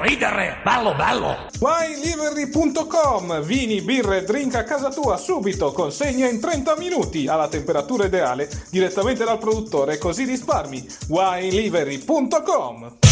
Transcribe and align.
Ridere! 0.00 0.58
Bello, 0.64 0.94
bello! 0.94 1.36
WineLivery.com 1.58 3.42
Vini, 3.42 3.82
birre 3.82 4.18
e 4.18 4.24
drink 4.24 4.54
a 4.54 4.64
casa 4.64 4.90
tua 4.90 5.16
subito, 5.16 5.72
consegna 5.72 6.28
in 6.28 6.40
30 6.40 6.76
minuti 6.76 7.28
alla 7.28 7.48
temperatura 7.48 8.06
ideale 8.06 8.48
direttamente 8.70 9.24
dal 9.24 9.38
produttore, 9.38 9.98
così 9.98 10.24
risparmi. 10.24 10.86
WineLivery.com 11.08 13.09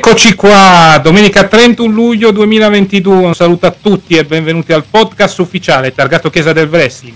E 0.00 0.02
rieccoci 0.02 0.34
qua, 0.34 0.98
domenica 1.02 1.46
31 1.46 1.92
luglio 1.92 2.30
2022, 2.30 3.16
un 3.16 3.34
saluto 3.34 3.66
a 3.66 3.70
tutti 3.70 4.16
e 4.16 4.24
benvenuti 4.24 4.72
al 4.72 4.84
podcast 4.88 5.38
ufficiale 5.40 5.92
targato 5.92 6.30
Chiesa 6.30 6.54
del 6.54 6.68
Wrestling. 6.70 7.14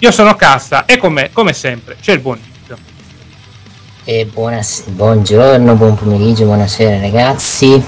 Io 0.00 0.10
sono 0.10 0.34
Cassa 0.34 0.86
e 0.86 0.96
con 0.96 1.12
me, 1.12 1.30
come 1.32 1.52
sempre, 1.52 1.96
c'è 2.00 2.14
il 2.14 2.18
buon 2.18 2.40
Nick. 2.42 2.80
E 4.02 4.26
buonas- 4.26 4.82
buongiorno, 4.86 5.76
buon 5.76 5.94
pomeriggio, 5.94 6.46
buonasera 6.46 6.98
ragazzi. 6.98 7.80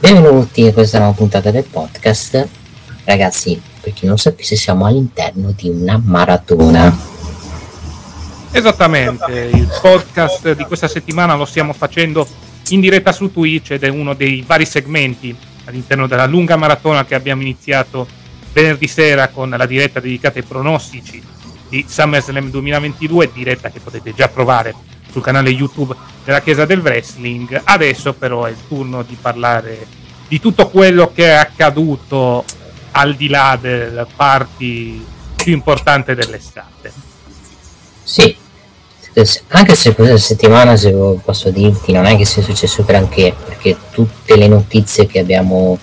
Benvenuti 0.00 0.66
a 0.66 0.72
questa 0.72 0.98
nuova 0.98 1.14
puntata 1.14 1.52
del 1.52 1.62
podcast. 1.62 2.48
Ragazzi, 3.04 3.62
per 3.80 3.92
chi 3.92 4.04
non 4.04 4.18
sapesse, 4.18 4.56
siamo 4.56 4.84
all'interno 4.84 5.54
di 5.56 5.68
una 5.68 6.00
maratona. 6.04 6.98
Esattamente, 8.50 9.48
il 9.52 9.70
podcast 9.80 10.54
di 10.54 10.64
questa 10.64 10.88
settimana 10.88 11.36
lo 11.36 11.44
stiamo 11.44 11.72
facendo 11.72 12.26
in 12.68 12.80
diretta 12.80 13.12
su 13.12 13.32
Twitch 13.32 13.72
ed 13.72 13.84
è 13.84 13.88
uno 13.88 14.14
dei 14.14 14.44
vari 14.46 14.64
segmenti 14.64 15.36
all'interno 15.64 16.06
della 16.06 16.26
lunga 16.26 16.56
maratona 16.56 17.04
che 17.04 17.14
abbiamo 17.14 17.42
iniziato 17.42 18.06
venerdì 18.52 18.86
sera 18.86 19.28
con 19.28 19.50
la 19.50 19.66
diretta 19.66 20.00
dedicata 20.00 20.38
ai 20.38 20.44
pronostici 20.44 21.22
di 21.68 21.84
SummerSlam 21.86 22.50
2022, 22.50 23.30
diretta 23.32 23.70
che 23.70 23.78
potete 23.80 24.12
già 24.12 24.28
trovare 24.28 24.74
sul 25.10 25.22
canale 25.22 25.50
YouTube 25.50 25.94
della 26.24 26.40
Chiesa 26.40 26.64
del 26.64 26.80
Wrestling. 26.80 27.60
Adesso 27.62 28.14
però 28.14 28.44
è 28.44 28.50
il 28.50 28.56
turno 28.68 29.02
di 29.02 29.16
parlare 29.20 29.86
di 30.26 30.40
tutto 30.40 30.68
quello 30.68 31.12
che 31.12 31.26
è 31.26 31.34
accaduto 31.34 32.44
al 32.92 33.14
di 33.14 33.28
là 33.28 33.56
del 33.60 34.06
party 34.14 35.04
più 35.36 35.52
importante 35.52 36.14
dell'estate. 36.14 36.92
Sì, 38.02 38.36
anche 39.48 39.74
se 39.74 39.94
questa 39.94 40.16
settimana, 40.18 40.76
se 40.76 40.92
posso 41.24 41.50
dirti, 41.50 41.92
non 41.92 42.06
è 42.06 42.16
che 42.16 42.24
sia 42.24 42.42
successo 42.42 42.84
granché, 42.84 43.34
perché 43.44 43.76
tutte 43.90 44.36
le 44.36 44.46
notizie 44.48 45.06
che 45.06 45.18
abbiamo 45.18 45.78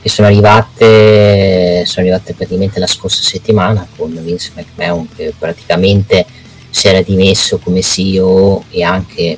che 0.00 0.12
sono 0.12 0.28
arrivate 0.28 1.84
sono 1.84 2.06
arrivate 2.06 2.32
praticamente 2.34 2.78
la 2.78 2.86
scorsa 2.86 3.22
settimana 3.22 3.88
con 3.96 4.16
Vince 4.22 4.52
McMahon 4.54 5.08
che 5.16 5.34
praticamente 5.36 6.24
si 6.70 6.86
era 6.86 7.02
dimesso 7.02 7.58
come 7.58 7.82
CEO 7.82 8.66
e 8.70 8.84
anche 8.84 9.36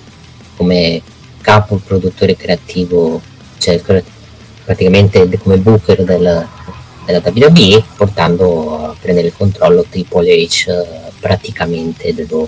come 0.56 1.00
capo 1.40 1.76
produttore 1.76 2.36
creativo, 2.36 3.22
cioè 3.58 3.80
praticamente 4.64 5.26
come 5.38 5.56
booker 5.56 6.04
del, 6.04 6.46
della 7.06 7.22
WWE, 7.24 7.82
portando 7.96 8.84
a 8.84 8.96
prendere 9.00 9.28
il 9.28 9.34
controllo 9.34 9.86
Triple 9.88 10.44
H 10.44 10.66
praticamente 11.20 12.12
dello, 12.12 12.46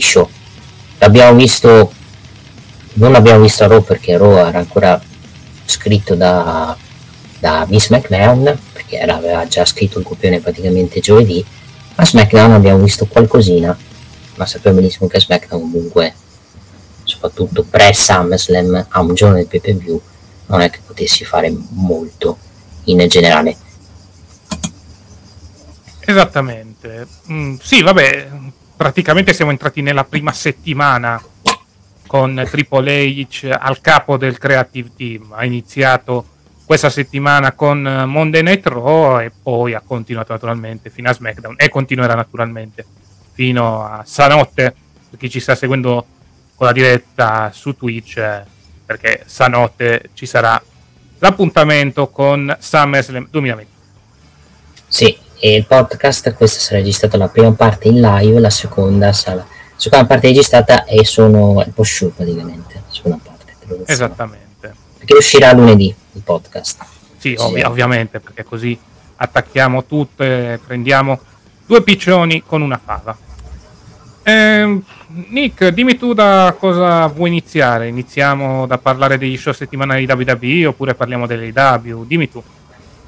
show. 0.00 0.28
L'abbiamo 0.98 1.36
visto, 1.36 1.92
non 2.94 3.14
abbiamo 3.14 3.42
visto 3.42 3.64
a 3.64 3.66
Raw 3.66 3.82
perché 3.82 4.16
Raw 4.16 4.36
era 4.46 4.58
ancora 4.58 5.00
scritto 5.64 6.14
da, 6.14 6.76
da 7.38 7.64
Vince 7.68 7.94
McMahon, 7.94 8.58
perché 8.72 8.98
era, 8.98 9.16
aveva 9.16 9.46
già 9.46 9.64
scritto 9.64 9.98
il 9.98 10.04
copione 10.04 10.40
praticamente 10.40 11.00
giovedì, 11.00 11.44
a 11.96 12.04
SmackDown 12.04 12.52
abbiamo 12.52 12.82
visto 12.82 13.06
qualcosina, 13.06 13.76
ma 14.36 14.46
sappiamo 14.46 14.76
benissimo 14.76 15.08
che 15.08 15.20
SmackDown 15.20 15.60
comunque, 15.60 16.14
soprattutto 17.04 17.64
pre-SummerSlam, 17.64 18.86
a 18.88 19.00
un 19.00 19.14
giorno 19.14 19.36
del 19.36 19.46
pay 19.46 19.60
per 19.60 19.76
view, 19.76 20.00
non 20.46 20.60
è 20.60 20.70
che 20.70 20.80
potessi 20.86 21.24
fare 21.24 21.54
molto 21.70 22.38
in 22.84 23.06
generale. 23.08 23.56
Esattamente. 26.00 27.06
Mm, 27.30 27.56
sì, 27.60 27.82
vabbè, 27.82 28.30
praticamente 28.76 29.32
siamo 29.32 29.50
entrati 29.50 29.82
nella 29.82 30.04
prima 30.04 30.32
settimana 30.32 31.22
con 32.06 32.46
Triple 32.50 33.06
H 33.06 33.56
al 33.58 33.80
capo 33.80 34.16
del 34.16 34.38
creative 34.38 34.90
team. 34.96 35.32
Ha 35.32 35.44
iniziato 35.44 36.26
questa 36.64 36.90
settimana 36.90 37.52
con 37.52 37.80
Monday 37.80 38.42
Night 38.42 38.66
Raw 38.66 39.20
e 39.20 39.30
poi 39.30 39.74
ha 39.74 39.82
continuato 39.84 40.32
naturalmente 40.32 40.90
fino 40.90 41.08
a 41.08 41.12
SmackDown 41.12 41.54
e 41.58 41.68
continuerà 41.68 42.14
naturalmente 42.14 42.84
fino 43.32 43.84
a 43.84 44.02
stanotte 44.04 44.74
per 45.10 45.18
chi 45.18 45.30
ci 45.30 45.40
sta 45.40 45.54
seguendo 45.54 46.06
con 46.54 46.66
la 46.66 46.72
diretta 46.72 47.50
su 47.52 47.76
Twitch 47.76 48.16
eh, 48.18 48.44
perché 48.84 49.22
stanotte 49.26 50.10
ci 50.14 50.26
sarà 50.26 50.62
l'appuntamento 51.18 52.08
con 52.08 52.54
SummerSlam 52.58 53.28
2020. 53.30 53.70
Sì, 54.86 55.16
e 55.44 55.56
il 55.56 55.66
podcast, 55.66 56.34
questa 56.34 56.60
sarà 56.60 56.78
registrata 56.78 57.16
la 57.16 57.26
prima 57.26 57.50
parte 57.50 57.88
in 57.88 58.00
live, 58.00 58.38
la 58.38 58.48
seconda 58.48 59.12
sarà 59.12 59.38
la 59.38 59.46
seconda 59.74 60.06
parte 60.06 60.28
registrata 60.28 60.84
e 60.84 61.04
sono 61.04 61.60
il 61.66 61.72
post 61.72 61.94
show 61.94 62.12
praticamente, 62.14 62.84
seconda 62.86 63.18
parte. 63.20 63.52
Esattamente. 63.86 64.72
Perché 64.98 65.14
uscirà 65.14 65.52
lunedì 65.52 65.92
il 66.12 66.22
podcast. 66.22 66.84
Sì, 67.16 67.34
ovvi- 67.36 67.62
ovviamente, 67.62 68.20
perché 68.20 68.44
così 68.44 68.78
attacchiamo 69.16 69.84
tutto 69.84 70.22
e 70.22 70.60
prendiamo 70.64 71.18
due 71.66 71.82
piccioni 71.82 72.44
con 72.46 72.62
una 72.62 72.80
fava. 72.82 73.18
Ehm, 74.22 74.80
Nick, 75.30 75.70
dimmi 75.70 75.96
tu 75.96 76.12
da 76.12 76.54
cosa 76.56 77.08
vuoi 77.08 77.30
iniziare. 77.30 77.88
Iniziamo 77.88 78.64
da 78.66 78.78
parlare 78.78 79.18
degli 79.18 79.36
show 79.36 79.52
settimanali 79.52 80.06
di 80.06 80.12
WWE 80.12 80.66
oppure 80.66 80.94
parliamo 80.94 81.26
delle 81.26 81.48
W? 81.48 82.04
Dimmi 82.04 82.30
tu. 82.30 82.40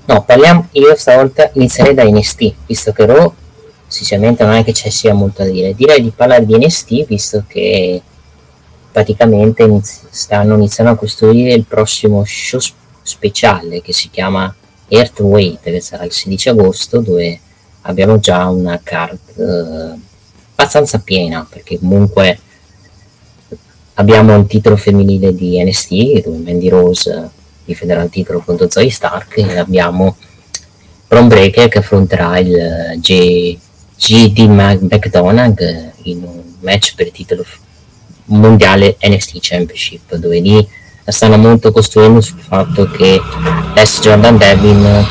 No, 0.06 0.22
parliamo, 0.22 0.68
io 0.72 0.94
stavolta 0.96 1.50
inizierei 1.54 1.94
da 1.94 2.04
NST, 2.04 2.54
visto 2.66 2.92
che 2.92 3.06
Raw 3.06 3.32
sinceramente 3.86 4.44
non 4.44 4.54
è 4.54 4.64
che 4.64 4.74
ci 4.74 4.90
sia 4.90 5.14
molto 5.14 5.42
da 5.42 5.48
dire. 5.48 5.74
Direi 5.74 6.02
di 6.02 6.12
parlare 6.14 6.44
di 6.44 6.56
NST, 6.58 7.06
visto 7.06 7.44
che 7.46 8.02
praticamente 8.92 9.62
inizi- 9.62 10.02
stanno 10.10 10.54
iniziando 10.54 10.92
a 10.92 10.96
costruire 10.96 11.54
il 11.54 11.64
prossimo 11.64 12.22
show 12.26 12.60
sp- 12.60 12.76
speciale 13.02 13.80
che 13.80 13.92
si 13.92 14.10
chiama 14.10 14.54
Earthweight, 14.88 15.62
che 15.62 15.80
sarà 15.80 16.04
il 16.04 16.12
16 16.12 16.50
agosto, 16.50 17.00
dove 17.00 17.40
abbiamo 17.82 18.18
già 18.18 18.46
una 18.48 18.78
card 18.82 19.18
eh, 19.36 19.98
abbastanza 20.52 20.98
piena, 20.98 21.46
perché 21.48 21.78
comunque 21.78 22.38
abbiamo 23.94 24.36
il 24.36 24.46
titolo 24.46 24.76
femminile 24.76 25.34
di 25.34 25.62
NST 25.62 26.24
dove 26.24 26.38
Mandy 26.38 26.68
Rose 26.68 27.30
difenderà 27.64 28.02
il 28.02 28.10
titolo 28.10 28.40
contro 28.40 28.68
Zoe 28.68 28.90
Stark 28.90 29.38
e 29.38 29.58
abbiamo 29.58 30.16
Bron 31.08 31.28
Breaker 31.28 31.68
che 31.68 31.78
affronterà 31.78 32.38
il 32.38 32.54
eh, 32.54 32.98
G- 32.98 33.56
GD 33.96 34.38
McDonagh 34.40 35.92
in 36.02 36.22
un 36.22 36.42
match 36.60 36.94
per 36.94 37.06
il 37.06 37.12
titolo 37.12 37.44
mondiale 38.26 38.96
NXT 39.00 39.38
Championship 39.40 40.14
dove 40.16 40.40
lì 40.40 40.68
stanno 41.06 41.36
molto 41.36 41.70
costruendo 41.70 42.20
sul 42.20 42.40
fatto 42.40 42.90
che 42.90 43.20
l'ex 43.74 44.00
Jordan 44.00 44.38
Devin 44.38 45.06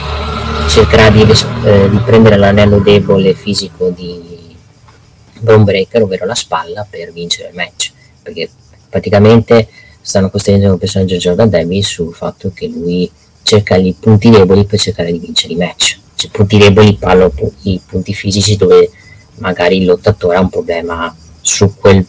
cercherà 0.67 1.09
di, 1.09 1.21
eh, 1.21 1.89
di 1.89 1.97
prendere 1.97 2.37
l'anello 2.37 2.79
debole 2.79 3.33
fisico 3.33 3.89
di 3.89 4.55
Bron 5.39 5.63
Breaker 5.63 6.03
ovvero 6.03 6.25
la 6.25 6.35
spalla 6.35 6.85
per 6.89 7.11
vincere 7.11 7.49
il 7.49 7.55
match 7.55 7.91
perché 8.21 8.49
praticamente 8.89 9.67
stanno 10.03 10.29
costruendo 10.29 10.71
un 10.71 10.77
personaggio 10.77 11.15
Jordan 11.15 11.49
Devin 11.49 11.81
sul 11.81 12.13
fatto 12.13 12.51
che 12.53 12.67
lui 12.67 13.09
cerca 13.41 13.75
i 13.75 13.95
punti 13.99 14.29
deboli 14.29 14.65
per 14.65 14.79
cercare 14.79 15.11
di 15.11 15.17
vincere 15.17 15.53
i 15.53 15.57
match 15.57 15.97
cioè, 16.15 16.29
punti 16.29 16.57
deboli 16.57 16.95
parlo 16.95 17.33
i 17.63 17.81
punti 17.85 18.13
fisici 18.13 18.55
dove 18.57 18.91
magari 19.37 19.77
il 19.77 19.85
lottatore 19.85 20.37
ha 20.37 20.41
un 20.41 20.49
problema 20.49 21.15
su 21.41 21.73
quel 21.75 22.05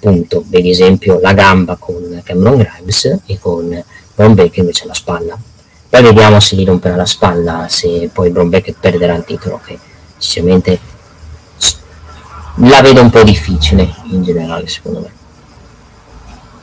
punto, 0.00 0.44
per 0.48 0.66
esempio 0.66 1.20
la 1.20 1.32
gamba 1.32 1.76
con 1.76 2.20
Cameron 2.24 2.56
Grimes 2.56 3.18
e 3.26 3.38
con 3.38 3.84
Brown 4.14 4.34
Baker 4.34 4.58
invece 4.58 4.86
la 4.86 4.94
spalla. 4.94 5.38
Poi 5.88 6.02
vediamo 6.02 6.40
se 6.40 6.56
gli 6.56 6.64
romperà 6.64 6.96
la 6.96 7.04
spalla, 7.04 7.66
se 7.68 8.10
poi 8.12 8.30
Brown 8.30 8.48
Baker 8.48 8.74
perderà 8.78 9.14
il 9.14 9.24
titolo, 9.24 9.60
che 9.64 9.78
sinceramente 10.16 10.78
la 12.56 12.80
vedo 12.80 13.02
un 13.02 13.10
po' 13.10 13.22
difficile 13.22 13.92
in 14.10 14.22
generale 14.22 14.66
secondo 14.66 15.00
me. 15.00 15.19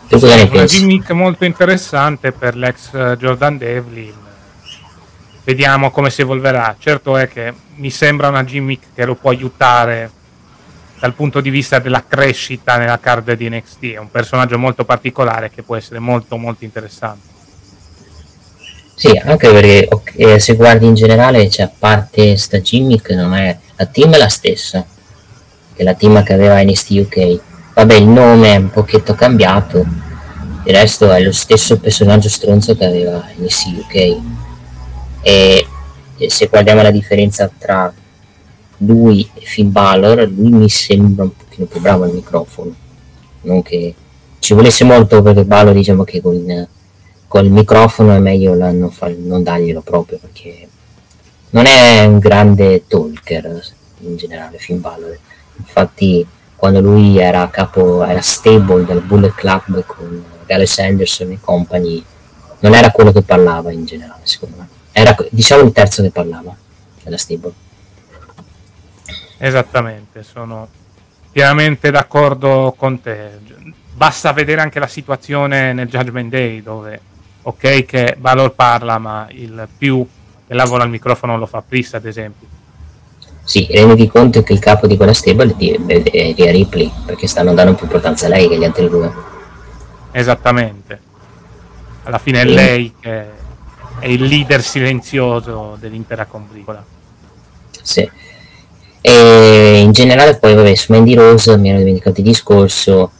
Tu 0.08 0.20
cosa 0.20 0.36
ne 0.36 0.48
pensi? 0.48 0.56
Una 0.58 0.66
gimmick 0.66 1.12
molto 1.12 1.46
interessante 1.46 2.32
per 2.32 2.56
l'ex 2.56 2.92
Jordan 3.18 3.58
Devlin. 3.58 4.14
Vediamo 5.44 5.92
come 5.92 6.10
si 6.10 6.22
evolverà. 6.22 6.76
Certo 6.80 7.18
è 7.18 7.28
che 7.28 7.54
mi 7.76 7.90
sembra 7.90 8.30
una 8.30 8.44
gimmick 8.44 8.88
che 8.94 9.06
lo 9.06 9.16
può 9.16 9.30
aiutare 9.30 10.12
dal 11.00 11.14
punto 11.14 11.42
di 11.42 11.50
vista 11.50 11.80
della 11.80 12.04
crescita 12.08 12.78
nella 12.78 13.00
card 13.00 13.34
di 13.34 13.50
NXT. 13.50 13.94
È 13.94 13.98
un 13.98 14.10
personaggio 14.10 14.58
molto 14.58 14.84
particolare 14.84 15.50
che 15.50 15.64
può 15.64 15.76
essere 15.76 16.00
molto 16.00 16.38
molto 16.38 16.64
interessante. 16.64 17.36
Sì, 18.96 19.16
anche 19.16 19.52
perché 19.52 19.88
okay, 19.92 20.40
se 20.40 20.56
guardi 20.56 20.88
in 20.88 20.96
generale, 20.96 21.50
cioè, 21.50 21.68
a 21.68 21.72
parte 21.78 22.36
sta 22.36 22.60
gimmick, 22.60 23.12
non 23.12 23.36
è, 23.36 23.56
la 23.76 23.86
team 23.86 24.16
è 24.16 24.18
la 24.18 24.28
stessa, 24.28 24.84
che 25.76 25.84
la 25.84 25.94
team 25.94 26.24
che 26.24 26.34
aveva 26.34 26.60
NXT 26.64 26.90
UK. 26.90 27.40
Vabbè, 27.78 27.94
il 27.94 28.08
nome 28.08 28.54
è 28.54 28.56
un 28.56 28.72
pochetto 28.72 29.14
cambiato, 29.14 29.86
il 30.64 30.74
resto 30.74 31.12
è 31.12 31.22
lo 31.22 31.32
stesso 31.32 31.78
personaggio 31.78 32.28
stronzo 32.28 32.76
che 32.76 32.86
aveva 32.86 33.24
NXT 33.38 33.68
UK. 33.68 33.96
E, 35.22 35.68
e 36.18 36.30
se 36.32 36.48
guardiamo 36.48 36.82
la 36.82 36.90
differenza 36.90 37.48
tra 37.56 37.94
lui 38.78 39.30
e 39.36 39.42
Finn 39.42 39.70
Balor, 39.70 40.28
lui 40.28 40.54
mi 40.54 40.70
sembra 40.70 41.26
un 41.26 41.38
pochino 41.38 41.68
più 41.68 41.80
bravo 41.80 42.06
al 42.06 42.14
microfono, 42.14 42.74
non 43.42 43.62
che 43.62 43.94
ci 44.40 44.56
volesse 44.56 44.84
molto 44.84 45.22
perché 45.22 45.46
Balor 45.46 45.76
diciamo 45.76 46.04
che 46.04 46.20
con, 46.20 46.68
con 47.28 47.46
microfono 47.46 48.16
è 48.16 48.20
meglio 48.20 48.56
la, 48.56 48.72
non, 48.72 48.90
far, 48.90 49.12
non 49.12 49.44
darglielo 49.44 49.82
proprio 49.82 50.18
perché 50.18 50.68
non 51.52 51.68
è 51.68 52.06
un 52.06 52.18
grande 52.18 52.88
talker 52.88 53.64
in 54.00 54.18
generale 54.18 54.58
Finn 54.58 54.82
Balor, 54.82 55.16
infatti 55.58 56.26
quando 56.58 56.82
lui 56.82 57.20
era 57.20 57.48
capo, 57.50 58.04
era 58.04 58.20
stable 58.20 58.84
del 58.84 59.02
Bullet 59.02 59.34
Club 59.34 59.86
con 59.86 60.26
Gallus 60.46 60.80
Anderson 60.80 61.32
e 61.32 61.40
compagni, 61.40 62.04
non 62.60 62.74
era 62.74 62.90
quello 62.90 63.12
che 63.12 63.22
parlava 63.22 63.72
in 63.72 63.86
generale 63.86 64.22
secondo 64.24 64.58
me, 64.58 64.68
era 64.92 65.16
diciamo 65.30 65.62
il 65.62 65.72
terzo 65.72 66.02
che 66.02 66.10
parlava 66.10 66.56
della 67.04 67.18
stable. 67.18 67.54
Esattamente, 69.38 70.24
sono 70.24 70.68
pienamente 71.32 71.92
d'accordo 71.92 72.74
con 72.76 73.00
te. 73.02 73.38
Basta 73.94 74.34
vedere 74.34 74.62
anche 74.62 74.80
la 74.80 74.88
situazione 74.88 75.74
nel 75.74 75.88
Judgment 75.88 76.32
Day 76.32 76.64
dove, 76.64 77.00
ok 77.44 77.86
che 77.86 78.16
Valor 78.20 78.54
parla, 78.54 78.98
ma 78.98 79.28
il 79.30 79.68
più 79.78 80.06
che 80.48 80.54
lavora 80.56 80.84
al 80.84 80.90
microfono 80.90 81.38
lo 81.38 81.46
fa 81.46 81.62
Priest, 81.62 81.94
ad 81.94 82.06
esempio. 82.06 82.48
Sì, 83.48 83.66
renditi 83.72 84.10
conto 84.10 84.44
che 84.44 84.52
il 84.52 84.60
capo 84.60 84.88
di 84.88 84.98
quella 84.98 85.14
stable 85.14 85.56
è 85.56 86.34
Ria 86.36 86.52
Ripley, 86.52 86.92
perché 87.06 87.28
stanno 87.28 87.54
dando 87.54 87.76
più 87.76 87.86
importanza 87.86 88.26
a 88.26 88.30
lei 88.30 88.50
che 88.50 88.56
agli 88.56 88.66
altri 88.66 88.90
due. 88.90 89.10
Esattamente. 90.12 91.00
Alla 92.04 92.18
fine 92.18 92.42
è 92.42 92.44
lei 92.44 92.94
che 93.00 93.26
è 94.00 94.06
il 94.08 94.24
leader 94.24 94.62
silenzioso 94.62 95.78
dell'intera 95.80 96.26
combricola. 96.26 96.84
Sì 97.82 98.10
e 99.08 99.80
in 99.80 99.94
generale 99.94 100.38
poi 100.38 100.54
vabbè 100.54 100.76
su 100.76 100.92
Mandy 100.92 101.14
Rose 101.14 101.56
mi 101.58 101.70
ero 101.70 101.78
dimenticato 101.78 102.20
il 102.20 102.26
discorso 102.26 103.12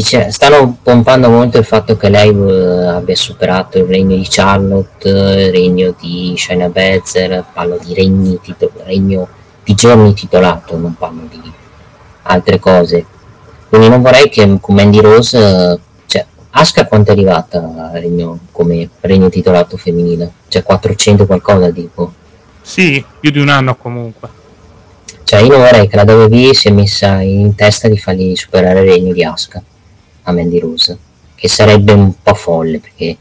si 0.00 0.02
stanno 0.30 0.78
pompando 0.82 1.28
molto 1.28 1.58
il 1.58 1.66
fatto 1.66 1.98
che 1.98 2.08
lei 2.08 2.30
uh, 2.30 2.96
abbia 2.96 3.14
superato 3.14 3.76
il 3.76 3.84
regno 3.84 4.16
di 4.16 4.26
Charlotte 4.26 5.06
il 5.06 5.52
regno 5.52 5.94
di 6.00 6.32
Shayna 6.34 6.70
Bezer 6.70 7.44
parlo 7.52 7.78
di 7.84 7.92
regni 7.92 8.40
titolo, 8.40 8.72
regno 8.84 9.28
di 9.62 9.74
giorni 9.74 10.14
titolato 10.14 10.78
non 10.78 10.94
parlo 10.96 11.28
di 11.28 11.52
altre 12.22 12.58
cose. 12.58 13.04
Quindi 13.68 13.90
non 13.90 14.00
vorrei 14.00 14.30
che 14.30 14.56
con 14.62 14.74
Mandy 14.74 15.00
Rose 15.00 15.36
uh, 15.36 15.78
cioè 16.06 16.24
Asuka 16.52 16.86
quanto 16.86 17.10
è 17.10 17.12
arrivata 17.12 17.90
regno, 17.92 18.38
come 18.50 18.88
regno 19.00 19.28
titolato 19.28 19.76
femminile. 19.76 20.32
Cioè 20.48 20.62
400 20.62 21.26
qualcosa 21.26 21.70
tipo 21.70 22.12
sì, 22.62 23.04
più 23.20 23.30
di 23.30 23.40
un 23.40 23.50
anno 23.50 23.76
comunque. 23.76 24.28
Cioè 25.22 25.40
io 25.40 25.48
non 25.48 25.60
vorrei 25.60 25.86
che 25.86 25.96
la 25.96 26.04
WWE 26.04 26.54
sia 26.54 26.72
messa 26.72 27.20
in 27.20 27.54
testa 27.54 27.88
di 27.88 27.98
fargli 27.98 28.34
superare 28.36 28.80
il 28.80 28.88
regno 28.88 29.12
di 29.12 29.22
Asuka 29.22 29.62
a 30.22 30.32
Mandy 30.32 30.58
Rose, 30.58 30.98
che 31.34 31.48
sarebbe 31.48 31.92
un 31.92 32.12
po' 32.22 32.34
folle 32.34 32.78
perché 32.78 33.16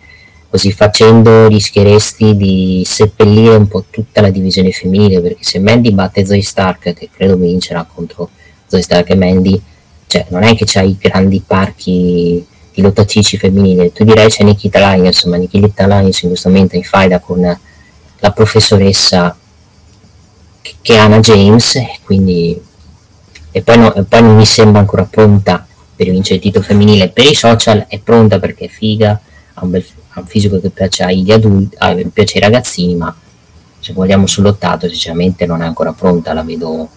così 0.49 0.71
facendo 0.71 1.47
rischieresti 1.47 2.35
di 2.35 2.83
seppellire 2.85 3.55
un 3.55 3.67
po' 3.67 3.85
tutta 3.89 4.21
la 4.21 4.29
divisione 4.29 4.71
femminile 4.71 5.21
perché 5.21 5.43
se 5.43 5.59
Mandy 5.59 5.91
batte 5.91 6.25
Zoe 6.25 6.41
Stark 6.41 6.93
che 6.93 7.09
credo 7.11 7.37
vincerà 7.37 7.87
contro 7.91 8.29
Zoe 8.67 8.81
Stark 8.81 9.09
e 9.11 9.15
Mandy 9.15 9.61
cioè 10.07 10.25
non 10.29 10.43
è 10.43 10.53
che 10.55 10.65
c'hai 10.65 10.97
grandi 10.99 11.41
parchi 11.45 12.45
di 12.73 12.81
lottatrici 12.81 13.37
femminili 13.37 13.93
tu 13.93 14.03
direi 14.03 14.27
c'è 14.27 14.43
Nikita 14.43 14.93
Lyons 14.93 15.23
ma 15.23 15.37
Nikita 15.37 15.87
Lyons 15.87 16.21
in 16.21 16.29
questo 16.29 16.49
momento 16.49 16.75
in 16.75 16.83
faida 16.83 17.19
con 17.19 17.59
la 18.19 18.31
professoressa 18.31 19.35
che 20.81 20.95
è 20.95 20.97
Anna 20.97 21.19
James, 21.19 21.77
quindi 22.03 22.59
e 23.53 23.61
poi, 23.61 23.77
no, 23.77 23.93
e 23.93 24.03
poi 24.03 24.21
non 24.21 24.35
mi 24.35 24.45
sembra 24.45 24.79
ancora 24.79 25.03
pronta 25.03 25.67
per 26.01 26.09
vincere 26.09 26.37
il 26.37 26.41
titolo 26.41 26.65
femminile 26.65 27.09
per 27.09 27.25
i 27.25 27.35
social, 27.35 27.85
è 27.87 27.99
pronta 27.99 28.39
perché 28.39 28.65
è 28.65 28.67
figa, 28.67 29.19
ha 29.53 29.63
un, 29.63 29.69
bel, 29.69 29.85
ha 30.13 30.21
un 30.21 30.25
fisico 30.25 30.59
che 30.59 30.71
piace 30.71 31.03
agli 31.03 31.31
adulti, 31.31 31.75
ah, 31.77 31.95
piace 32.11 32.39
ai 32.39 32.41
ragazzini, 32.41 32.95
ma 32.95 33.15
se 33.79 33.93
vogliamo 33.93 34.25
sull'ottato 34.25 34.87
sinceramente 34.87 35.45
non 35.45 35.61
è 35.61 35.65
ancora 35.65 35.91
pronta, 35.91 36.33
la 36.33 36.41
vedo, 36.41 36.89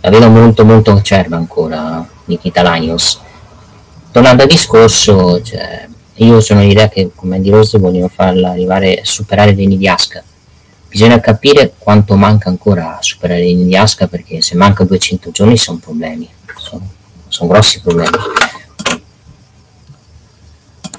la 0.00 0.10
vedo 0.10 0.28
molto 0.28 0.64
molto 0.64 0.92
acerba 0.92 1.36
ancora 1.36 2.06
Nikita 2.26 2.62
Lanios. 2.62 3.18
Tornando 4.12 4.42
al 4.42 4.48
discorso, 4.48 5.42
cioè, 5.42 5.88
io 6.14 6.40
sono 6.40 6.60
l'idea 6.60 6.88
che 6.88 7.10
come 7.16 7.40
di 7.40 7.50
Rose 7.50 7.78
vogliono 7.78 8.06
farla 8.08 8.50
arrivare 8.50 9.00
a 9.00 9.04
superare 9.04 9.56
Reni 9.56 9.76
di 9.76 9.88
Asca 9.88 10.22
bisogna 10.88 11.20
capire 11.20 11.74
quanto 11.76 12.16
manca 12.16 12.48
ancora 12.48 12.96
a 12.96 13.02
superare 13.02 13.42
l'Indiasca 13.42 14.06
perché 14.06 14.40
se 14.40 14.54
manca 14.54 14.84
200 14.84 15.30
giorni 15.30 15.56
sono 15.56 15.78
problemi, 15.78 16.26
sono, 16.56 16.88
sono 17.36 17.50
grossi 17.50 17.82
problemi. 17.82 18.16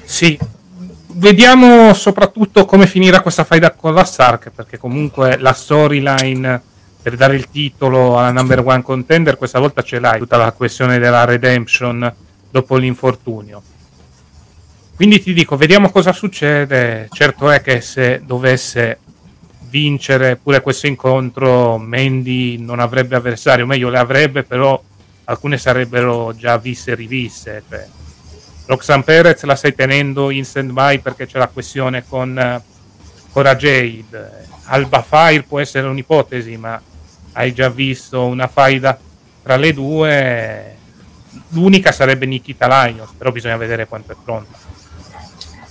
Sì, 0.04 0.38
vediamo 1.14 1.96
soprattutto 1.96 2.66
come 2.66 2.86
finirà 2.86 3.22
questa 3.22 3.44
faida 3.44 3.72
con 3.72 3.96
la 3.96 4.04
Stark 4.04 4.52
perché 4.52 4.78
comunque 4.78 5.38
la 5.40 5.54
storyline 5.54 6.62
per 7.02 7.16
dare 7.16 7.36
il 7.36 7.50
titolo 7.50 8.20
alla 8.20 8.32
number 8.32 8.60
one 8.60 8.84
contender 8.84 9.36
questa 9.36 9.58
volta 9.58 9.82
ce 9.82 10.00
l'hai, 10.00 10.20
tutta 10.20 10.38
la 10.38 10.52
questione 10.52 11.00
della 11.00 11.26
redemption 11.26 12.14
dopo 12.52 12.76
l'infortunio. 12.76 13.62
Quindi 14.96 15.22
ti 15.22 15.34
dico, 15.34 15.58
vediamo 15.58 15.90
cosa 15.90 16.12
succede. 16.12 17.08
Certo 17.12 17.50
è 17.50 17.62
che 17.62 17.82
se 17.82 18.22
dovesse 18.24 19.00
vincere 19.70 20.36
pure 20.36 20.62
questo 20.62 20.86
incontro 20.86 21.78
Mandy 21.78 22.58
non 22.60 22.80
avrebbe 22.80 23.16
avversario, 23.16 23.66
meglio 23.66 23.90
le 23.90 23.98
avrebbe, 23.98 24.44
però 24.44 24.80
alcune 25.30 25.58
sarebbero 25.58 26.34
già 26.36 26.58
viste 26.58 26.92
e 26.92 26.96
riviste. 26.96 27.64
Cioè, 27.70 27.88
Roxanne 28.66 29.04
Perez 29.04 29.44
la 29.44 29.56
stai 29.56 29.76
tenendo 29.76 30.30
in 30.30 30.46
stand 30.46 30.72
by 30.72 31.00
perché 31.00 31.26
c'è 31.26 31.38
la 31.38 31.48
questione 31.48 32.06
con 32.08 32.62
uh, 32.62 33.32
Cora 33.32 33.56
Jade. 33.56 34.46
Alba 34.66 35.02
Fire 35.02 35.44
può 35.44 35.60
essere 35.60 35.88
un'ipotesi, 35.88 36.58
ma 36.58 36.82
hai 37.34 37.54
già 37.54 37.70
visto 37.70 38.26
una 38.26 38.48
faida 38.48 38.98
tra 39.44 39.56
le 39.56 39.74
due. 39.74 40.76
l'unica 41.50 41.92
sarebbe 41.92 42.26
Nikita 42.26 42.68
Lions, 42.68 43.12
però 43.18 43.32
bisogna 43.32 43.58
vedere 43.58 43.88
quanto 43.88 44.12
è 44.12 44.16
pronto. 44.22 44.58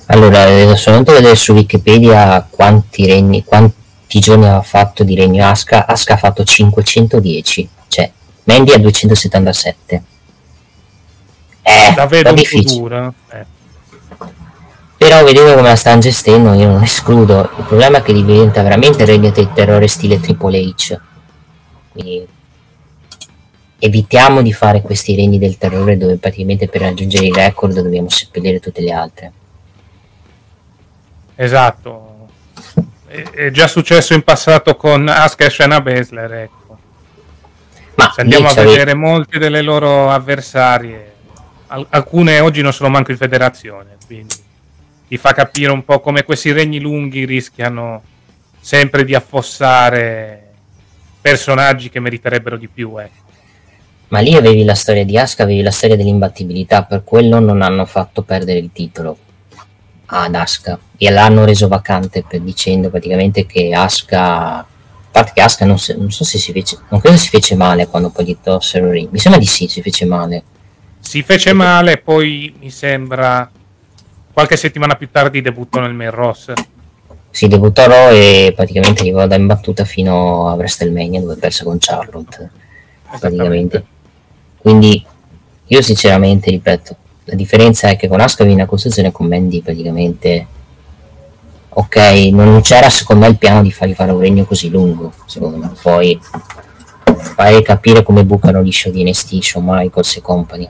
Allora, 0.07 0.45
devo 0.45 0.77
solamente 0.77 1.13
vedere 1.13 1.35
su 1.35 1.53
Wikipedia 1.53 2.47
quanti 2.49 3.07
regni, 3.07 3.45
quanti 3.45 4.21
giorni 4.21 4.47
ha 4.47 4.63
fatto 4.63 5.03
di 5.03 5.15
regno 5.15 5.47
Aska. 5.47 5.87
Aska 5.87 6.15
ha 6.15 6.17
fatto 6.17 6.45
510, 6.45 7.69
cioè 7.89 8.11
Mandy 8.47 8.73
a 8.73 8.79
277. 8.79 10.03
Eh, 11.63 11.95
la 11.97 12.07
vedo 12.07 12.33
difficile. 12.33 13.13
Eh. 13.31 13.55
Però 14.97 15.25
vedendo 15.25 15.55
come 15.55 15.69
la 15.69 15.77
stanno 15.77 16.01
gestendo 16.01 16.53
io 16.55 16.69
non 16.69 16.83
escludo. 16.83 17.51
Il 17.59 17.65
problema 17.65 17.99
è 17.99 18.03
che 18.03 18.13
diventa 18.13 18.63
veramente 18.63 19.03
il 19.03 19.09
regno 19.09 19.31
del 19.31 19.53
terrore 19.53 19.89
stile 19.89 20.21
Triple 20.21 20.59
H. 20.59 21.01
Quindi 21.93 22.27
evitiamo 23.79 24.43
di 24.43 24.53
fare 24.53 24.81
questi 24.81 25.15
regni 25.15 25.39
del 25.39 25.59
terrore 25.59 25.97
dove 25.97 26.17
praticamente 26.17 26.69
per 26.69 26.81
raggiungere 26.81 27.27
il 27.27 27.35
record 27.35 27.81
dobbiamo 27.81 28.09
seppellire 28.09 28.61
tutte 28.61 28.81
le 28.81 28.93
altre. 28.93 29.33
Esatto. 31.35 32.29
È, 33.07 33.51
già 33.51 33.67
successo 33.67 34.15
in 34.15 34.23
passato 34.23 34.77
con 34.77 35.07
Asuka 35.09 35.45
e 35.45 35.51
Shana 35.51 35.81
Baszler, 35.81 36.33
ecco. 36.33 36.66
Ma 37.97 38.11
Se 38.15 38.21
andiamo 38.21 38.49
a 38.49 38.55
vedere 38.55 38.95
molte 38.95 39.39
delle 39.39 39.63
loro 39.63 40.11
avversarie, 40.11 41.15
alcune 41.67 42.41
oggi 42.41 42.63
non 42.63 42.73
sono 42.73 42.91
manco 42.91 43.11
in 43.11 43.17
federazione, 43.17 43.97
quindi 44.07 44.35
ti 45.09 45.17
fa 45.17 45.33
capire 45.33 45.71
un 45.71 45.85
po' 45.85 46.01
come 46.01 46.25
questi 46.25 46.53
regni 46.53 46.81
lunghi 46.81 47.25
rischiano 47.25 48.03
sempre 48.61 49.05
di 49.05 49.15
affossare 49.15 50.43
personaggi 51.21 51.89
che 51.89 52.01
meriterebbero 52.01 52.57
di 52.57 52.69
più. 52.69 53.01
Eh. 53.01 53.11
Ma 54.09 54.21
lì 54.21 54.35
avevi 54.35 54.65
la 54.65 54.75
storia 54.75 55.05
di 55.05 55.17
Asuka, 55.17 55.45
avevi 55.45 55.63
la 55.63 55.71
storia 55.71 55.97
dell'imbattibilità, 55.97 56.85
per 56.85 57.03
quello 57.03 57.41
non 57.41 57.63
hanno 57.63 57.85
fatto 57.87 58.23
perdere 58.23 58.59
il 58.59 58.71
titolo 58.73 59.17
ad 60.07 60.35
Asuka 60.35 60.79
e 60.97 61.11
l'hanno 61.11 61.45
reso 61.45 61.67
vacante 61.67 62.25
per 62.27 62.41
dicendo 62.41 62.91
praticamente 62.91 63.47
che 63.47 63.73
Asuka 63.73 64.59
a 64.59 64.67
parte 65.17 65.33
che 65.35 65.41
Asuka 65.41 65.65
non, 65.65 65.77
non, 65.97 66.11
so 66.11 66.25
se 66.25 66.39
si 66.39 66.53
fece 66.53 66.79
non 66.91 67.01
credo 67.01 67.17
si 67.17 67.29
fece 67.29 67.55
male 67.55 67.87
quando 67.87 68.11
poi 68.11 68.27
gli 68.27 68.37
tossero 68.43 68.87
il 68.87 68.93
ring 68.93 69.09
mi 69.11 69.19
sembra 69.19 69.41
di 69.41 69.47
sì 69.47 69.67
si 69.67 69.81
fece 69.81 70.05
male 70.05 70.43
si 71.01 71.23
fece 71.23 71.53
male 71.53 71.99
poi 71.99 72.55
mi 72.59 72.71
sembra 72.71 73.51
qualche 74.37 74.57
settimana 74.57 74.97
più 74.97 75.09
tardi 75.11 75.41
debuttò 75.41 75.81
nel 75.81 75.95
main 75.95 76.11
roster. 76.11 76.57
Si 77.31 77.49
debuttò 77.49 77.87
Raw 77.87 78.13
e 78.13 78.53
praticamente 78.55 79.01
arrivò 79.01 79.27
da 79.27 79.35
imbattuta 79.35 79.87
fino 79.87 80.51
a 80.51 80.53
WrestleMania 80.53 81.21
dove 81.21 81.37
perse 81.37 81.65
con 81.65 81.79
Charlotte. 81.81 82.51
Praticamente. 83.19 83.85
Quindi 84.59 85.03
io 85.69 85.81
sinceramente 85.81 86.51
ripeto, 86.51 86.97
la 87.25 87.35
differenza 87.35 87.89
è 87.89 87.97
che 87.97 88.09
con 88.09 88.21
Asuka 88.21 88.45
viene 88.45 88.61
a 88.61 88.67
costruzione 88.67 89.11
con 89.11 89.27
Mandy 89.27 89.63
praticamente 89.63 90.47
ok, 91.79 91.97
non 92.33 92.61
c'era 92.63 92.89
secondo 92.89 93.25
me 93.25 93.31
il 93.31 93.39
piano 93.39 93.63
di 93.63 93.73
fargli 93.73 93.95
fare 93.95 94.13
un 94.13 94.21
regno 94.21 94.45
così 94.45 94.71
lungo, 94.71 95.13
secondo 95.27 95.57
me. 95.57 95.73
Poi 95.81 96.19
fai 97.35 97.63
capire 97.63 98.03
come 98.03 98.25
bucano 98.25 98.63
show 98.71 98.93
di 98.93 99.13
Shawn 99.13 99.65
Michaels 99.65 100.17
e 100.17 100.21
company. 100.23 100.69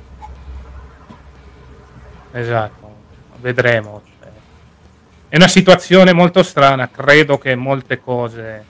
Esatto 2.33 2.87
vedremo. 3.47 4.03
È 5.29 5.37
una 5.37 5.49
situazione 5.49 6.13
molto 6.13 6.43
strana, 6.43 6.89
credo 6.91 7.39
che 7.39 7.55
molte 7.55 8.01
cose 8.01 8.65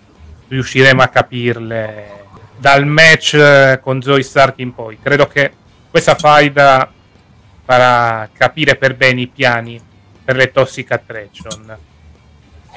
riusciremo 0.49 1.03
a 1.03 1.09
capirle 1.09 2.25
dal 2.57 2.87
match 2.87 3.35
eh, 3.35 3.81
con 3.83 4.03
Zoe 4.03 4.23
Stark 4.23 4.59
in 4.59 4.75
poi. 4.75 4.99
Credo 5.01 5.27
che 5.27 5.53
questa 5.91 6.15
faida 6.15 6.91
farà 7.65 8.29
capire 8.33 8.77
per 8.77 8.97
bene 8.97 9.23
i 9.23 9.27
piani 9.27 9.81
per 10.25 10.37
le 10.37 10.51
Toxic 10.51 10.91
Attraction. 10.91 11.77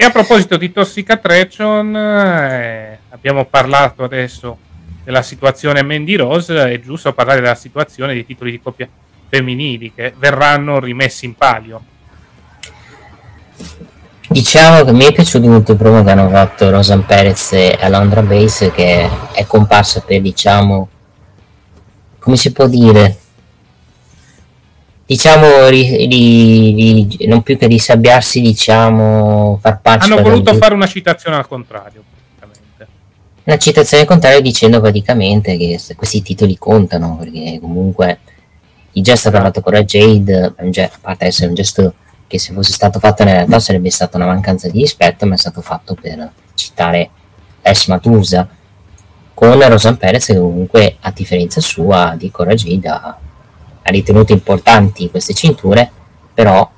E 0.02 0.06
a 0.06 0.12
proposito 0.12 0.56
di 0.56 0.72
Toxic 0.72 1.10
Attraction, 1.10 1.94
eh, 1.94 3.00
abbiamo 3.10 3.44
parlato 3.44 4.06
adesso 4.06 4.58
della 5.04 5.22
situazione 5.22 5.84
Mandy 5.84 6.16
Rose, 6.16 6.56
è 6.72 6.80
giusto 6.80 7.12
parlare 7.12 7.42
della 7.42 7.54
situazione 7.54 8.14
dei 8.14 8.26
titoli 8.26 8.52
di 8.52 8.62
coppia 8.62 8.88
femminili 9.28 9.92
che 9.94 10.14
verranno 10.18 10.80
rimessi 10.80 11.26
in 11.26 11.36
palio. 11.36 11.84
Diciamo 14.30 14.86
che 14.86 14.94
mi 14.94 15.04
è 15.04 15.12
piaciuto 15.12 15.50
molto 15.50 15.74
il 15.74 15.78
promo 15.78 16.02
che 16.02 16.12
hanno 16.12 16.30
fatto 16.30 16.70
Rosan 16.70 17.06
Perez 17.06 17.52
e 17.52 17.78
Alondra 17.78 18.22
Base 18.22 18.72
che 18.72 19.10
è 19.34 19.46
comparsa 19.46 20.00
per 20.00 20.22
diciamo 20.22 20.88
come 22.20 22.38
si 22.38 22.54
può 22.54 22.68
dire 22.68 23.18
diciamo 25.10 25.68
ri, 25.70 26.06
ri, 26.06 27.08
ri, 27.18 27.28
non 27.28 27.42
più 27.42 27.58
che 27.58 27.66
risabbiarsi 27.66 28.42
diciamo 28.42 29.58
far 29.60 29.82
pace 29.82 30.14
hanno 30.14 30.22
voluto 30.22 30.54
fare 30.54 30.76
una 30.76 30.86
citazione 30.86 31.36
al 31.36 31.48
contrario 31.48 32.04
una 33.44 33.58
citazione 33.58 34.04
al 34.04 34.08
contrario 34.08 34.40
dicendo 34.40 34.80
praticamente 34.80 35.58
che 35.58 35.80
questi 35.96 36.22
titoli 36.22 36.60
contano 36.60 37.18
perché 37.18 37.58
comunque 37.60 38.20
il 38.92 39.04
gesto 39.04 39.32
che 39.32 39.38
ha 39.38 39.42
fatto 39.42 39.62
con 39.62 39.74
la 39.74 39.84
Jade, 39.84 40.54
a 40.56 40.90
parte 41.02 41.26
essere 41.26 41.48
un 41.48 41.56
gesto 41.56 41.94
che 42.28 42.38
se 42.38 42.54
fosse 42.54 42.74
stato 42.74 43.00
fatto 43.00 43.24
nella 43.24 43.38
realtà 43.38 43.60
sarebbe 43.60 43.90
stata 43.90 44.18
una 44.18 44.28
mancanza 44.28 44.70
di 44.70 44.80
rispetto, 44.80 45.26
ma 45.26 45.34
è 45.34 45.38
stato 45.38 45.62
fatto 45.62 45.96
per 46.00 46.32
citare 46.54 47.10
Esh 47.64 47.88
Matusa 47.88 48.48
con 49.34 49.68
Rosan 49.68 49.98
Perez 49.98 50.26
che 50.26 50.38
comunque 50.38 50.98
a 51.00 51.12
differenza 51.12 51.62
sua 51.62 52.14
di 52.16 52.30
Cora 52.30 52.54
Jade 52.54 52.88
ha, 52.88 53.18
ha 53.90 53.92
ritenuto 53.92 54.32
importanti 54.32 55.10
queste 55.10 55.34
cinture, 55.34 55.92
però 56.34 56.70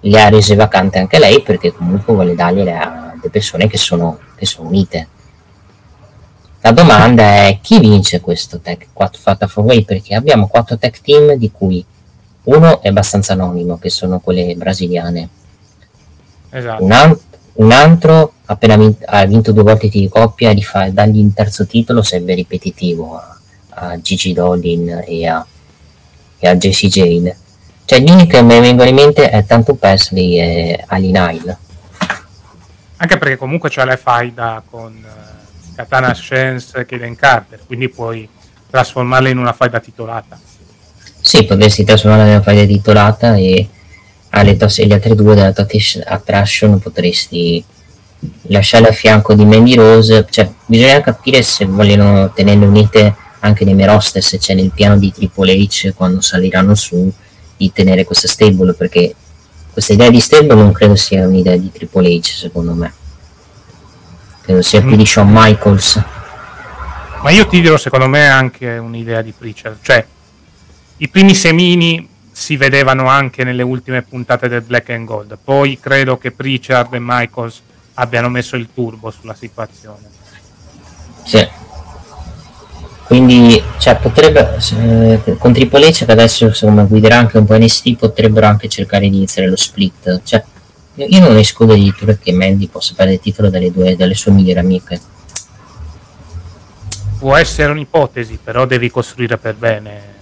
le 0.00 0.20
ha 0.20 0.28
rese 0.28 0.54
vacante 0.54 0.98
anche 0.98 1.18
lei 1.18 1.40
perché 1.40 1.72
comunque 1.72 2.12
vuole 2.12 2.34
dargliele 2.34 2.76
a 2.76 3.12
delle 3.14 3.30
persone 3.30 3.66
che 3.68 3.78
sono, 3.78 4.18
che 4.36 4.44
sono 4.44 4.68
unite 4.68 5.08
la 6.64 6.72
domanda 6.72 7.22
è 7.22 7.58
chi 7.60 7.78
vince 7.78 8.22
questo 8.22 8.58
tech 8.58 8.86
4 8.94 9.20
Fatal 9.20 9.52
4 9.52 9.62
Way 9.62 9.84
perché 9.84 10.14
abbiamo 10.14 10.46
quattro 10.46 10.78
tech 10.78 10.98
team 11.02 11.34
di 11.34 11.50
cui 11.52 11.84
uno 12.44 12.80
è 12.80 12.88
abbastanza 12.88 13.34
anonimo, 13.34 13.76
che 13.76 13.90
sono 13.90 14.18
quelle 14.18 14.54
brasiliane. 14.54 15.28
Esatto. 16.48 16.82
Un, 16.82 16.90
an- 16.90 17.18
un 17.54 17.70
altro 17.70 18.32
appena 18.46 18.78
vinto, 18.78 19.04
ha 19.04 19.26
vinto 19.26 19.52
due 19.52 19.62
volte 19.62 19.88
di 19.88 20.08
coppia 20.08 20.52
e 20.52 20.60
fa, 20.62 20.88
dargli 20.88 21.18
il 21.18 21.34
terzo 21.34 21.66
titolo 21.66 22.00
sarebbe 22.00 22.32
ripetitivo 22.32 23.14
a, 23.14 23.38
a 23.68 24.00
Gigi 24.00 24.32
Dolin 24.32 25.02
e 25.06 25.26
a, 25.26 25.46
e 26.44 26.48
a 26.48 26.56
Jessie 26.56 26.90
Jane. 26.90 27.34
Cioè 27.86 28.00
gli 28.00 28.10
unici 28.10 28.26
che 28.26 28.42
mi 28.42 28.60
vengono 28.60 28.88
in 28.88 28.94
mente 28.94 29.30
è 29.30 29.44
tanto 29.46 29.74
Presley 29.74 30.38
e 30.38 30.84
Ali 30.86 31.10
Nile. 31.10 31.56
Anche 32.96 33.18
perché 33.18 33.36
comunque 33.36 33.70
c'è 33.70 33.84
la 33.84 33.96
faida 33.96 34.62
con 34.70 35.02
Katana 35.74 36.14
Chance 36.14 36.78
e 36.78 36.86
Kevin 36.86 37.16
Carter, 37.16 37.60
quindi 37.66 37.88
puoi 37.88 38.28
trasformarla 38.70 39.28
in 39.28 39.38
una 39.38 39.52
faida 39.52 39.80
titolata. 39.80 40.38
Sì, 41.20 41.44
potresti 41.44 41.84
trasformarla 41.84 42.26
in 42.26 42.32
una 42.34 42.42
faida 42.42 42.64
titolata 42.64 43.36
e 43.36 43.68
alle 44.30 44.56
tos- 44.56 44.82
gli 44.82 44.92
altri 44.92 45.14
due 45.14 45.34
della 45.34 45.52
Totish 45.52 46.02
Attraction 46.04 46.78
potresti 46.78 47.64
lasciarle 48.42 48.88
a 48.88 48.92
fianco 48.92 49.34
di 49.34 49.44
Mandy 49.44 49.74
Rose, 49.74 50.26
cioè 50.30 50.50
bisogna 50.66 51.00
capire 51.00 51.42
se 51.42 51.64
vogliono 51.66 52.32
tenerle 52.32 52.66
unite 52.66 53.14
anche 53.46 53.64
nei 53.64 53.86
roster, 53.86 54.22
se 54.22 54.38
c'è 54.38 54.54
nel 54.54 54.72
piano 54.72 54.98
di 54.98 55.12
Triple 55.12 55.54
H 55.54 55.92
quando 55.94 56.20
saliranno 56.20 56.74
su 56.74 57.12
di 57.56 57.72
tenere 57.72 58.04
questa 58.04 58.26
stable 58.26 58.72
perché 58.72 59.14
questa 59.72 59.92
idea 59.92 60.10
di 60.10 60.20
stable 60.20 60.54
non 60.54 60.72
credo 60.72 60.96
sia 60.96 61.26
un'idea 61.26 61.56
di 61.56 61.70
Triple 61.70 62.08
H 62.18 62.34
secondo 62.36 62.74
me 62.74 63.02
credo 64.44 64.60
sia 64.60 64.82
più 64.82 64.94
di 64.94 65.06
Shawn 65.06 65.30
Michaels. 65.30 66.02
Ma 67.22 67.30
io 67.30 67.46
ti 67.46 67.62
dirò, 67.62 67.78
secondo 67.78 68.06
me, 68.06 68.28
anche 68.28 68.76
un'idea 68.76 69.22
di 69.22 69.32
Preacher. 69.32 69.78
Cioè, 69.80 70.06
i 70.98 71.08
primi 71.08 71.34
semini 71.34 72.06
si 72.30 72.58
vedevano 72.58 73.08
anche 73.08 73.42
nelle 73.42 73.62
ultime 73.62 74.02
puntate 74.02 74.48
del 74.48 74.60
Black 74.60 74.90
and 74.90 75.06
Gold. 75.06 75.38
Poi 75.42 75.78
credo 75.80 76.18
che 76.18 76.30
Pritchard 76.30 76.92
e 76.92 76.98
Michaels 77.00 77.62
abbiano 77.94 78.28
messo 78.28 78.56
il 78.56 78.68
turbo 78.74 79.10
sulla 79.10 79.34
situazione. 79.34 80.10
Sì. 81.24 81.48
Quindi, 83.06 83.62
cioè, 83.78 83.96
potrebbe, 83.96 84.56
eh, 84.56 85.36
con 85.38 85.52
Triple 85.52 85.88
H 85.88 86.04
che 86.06 86.12
adesso 86.12 86.46
insomma, 86.46 86.84
guiderà 86.84 87.18
anche 87.18 87.38
un 87.38 87.44
po' 87.44 87.56
NST, 87.56 87.96
potrebbero 87.96 88.46
anche 88.46 88.68
cercare 88.68 89.08
di 89.08 89.16
iniziare 89.16 89.48
lo 89.48 89.56
split. 89.56 90.22
Cioè, 90.22 90.42
io 90.94 91.20
non 91.20 91.36
escludo 91.36 91.74
addirittura 91.74 92.14
che 92.14 92.32
Mandy 92.32 92.68
possa 92.68 92.94
perdere 92.94 93.16
il 93.16 93.22
titolo 93.22 93.50
dalle, 93.50 93.70
due, 93.70 93.94
dalle 93.96 94.14
sue 94.14 94.32
migliori 94.32 94.58
amiche. 94.58 95.00
Può 97.18 97.36
essere 97.36 97.72
un'ipotesi, 97.72 98.38
però 98.42 98.64
devi 98.64 98.90
costruire 98.90 99.36
per 99.36 99.54
bene. 99.54 100.12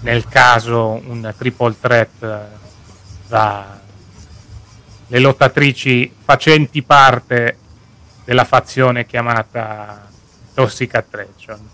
Nel 0.00 0.26
caso 0.28 1.00
un 1.06 1.32
triple 1.36 1.74
threat 1.80 2.46
tra 3.28 3.80
le 5.06 5.18
lottatrici 5.18 6.12
facenti 6.24 6.82
parte 6.82 7.56
della 8.24 8.44
fazione 8.44 9.06
chiamata 9.06 10.08
Toxic 10.54 10.94
Attraction. 10.94 11.68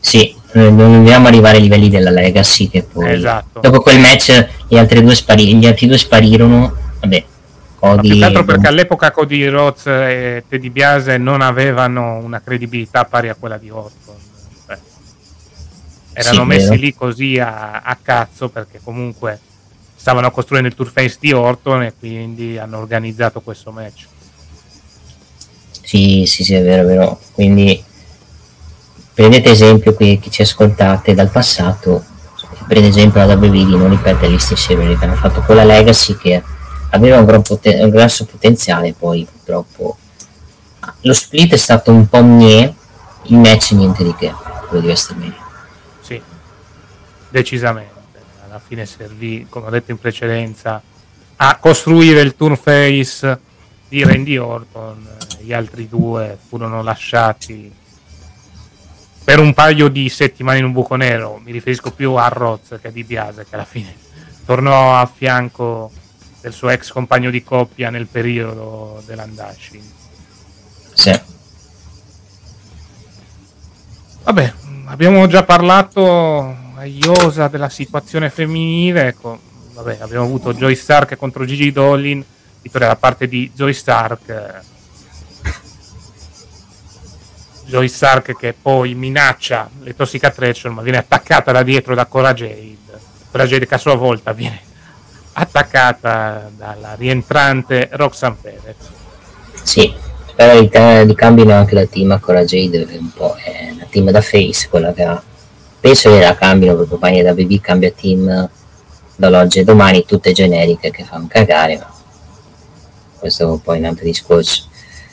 Sì, 0.00 0.34
non 0.52 0.76
dobbiamo 0.76 1.28
arrivare 1.28 1.56
ai 1.56 1.62
livelli 1.62 1.88
della 1.88 2.10
Legacy 2.10 2.68
che 2.68 2.82
poi 2.82 3.12
esatto. 3.12 3.60
dopo 3.60 3.80
quel 3.80 4.00
match 4.00 4.48
gli 4.66 4.76
altri 4.76 5.02
due, 5.02 5.14
spari- 5.14 5.54
gli 5.56 5.66
altri 5.66 5.86
due 5.86 5.98
sparirono 5.98 6.74
vabbè 7.00 7.24
Cody 7.78 8.08
più 8.08 8.18
che 8.18 8.24
altro 8.24 8.44
perché 8.44 8.66
all'epoca 8.66 9.10
Cody 9.12 9.46
Rhodes 9.46 9.86
e 9.86 10.44
Teddy 10.48 10.70
Biase 10.70 11.18
non 11.18 11.40
avevano 11.40 12.16
una 12.16 12.40
credibilità 12.40 13.04
pari 13.04 13.28
a 13.28 13.36
quella 13.38 13.58
di 13.58 13.70
Orton 13.70 14.16
cioè, 14.66 14.78
erano 16.14 16.40
sì, 16.40 16.46
messi 16.46 16.68
vero. 16.70 16.80
lì 16.80 16.94
così 16.94 17.38
a, 17.38 17.80
a, 17.80 17.96
cazzo 18.02 18.48
perché 18.48 18.80
comunque 18.82 19.38
stavano 19.94 20.30
costruendo 20.32 20.68
il 20.68 20.74
tour 20.74 20.90
face 20.90 21.16
di 21.20 21.32
Orton 21.32 21.84
e 21.84 21.94
quindi 21.96 22.58
hanno 22.58 22.78
organizzato 22.78 23.40
questo 23.40 23.70
match 23.70 24.06
sì 25.70 26.24
sì 26.26 26.42
sì 26.42 26.54
è 26.54 26.62
vero 26.62 26.82
è 26.82 26.86
vero 26.86 27.20
quindi 27.32 27.84
prendete 29.14 29.50
esempio 29.50 29.94
qui 29.94 30.18
chi 30.18 30.30
ci 30.30 30.42
ascoltate 30.42 31.14
dal 31.14 31.30
passato 31.30 32.04
per 32.66 32.78
esempio 32.78 33.24
la 33.24 33.34
WB 33.34 33.54
non 33.68 33.90
ripete 33.90 34.30
gli 34.30 34.38
stessi 34.38 34.72
errori 34.72 34.96
che 34.96 35.04
hanno 35.04 35.16
fatto 35.16 35.40
con 35.40 35.56
la 35.56 35.64
Legacy 35.64 36.16
che 36.16 36.42
aveva 36.90 37.18
un, 37.18 37.24
gran 37.24 37.42
poten- 37.42 37.82
un 37.82 37.90
grosso 37.90 38.24
potenziale 38.24 38.94
poi 38.96 39.26
purtroppo 39.30 39.96
lo 41.00 41.12
split 41.12 41.52
è 41.52 41.56
stato 41.56 41.90
un 41.92 42.08
po' 42.08 42.22
mie 42.22 42.74
il 43.24 43.36
match 43.36 43.72
niente 43.72 44.04
di 44.04 44.14
che 44.14 44.32
quello 44.68 44.80
di 44.80 44.86
WrestleMania 44.86 45.46
sì 46.00 46.20
decisamente. 47.30 47.98
Alla 48.46 48.60
fine 48.64 48.84
servì 48.84 49.46
come 49.48 49.68
ho 49.68 49.70
detto 49.70 49.92
in 49.92 49.98
precedenza 49.98 50.82
a 51.36 51.56
costruire 51.56 52.20
il 52.20 52.34
turn 52.36 52.56
face 52.56 53.38
di 53.88 54.04
Randy 54.04 54.36
Orton. 54.36 55.08
Gli 55.38 55.52
altri 55.52 55.88
due 55.88 56.36
furono 56.48 56.82
lasciati 56.82 57.72
per 59.30 59.38
un 59.38 59.54
paio 59.54 59.86
di 59.86 60.08
settimane 60.08 60.58
in 60.58 60.64
un 60.64 60.72
buco 60.72 60.96
nero, 60.96 61.40
mi 61.44 61.52
riferisco 61.52 61.92
più 61.92 62.14
a 62.14 62.26
Roz 62.26 62.78
che 62.82 62.88
a 62.88 62.90
Di 62.90 63.04
Biase 63.04 63.46
che 63.48 63.54
alla 63.54 63.64
fine 63.64 63.94
tornò 64.44 64.96
a 64.98 65.06
fianco 65.06 65.92
del 66.40 66.52
suo 66.52 66.68
ex 66.68 66.90
compagno 66.90 67.30
di 67.30 67.44
coppia 67.44 67.90
nel 67.90 68.08
periodo 68.08 69.00
dell'Andasci. 69.06 69.80
Sì. 70.94 71.20
Vabbè, 74.24 74.52
abbiamo 74.86 75.24
già 75.28 75.44
parlato 75.44 76.56
a 76.74 76.84
iosa 76.84 77.46
della 77.46 77.68
situazione 77.68 78.30
femminile, 78.30 79.06
ecco, 79.06 79.38
vabbè, 79.74 79.98
abbiamo 80.00 80.24
avuto 80.24 80.52
Joy 80.54 80.74
Stark 80.74 81.16
contro 81.16 81.44
Gigi 81.44 81.70
Dolin, 81.70 82.24
vittoria 82.62 82.88
da 82.88 82.96
parte 82.96 83.28
di 83.28 83.48
Joy 83.54 83.74
Stark 83.74 84.62
Joy 87.70 87.88
Stark 87.88 88.36
che 88.36 88.52
poi 88.60 88.94
minaccia 88.94 89.70
le 89.82 89.94
Toxicatricial 89.94 90.72
ma 90.72 90.82
viene 90.82 90.98
attaccata 90.98 91.52
da 91.52 91.62
dietro 91.62 91.94
da 91.94 92.04
Cora 92.06 92.34
Jade. 92.34 92.76
Cora 93.30 93.46
Jade 93.46 93.66
che 93.66 93.74
a 93.74 93.78
sua 93.78 93.94
volta 93.94 94.32
viene 94.32 94.60
attaccata 95.34 96.50
dalla 96.54 96.94
rientrante 96.98 97.88
Roxanne 97.92 98.36
Perez. 98.42 98.76
Sì. 99.62 99.94
Spero 100.26 100.60
di, 100.60 101.14
cambino 101.14 101.54
anche 101.54 101.74
la 101.74 101.86
team 101.86 102.10
a 102.10 102.18
Cora 102.18 102.44
Jade 102.44 102.86
un 102.98 103.12
po' 103.12 103.36
è 103.36 103.70
una 103.72 103.86
team 103.88 104.10
da 104.10 104.20
face 104.20 104.68
quella 104.68 104.92
che 104.92 105.04
ha 105.04 105.22
penso 105.78 106.10
che 106.10 106.20
la 106.20 106.34
cambino 106.34 106.74
proprio 106.74 106.98
poi 106.98 107.22
da 107.22 107.32
BB 107.32 107.60
cambia 107.60 107.90
team 107.90 108.48
dall'oggi 109.16 109.60
e 109.60 109.64
domani 109.64 110.04
tutte 110.04 110.32
generiche 110.32 110.90
che 110.90 111.04
fanno 111.04 111.26
cagare 111.28 111.78
ma 111.78 111.92
questo 113.18 113.60
è 113.62 113.68
un 113.76 113.84
altro 113.84 114.04
discorso 114.04 114.69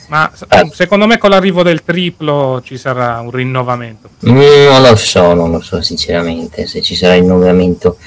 ma 0.07 0.31
eh. 0.49 0.69
secondo 0.73 1.05
me 1.05 1.17
con 1.17 1.29
l'arrivo 1.29 1.63
del 1.63 1.83
triplo 1.83 2.61
ci 2.63 2.77
sarà 2.77 3.19
un 3.19 3.31
rinnovamento. 3.31 4.09
Non 4.19 4.81
lo 4.81 4.95
so, 4.95 5.33
non 5.33 5.51
lo 5.51 5.59
so 5.61 5.81
sinceramente 5.81 6.65
se 6.65 6.81
ci 6.81 6.95
sarà 6.95 7.15
il 7.15 7.21
rinnovamento. 7.21 7.97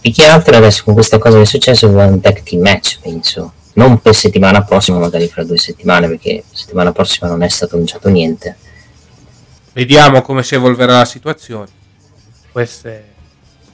Più 0.00 0.12
che 0.12 0.24
altro 0.24 0.56
adesso 0.56 0.84
con 0.84 0.94
questa 0.94 1.18
cosa 1.18 1.36
che 1.36 1.42
è 1.42 1.46
successo 1.46 1.86
è 1.98 2.04
un 2.04 2.20
tag 2.20 2.42
team 2.42 2.62
match, 2.62 3.00
penso. 3.00 3.52
Non 3.74 4.00
per 4.00 4.14
settimana 4.14 4.62
prossima, 4.62 4.98
magari 4.98 5.28
fra 5.28 5.44
due 5.44 5.56
settimane, 5.56 6.08
perché 6.08 6.42
settimana 6.50 6.92
prossima 6.92 7.28
non 7.28 7.42
è 7.42 7.48
stato 7.48 7.74
annunciato 7.74 8.08
niente. 8.08 8.56
Vediamo 9.72 10.20
come 10.22 10.42
si 10.42 10.54
evolverà 10.54 10.98
la 10.98 11.04
situazione. 11.04 11.68
Queste 12.50 13.04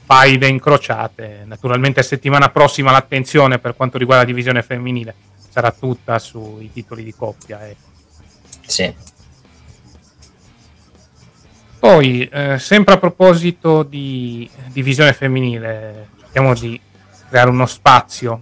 faide 0.05 0.47
incrociate. 0.47 1.43
Naturalmente 1.45 2.03
settimana 2.03 2.49
prossima 2.49 2.91
l'attenzione 2.91 3.59
per 3.59 3.75
quanto 3.75 3.97
riguarda 3.97 4.23
la 4.23 4.29
divisione 4.29 4.61
femminile 4.61 5.15
sarà 5.57 5.71
tutta 5.71 6.19
sui 6.19 6.71
titoli 6.71 7.03
di 7.03 7.15
coppia. 7.15 7.67
Ecco. 7.67 7.87
Sì. 8.67 8.93
Poi, 11.79 12.29
eh, 12.31 12.59
sempre 12.59 12.93
a 12.93 12.97
proposito 12.99 13.81
di 13.81 14.47
divisione 14.67 15.13
femminile, 15.13 16.09
cerchiamo 16.19 16.53
di 16.53 16.79
creare 17.27 17.49
uno 17.49 17.65
spazio 17.65 18.41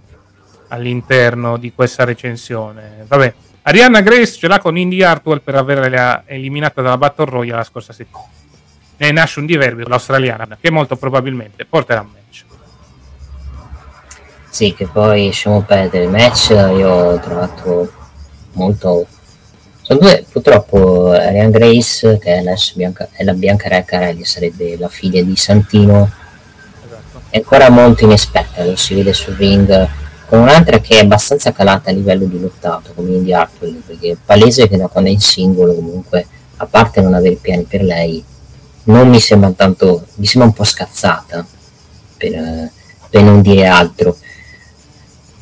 all'interno 0.68 1.56
di 1.56 1.72
questa 1.72 2.04
recensione. 2.04 3.06
Vabbè, 3.06 3.34
Arianna 3.62 4.02
Grace 4.02 4.32
ce 4.32 4.46
l'ha 4.46 4.58
con 4.58 4.76
Indy 4.76 5.02
Hartwell 5.02 5.40
per 5.40 5.54
averla 5.54 6.24
eliminata 6.26 6.82
dalla 6.82 6.98
Battle 6.98 7.24
Royale 7.24 7.58
la 7.58 7.64
scorsa 7.64 7.94
settimana. 7.94 8.28
Ne 8.98 9.10
nasce 9.10 9.38
un 9.38 9.46
diverbio 9.46 9.88
l'australiana 9.88 10.58
che 10.60 10.70
molto 10.70 10.96
probabilmente 10.96 11.64
porterà. 11.64 12.06
Sì, 14.56 14.72
che 14.72 14.86
poi 14.86 15.26
lasciamo 15.26 15.60
perdere 15.60 16.04
il 16.04 16.10
match, 16.10 16.48
io 16.48 16.88
ho 16.88 17.18
trovato 17.18 17.92
molto... 18.52 19.06
Sono 19.82 19.98
due, 19.98 20.24
purtroppo, 20.32 21.10
Ariane 21.10 21.50
Grace, 21.50 22.16
che 22.16 22.36
è, 22.36 22.54
Bianca, 22.74 23.06
è 23.12 23.22
la 23.22 23.34
Bianca 23.34 23.68
Reccarelli, 23.68 24.24
sarebbe 24.24 24.78
la 24.78 24.88
figlia 24.88 25.22
di 25.22 25.36
Santino, 25.36 26.10
esatto. 26.86 27.20
è 27.28 27.36
ancora 27.36 27.68
molto 27.68 28.04
inesperta, 28.04 28.64
lo 28.64 28.76
si 28.76 28.94
vede 28.94 29.12
sul 29.12 29.34
ring, 29.34 29.90
con 30.26 30.38
un'altra 30.38 30.78
che 30.78 31.00
è 31.00 31.02
abbastanza 31.02 31.52
calata 31.52 31.90
a 31.90 31.92
livello 31.92 32.24
di 32.24 32.40
lottato, 32.40 32.92
come 32.94 33.10
Indy 33.10 33.34
Hartwell, 33.34 33.82
perché 33.84 34.12
è 34.12 34.16
palese 34.24 34.68
che 34.68 34.78
da 34.78 34.86
quando 34.86 35.10
è 35.10 35.12
in 35.12 35.20
singolo 35.20 35.74
comunque, 35.74 36.26
a 36.56 36.64
parte 36.64 37.02
non 37.02 37.12
avere 37.12 37.34
piani 37.34 37.64
per 37.64 37.82
lei, 37.82 38.24
non 38.84 39.06
mi 39.10 39.20
sembra 39.20 39.50
tanto, 39.50 40.06
mi 40.14 40.24
sembra 40.24 40.48
un 40.48 40.56
po' 40.56 40.64
scazzata, 40.64 41.46
per, 42.16 42.70
per 43.10 43.22
non 43.22 43.42
dire 43.42 43.66
altro 43.66 44.16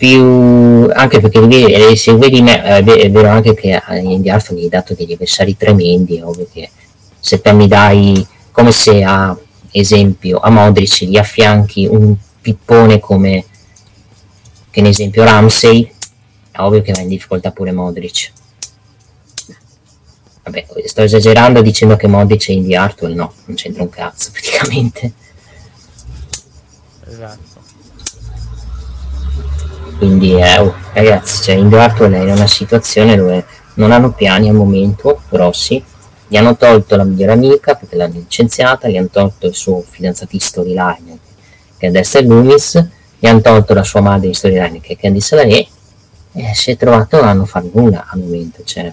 più 0.04 0.90
anche 0.92 1.18
perché 1.18 1.40
eh, 1.90 1.96
se 1.96 2.14
vedi 2.14 2.42
me, 2.42 2.62
eh, 2.62 2.84
è 2.84 3.10
vero 3.10 3.30
anche 3.30 3.54
che 3.54 3.80
Indy 3.88 4.28
Hartwell 4.28 4.58
gli 4.58 4.64
hai 4.64 4.68
dato 4.68 4.92
degli 4.92 5.14
avversari 5.14 5.56
tremendi 5.56 6.20
ovvio 6.20 6.46
che 6.52 6.68
se 7.18 7.40
te 7.40 7.52
mi 7.54 7.66
dai 7.66 8.26
come 8.50 8.70
se 8.70 9.02
a 9.02 9.34
esempio 9.70 10.40
a 10.40 10.50
Modric 10.50 11.04
gli 11.04 11.16
affianchi 11.16 11.86
un 11.86 12.14
pippone 12.38 13.00
come 13.00 13.46
che 14.70 14.82
ne 14.82 14.90
esempio 14.90 15.24
Ramsey 15.24 15.90
è 16.50 16.60
ovvio 16.60 16.82
che 16.82 16.92
va 16.92 17.00
in 17.00 17.08
difficoltà 17.08 17.50
pure 17.50 17.72
Modric. 17.72 18.30
Vabbè 20.42 20.66
sto 20.84 21.00
esagerando 21.00 21.62
dicendo 21.62 21.96
che 21.96 22.08
Modric 22.08 22.48
è 22.48 22.52
Indy 22.52 22.74
Hartwell 22.74 23.14
no 23.14 23.32
non 23.46 23.56
c'entra 23.56 23.82
un 23.82 23.88
cazzo 23.88 24.30
praticamente. 24.36 25.12
Esatto 27.08 27.53
quindi 30.04 30.34
eh, 30.34 30.72
ragazzi 30.92 31.44
cioè, 31.44 31.54
in 31.54 31.70
Dartwell 31.70 32.12
è 32.12 32.20
in 32.20 32.28
una 32.28 32.46
situazione 32.46 33.16
dove 33.16 33.46
non 33.74 33.90
hanno 33.90 34.12
piani 34.12 34.50
al 34.50 34.54
momento 34.54 35.22
grossi 35.30 35.82
gli 36.28 36.36
hanno 36.36 36.56
tolto 36.56 36.94
la 36.96 37.04
migliore 37.04 37.32
amica 37.32 37.74
perché 37.74 37.96
l'hanno 37.96 38.16
licenziata 38.16 38.86
gli 38.88 38.98
hanno 38.98 39.08
tolto 39.10 39.46
il 39.46 39.54
suo 39.54 39.80
fidanzato 39.80 40.38
storyline 40.38 41.18
che 41.78 41.86
adesso 41.86 42.18
è 42.18 42.22
Loomis 42.22 42.86
gli 43.18 43.26
hanno 43.26 43.40
tolto 43.40 43.72
la 43.72 43.82
sua 43.82 44.02
madre 44.02 44.28
di 44.28 44.34
storyline 44.34 44.80
che 44.80 44.92
è 44.92 44.96
Candice 44.98 45.36
LaRe 45.36 45.66
e 46.32 46.50
si 46.52 46.72
è 46.72 46.76
trovato 46.76 47.22
a 47.22 47.32
non 47.32 47.46
fare 47.46 47.70
nulla 47.72 48.06
al 48.06 48.18
momento 48.18 48.62
cioè 48.62 48.92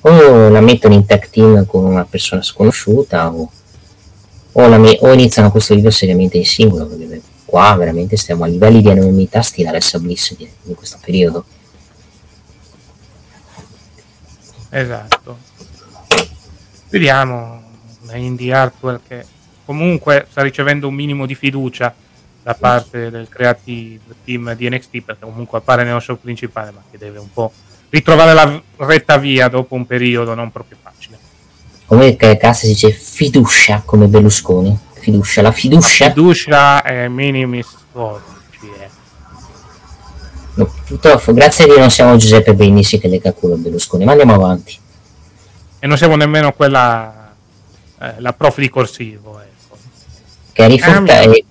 o 0.00 0.48
la 0.48 0.60
mettono 0.62 0.94
in 0.94 1.04
tag 1.04 1.28
team 1.28 1.66
con 1.66 1.84
una 1.84 2.06
persona 2.06 2.40
sconosciuta 2.40 3.30
o, 3.30 3.50
o, 4.52 4.78
me- 4.78 4.98
o 5.02 5.12
iniziano 5.12 5.48
a 5.48 5.50
costruire 5.50 5.90
seriamente 5.90 6.38
in 6.38 6.46
singolo 6.46 6.86
perché 6.86 7.20
qua 7.50 7.74
veramente 7.74 8.16
stiamo 8.16 8.44
a 8.44 8.46
livelli 8.46 8.80
di 8.80 8.88
anonimità 8.88 9.42
stile 9.42 9.68
Alessa 9.68 9.98
Bliss 9.98 10.36
in 10.38 10.74
questo 10.74 10.98
periodo. 11.04 11.44
Esatto. 14.70 15.38
Vediamo 16.88 17.60
Indy 18.14 18.52
Hartwell 18.52 19.00
che 19.06 19.24
comunque 19.64 20.26
sta 20.30 20.42
ricevendo 20.42 20.86
un 20.88 20.94
minimo 20.94 21.26
di 21.26 21.34
fiducia 21.34 21.92
da 22.42 22.54
parte 22.54 23.10
del 23.10 23.28
creative 23.28 24.14
team 24.24 24.54
di 24.54 24.68
NXT 24.70 25.02
perché 25.02 25.24
comunque 25.24 25.58
appare 25.58 25.84
nello 25.84 26.00
show 26.00 26.18
principale 26.18 26.70
ma 26.70 26.82
che 26.90 26.98
deve 26.98 27.18
un 27.18 27.32
po' 27.32 27.52
ritrovare 27.90 28.32
la 28.32 28.62
retta 28.76 29.18
via 29.18 29.48
dopo 29.48 29.74
un 29.74 29.86
periodo 29.86 30.34
non 30.34 30.50
proprio 30.52 30.78
facile. 30.80 31.18
Come 31.86 32.14
cazzo 32.16 32.66
si 32.66 32.68
dice 32.68 32.90
fiducia 32.92 33.82
come 33.84 34.06
Berlusconi? 34.06 34.88
Fiducia, 35.00 35.42
la 35.42 35.52
fiducia? 35.52 36.08
Fiducia 36.08 36.82
è 36.82 37.08
minimis. 37.08 37.66
Eh. 37.94 38.88
No, 40.54 40.72
purtroppo, 40.86 41.32
grazie 41.32 41.64
a 41.64 41.66
Dio 41.68 41.78
non 41.78 41.90
siamo 41.90 42.16
Giuseppe 42.16 42.54
Bendisi 42.54 42.98
che 42.98 43.08
lega 43.08 43.32
culo 43.32 43.54
a 43.54 43.56
Berlusconi, 43.56 44.04
ma 44.04 44.12
andiamo 44.12 44.34
avanti. 44.34 44.78
E 45.78 45.86
non 45.86 45.96
siamo 45.96 46.16
nemmeno 46.16 46.52
quella 46.52 47.20
eh, 48.00 48.14
la 48.18 48.32
prof 48.32 48.58
di 48.58 48.70
corsivo. 48.70 49.40
Ecco. 49.40 49.76
Che, 50.52 50.66
rifuta, 50.66 51.20
eh, 51.20 51.44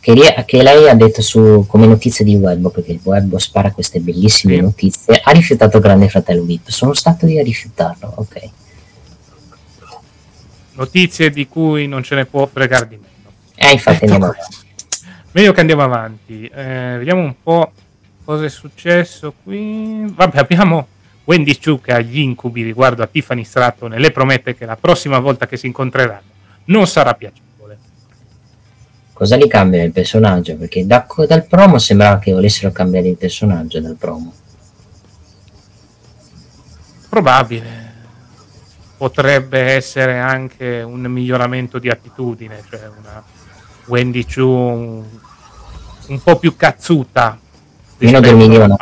che, 0.00 0.44
che, 0.44 0.62
lei 0.62 0.88
ha 0.88 0.94
detto 0.94 1.22
su, 1.22 1.64
come 1.66 1.86
notizia 1.86 2.24
di 2.24 2.34
web, 2.34 2.70
perché 2.70 2.92
il 2.92 3.00
web 3.02 3.36
spara 3.36 3.72
queste 3.72 4.00
bellissime 4.00 4.56
sì. 4.56 4.60
notizie, 4.60 5.20
ha 5.22 5.30
rifiutato 5.30 5.80
Grande 5.80 6.10
Fratello 6.10 6.42
VIP. 6.42 6.68
Sono 6.68 6.92
stato 6.92 7.26
io 7.26 7.40
a 7.40 7.42
rifiutarlo, 7.44 8.12
ok. 8.16 8.50
Notizie 10.74 11.30
di 11.30 11.48
cui 11.48 11.86
non 11.86 12.02
ce 12.02 12.14
ne 12.14 12.24
può 12.24 12.46
fregare 12.46 12.88
di 12.88 12.96
meno. 12.96 13.32
Eh, 13.54 13.72
infatti 13.72 14.04
andiamo 14.04 14.26
avanti. 14.26 14.56
Meglio 15.32 15.52
che 15.52 15.60
andiamo 15.60 15.82
avanti. 15.82 16.46
Eh, 16.46 16.94
vediamo 16.98 17.22
un 17.22 17.34
po' 17.42 17.72
cosa 18.24 18.44
è 18.44 18.48
successo 18.48 19.34
qui. 19.42 20.04
Vabbè, 20.06 20.38
abbiamo 20.38 20.88
Wendy 21.24 21.58
Chu 21.58 21.80
che 21.80 21.92
ha 21.92 22.00
gli 22.00 22.18
incubi 22.18 22.62
riguardo 22.62 23.02
a 23.02 23.06
Tiffany 23.06 23.44
Stratton 23.44 23.94
e 23.94 23.98
le 23.98 24.10
promette 24.10 24.54
che 24.54 24.66
la 24.66 24.76
prossima 24.76 25.18
volta 25.18 25.46
che 25.46 25.56
si 25.56 25.66
incontreranno 25.66 26.32
non 26.66 26.86
sarà 26.86 27.14
piacevole 27.14 27.44
cosa 29.14 29.36
li 29.36 29.48
cambia 29.48 29.82
il 29.82 29.92
personaggio? 29.92 30.56
Perché 30.56 30.84
da, 30.84 31.06
dal 31.26 31.46
promo 31.46 31.78
sembrava 31.78 32.18
che 32.18 32.32
volessero 32.32 32.70
cambiare 32.72 33.08
il 33.08 33.16
personaggio 33.16 33.80
dal 33.80 33.96
promo. 33.96 34.32
Probabile. 37.08 37.83
Potrebbe 38.96 39.60
essere 39.60 40.18
anche 40.18 40.82
un 40.82 41.00
miglioramento 41.02 41.78
di 41.78 41.88
attitudine, 41.88 42.62
cioè 42.68 42.90
una 42.98 43.22
Wendy 43.86 44.24
Chu 44.24 44.46
un, 44.46 45.04
un 46.08 46.22
po' 46.22 46.38
più 46.38 46.56
cazzuta. 46.56 47.38
Meno 47.98 48.20
dormigliona. 48.20 48.76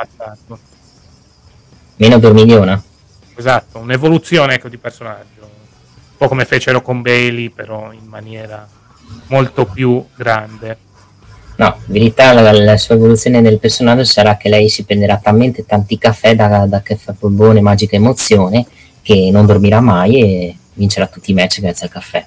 Meno 1.96 2.18
dormigliona. 2.18 2.82
Esatto, 3.34 3.78
un'evoluzione 3.78 4.54
ecco, 4.54 4.68
di 4.68 4.78
personaggio. 4.78 5.40
Un 5.40 6.16
po' 6.16 6.28
come 6.28 6.44
fecero 6.44 6.82
con 6.82 7.02
Bailey, 7.02 7.48
però 7.48 7.92
in 7.92 8.06
maniera 8.06 8.68
molto 9.28 9.64
più 9.64 10.04
grande. 10.14 10.76
No, 11.56 11.76
in 11.86 11.92
verità 11.92 12.32
la, 12.32 12.52
la, 12.52 12.76
sua 12.76 12.94
evoluzione 12.94 13.42
del 13.42 13.58
personaggio 13.58 14.04
sarà 14.04 14.36
che 14.36 14.48
lei 14.48 14.68
si 14.68 14.84
prenderà 14.84 15.18
talmente 15.18 15.66
tanti 15.66 15.98
caffè 15.98 16.34
da, 16.34 16.66
da 16.66 16.80
caffè 16.82 17.12
polvone 17.12 17.60
magica 17.60 17.96
emozione 17.96 18.66
che 19.02 19.30
non 19.32 19.46
dormirà 19.46 19.80
mai 19.80 20.20
e 20.20 20.56
vincerà 20.74 21.06
tutti 21.06 21.32
i 21.32 21.34
match 21.34 21.60
grazie 21.60 21.86
al 21.86 21.92
caffè. 21.92 22.26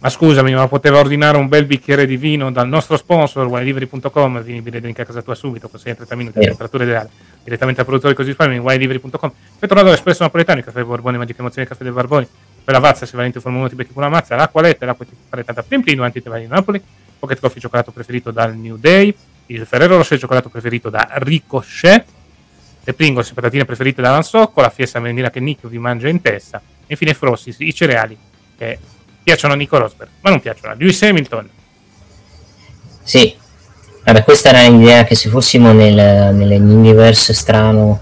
Ma 0.00 0.10
scusami, 0.10 0.54
ma 0.54 0.68
poteva 0.68 1.00
ordinare 1.00 1.38
un 1.38 1.48
bel 1.48 1.64
bicchiere 1.64 2.06
di 2.06 2.16
vino 2.16 2.52
dal 2.52 2.68
nostro 2.68 2.96
sponsor, 2.96 3.46
wineliveri.com, 3.46 4.42
vieni 4.42 4.60
drink 4.60 5.00
a 5.00 5.04
casa 5.04 5.22
tua 5.22 5.34
subito, 5.34 5.68
con 5.68 5.80
6 5.80 5.96
30 5.96 6.14
minuti 6.14 6.38
di 6.38 6.44
temperatura 6.44 6.84
ideale, 6.84 7.10
direttamente 7.42 7.80
al 7.80 7.86
produttore 7.86 8.14
così 8.14 8.28
risparmi, 8.28 8.58
wineliveri.com. 8.58 9.32
Petronado 9.58 9.90
Espresso 9.90 10.22
Napoletano, 10.22 10.60
il 10.60 10.64
caffè 10.64 10.84
Borbone, 10.84 11.18
Magica 11.18 11.40
Emozione, 11.40 11.64
il 11.64 11.68
caffè 11.68 11.82
del 11.82 11.92
Barboni, 11.92 12.28
per 12.62 12.74
la 12.74 12.78
Vazza 12.80 13.06
se 13.06 13.16
valente 13.16 13.40
forma 13.40 13.58
uno 13.58 13.68
ti 13.68 13.74
becchi 13.74 13.92
con 13.92 14.04
una 14.04 14.12
mazza, 14.12 14.36
l'acqua 14.36 14.62
letta, 14.62 14.86
l'acqua 14.86 15.04
ti 15.04 15.16
fare 15.28 15.42
tanta 15.42 15.64
plin 15.64 15.82
plin, 15.82 15.98
anti 16.00 16.22
te 16.22 16.30
vai 16.30 16.44
in 16.44 16.50
Napoli, 16.50 16.80
Pocket 17.18 17.40
Coffee 17.40 17.60
cioccolato 17.60 17.90
preferito 17.90 18.30
dal 18.30 18.54
New 18.54 18.76
Day, 18.76 19.12
il 19.46 19.66
Ferrero 19.66 19.96
Rocher 19.96 20.16
cioccolato 20.16 20.48
preferito 20.48 20.90
da 20.90 21.08
Ricochet, 21.14 22.04
le 22.82 22.94
Pringles 22.94 23.32
patatine 23.32 23.64
preferite 23.64 24.00
da 24.00 24.10
Lansocco, 24.10 24.60
la 24.60 24.70
fiesta 24.70 24.98
merendina 24.98 25.30
che 25.30 25.40
Nick 25.40 25.66
vi 25.66 25.78
mangia 25.78 26.08
in 26.08 26.20
testa, 26.20 26.58
e 26.58 26.86
infine 26.86 27.14
Frosty, 27.14 27.54
i 27.58 27.74
cereali 27.74 28.16
che 28.56 28.78
piacciono 29.22 29.54
a 29.54 29.56
Nico 29.56 29.78
Rosberg, 29.78 30.10
ma 30.20 30.30
non 30.30 30.40
piacciono 30.40 30.72
a 30.72 30.76
Lewis 30.76 31.02
Hamilton. 31.02 31.48
Sì, 33.02 33.34
Vabbè, 34.08 34.24
questa 34.24 34.48
era 34.48 34.66
l'idea 34.66 35.04
che 35.04 35.14
se 35.14 35.28
fossimo 35.28 35.72
nel, 35.72 36.34
nell'universo 36.34 37.34
strano 37.34 38.00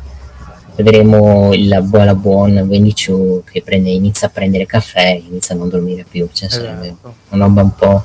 vedremo 0.76 1.52
il 1.52 1.80
buona 1.82 2.14
buon 2.14 2.58
Wendichu 2.58 3.42
che 3.44 3.60
prende, 3.62 3.90
inizia 3.90 4.28
a 4.28 4.30
prendere 4.30 4.66
caffè 4.66 5.20
inizia 5.26 5.56
a 5.56 5.58
non 5.58 5.68
dormire 5.68 6.04
più 6.08 6.28
cioè 6.32 6.46
esatto. 6.46 6.64
sarebbe 6.64 6.96
una 7.30 7.44
roba 7.44 7.62
un 7.62 7.74
po' 7.74 8.04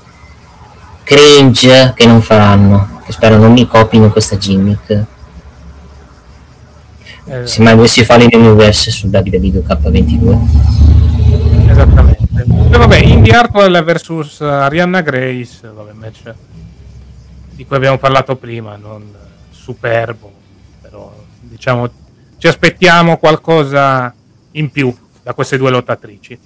cringe 1.03 1.93
che 1.95 2.07
non 2.07 2.21
faranno 2.21 3.01
che 3.05 3.11
spero 3.11 3.37
non 3.37 3.51
mi 3.51 3.67
copino 3.67 4.09
questa 4.09 4.37
gimmick 4.37 5.05
esatto. 7.25 7.47
se 7.47 7.61
mai 7.61 7.75
dovessi 7.75 8.03
fare 8.03 8.27
l'universo 8.29 8.91
su 8.91 9.07
WWE 9.07 10.37
esattamente 11.69 12.27
e 12.71 12.77
vabbè 12.77 12.97
Indy 12.97 13.29
Hartwell 13.29 13.83
vs 13.83 14.41
Arianna 14.41 15.01
Grace 15.01 15.67
vabbè 15.73 15.91
match 15.93 16.33
di 17.51 17.65
cui 17.65 17.75
abbiamo 17.75 17.97
parlato 17.97 18.35
prima 18.35 18.75
non 18.75 19.03
superbo 19.51 20.31
però 20.81 21.13
diciamo 21.39 21.89
ci 22.41 22.47
aspettiamo 22.47 23.17
qualcosa 23.17 24.11
in 24.53 24.71
più 24.71 24.91
da 25.21 25.35
queste 25.35 25.57
due 25.57 25.69
lottatrici. 25.69 26.37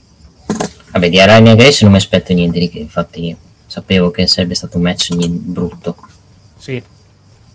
Vabbè, 0.92 1.10
di 1.10 1.22
Arania 1.22 1.56
Grace 1.56 1.84
non 1.84 1.94
mi 1.94 2.00
aspetto 2.00 2.34
niente 2.34 2.60
di 2.60 2.70
che, 2.70 2.80
infatti 2.80 3.34
sapevo 3.66 4.12
che 4.12 4.28
sarebbe 4.28 4.56
stato 4.56 4.76
un 4.76 4.84
match 4.84 5.16
brutto. 5.16 5.96
Sì, 6.58 6.84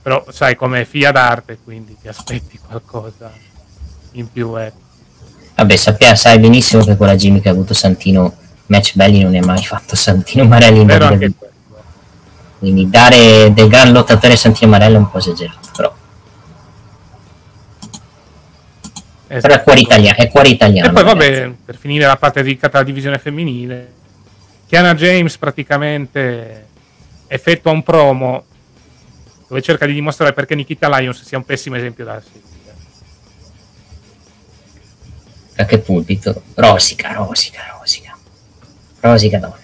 però 0.02 0.24
sai 0.30 0.56
com'è 0.56 0.84
fia 0.84 1.12
d'arte, 1.12 1.58
quindi 1.62 1.96
ti 2.00 2.08
aspetti 2.08 2.58
qualcosa 2.58 3.32
in 4.12 4.30
più. 4.30 4.58
Eh. 4.58 4.72
Vabbè, 5.54 5.76
sappia, 5.76 6.14
sai 6.14 6.38
benissimo 6.38 6.84
che 6.84 6.96
quella 6.96 7.16
Jimmy 7.16 7.40
che 7.40 7.48
ha 7.48 7.52
avuto 7.52 7.74
Santino, 7.74 8.34
match 8.66 8.94
belli 8.94 9.20
non 9.20 9.32
ne 9.32 9.38
ha 9.38 9.44
mai 9.44 9.64
fatto 9.64 9.96
Santino 9.96 10.44
Marelli. 10.44 11.34
Quindi 12.58 12.90
dare 12.90 13.52
del 13.52 13.68
gran 13.68 13.90
lottatore 13.92 14.36
Santino 14.36 14.70
Marelli 14.70 14.94
è 14.94 14.98
un 14.98 15.10
po' 15.10 15.18
esagerato, 15.18 15.68
però 15.76 15.94
Esatto. 19.32 19.46
Però 19.46 19.60
è 19.60 19.62
cuore, 19.62 19.80
italiano, 19.80 20.16
è 20.16 20.28
cuore 20.28 20.48
italiano. 20.48 20.88
E 20.88 20.92
poi 20.92 21.04
vabbè, 21.04 21.52
per 21.64 21.76
finire 21.76 22.04
la 22.04 22.16
parte 22.16 22.42
dedicata 22.42 22.78
alla 22.78 22.86
divisione 22.86 23.16
femminile, 23.18 23.92
Kiana 24.66 24.92
James 24.96 25.38
praticamente 25.38 26.66
effettua 27.28 27.70
un 27.70 27.84
promo 27.84 28.44
dove 29.50 29.62
cerca 29.62 29.84
di 29.84 29.92
dimostrare 29.92 30.32
perché 30.32 30.54
Nikita 30.54 30.88
Lyons 30.88 31.24
sia 31.24 31.36
un 31.36 31.44
pessimo 31.44 31.74
esempio 31.74 32.04
da 32.04 32.22
seguire. 32.22 32.58
A 35.56 35.64
che 35.64 35.78
pulpito? 35.80 36.44
Rosica, 36.54 37.12
rosica, 37.14 37.76
rosica. 37.76 38.16
Rosica 39.00 39.38
donna. 39.38 39.58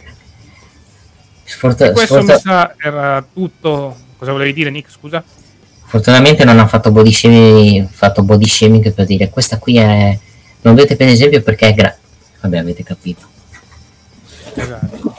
Sfortu- 1.45 1.93
questo 1.93 2.21
sfortu- 2.21 2.33
mi 2.33 2.41
sa 2.41 2.75
era 2.77 3.25
tutto. 3.33 3.97
Cosa 4.17 4.33
volevi 4.33 4.53
dire, 4.53 4.71
Nick? 4.71 4.91
Scusa? 4.91 5.23
Fortunatamente 5.85 6.43
non 6.43 6.59
ha 6.59 6.67
fatto 6.67 6.91
body 6.91 7.13
shaming, 7.13 7.89
fatto 7.89 8.25
body 8.25 8.47
shaming 8.47 8.93
per 8.93 9.07
dire 9.07 9.31
questa 9.31 9.59
qui 9.59 9.77
è... 9.77 10.19
Non 10.63 10.75
dovete 10.75 10.97
prendere 10.97 11.13
esempio 11.13 11.43
perché 11.43 11.69
è 11.69 11.75
gra... 11.75 11.97
Vabbè, 12.41 12.59
avete 12.59 12.83
capito. 12.83 13.25
Esatto. 14.55 15.16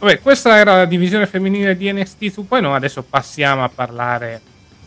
Vabbè, 0.00 0.20
questa 0.20 0.56
era 0.56 0.76
la 0.76 0.86
divisione 0.86 1.26
femminile 1.26 1.76
di 1.76 1.92
NXT 1.92 2.30
su 2.30 2.46
poi 2.46 2.62
no, 2.62 2.74
adesso 2.74 3.02
passiamo 3.02 3.62
a 3.62 3.68
parlare 3.68 4.40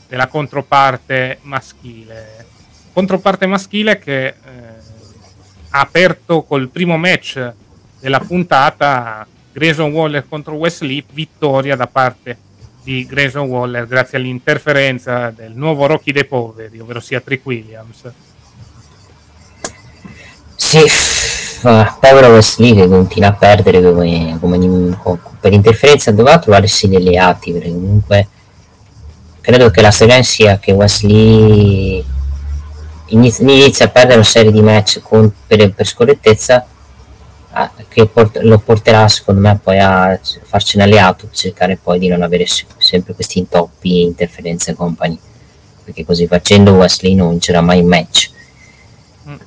della 0.07 0.25
controparte 0.25 1.37
maschile. 1.43 2.47
Controparte 2.91 3.45
maschile 3.45 3.99
che 3.99 4.25
eh, 4.25 4.33
ha 5.69 5.79
aperto 5.79 6.41
col 6.41 6.67
primo 6.69 6.97
match 6.97 7.53
della 7.99 8.19
puntata 8.21 9.27
Grayson 9.51 9.91
Waller 9.91 10.27
contro 10.27 10.55
Wesley, 10.55 11.05
vittoria 11.11 11.75
da 11.75 11.85
parte 11.85 12.35
di 12.81 13.05
Grayson 13.05 13.47
Waller 13.47 13.85
grazie 13.85 14.17
all'interferenza 14.17 15.29
del 15.29 15.51
nuovo 15.53 15.85
Rocky 15.85 16.11
dei 16.11 16.25
poveri, 16.25 16.79
ovvero 16.79 16.99
sia 16.99 17.21
Trick 17.21 17.45
Williams. 17.45 18.11
Sì, 20.55 20.87
povero 21.99 22.33
Wesley 22.33 22.75
che 22.75 22.87
continua 22.87 23.29
a 23.29 23.33
perdere 23.33 23.81
come, 23.81 24.37
come, 24.39 25.19
per 25.39 25.53
interferenza 25.53 26.11
doveva 26.11 26.39
trovarsi 26.39 26.87
degli 26.87 26.97
alleati 26.97 27.51
perché 27.51 27.69
comunque 27.69 28.27
credo 29.41 29.69
che 29.71 29.81
la 29.81 29.91
storia 29.91 30.21
sia 30.21 30.59
che 30.59 30.73
Wesley 30.73 32.03
inizia, 33.07 33.43
inizia 33.49 33.85
a 33.85 33.89
perdere 33.89 34.15
una 34.15 34.23
serie 34.23 34.51
di 34.51 34.61
match 34.61 35.01
con, 35.01 35.31
per, 35.47 35.73
per 35.73 35.87
scorrettezza 35.87 36.65
che 37.87 38.07
port- 38.07 38.39
lo 38.41 38.57
porterà 38.57 39.07
secondo 39.07 39.41
me 39.41 39.59
poi 39.61 39.79
a 39.79 40.19
farci 40.43 40.77
un 40.77 40.83
alleato 40.83 41.27
cercare 41.31 41.77
poi 41.81 41.99
di 41.99 42.07
non 42.07 42.23
avere 42.23 42.45
sempre 42.47 43.13
questi 43.13 43.39
intoppi 43.39 44.01
interferenze 44.01 44.71
e 44.71 44.75
compagni 44.75 45.19
perché 45.83 46.05
così 46.05 46.27
facendo 46.27 46.73
Wesley 46.73 47.13
non 47.13 47.29
vincerà 47.29 47.61
mai 47.61 47.81
un 47.81 47.87
match. 47.87 48.31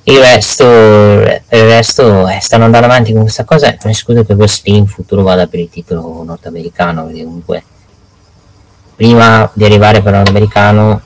Il 0.05 0.19
resto, 0.19 0.65
il 0.65 1.43
resto 1.49 2.27
eh, 2.29 2.41
stanno 2.41 2.65
andando 2.65 2.87
avanti 2.87 3.12
con 3.12 3.23
questa 3.23 3.45
cosa 3.45 3.75
non 3.83 3.93
escludo 3.93 4.25
che 4.25 4.33
Wesley 4.33 4.77
in 4.77 4.87
futuro 4.87 5.23
vada 5.23 5.47
per 5.47 5.61
il 5.61 5.69
titolo 5.69 6.23
nordamericano 6.23 7.05
perché 7.05 7.25
comunque 7.25 7.65
prima 8.95 9.51
di 9.53 9.65
arrivare 9.67 10.01
per 10.01 10.15
nordamericano 10.15 11.03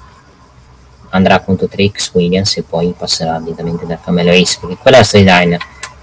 andrà 1.09 1.41
contro 1.41 1.67
Trix 1.67 2.13
Williams 2.15 2.59
e 2.59 2.63
poi 2.63 2.95
passerà 2.97 3.41
direttamente 3.41 3.87
da 3.87 3.99
Camelo 3.99 4.31
Ace 4.31 4.59
perché 4.61 4.77
quella 4.77 4.99
è 4.99 5.01
la 5.01 5.07
storyline 5.07 5.59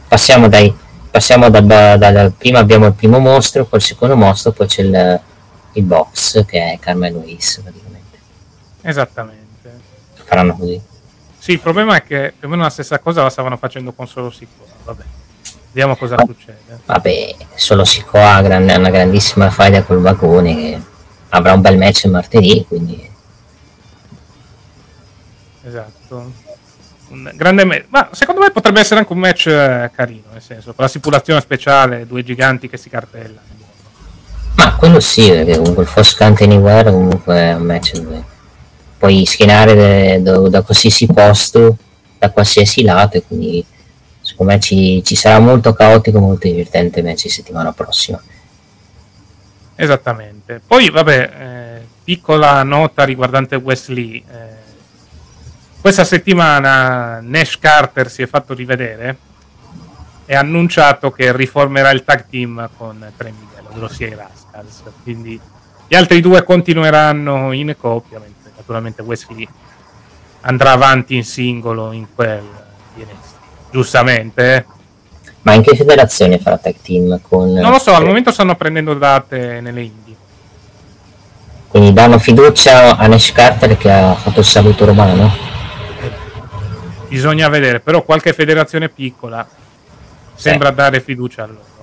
passiamo 0.09 0.49
dai 0.49 0.75
passiamo 1.09 1.49
da, 1.49 1.61
da, 1.61 1.95
da, 1.95 2.31
prima 2.37 2.59
abbiamo 2.59 2.87
il 2.87 2.93
primo 2.93 3.19
mostro 3.19 3.63
poi 3.63 3.79
il 3.79 3.85
secondo 3.85 4.17
mostro 4.17 4.51
poi 4.51 4.67
c'è 4.67 4.81
il, 4.81 5.21
il 5.71 5.83
box 5.83 6.43
che 6.43 6.73
è 6.73 6.79
Carmelo 6.79 7.23
Ace 7.25 7.61
praticamente. 7.61 8.17
Esattamente. 8.81 9.45
Faranno 10.25 10.57
così 10.57 10.95
sì 11.47 11.53
il 11.53 11.61
problema 11.61 11.95
è 11.95 12.03
che 12.03 12.33
più 12.37 12.49
o 12.49 12.51
meno 12.51 12.63
la 12.63 12.69
stessa 12.69 12.99
cosa 12.99 13.23
la 13.23 13.29
stavano 13.29 13.55
facendo 13.55 13.93
con 13.93 14.05
solo 14.05 14.29
sicuro 14.31 14.67
vabbè 14.83 15.03
Vediamo 15.71 15.95
cosa 15.95 16.15
Ma- 16.15 16.23
succede. 16.25 16.79
Vabbè, 16.85 17.35
solo 17.55 17.85
Sikoa 17.85 18.33
ha 18.35 18.41
gran- 18.41 18.63
una 18.63 18.89
grandissima 18.89 19.49
faida 19.49 19.83
col 19.83 19.99
vagone 20.01 20.55
che 20.55 20.81
avrà 21.29 21.53
un 21.53 21.61
bel 21.61 21.77
match 21.77 22.05
martedì, 22.05 22.65
quindi 22.67 23.09
Esatto. 25.63 26.31
Un 27.09 27.31
grande 27.35 27.63
me- 27.63 27.85
ma 27.89 28.09
secondo 28.11 28.41
me 28.41 28.51
potrebbe 28.51 28.79
essere 28.79 28.99
anche 29.01 29.13
un 29.13 29.19
match 29.19 29.45
eh, 29.47 29.91
carino, 29.93 30.29
nel 30.33 30.41
senso, 30.41 30.73
con 30.73 30.83
la 30.83 30.89
stipulazione 30.89 31.39
speciale, 31.41 32.07
due 32.07 32.23
giganti 32.23 32.67
che 32.67 32.77
si 32.77 32.89
cartellano. 32.89 33.39
Ma 34.55 34.75
quello 34.75 34.99
sì, 34.99 35.29
perché 35.29 35.57
comunque 35.57 35.83
il 35.83 36.15
Count 36.17 36.41
Anywhere 36.41 36.91
comunque 36.91 37.35
è 37.35 37.53
un 37.53 37.63
match 37.63 37.91
dove 37.99 38.23
puoi 38.97 39.25
schienare 39.25 39.73
de- 39.73 40.21
da, 40.21 40.37
da 40.49 40.61
qualsiasi 40.61 41.05
posto, 41.07 41.77
da 42.17 42.31
qualsiasi 42.31 42.83
lato 42.83 43.17
e 43.17 43.23
quindi 43.25 43.65
secondo 44.21 44.53
me 44.53 44.59
ci, 44.59 45.01
ci 45.03 45.15
sarà 45.15 45.39
molto 45.39 45.73
caotico, 45.73 46.19
molto 46.19 46.47
divertente 46.47 47.01
di 47.01 47.15
settimana 47.15 47.71
prossima. 47.71 48.21
Esattamente. 49.75 50.59
Poi, 50.65 50.89
vabbè, 50.89 51.31
eh, 51.39 51.87
piccola 52.03 52.63
nota 52.63 53.03
riguardante 53.03 53.55
Wesley. 53.55 54.23
eh, 54.29 54.65
questa 55.79 56.03
settimana 56.03 57.19
Nash 57.21 57.57
Carter 57.59 58.09
si 58.09 58.21
è 58.21 58.27
fatto 58.27 58.53
rivedere 58.53 59.17
e 60.25 60.35
ha 60.35 60.39
annunciato 60.39 61.11
che 61.11 61.33
riformerà 61.33 61.91
il 61.91 62.03
tag 62.03 62.25
team 62.29 62.69
con 62.75 63.11
Trey 63.15 63.31
Miguel, 63.31 63.65
ovvero 63.69 63.87
sia 63.87 64.07
i 64.07 64.15
Rascals. 64.15 64.81
Quindi 65.03 65.39
gli 65.87 65.95
altri 65.95 66.19
due 66.19 66.43
continueranno 66.43 67.53
in 67.53 67.73
coppia, 67.79 68.19
naturalmente 68.67 69.01
Wesley 69.01 69.47
andrà 70.41 70.71
avanti 70.71 71.15
in 71.15 71.23
singolo 71.23 71.93
in 71.93 72.07
quel. 72.13 72.43
Giustamente, 73.71 74.55
eh. 74.55 74.65
Ma 75.43 75.53
in 75.53 75.61
che 75.61 75.75
federazione 75.75 76.39
farà 76.39 76.57
tag 76.57 76.75
team 76.81 77.21
con... 77.21 77.53
Non 77.53 77.71
lo 77.71 77.79
so, 77.79 77.93
al 77.93 78.03
momento 78.03 78.31
stanno 78.31 78.55
prendendo 78.55 78.93
date 78.95 79.61
nelle 79.61 79.81
indie. 79.81 80.15
Quindi 81.69 81.93
danno 81.93 82.19
fiducia 82.19 82.97
a 82.97 83.07
Nash 83.07 83.31
Carter 83.31 83.77
che 83.77 83.91
ha 83.91 84.13
fatto 84.15 84.39
il 84.39 84.45
saluto 84.45 84.83
romano? 84.85 85.31
Bisogna 87.07 87.47
vedere, 87.47 87.79
però 87.79 88.03
qualche 88.03 88.33
federazione 88.33 88.89
piccola 88.89 89.47
sembra 90.35 90.71
dare 90.71 90.99
fiducia 90.99 91.43
a 91.43 91.47
loro. 91.47 91.76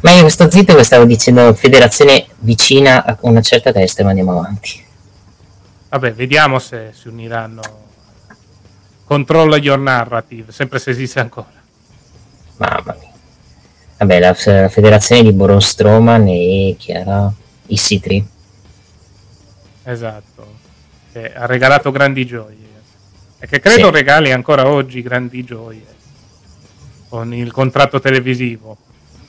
Ma 0.00 0.12
io 0.12 0.28
sto 0.28 0.50
zitto 0.50 0.74
che 0.76 0.82
stavo 0.84 1.04
dicendo 1.04 1.52
federazione 1.54 2.26
vicina 2.38 3.04
a 3.04 3.16
una 3.22 3.40
certa 3.40 3.72
testa 3.72 4.02
ma 4.04 4.10
andiamo 4.10 4.38
avanti. 4.38 4.84
Vabbè, 5.88 6.12
vediamo 6.14 6.58
se 6.58 6.90
si 6.92 7.08
uniranno. 7.08 7.62
Controlla 9.04 9.56
your 9.56 9.78
narrative, 9.78 10.52
sempre 10.52 10.78
se 10.78 10.90
esiste 10.90 11.20
ancora. 11.20 11.46
Mamma 12.58 12.96
mia. 13.00 13.10
Vabbè, 13.98 14.18
la, 14.20 14.36
la 14.44 14.68
federazione 14.68 15.22
di 15.22 15.32
Boron 15.32 15.62
Strowman 15.62 16.26
e 16.28 16.76
chi 16.78 16.92
era? 16.92 17.32
EC3. 17.68 18.24
Esatto. 19.84 20.54
Che 21.12 21.32
ha 21.34 21.46
regalato 21.46 21.90
grandi 21.90 22.26
gioie. 22.26 22.64
E 23.38 23.46
che 23.46 23.60
credo 23.60 23.86
Sì. 23.86 23.92
regali 23.92 24.32
ancora 24.32 24.66
oggi 24.68 25.02
grandi 25.02 25.44
gioie. 25.44 25.84
Con 27.08 27.32
il 27.32 27.52
contratto 27.52 28.00
televisivo. 28.00 28.76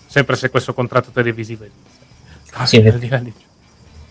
Sempre 0.08 0.36
se 0.36 0.50
questo 0.50 0.74
contratto 0.74 1.12
televisivo 1.12 1.64
esiste. 1.66 2.66
Sì, 2.66 2.82
là 2.82 3.18
di 3.20 3.34
ciò. 3.38 3.46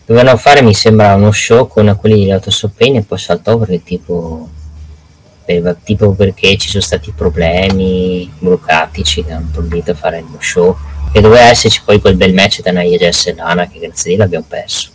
Dovevano 0.05 0.37
fare, 0.37 0.61
mi 0.61 0.73
sembra, 0.73 1.15
uno 1.15 1.31
show 1.31 1.67
con 1.67 1.97
quelli 1.99 2.23
di 2.23 2.31
Autosopene 2.31 2.99
e 2.99 3.01
poi 3.01 3.17
saltò 3.17 3.57
perché 3.57 3.83
tipo... 3.83 4.47
per- 5.43 5.77
tipo 5.83 6.13
perché 6.13 6.55
ci 6.57 6.69
sono 6.69 6.83
stati 6.83 7.11
problemi 7.11 8.31
burocratici 8.39 9.23
che 9.25 9.31
hanno 9.33 9.49
proibito 9.51 9.91
a 9.91 9.95
fare 9.95 10.21
lo 10.21 10.37
show 10.39 10.77
e 11.11 11.19
doveva 11.19 11.49
esserci 11.49 11.81
poi 11.83 11.99
quel 11.99 12.15
bel 12.15 12.33
match 12.33 12.61
tra 12.61 12.71
Nia 12.71 12.97
Jess 12.97 13.27
e 13.27 13.33
Lana 13.33 13.67
che 13.67 13.79
grazie 13.79 14.11
a 14.11 14.13
Dio 14.15 14.23
l'abbiamo 14.23 14.45
perso 14.47 14.91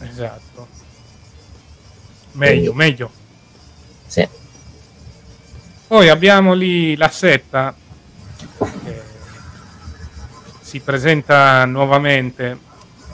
Esatto. 0.00 0.66
Meglio, 2.32 2.72
Quindi- 2.72 2.76
meglio. 2.76 3.10
sì. 4.06 4.28
Poi 5.86 6.08
abbiamo 6.08 6.52
lì 6.52 6.96
la 6.96 7.08
setta 7.08 7.74
si 10.66 10.80
presenta 10.80 11.64
nuovamente 11.64 12.58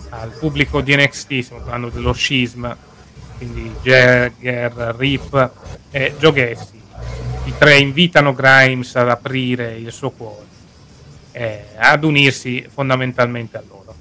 al 0.09 0.31
pubblico 0.31 0.81
di 0.81 0.97
NXT, 0.97 1.41
stiamo 1.41 1.61
parlando 1.61 1.91
dello 1.91 2.15
scisma, 2.15 2.75
quindi 3.37 3.71
Jagger, 3.83 4.95
Rip 4.97 5.51
e 5.91 6.15
Joe 6.19 6.33
Gacy. 6.33 6.81
I 7.45 7.55
tre 7.59 7.77
invitano 7.77 8.33
Grimes 8.33 8.97
ad 8.97 9.11
aprire 9.11 9.77
il 9.77 9.93
suo 9.93 10.13
cuore 10.13 10.47
e 11.33 11.65
ad 11.77 12.05
unirsi 12.05 12.67
fondamentalmente 12.73 13.59
a 13.59 13.63
loro. 13.69 13.95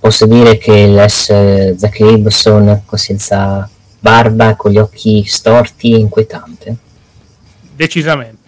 posso 0.00 0.26
dire 0.26 0.58
che 0.58 0.86
l'S 0.86 1.76
Zack 1.76 1.96
Gibson 1.96 2.82
senza 2.92 3.66
barba 3.98 4.54
con 4.54 4.70
gli 4.70 4.78
occhi 4.78 5.24
storti 5.24 5.94
è 5.94 5.96
inquietante 5.96 6.76
Decisamente. 7.74 8.41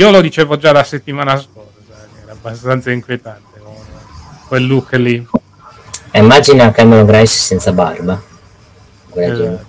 Io 0.00 0.10
lo 0.10 0.22
dicevo 0.22 0.56
già 0.56 0.72
la 0.72 0.82
settimana 0.82 1.36
scorsa, 1.38 2.08
era 2.22 2.32
abbastanza 2.32 2.90
inquietante 2.90 3.60
quel 4.48 4.66
look 4.66 4.92
lì. 4.92 5.28
Eh, 6.10 6.18
immagina 6.18 6.70
Cameron 6.70 7.04
Grimes 7.04 7.44
senza 7.44 7.70
barba. 7.72 8.18
Esatto. 9.12 9.66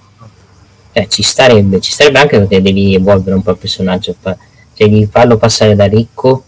Eh, 0.94 1.08
ci 1.10 1.22
starebbe, 1.22 1.82
ci 1.82 1.92
starebbe 1.92 2.20
anche 2.20 2.38
perché 2.40 2.62
devi 2.62 2.96
evolvere 2.96 3.36
un 3.36 3.42
po' 3.42 3.52
il 3.52 3.58
personaggio, 3.58 4.16
cioè 4.24 4.38
devi 4.74 5.06
farlo 5.12 5.36
passare 5.36 5.76
da 5.76 5.84
ricco 5.84 6.46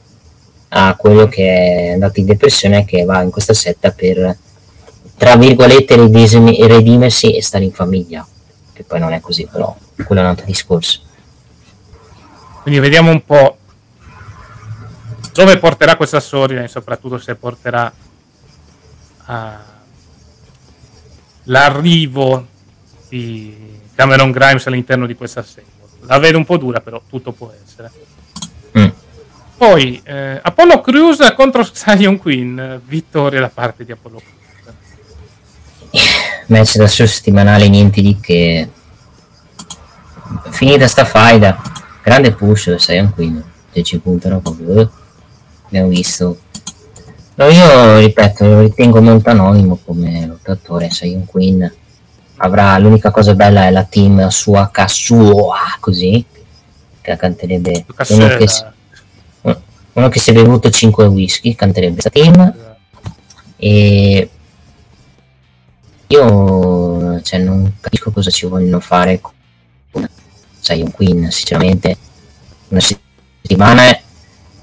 a 0.70 0.96
quello 0.96 1.28
che 1.28 1.44
è 1.44 1.92
andato 1.92 2.22
in 2.22 2.26
depressione 2.26 2.80
e 2.80 2.86
che 2.86 3.04
va 3.04 3.22
in 3.22 3.32
questa 3.32 3.54
setta 3.54 3.92
per, 3.92 4.38
tra 5.18 5.36
virgolette, 5.36 5.98
redisem- 5.98 6.66
redimersi 6.68 7.36
e 7.36 7.42
stare 7.42 7.66
in 7.66 7.74
famiglia, 7.74 8.26
che 8.72 8.84
poi 8.84 9.02
non 9.02 9.12
è 9.12 9.20
così, 9.20 9.46
però 9.52 9.76
quello 10.06 10.22
è 10.22 10.24
un 10.24 10.30
altro 10.30 10.46
discorso. 10.46 11.02
Quindi 12.62 12.80
vediamo 12.80 13.12
un 13.12 13.26
po' 13.26 13.58
dove 15.34 15.58
porterà 15.58 15.96
questa 15.96 16.20
storia 16.20 16.62
e 16.64 16.68
soprattutto 16.68 17.18
se 17.18 17.36
porterà 17.36 17.92
all'arrivo 21.46 22.48
di 23.10 23.80
Cameron 23.96 24.32
Grimes 24.32 24.68
all'interno 24.68 25.06
di 25.06 25.16
questa 25.16 25.44
serie. 25.44 25.70
La 26.02 26.20
vedo 26.20 26.38
un 26.38 26.46
po' 26.46 26.58
dura, 26.58 26.82
però 26.82 27.02
tutto 27.10 27.32
può 27.32 27.52
essere. 27.64 27.92
Mm. 28.78 28.88
Poi 29.58 30.02
eh, 30.04 30.40
Apollo 30.42 30.82
Crews 30.82 31.34
contro 31.36 31.64
Zion 31.72 32.18
Queen, 32.18 32.82
vittoria 32.86 33.40
da 33.40 33.50
parte 33.50 33.86
di 33.86 33.92
Apollo 33.92 34.22
Crews. 34.22 34.42
Match 36.48 36.76
da 36.76 36.88
settimanale, 36.88 37.70
niente 37.70 38.02
di 38.02 38.20
che. 38.20 38.70
Finita 40.50 40.88
sta 40.88 41.06
faida, 41.06 41.62
grande 42.02 42.34
push, 42.34 42.76
sai, 42.76 43.00
un 43.00 43.14
Queen, 43.14 43.44
che 43.72 43.84
ci 43.84 44.00
puntano 44.00 44.40
proprio. 44.40 44.92
Abbiamo 45.74 45.90
visto. 45.90 46.40
No, 47.34 47.48
io 47.48 47.98
ripeto, 47.98 48.46
lo 48.46 48.60
ritengo 48.60 49.02
molto 49.02 49.32
anonimo 49.32 49.80
come 49.84 50.28
lottatore, 50.28 50.92
sai, 50.92 51.16
un 51.16 51.26
Queen. 51.26 51.74
Avrà 52.36 52.78
l'unica 52.78 53.10
cosa 53.10 53.34
bella 53.34 53.66
è 53.66 53.72
la 53.72 53.84
team 53.84 54.28
sua 54.28 54.70
Casua, 54.72 55.58
così, 55.80 56.24
che 57.02 57.16
canterebbe 57.16 57.86
uno 58.10 58.28
che, 58.36 58.46
uno 59.94 60.10
che 60.10 60.20
si 60.20 60.30
è 60.30 60.34
bevuto 60.34 60.70
5 60.70 61.08
whisky, 61.08 61.56
canterebbe 61.56 62.02
questa 62.02 62.12
team 62.12 62.56
e 63.56 64.30
io 66.06 67.22
cioè, 67.22 67.40
non 67.40 67.78
capisco 67.80 68.12
cosa 68.12 68.30
ci 68.30 68.46
vogliono 68.46 68.80
fare 68.80 69.20
con 69.20 69.32
sai 70.60 70.82
un 70.82 70.92
Queen 70.92 71.32
sinceramente 71.32 71.98
una 72.68 72.82
settimana 72.82 73.98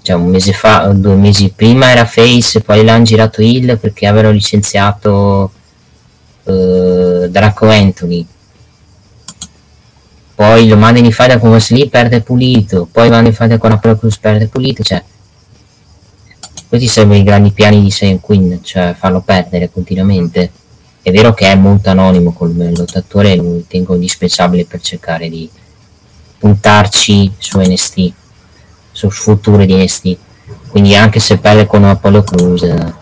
cioè 0.02 0.16
un 0.16 0.28
mese 0.28 0.52
fa 0.52 0.86
due 0.94 1.14
mesi 1.14 1.52
prima 1.54 1.90
era 1.90 2.04
face 2.04 2.60
poi 2.60 2.84
l'hanno 2.84 3.04
girato 3.04 3.42
Hill 3.42 3.78
perché 3.78 4.06
avevano 4.06 4.32
licenziato 4.32 5.52
eh, 6.44 7.28
Draco 7.30 7.68
Anthony 7.68 8.26
poi 10.34 10.68
lo 10.68 10.76
mandano 10.76 11.06
in 11.06 11.12
faida 11.12 11.38
con 11.38 11.50
Wesley 11.50 11.88
perde 11.88 12.22
pulito 12.22 12.88
poi 12.90 13.08
vanno 13.08 13.28
in 13.28 13.34
faida 13.34 13.58
con 13.58 13.72
Apollo 13.72 13.98
Cruz 13.98 14.18
perde 14.18 14.48
pulito 14.48 14.82
cioè 14.82 15.02
questi 16.70 16.86
sono 16.86 17.16
i 17.16 17.24
grandi 17.24 17.50
piani 17.50 17.82
di 17.82 17.90
Sam 17.90 18.20
Queen, 18.20 18.60
cioè 18.62 18.94
farlo 18.96 19.22
perdere 19.22 19.72
continuamente. 19.72 20.52
È 21.02 21.10
vero 21.10 21.34
che 21.34 21.50
è 21.50 21.56
molto 21.56 21.90
anonimo 21.90 22.32
come 22.32 22.70
lottatore, 22.70 23.34
lo 23.34 23.54
ritengo 23.54 23.94
indispensabile 23.94 24.66
per 24.66 24.80
cercare 24.80 25.28
di 25.28 25.50
puntarci 26.38 27.32
su 27.38 27.58
NST, 27.58 28.12
sul 29.00 29.12
futuro 29.12 29.64
di 29.64 29.74
NST. 29.74 30.16
Quindi 30.68 30.94
anche 30.94 31.20
se 31.20 31.38
perde 31.38 31.66
con 31.66 31.84
Apollo 31.84 32.22
Cruz, 32.22 32.62
eh, 32.62 32.94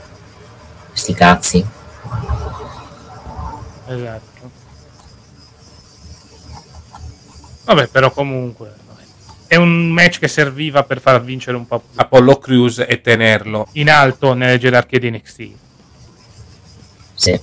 sti 0.93 1.15
cazzi. 1.15 1.67
Esatto. 3.87 4.51
Vabbè, 7.65 7.89
però 7.89 8.11
comunque 8.13 8.75
è 9.47 9.57
un 9.57 9.91
match 9.91 10.21
che 10.21 10.29
serviva 10.29 10.85
per 10.85 11.01
far 11.01 11.23
vincere 11.23 11.57
un 11.57 11.67
po' 11.67 11.83
Apollo 11.97 12.39
Crews 12.39 12.85
e 12.87 13.01
tenerlo 13.01 13.69
in 13.73 13.91
alto 13.91 14.35
nelle 14.35 14.59
gerarchie 14.59 14.99
di 14.99 15.11
NXT. 15.11 15.51
Sì. 17.15 17.41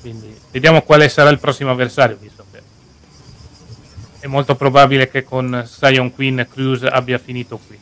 Quindi 0.00 0.36
vediamo 0.50 0.82
quale 0.82 1.08
sarà 1.08 1.28
il 1.28 1.38
prossimo 1.38 1.70
avversario, 1.70 2.16
visto 2.18 2.41
è 4.22 4.28
molto 4.28 4.54
probabile 4.54 5.10
che 5.10 5.24
con 5.24 5.64
Sion 5.66 6.14
Queen 6.14 6.46
Cruz 6.48 6.84
abbia 6.84 7.18
finito 7.18 7.58
qui. 7.58 7.76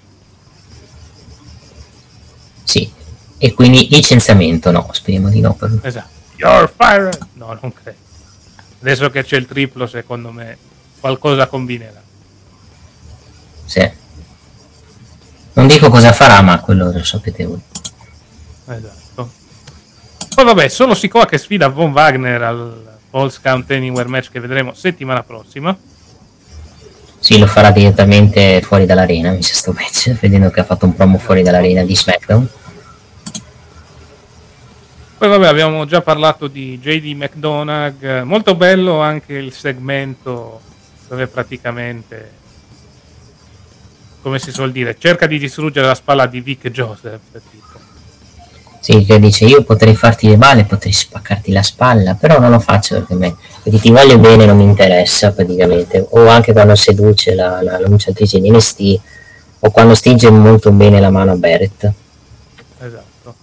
Sì, 2.63 2.91
e 3.37 3.53
quindi 3.53 3.89
licenziamento 3.91 4.71
no, 4.71 4.89
speriamo 4.91 5.29
di 5.29 5.41
no. 5.41 5.53
Per... 5.53 5.81
Esatto. 5.83 6.09
You're 6.37 6.73
fired! 6.75 7.19
No, 7.35 7.59
non 7.61 7.71
credo. 7.75 7.99
Adesso 8.81 9.11
che 9.11 9.23
c'è 9.23 9.37
il 9.37 9.45
triplo, 9.45 9.87
secondo 9.87 10.31
me 10.33 10.57
qualcosa 10.99 11.47
combinerà. 11.47 12.01
Sì. 13.67 13.91
Non 15.53 15.67
dico 15.67 15.91
cosa 15.91 16.13
farà, 16.13 16.41
ma 16.41 16.59
quello 16.61 16.91
lo 16.91 17.05
sapete 17.05 17.45
voi. 17.45 17.61
Esatto. 18.65 19.31
Poi 20.35 20.45
vabbè, 20.47 20.69
solo 20.69 20.95
Sikoa 20.95 21.27
che 21.27 21.37
sfida 21.37 21.69
Von 21.69 21.93
Wagner 21.93 22.43
al 22.43 22.99
Falls 23.11 23.39
Count 23.43 23.71
Anywhere 23.73 24.09
match 24.09 24.31
che 24.31 24.41
vedremo 24.41 24.73
settimana 24.73 25.23
prossima. 25.23 25.77
Sì, 27.31 27.39
lo 27.39 27.47
farà 27.47 27.71
direttamente 27.71 28.61
fuori 28.61 28.87
dall'arena, 28.87 29.31
mi 29.31 29.41
sto 29.41 29.71
match, 29.71 30.19
vedendo 30.19 30.51
che 30.51 30.59
ha 30.59 30.65
fatto 30.65 30.85
un 30.87 30.97
promo 30.97 31.17
fuori 31.17 31.45
dall'arena 31.45 31.85
di 31.85 31.95
SmackDown. 31.95 32.49
Poi 35.17 35.29
vabbè, 35.29 35.47
abbiamo 35.47 35.87
già 35.87 36.03
parlato 36.03 36.49
di 36.49 36.81
JD 36.81 37.17
McDonagh, 37.17 38.23
molto 38.23 38.57
bello 38.57 38.99
anche 38.99 39.35
il 39.35 39.53
segmento 39.53 40.61
dove 41.07 41.29
praticamente, 41.29 42.33
come 44.23 44.41
si 44.41 44.51
suol 44.51 44.73
dire, 44.73 44.97
cerca 44.99 45.27
di 45.29 45.39
distruggere 45.39 45.87
la 45.87 45.95
spalla 45.95 46.27
di 46.27 46.41
Vic 46.41 46.69
Joseph. 46.71 47.21
Tipo. 47.31 47.70
Sì, 48.81 49.05
che 49.05 49.19
dice 49.19 49.45
io 49.45 49.63
potrei 49.63 49.95
farti 49.95 50.27
del 50.27 50.39
male, 50.39 50.65
potrei 50.65 50.93
spaccarti 50.93 51.53
la 51.53 51.63
spalla, 51.63 52.15
però 52.15 52.41
non 52.41 52.51
lo 52.51 52.59
faccio 52.59 52.95
perché, 52.95 53.15
me, 53.15 53.37
perché 53.63 53.79
ti 53.79 53.91
voglio 53.91 54.19
bene, 54.19 54.47
non 54.47 54.57
mi 54.57 54.65
interessa 54.65 55.33
praticamente. 55.33 56.07
O 56.11 56.27
anche 56.29 56.53
quando 56.53 56.75
seduce 56.75 57.35
la, 57.35 57.61
la, 57.61 57.79
lanciatrice 57.79 58.41
di 58.41 58.51
NST 58.51 59.01
o 59.61 59.71
quando 59.71 59.95
stringe 59.95 60.31
molto 60.31 60.73
bene 60.73 60.99
la 60.99 61.11
mano 61.11 61.33
a 61.33 61.37
Barrett. 61.37 61.93
Esatto. 62.79 63.35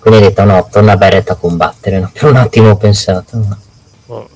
Quindi 0.00 0.18
ha 0.18 0.28
detto 0.28 0.42
no, 0.42 0.66
torna 0.68 0.96
Barrett 0.96 1.30
a 1.30 1.36
combattere, 1.36 2.00
no? 2.00 2.10
per 2.12 2.24
un 2.24 2.36
attimo 2.36 2.70
ho 2.70 2.76
pensato. 2.76 3.36
Ma... 3.36 3.56
Oh. 4.06 4.28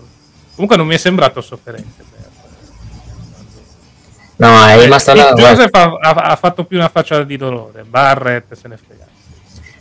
Comunque 0.55 0.77
non 0.77 0.87
mi 0.87 0.95
è 0.95 0.99
sembrato 0.99 1.41
sofferente. 1.41 2.05
No, 4.37 4.65
è 4.65 4.81
rimasto... 4.81 5.11
Eh, 5.11 5.33
Joseph 5.35 5.75
ha, 5.75 5.99
ha, 6.01 6.37
fatto 6.37 6.65
più 6.65 6.77
una 6.77 6.89
faccia 6.89 7.25
di 7.25 7.37
dolore, 7.37 7.83
Barrett 7.83 8.55
se 8.55 8.69
ne 8.69 8.77
frega 8.77 9.07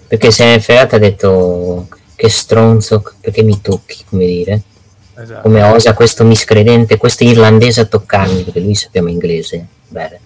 perché 0.08 0.32
se 0.32 0.46
ne 0.46 0.56
è 0.56 0.60
fregato 0.60 0.96
ha 0.96 1.00
detto 1.00 1.88
che 2.16 2.30
stronzo, 2.30 3.04
perché 3.20 3.44
mi 3.44 3.60
tocchi, 3.62 4.04
come 4.10 4.26
dire. 4.26 4.62
Esatto. 5.18 5.42
Come 5.42 5.64
osa 5.64 5.94
questo 5.94 6.24
miscredente, 6.24 6.98
questo 6.98 7.24
irlandese 7.24 7.82
a 7.82 7.86
toccarmi, 7.86 8.44
perché 8.44 8.60
lui 8.60 8.76
sappiamo 8.76 9.10
inglese. 9.10 9.66
Bene. 9.88 10.20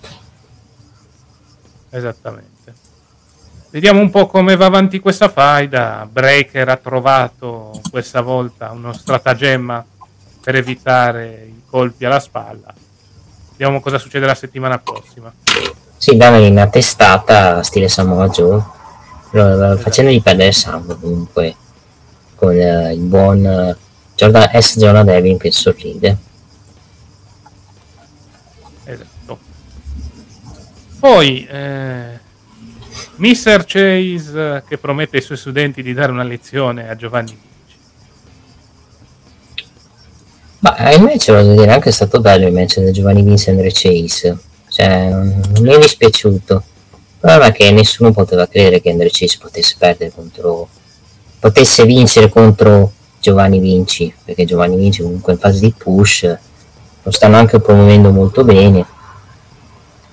Esattamente. 1.89 2.47
Vediamo 3.71 3.99
un 3.99 4.09
po' 4.09 4.25
come 4.27 4.55
va 4.55 4.65
avanti 4.65 4.99
questa 4.99 5.29
faida. 5.29 6.07
Breaker 6.11 6.69
ha 6.69 6.77
trovato 6.77 7.79
questa 7.91 8.21
volta 8.21 8.71
uno 8.71 8.93
stratagemma 8.93 9.85
per 10.41 10.55
evitare 10.55 11.45
i 11.47 11.61
colpi 11.69 12.05
alla 12.05 12.19
spalla. 12.19 12.73
Vediamo 13.51 13.79
cosa 13.79 13.99
succede 13.99 14.25
la 14.25 14.33
settimana 14.33 14.79
prossima. 14.79 15.31
Sì, 15.97 16.17
dammi 16.17 16.49
una 16.49 16.67
testata 16.67 17.61
stile 17.61 17.89
Samoa 17.89 18.29
Joe 18.29 18.77
facendogli 19.31 20.21
perdere 20.21 20.51
sangue 20.51 20.97
comunque 20.99 21.55
con 22.35 22.55
uh, 22.55 22.91
il 22.91 22.99
buon 22.99 23.45
uh, 23.45 23.75
Jordan 24.15 24.49
S. 24.59 24.77
Jonah 24.77 25.03
Devin 25.03 25.37
che 25.37 25.51
sorride 25.51 26.17
esatto 28.85 29.39
poi 30.99 31.45
eh, 31.45 32.19
Mr. 33.15 33.63
Chase 33.65 34.55
eh, 34.55 34.63
che 34.67 34.77
promette 34.77 35.17
ai 35.17 35.23
suoi 35.23 35.37
studenti 35.37 35.83
di 35.83 35.93
dare 35.93 36.11
una 36.11 36.23
lezione 36.23 36.89
a 36.89 36.95
Giovanni 36.95 37.37
Vinci 37.39 37.77
ma 40.59 40.91
invece 40.91 41.33
voglio 41.33 41.55
dire 41.55 41.71
anche 41.71 41.89
è 41.89 41.93
stato 41.93 42.19
bello 42.19 42.47
il 42.47 42.53
match 42.53 42.79
di 42.79 42.91
Giovanni 42.91 43.21
Vinci 43.21 43.49
e 43.49 43.51
Andre 43.51 43.69
Chase 43.71 44.37
cioè 44.69 45.09
non 45.09 45.61
mi 45.61 45.71
è 45.71 45.77
dispiaciuto 45.77 46.63
è 47.21 47.51
che 47.51 47.71
nessuno 47.71 48.11
poteva 48.11 48.47
credere 48.47 48.81
che 48.81 48.91
Andre 48.91 49.09
Chase 49.11 49.37
potesse 49.39 49.75
perdere 49.77 50.11
contro 50.13 50.67
potesse 51.39 51.85
vincere 51.85 52.29
contro 52.29 52.91
Giovanni 53.19 53.59
Vinci 53.59 54.13
perché 54.23 54.45
Giovanni 54.45 54.77
Vinci 54.77 55.01
comunque 55.01 55.33
in 55.33 55.39
fase 55.39 55.59
di 55.59 55.73
push 55.77 56.37
lo 57.03 57.11
stanno 57.11 57.37
anche 57.37 57.59
promuovendo 57.59 58.11
molto 58.11 58.43
bene 58.43 58.85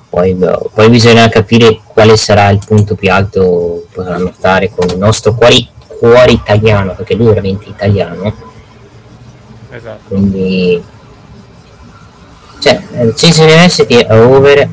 poi, 0.09 0.37
poi 0.73 0.89
bisogna 0.89 1.29
capire 1.29 1.81
quale 1.85 2.17
sarà 2.17 2.49
il 2.51 2.61
punto 2.65 2.95
più 2.95 3.11
alto 3.13 3.87
potranno 3.93 4.33
fare 4.37 4.71
con 4.71 4.89
il 4.89 4.99
nostro 4.99 5.35
cuore, 5.35 5.69
cuore 5.87 6.33
italiano 6.33 6.95
perché 6.95 7.15
lui 7.15 7.27
è 7.27 7.29
veramente 7.31 7.69
italiano 7.69 8.35
esatto. 9.71 10.01
quindi 10.09 10.83
cioè 12.61 12.83
University 12.91 13.97
è 13.97 14.19
over 14.19 14.71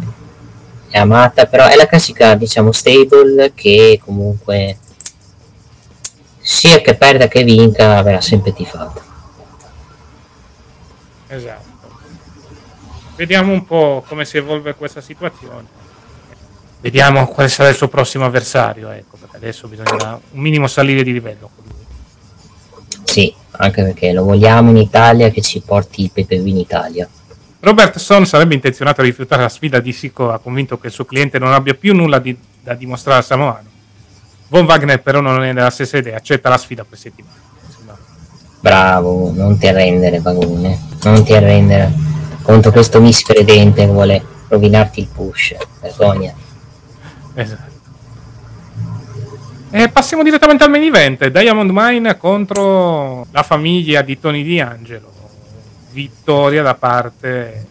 è 0.93 0.99
amata, 0.99 1.47
però 1.47 1.65
è 1.65 1.73
la 1.73 1.87
classica, 1.87 2.35
diciamo, 2.35 2.71
stable 2.71 3.53
che 3.55 3.99
comunque 4.05 4.77
sia 6.39 6.81
che 6.81 6.93
perda 6.93 7.27
che 7.27 7.43
vinca 7.43 7.99
verrà 8.03 8.21
sempre 8.21 8.53
tifata. 8.53 9.01
Esatto. 11.29 11.71
Vediamo 13.15 13.53
un 13.53 13.65
po' 13.65 14.05
come 14.07 14.23
si 14.23 14.37
evolve 14.37 14.75
questa 14.75 15.01
situazione. 15.01 15.65
Vediamo 16.79 17.25
quale 17.25 17.49
sarà 17.49 17.69
il 17.69 17.75
suo 17.75 17.87
prossimo 17.87 18.25
avversario, 18.25 18.91
ecco, 18.91 19.17
perché 19.17 19.37
adesso 19.37 19.67
bisogna 19.67 20.19
un 20.29 20.39
minimo 20.39 20.67
salire 20.67 21.01
di 21.01 21.11
livello. 21.11 21.49
Sì, 23.01 23.33
anche 23.49 23.81
perché 23.81 24.11
lo 24.11 24.25
vogliamo 24.25 24.69
in 24.69 24.77
Italia 24.77 25.31
che 25.31 25.41
ci 25.41 25.59
porti 25.61 26.03
il 26.03 26.11
PPV 26.11 26.45
in 26.45 26.57
Italia. 26.57 27.09
Robertson 27.63 28.25
sarebbe 28.25 28.55
intenzionato 28.55 28.99
a 28.99 29.05
rifiutare 29.05 29.41
la 29.41 29.47
sfida 29.47 29.79
di 29.79 29.93
Sico, 29.93 30.33
ha 30.33 30.39
convinto 30.39 30.77
che 30.77 30.87
il 30.87 30.93
suo 30.93 31.05
cliente 31.05 31.39
non 31.39 31.53
abbia 31.53 31.73
più 31.73 31.95
nulla 31.95 32.19
di, 32.19 32.37
da 32.61 32.73
dimostrare 32.73 33.19
a 33.19 33.21
Samoano. 33.23 33.69
Von 34.49 34.65
Wagner 34.65 35.01
però 35.01 35.21
non 35.21 35.41
è 35.43 35.53
nella 35.53 35.69
stessa 35.69 35.95
idea, 35.95 36.17
accetta 36.17 36.49
la 36.49 36.57
sfida 36.57 36.83
per 36.83 36.97
settimana. 36.97 37.37
Bravo, 38.59 39.31
non 39.33 39.57
ti 39.57 39.67
arrendere, 39.67 40.19
vagone, 40.19 40.77
non 41.03 41.23
ti 41.23 41.33
arrendere 41.33 41.89
contro 42.41 42.71
questo 42.71 42.99
miscredente 42.99 43.85
che 43.85 43.91
vuole 43.91 44.25
rovinarti 44.49 44.99
il 44.99 45.07
push, 45.07 45.55
vergogna. 45.79 46.33
Esatto. 47.33 47.71
E 49.71 49.87
passiamo 49.87 50.21
direttamente 50.21 50.65
al 50.65 50.69
main 50.69 50.83
event, 50.83 51.27
Diamond 51.27 51.71
Mine 51.73 52.17
contro 52.17 53.25
la 53.31 53.43
famiglia 53.43 54.01
di 54.01 54.19
Tony 54.19 54.43
D'Angelo 54.43 55.13
vittoria 55.93 56.63
da 56.63 56.73
parte 56.73 57.67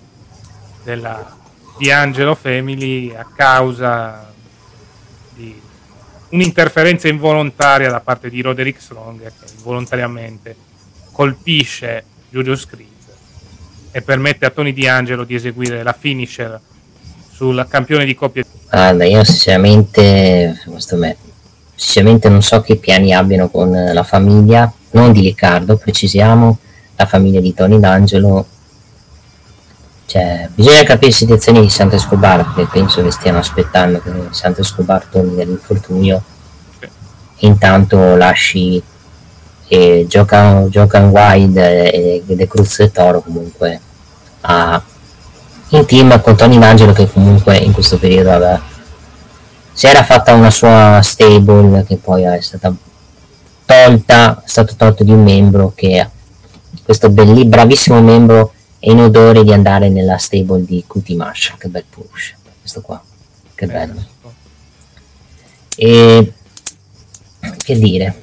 della 0.85 1.41
di 1.79 1.91
Angelo 1.91 2.35
Family 2.35 3.13
a 3.15 3.27
causa 3.35 4.31
di 5.35 5.61
un'interferenza 6.29 7.09
involontaria 7.09 7.91
da 7.91 8.01
parte 8.01 8.31
di 8.31 8.41
Roderick 8.41 8.81
Strong 8.81 9.21
che 9.21 9.53
involontariamente 9.57 10.55
colpisce 11.11 12.05
Julius 12.31 12.66
Creed 12.66 12.89
e 13.91 14.01
permette 14.01 14.47
a 14.47 14.51
Tony 14.51 14.73
D'Angelo 14.73 15.25
di 15.25 15.35
eseguire 15.35 15.83
la 15.83 15.93
finisher 15.93 16.59
sul 17.31 17.66
campione 17.68 18.05
di 18.05 18.14
coppia. 18.14 18.45
Guarda, 18.70 19.05
io 19.05 19.25
sinceramente, 19.25 20.62
me, 20.93 21.16
sinceramente 21.75 22.29
non 22.29 22.43
so 22.43 22.61
che 22.61 22.77
piani 22.77 23.12
abbiano 23.12 23.49
con 23.49 23.70
la 23.70 24.05
famiglia, 24.05 24.73
non 24.93 25.12
di 25.12 25.20
Riccardo, 25.20 25.77
precisiamo, 25.77 26.59
la 26.97 27.07
famiglia 27.07 27.40
di 27.40 27.55
Tony 27.55 27.78
D'Angelo. 27.78 28.47
Cioè, 30.07 30.49
bisogna 30.55 30.82
capire 30.82 31.07
le 31.07 31.12
situazioni 31.12 31.61
di 31.61 31.70
Santo 31.70 31.97
Escobar 31.97 32.53
perché 32.53 32.70
penso 32.70 33.03
che 33.03 33.11
stiano 33.11 33.38
aspettando 33.38 34.01
che 34.01 34.11
Santo 34.30 34.61
Escobar 34.61 35.07
torni 35.07 35.36
dall'infortunio 35.36 36.22
intanto 37.38 38.16
lasci 38.16 38.82
e 39.68 40.05
giocano, 40.07 40.68
giocano 40.68 41.09
Wide 41.09 41.90
e, 41.90 42.22
e 42.26 42.36
De 42.36 42.47
Cruz 42.47 42.80
e 42.80 42.90
Toro 42.90 43.22
comunque 43.22 43.80
a, 44.43 44.82
in 45.68 45.86
team 45.86 46.20
con 46.20 46.36
Tony 46.36 46.59
D'Angelo 46.59 46.93
che 46.93 47.11
comunque 47.11 47.57
in 47.57 47.72
questo 47.72 47.99
periodo 47.99 48.32
aveva, 48.32 48.61
si 49.72 49.86
era 49.86 50.03
fatta 50.03 50.34
una 50.34 50.51
sua 50.51 51.01
stable 51.03 51.84
che 51.86 51.97
poi 51.97 52.24
è 52.24 52.40
stata 52.40 52.72
tolta 53.64 54.43
è 54.45 54.49
stato 54.49 54.74
tolto 54.76 55.05
di 55.05 55.12
un 55.12 55.22
membro 55.22 55.72
che 55.74 56.07
questo 56.93 57.09
belli, 57.09 57.47
bravissimo 57.47 58.03
membro 58.03 58.53
è 58.78 58.90
in 58.90 59.01
odore 59.01 59.43
di 59.45 59.53
andare 59.53 59.88
nella 59.88 60.18
stable 60.18 60.62
di 60.66 60.84
Marshall, 61.16 61.57
che 61.57 61.68
bel 61.68 61.84
push, 61.88 62.34
questo 62.61 62.82
qua, 62.82 63.03
che 63.55 63.66
bello. 63.66 64.05
E 65.74 66.32
che 67.62 67.78
dire, 67.78 68.22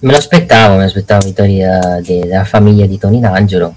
me 0.00 0.10
lo 0.10 0.16
aspettavo, 0.16 0.76
mi 0.76 0.82
aspettavo 0.82 1.24
vittoria 1.24 2.00
della 2.00 2.44
famiglia 2.44 2.86
di 2.86 2.98
Tony 2.98 3.20
D'Angelo. 3.20 3.72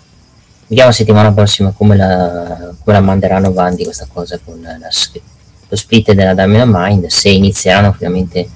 Vediamo 0.65 0.91
settimana 0.91 1.31
prossima 1.31 1.71
come 1.77 1.95
la, 1.95 2.73
come 2.83 2.97
la 2.97 3.01
manderanno 3.01 3.47
avanti 3.47 3.83
questa 3.83 4.07
cosa 4.11 4.39
con 4.43 4.59
la, 4.61 4.77
lo 4.79 5.75
split 5.75 6.13
della 6.13 6.33
Dynamite 6.33 6.65
Mind, 6.65 7.05
se 7.05 7.29
inizieranno 7.29 7.93
finalmente 7.93 8.49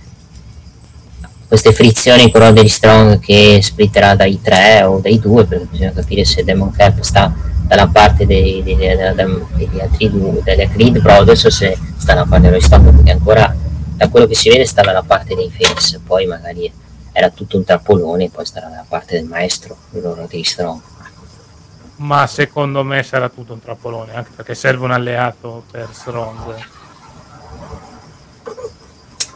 queste 1.54 1.72
frizioni 1.72 2.32
con 2.32 2.52
degli 2.52 2.68
Strong 2.68 3.20
che 3.20 3.60
splitterà 3.62 4.16
dai 4.16 4.42
3 4.42 4.86
o 4.86 4.98
dai 4.98 5.20
2 5.20 5.46
perché 5.46 5.66
bisogna 5.66 5.92
capire 5.92 6.26
se 6.26 6.44
Demon 6.44 6.72
Cap 6.72 7.00
sta 7.02 7.32
dalla 7.68 7.86
parte 7.86 8.26
dei, 8.26 8.64
dei, 8.64 8.76
dei, 8.76 8.96
degli 8.96 9.80
altri 9.80 10.10
due 10.10 10.42
delle 10.44 10.68
Creed 10.68 11.00
Brothers 11.00 11.44
o 11.44 11.52
se 11.52 11.78
sta 11.96 12.16
dalla 12.16 12.26
parte 12.26 12.48
dello 12.48 12.60
Strong 12.60 12.96
perché 12.96 13.12
ancora 13.12 13.56
da 13.96 14.10
quello 14.10 14.26
che 14.26 14.34
si 14.34 14.50
vede 14.50 14.66
sta 14.66 14.82
dalla 14.82 15.04
parte 15.04 15.36
dei 15.36 15.52
Face 15.56 16.02
poi 16.04 16.26
magari 16.26 16.74
era 17.12 17.30
tutto 17.30 17.58
un 17.58 17.64
trappolone 17.64 18.32
poi 18.32 18.48
starà 18.48 18.70
dalla 18.70 18.86
parte 18.90 19.14
del 19.18 19.26
maestro 19.26 19.78
loro 19.92 20.26
dei 20.28 20.44
Strong. 20.44 20.82
Ma 21.98 22.26
secondo 22.26 22.84
me 22.84 23.04
sarà 23.04 23.30
tutto 23.30 23.54
un 23.54 23.62
trappolone 23.62 24.16
anche 24.16 24.32
perché 24.36 24.56
serve 24.56 24.86
un 24.86 24.92
alleato 24.92 25.66
per 25.70 25.88
Strong. 25.92 26.56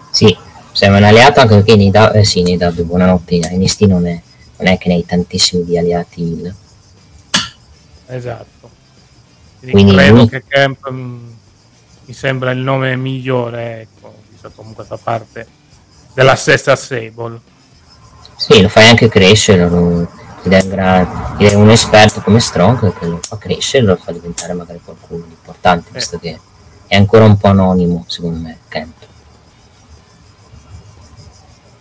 Sì 0.10 0.47
sei 0.78 0.90
un 0.90 1.04
alleato 1.04 1.40
anche 1.40 1.56
perché 1.56 1.76
nei, 1.76 1.90
da- 1.90 2.12
eh, 2.12 2.24
sì, 2.24 2.44
nei 2.44 2.56
W, 2.56 2.84
buonanotte, 2.84 3.34
in 3.34 3.50
NXT 3.52 3.82
non 3.86 4.06
è, 4.06 4.22
non 4.58 4.68
è 4.68 4.78
che 4.78 4.90
ne 4.90 4.94
hai 4.94 5.06
tantissimi 5.08 5.66
di 5.66 5.76
alleati 5.76 6.22
il... 6.22 6.56
Esatto. 8.06 8.70
Quindi, 9.58 9.72
Quindi 9.72 9.96
credo 9.96 10.16
lui... 10.16 10.30
che 10.30 10.44
Camp 10.48 10.88
mh, 10.88 10.96
mm, 10.96 11.30
mi 12.06 12.14
sembra 12.14 12.52
il 12.52 12.60
nome 12.60 12.96
migliore, 12.96 13.82
ecco, 13.82 14.18
visto 14.30 14.52
comunque 14.56 14.84
fa 14.84 15.00
parte 15.02 15.48
della 16.14 16.36
stessa 16.36 16.76
Sable. 16.76 17.40
Sì, 18.36 18.62
lo 18.62 18.70
fai 18.70 18.88
anche 18.90 19.10
crescere, 19.10 19.68
lo, 19.68 20.08
ed 20.44 20.54
è, 20.54 20.64
gra- 20.68 21.36
ed 21.40 21.48
è 21.48 21.56
un 21.56 21.72
esperto 21.72 22.22
come 22.22 22.40
Strong 22.40 22.96
che 23.00 23.06
lo 23.08 23.18
fa 23.20 23.40
crescere 23.40 23.84
lo 23.84 23.96
fa 23.96 24.12
diventare 24.12 24.54
magari 24.54 24.80
qualcuno 24.86 25.24
di 25.26 25.32
importante, 25.32 25.90
eh. 25.90 25.94
visto 25.94 26.20
che 26.20 26.40
è 26.86 26.96
ancora 26.96 27.26
un 27.26 27.36
po' 27.36 27.48
anonimo, 27.48 28.06
secondo 28.06 28.38
me, 28.38 28.60
Camp. 28.68 28.97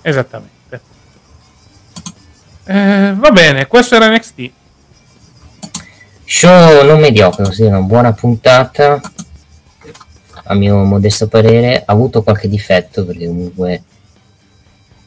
Esattamente. 0.07 0.81
Eh, 2.65 3.13
va 3.17 3.31
bene, 3.33 3.67
questo 3.67 3.97
era 3.97 4.09
NXT. 4.09 4.51
Show 6.25 6.85
non 6.87 7.01
mediocre, 7.01 7.43
così 7.43 7.63
una 7.63 7.81
buona 7.81 8.13
puntata. 8.13 9.01
A 10.45 10.55
mio 10.55 10.77
modesto 10.85 11.27
parere, 11.27 11.79
ha 11.85 11.93
avuto 11.93 12.23
qualche 12.23 12.49
difetto 12.49 13.05
perché 13.05 13.27
comunque 13.27 13.83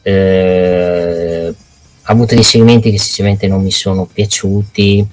eh, 0.02 1.54
ha 2.02 2.12
avuto 2.12 2.34
dei 2.34 2.44
segmenti 2.44 2.90
che 2.90 2.98
sinceramente 2.98 3.46
non 3.46 3.62
mi 3.62 3.72
sono 3.72 4.04
piaciuti. 4.04 5.08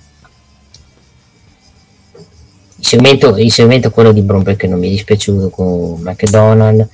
Il 2.75 2.85
segmento, 2.85 3.37
il 3.37 3.51
segmento 3.53 3.89
quello 3.91 4.11
di 4.11 4.21
Bromberg 4.21 4.57
che 4.57 4.67
non 4.67 4.79
mi 4.79 4.87
è 4.87 4.91
dispiaciuto 4.91 5.49
con 5.49 6.01
McDonald's 6.01 6.89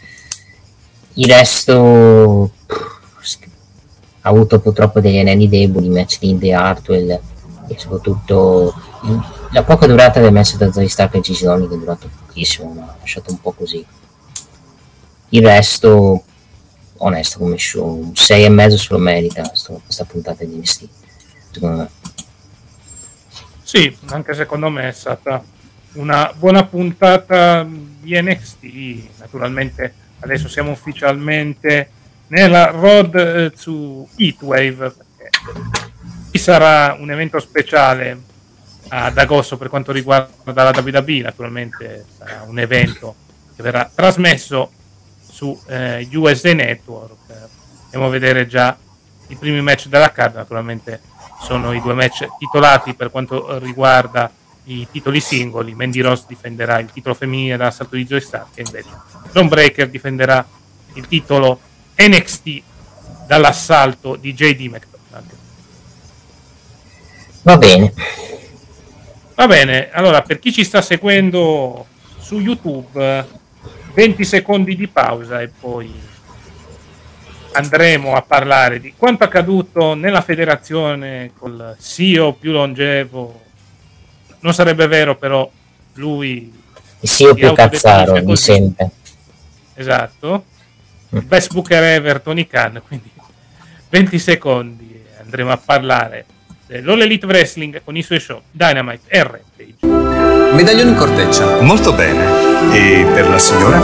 il 1.16 1.32
resto 1.32 2.52
ha 4.26 4.30
avuto 4.30 4.60
purtroppo 4.60 5.00
degli 5.00 5.18
anelli 5.18 5.50
deboli, 5.50 5.90
match 5.90 6.20
di 6.20 6.30
Indy 6.30 6.52
Hartwell 6.52 7.12
e 7.68 7.76
soprattutto 7.78 8.74
la 9.52 9.64
poca 9.64 9.86
durata 9.86 10.20
del 10.20 10.32
match 10.32 10.56
da 10.56 10.72
Zoe 10.72 10.88
Stark 10.88 11.16
e 11.16 11.20
Gigi 11.20 11.46
che 11.46 11.54
è 11.54 11.58
durato 11.58 12.10
pochissimo, 12.26 12.74
ma 12.74 12.84
ha 12.84 12.96
lasciato 13.00 13.32
un 13.32 13.40
po' 13.42 13.52
così. 13.52 13.86
Il 15.30 15.44
resto, 15.44 16.24
onesto 16.98 17.40
come 17.40 17.58
show, 17.58 18.00
un 18.00 18.16
6 18.16 18.44
e 18.44 18.50
mezzo 18.50 18.78
se 18.78 18.88
lo 18.92 19.00
merita 19.00 19.54
sto, 19.54 19.82
questa 19.84 20.06
puntata 20.06 20.44
di 20.44 20.56
NXT, 20.56 20.88
secondo 21.52 21.78
me. 21.78 21.90
Sì, 23.64 23.96
anche 24.06 24.34
secondo 24.34 24.70
me 24.70 24.90
è 24.90 24.92
stata 24.92 25.44
una 25.94 26.34
buona 26.38 26.66
puntata 26.66 27.68
di 27.68 28.22
NXT, 28.22 29.20
naturalmente 29.20 29.94
adesso 30.24 30.48
siamo 30.48 30.72
ufficialmente 30.72 31.90
nella 32.28 32.72
road 32.72 33.16
eh, 33.16 33.52
to 33.52 34.08
Heatwave 34.16 34.94
ci 36.32 36.40
sarà 36.40 36.96
un 36.98 37.12
evento 37.12 37.40
speciale 37.40 38.20
ad 38.90 39.18
agosto 39.18 39.58
per 39.58 39.70
quanto 39.70 39.92
riguarda 39.92 40.64
la 40.64 40.74
WWE 40.76 41.22
naturalmente 41.22 42.06
sarà 42.18 42.44
un 42.48 42.60
evento 42.60 43.16
che 43.56 43.62
verrà 43.62 43.90
trasmesso 43.94 44.72
su 45.34 45.60
eh, 45.68 46.08
USA 46.14 46.54
Network. 46.54 47.18
Andiamo 47.86 48.06
a 48.06 48.10
vedere 48.10 48.48
già 48.48 48.78
i 49.28 49.36
primi 49.36 49.62
match 49.62 49.88
della 49.88 50.12
card. 50.12 50.36
Naturalmente 50.36 51.02
sono 51.42 51.74
i 51.74 51.82
due 51.82 51.94
match 51.94 52.28
titolati 52.38 52.94
per 52.94 53.10
quanto 53.10 53.58
riguarda 53.58 54.32
i 54.66 54.88
titoli 54.92 55.20
singoli. 55.20 55.74
Mandy 55.74 56.02
Ross 56.02 56.26
difenderà 56.28 56.80
il 56.80 56.92
titolo 56.92 57.16
femminile 57.16 57.58
dall'assalto 57.58 57.96
di 57.96 58.06
Joy 58.06 58.22
Stark 58.22 58.58
e 58.58 58.64
invece 58.66 58.90
Breaker 59.48 59.90
difenderà 59.90 60.46
il 60.94 61.08
titolo 61.08 61.60
NXT 61.96 62.62
dall'assalto 63.26 64.16
di 64.16 64.34
JD 64.34 64.62
McDonald. 64.62 65.30
Va 67.42 67.58
bene. 67.58 67.94
Va 69.36 69.48
bene, 69.48 69.90
allora 69.92 70.22
per 70.22 70.40
chi 70.40 70.54
ci 70.54 70.64
sta 70.64 70.82
seguendo 70.82 71.88
su 72.20 72.40
YouTube, 72.40 73.28
20 73.94 74.24
secondi 74.24 74.76
di 74.76 74.88
pausa 74.88 75.42
e 75.42 75.48
poi 75.48 75.92
andremo 77.54 78.16
a 78.16 78.22
parlare 78.22 78.80
di 78.80 78.94
quanto 78.96 79.24
accaduto 79.24 79.96
nella 79.96 80.22
federazione 80.22 81.32
col 81.38 81.76
CEO 81.80 82.34
più 82.34 82.52
longevo. 82.52 83.42
Non 84.40 84.54
sarebbe 84.54 84.88
vero, 84.88 85.16
però 85.16 85.50
lui. 85.94 86.62
Il 87.00 87.10
CEO 87.10 87.34
più 87.34 87.52
cazzaro 87.54 88.20
di 88.20 88.38
sempre 88.38 88.92
esatto. 89.76 90.46
Best 91.10 91.54
Booker 91.54 91.84
ever 91.84 92.22
Tony 92.22 92.48
Khan, 92.48 92.82
quindi 92.88 93.12
20 93.90 94.18
secondi 94.18 95.04
andremo 95.22 95.52
a 95.52 95.58
parlare 95.58 96.26
dell'All 96.66 97.02
Elite 97.02 97.28
Wrestling 97.28 97.82
con 97.84 97.96
i 97.96 98.02
suoi 98.02 98.20
show 98.20 98.42
Dynamite 98.50 99.04
e 99.08 99.24
Rampage. 99.24 100.56
Medaglione 100.56 100.90
in 100.90 100.96
corteccia. 100.96 101.62
Molto 101.62 101.94
bene. 101.94 102.74
E 102.74 103.06
per 103.14 103.30
la 103.30 103.38
signora? 103.38 103.80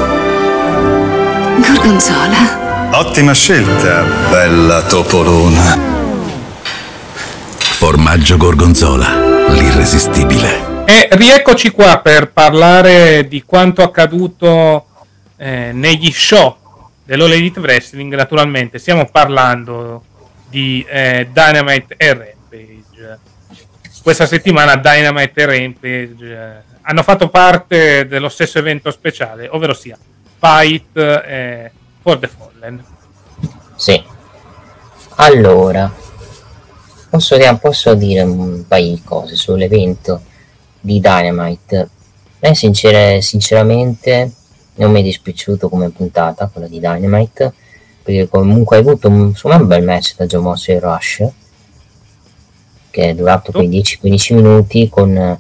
Gorgonzola. 1.58 2.92
Ottima 2.92 3.34
scelta, 3.34 4.04
bella 4.30 4.82
topolona. 4.84 5.78
Formaggio 7.58 8.38
Gorgonzola, 8.38 9.48
l'irresistibile. 9.50 10.84
E 10.86 11.10
rieccoci 11.12 11.70
qua 11.70 12.00
per 12.00 12.32
parlare 12.32 13.28
di 13.28 13.44
quanto 13.44 13.84
accaduto 13.84 14.89
eh, 15.40 15.72
negli 15.72 16.12
show 16.12 16.58
dell'All 17.06 17.32
Elite 17.32 17.60
Wrestling, 17.60 18.14
naturalmente 18.14 18.78
stiamo 18.78 19.06
parlando 19.06 20.04
di 20.50 20.86
eh, 20.88 21.30
Dynamite 21.32 21.96
e 21.98 22.14
Rampage. 22.14 23.20
Questa 24.04 24.28
settimana 24.28 24.76
Dynamite 24.76 25.42
e 25.42 25.46
Rampage 25.46 26.26
eh, 26.26 26.78
hanno 26.82 27.04
fatto 27.04 27.30
parte 27.30 28.06
dello 28.08 28.30
stesso 28.30 28.60
evento 28.60 28.92
speciale, 28.92 29.48
ovvero 29.50 29.74
sia 29.74 29.98
Fight 30.38 30.98
eh, 30.98 31.72
for 32.02 32.20
the 32.20 32.28
Fallen. 32.28 32.84
Sì. 33.76 34.04
Allora, 35.16 35.92
posso, 37.10 37.38
posso 37.60 37.94
dire 37.96 38.22
un 38.22 38.66
paio 38.68 38.96
di 38.96 39.02
cose 39.04 39.36
sull'evento 39.36 40.22
di 40.80 41.00
Dynamite. 41.00 41.90
Beh, 42.40 42.56
sincer- 42.56 43.22
sinceramente 43.22 44.32
non 44.80 44.92
mi 44.92 45.02
è 45.02 45.04
dispiaciuto 45.04 45.70
come 45.70 45.90
puntata 45.90 46.48
quella 46.48 46.68
di 46.68 46.80
Dynamite 46.80 47.54
perché 48.02 48.28
comunque 48.28 48.78
hai 48.78 48.82
avuto 48.82 49.08
un, 49.08 49.28
insomma, 49.28 49.56
un 49.56 49.68
bel 49.68 49.84
match 49.84 50.16
da 50.16 50.26
John 50.26 50.44
Moss 50.44 50.70
e 50.70 50.80
Rush 50.80 51.28
che 52.90 53.10
è 53.10 53.14
durato 53.14 53.52
quei 53.52 53.70
10-15 53.70 54.36
minuti 54.36 54.90
con, 54.90 55.40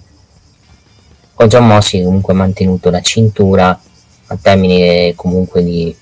con 1.34 1.48
John 1.48 1.68
Moss 1.68 1.92
che 1.92 2.04
comunque 2.04 2.34
ha 2.34 2.38
mantenuto 2.38 2.90
la 2.90 3.02
cintura 3.02 3.80
a 4.28 4.38
termine 4.40 5.14
comunque 5.16 5.64
di, 5.64 5.96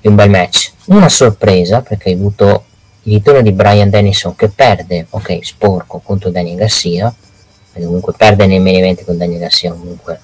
di 0.00 0.06
un 0.06 0.14
bel 0.14 0.30
match. 0.30 0.72
Una 0.86 1.08
sorpresa 1.08 1.82
perché 1.82 2.10
hai 2.10 2.14
avuto 2.14 2.64
il 3.02 3.14
ritorno 3.14 3.40
di 3.40 3.52
Brian 3.52 3.90
Dennison 3.90 4.36
che 4.36 4.48
perde 4.48 5.06
ok 5.10 5.38
sporco 5.42 6.00
contro 6.04 6.30
Daniel 6.30 6.56
Garcia 6.56 7.12
perché 7.72 7.86
comunque 7.86 8.12
perde 8.16 8.46
nei 8.46 8.60
main 8.60 8.76
event 8.76 9.04
con 9.04 9.16
Daniel 9.16 9.40
Garcia 9.40 9.72
comunque 9.72 10.20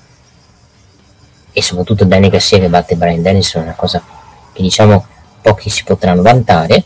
e 1.53 1.63
soprattutto 1.63 2.05
Danny 2.05 2.29
Garcia 2.29 2.59
che 2.59 2.69
batte 2.69 2.97
Brian 2.97 3.23
Dennison 3.23 3.63
è 3.63 3.65
una 3.65 3.75
cosa 3.75 4.03
che 4.53 4.63
diciamo 4.63 5.07
pochi 5.41 5.69
si 5.71 5.85
potranno 5.85 6.23
vantare. 6.23 6.85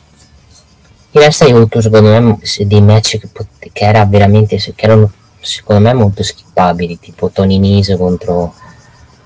In 1.11 1.21
realtà 1.21 1.47
io 1.47 1.57
avuto 1.57 1.81
secondo 1.81 2.09
me 2.09 2.39
dei 2.67 2.83
match 2.83 3.19
che, 3.19 3.29
pot- 3.29 3.71
che 3.73 3.85
era 3.85 4.05
veramente 4.05 4.57
che 4.57 4.85
erano 4.85 5.11
secondo 5.41 5.83
me 5.83 5.95
molto 5.95 6.23
skippabili 6.23 6.99
tipo 6.99 7.31
Tony 7.31 7.59
Nese 7.59 7.97
contro 7.97 8.53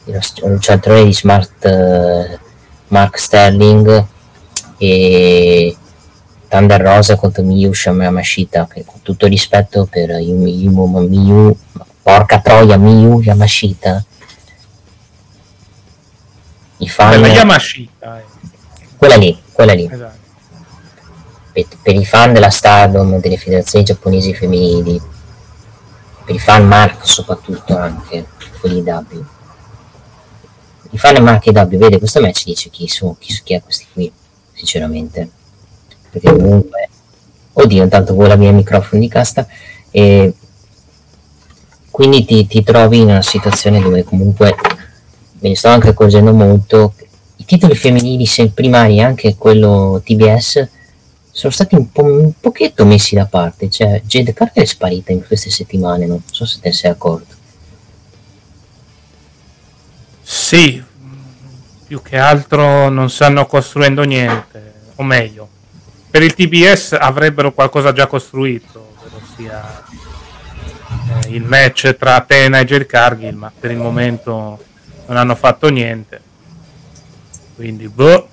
il 0.05 0.20
luciatore 0.43 1.05
di 1.05 1.12
Smart 1.12 1.64
eh, 1.64 2.38
Mark 2.88 3.18
Sterling 3.18 4.07
e 4.76 5.76
Thunder 6.49 6.80
Rosa 6.80 7.16
contro 7.16 7.43
Miyu 7.43 7.72
Yamashita 7.72 8.66
che 8.66 8.84
con 8.84 9.01
tutto 9.03 9.24
il 9.24 9.32
rispetto 9.32 9.86
per 9.91 10.11
il 10.11 10.34
Miyu, 10.34 10.86
Miyu 10.86 11.57
porca 12.03 12.41
troia 12.41 12.76
Miyu 12.76 13.20
Yamashita 13.20 14.05
i 16.81 16.89
fan 16.89 17.20
La 17.20 17.28
Yamashita. 17.28 18.18
eh. 18.18 18.24
quella 18.97 19.16
lì 19.16 19.39
quella 19.53 19.72
lì 19.72 19.89
Esatto. 19.91 20.18
per, 21.53 21.66
per 21.83 21.95
i 21.95 22.05
fan 22.05 22.33
della 22.33 22.51
Stardom, 22.51 23.18
delle 23.20 23.37
federazioni 23.37 23.85
giapponesi 23.85 24.35
femminili, 24.35 25.01
per 26.24 26.35
i 26.35 26.39
fan 26.39 26.66
Mark 26.66 27.07
soprattutto 27.07 27.76
anche, 27.76 28.26
quelli 28.61 28.81
W. 28.81 29.24
I 30.93 30.99
fan 30.99 31.22
Mark 31.22 31.47
e 31.47 31.51
W, 31.53 31.76
vede 31.76 31.99
questo 31.99 32.20
match 32.20 32.45
dice 32.45 32.68
chi 32.70 32.89
sono, 32.89 33.16
chi, 33.18 33.33
chi 33.45 33.55
è 33.55 33.62
questi 33.62 33.87
qui, 33.93 34.11
sinceramente. 34.53 35.28
Perché 36.11 36.33
comunque, 36.33 36.89
oddio, 37.53 37.83
intanto 37.83 38.14
vola 38.14 38.35
via 38.37 38.49
il 38.51 38.57
microfono 38.57 39.01
di 39.01 39.09
casta 39.09 39.47
e 39.91 40.35
quindi 41.91 42.24
ti, 42.24 42.47
ti 42.47 42.62
trovi 42.62 42.99
in 43.01 43.09
una 43.09 43.22
situazione 43.22 43.81
dove 43.81 44.03
comunque 44.05 44.55
me 45.41 45.49
ne 45.49 45.57
sto 45.57 45.68
anche 45.68 45.88
accorgendo 45.88 46.32
molto. 46.32 46.95
I 47.36 47.45
titoli 47.45 47.74
femminili 47.74 48.26
primari 48.55 49.01
anche 49.01 49.36
quello 49.36 50.01
TBS 50.05 50.68
sono 51.30 51.53
stati 51.53 51.74
un, 51.74 51.91
po', 51.91 52.05
un 52.05 52.32
pochetto 52.38 52.84
messi 52.84 53.14
da 53.14 53.26
parte. 53.26 53.68
Cioè 53.70 54.03
Jade 54.05 54.32
Carter 54.32 54.62
è 54.62 54.66
sparita 54.66 55.12
in 55.12 55.26
queste 55.26 55.51
settimane 55.51 56.07
non 56.07 56.22
so 56.30 56.45
se 56.45 56.61
te 56.61 56.68
ne 56.68 56.74
sei 56.74 56.91
accorto. 56.91 57.38
Sì, 60.22 60.82
più 61.86 62.03
che 62.03 62.18
altro 62.18 62.88
non 62.88 63.11
stanno 63.11 63.47
costruendo 63.47 64.05
niente, 64.05 64.74
o 64.95 65.03
meglio, 65.03 65.49
per 66.09 66.22
il 66.22 66.34
TBS 66.34 66.93
avrebbero 66.93 67.53
qualcosa 67.53 67.93
già 67.93 68.07
costruito, 68.07 68.95
ovvero 68.97 69.20
sia 69.34 69.84
eh, 71.24 71.34
il 71.34 71.43
match 71.43 71.97
tra 71.97 72.14
Athena 72.14 72.61
e 72.61 72.64
Jade 72.64 72.86
Cargill, 72.86 73.34
ma 73.34 73.51
per 73.59 73.72
il 73.72 73.78
momento 73.78 74.62
non 75.11 75.18
hanno 75.18 75.34
fatto 75.34 75.68
niente. 75.68 76.20
Quindi, 77.56 77.88
boh, 77.88 78.28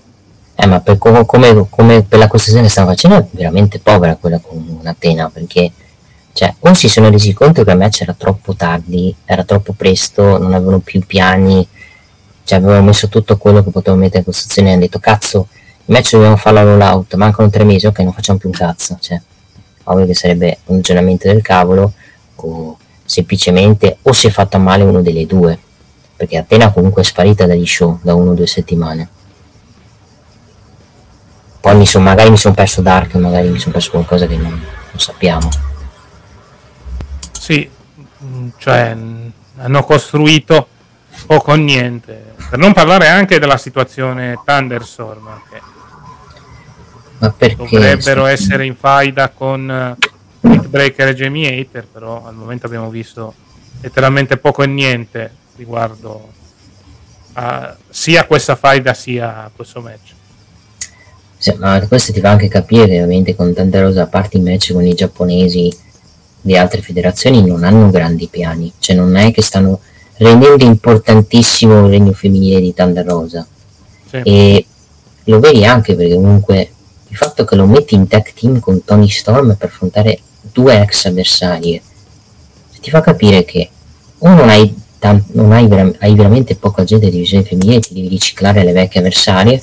eh 0.55 0.67
ma 0.67 0.79
per 0.79 0.99
come, 0.99 1.25
come, 1.25 1.65
come 1.69 2.03
per 2.03 2.19
la 2.19 2.27
costruzione 2.27 2.67
che 2.67 2.71
stanno 2.71 2.89
facendo 2.89 3.17
è 3.17 3.25
veramente 3.31 3.79
povera 3.79 4.15
quella 4.15 4.39
con 4.39 4.79
Atena 4.83 5.29
perché 5.29 5.71
cioè 6.33 6.53
o 6.57 6.73
si 6.73 6.87
sono 6.87 7.09
resi 7.09 7.33
conto 7.33 7.63
che 7.63 7.71
il 7.71 7.77
match 7.77 8.01
era 8.01 8.15
troppo 8.17 8.55
tardi 8.55 9.13
era 9.25 9.43
troppo 9.43 9.73
presto 9.73 10.39
non 10.39 10.53
avevano 10.53 10.79
più 10.79 11.05
piani 11.05 11.67
cioè 12.43 12.57
avevano 12.57 12.85
messo 12.85 13.07
tutto 13.07 13.37
quello 13.37 13.63
che 13.63 13.69
potevano 13.69 14.01
mettere 14.01 14.19
in 14.19 14.25
costruzione 14.25 14.69
e 14.69 14.71
hanno 14.71 14.81
detto 14.81 14.97
cazzo 14.97 15.47
il 15.51 15.93
match 15.93 16.11
dobbiamo 16.13 16.37
farlo 16.37 16.59
all 16.59 16.81
out 16.81 17.13
mancano 17.15 17.51
tre 17.51 17.63
mesi 17.63 17.85
ok 17.85 17.99
non 17.99 18.13
facciamo 18.13 18.39
più 18.39 18.49
un 18.49 18.55
cazzo 18.55 18.97
cioè 18.99 19.21
ovvio 19.83 20.07
che 20.07 20.15
sarebbe 20.15 20.59
un 20.65 20.77
ragionamento 20.77 21.27
del 21.27 21.43
cavolo 21.43 21.93
o 22.35 22.77
semplicemente 23.05 23.97
o 24.01 24.11
si 24.11 24.25
è 24.25 24.29
fatta 24.31 24.57
male 24.57 24.81
uno 24.81 25.01
delle 25.01 25.27
due 25.27 25.59
perché 26.17 26.37
Atena 26.37 26.71
comunque 26.71 27.03
è 27.03 27.05
sparita 27.05 27.45
dagli 27.45 27.65
show 27.65 27.99
da 28.01 28.15
uno 28.15 28.31
o 28.31 28.33
due 28.33 28.47
settimane. 28.47 29.07
Poi 31.61 31.75
mi 31.75 31.85
son, 31.85 32.03
magari 32.03 32.31
mi 32.31 32.37
sono 32.37 32.55
perso 32.55 32.81
Dark 32.81 33.13
magari 33.15 33.49
mi 33.49 33.59
sono 33.59 33.73
perso 33.73 33.91
qualcosa 33.91 34.25
che 34.25 34.35
non, 34.35 34.51
non 34.51 34.99
sappiamo. 34.99 35.49
Sì, 37.31 37.69
mm, 38.23 38.47
cioè 38.57 38.97
hanno 39.57 39.83
costruito 39.83 40.67
poco 41.27 41.51
o 41.51 41.55
niente. 41.55 42.33
Per 42.49 42.57
non 42.57 42.73
parlare 42.73 43.07
anche 43.07 43.37
della 43.37 43.57
situazione 43.57 44.39
Thunderstorm, 44.43 45.41
che 45.49 45.61
ma 47.19 47.31
perché? 47.31 47.67
dovrebbero 47.69 48.25
essere 48.25 48.65
in 48.65 48.75
faida 48.75 49.29
con 49.29 49.69
eh, 49.69 50.49
Hitbreaker 50.49 51.09
e 51.09 51.15
Jamie 51.15 51.59
Hater, 51.59 51.85
però 51.85 52.25
al 52.25 52.35
momento 52.35 52.65
abbiamo 52.67 52.89
visto 52.89 53.33
letteralmente 53.81 54.37
poco 54.37 54.63
e 54.63 54.67
niente 54.67 55.31
riguardo 55.57 56.29
a 57.33 57.75
sia 57.89 58.25
questa 58.25 58.55
faida 58.55 58.93
sia 58.93 59.43
a 59.45 59.51
questo 59.55 59.81
match. 59.81 60.13
Sì, 61.37 61.53
ma 61.57 61.85
questo 61.87 62.11
ti 62.13 62.19
fa 62.19 62.31
anche 62.31 62.47
capire 62.47 62.87
che 62.87 62.93
ovviamente 63.03 63.35
con 63.35 63.53
tante 63.53 63.79
rose 63.81 63.99
a 63.99 64.07
parte 64.07 64.37
i 64.37 64.41
match 64.41 64.73
con 64.73 64.85
i 64.85 64.93
giapponesi 64.95 65.75
di 66.41 66.57
altre 66.57 66.81
federazioni 66.81 67.45
non 67.45 67.63
hanno 67.63 67.89
grandi 67.91 68.27
piani 68.27 68.71
cioè 68.79 68.95
non 68.95 69.15
è 69.15 69.31
che 69.31 69.41
stanno 69.43 69.79
rendendo 70.15 70.63
importantissimo 70.63 71.85
il 71.85 71.91
regno 71.91 72.11
femminile 72.13 72.59
di 72.59 72.73
Thunder 72.73 73.05
Rosa 73.05 73.45
Sì. 74.09 74.21
e 74.23 74.65
lo 75.25 75.39
vedi 75.39 75.63
anche 75.65 75.93
perché 75.95 76.15
comunque 76.15 76.71
il 77.09 77.15
fatto 77.17 77.43
che 77.43 77.55
lo 77.55 77.65
metti 77.67 77.93
in 77.93 78.07
tag 78.07 78.33
team 78.33 78.59
con 78.59 78.83
Tony 78.83 79.09
Storm 79.09 79.55
per 79.55 79.67
affrontare 79.69 80.19
due 80.41 80.79
ex 80.81 81.05
avversarie 81.05 81.81
ti 82.79 82.89
fa 82.89 83.01
capire 83.01 83.43
che 83.45 83.69
o 84.19 84.29
non 84.29 84.49
hai, 84.49 84.73
tan- 84.99 85.23
non 85.33 85.51
hai, 85.51 85.67
vera- 85.67 85.91
hai 85.99 86.15
veramente 86.15 86.55
poca 86.55 86.83
gente 86.83 87.05
di 87.05 87.11
divisione 87.11 87.43
femminile 87.43 87.81
ti 87.81 87.93
devi 87.93 88.07
riciclare 88.07 88.63
le 88.63 88.71
vecchie 88.71 88.99
avversarie. 88.99 89.61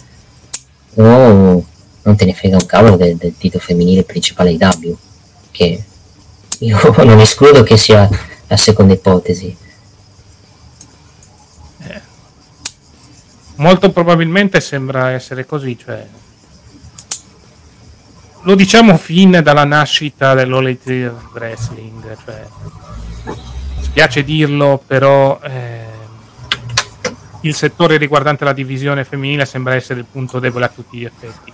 O 0.96 1.64
non 2.02 2.16
te 2.16 2.24
ne 2.24 2.34
frega 2.34 2.56
un 2.56 2.66
cavolo 2.66 2.96
del, 2.96 3.16
del 3.16 3.34
titolo 3.36 3.62
femminile 3.62 4.04
principale 4.04 4.50
di 4.50 4.58
W 4.62 4.94
che 5.50 5.84
io 6.58 6.78
non 7.04 7.20
escludo 7.20 7.62
che 7.62 7.76
sia 7.76 8.08
la 8.46 8.56
seconda 8.56 8.92
ipotesi. 8.92 9.56
Molto 13.56 13.92
probabilmente 13.92 14.60
sembra 14.60 15.10
essere 15.10 15.46
così, 15.46 15.78
cioè 15.78 16.04
lo 18.42 18.54
diciamo 18.54 18.96
fin 18.98 19.40
dalla 19.42 19.64
nascita 19.64 20.34
dell'All 20.34 20.66
Elite 20.66 21.12
Wrestling, 21.32 22.16
cioè 22.24 22.46
spiace 23.94 24.24
dirlo, 24.24 24.82
però 24.84 25.38
eh, 25.40 25.84
il 27.42 27.54
settore 27.54 27.96
riguardante 27.96 28.44
la 28.44 28.52
divisione 28.52 29.04
femminile 29.04 29.44
sembra 29.44 29.76
essere 29.76 30.00
il 30.00 30.06
punto 30.10 30.40
debole 30.40 30.64
a 30.64 30.68
tutti 30.68 30.98
gli 30.98 31.04
effetti. 31.04 31.52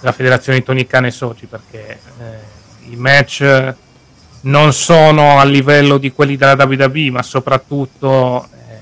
Della 0.00 0.10
federazione 0.10 0.58
di 0.58 0.64
Tony 0.64 0.88
e 1.06 1.10
Soci 1.12 1.46
perché 1.46 2.00
eh, 2.18 2.90
i 2.90 2.96
match 2.96 3.74
non 4.40 4.72
sono 4.72 5.38
a 5.38 5.44
livello 5.44 5.98
di 5.98 6.10
quelli 6.10 6.36
della 6.36 6.64
WWE 6.64 7.10
ma 7.12 7.22
soprattutto 7.22 8.44
eh, 8.46 8.80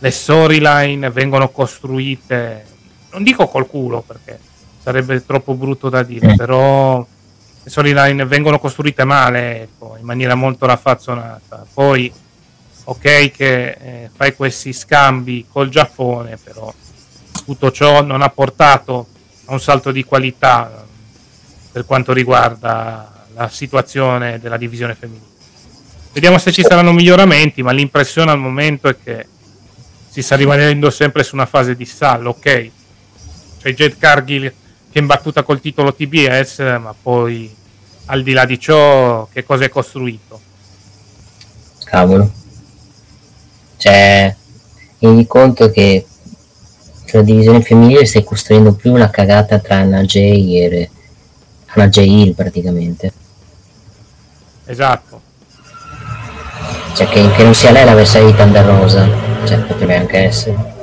le 0.00 0.10
storyline 0.10 1.10
vengono 1.10 1.48
costruite 1.48 2.66
non 3.10 3.22
dico 3.22 3.48
col 3.48 3.66
culo 3.66 4.02
perché 4.02 4.38
sarebbe 4.82 5.24
troppo 5.24 5.54
brutto 5.54 5.88
da 5.88 6.02
dire 6.02 6.36
però 6.36 7.04
le 7.66 7.72
storyline 7.72 8.24
vengono 8.26 8.60
costruite 8.60 9.02
male 9.02 9.62
ecco, 9.62 9.96
in 9.98 10.04
maniera 10.04 10.36
molto 10.36 10.66
raffazzonata 10.66 11.66
poi 11.74 12.12
ok 12.84 13.30
che 13.32 13.68
eh, 13.70 14.10
fai 14.14 14.36
questi 14.36 14.72
scambi 14.72 15.46
col 15.50 15.68
Giappone 15.68 16.36
però 16.36 16.72
tutto 17.44 17.72
ciò 17.72 18.02
non 18.02 18.22
ha 18.22 18.28
portato 18.28 19.08
a 19.46 19.52
un 19.52 19.60
salto 19.60 19.90
di 19.90 20.04
qualità 20.04 20.70
eh, 20.70 20.84
per 21.72 21.84
quanto 21.84 22.12
riguarda 22.12 23.24
la 23.34 23.48
situazione 23.48 24.38
della 24.38 24.56
divisione 24.56 24.94
femminile. 24.94 25.34
Vediamo 26.12 26.38
se 26.38 26.50
ci 26.50 26.62
saranno 26.62 26.92
miglioramenti, 26.92 27.62
ma 27.62 27.72
l'impressione 27.72 28.30
al 28.30 28.38
momento 28.38 28.88
è 28.88 28.96
che 29.02 29.26
si 30.08 30.22
sta 30.22 30.36
rimanendo 30.36 30.88
sempre 30.88 31.22
su 31.22 31.34
una 31.34 31.44
fase 31.44 31.76
di 31.76 31.84
stallo, 31.84 32.30
ok? 32.30 32.70
C'è 33.60 33.74
Jade 33.74 33.96
Cargill 33.98 34.52
che 34.96 35.02
è 35.02 35.04
imbattuta 35.04 35.42
col 35.42 35.60
titolo 35.60 35.92
TBS, 35.92 36.60
ma 36.80 36.94
poi 36.98 37.54
al 38.06 38.22
di 38.22 38.32
là 38.32 38.46
di 38.46 38.58
ciò 38.58 39.28
che 39.30 39.44
cosa 39.44 39.66
è 39.66 39.68
costruito? 39.68 40.40
cavolo 41.84 42.32
cioè 43.76 44.34
rendi 44.98 45.26
conto 45.26 45.70
che 45.70 46.06
la 47.12 47.20
divisione 47.20 47.60
femminile 47.60 48.06
stai 48.06 48.24
costruendo 48.24 48.72
più 48.72 48.92
una 48.92 49.10
cagata 49.10 49.58
tra 49.58 49.76
Anna 49.76 50.02
Jay 50.02 50.62
e 50.62 50.90
Anna 51.66 51.88
Jay 51.88 52.22
Hill 52.22 52.32
praticamente 52.32 53.12
Esatto. 54.64 55.20
cioè 56.94 57.06
che, 57.06 57.30
che 57.32 57.42
non 57.42 57.54
sia 57.54 57.70
lei 57.70 57.84
l'avversaria 57.84 58.30
di 58.30 58.34
Thunder 58.34 58.64
Rosa 58.64 59.06
cioè 59.44 59.58
potrebbe 59.58 59.96
anche 59.96 60.16
essere 60.16 60.74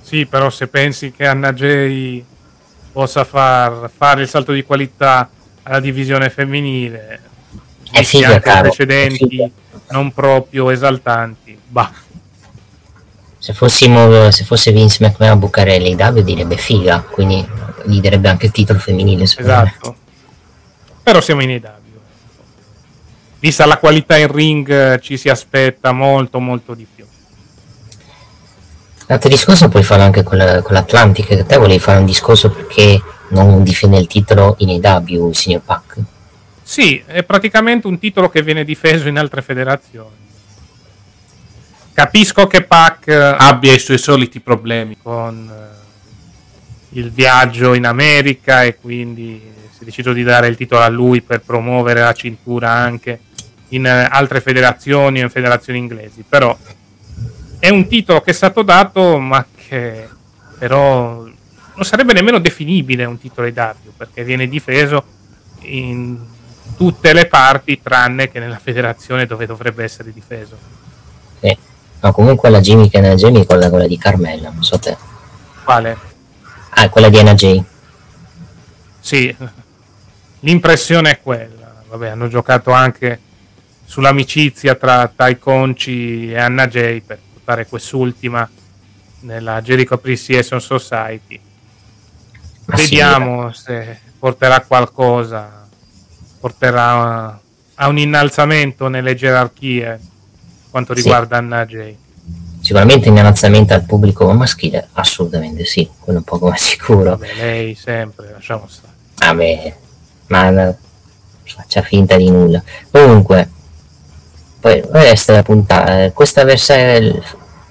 Sì, 0.00 0.24
però 0.24 0.48
se 0.48 0.66
pensi 0.66 1.12
che 1.12 1.26
Anna 1.26 1.52
Jay 1.52 2.24
possa 2.92 3.24
far 3.24 3.90
fare 3.94 4.22
il 4.22 4.28
salto 4.28 4.52
di 4.52 4.62
qualità 4.62 5.28
alla 5.62 5.80
divisione 5.80 6.28
femminile, 6.30 7.20
È 7.90 7.90
metti 7.92 8.04
figa, 8.04 8.28
anche 8.28 8.40
caro, 8.40 8.62
precedenti 8.62 9.52
non 9.90 10.12
proprio 10.12 10.70
esaltanti, 10.70 11.58
bah, 11.66 11.90
se 13.38 13.52
fossimo 13.52 14.30
se 14.30 14.44
fosse 14.44 14.70
Vince 14.70 15.04
McMahon 15.04 15.32
a 15.32 15.36
bucare 15.36 15.80
l'AW 15.80 16.20
direbbe 16.20 16.56
figa 16.56 17.00
quindi 17.00 17.44
gli 17.84 18.00
darebbe 18.00 18.28
anche 18.28 18.46
il 18.46 18.52
titolo 18.52 18.78
femminile. 18.78 19.24
Esatto. 19.24 19.96
Però 21.02 21.20
siamo 21.20 21.42
in 21.42 21.50
EW. 21.50 21.80
Vista 23.40 23.66
la 23.66 23.78
qualità 23.78 24.16
in 24.16 24.30
ring, 24.30 25.00
ci 25.00 25.16
si 25.16 25.28
aspetta 25.28 25.90
molto, 25.90 26.38
molto 26.38 26.74
di 26.74 26.86
più. 26.92 27.04
L'altro 29.06 29.28
discorso 29.28 29.68
puoi 29.68 29.82
farlo 29.82 30.04
anche 30.04 30.22
con, 30.22 30.38
la, 30.38 30.62
con 30.62 30.74
l'Atlantic, 30.74 31.26
che 31.26 31.44
te 31.44 31.56
volevi 31.56 31.78
fare 31.78 31.98
un 31.98 32.06
discorso 32.06 32.50
perché 32.50 33.02
non 33.28 33.62
difende 33.62 33.98
il 33.98 34.06
titolo 34.06 34.56
in 34.58 34.70
EW, 34.70 35.28
il 35.28 35.36
signor 35.36 35.62
Pac. 35.62 35.96
Sì, 36.62 37.02
è 37.04 37.22
praticamente 37.22 37.86
un 37.86 37.98
titolo 37.98 38.30
che 38.30 38.42
viene 38.42 38.64
difeso 38.64 39.08
in 39.08 39.18
altre 39.18 39.42
federazioni. 39.42 40.20
Capisco 41.92 42.46
che 42.46 42.62
Pac 42.62 43.08
abbia 43.08 43.74
i 43.74 43.78
suoi 43.78 43.98
soliti 43.98 44.40
problemi 44.40 44.96
con 45.02 45.50
eh, 45.50 46.98
il 46.98 47.10
viaggio 47.10 47.74
in 47.74 47.84
America 47.84 48.62
e 48.62 48.76
quindi 48.76 49.38
si 49.70 49.82
è 49.82 49.84
deciso 49.84 50.14
di 50.14 50.22
dare 50.22 50.46
il 50.46 50.56
titolo 50.56 50.82
a 50.82 50.88
lui 50.88 51.20
per 51.20 51.42
promuovere 51.42 52.00
la 52.00 52.14
cintura 52.14 52.70
anche 52.70 53.20
in 53.68 53.84
eh, 53.84 54.08
altre 54.10 54.40
federazioni 54.40 55.20
o 55.20 55.24
in 55.24 55.30
federazioni 55.30 55.78
inglesi. 55.78 56.24
Però 56.26 56.56
è 57.62 57.68
un 57.68 57.86
titolo 57.86 58.20
che 58.22 58.30
è 58.30 58.34
stato 58.34 58.62
dato 58.62 59.20
ma 59.20 59.46
che 59.54 60.08
però 60.58 61.22
non 61.22 61.84
sarebbe 61.84 62.12
nemmeno 62.12 62.40
definibile 62.40 63.04
un 63.04 63.20
titolo 63.20 63.46
EW 63.46 63.92
perché 63.96 64.24
viene 64.24 64.48
difeso 64.48 65.04
in 65.60 66.18
tutte 66.76 67.12
le 67.12 67.26
parti 67.26 67.80
tranne 67.80 68.32
che 68.32 68.40
nella 68.40 68.58
federazione 68.58 69.26
dove 69.26 69.46
dovrebbe 69.46 69.84
essere 69.84 70.12
difeso. 70.12 70.58
Eh, 71.38 71.56
ma 72.00 72.10
comunque 72.10 72.50
la 72.50 72.58
Jimmy 72.58 72.88
che 72.88 72.98
è 72.98 73.14
Jamie 73.14 73.46
quella, 73.46 73.70
quella 73.70 73.86
di 73.86 73.96
Carmella, 73.96 74.50
non 74.50 74.64
so 74.64 74.80
te. 74.80 74.96
Quale? 75.62 75.96
Ah, 76.70 76.88
quella 76.88 77.10
di 77.10 77.18
Anna 77.20 77.34
J. 77.34 77.62
Sì, 78.98 79.36
l'impressione 80.40 81.10
è 81.10 81.20
quella. 81.20 81.84
Vabbè, 81.86 82.08
hanno 82.08 82.26
giocato 82.26 82.72
anche 82.72 83.20
sull'amicizia 83.84 84.74
tra 84.74 85.06
Tai 85.14 85.38
Conci 85.38 86.32
e 86.32 86.40
Anna 86.40 86.66
J 86.66 87.00
per 87.02 87.18
portare 87.42 87.66
quest'ultima 87.66 88.48
nella 89.20 89.60
Jericho 89.60 89.94
Appreciation 89.94 90.60
Society. 90.60 91.40
Vediamo 92.66 93.52
sì. 93.52 93.62
se 93.62 94.00
porterà 94.18 94.60
qualcosa 94.60 95.66
porterà 96.38 97.40
a 97.74 97.88
un 97.88 97.98
innalzamento 97.98 98.88
nelle 98.88 99.14
gerarchie 99.14 100.00
quanto 100.70 100.92
riguarda 100.92 101.36
sì. 101.36 101.42
Anna 101.42 101.66
Jay. 101.66 101.98
Sicuramente 102.60 103.08
innalzamento 103.08 103.74
al 103.74 103.84
pubblico 103.84 104.32
maschile, 104.32 104.88
assolutamente 104.92 105.64
sì, 105.64 105.88
quello 105.98 106.18
un 106.18 106.24
poco 106.24 106.50
più 106.50 106.60
sicuro. 106.60 107.10
Vabbè, 107.10 107.34
lei 107.34 107.74
sempre, 107.74 108.30
lasciamo 108.30 108.66
stare. 108.68 108.92
Vabbè, 109.16 109.76
ma 110.28 110.74
faccia 111.42 111.82
finta 111.82 112.16
di 112.16 112.30
nulla. 112.30 112.62
Comunque, 112.90 113.50
poi 114.62 114.80
resta 114.92 115.32
da 115.32 115.42
puntare. 115.42 116.04
Eh, 116.04 116.12
questa 116.12 116.44
versione, 116.44 117.20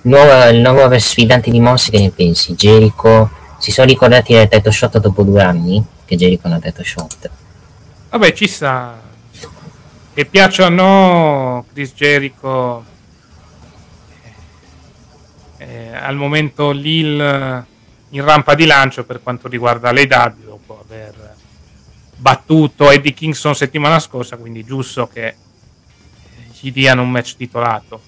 nuova, 0.01 0.49
il 0.49 0.59
nuovo 0.59 0.99
sfidante 0.99 1.49
di 1.49 1.61
Mossy, 1.61 1.89
che 1.89 1.99
ne 1.99 2.09
pensi? 2.09 2.53
Jericho, 2.53 3.29
si 3.59 3.71
sono 3.71 3.87
ricordati 3.87 4.33
del 4.33 4.49
tetto 4.49 4.71
shot 4.71 4.99
dopo 4.99 5.23
due 5.23 5.41
anni? 5.41 5.81
Che 6.03 6.17
Jericho 6.17 6.49
non 6.49 6.57
ha 6.57 6.59
tetto 6.59 6.83
shot 6.83 7.29
Vabbè, 8.09 8.33
ci 8.33 8.45
sta. 8.45 8.99
Che 10.13 10.25
piaccia 10.25 10.65
o 10.65 10.69
no, 10.69 11.65
Chris 11.71 11.93
Jericho 11.93 12.83
eh, 15.55 15.95
al 15.95 16.17
momento 16.17 16.71
Lil 16.71 17.65
in 18.09 18.25
rampa 18.25 18.53
di 18.53 18.65
lancio 18.65 19.05
per 19.05 19.23
quanto 19.23 19.47
riguarda 19.47 19.93
l'AW 19.93 20.33
dopo 20.43 20.83
aver 20.85 21.35
battuto 22.17 22.91
Eddie 22.91 23.13
Kingston 23.13 23.55
settimana 23.55 23.97
scorsa, 23.99 24.35
quindi 24.35 24.65
giusto 24.65 25.07
che 25.07 25.35
gli 26.61 26.71
diano 26.71 27.01
un 27.01 27.09
match 27.09 27.35
titolato. 27.35 27.99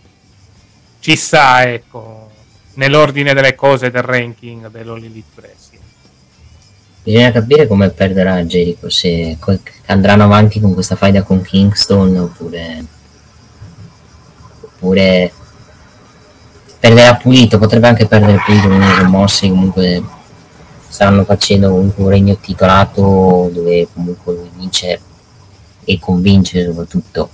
Ci 0.99 1.15
sta, 1.15 1.63
ecco, 1.63 2.29
nell'ordine 2.75 3.33
delle 3.33 3.55
cose 3.55 3.89
del 3.91 4.03
ranking 4.03 4.69
dell'Olympic 4.69 5.25
Press. 5.33 5.69
Bisogna 7.03 7.31
capire 7.31 7.67
come 7.67 7.89
perderà 7.89 8.41
Jericho, 8.43 8.89
se 8.89 9.37
andranno 9.87 10.23
avanti 10.23 10.61
con 10.61 10.73
questa 10.73 10.95
faida 10.95 11.23
con 11.23 11.41
Kingston 11.41 12.15
oppure, 12.15 12.85
oppure 14.61 15.33
perderà 16.79 17.15
pulito, 17.15 17.57
potrebbe 17.57 17.87
anche 17.87 18.05
perdere 18.05 18.41
pulito 18.45 18.69
con 18.69 19.07
Mosse 19.09 19.49
comunque 19.49 20.01
stanno 20.87 21.25
facendo 21.25 21.73
un 21.73 21.91
regno 22.07 22.37
titolato 22.37 23.49
dove 23.51 23.87
comunque 23.93 24.33
lui 24.33 24.49
vince 24.55 25.01
e 25.83 25.99
convince 25.99 26.63
soprattutto 26.63 27.31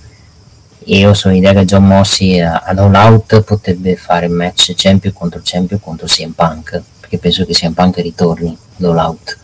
io 0.84 1.14
sono 1.14 1.34
idea 1.34 1.52
che 1.52 1.64
John 1.64 1.86
Mossi 1.86 2.40
ad 2.40 2.78
All 2.78 2.94
Out 2.94 3.42
potrebbe 3.42 3.96
fare 3.96 4.28
match 4.28 4.72
champion 4.74 5.12
contro 5.12 5.40
champion 5.42 5.80
contro 5.80 6.06
CM 6.06 6.32
Punk 6.32 6.82
perché 7.00 7.18
penso 7.18 7.44
che 7.44 7.52
CM 7.52 7.72
Punk 7.72 7.98
ritorni 7.98 8.56
ad 8.78 8.84
All 8.84 8.96
Out 8.96 9.38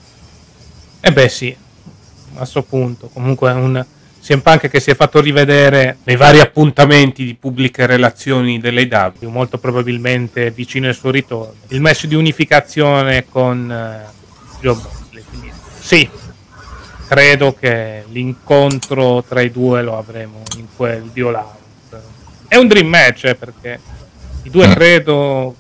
eh 1.06 1.12
beh 1.12 1.28
sì, 1.28 1.56
a 2.34 2.38
questo 2.38 2.64
punto. 2.64 3.08
Comunque 3.12 3.52
un 3.52 3.84
CM 4.20 4.40
Punk 4.40 4.68
che 4.68 4.80
si 4.80 4.90
è 4.90 4.96
fatto 4.96 5.20
rivedere 5.20 5.98
nei 6.02 6.16
vari 6.16 6.40
appuntamenti 6.40 7.24
di 7.24 7.36
pubbliche 7.36 7.86
relazioni 7.86 8.58
dell'AW, 8.58 9.28
molto 9.28 9.58
probabilmente 9.58 10.50
vicino 10.50 10.88
al 10.88 10.96
suo 10.96 11.12
ritorno. 11.12 11.54
Il 11.68 11.80
match 11.80 12.06
di 12.06 12.16
unificazione 12.16 13.26
con 13.28 13.70
uh, 13.70 14.60
Joe 14.60 14.74
Bosley. 14.74 15.52
Sì, 15.78 16.08
credo 17.06 17.54
che 17.54 18.04
l'incontro 18.08 19.22
tra 19.22 19.40
i 19.40 19.50
due 19.50 19.82
lo 19.82 19.96
avremo 19.96 20.42
in 20.56 20.66
quel 20.74 21.10
Out. 21.14 22.00
È 22.48 22.56
un 22.56 22.68
dream 22.68 22.86
match 22.86 23.24
eh, 23.24 23.34
perché 23.34 23.80
i 24.42 24.50
due 24.50 24.66
mm. 24.68 24.72
credo 24.72 25.54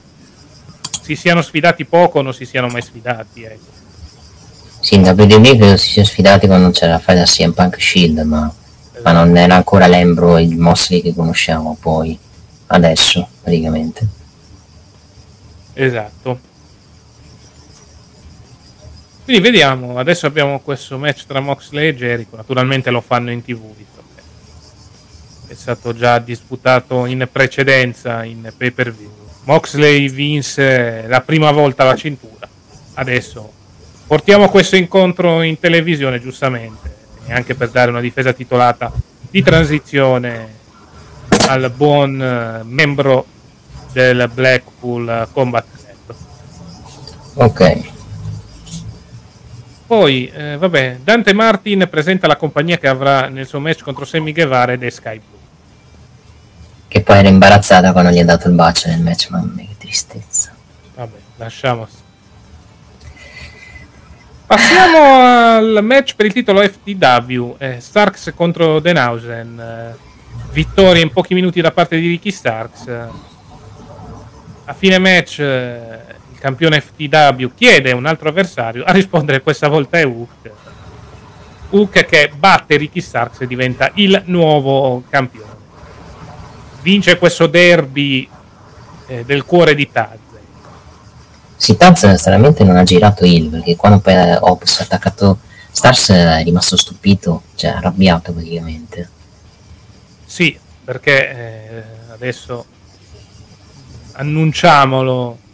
si 1.00 1.14
siano 1.14 1.40
sfidati 1.42 1.84
poco 1.84 2.18
o 2.18 2.22
non 2.22 2.34
si 2.34 2.44
siano 2.44 2.66
mai 2.66 2.82
sfidati. 2.82 3.42
Ecco. 3.42 3.74
Sì, 4.80 4.96
in 4.96 5.02
WWE 5.02 5.56
credo 5.56 5.76
si 5.76 5.90
sia 5.90 6.04
sfidati 6.04 6.46
quando 6.46 6.70
c'era 6.70 6.92
la 6.92 6.98
fai 6.98 7.16
da 7.16 7.24
CM 7.24 7.52
Punk 7.52 7.80
Shield, 7.80 8.18
ma, 8.20 8.52
ma 9.02 9.12
non 9.12 9.36
era 9.36 9.54
ancora 9.54 9.86
l'Embro 9.86 10.36
e 10.36 10.42
il 10.42 10.56
Mosley 10.56 11.02
che 11.02 11.14
conosciamo 11.14 11.76
poi 11.80 12.18
adesso, 12.66 13.28
praticamente. 13.40 14.06
Esatto. 15.74 16.45
Quindi 19.26 19.42
vediamo, 19.42 19.98
adesso 19.98 20.26
abbiamo 20.26 20.60
questo 20.60 20.98
match 20.98 21.26
tra 21.26 21.40
Moxley 21.40 21.88
e 21.88 21.96
Jericho, 21.96 22.36
naturalmente 22.36 22.90
lo 22.90 23.00
fanno 23.00 23.32
in 23.32 23.42
tv, 23.42 23.74
è 25.48 25.54
stato 25.54 25.92
già 25.92 26.20
disputato 26.20 27.06
in 27.06 27.28
precedenza 27.32 28.22
in 28.22 28.52
pay 28.56 28.70
per 28.70 28.94
view. 28.94 29.10
Moxley 29.42 30.08
vinse 30.10 31.06
la 31.08 31.22
prima 31.22 31.50
volta 31.50 31.82
la 31.82 31.96
cintura, 31.96 32.46
adesso 32.94 33.50
portiamo 34.06 34.48
questo 34.48 34.76
incontro 34.76 35.42
in 35.42 35.58
televisione 35.58 36.20
giustamente, 36.20 36.94
anche 37.26 37.56
per 37.56 37.70
dare 37.70 37.90
una 37.90 38.00
difesa 38.00 38.32
titolata 38.32 38.92
di 39.28 39.42
transizione 39.42 40.54
al 41.48 41.68
buon 41.74 42.22
eh, 42.22 42.62
membro 42.62 43.26
del 43.92 44.30
Blackpool 44.32 45.26
Combat 45.32 45.66
Club. 46.04 46.16
Ok. 47.34 47.94
Poi, 49.86 50.30
eh, 50.34 50.56
vabbè, 50.56 50.98
Dante 51.02 51.32
Martin 51.32 51.86
presenta 51.88 52.26
la 52.26 52.36
compagnia 52.36 52.78
che 52.78 52.88
avrà 52.88 53.28
nel 53.28 53.46
suo 53.46 53.60
match 53.60 53.82
contro 53.82 54.04
Sammy 54.04 54.32
Guevara 54.32 54.72
ed 54.72 54.82
è 54.82 54.90
Sky 54.90 55.18
Blue. 55.18 55.40
Che 56.88 57.00
poi 57.02 57.18
era 57.18 57.28
imbarazzata 57.28 57.92
quando 57.92 58.10
gli 58.10 58.18
ha 58.18 58.24
dato 58.24 58.48
il 58.48 58.54
bacio 58.54 58.88
nel 58.88 59.00
match, 59.00 59.28
mamma 59.30 59.52
mia 59.54 59.66
che 59.66 59.76
tristezza. 59.78 60.54
Vabbè, 60.94 61.16
lasciamo 61.36 61.86
Passiamo 64.46 64.98
al 65.56 65.80
match 65.82 66.14
per 66.14 66.26
il 66.26 66.32
titolo 66.32 66.60
FTW, 66.62 67.56
eh, 67.58 67.80
Starks 67.80 68.32
contro 68.32 68.78
Denhausen. 68.78 69.58
Eh, 69.58 69.96
vittoria 70.52 71.02
in 71.02 71.10
pochi 71.10 71.34
minuti 71.34 71.60
da 71.60 71.72
parte 71.72 71.98
di 71.98 72.06
Ricky 72.06 72.30
Starks. 72.30 72.86
A 74.66 74.72
fine 74.72 74.98
match 74.98 75.40
eh, 75.40 76.05
campione 76.46 76.80
FTW 76.80 77.46
chiede 77.56 77.90
un 77.90 78.06
altro 78.06 78.28
avversario, 78.28 78.84
a 78.84 78.92
rispondere 78.92 79.42
questa 79.42 79.66
volta 79.66 79.98
è 79.98 80.06
Hook. 80.06 80.50
Hook 81.70 82.04
che 82.04 82.30
batte 82.36 82.76
Ricky 82.76 83.00
Starks 83.00 83.40
e 83.40 83.48
diventa 83.48 83.90
il 83.94 84.22
nuovo 84.26 85.02
campione. 85.10 85.54
Vince 86.82 87.18
questo 87.18 87.48
derby 87.48 88.28
eh, 89.08 89.24
del 89.24 89.44
cuore 89.44 89.74
di 89.74 89.90
Taz. 89.90 90.18
Sì, 91.56 91.76
Taz 91.76 92.14
stranamente 92.14 92.62
non 92.62 92.76
ha 92.76 92.84
girato 92.84 93.24
il 93.24 93.48
perché 93.48 93.74
quando 93.74 93.98
poi 93.98 94.14
Ops 94.38 94.78
ha 94.78 94.82
attaccato 94.84 95.38
Stars 95.72 96.10
è 96.10 96.44
rimasto 96.44 96.76
stupito, 96.76 97.42
cioè 97.56 97.70
arrabbiato 97.70 98.32
praticamente. 98.32 99.10
Sì, 100.24 100.56
perché 100.84 101.30
eh, 101.30 101.82
adesso 102.12 102.66
annunciamolo, 104.12 105.38
eh, 105.38 105.45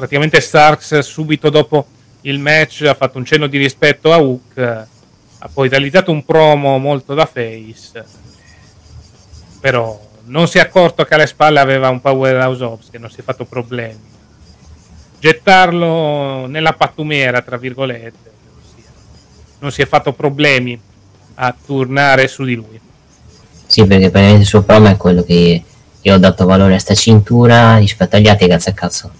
praticamente 0.00 0.40
Starks 0.40 1.00
subito 1.00 1.50
dopo 1.50 1.86
il 2.22 2.38
match, 2.38 2.86
ha 2.88 2.94
fatto 2.94 3.18
un 3.18 3.24
cenno 3.26 3.46
di 3.46 3.58
rispetto 3.58 4.12
a 4.12 4.18
Hook, 4.18 4.58
ha 4.58 5.48
poi 5.52 5.68
realizzato 5.68 6.10
un 6.10 6.24
promo 6.24 6.78
molto 6.78 7.12
da 7.12 7.26
face, 7.26 8.04
però 9.60 10.08
non 10.24 10.48
si 10.48 10.56
è 10.56 10.62
accorto 10.62 11.04
che 11.04 11.14
alle 11.14 11.26
spalle 11.26 11.60
aveva 11.60 11.90
un 11.90 12.00
powerhouse 12.00 12.64
ops 12.64 12.90
che 12.90 12.98
non 12.98 13.10
si 13.10 13.20
è 13.20 13.22
fatto 13.22 13.44
problemi. 13.44 14.08
Gettarlo 15.18 16.46
nella 16.46 16.72
pattumiera, 16.72 17.42
tra 17.42 17.58
virgolette, 17.58 18.30
non 19.58 19.70
si 19.70 19.82
è 19.82 19.86
fatto 19.86 20.14
problemi 20.14 20.80
a 21.34 21.54
tornare 21.66 22.26
su 22.26 22.44
di 22.44 22.54
lui. 22.54 22.80
Sì, 23.66 23.84
perché 23.86 24.08
praticamente 24.08 24.40
il 24.40 24.46
suo 24.46 24.62
promo 24.62 24.88
è 24.88 24.96
quello 24.96 25.22
che 25.22 25.62
io 26.00 26.14
ho 26.14 26.18
dato 26.18 26.46
valore 26.46 26.76
a 26.76 26.78
sta 26.78 26.94
cintura 26.94 27.76
rispetto 27.76 28.16
agli 28.16 28.28
altri, 28.28 28.48
cazzo 28.48 28.70
a 28.70 28.72
cazzo. 28.72 29.10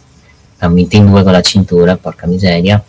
Vinto 0.68 0.96
in 0.96 1.06
due 1.06 1.22
con 1.22 1.32
la 1.32 1.40
cintura, 1.40 1.96
porca 1.96 2.26
miseria. 2.26 2.82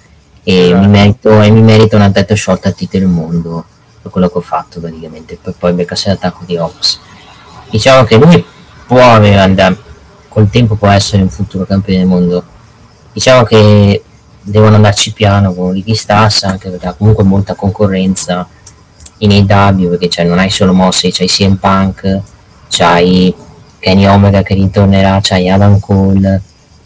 E, 0.44 0.66
esatto. 0.66 0.80
mi, 0.80 0.88
merito, 0.88 1.42
e 1.42 1.50
mi 1.50 1.62
merito 1.62 1.96
una 1.96 2.12
testa 2.12 2.36
sciolta 2.36 2.70
a 2.70 2.72
titolo 2.72 3.06
del 3.06 3.14
mondo 3.14 3.66
per 4.02 4.12
quello 4.12 4.30
che 4.30 4.38
ho 4.38 4.42
fatto 4.42 4.80
praticamente. 4.80 5.38
Per 5.42 5.54
poi 5.58 5.74
beccarsi 5.74 6.10
l'attacco 6.10 6.44
di 6.46 6.58
Ops. 6.58 7.00
Diciamo 7.70 8.04
che 8.04 8.18
lui 8.18 8.44
può 8.86 9.02
andare, 9.02 9.78
col 10.28 10.50
tempo 10.50 10.76
può 10.76 10.90
essere 10.90 11.22
un 11.22 11.30
futuro 11.30 11.66
campione 11.66 12.00
del 12.00 12.08
mondo. 12.08 12.44
Diciamo 13.14 13.44
che 13.44 14.04
devono 14.42 14.76
andarci 14.76 15.14
piano 15.14 15.54
con 15.54 15.72
Ricky 15.72 15.94
Stars 15.94 16.44
anche 16.44 16.70
perché 16.70 16.88
ha 16.88 16.94
comunque 16.94 17.24
molta 17.24 17.54
concorrenza 17.54 18.48
in 19.20 19.32
AW 19.32 19.90
perché 19.90 20.10
cioè, 20.10 20.26
non 20.26 20.40
hai 20.40 20.50
solo 20.50 20.74
mosse, 20.74 21.10
c'hai 21.12 21.28
CM 21.28 21.56
Punk, 21.56 22.22
c'hai 22.70 23.34
Kenny 23.80 24.06
Omega 24.06 24.42
che 24.42 24.54
ritornerà, 24.56 25.20
c'hai 25.22 25.50
Adam 25.50 25.80
Cole, 25.80 26.42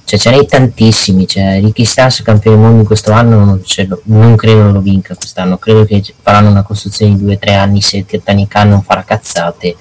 cioè 0.05 0.31
n'hai 0.31 0.45
tantissimi, 0.45 1.27
cioè 1.27 1.59
Ricky 1.59 1.83
Stars 1.83 2.21
campione 2.21 2.55
del 2.55 2.65
mondo 2.65 2.81
in 2.81 2.85
questo 2.85 3.11
anno 3.11 3.43
non, 3.43 3.63
cioè, 3.63 3.87
non 4.03 4.35
credo 4.35 4.71
lo 4.71 4.79
vinca 4.79 5.15
quest'anno, 5.15 5.57
credo 5.57 5.83
che 5.83 6.03
faranno 6.21 6.49
una 6.49 6.61
costruzione 6.61 7.17
di 7.17 7.25
2-3 7.25 7.57
anni 7.57 7.81
se 7.81 8.05
Titanic 8.05 8.49
Khan 8.49 8.69
non 8.69 8.83
farà 8.83 9.03
cazzate 9.03 9.75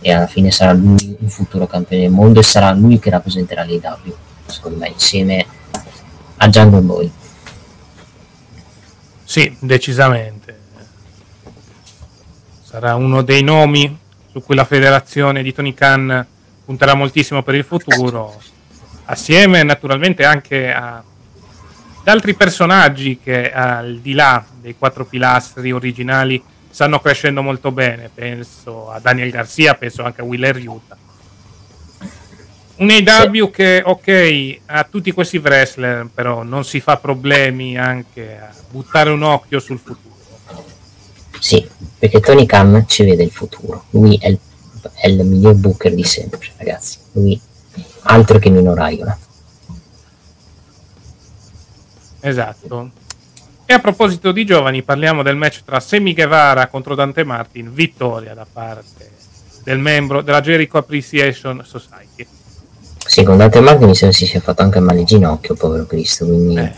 e 0.00 0.12
alla 0.12 0.26
fine 0.26 0.50
sarà 0.50 0.72
lui 0.72 1.16
il 1.18 1.30
futuro 1.30 1.66
campione 1.66 2.02
del 2.02 2.12
mondo 2.12 2.40
e 2.40 2.42
sarà 2.42 2.70
lui 2.72 2.98
che 2.98 3.10
rappresenterà 3.10 3.64
l'AW, 3.64 4.14
secondo 4.44 4.78
me, 4.78 4.88
insieme 4.88 5.46
a 6.36 6.48
Jungle 6.48 6.80
Boy. 6.80 7.10
Sì, 9.24 9.56
decisamente. 9.58 10.58
Sarà 12.62 12.94
uno 12.94 13.22
dei 13.22 13.42
nomi 13.42 13.98
su 14.30 14.42
cui 14.42 14.54
la 14.54 14.64
federazione 14.64 15.42
di 15.42 15.52
Tony 15.52 15.72
Khan 15.72 16.26
punterà 16.64 16.94
moltissimo 16.94 17.42
per 17.42 17.54
il 17.54 17.64
futuro, 17.64 18.38
assieme 19.06 19.62
naturalmente 19.62 20.24
anche 20.24 20.72
a, 20.72 20.96
ad 20.96 21.04
altri 22.06 22.34
personaggi 22.34 23.18
che 23.22 23.52
al 23.52 23.98
di 23.98 24.12
là 24.12 24.44
dei 24.60 24.76
quattro 24.76 25.04
pilastri 25.04 25.72
originali 25.72 26.42
stanno 26.70 27.00
crescendo 27.00 27.42
molto 27.42 27.72
bene. 27.72 28.10
Penso 28.12 28.90
a 28.90 28.98
Daniel 29.00 29.30
Garcia, 29.30 29.74
penso 29.74 30.02
anche 30.02 30.20
a 30.20 30.24
Willer 30.24 30.56
Utah. 30.56 30.96
Un 32.76 32.90
AW 32.90 33.50
che, 33.50 33.82
ok, 33.82 34.58
ha 34.66 34.84
tutti 34.84 35.10
questi 35.12 35.38
wrestler, 35.38 36.08
però 36.12 36.42
non 36.42 36.62
si 36.62 36.78
fa 36.80 36.98
problemi 36.98 37.78
anche 37.78 38.38
a 38.38 38.52
buttare 38.70 39.08
un 39.08 39.22
occhio 39.22 39.58
sul 39.60 39.78
futuro. 39.78 40.14
Sì, 41.38 41.66
perché 41.98 42.20
Tony 42.20 42.44
Khan 42.44 42.84
ci 42.86 43.04
vede 43.04 43.22
il 43.22 43.30
futuro. 43.30 43.84
Lui 43.90 44.18
è 44.20 44.28
il 44.28 44.38
è 44.94 45.08
il 45.08 45.24
miglior 45.24 45.54
booker 45.54 45.94
di 45.94 46.04
sempre, 46.04 46.40
ragazzi. 46.56 46.98
Lui 47.12 47.40
altro 48.02 48.38
che 48.38 48.50
Mino 48.50 48.74
Raiola. 48.74 49.18
Esatto. 52.20 52.90
E 53.64 53.72
a 53.72 53.78
proposito 53.80 54.32
di 54.32 54.44
giovani, 54.44 54.82
parliamo 54.82 55.22
del 55.22 55.36
match 55.36 55.62
tra 55.64 55.80
Semi 55.80 56.14
Guevara 56.14 56.68
contro 56.68 56.94
Dante 56.94 57.24
Martin, 57.24 57.72
vittoria 57.72 58.32
da 58.32 58.46
parte 58.50 59.10
del 59.64 59.78
membro 59.78 60.22
della 60.22 60.40
Jericho 60.40 60.78
Appreciation 60.78 61.62
Society. 61.64 62.26
Sì, 63.04 63.24
con 63.24 63.36
Dante 63.36 63.60
Martin 63.60 63.88
mi 63.88 63.94
sembra 63.94 64.16
si 64.16 64.26
sia 64.26 64.40
fatto 64.40 64.62
anche 64.62 64.78
male 64.78 65.00
il 65.00 65.06
ginocchio, 65.06 65.54
povero 65.54 65.86
Cristo, 65.86 66.24
quindi, 66.26 66.56
eh. 66.56 66.72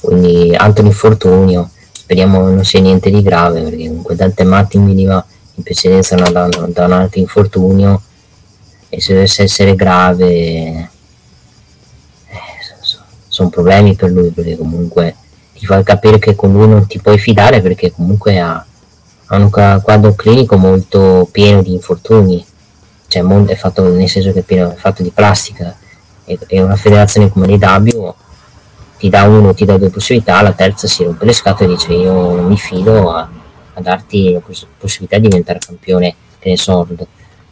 quindi 0.00 0.54
altro 0.54 0.86
infortunio. 0.86 1.70
Speriamo 1.90 2.48
non 2.48 2.64
sia 2.64 2.80
niente 2.80 3.10
di 3.10 3.22
grave, 3.22 3.62
perché 3.62 3.88
comunque 3.88 4.16
Dante 4.16 4.44
Martin 4.44 4.86
veniva 4.86 5.24
in 5.54 5.62
precedenza 5.62 6.16
da, 6.16 6.48
da 6.48 6.84
un 6.86 6.92
altro 6.92 7.20
infortunio 7.20 8.02
e 8.94 9.00
se 9.00 9.14
dovesse 9.14 9.44
essere 9.44 9.74
grave 9.74 10.10
eh, 10.26 10.88
sono 13.26 13.48
problemi 13.48 13.94
per 13.94 14.10
lui 14.10 14.28
perché 14.28 14.54
comunque 14.54 15.16
ti 15.54 15.64
fa 15.64 15.82
capire 15.82 16.18
che 16.18 16.34
con 16.34 16.52
lui 16.52 16.68
non 16.68 16.86
ti 16.86 17.00
puoi 17.00 17.16
fidare 17.16 17.62
perché 17.62 17.90
comunque 17.90 18.38
ha, 18.38 18.62
ha 19.26 19.36
un 19.36 19.48
quadro 19.48 20.14
clinico 20.14 20.58
molto 20.58 21.26
pieno 21.32 21.62
di 21.62 21.72
infortuni. 21.72 22.44
Cioè 23.06 23.22
è 23.22 23.54
fatto 23.54 23.88
nel 23.88 24.08
senso 24.10 24.30
che 24.30 24.40
è, 24.40 24.42
pieno, 24.42 24.72
è 24.72 24.74
fatto 24.74 25.02
di 25.02 25.10
plastica. 25.10 25.74
E, 26.26 26.38
e 26.48 26.60
una 26.60 26.76
federazione 26.76 27.30
come 27.30 27.46
l'IW 27.46 28.14
ti 28.98 29.08
dà 29.08 29.22
uno, 29.22 29.54
ti 29.54 29.64
dà 29.64 29.78
due 29.78 29.88
possibilità, 29.88 30.42
la 30.42 30.52
terza 30.52 30.86
si 30.86 31.02
rompe 31.02 31.24
le 31.24 31.32
scatole 31.32 31.72
e 31.72 31.76
dice 31.76 31.94
io 31.94 32.12
non 32.12 32.44
mi 32.44 32.58
fido 32.58 33.10
a, 33.10 33.26
a 33.72 33.80
darti 33.80 34.32
la 34.32 34.40
possibilità 34.78 35.16
di 35.16 35.28
diventare 35.28 35.60
campione, 35.60 36.14
che 36.38 36.50
ne 36.50 36.56
so, 36.58 36.86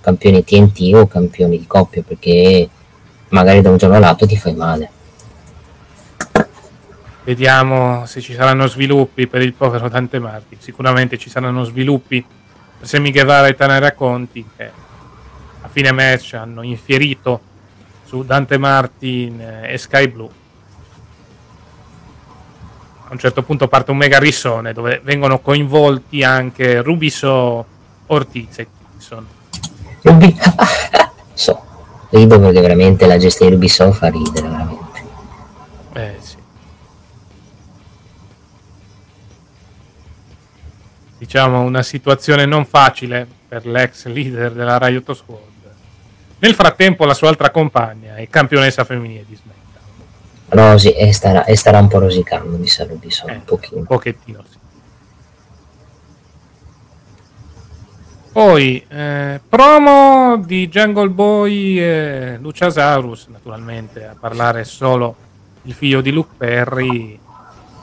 campione 0.00 0.44
TNT 0.44 0.94
o 0.94 1.06
campione 1.06 1.56
di 1.56 1.66
coppia, 1.66 2.02
perché 2.02 2.68
magari 3.28 3.60
da 3.60 3.70
un 3.70 3.76
giorno 3.76 3.96
all'altro 3.96 4.26
ti 4.26 4.36
fai 4.36 4.54
male. 4.54 4.90
Vediamo 7.24 8.06
se 8.06 8.20
ci 8.20 8.34
saranno 8.34 8.66
sviluppi 8.66 9.26
per 9.26 9.42
il 9.42 9.52
povero 9.52 9.88
Dante 9.88 10.18
Martin. 10.18 10.58
Sicuramente 10.60 11.18
ci 11.18 11.30
saranno 11.30 11.64
sviluppi 11.64 12.24
per 12.78 12.88
Semi 12.88 13.12
Guevara 13.12 13.46
e 13.46 13.54
Tanera 13.54 13.92
Conti 13.92 14.44
che 14.56 14.70
a 15.60 15.68
fine 15.68 15.92
match 15.92 16.34
hanno 16.34 16.62
infierito 16.62 17.40
su 18.04 18.24
Dante 18.24 18.56
Martin 18.58 19.40
e 19.62 19.76
Sky 19.76 20.08
Blue 20.08 20.38
a 23.10 23.12
un 23.12 23.18
certo 23.18 23.42
punto 23.42 23.66
parte 23.66 23.90
un 23.90 23.96
mega 23.96 24.20
rissone 24.20 24.72
dove 24.72 25.00
vengono 25.02 25.40
coinvolti 25.40 26.22
anche 26.22 26.80
Rubiso, 26.80 27.66
Ortiz 28.06 28.58
e 28.60 28.68
Kinson. 28.92 29.26
Rubi... 30.02 30.38
so, 31.34 31.62
rido 32.10 32.40
perché 32.40 32.60
veramente 32.60 33.06
la 33.06 33.18
gestione 33.18 33.50
di 33.50 33.56
Rubiso 33.56 33.92
fa 33.92 34.08
ridere 34.08 34.48
veramente. 34.48 35.04
Eh 35.92 36.16
sì. 36.20 36.36
Diciamo 41.18 41.60
una 41.60 41.82
situazione 41.82 42.46
non 42.46 42.64
facile 42.64 43.26
per 43.48 43.66
l'ex 43.66 44.06
leader 44.06 44.52
della 44.52 44.78
Riot 44.78 45.12
Squad. 45.12 45.48
Nel 46.38 46.54
frattempo 46.54 47.04
la 47.04 47.14
sua 47.14 47.28
altra 47.28 47.50
compagna 47.50 48.16
è 48.16 48.28
campionessa 48.28 48.84
femminile 48.84 49.24
di 49.28 49.36
SmackDown. 49.36 49.58
Rosi 50.72 50.92
e 50.92 51.12
starà, 51.12 51.44
e 51.44 51.54
starà 51.54 51.78
un 51.78 51.88
po' 51.88 51.98
rosicando, 51.98 52.56
mi 52.56 52.66
sa 52.66 52.86
Robinson, 52.86 53.28
eh, 53.28 53.34
un 53.34 53.44
pochino. 53.44 53.78
Un 53.80 53.86
pochettino, 53.86 54.42
sì. 54.48 54.58
Poi, 58.40 58.82
eh, 58.88 59.38
promo 59.46 60.38
di 60.38 60.66
Jungle 60.68 61.10
Boy 61.10 61.78
e 61.78 62.38
Luciasaurus, 62.40 63.26
naturalmente, 63.26 64.06
a 64.06 64.16
parlare 64.18 64.64
solo 64.64 65.14
il 65.64 65.74
figlio 65.74 66.00
di 66.00 66.10
Luke 66.10 66.32
Perry. 66.38 67.18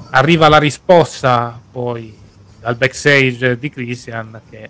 Arriva 0.10 0.50
la 0.50 0.58
risposta 0.58 1.62
poi 1.72 2.12
dal 2.60 2.76
backstage 2.76 3.60
di 3.60 3.70
Christian 3.70 4.42
che 4.50 4.68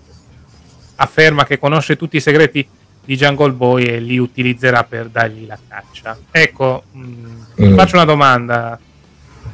afferma 0.96 1.46
che 1.46 1.58
conosce 1.58 1.96
tutti 1.96 2.18
i 2.18 2.22
segreti 2.22 2.68
di 3.06 3.16
Jungle 3.16 3.54
Boy 3.54 3.86
e 3.86 4.02
li 4.02 4.18
utilizzerà 4.18 4.84
per 4.84 5.08
dargli 5.08 5.46
la 5.46 5.58
caccia. 5.70 6.18
Ecco, 6.30 6.84
mh, 6.92 7.34
mm. 7.62 7.76
faccio 7.78 7.96
una 7.96 8.04
domanda. 8.04 8.78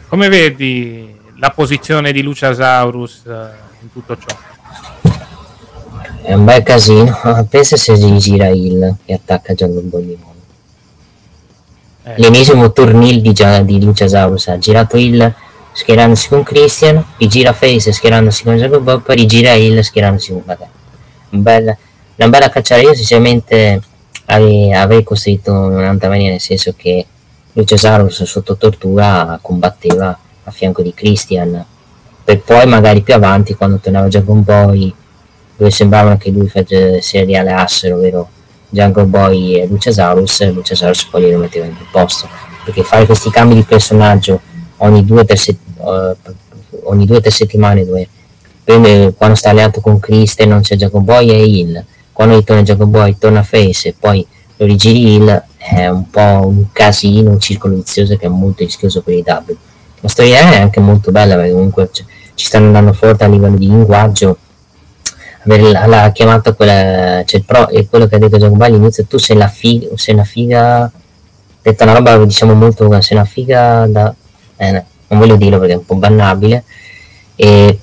Come 0.08 0.30
vedi 0.30 1.16
la 1.36 1.52
posizione 1.52 2.12
di 2.12 2.24
Luciasaurus 2.24 3.22
uh, 3.26 3.32
in 3.82 3.92
tutto 3.92 4.18
ciò? 4.18 4.53
È 6.24 6.34
un 6.34 6.46
bel 6.46 6.64
casino. 6.64 7.20
Pensa 7.50 7.76
se 7.76 7.96
si 7.96 8.18
gira 8.18 8.48
il 8.48 8.96
e 9.06 9.14
attacca 9.14 9.54
di 9.54 9.66
nuovo. 9.66 10.32
Eh. 12.04 12.14
L'ennesimo 12.18 12.72
turnil 12.72 13.22
di, 13.22 13.34
di 13.66 13.84
Luciasaurus 13.84 14.48
ha 14.48 14.58
girato 14.58 14.98
il 14.98 15.34
schierandosi 15.74 16.30
con 16.30 16.44
Christian, 16.44 17.04
rigira 17.18 17.54
Face 17.54 17.92
schierandosi 17.92 18.44
con 18.44 18.84
Boy, 18.84 19.00
poi 19.02 19.16
rigira 19.16 19.54
il 19.54 19.84
schierandosi 19.84 20.32
con 20.32 20.44
Vabbè. 20.46 20.68
Un 21.32 21.42
bel 21.42 21.78
una 22.16 22.30
bella 22.30 22.50
cacciare 22.50 22.84
io 22.84 22.94
sinceramente 22.94 23.82
avrei, 24.26 24.72
avrei 24.72 25.04
costruito 25.04 25.52
un'altra 25.52 26.10
maniera 26.10 26.32
nel 26.32 26.40
senso 26.40 26.74
che 26.78 27.06
Lucio 27.54 27.76
Sarus 27.76 28.24
sotto 28.24 28.56
tortura 28.56 29.40
combatteva 29.42 30.18
a 30.44 30.52
fianco 30.52 30.82
di 30.82 30.94
Christian 30.94 31.66
per 32.24 32.40
poi 32.42 32.66
magari 32.68 33.02
più 33.02 33.16
avanti 33.16 33.56
quando 33.56 33.78
tornava 33.78 34.08
Jungle 34.08 34.42
Boy 34.42 34.94
dove 35.64 35.72
sembravano 35.72 36.18
che 36.18 36.30
lui 36.30 36.52
si 37.00 37.24
rialeassero 37.24 37.96
ovvero 37.96 38.30
Jungle 38.68 39.06
Boy 39.06 39.62
e 39.62 39.66
Luciasaurus 39.66 40.52
Luciasaurus 40.52 41.06
poi 41.06 41.30
li 41.30 41.36
metteva 41.36 41.66
in 41.66 41.76
quel 41.76 41.88
posto. 41.90 42.28
Perché 42.66 42.84
fare 42.84 43.06
questi 43.06 43.30
cambi 43.30 43.56
di 43.56 43.64
personaggio 43.64 44.42
ogni 44.78 45.06
due 45.06 45.24
per 45.24 45.38
se- 45.38 45.58
uh, 45.78 46.16
o 46.84 47.22
tre 47.22 47.32
settimane 47.32 47.86
dove 47.86 48.08
prende, 48.64 49.14
quando 49.16 49.36
sta 49.36 49.52
alleato 49.52 49.80
con 49.80 50.00
Kristen 50.00 50.50
non 50.50 50.62
c'è 50.62 50.76
Jacob 50.76 51.04
Boy 51.04 51.30
e 51.30 51.46
Hill. 51.46 51.86
Quando 52.12 52.36
ritorna 52.36 52.62
Jacob 52.62 52.90
Boy 52.90 53.18
torna 53.18 53.42
Face 53.42 53.90
e 53.90 53.96
poi 53.98 54.26
lo 54.58 54.66
rigiri 54.66 55.14
Hill 55.14 55.44
è 55.58 55.88
un 55.88 56.10
po' 56.10 56.46
un 56.46 56.66
casino 56.74 57.32
un 57.32 57.40
circolo 57.40 57.76
vizioso 57.76 58.18
che 58.18 58.26
è 58.26 58.30
molto 58.30 58.64
rischioso 58.64 59.02
per 59.02 59.14
i 59.14 59.24
W. 59.26 59.56
La 60.02 60.10
storia 60.10 60.52
è 60.52 60.60
anche 60.60 60.82
molto 60.82 61.12
bella 61.12 61.36
perché 61.36 61.52
comunque 61.52 61.90
c- 61.90 62.04
ci 62.34 62.46
stanno 62.46 62.66
andando 62.66 62.92
forte 62.92 63.24
a 63.24 63.28
livello 63.28 63.56
di 63.56 63.68
linguaggio 63.68 64.38
l'ha 65.44 66.12
chiamato 66.14 66.56
quella 66.56 67.24
cioè 67.26 67.42
pro, 67.42 67.68
è 67.70 67.88
quello 67.88 68.08
che 68.08 68.16
ha 68.16 68.18
detto 68.18 68.50
Boy 68.50 68.68
all'inizio 68.68 69.06
tu 69.06 69.18
sei 69.18 69.38
la 69.38 69.48
figa 69.48 69.88
sei 69.96 70.14
una 70.14 70.24
figa 70.24 70.92
detta 71.62 71.84
una 71.84 71.94
roba 71.94 72.18
diciamo 72.24 72.54
molto 72.54 72.90
sei 73.02 73.18
una 73.18 73.26
figa 73.26 73.86
da 73.88 74.14
eh, 74.58 74.84
non 75.08 75.20
voglio 75.20 75.36
dirlo 75.36 75.60
perché 75.60 75.74
è 75.74 75.78
un 75.78 75.86
po' 75.86 75.96
bannabile 75.96 76.64
e, 77.36 77.80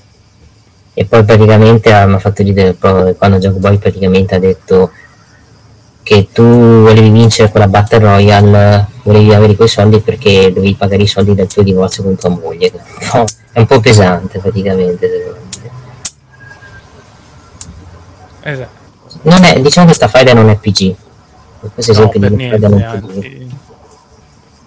e 0.94 1.04
poi 1.04 1.24
praticamente 1.24 1.90
mi 2.06 2.14
ha 2.14 2.18
fatto 2.18 2.42
ridere 2.42 2.72
proprio 2.72 3.14
quando 3.14 3.50
Boy 3.52 3.78
praticamente 3.78 4.34
ha 4.34 4.38
detto 4.38 4.90
che 6.02 6.28
tu 6.32 6.42
volevi 6.42 7.10
vincere 7.10 7.50
quella 7.50 7.68
Battle 7.68 7.98
Royale 7.98 8.86
volevi 9.02 9.34
avere 9.34 9.54
quei 9.54 9.68
soldi 9.68 10.00
perché 10.00 10.52
dovevi 10.52 10.74
pagare 10.74 11.02
i 11.02 11.06
soldi 11.06 11.34
del 11.34 11.46
tuo 11.46 11.62
divorzio 11.62 12.02
con 12.02 12.16
tua 12.16 12.30
moglie 12.30 12.72
è 13.52 13.58
un 13.58 13.66
po' 13.66 13.80
pesante 13.80 14.38
praticamente 14.38 15.34
Esatto. 18.42 19.18
non 19.22 19.44
è, 19.44 19.60
diciamo 19.60 19.86
che 19.88 19.94
sta 19.94 20.08
faida 20.08 20.32
non 20.32 20.48
è 20.48 20.56
PG 20.56 20.94
questo 21.74 21.92
No, 21.92 21.98
esempio 21.98 22.20
di 22.28 22.34
niente, 22.36 22.68
non 22.68 22.80
anzi, 22.82 23.48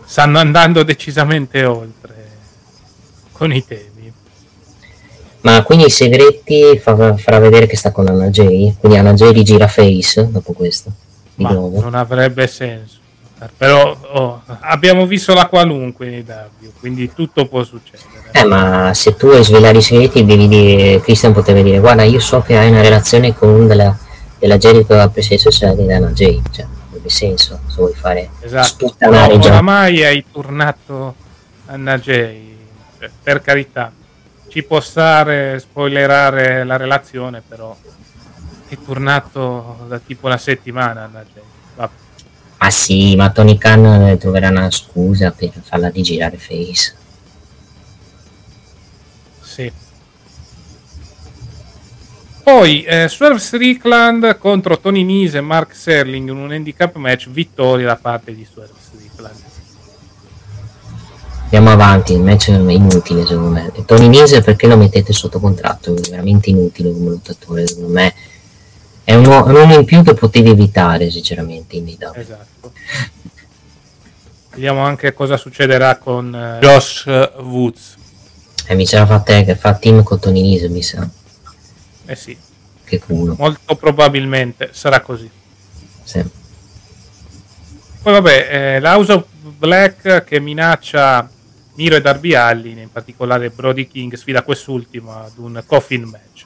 stanno 0.05 0.37
andando 0.39 0.83
decisamente 0.83 1.63
oltre 1.65 2.13
con 3.31 3.51
i 3.51 3.65
temi. 3.65 3.91
Ma 5.41 5.63
quindi 5.63 5.85
i 5.85 5.89
segreti 5.89 6.77
fa- 6.79 7.17
farà 7.17 7.39
vedere 7.39 7.65
che 7.65 7.75
sta 7.75 7.91
con 7.91 8.07
Anna 8.07 8.29
J? 8.29 8.75
Quindi 8.77 8.97
Anna 8.97 9.13
J 9.13 9.31
rigira 9.31 9.67
Face 9.67 10.29
dopo 10.31 10.53
questo? 10.53 10.91
Di 11.35 11.43
Ma 11.43 11.51
nuovo? 11.51 11.81
non 11.81 11.95
avrebbe 11.95 12.45
senso. 12.47 12.99
Però 13.55 13.97
oh, 14.13 14.41
abbiamo 14.61 15.05
visto 15.05 15.33
la 15.33 15.47
qualunque 15.47 16.07
nei 16.09 16.21
W, 16.21 16.67
quindi 16.79 17.11
tutto 17.13 17.47
può 17.47 17.63
succedere. 17.63 18.31
Eh, 18.31 18.45
ma 18.45 18.91
se 18.93 19.15
tu 19.15 19.27
vuoi 19.27 19.43
svelare 19.43 19.77
i 19.77 19.81
segreti 19.81 20.25
devi 20.25 20.47
dire, 20.47 21.01
Christian 21.01 21.33
poteva 21.33 21.61
dire, 21.61 21.79
guarda 21.79 22.03
io 22.03 22.19
so 22.19 22.41
che 22.41 22.57
hai 22.57 22.69
una 22.69 22.81
relazione 22.81 23.35
con 23.35 23.49
una 23.49 23.65
della, 23.67 23.97
della 24.39 24.57
J 24.57 24.85
che 24.85 24.99
ha 24.99 25.09
preso 25.09 25.37
sociale 25.37 25.75
di 25.75 25.91
Anna 25.91 26.11
J, 26.11 26.41
cioè, 26.51 26.65
avrebbe 26.87 27.09
senso 27.09 27.59
se 27.67 27.75
vuoi 27.75 27.93
fare 27.93 28.29
Esatto. 28.41 28.65
sputtanare 28.65 29.37
già. 29.39 29.49
oramai 29.49 30.03
hai 30.03 30.25
turnato 30.31 31.15
Anna 31.67 31.97
J, 31.97 32.07
cioè, 32.99 33.09
per 33.21 33.41
carità. 33.41 33.91
Ci 34.47 34.61
può 34.63 34.79
stare 34.79 35.57
spoilerare 35.59 36.63
la 36.63 36.77
relazione, 36.77 37.41
però 37.47 37.75
è 38.67 38.77
turnato 38.85 39.85
da 39.87 39.97
tipo 39.97 40.27
una 40.27 40.37
settimana 40.37 41.03
Anna 41.03 41.23
J. 41.23 41.39
Ah 42.65 42.71
sì, 42.71 43.13
ma 43.17 43.29
Tony 43.29 43.57
Khan 43.57 43.85
eh, 44.07 44.17
troverà 44.17 44.47
una 44.47 44.71
scusa 44.71 45.31
per 45.31 45.51
farla 45.61 45.89
rigirare 45.89 46.37
Face. 46.37 46.95
Sì. 49.41 49.69
Poi 52.41 52.83
eh, 52.83 53.09
Swerve 53.09 53.39
Strickland 53.39 54.37
contro 54.37 54.79
Tony 54.79 55.03
Nese 55.03 55.39
e 55.39 55.41
Mark 55.41 55.75
Serling 55.75 56.29
in 56.29 56.37
un 56.37 56.53
handicap 56.53 56.95
match, 56.95 57.27
vittoria 57.29 57.87
da 57.87 57.97
parte 57.97 58.33
di 58.33 58.47
Swerve 58.49 58.73
Strickland. 58.79 59.35
Andiamo 61.43 61.69
avanti, 61.69 62.13
il 62.13 62.21
match 62.21 62.49
è 62.49 62.71
inutile 62.71 63.25
secondo 63.25 63.49
me. 63.49 63.71
E 63.73 63.83
Tony 63.83 64.07
Nese 64.07 64.41
perché 64.41 64.67
lo 64.67 64.77
mettete 64.77 65.11
sotto 65.11 65.41
contratto? 65.41 65.93
È 65.93 66.09
veramente 66.09 66.49
inutile 66.49 66.93
come 66.93 67.09
lottatore, 67.09 67.67
secondo 67.67 67.89
me. 67.91 68.13
È 69.05 69.13
uno, 69.15 69.45
è 69.45 69.51
uno 69.61 69.73
in 69.75 69.85
più 69.85 70.01
che 70.03 70.13
potevi 70.13 70.49
evitare, 70.51 71.09
sinceramente, 71.09 71.75
in 71.75 71.87
AEW. 71.87 72.13
Esatto. 72.15 72.71
Vediamo 74.51 74.81
anche 74.85 75.13
cosa 75.13 75.35
succederà 75.35 75.97
con 75.97 76.33
eh, 76.33 76.59
Josh 76.61 77.05
Woods. 77.39 77.95
E 78.65 78.75
mi 78.75 78.85
sarà 78.85 79.05
fatta 79.05 79.41
che 79.41 79.55
fa 79.55 79.73
team 79.75 80.03
con 80.03 80.19
Tony 80.19 80.41
Nese, 80.49 80.69
mi 80.69 80.81
sa. 80.83 81.07
Eh 82.05 82.15
sì, 82.15 82.37
Che 82.85 82.99
culo. 82.99 83.35
molto 83.37 83.75
probabilmente 83.75 84.69
sarà 84.71 85.01
così. 85.01 85.29
Sì. 86.03 86.23
Poi 88.01 88.13
vabbè, 88.13 88.47
eh, 88.75 88.79
l'House 88.79 89.11
of 89.13 89.25
Black 89.57 90.23
che 90.23 90.39
minaccia 90.39 91.27
Miro 91.75 91.95
e 91.95 92.01
Darby 92.01 92.33
Allin, 92.35 92.77
in 92.77 92.91
particolare 92.91 93.49
Brody 93.49 93.87
King, 93.87 94.13
sfida 94.15 94.43
quest'ultimo 94.43 95.13
ad 95.15 95.31
un 95.37 95.63
coffin 95.65 96.03
match. 96.03 96.43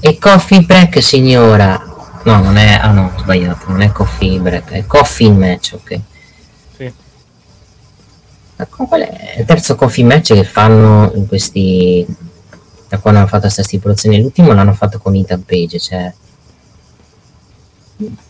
E 0.00 0.18
coffee 0.18 0.62
break, 0.62 1.02
signora. 1.02 1.80
No, 2.24 2.42
non 2.42 2.56
è. 2.56 2.78
Ah 2.80 2.90
no, 2.90 3.12
ho 3.14 3.18
sbagliato. 3.18 3.66
Non 3.68 3.82
è 3.82 3.92
coffee 3.92 4.38
break, 4.38 4.70
è 4.70 4.86
coffee 4.86 5.30
match, 5.30 5.74
ok. 5.74 6.00
Sì. 6.76 6.92
Ma 8.56 8.66
qual 8.66 9.00
è 9.02 9.34
il 9.38 9.44
terzo 9.44 9.74
coffee 9.74 10.04
match 10.04 10.32
che 10.34 10.44
fanno 10.44 11.12
in 11.14 11.26
questi. 11.26 12.06
Da 12.88 12.98
quando 12.98 13.20
hanno 13.20 13.28
fatto 13.28 13.42
questa 13.42 13.62
stipulazione? 13.62 14.18
L'ultimo 14.18 14.52
l'hanno 14.52 14.72
fatto 14.72 14.98
con 14.98 15.14
Ethan 15.14 15.44
Page, 15.44 15.78
cioè. 15.78 16.12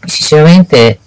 Sinceramente, 0.04 0.98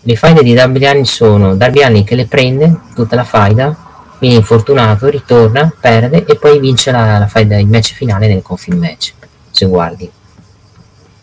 le 0.00 0.16
faide 0.16 0.44
di 0.44 0.54
Darby 0.54 0.84
Allin 0.86 1.04
sono 1.04 1.56
Darby 1.56 1.82
Allin 1.82 2.04
che 2.04 2.14
le 2.14 2.26
prende 2.26 2.82
tutta 2.94 3.16
la 3.16 3.24
faida, 3.24 3.76
viene 4.20 4.36
infortunato, 4.36 5.08
ritorna, 5.08 5.72
perde 5.78 6.24
e 6.24 6.36
poi 6.36 6.60
vince 6.60 6.92
la, 6.92 7.18
la 7.18 7.26
faida, 7.26 7.58
il 7.58 7.66
match 7.66 7.92
finale 7.92 8.28
nel 8.28 8.40
coffee 8.40 8.76
match. 8.76 9.14
Se 9.56 9.64
guardi. 9.64 10.10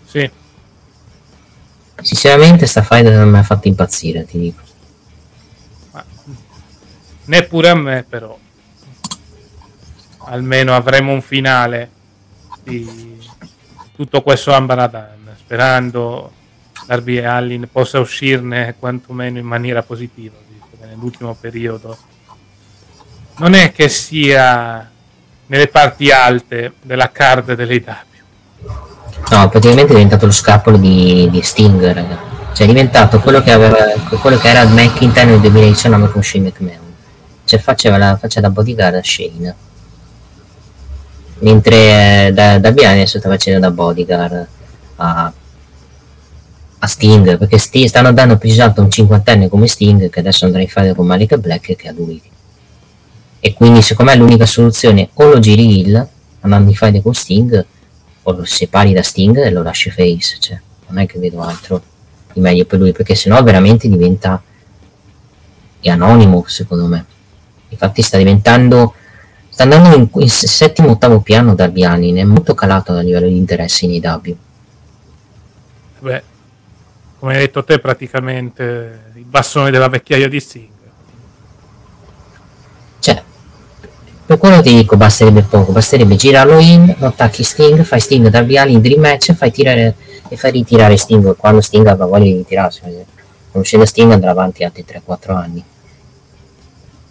Sì, 0.06 0.28
Sinceramente 2.02 2.66
sta 2.66 2.82
faida 2.82 3.12
non 3.16 3.30
mi 3.30 3.38
ha 3.38 3.44
fatto 3.44 3.68
impazzire, 3.68 4.26
ti 4.26 4.40
dico. 4.40 4.60
ma 5.92 6.04
neppure 7.26 7.70
a 7.70 7.76
me 7.76 8.04
però. 8.10 8.36
Almeno 10.26 10.76
avremo 10.76 11.12
un 11.12 11.22
finale 11.22 11.92
di 12.64 13.20
tutto 13.96 14.24
questo 14.24 14.52
Ambaradan, 14.52 15.36
sperando 15.38 16.32
Darby 16.88 17.20
Allin 17.20 17.70
possa 17.72 18.00
uscirne 18.00 18.76
quantomeno 18.80 19.38
in 19.38 19.46
maniera 19.46 19.84
positiva, 19.84 20.36
visto 20.50 20.76
che 20.80 20.88
nell'ultimo 20.88 21.36
periodo 21.36 21.96
non 23.38 23.54
è 23.54 23.72
che 23.72 23.90
sia 23.90 24.90
nelle 25.46 25.68
parti 25.68 26.10
alte 26.10 26.74
della 26.82 27.12
card 27.12 27.54
dell'IW. 27.54 28.13
No, 28.66 29.50
praticamente 29.50 29.92
è 29.92 29.96
diventato 29.96 30.26
lo 30.26 30.32
scapolo 30.32 30.78
di, 30.78 31.28
di 31.32 31.42
Sting, 31.42 31.82
raga. 31.92 32.32
Cioè 32.54 32.68
è 32.68 32.70
diventato 32.70 33.20
quello 33.20 33.42
che, 33.42 33.52
aveva, 33.52 33.78
quello 34.20 34.38
che 34.38 34.48
era 34.48 34.66
McIntyre 34.66 35.26
nel 35.26 35.40
2019 35.40 36.12
con 36.12 36.22
Shane 36.22 36.46
McMahon. 36.46 36.94
Cioè 37.46 37.60
faceva 37.60 37.98
la 37.98 38.16
faccia 38.16 38.42
da 38.42 38.50
bodyguard 38.50 38.96
a 38.96 39.04
Shane. 39.04 39.56
Mentre 41.40 42.28
eh, 42.28 42.32
da, 42.32 42.60
da 42.60 42.72
Biani 42.72 43.08
sta 43.08 43.20
facendo 43.22 43.60
da 43.60 43.72
bodyguard 43.72 44.48
a, 44.98 45.34
a 46.78 46.88
Sting, 46.88 47.38
perché 47.38 47.58
Sting, 47.58 47.88
stanno 47.88 48.14
dando 48.14 48.38
più 48.38 48.50
esatto 48.50 48.82
un 48.82 48.92
cinquantenne 48.92 49.50
come 49.50 49.68
Sting 49.68 50.10
che 50.10 50.20
adesso 50.20 50.46
andrà 50.46 50.62
in 50.62 50.68
fare 50.68 50.94
con 50.94 51.08
Malika 51.08 51.38
Black 51.38 51.76
che 51.76 51.88
a 51.88 51.92
lui. 51.92 52.22
E 53.40 53.54
quindi 53.54 53.82
secondo 53.82 54.12
me 54.12 54.18
l'unica 54.18 54.46
soluzione 54.46 55.10
o 55.14 55.26
lo 55.26 55.40
giri 55.40 55.80
Hill 55.80 56.08
andando 56.42 56.70
in 56.70 56.76
fight 56.76 57.02
con 57.02 57.14
Sting 57.14 57.66
o 58.24 58.32
lo 58.32 58.46
separi 58.46 58.94
da 58.94 59.02
Sting 59.02 59.38
e 59.38 59.52
lo 59.52 59.62
lasci 59.62 59.90
face, 59.90 60.38
cioè 60.40 60.60
non 60.88 61.00
è 61.00 61.06
che 61.06 61.20
vedo 61.20 61.42
altro 61.42 61.82
di 62.34 62.40
meglio 62.40 62.66
per 62.66 62.80
lui, 62.80 62.92
perché 62.92 63.16
sennò 63.16 63.42
veramente 63.44 63.88
diventa 63.88 64.42
anonimo 65.86 66.44
secondo 66.48 66.88
me. 66.88 67.06
Infatti 67.70 68.02
sta 68.02 68.18
diventando 68.18 68.94
sta 69.50 69.64
andando 69.64 69.96
in, 69.96 70.10
in 70.14 70.30
settimo 70.30 70.92
ottavo 70.92 71.22
piano 71.22 71.54
Darby 71.54 71.84
Allin, 71.84 72.18
è 72.18 72.24
molto 72.24 72.56
calato 72.56 72.94
a 72.94 73.02
livello 73.02 73.28
di 73.28 73.38
interesse 73.38 73.86
in 73.86 74.06
AW. 74.06 74.38
Beh, 76.00 76.24
come 77.20 77.34
hai 77.34 77.40
detto 77.40 77.64
te, 77.64 77.80
praticamente 77.80 79.12
il 79.14 79.24
bastone 79.26 79.70
della 79.70 79.90
vecchiaia 79.90 80.28
di 80.28 80.40
Sting. 80.40 80.70
Cioè, 83.00 83.24
per 84.34 84.38
quello 84.38 84.62
ti 84.62 84.74
dico, 84.74 84.98
basterebbe 84.98 85.44
poco, 85.44 85.72
basterebbe 85.72 86.16
girarlo 86.16 86.58
in, 86.58 86.96
non 86.98 87.10
attacchi 87.10 87.44
Sting, 87.44 87.84
fai 87.84 88.00
Sting 88.00 88.30
Darby 88.30 88.58
Allin 88.58 88.82
Dream 88.82 89.00
Match 89.00 89.34
fai 89.34 89.52
tirare, 89.52 89.96
e 90.28 90.36
fai 90.38 90.52
ritirare 90.52 90.98
Sting 90.98 91.36
quando 91.36 91.62
Sting 91.62 91.86
avrà 91.86 92.06
voglia 92.06 92.24
di 92.24 92.38
ritirarsi. 92.38 92.82
scende 93.62 93.86
Sting 93.86 94.12
andrà 94.12 94.32
avanti 94.32 94.64
altri 94.64 94.84
3-4 94.88 95.36
anni. 95.36 95.64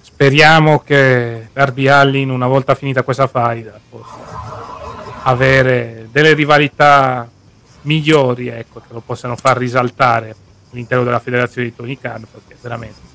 Speriamo 0.01 0.81
che 0.81 1.49
Darby 1.53 1.87
Allin, 1.87 2.31
una 2.31 2.49
volta 2.49 2.75
finita 2.75 3.03
questa 3.03 3.29
faida, 3.29 3.79
possa 3.89 4.17
avere 5.23 6.09
delle 6.11 6.33
rivalità 6.33 7.29
migliori, 7.83 8.49
ecco, 8.49 8.81
che 8.81 8.93
lo 8.93 9.03
possano 9.05 9.37
far 9.37 9.59
risaltare 9.59 10.35
all'interno 10.73 11.05
della 11.05 11.21
federazione 11.21 11.69
di 11.69 11.77
Tony 11.77 11.97
Khan, 11.99 12.27
perché 12.31 12.57
veramente 12.61 13.12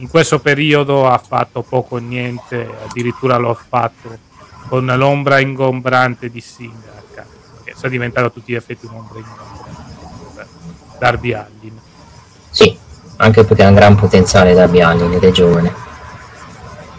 in 0.00 0.08
questo 0.08 0.38
periodo 0.40 1.06
ha 1.06 1.18
fatto 1.18 1.62
poco 1.62 1.96
o 1.96 1.98
niente, 1.98 2.68
addirittura 2.88 3.36
l'ho 3.36 3.54
fatto 3.54 4.28
con 4.68 4.86
l'ombra 4.86 5.40
ingombrante 5.40 6.30
di 6.30 6.40
Singa, 6.40 7.04
che 7.62 7.74
sta 7.74 7.88
diventando 7.88 8.28
a 8.28 8.32
tutti 8.32 8.52
gli 8.52 8.56
effetti 8.56 8.86
un'ombra 8.86 9.18
ingombrante. 9.18 9.58
Darby 10.98 11.32
Allin. 11.32 11.78
Sì, 12.50 12.76
anche 13.16 13.44
perché 13.44 13.62
ha 13.62 13.68
un 13.68 13.74
gran 13.74 13.94
potenziale 13.94 14.54
Darby 14.54 14.80
Allin 14.80 15.12
ed 15.12 15.22
è 15.22 15.30
giovane. 15.30 15.74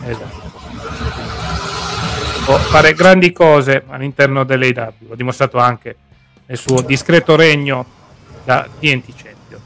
Esatto. 0.06 0.40
Può 2.46 2.58
fare 2.58 2.94
grandi 2.94 3.32
cose 3.32 3.84
all'interno 3.88 4.44
dell'AW, 4.44 5.12
ha 5.12 5.16
dimostrato 5.16 5.58
anche 5.58 5.96
nel 6.46 6.58
suo 6.58 6.82
discreto 6.82 7.36
regno 7.36 7.86
da 8.44 8.68
TNT 8.80 9.06
Champion. 9.16 9.62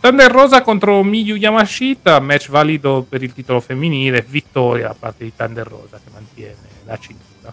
Thunder 0.00 0.30
Rosa 0.32 0.62
contro 0.62 1.02
Miyu 1.02 1.36
Yamashita, 1.36 2.20
match 2.20 2.48
valido 2.48 3.04
per 3.06 3.22
il 3.22 3.34
titolo 3.34 3.60
femminile, 3.60 4.24
vittoria 4.26 4.86
da 4.86 4.96
parte 4.98 5.24
di 5.24 5.32
Thunder 5.36 5.66
Rosa 5.66 6.00
che 6.02 6.10
mantiene 6.10 6.56
la 6.86 6.98
cintura. 6.98 7.52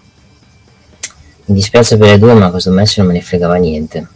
Mi 1.45 1.55
dispiace 1.55 1.97
per 1.97 2.11
le 2.11 2.17
due, 2.17 2.33
ma 2.35 2.49
questo 2.49 2.71
match 2.71 2.99
non 2.99 3.07
me 3.07 3.13
ne 3.13 3.21
fregava 3.21 3.55
niente. 3.55 4.07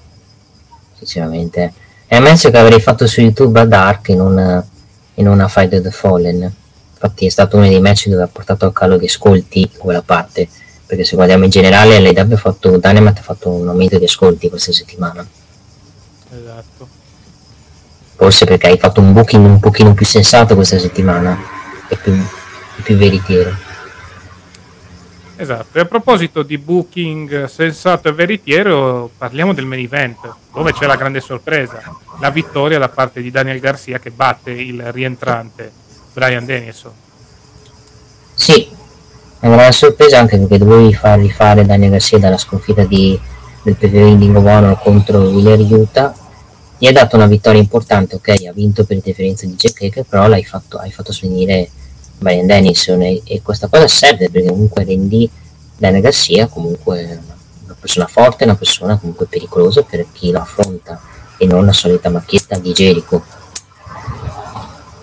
Sinceramente. 0.98 1.74
È 2.06 2.16
un 2.16 2.24
match 2.24 2.50
che 2.50 2.58
avrei 2.58 2.80
fatto 2.80 3.06
su 3.06 3.20
YouTube 3.20 3.60
a 3.60 3.66
Dark 3.66 4.08
in 4.08 4.22
una, 4.22 4.66
in 5.16 5.28
una 5.28 5.50
Fight 5.50 5.74
of 5.74 5.82
the 5.82 5.92
Fallen. 5.92 6.54
Infatti 6.94 7.26
è 7.26 7.30
stato 7.30 7.58
uno 7.58 7.68
dei 7.68 7.82
match 7.82 8.08
dove 8.08 8.24
ha 8.24 8.28
portato 8.28 8.66
a 8.66 8.72
calo 8.72 8.96
di 8.96 9.08
ascolti 9.08 9.70
quella 9.78 10.04
parte. 10.04 10.48
Perché 10.86 11.04
se 11.04 11.18
guardiamo 11.18 11.44
in 11.44 11.50
generale, 11.50 12.00
l'AW 12.00 12.32
ha 12.32 12.38
fatto, 12.38 12.78
Dynamite 12.78 13.20
ha 13.20 13.24
fatto 13.24 13.50
un 13.50 13.68
aumento 13.68 13.98
di 13.98 14.06
ascolti 14.06 14.48
questa 14.48 14.72
settimana. 14.72 15.28
Esatto 16.30 17.00
forse 18.22 18.46
perché 18.46 18.68
hai 18.68 18.78
fatto 18.78 19.02
un 19.02 19.14
booking 19.14 19.44
un 19.44 19.60
pochino 19.60 19.96
più 19.96 20.06
sensato 20.06 20.54
questa 20.54 20.78
settimana 20.78 21.36
e 21.88 21.96
più, 21.96 22.14
più 22.84 22.96
veritiero. 22.96 23.52
Esatto, 25.38 25.80
e 25.80 25.82
a 25.82 25.86
proposito 25.86 26.44
di 26.44 26.60
booking 26.60 27.46
sensato 27.46 28.10
e 28.10 28.14
veritiero, 28.14 29.10
parliamo 29.18 29.56
del 29.56 29.66
main 29.66 29.84
event, 29.84 30.36
dove 30.54 30.72
c'è 30.72 30.86
la 30.86 30.98
grande 30.98 31.20
sorpresa, 31.20 31.82
la 32.20 32.30
vittoria 32.30 32.78
da 32.78 32.90
parte 32.90 33.24
di 33.24 33.32
Daniel 33.32 33.60
Garcia 33.60 33.98
che 33.98 34.12
batte 34.12 34.52
il 34.52 34.92
rientrante 34.92 35.72
Brian 36.14 36.46
Dennison. 36.46 36.92
Sì, 38.36 38.70
è 39.40 39.48
una 39.48 39.56
grande 39.56 39.74
sorpresa 39.74 40.20
anche 40.20 40.38
perché 40.38 40.60
dovevi 40.60 40.94
fargli 40.94 41.32
fare 41.32 41.66
Daniel 41.66 41.90
Garcia 41.90 42.20
dalla 42.20 42.38
sconfitta 42.38 42.84
di, 42.84 43.20
del 43.64 43.76
PPV 43.76 44.16
di 44.16 44.30
Honor 44.32 44.80
contro 44.80 45.22
Willer 45.22 45.58
Utah 45.62 46.21
gli 46.82 46.88
hai 46.88 46.94
dato 46.94 47.16
una 47.16 47.28
vittoria 47.28 47.62
importante, 47.62 48.16
ok, 48.16 48.46
ha 48.50 48.54
vinto 48.54 48.86
per 48.86 49.00
differenza 49.02 49.46
di 49.46 49.54
Jack 49.54 49.84
Hager, 49.84 50.04
però 50.04 50.28
l'hai 50.28 50.44
fatto, 50.44 50.80
hai 50.80 50.92
fatto 50.92 51.14
svenire 51.14 51.70
Brian 52.18 52.48
Dennison 52.48 53.04
e, 53.04 53.22
e, 53.24 53.44
questa 53.44 53.68
cosa 53.68 53.88
serve 53.88 54.32
perché 54.32 54.48
comunque 54.48 54.84
rendi 54.84 55.30
Daniel 55.78 56.02
Garcia 56.02 56.48
comunque 56.48 57.22
una 57.66 57.76
persona 57.80 58.08
forte, 58.08 58.46
una 58.46 58.56
persona 58.56 58.98
comunque 58.98 59.28
pericolosa 59.28 59.84
per 59.84 60.08
chi 60.12 60.32
lo 60.32 60.40
affronta 60.40 61.00
e 61.38 61.46
non 61.46 61.68
la 61.68 61.72
solita 61.72 62.10
macchietta 62.10 62.58
di 62.58 62.72
Jericho. 62.72 63.24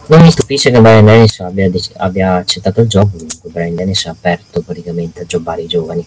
Non 0.06 0.22
mi 0.22 0.32
stupisce 0.32 0.72
che 0.72 0.80
Brian 0.80 1.04
Dennison 1.04 1.46
abbia, 1.46 1.70
abbia 1.98 2.34
accettato 2.34 2.80
il 2.80 2.88
gioco, 2.88 3.10
comunque 3.16 3.50
Brian 3.50 3.76
Dennison 3.76 4.10
ha 4.10 4.16
aperto 4.18 4.62
praticamente 4.62 5.20
a 5.20 5.26
giocare 5.26 5.62
i 5.62 5.68
giovani 5.68 6.04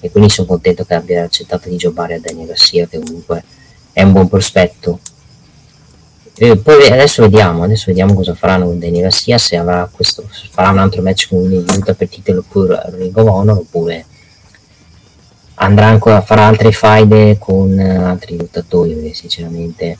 e 0.00 0.10
quindi 0.10 0.30
sono 0.30 0.48
contento 0.48 0.84
che 0.84 0.94
abbia 0.94 1.22
accettato 1.22 1.68
di 1.68 1.76
giocare 1.76 2.14
a 2.14 2.18
Daniel 2.18 2.48
Garcia 2.48 2.88
che 2.88 2.98
comunque 2.98 3.44
è 3.92 4.02
un 4.02 4.12
buon 4.12 4.28
prospetto. 4.28 4.98
E 6.34 6.56
poi 6.56 6.86
adesso 6.86 7.22
vediamo, 7.22 7.62
adesso 7.62 7.84
vediamo 7.88 8.14
cosa 8.14 8.34
faranno 8.34 8.66
con 8.66 8.78
Daniel 8.78 9.02
Garcia, 9.02 9.38
se 9.38 9.56
avrà 9.56 9.88
questo, 9.90 10.24
farà 10.50 10.70
un 10.70 10.78
altro 10.78 11.02
match 11.02 11.28
con 11.28 11.38
Utah 11.38 11.94
per 11.94 12.08
titolo 12.08 12.40
oppure 12.40 12.82
Ring 12.96 13.16
of 13.16 13.28
Honor 13.28 13.58
oppure 13.58 14.06
andrà 15.62 15.86
ancora 15.86 16.16
a 16.16 16.20
fare 16.22 16.40
altre 16.40 16.72
faide 16.72 17.38
con 17.38 17.70
uh, 17.70 18.04
altri 18.04 18.36
lottatori 18.36 18.94
perché 18.94 19.14
sinceramente 19.14 19.98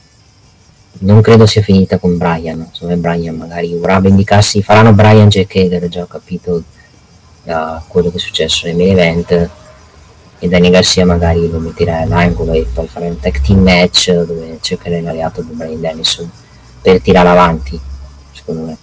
non 1.01 1.21
credo 1.21 1.47
sia 1.47 1.63
finita 1.63 1.99
con 1.99 2.17
Brian 2.17 2.67
insomma 2.69 2.97
Brian 2.97 3.37
magari 3.37 3.75
vorrà 3.77 4.01
vendicarsi 4.01 4.63
faranno 4.63 4.93
Brian 4.93 5.29
Jack 5.29 5.55
Hager 5.57 5.89
già 5.89 6.03
ho 6.03 6.07
capito 6.07 6.63
da 7.45 7.83
quello 7.87 8.11
che 8.11 8.17
è 8.17 8.21
successo 8.21 8.67
nel 8.67 8.77
main 8.77 8.99
event 8.99 9.51
e 10.43 10.49
Daniel 10.49 10.73
Garcia 10.73 11.05
magari 11.05 11.49
lo 11.49 11.61
metterà 11.61 12.01
all'angolo 12.01 12.53
e 12.53 12.67
poi 12.75 12.89
fare 12.89 13.07
un 13.07 13.21
tag 13.21 13.41
team 13.41 13.63
match 13.63 14.11
dove 14.11 14.59
cercherà 14.61 15.01
l'alleato 15.01 15.41
di 15.41 15.53
Brian 15.53 15.81
Dennison 15.81 16.29
per 16.81 17.01
tirare 17.01 17.29
avanti 17.29 17.81
secondo 18.33 18.63
me. 18.63 18.77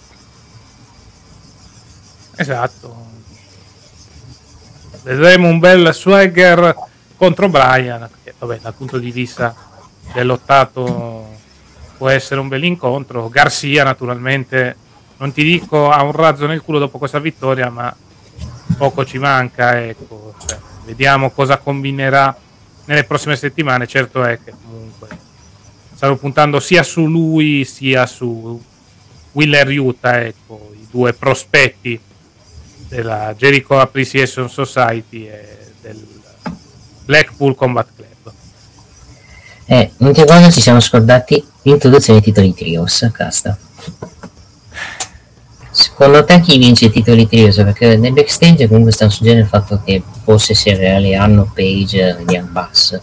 Esatto. 2.38 3.08
Vedremo 5.04 5.50
un 5.50 5.60
bel 5.60 5.94
swagger 5.94 6.74
contro 7.18 7.50
Brian 7.50 8.10
che 8.24 8.34
vabbè 8.40 8.60
dal 8.62 8.74
punto 8.74 8.98
di 8.98 9.12
vista 9.12 9.54
del 10.14 10.28
lottato 10.28 11.28
può 11.98 12.08
essere 12.08 12.40
un 12.40 12.48
bel 12.48 12.64
incontro. 12.64 13.28
Garcia 13.28 13.84
naturalmente 13.84 14.78
non 15.18 15.34
ti 15.34 15.44
dico 15.44 15.90
ha 15.90 16.02
un 16.04 16.14
razzo 16.14 16.46
nel 16.46 16.62
culo 16.62 16.80
dopo 16.80 17.00
questa 17.00 17.20
vittoria 17.20 17.70
ma 17.70 17.94
poco 18.78 19.04
ci 19.04 19.18
manca 19.18 19.86
ecco 19.86 20.34
cioè, 20.48 20.69
vediamo 20.90 21.30
cosa 21.30 21.58
combinerà 21.58 22.36
nelle 22.86 23.04
prossime 23.04 23.36
settimane. 23.36 23.86
Certo 23.86 24.24
è 24.24 24.40
che 24.44 24.54
comunque 24.66 25.08
stanno 25.94 26.18
puntando 26.18 26.60
sia 26.60 26.82
su 26.82 27.06
lui 27.06 27.64
sia 27.64 28.08
su 28.08 28.60
Willer 29.34 29.68
Utah, 29.80 30.22
ecco, 30.22 30.72
i 30.74 30.88
due 30.90 31.14
prospetti 31.14 32.00
della 32.88 33.36
Jericho 33.38 33.80
Appreciation 33.80 34.50
Society 34.50 35.28
e 35.28 35.58
del 35.82 36.08
Blackpool 37.06 37.54
Combat 37.54 37.88
Club. 37.96 38.34
Eh, 39.66 39.92
l'unica 39.98 40.26
cosa 40.26 40.50
ci 40.50 40.60
siamo 40.60 40.80
scordati 40.80 41.44
l'introduzione 41.62 42.20
dei 42.20 42.34
titoli 42.34 42.54
trios, 42.56 43.08
casta. 43.14 43.56
Secondo 45.80 46.26
te 46.26 46.42
chi 46.42 46.58
vince 46.58 46.88
i 46.88 46.92
titoli 46.92 47.26
trios? 47.26 47.56
Perché 47.56 47.96
nel 47.96 48.12
backstage 48.12 48.68
comunque 48.68 48.92
stanno 48.92 49.12
suggerendo 49.12 49.44
il 49.44 49.50
fatto 49.50 49.82
che 49.82 50.04
forse 50.26 50.54
sia 50.54 50.76
reale 50.76 51.16
hanno 51.16 51.50
Page 51.54 52.26
Young 52.28 52.50
Bucks. 52.50 53.02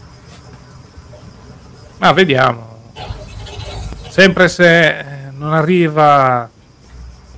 Ma 1.96 2.12
vediamo. 2.12 2.90
Sempre 4.10 4.48
se 4.48 5.30
non 5.32 5.54
arriva 5.54 6.50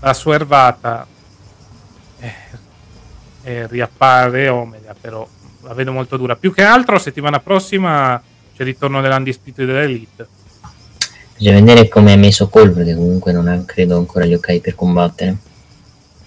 la 0.00 0.12
sua 0.12 0.34
ervata 0.34 1.06
eh, 2.18 2.34
e 3.44 3.66
riappare 3.68 4.48
Omega, 4.48 4.92
però 5.00 5.24
la 5.62 5.72
vedo 5.72 5.92
molto 5.92 6.16
dura. 6.16 6.34
Più 6.34 6.52
che 6.52 6.64
altro 6.64 6.98
settimana 6.98 7.38
prossima 7.38 8.20
c'è 8.56 8.62
il 8.62 8.70
ritorno 8.70 9.00
dell'Undisputed 9.00 9.66
dell'Elite 9.66 10.26
Bisogna 11.38 11.60
vedere 11.60 11.88
come 11.88 12.14
è 12.14 12.16
messo 12.16 12.48
Cole 12.48 12.70
perché 12.70 12.96
comunque 12.96 13.30
non 13.30 13.46
ha 13.46 13.62
credo 13.64 13.96
ancora 13.96 14.24
gli 14.24 14.34
ok 14.34 14.58
per 14.58 14.74
combattere. 14.74 15.36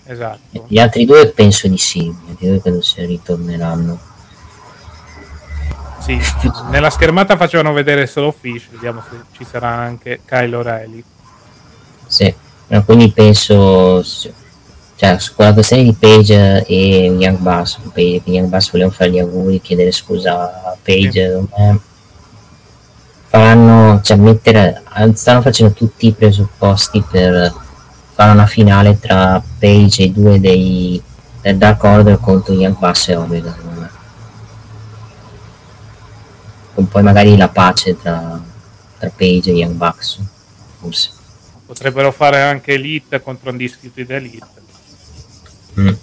Esatto. 0.06 0.66
Gli 0.68 0.80
altri 0.80 1.06
due 1.06 1.28
penso 1.28 1.68
di 1.68 1.78
sì, 1.78 2.04
gli 2.04 2.30
altri 2.30 2.48
due 2.48 2.62
credo 2.62 2.82
si 2.82 3.06
ritorneranno. 3.06 4.00
Sì, 6.00 6.18
nella 6.70 6.90
schermata 6.90 7.36
facevano 7.36 7.74
vedere 7.74 8.08
solo 8.08 8.32
Fish, 8.32 8.70
vediamo 8.72 9.04
se 9.08 9.18
ci 9.34 9.46
sarà 9.46 9.68
anche 9.68 10.22
Kyle 10.26 10.56
O'Reilly. 10.56 11.04
Sì, 12.08 12.34
quindi 12.86 13.12
penso 13.12 14.02
cioè 14.04 15.18
quella 15.36 15.54
questione 15.54 15.84
di 15.84 15.94
Page 15.94 16.64
e 16.66 17.06
Young 17.18 17.38
Bass, 17.40 17.80
Young 17.96 18.48
Bass 18.48 18.72
volevano 18.72 18.96
fare 18.96 19.12
gli 19.12 19.20
auguri, 19.20 19.60
chiedere 19.60 19.92
scusa 19.92 20.64
a 20.72 20.78
Page, 20.82 21.48
sì 21.54 21.90
faranno, 23.32 24.02
cioè 24.04 24.18
mettere, 24.18 24.84
stanno 25.14 25.42
facendo 25.42 25.72
tutti 25.72 26.08
i 26.08 26.12
presupposti 26.12 27.02
per 27.10 27.54
fare 28.14 28.32
una 28.32 28.46
finale 28.46 29.00
tra 29.00 29.42
Page 29.58 30.02
e 30.02 30.06
i 30.08 30.12
due 30.12 30.38
dei 30.42 31.02
del 31.42 31.58
Dark 31.58 31.82
Order 31.82 32.20
contro 32.20 32.54
Young 32.54 32.78
Bucks 32.78 33.08
e 33.08 33.16
Omega 33.16 33.54
secondo 33.56 33.80
me. 33.80 33.90
con 36.74 36.88
poi 36.90 37.04
magari 37.04 37.38
la 37.38 37.48
pace 37.48 37.98
tra, 37.98 38.40
tra 39.00 39.10
Page 39.10 39.50
e 39.50 39.54
Young 39.54 39.76
Bucks 39.76 40.20
forse 40.82 41.10
potrebbero 41.66 42.12
fare 42.12 42.42
anche 42.42 42.74
Elite 42.74 43.22
contro 43.22 43.50
Undisputed 43.50 44.12
Elite 44.12 44.48
mm. 45.80 45.94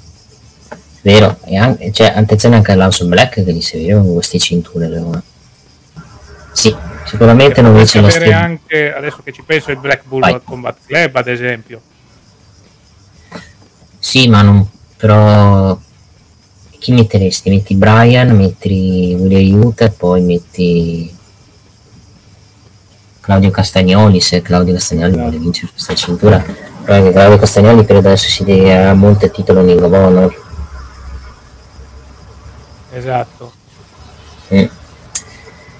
vero 1.02 1.38
e 1.44 1.56
anche, 1.58 1.92
cioè, 1.92 2.06
attenzione 2.16 2.56
anche 2.56 2.72
all'House 2.72 3.04
Black 3.04 3.44
che 3.44 3.52
li 3.52 3.60
servivano 3.60 4.04
con 4.04 4.14
queste 4.14 4.38
cinture 4.38 4.88
Leone 4.88 5.22
sì, 6.58 6.76
sicuramente 7.04 7.62
non 7.62 7.72
vince 7.72 8.00
la 8.00 8.10
stima. 8.10 8.40
anche 8.40 8.92
adesso 8.92 9.20
che 9.22 9.32
ci 9.32 9.42
penso 9.46 9.70
il 9.70 9.78
Black 9.78 10.02
Bull 10.06 10.20
Vai. 10.20 10.40
Combat 10.42 10.76
Club 10.84 11.14
ad 11.14 11.28
esempio. 11.28 11.80
Sì, 14.00 14.28
ma 14.28 14.42
non 14.42 14.68
però 14.96 15.78
chi 16.80 16.92
metteresti? 16.92 17.50
Metti 17.50 17.76
Brian, 17.76 18.36
metti 18.36 19.14
William 19.16 19.62
Utah 19.62 19.84
e 19.84 19.90
poi 19.90 20.22
metti 20.22 21.16
Claudio 23.20 23.50
Castagnoli, 23.50 24.20
se 24.20 24.42
Claudio 24.42 24.74
Castagnoli 24.74 25.16
vuole 25.16 25.38
vincere 25.38 25.70
questa 25.70 25.94
cintura, 25.94 26.44
però 26.82 26.96
anche 26.96 27.12
Claudio 27.12 27.38
Castagnoli 27.38 27.84
credo 27.84 28.08
adesso 28.08 28.28
si 28.28 28.42
dedicherà 28.42 28.94
molto 28.94 29.26
al 29.26 29.30
titolo 29.30 29.64
Ring 29.64 29.80
of 29.80 29.92
Honor. 29.92 30.46
Esatto. 32.90 33.52
Mm. 34.52 34.64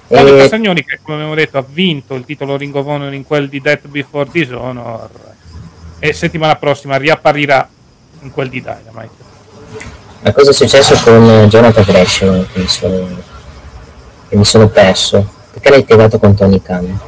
Claudio 0.09 0.37
E- 0.37 0.39
Castagnoni 0.39 0.83
che 0.83 0.99
come 1.03 1.17
abbiamo 1.17 1.35
detto 1.35 1.59
ha 1.59 1.65
vinto 1.67 2.15
il 2.15 2.25
titolo 2.25 2.57
Ring 2.57 2.73
of 2.73 2.85
Honor 2.85 3.13
in 3.13 3.23
quel 3.23 3.47
di 3.47 3.61
Death 3.61 3.87
Before 3.87 4.27
Dishonor 4.31 5.09
e 5.99 6.13
settimana 6.13 6.55
prossima 6.55 6.97
riapparirà 6.97 7.69
in 8.21 8.31
quel 8.31 8.49
di 8.49 8.59
Dynamite. 8.59 9.27
Ma 10.21 10.31
cosa 10.33 10.49
è 10.49 10.53
successo 10.53 10.95
con 11.03 11.29
eh, 11.29 11.47
Jonathan 11.47 11.83
Gresham 11.83 12.47
che 12.51 12.59
mi 12.59 12.67
sono, 12.67 13.07
che 14.27 14.35
mi 14.35 14.45
sono 14.45 14.67
perso? 14.67 15.31
Perché 15.51 15.69
l'hai 15.69 15.79
litigato 15.79 16.17
con 16.17 16.35
Tony 16.35 16.59
Khan? 16.59 16.99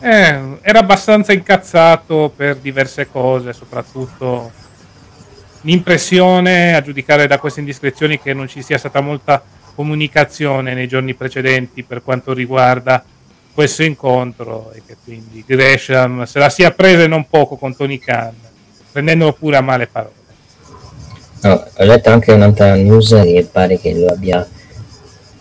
Eh, 0.00 0.58
era 0.62 0.78
abbastanza 0.78 1.32
incazzato 1.32 2.32
per 2.34 2.56
diverse 2.56 3.10
cose, 3.10 3.52
soprattutto 3.52 4.50
l'impressione, 5.60 6.74
a 6.74 6.80
giudicare 6.80 7.26
da 7.26 7.38
queste 7.38 7.60
indiscrezioni, 7.60 8.20
che 8.20 8.32
non 8.32 8.48
ci 8.48 8.62
sia 8.62 8.78
stata 8.78 9.00
molta 9.00 9.42
comunicazione 9.76 10.74
nei 10.74 10.88
giorni 10.88 11.14
precedenti 11.14 11.84
per 11.84 12.02
quanto 12.02 12.32
riguarda 12.32 13.04
questo 13.54 13.84
incontro 13.84 14.72
e 14.74 14.82
che 14.84 14.96
quindi 15.04 15.44
Gresham 15.46 16.24
se 16.24 16.38
la 16.40 16.48
sia 16.50 16.72
presa 16.72 17.02
e 17.04 17.06
non 17.06 17.26
poco 17.28 17.56
con 17.56 17.76
Tony 17.76 17.98
Khan, 17.98 18.34
prendendolo 18.90 19.32
pure 19.34 19.56
a 19.56 19.60
male 19.60 19.86
parole. 19.86 20.14
No, 21.42 21.64
ho 21.76 21.84
letto 21.84 22.10
anche 22.10 22.32
un'altra 22.32 22.74
news 22.74 23.10
che 23.10 23.46
pare 23.50 23.78
che 23.78 23.94
lo 23.94 24.08
abbia 24.08 24.46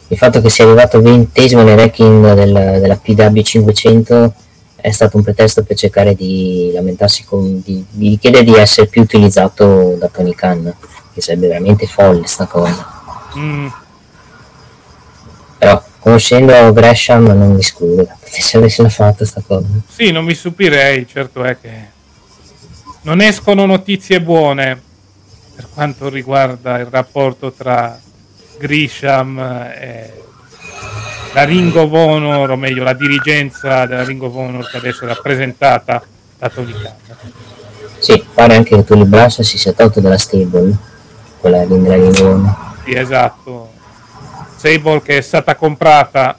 il 0.10 0.18
fatto 0.18 0.40
che 0.40 0.50
sia 0.50 0.66
arrivato 0.66 1.02
ventesimo 1.02 1.64
nel 1.64 1.78
ranking 1.78 2.34
del- 2.34 2.80
della 2.80 2.96
PW 2.98 3.40
500 3.42 4.34
è 4.76 4.92
stato 4.92 5.18
un 5.18 5.24
pretesto 5.24 5.64
per 5.64 5.76
cercare 5.76 6.14
di 6.14 6.70
lamentarsi 6.74 7.24
con, 7.26 7.60
di, 7.66 7.84
di 7.90 8.18
chiedere 8.22 8.44
di 8.44 8.54
essere 8.54 8.86
più 8.86 9.02
utilizzato 9.02 9.96
da 9.98 10.08
Tony 10.10 10.36
Khan 10.36 10.72
che 11.12 11.22
sarebbe 11.22 11.48
veramente 11.48 11.88
folle 11.88 12.28
sta 12.28 12.46
cosa 12.46 12.94
Mm, 13.38 13.68
però 15.66 15.84
conoscendo 16.00 16.72
Gresham 16.74 17.26
non 17.26 17.54
mi 17.54 17.60
escludo 17.60 18.08
se 18.22 18.58
avessero 18.58 18.88
fatto 18.90 19.26
sta 19.26 19.42
cosa 19.46 19.66
sì, 19.90 20.12
non 20.12 20.24
mi 20.24 20.36
stupirei, 20.36 21.08
certo 21.08 21.44
è 21.44 21.58
che 21.60 21.94
non 23.02 23.20
escono 23.20 23.66
notizie 23.66 24.22
buone 24.22 24.80
per 25.56 25.68
quanto 25.74 26.10
riguarda 26.10 26.78
il 26.78 26.86
rapporto 26.86 27.52
tra 27.52 28.00
Grisham 28.60 29.40
e 29.40 30.22
la 31.34 31.44
Ring 31.44 31.76
of 31.76 31.92
Honor, 31.92 32.52
o 32.52 32.56
meglio 32.56 32.84
la 32.84 32.94
dirigenza 32.94 33.86
della 33.88 34.04
Ring 34.04 34.22
of 34.22 34.36
Honor 34.36 34.70
che 34.70 34.78
adesso 34.78 35.06
è 35.06 35.08
rappresentata 35.08 36.04
da 36.38 36.50
Tony 36.50 36.74
Khan. 36.74 36.94
sì 37.98 38.24
pare 38.34 38.56
anche 38.56 38.76
che 38.76 38.84
Tully 38.84 39.06
Brasso 39.06 39.42
si 39.42 39.58
sia 39.58 39.74
tolto 39.74 40.00
dalla 40.00 40.18
stable 40.18 40.76
quella 41.40 41.66
della 41.66 41.96
riunione 41.96 42.56
Sì, 42.84 42.94
esatto. 42.94 43.75
Sable 44.66 45.04
che 45.04 45.18
è 45.18 45.22
stata 45.22 45.56
comprata 45.56 46.36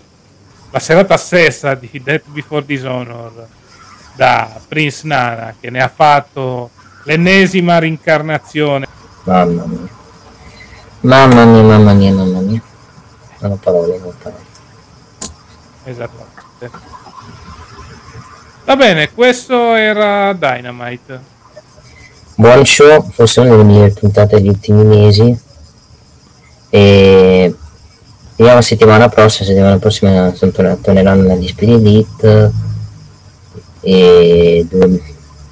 la 0.72 0.80
serata 0.80 1.16
stessa 1.16 1.76
di 1.76 1.88
Death 2.02 2.24
Before 2.26 2.66
Dishonor 2.66 3.46
da 4.16 4.50
Prince 4.66 5.06
Nana 5.06 5.54
che 5.60 5.70
ne 5.70 5.80
ha 5.80 5.88
fatto 5.88 6.70
l'ennesima 7.04 7.78
rincarnazione. 7.78 8.88
Mamma 9.22 9.64
mia. 9.66 9.88
Mamma 11.02 11.44
mia, 11.44 11.62
mamma 11.62 11.92
mia, 11.92 12.12
mamma 12.12 12.40
mia. 12.40 12.60
Non 13.38 13.60
parole, 13.60 13.96
non 13.96 14.14
parole. 14.20 14.44
Esattamente. 15.84 16.70
Va 18.64 18.74
bene, 18.74 19.12
questo 19.12 19.74
era 19.74 20.32
Dynamite. 20.32 21.20
Buon 22.34 22.64
show, 22.66 23.08
forse 23.08 23.38
una 23.38 23.50
delle 23.50 23.62
migliori 23.62 23.92
puntate 23.92 24.36
degli 24.36 24.48
ultimi 24.48 24.82
mesi. 24.82 25.44
E 26.68 27.54
vediamo 28.36 28.60
settimana 28.60 29.08
prossima, 29.08 29.46
settimana 29.46 29.78
prossima 29.78 30.30
torneranno 30.76 31.22
la 31.22 31.36
Dispedi 31.36 31.72
Elite 31.72 32.52
e 33.80 34.66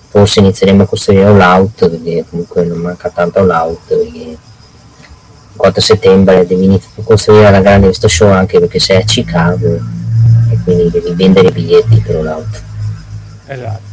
forse 0.09 0.41
inizieremo 0.41 0.83
a 0.83 0.87
costruire 0.87 1.25
All 1.25 1.41
Out 1.41 1.89
perché 1.89 2.25
comunque 2.29 2.65
non 2.65 2.79
manca 2.79 3.09
tanto 3.11 3.39
All 3.41 3.51
Out 3.51 3.89
perché 3.89 4.19
il 4.19 4.39
4 5.57 5.81
settembre 5.81 6.47
devi 6.47 6.65
iniziare 6.65 7.01
a 7.01 7.05
costruire 7.05 7.51
la 7.51 7.61
grande 7.61 7.87
questo 7.87 8.09
show 8.09 8.31
anche 8.31 8.59
perché 8.61 8.79
sei 8.79 8.99
a 8.99 9.05
Chicago 9.05 9.81
e 10.51 10.59
quindi 10.63 10.91
devi 10.91 11.15
vendere 11.15 11.49
i 11.49 11.53
biglietti 11.53 12.01
per 12.01 12.17
All 12.17 12.27
Out. 12.27 12.63
Esatto. 13.47 13.93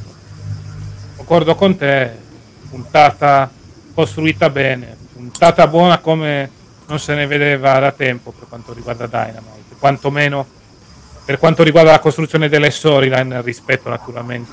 Concordo 1.16 1.56
con 1.56 1.78
te, 1.78 2.12
puntata 2.70 3.50
costruita 3.94 4.50
bene, 4.50 4.96
puntata 5.14 5.68
buona 5.68 6.00
come 6.00 6.60
non 6.92 7.00
se 7.00 7.14
ne 7.14 7.26
vedeva 7.26 7.80
da 7.80 7.94
tempo 7.94 8.32
per 8.38 8.50
quanto 8.50 8.74
riguarda 8.74 9.08
Dynamite, 9.08 9.76
quantomeno 9.80 10.46
per 11.24 11.40
quanto 11.40 11.64
riguarda 11.64 11.92
la 11.92 12.00
costruzione 12.00 12.50
delle 12.50 12.70
storyline 12.70 13.42
rispetto 13.42 13.88
naturalmente 13.88 14.52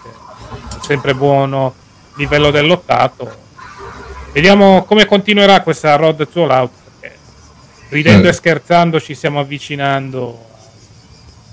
al 0.51 0.83
sempre 0.85 1.15
buono 1.15 1.75
livello 2.15 2.53
dell'ottato. 2.53 3.47
Vediamo 4.33 4.85
come 4.85 5.05
continuerà 5.05 5.63
questa 5.63 5.97
road 5.97 6.29
to 6.29 6.45
all 6.45 6.51
out 6.51 6.71
perché 7.01 7.17
ridendo 7.89 8.29
Mm. 8.29 8.31
e 8.31 8.33
scherzando 8.33 9.01
ci 9.01 9.15
stiamo 9.15 9.41
avvicinando 9.41 10.47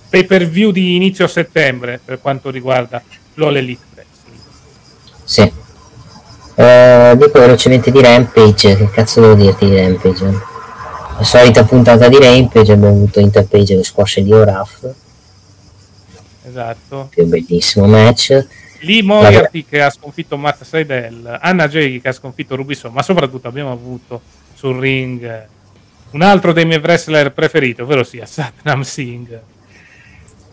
pay 0.10 0.24
per 0.26 0.48
view 0.48 0.70
di 0.70 0.96
inizio 0.96 1.26
settembre 1.26 2.00
per 2.04 2.22
quanto 2.22 2.52
riguarda 2.52 3.02
l'All 3.36 3.56
Elite 3.56 3.86
Wrestling. 3.96 4.42
Sì. 5.24 5.52
Eh, 6.58 7.14
dico 7.18 7.40
velocemente 7.40 7.90
di 7.90 8.02
Rampage, 8.02 8.78
che 8.78 8.90
cazzo 8.92 9.20
devo 9.22 9.34
dirti 9.34 9.68
di 9.68 9.76
Rampage? 9.76 10.54
La 11.18 11.24
solita 11.24 11.64
puntata 11.64 12.10
di 12.10 12.18
Rampage, 12.20 12.74
abbiamo 12.74 12.94
avuto 12.96 13.20
Interpage 13.20 13.74
e 13.74 13.78
lo 13.78 13.84
squash 13.84 14.20
di 14.20 14.34
Oraf, 14.34 14.90
Esatto. 16.48 17.08
che 17.12 17.24
bellissimo 17.24 17.88
match. 17.88 18.46
Lee 18.82 19.02
Moriarty 19.02 19.66
che 19.68 19.82
ha 19.82 19.90
sconfitto 19.90 20.36
Matt 20.38 20.64
Seidel, 20.64 21.40
Anna 21.42 21.68
Jay 21.68 22.02
che 22.02 22.10
ha 22.10 22.12
sconfitto 22.12 22.56
Rubiso, 22.56 22.90
ma 22.92 23.02
soprattutto 23.02 23.48
abbiamo 23.48 23.72
avuto 23.72 24.22
sul 24.54 24.78
ring 24.78 25.48
un 26.12 26.22
altro 26.22 26.54
dei 26.54 26.66
miei 26.66 26.80
wrestler 26.80 27.32
preferiti, 27.32 27.82
ovvero 27.82 28.04
sia 28.04 28.26
Satnam 28.26 28.82
Singh. 28.82 29.40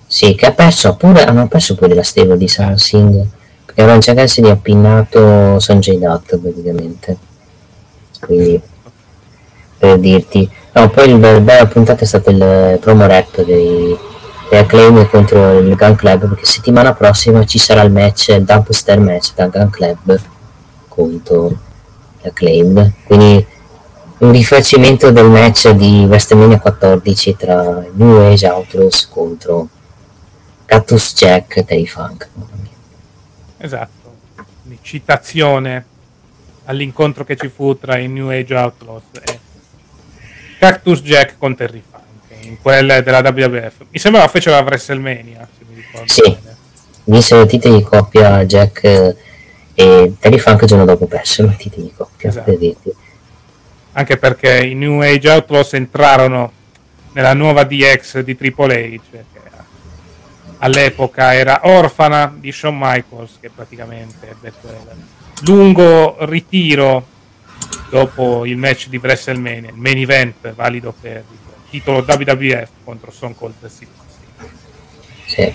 Sì, 0.06 0.34
che 0.34 0.46
ha 0.46 0.52
perso 0.52 0.94
pure, 0.96 1.24
hanno 1.24 1.48
perso 1.48 1.74
pure 1.74 1.94
la 1.94 2.02
stable 2.02 2.36
di 2.36 2.48
San 2.48 2.78
Singh, 2.78 3.26
perché 3.66 3.84
Ron 3.84 4.00
Cassidy 4.00 4.48
ha 4.48 4.56
pinnato 4.56 5.58
Sanjay 5.58 5.98
Dutt 5.98 6.38
praticamente. 6.38 7.16
Quindi, 8.20 8.60
per 9.82 9.98
dirti... 9.98 10.48
No, 10.74 10.88
poi 10.90 11.10
il 11.10 11.18
bel- 11.18 11.40
bella 11.40 11.66
puntata 11.66 12.04
è 12.04 12.06
stato 12.06 12.30
il 12.30 12.78
promo 12.80 13.04
rap 13.04 13.42
dei, 13.42 13.98
dei 14.48 14.58
Acclaim 14.60 15.08
contro 15.08 15.58
il 15.58 15.74
Gun 15.74 15.96
Club, 15.96 16.28
perché 16.28 16.44
settimana 16.44 16.94
prossima 16.94 17.44
ci 17.44 17.58
sarà 17.58 17.82
il 17.82 17.90
match, 17.90 18.28
il 18.28 18.44
dumpster 18.44 19.00
match 19.00 19.34
da 19.34 19.48
Gun 19.48 19.70
Club 19.70 20.20
contro 20.86 21.58
l'Acclaim. 22.20 22.92
Quindi 23.04 23.44
un 24.18 24.30
rifacimento 24.30 25.10
del 25.10 25.26
match 25.26 25.70
di 25.70 26.04
WrestleMania 26.04 26.60
14 26.60 27.36
tra 27.36 27.84
New 27.92 28.30
Age 28.30 28.46
Outlaws 28.46 29.08
contro 29.08 29.68
Cactus 30.64 31.12
Jack 31.16 31.56
e 31.56 31.64
Terry 31.64 31.86
Funk. 31.86 32.28
Esatto. 33.58 33.90
Citazione 34.80 35.84
all'incontro 36.66 37.24
che 37.24 37.34
ci 37.34 37.48
fu 37.48 37.76
tra 37.76 37.98
i 37.98 38.06
New 38.06 38.28
Age 38.28 38.54
Outlaws 38.54 39.02
e 39.20 39.41
Cactus 40.62 41.02
Jack 41.02 41.38
con 41.38 41.56
Terry 41.56 41.82
Funk 41.90 42.44
in 42.44 42.56
quelle 42.62 43.02
della 43.02 43.18
WWF. 43.18 43.86
Mi 43.90 43.98
sembrava 43.98 44.28
fecero 44.28 44.54
a 44.54 44.60
WrestleMania, 44.60 45.48
se 45.58 45.64
mi 45.68 45.74
ricordo 45.74 46.06
Sì. 46.06 46.36
Vinsero 47.02 47.40
il 47.40 47.48
titolo 47.48 47.76
di 47.78 47.82
coppia 47.82 48.44
Jack 48.44 48.84
eh, 48.84 49.16
e 49.74 50.12
Terry 50.20 50.38
Funk 50.38 50.62
il 50.62 50.68
giorno 50.68 50.84
dopo 50.84 51.06
persero 51.06 51.48
il 51.48 51.56
titolo 51.56 51.82
di 51.82 51.92
coppia 51.92 52.28
Esatto. 52.28 52.56
per 52.56 52.74
anche 53.94 54.16
perché 54.16 54.64
i 54.64 54.74
New 54.74 55.00
Age 55.00 55.28
Outlaws 55.30 55.72
entrarono 55.72 56.52
nella 57.14 57.34
nuova 57.34 57.64
DX 57.64 58.20
di 58.20 58.36
Triple 58.36 58.86
H, 58.94 59.00
che 59.10 59.24
all'epoca 60.58 61.34
era 61.34 61.62
orfana 61.64 62.32
di 62.38 62.52
Shawn 62.52 62.78
Michaels, 62.78 63.32
che 63.40 63.50
praticamente 63.50 64.28
ebbe 64.30 64.52
quel 64.60 64.76
lungo 65.40 66.18
ritiro 66.20 67.04
dopo 67.90 68.44
il 68.46 68.56
match 68.56 68.88
di 68.88 68.98
WrestleMania, 69.02 69.70
il 69.70 69.76
main 69.76 69.98
event 69.98 70.52
valido 70.54 70.94
per 70.98 71.24
il 71.30 71.38
titolo 71.70 72.04
WWF 72.06 72.68
contro 72.84 73.10
Stone 73.10 73.34
Cold 73.36 73.54
Steve. 73.66 73.90
Sì. 75.26 75.52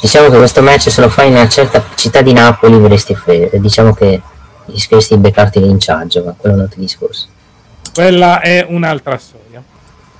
Diciamo 0.00 0.28
che 0.30 0.36
questo 0.36 0.62
match 0.62 0.90
se 0.90 1.00
lo 1.00 1.08
fai 1.08 1.28
in 1.28 1.34
una 1.34 1.48
certa 1.48 1.84
città 1.96 2.22
di 2.22 2.32
Napoli 2.32 2.78
vorresti 2.78 3.14
fare, 3.14 3.50
diciamo 3.54 3.92
che 3.92 4.20
rischieresti 4.66 5.14
di 5.14 5.20
beccarti 5.20 5.60
linciaggio, 5.60 6.24
ma 6.24 6.34
quello 6.36 6.54
è 6.54 6.58
un 6.58 6.64
altro 6.64 6.80
discorso. 6.80 7.26
Quella 7.92 8.40
è 8.40 8.64
un'altra 8.68 9.18
storia. 9.18 9.62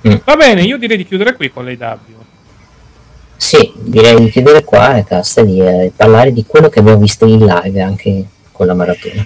Mm. 0.07 0.15
Va 0.23 0.35
bene, 0.35 0.63
io 0.63 0.77
direi 0.77 0.97
di 0.97 1.05
chiudere 1.05 1.35
qui 1.35 1.49
con 1.49 1.65
l'AW. 1.65 1.97
Sì, 3.37 3.71
direi 3.75 4.19
di 4.19 4.29
chiudere 4.29 4.65
qua 4.65 4.97
e 4.97 5.05
basta 5.07 5.43
di 5.43 5.61
eh, 5.61 5.93
parlare 5.95 6.33
di 6.33 6.45
quello 6.45 6.67
che 6.67 6.79
abbiamo 6.79 6.99
visto 6.99 7.25
in 7.25 7.45
live 7.45 7.81
anche 7.81 8.25
con 8.51 8.67
la 8.67 8.73
maratona. 8.73 9.25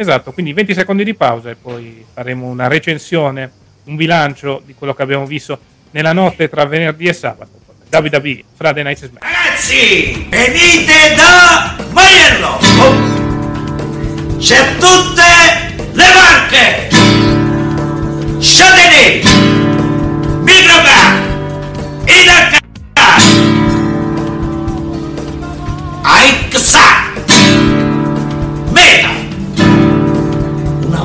Esatto, 0.00 0.32
quindi 0.32 0.54
20 0.54 0.72
secondi 0.72 1.04
di 1.04 1.12
pausa 1.12 1.50
e 1.50 1.56
poi 1.56 2.02
faremo 2.14 2.46
una 2.46 2.68
recensione, 2.68 3.52
un 3.84 3.96
bilancio 3.96 4.62
di 4.64 4.72
quello 4.72 4.94
che 4.94 5.02
abbiamo 5.02 5.26
visto 5.26 5.60
nella 5.90 6.14
notte 6.14 6.48
tra 6.48 6.64
venerdì 6.64 7.04
e 7.04 7.12
sabato. 7.12 7.50
WWE 7.92 8.44
Friday 8.56 8.82
Night 8.82 9.04
Smack. 9.04 9.22
Ragazzi, 9.22 10.26
venite 10.30 11.14
da 11.14 11.76
Maiello! 11.90 12.48
Oh. 12.78 14.38
C'è 14.38 14.76
tutte 14.78 15.74
le 15.92 16.12
marche! 16.14 16.88
Châtelet! 18.40 18.79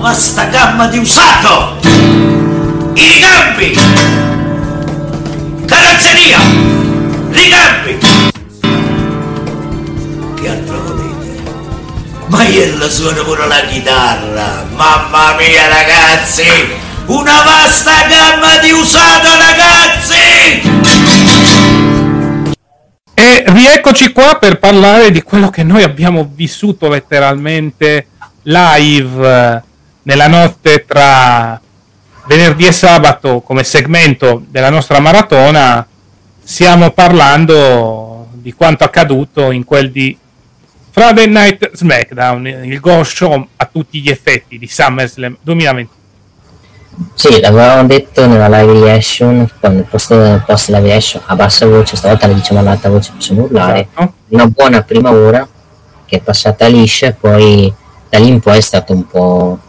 Vasta 0.05 0.43
gamma 0.45 0.85
di 0.85 0.99
usato! 0.99 1.79
I 2.93 3.07
ricambi! 3.07 3.75
Carrozzeria! 5.65 6.39
Ricambi! 7.31 7.97
Che 10.35 10.47
altro 10.47 10.79
volete? 10.83 11.43
Maiello 12.27 12.87
suona 12.87 13.23
pure 13.23 13.47
la 13.47 13.61
chitarra! 13.67 14.67
Mamma 14.75 15.33
mia 15.39 15.67
ragazzi! 15.67 16.45
Una 17.07 17.41
vasta 17.41 18.05
gamma 18.07 18.59
di 18.59 18.71
usato 18.73 19.27
ragazzi! 19.27 20.61
E 23.15 23.43
rieccoci 23.47 24.11
qua 24.11 24.37
per 24.39 24.59
parlare 24.59 25.09
di 25.09 25.23
quello 25.23 25.49
che 25.49 25.63
noi 25.63 25.81
abbiamo 25.81 26.29
vissuto 26.31 26.89
letteralmente 26.89 28.09
live 28.43 29.73
nella 30.05 30.27
notte 30.27 30.85
tra 30.85 31.59
venerdì 32.27 32.65
e 32.65 32.71
sabato 32.71 33.41
come 33.41 33.63
segmento 33.63 34.43
della 34.49 34.69
nostra 34.69 34.99
maratona. 34.99 35.85
Stiamo 36.43 36.91
parlando 36.91 38.27
di 38.31 38.53
quanto 38.53 38.83
accaduto 38.83 39.51
in 39.51 39.63
quel 39.63 39.91
di 39.91 40.17
Friday 40.91 41.27
Night 41.27 41.71
SmackDown, 41.73 42.45
il 42.47 42.79
ghost 42.79 43.15
show 43.15 43.47
a 43.55 43.65
tutti 43.65 43.99
gli 43.99 44.09
effetti 44.09 44.57
di 44.57 44.67
SummerSlam 44.67 45.37
2020. 45.41 45.93
Sì, 47.13 47.41
l'avevamo 47.41 47.85
detto 47.87 48.25
nella 48.25 48.47
live 48.47 48.79
reaction, 48.79 49.49
quando 49.59 49.83
post, 49.83 50.43
post 50.45 50.69
live 50.69 50.87
reaction 50.87 51.21
a 51.25 51.35
bassa 51.35 51.65
voce, 51.65 51.97
stavolta 51.97 52.27
la 52.27 52.33
diciamo 52.33 52.61
ad 52.61 52.67
alta 52.67 52.89
voce, 52.89 53.11
possiamo 53.13 53.41
urlare. 53.41 53.89
Esatto. 53.91 54.13
Una 54.29 54.47
buona 54.47 54.81
prima 54.83 55.11
ora 55.11 55.45
che 56.05 56.17
è 56.17 56.21
passata 56.21 56.67
liscia 56.67 57.11
poi 57.11 57.73
da 58.07 58.19
lì 58.19 58.27
in 58.27 58.39
poi 58.39 58.57
è 58.57 58.61
stato 58.61 58.93
un 58.93 59.05
po' 59.05 59.59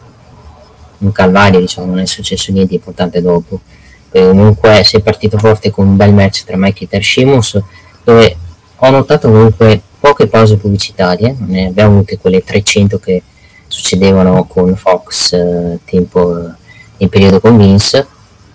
un 0.99 1.13
calvario, 1.13 1.61
diciamo, 1.61 1.87
non 1.87 1.99
è 1.99 2.07
successo 2.07 2.53
niente 2.53 2.71
di 2.71 2.77
importante 2.77 3.21
dopo. 3.21 3.61
Poi 4.09 4.29
comunque 4.29 4.81
è 4.81 5.01
partito 5.01 5.39
forte 5.39 5.71
con 5.71 5.87
un 5.87 5.97
bel 5.97 6.13
match 6.13 6.45
tra 6.45 6.57
Mike 6.57 6.87
e 6.89 7.03
Sheamus, 7.03 7.61
dove 8.05 8.37
ho 8.77 8.91
notato 8.91 9.31
comunque 9.31 9.81
poche 9.99 10.27
pause 10.27 10.57
pubblicitarie, 10.57 11.35
ne 11.39 11.67
abbiamo 11.67 11.95
avute 11.97 12.19
quelle 12.19 12.43
300 12.43 12.99
che 12.99 13.23
succedevano 13.67 14.45
con 14.45 14.77
Fox 14.77 15.33
eh, 15.33 15.79
tempo 15.85 16.39
eh, 16.39 16.51
in 16.99 17.09
periodo 17.09 17.41
con 17.41 17.57
Vince. 17.57 18.07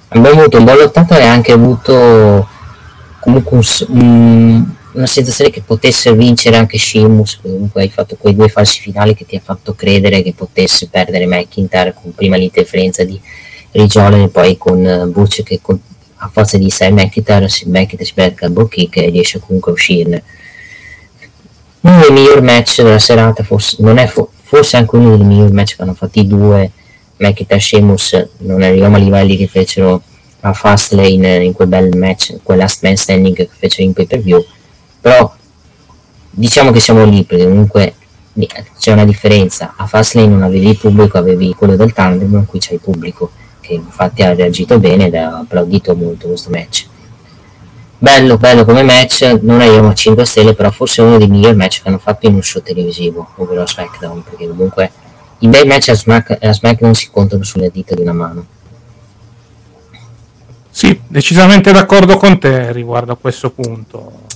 Abbiamo 0.09 0.39
avuto 0.39 0.57
un 0.57 0.63
buon 0.63 0.77
lottato 0.77 1.15
e 1.15 1.23
anche 1.23 1.51
avuto 1.51 2.47
comunque 3.19 3.61
un- 3.89 4.75
una 4.93 5.07
sensazione 5.07 5.51
che 5.51 5.61
potesse 5.61 6.13
vincere 6.13 6.57
anche 6.57 6.77
Sheamus, 6.77 7.39
comunque 7.41 7.81
hai 7.81 7.89
fatto 7.89 8.17
quei 8.17 8.35
due 8.35 8.49
falsi 8.49 8.81
finali 8.81 9.15
che 9.15 9.25
ti 9.25 9.35
ha 9.35 9.41
fatto 9.41 9.73
credere 9.73 10.21
che 10.21 10.33
potesse 10.33 10.87
perdere 10.89 11.25
McIntyre 11.25 11.93
con 11.93 12.13
prima 12.13 12.35
l'interferenza 12.35 13.03
di 13.03 13.19
Rigione 13.71 14.23
e 14.23 14.27
poi 14.27 14.57
con 14.57 14.85
eh, 14.85 15.05
Butch 15.05 15.43
che 15.43 15.59
con- 15.61 15.79
a 16.23 16.29
forza 16.31 16.57
di 16.57 16.69
6 16.69 16.91
McIntyre 16.91 17.47
si 17.47 17.69
McIntyre 17.69 18.03
si 18.03 18.13
becca 18.13 18.45
il 18.45 18.67
kick 18.69 18.97
e 18.97 19.09
riesce 19.09 19.39
comunque 19.39 19.71
a 19.71 19.73
uscirne. 19.75 20.23
Uno 21.81 21.99
dei 21.99 22.11
migliori 22.11 22.41
match 22.41 22.81
della 22.81 22.99
serata 22.99 23.43
forse 23.43 23.77
non 23.79 23.97
è 23.97 24.05
fo- 24.07 24.29
forse 24.41 24.77
anche 24.77 24.95
uno 24.97 25.15
dei 25.15 25.25
migliori 25.25 25.53
match 25.53 25.77
che 25.77 25.81
hanno 25.83 25.93
fatto 25.93 26.19
i 26.19 26.27
due 26.27 26.69
McIntyre 27.17 27.59
e 27.59 27.63
Sheamus 27.63 28.27
non 28.39 28.61
arriviamo 28.61 28.97
ai 28.97 29.03
livelli 29.05 29.37
che 29.37 29.47
fecero 29.47 30.01
a 30.41 30.53
Fastlane 30.53 31.43
in 31.43 31.53
quel 31.53 31.67
bel 31.67 31.95
match 31.95 32.35
quel 32.43 32.57
last 32.57 32.83
man 32.83 32.97
standing 32.97 33.35
che 33.35 33.47
fecero 33.49 33.83
in 33.83 33.93
pay 33.93 34.05
per 34.05 34.19
view 34.19 34.43
però 35.01 35.33
diciamo 36.29 36.71
che 36.71 36.79
siamo 36.79 37.03
lì 37.03 37.23
perché 37.23 37.45
comunque 37.45 37.95
c'è 38.77 38.91
una 38.91 39.03
differenza. 39.03 39.73
A 39.75 39.85
Fastlane 39.87 40.27
non 40.27 40.43
avevi 40.43 40.69
il 40.69 40.77
pubblico 40.77 41.17
avevi 41.17 41.53
quello 41.53 41.75
del 41.75 41.91
tandem 41.91 42.45
qui 42.45 42.59
c'è 42.59 42.73
il 42.73 42.79
pubblico 42.79 43.31
che 43.59 43.73
infatti 43.73 44.21
ha 44.21 44.33
reagito 44.33 44.79
bene 44.79 45.07
ed 45.07 45.15
ha 45.15 45.39
applaudito 45.39 45.95
molto 45.95 46.27
questo 46.27 46.49
match. 46.49 46.87
Bello 47.97 48.37
bello 48.37 48.63
come 48.63 48.83
match. 48.83 49.39
Non 49.41 49.59
arriviamo 49.59 49.89
a 49.89 49.93
5 49.93 50.25
stelle 50.25 50.53
però 50.53 50.71
forse 50.71 51.01
uno 51.01 51.17
dei 51.17 51.27
migliori 51.27 51.55
match 51.55 51.81
che 51.81 51.89
hanno 51.89 51.97
fatto 51.97 52.27
in 52.27 52.35
un 52.35 52.43
show 52.43 52.61
televisivo 52.61 53.29
ovvero 53.35 53.63
a 53.63 53.67
SmackDown 53.67 54.23
perché 54.23 54.47
comunque 54.47 54.91
i 55.39 55.47
bei 55.47 55.65
match 55.65 55.89
a, 55.89 55.95
Smack- 55.95 56.43
a 56.43 56.53
SmackDown 56.53 56.93
si 56.93 57.09
contano 57.11 57.43
sulle 57.43 57.69
dita 57.71 57.95
di 57.95 58.01
una 58.01 58.13
mano. 58.13 58.45
Sì, 60.69 60.99
decisamente 61.07 61.71
d'accordo 61.71 62.17
con 62.17 62.39
te 62.39 62.71
riguardo 62.71 63.11
a 63.11 63.17
questo 63.17 63.51
punto. 63.51 64.29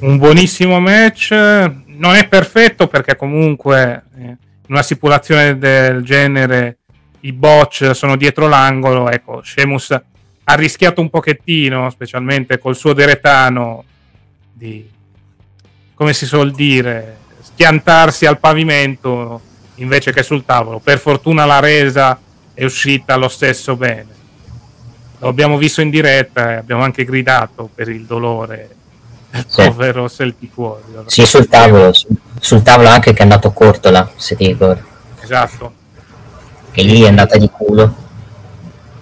Un 0.00 0.16
buonissimo 0.16 0.80
match, 0.80 1.30
non 1.32 2.14
è 2.14 2.26
perfetto 2.26 2.86
perché 2.86 3.16
comunque 3.16 4.04
eh, 4.16 4.22
in 4.22 4.36
una 4.68 4.80
stipulazione 4.80 5.58
del 5.58 6.02
genere 6.02 6.78
i 7.20 7.32
botch 7.32 7.90
sono 7.94 8.16
dietro 8.16 8.48
l'angolo, 8.48 9.10
ecco, 9.10 9.42
Sheamus 9.42 9.90
ha 9.90 10.54
rischiato 10.54 11.02
un 11.02 11.10
pochettino, 11.10 11.90
specialmente 11.90 12.58
col 12.58 12.76
suo 12.76 12.94
deretano, 12.94 13.84
di, 14.50 14.88
come 15.92 16.14
si 16.14 16.24
suol 16.24 16.52
dire, 16.52 17.18
schiantarsi 17.42 18.24
al 18.24 18.38
pavimento 18.38 19.42
invece 19.76 20.14
che 20.14 20.22
sul 20.22 20.46
tavolo. 20.46 20.78
Per 20.78 20.98
fortuna 20.98 21.44
la 21.44 21.60
resa 21.60 22.18
è 22.54 22.64
uscita 22.64 23.16
lo 23.16 23.28
stesso 23.28 23.76
bene 23.76 24.18
lo 25.20 25.28
abbiamo 25.28 25.58
visto 25.58 25.82
in 25.82 25.90
diretta 25.90 26.52
e 26.52 26.54
abbiamo 26.54 26.82
anche 26.82 27.04
gridato 27.04 27.68
per 27.74 27.90
il 27.90 28.06
dolore 28.06 28.76
Sì. 29.46 29.62
povero 29.62 30.08
Celtic 30.08 30.50
Warrior. 30.56 31.04
sì 31.06 31.24
sul 31.24 31.46
tavolo 31.46 31.92
sul, 31.92 32.16
sul 32.40 32.62
tavolo 32.62 32.88
anche 32.88 33.12
che 33.12 33.20
è 33.20 33.22
andato 33.22 33.52
corto 33.52 33.88
là 33.90 34.08
se 34.16 34.34
ti 34.34 34.46
ricordi 34.46 34.82
Esatto, 35.20 35.72
che 36.72 36.82
lì 36.82 37.02
è 37.02 37.08
andata 37.08 37.36
di 37.38 37.48
culo 37.48 37.94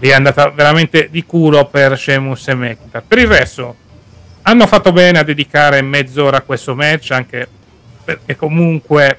lì 0.01 0.09
è 0.09 0.13
andata 0.13 0.51
veramente 0.51 1.09
di 1.11 1.25
culo 1.25 1.65
per 1.67 1.99
Sheamus 1.99 2.47
e 2.49 2.55
McIntyre. 2.55 3.03
Per 3.09 3.19
il 3.19 3.27
resto 3.27 3.75
hanno 4.43 4.67
fatto 4.67 4.93
bene 4.93 5.19
a 5.19 5.23
dedicare 5.23 5.81
mezz'ora 5.83 6.37
a 6.39 6.43
questo 6.43 6.75
match 6.75 7.11
anche 7.13 7.49
perché 8.05 8.37
comunque 8.37 9.19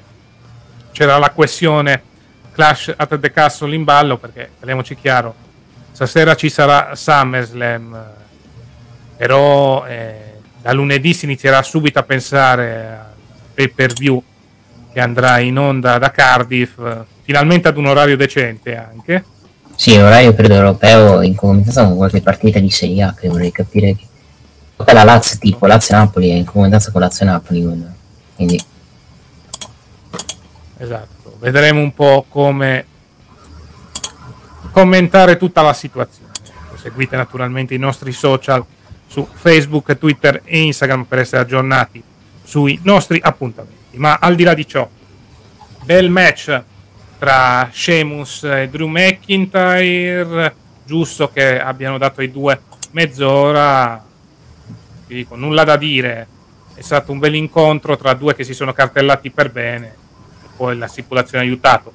c'era 0.92 1.18
la 1.18 1.30
questione 1.30 2.02
Clash 2.52 2.94
at 2.96 3.18
the 3.18 3.30
Castle 3.32 3.74
in 3.74 3.82
ballo 3.84 4.16
perché 4.16 4.48
parliamoci 4.58 4.94
chiaro 4.94 5.34
stasera 5.92 6.34
ci 6.36 6.48
sarà 6.48 6.94
SummerSlam 6.94 8.04
però 9.16 9.84
eh, 9.86 10.29
da 10.62 10.72
lunedì 10.72 11.14
si 11.14 11.24
inizierà 11.24 11.62
subito 11.62 11.98
a 11.98 12.02
pensare 12.02 12.86
al 12.88 13.06
pay 13.54 13.68
per 13.68 13.92
view 13.92 14.22
che 14.92 15.00
andrà 15.00 15.38
in 15.38 15.58
onda 15.58 15.98
da 15.98 16.10
Cardiff 16.10 16.78
finalmente 17.22 17.68
ad 17.68 17.76
un 17.76 17.86
orario 17.86 18.16
decente 18.16 18.76
anche 18.76 19.24
sì 19.74 19.96
orario 19.96 20.34
periodo 20.34 20.54
europeo 20.54 21.22
in 21.22 21.34
comunicazione 21.34 21.88
con 21.88 21.96
qualche 21.96 22.20
partita 22.20 22.58
di 22.58 22.70
Serie 22.70 23.02
A 23.02 23.14
che 23.14 23.28
vorrei 23.28 23.52
capire 23.52 23.94
che 23.94 24.06
Poi 24.76 24.94
la 24.94 25.04
Lazio 25.04 25.38
tipo 25.38 25.66
Lazio-Napoli 25.66 26.30
è 26.30 26.34
in 26.34 26.44
comunicazione 26.44 26.92
con 26.92 27.00
Lazio-Napoli 27.02 27.62
quindi- 27.62 27.86
quindi 28.34 28.64
Esatto, 30.82 31.36
vedremo 31.40 31.80
un 31.80 31.92
po' 31.92 32.24
come 32.26 32.86
commentare 34.70 35.36
tutta 35.36 35.60
la 35.60 35.74
situazione. 35.74 36.32
Seguite 36.80 37.16
naturalmente 37.16 37.74
i 37.74 37.78
nostri 37.78 38.12
social 38.12 38.64
su 39.10 39.26
Facebook, 39.30 39.98
Twitter 39.98 40.42
e 40.44 40.60
Instagram 40.60 41.04
per 41.04 41.18
essere 41.18 41.42
aggiornati 41.42 42.00
sui 42.44 42.78
nostri 42.84 43.18
appuntamenti. 43.20 43.96
Ma 43.96 44.18
al 44.20 44.36
di 44.36 44.44
là 44.44 44.54
di 44.54 44.66
ciò, 44.66 44.88
bel 45.82 46.10
match 46.10 46.62
tra 47.18 47.68
Sheamus 47.72 48.44
e 48.44 48.68
Drew 48.70 48.86
McIntyre, 48.86 50.54
giusto 50.84 51.30
che 51.30 51.60
abbiano 51.60 51.98
dato 51.98 52.20
ai 52.20 52.30
due 52.30 52.60
mezz'ora, 52.92 54.04
ti 55.06 55.14
dico, 55.14 55.34
nulla 55.34 55.64
da 55.64 55.76
dire, 55.76 56.26
è 56.74 56.80
stato 56.80 57.10
un 57.10 57.18
bel 57.18 57.34
incontro 57.34 57.96
tra 57.96 58.14
due 58.14 58.34
che 58.36 58.44
si 58.44 58.54
sono 58.54 58.72
cartellati 58.72 59.30
per 59.30 59.50
bene 59.50 59.98
poi 60.60 60.76
la 60.76 60.88
stipulazione 60.88 61.42
ha 61.42 61.46
aiutato. 61.46 61.90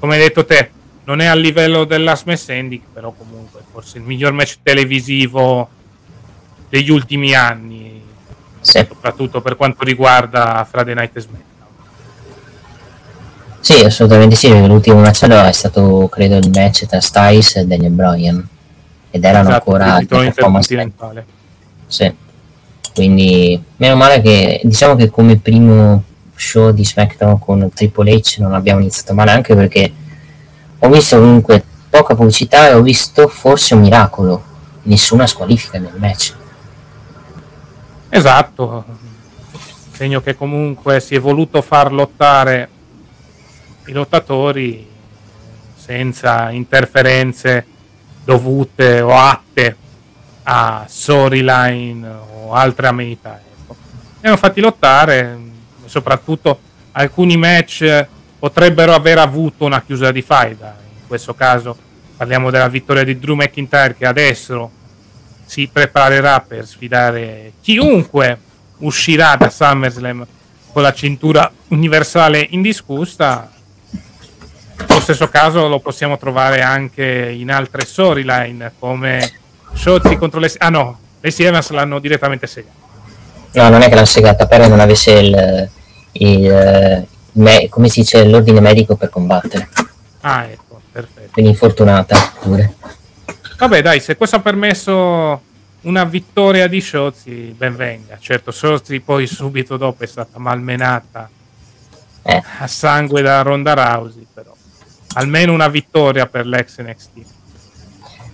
Come 0.00 0.16
hai 0.16 0.20
detto 0.22 0.44
te, 0.44 0.70
non 1.04 1.20
è 1.20 1.26
a 1.26 1.36
livello 1.36 1.84
dell'Last 1.84 2.26
Man 2.26 2.36
Standing, 2.36 2.82
però 2.92 3.12
comunque 3.12 3.60
forse 3.70 3.98
il 3.98 4.04
miglior 4.04 4.32
match 4.32 4.56
televisivo 4.60 5.68
degli 6.68 6.90
ultimi 6.90 7.34
anni 7.34 8.02
Sì. 8.60 8.84
soprattutto 8.86 9.40
per 9.40 9.56
quanto 9.56 9.84
riguarda 9.84 10.66
Friday 10.68 10.94
Night 10.94 11.18
SmackDown. 11.18 11.46
Sì, 13.60 13.84
assolutamente 13.84 14.34
sì, 14.36 14.48
l'ultimo 14.66 15.00
match 15.00 15.24
è 15.24 15.52
stato 15.52 16.08
credo 16.08 16.36
il 16.36 16.50
match 16.50 16.86
tra 16.86 17.00
Styles 17.00 17.56
e 17.56 17.66
Daniel 17.66 17.92
Bryan 17.92 18.48
ed 19.10 19.24
erano 19.24 19.48
Esatto, 19.48 19.70
ancora 19.74 19.98
le 19.98 20.06
performance. 20.06 20.92
Sì. 21.86 22.14
Quindi 22.94 23.62
meno 23.76 23.96
male 23.96 24.20
che 24.20 24.60
diciamo 24.64 24.96
che 24.96 25.08
come 25.08 25.36
primo 25.36 26.02
show 26.34 26.72
di 26.72 26.84
SmackDown 26.84 27.38
con 27.38 27.70
Triple 27.72 28.12
H 28.14 28.36
non 28.38 28.54
abbiamo 28.54 28.80
iniziato 28.80 29.14
male 29.14 29.30
anche 29.30 29.54
perché 29.54 29.92
ho 30.78 30.88
visto 30.88 31.18
comunque 31.18 31.62
poca 31.90 32.14
pubblicità 32.14 32.68
e 32.68 32.74
ho 32.74 32.82
visto 32.82 33.28
forse 33.28 33.74
un 33.74 33.80
miracolo, 33.80 34.42
nessuna 34.82 35.26
squalifica 35.26 35.78
nel 35.78 35.94
match. 35.96 36.34
Esatto, 38.10 38.84
segno 39.92 40.20
che 40.22 40.34
comunque 40.34 40.98
si 41.00 41.14
è 41.14 41.20
voluto 41.20 41.60
far 41.60 41.92
lottare 41.92 42.68
i 43.86 43.92
lottatori 43.92 44.88
senza 45.74 46.50
interferenze 46.50 47.66
dovute 48.24 49.00
o 49.00 49.14
atte 49.14 49.76
a 50.44 50.84
storyline 50.88 52.08
o 52.44 52.52
altre 52.52 52.86
amenità. 52.86 53.38
Ecco. 53.38 53.76
Li 54.20 54.26
hanno 54.26 54.36
fatti 54.36 54.60
lottare, 54.60 55.38
soprattutto 55.84 56.60
alcuni 56.92 57.36
match 57.36 58.06
potrebbero 58.38 58.94
aver 58.94 59.18
avuto 59.18 59.64
una 59.64 59.82
chiusura 59.82 60.12
di 60.12 60.22
faida. 60.22 60.76
In 61.00 61.06
questo 61.06 61.34
caso 61.34 61.76
parliamo 62.16 62.50
della 62.50 62.68
vittoria 62.68 63.04
di 63.04 63.18
Drew 63.18 63.34
McIntyre 63.34 63.94
che 63.96 64.06
adesso 64.06 64.70
si 65.48 65.66
preparerà 65.72 66.40
per 66.40 66.66
sfidare 66.66 67.52
chiunque 67.62 68.38
uscirà 68.80 69.34
da 69.34 69.48
SummerSlam 69.48 70.26
con 70.70 70.82
la 70.82 70.92
cintura 70.92 71.50
universale 71.68 72.46
indiscussa. 72.50 73.50
Lo 74.86 75.00
stesso 75.00 75.28
caso 75.28 75.66
lo 75.66 75.80
possiamo 75.80 76.18
trovare 76.18 76.60
anche 76.60 77.30
in 77.34 77.50
altre 77.50 77.86
storyline 77.86 78.74
come 78.78 79.32
Shotzi 79.72 80.16
contro 80.16 80.38
le... 80.38 80.52
Ah 80.58 80.68
no, 80.68 80.98
le 81.18 81.34
Evans 81.34 81.70
l'hanno 81.70 81.98
direttamente 81.98 82.46
segata. 82.46 82.76
No, 83.54 83.68
non 83.70 83.80
è 83.80 83.88
che 83.88 83.94
l'hanno 83.94 84.06
segata, 84.06 84.46
però 84.46 84.68
non 84.68 84.80
avesse 84.80 85.12
il, 85.12 85.70
il, 86.12 87.06
me- 87.32 87.68
come 87.70 87.88
si 87.88 88.00
dice, 88.00 88.24
l'ordine 88.26 88.60
medico 88.60 88.96
per 88.96 89.08
combattere. 89.08 89.68
Ah 90.20 90.44
ecco, 90.44 90.80
perfetto. 90.92 91.30
Quindi 91.32 91.52
infortunata 91.52 92.34
pure. 92.38 92.74
Vabbè 93.58 93.82
dai, 93.82 94.00
se 94.00 94.16
questo 94.16 94.36
ha 94.36 94.40
permesso 94.40 95.42
una 95.82 96.04
vittoria 96.04 96.68
di 96.68 96.80
Shotzi, 96.80 97.54
ben 97.56 97.74
venga. 97.74 98.16
Certo, 98.20 98.50
Shotzi 98.52 99.00
poi 99.00 99.26
subito 99.26 99.76
dopo 99.76 100.04
è 100.04 100.06
stata 100.06 100.38
malmenata 100.38 101.28
Eh, 102.22 102.42
a 102.60 102.66
sangue 102.66 103.20
da 103.22 103.42
Ronda 103.42 103.74
Rousey, 103.74 104.26
però 104.32 104.52
almeno 105.14 105.52
una 105.52 105.68
vittoria 105.68 106.26
per 106.26 106.46
l'ex 106.46 106.78
NXT. 106.80 107.10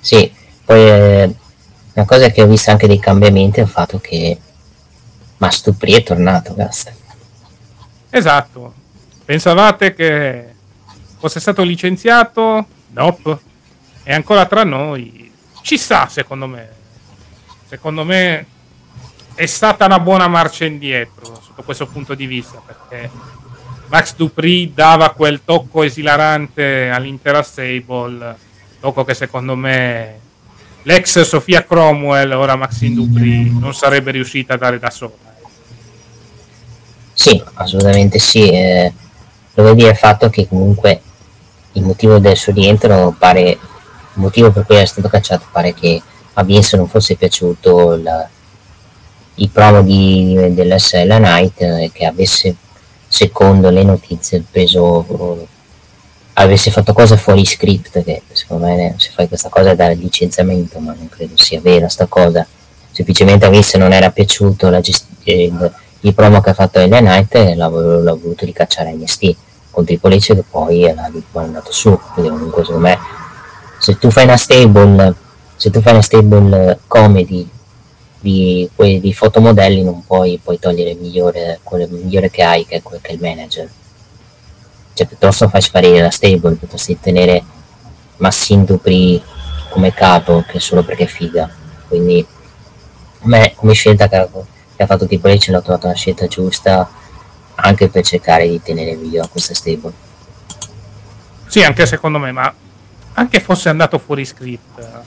sì, 0.00 0.30
poi 0.64 0.80
eh, 0.80 1.34
una 1.94 2.04
cosa 2.04 2.30
che 2.30 2.42
ho 2.42 2.46
visto 2.46 2.70
anche 2.70 2.86
dei 2.86 2.98
cambiamenti 2.98 3.60
è 3.60 3.62
il 3.62 3.68
fatto 3.68 3.98
che 4.00 4.38
Mastupri 5.38 5.92
è 5.92 6.02
tornato, 6.02 6.54
Gast. 6.54 6.92
Esatto. 8.10 8.72
Pensavate 9.24 9.94
che 9.94 10.54
fosse 11.18 11.40
stato 11.40 11.62
licenziato? 11.62 12.66
Nope. 12.92 13.38
È 14.04 14.14
ancora 14.14 14.46
tra 14.46 14.62
noi. 14.62 15.32
Ci 15.62 15.76
sta, 15.76 16.06
secondo 16.08 16.46
me. 16.46 16.68
Secondo 17.66 18.04
me 18.04 18.46
è 19.34 19.46
stata 19.46 19.86
una 19.86 19.98
buona 19.98 20.28
marcia 20.28 20.64
indietro 20.64 21.40
sotto 21.44 21.64
questo 21.64 21.86
punto 21.86 22.14
di 22.14 22.26
vista 22.26 22.62
perché 22.64 23.10
Max 23.88 24.14
Dupri 24.14 24.72
dava 24.72 25.10
quel 25.10 25.40
tocco 25.44 25.82
esilarante 25.82 26.88
all'intera 26.88 27.42
stable, 27.42 28.36
tocco 28.78 29.04
che 29.04 29.14
secondo 29.14 29.56
me 29.56 30.20
l'ex 30.82 31.20
Sofia 31.22 31.64
Cromwell, 31.64 32.32
ora 32.32 32.56
Maxine 32.56 32.94
Dupri, 32.94 33.50
non 33.58 33.74
sarebbe 33.74 34.12
riuscita 34.12 34.54
a 34.54 34.56
dare 34.56 34.78
da 34.78 34.90
sola. 34.90 35.12
Sì, 37.12 37.42
assolutamente 37.54 38.18
sì. 38.18 38.50
Eh, 38.50 38.92
devo 39.54 39.72
dire 39.74 39.90
il 39.90 39.96
fatto 39.96 40.28
che 40.28 40.46
comunque 40.46 41.00
il 41.72 41.82
motivo 41.82 42.18
del 42.18 42.36
suo 42.36 42.52
rientro 42.52 43.14
pare, 43.18 43.58
il 44.14 44.22
motivo 44.22 44.50
per 44.50 44.64
cui 44.64 44.76
è 44.76 44.84
stato 44.84 45.08
cacciato 45.08 45.46
pare 45.50 45.74
che 45.74 46.00
a 46.34 46.42
Vince 46.42 46.76
non 46.76 46.88
fosse 46.88 47.16
piaciuto 47.16 47.94
il, 47.94 48.28
il 49.36 49.50
promo 49.50 49.82
di, 49.82 50.34
dell'SL 50.50 51.16
Night 51.18 51.60
e 51.60 51.90
che 51.92 52.06
avesse, 52.06 52.56
secondo 53.06 53.70
le 53.70 53.82
notizie, 53.82 54.44
preso 54.48 55.46
avesse 56.36 56.72
fatto 56.72 56.92
cose 56.92 57.16
fuori 57.16 57.44
script 57.44 58.02
che 58.02 58.22
secondo 58.32 58.66
me 58.66 58.96
se 58.98 59.10
fai 59.14 59.28
questa 59.28 59.48
cosa 59.48 59.70
è 59.70 59.76
da 59.76 59.88
licenziamento 59.90 60.80
ma 60.80 60.92
non 60.92 61.08
credo 61.08 61.36
sia 61.36 61.60
vera 61.60 61.88
sta 61.88 62.06
cosa. 62.06 62.46
Semplicemente 62.90 63.44
a 63.44 63.48
Vince 63.48 63.78
non 63.78 63.92
era 63.92 64.10
piaciuto 64.10 64.68
la 64.70 64.80
gest- 64.80 65.06
il, 65.24 65.72
il 66.00 66.14
promo 66.14 66.40
che 66.40 66.50
ha 66.50 66.54
fatto 66.54 66.84
LA 66.84 66.98
Knight 66.98 67.34
l'ha, 67.54 67.68
l'ha 67.68 68.14
voluto 68.14 68.44
ricacciare 68.44 68.90
a 68.90 68.92
NXT 68.92 69.36
con 69.70 69.84
Triple 69.84 70.16
H 70.16 70.18
che 70.18 70.44
poi 70.48 70.80
l'ha 70.82 71.10
mandato 71.32 71.72
su 71.72 71.98
quindi 72.12 72.30
comunque 72.30 72.64
secondo 72.64 72.86
me 72.86 72.98
se 73.84 73.98
tu 73.98 74.10
fai 74.10 74.24
una 74.24 74.38
stable 74.38 75.14
se 75.56 75.68
tu 75.68 75.82
fai 75.82 75.92
una 75.92 76.00
stable 76.00 76.80
comedy 76.86 77.46
di, 78.18 78.66
di 78.74 79.12
fotomodelli 79.12 79.82
non 79.82 80.06
puoi 80.06 80.40
poi 80.42 80.58
togliere 80.58 80.92
il 80.92 80.98
migliore, 80.98 81.60
quello 81.62 81.86
migliore 81.90 82.30
che 82.30 82.42
hai 82.42 82.64
che 82.64 82.76
è, 82.76 82.82
che 82.82 83.10
è 83.10 83.12
il 83.12 83.20
manager. 83.20 83.70
Cioè 84.94 85.06
piuttosto 85.06 85.50
fai 85.50 85.60
sparire 85.60 86.00
la 86.00 86.10
stable 86.10 86.54
piuttosto 86.54 86.92
di 86.92 86.98
tenere 86.98 87.44
Massin 88.16 88.64
Dupri 88.64 89.22
come 89.68 89.92
capo 89.92 90.42
che 90.48 90.60
solo 90.60 90.82
perché 90.82 91.04
è 91.04 91.06
figa. 91.06 91.50
Quindi 91.86 92.26
a 92.26 93.26
me 93.26 93.52
come 93.54 93.74
scelta 93.74 94.08
che 94.08 94.16
ha, 94.16 94.26
che 94.76 94.82
ha 94.82 94.86
fatto 94.86 95.06
Triple 95.06 95.34
H 95.34 95.50
l'ho 95.50 95.60
trovata 95.60 95.88
una 95.88 95.94
scelta 95.94 96.26
giusta 96.26 96.90
anche 97.56 97.88
per 97.90 98.02
cercare 98.02 98.48
di 98.48 98.62
tenere 98.62 98.96
viva 98.96 99.28
questa 99.28 99.52
stable. 99.52 99.92
Sì, 101.46 101.62
anche 101.62 101.84
secondo 101.84 102.18
me, 102.18 102.32
ma 102.32 102.54
anche 103.14 103.40
fosse 103.40 103.68
andato 103.68 103.98
fuori 103.98 104.24
script. 104.24 105.02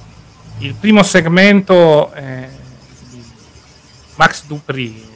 Il 0.59 0.73
primo 0.73 1.03
segmento 1.03 2.11
eh, 2.13 2.47
di 3.09 3.23
Max 4.15 4.45
Dupri, 4.45 5.15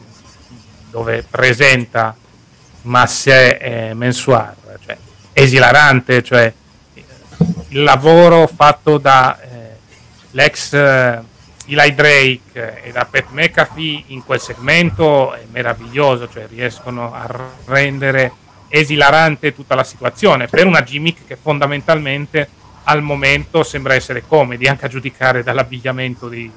dove 0.89 1.25
presenta 1.27 2.15
Massé 2.83 3.57
e 3.57 3.93
Mensuar, 3.93 4.55
cioè 4.85 4.97
esilarante, 5.33 6.21
cioè 6.21 6.53
eh, 6.93 7.05
il 7.69 7.83
lavoro 7.83 8.47
fatto 8.47 8.97
da 8.97 9.39
eh, 9.39 9.77
l'ex 10.31 10.73
eh, 10.73 11.21
Eli 11.67 11.95
Drake 11.95 12.83
e 12.83 12.91
da 12.91 13.05
Pat 13.05 13.27
McAfee 13.29 14.03
in 14.07 14.23
quel 14.23 14.41
segmento 14.41 15.33
è 15.33 15.43
meraviglioso, 15.49 16.29
cioè 16.29 16.47
riescono 16.47 17.13
a 17.13 17.27
rendere 17.65 18.33
esilarante 18.67 19.53
tutta 19.53 19.75
la 19.75 19.83
situazione 19.83 20.47
per 20.47 20.65
una 20.65 20.83
gimmick 20.83 21.25
che 21.27 21.35
fondamentalmente 21.35 22.49
al 22.83 23.01
momento 23.01 23.63
sembra 23.63 23.93
essere 23.93 24.23
comedy 24.27 24.67
anche 24.67 24.85
a 24.85 24.89
giudicare 24.89 25.43
dall'abbigliamento 25.43 26.27
dei 26.27 26.51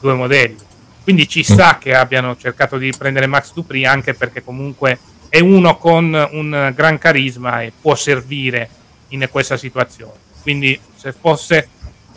due 0.00 0.14
modelli. 0.14 0.58
Quindi 1.02 1.28
ci 1.28 1.42
sta 1.42 1.78
che 1.78 1.94
abbiano 1.94 2.36
cercato 2.36 2.76
di 2.76 2.92
prendere 2.96 3.26
Max 3.26 3.52
Dupri 3.52 3.84
anche 3.84 4.14
perché 4.14 4.44
comunque 4.44 4.98
è 5.28 5.40
uno 5.40 5.78
con 5.78 6.28
un 6.32 6.72
gran 6.74 6.98
carisma 6.98 7.62
e 7.62 7.72
può 7.80 7.94
servire 7.94 8.68
in 9.08 9.26
questa 9.30 9.56
situazione. 9.56 10.30
Quindi 10.42 10.78
se 10.94 11.12
fosse 11.12 11.68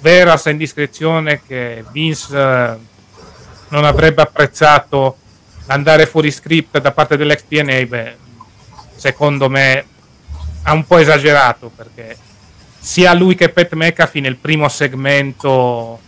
vera 0.02 0.32
questa 0.32 0.50
indiscrezione 0.50 1.42
che 1.46 1.84
Vince 1.92 2.38
eh, 2.38 2.76
non 3.70 3.86
avrebbe 3.86 4.22
apprezzato 4.22 5.18
l'andare 5.66 6.06
fuori 6.06 6.30
script 6.30 6.80
da 6.80 6.92
parte 6.92 7.18
dell'ex 7.18 7.46
TNA 7.48 7.86
beh, 7.86 8.16
secondo 8.96 9.50
me 9.50 9.86
ha 10.64 10.74
un 10.74 10.86
po' 10.86 10.98
esagerato 10.98 11.72
perché 11.76 12.18
sia 12.86 13.16
lui 13.16 13.34
che 13.34 13.50
Pat 13.50 13.74
McAfee 13.74 14.22
nel 14.22 14.36
primo 14.36 14.70
segmento 14.70 16.00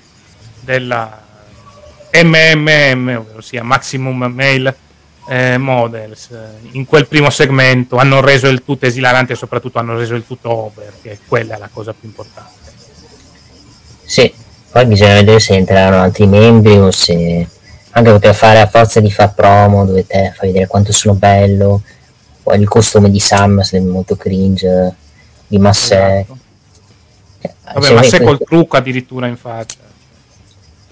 della 0.59 1.23
MMM, 2.11 3.25
ossia 3.35 3.63
Maximum 3.63 4.25
Male 4.25 4.77
eh, 5.27 5.57
Models, 5.57 6.29
in 6.73 6.85
quel 6.85 7.07
primo 7.07 7.31
segmento 7.31 7.97
hanno 7.97 8.21
reso 8.21 8.47
il 8.47 8.63
tutto 8.63 8.85
esilarante 8.85 9.33
e 9.33 9.35
soprattutto 9.35 9.79
hanno 9.79 9.97
reso 9.97 10.13
il 10.13 10.23
tutto 10.27 10.51
over, 10.51 10.93
che 11.01 11.17
quella 11.27 11.55
è 11.55 11.57
la 11.57 11.69
cosa 11.73 11.95
più 11.99 12.09
importante. 12.09 12.71
Sì, 14.05 14.31
poi 14.71 14.85
bisogna 14.85 15.15
vedere 15.15 15.39
se 15.39 15.55
entreranno 15.55 16.03
altri 16.03 16.27
membri 16.27 16.77
o 16.77 16.91
se 16.91 17.47
anche 17.89 18.11
perché 18.11 18.33
fare 18.35 18.59
a 18.59 18.67
forza 18.67 18.99
di 18.99 19.09
far 19.09 19.33
promo 19.33 19.83
dovete 19.83 20.31
far 20.35 20.45
vedere 20.45 20.67
quanto 20.67 20.91
sono 20.91 21.15
bello. 21.15 21.81
Poi 22.43 22.59
il 22.59 22.67
costume 22.67 23.09
di 23.09 23.19
Sam 23.19 23.63
è 23.63 23.79
molto 23.79 24.15
cringe, 24.15 24.95
di 25.47 25.57
Massè. 25.57 26.19
Esatto. 26.19 26.45
Vabbè, 27.73 27.93
ma 27.93 28.03
se 28.03 28.21
col 28.21 28.39
trucco 28.39 28.77
addirittura 28.77 29.27
in 29.27 29.37
faccia. 29.37 29.79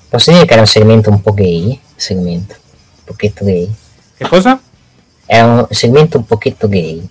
Posso 0.09 0.31
dire 0.31 0.45
che 0.45 0.53
era 0.53 0.61
un 0.61 0.67
segmento 0.67 1.09
un 1.09 1.21
po' 1.21 1.33
gay? 1.33 1.79
Segmento. 1.95 2.55
pochetto 3.03 3.45
gay. 3.45 3.73
Che 4.17 4.27
cosa? 4.27 4.59
È 5.25 5.41
un 5.41 5.65
segmento 5.69 6.17
un 6.17 6.25
pochetto 6.25 6.67
gay. 6.67 7.07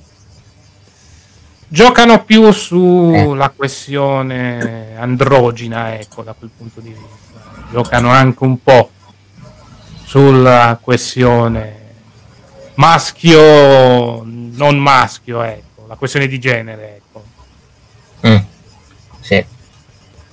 Giocano 1.67 2.25
più 2.25 2.51
sulla 2.53 3.51
questione 3.51 4.97
androgina, 4.97 5.95
ecco, 5.99 6.23
da 6.23 6.33
quel 6.33 6.51
punto 6.57 6.81
di 6.81 6.91
vista. 6.91 7.63
Giocano 7.71 8.11
anche 8.11 8.45
un 8.45 8.63
po' 8.63 8.91
sulla 10.05 10.79
questione 10.81 11.83
maschio, 12.75 14.23
non 14.25 14.79
maschio, 14.79 15.43
ecco, 15.43 15.87
la 15.89 15.97
questione 15.97 16.27
di 16.27 16.39
genere, 16.39 16.97
ecco. 16.97 17.25
Mm. 18.27 18.37
Sì. 19.21 19.45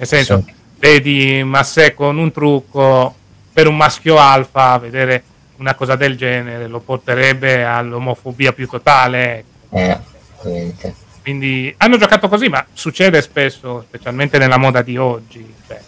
Nel 0.02 0.07
senso, 0.07 0.44
Sì. 0.44 0.53
vedi 0.80 1.44
Massè 1.44 1.94
con 1.94 2.18
un 2.18 2.32
trucco 2.32 3.14
per 3.53 3.68
un 3.68 3.78
maschio 3.78 4.18
alfa, 4.18 4.80
vedere 4.80 5.23
una 5.57 5.76
cosa 5.76 5.95
del 5.95 6.18
genere 6.18 6.65
lo 6.68 6.80
porterebbe 6.80 7.64
all'omofobia 7.64 8.52
più 8.52 8.68
totale. 8.68 9.44
ecco. 9.69 9.78
Eh, 9.78 9.99
ovviamente. 10.41 10.95
Quindi 11.22 11.72
hanno 11.78 11.98
giocato 11.98 12.28
così, 12.28 12.48
ma 12.48 12.65
succede 12.73 13.22
spesso, 13.22 13.84
specialmente 13.88 14.40
nella 14.40 14.57
moda 14.57 14.82
di 14.82 14.98
oggi. 14.98 15.53
cioè, 15.68 15.80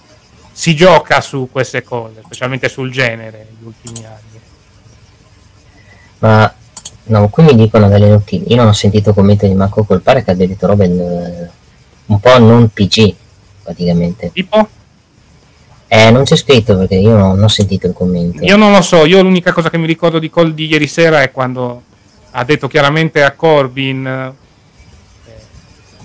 si 0.52 0.76
gioca 0.76 1.20
su 1.22 1.50
queste 1.52 1.82
cose, 1.82 2.22
specialmente 2.24 2.70
sul 2.70 2.92
genere 2.92 3.48
negli 3.50 3.66
ultimi 3.66 4.06
anni. 4.06 4.40
Ma 6.20 6.54
no, 7.06 7.28
qui 7.30 7.44
mi 7.44 7.56
dicono 7.56 7.90
delle 7.90 8.10
notizie. 8.10 8.48
Io 8.50 8.58
non 8.58 8.68
ho 8.68 8.74
sentito 8.74 9.12
commenti 9.12 9.48
di 9.48 9.56
Marco 9.56 9.84
Colpare 9.84 10.24
che 10.24 10.30
abbia 10.30 10.46
detto 10.48 10.68
robe 10.68 10.86
un 12.06 12.20
po' 12.20 12.38
non 12.38 12.70
PG, 12.70 13.16
praticamente. 13.64 14.32
Tipo, 14.32 14.68
Eh, 15.88 16.10
non 16.12 16.24
c'è 16.24 16.36
scritto 16.36 16.76
perché 16.78 16.96
io 16.96 17.16
non, 17.16 17.36
non 17.36 17.44
ho 17.44 17.48
sentito 17.48 17.86
il 17.88 17.94
commento. 17.94 18.44
io 18.44 18.56
non 18.56 18.72
lo 18.72 18.82
so, 18.82 19.06
io 19.06 19.22
l'unica 19.22 19.52
cosa 19.54 19.70
che 19.70 19.78
mi 19.78 19.86
ricordo 19.86 20.18
di 20.18 20.30
Call 20.30 20.52
di 20.54 20.66
ieri 20.66 20.88
sera 20.88 21.22
è 21.22 21.30
quando 21.32 21.84
ha 22.32 22.44
detto 22.44 22.68
chiaramente 22.68 23.24
a 23.24 23.32
Corbin 23.34 24.08
eh, 24.08 25.32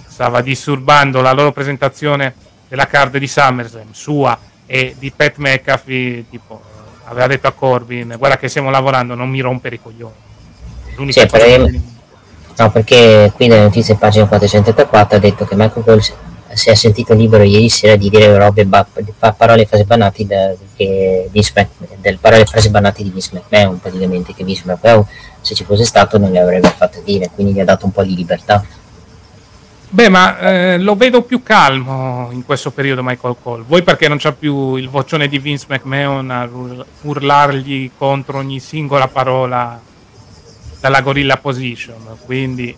stava 0.06 0.42
disturbando 0.42 1.20
la 1.22 1.32
loro 1.32 1.52
presentazione 1.52 2.34
della 2.68 2.86
card 2.86 3.16
di 3.16 3.26
SummerSlam 3.26 3.86
sua 3.92 4.38
e 4.66 4.94
di 4.98 5.10
Pat 5.10 5.36
McAfee 5.38 6.24
tipo 6.28 6.60
aveva 7.04 7.26
detto 7.26 7.46
a 7.46 7.52
Corbin 7.52 8.14
guarda 8.18 8.36
che 8.36 8.48
stiamo 8.48 8.68
lavorando 8.68 9.14
non 9.14 9.30
mi 9.30 9.40
rompere 9.40 9.76
i 9.76 9.80
coglioni 9.82 10.12
l'unica 10.96 11.20
Sì, 11.22 11.26
cosa 11.28 11.44
per- 11.44 11.64
che- 11.70 11.80
No, 12.58 12.70
perché 12.72 13.32
qui 13.36 13.46
nelle 13.46 13.62
notizie 13.62 13.94
pagina 13.94 14.26
484 14.26 15.16
ha 15.16 15.20
detto 15.20 15.44
che 15.46 15.54
Michael 15.54 15.84
Cole 15.84 16.02
si- 16.54 16.70
è 16.70 16.74
sentito 16.74 17.14
libero 17.14 17.42
ieri 17.42 17.68
sera 17.68 17.96
di 17.96 18.08
dire 18.10 18.36
robe 18.36 18.64
ba- 18.64 18.86
parole 19.36 19.62
e 19.62 19.66
frasi 19.66 19.84
bannate 19.84 20.26
da, 20.26 20.52
che 20.76 21.28
Vince 21.30 21.68
del 22.00 22.18
parole 22.18 22.44
frasi 22.44 22.70
bannate 22.70 23.02
di 23.02 23.10
Vince 23.10 23.30
McMahon 23.34 23.78
praticamente 23.80 24.34
che 24.34 24.44
Vince 24.44 24.62
McMahon 24.66 25.04
se 25.40 25.54
ci 25.54 25.64
fosse 25.64 25.84
stato 25.84 26.18
non 26.18 26.30
le 26.32 26.40
avrebbe 26.40 26.68
fatte 26.68 27.02
dire 27.04 27.30
quindi 27.34 27.52
gli 27.52 27.60
ha 27.60 27.64
dato 27.64 27.84
un 27.86 27.92
po' 27.92 28.02
di 28.02 28.14
libertà. 28.14 28.64
Beh 29.90 30.10
ma 30.10 30.38
eh, 30.38 30.78
lo 30.78 30.96
vedo 30.96 31.22
più 31.22 31.42
calmo 31.42 32.28
in 32.32 32.44
questo 32.44 32.70
periodo 32.70 33.02
Michael 33.02 33.36
Cole. 33.42 33.64
Voi 33.66 33.82
perché 33.82 34.06
non 34.06 34.18
c'ha 34.18 34.32
più 34.32 34.74
il 34.74 34.90
vocione 34.90 35.28
di 35.28 35.38
Vince 35.38 35.64
McMahon 35.68 36.30
a 36.30 36.44
ur- 36.44 36.84
urlargli 37.02 37.90
contro 37.96 38.36
ogni 38.38 38.60
singola 38.60 39.08
parola 39.08 39.80
dalla 40.80 41.00
gorilla 41.00 41.38
position? 41.38 41.96
Quindi 42.26 42.76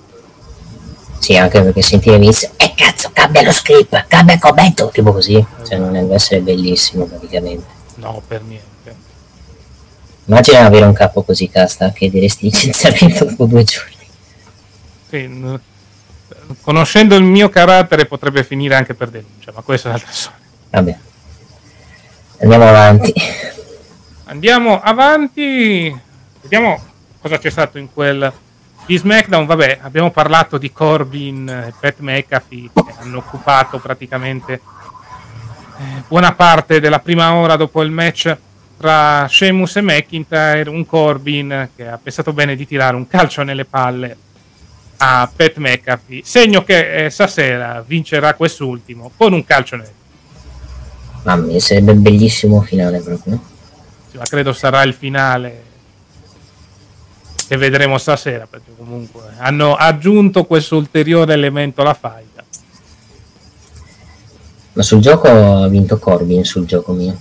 sì 1.20 1.36
anche 1.36 1.62
perché 1.62 1.82
sentire 1.82 2.18
Vince 2.18 2.50
e 2.56 2.72
cazzo 2.74 3.10
cambia 3.12 3.42
lo 3.42 3.52
script 3.52 4.06
cambia 4.08 4.34
il 4.34 4.40
commento 4.40 4.88
tipo 4.92 5.12
così. 5.12 5.44
Cioè 5.66 5.78
non 5.78 5.92
deve 5.92 6.14
essere 6.14 6.40
bellissimo 6.40 7.04
praticamente. 7.04 7.66
No 7.96 8.22
per 8.26 8.42
niente. 8.42 8.68
Immagina 10.24 10.64
avere 10.64 10.86
un 10.86 10.92
capo 10.92 11.22
così 11.22 11.48
casta 11.48 11.92
che 11.92 12.08
diresti 12.08 12.44
licenziamento 12.44 13.24
dopo 13.24 13.44
due 13.44 13.64
giorni. 13.64 13.96
Sì, 15.08 15.58
conoscendo 16.60 17.16
il 17.16 17.24
mio 17.24 17.48
carattere 17.48 18.06
potrebbe 18.06 18.44
finire 18.44 18.76
anche 18.76 18.94
per 18.94 19.10
denuncia, 19.10 19.52
ma 19.54 19.62
questa 19.62 19.88
è 19.88 19.92
un'altra 19.92 20.12
storia. 20.12 20.38
vabbè. 20.70 20.98
Andiamo 22.38 22.68
avanti. 22.68 23.12
Andiamo 24.24 24.80
avanti, 24.80 26.00
vediamo 26.40 26.80
cosa 27.20 27.38
c'è 27.38 27.50
stato 27.50 27.78
in 27.78 27.92
quel 27.92 28.32
di 28.90 28.96
SmackDown. 28.96 29.46
Vabbè, 29.46 29.78
abbiamo 29.82 30.10
parlato 30.10 30.58
di 30.58 30.72
Corbin 30.72 31.48
e 31.48 31.72
Pat 31.78 32.00
McAfee 32.00 32.70
che 32.74 32.94
hanno 32.98 33.18
occupato 33.18 33.78
praticamente 33.78 34.54
eh, 34.54 36.02
buona 36.08 36.34
parte 36.34 36.80
della 36.80 36.98
prima 36.98 37.32
ora 37.34 37.54
dopo 37.54 37.82
il 37.82 37.92
match 37.92 38.36
tra 38.76 39.28
Sheamus 39.28 39.76
e 39.76 39.82
McIntyre. 39.82 40.68
Un 40.68 40.84
Corbin 40.86 41.68
che 41.76 41.86
ha 41.86 42.00
pensato 42.02 42.32
bene 42.32 42.56
di 42.56 42.66
tirare 42.66 42.96
un 42.96 43.06
calcio 43.06 43.44
nelle 43.44 43.64
palle 43.64 44.16
a 44.96 45.30
Pat 45.34 45.58
McAfee, 45.58 46.22
segno 46.24 46.64
che 46.64 47.04
eh, 47.04 47.10
stasera 47.10 47.84
vincerà 47.86 48.34
quest'ultimo 48.34 49.12
con 49.16 49.32
un 49.32 49.44
calcio 49.44 49.76
nelle 49.76 49.92
mamma 51.22 51.46
mia 51.46 51.60
sarebbe 51.60 51.94
bellissimo 51.94 52.60
finale 52.60 53.00
proprio 53.00 53.34
no? 53.34 53.44
Sì, 54.10 54.18
ma 54.18 54.24
credo 54.26 54.52
sarà 54.52 54.82
il 54.82 54.92
finale 54.92 55.69
che 57.50 57.56
vedremo 57.56 57.98
stasera 57.98 58.46
perché 58.46 58.70
comunque 58.76 59.22
hanno 59.38 59.74
aggiunto 59.74 60.44
questo 60.44 60.76
ulteriore 60.76 61.32
elemento 61.32 61.80
alla 61.80 61.94
faida 61.94 62.44
Ma 64.74 64.82
sul 64.84 65.00
gioco 65.00 65.26
ha 65.26 65.66
vinto 65.66 65.98
Corbin 65.98 66.44
sul 66.44 66.64
gioco 66.64 66.92
mio. 66.92 67.20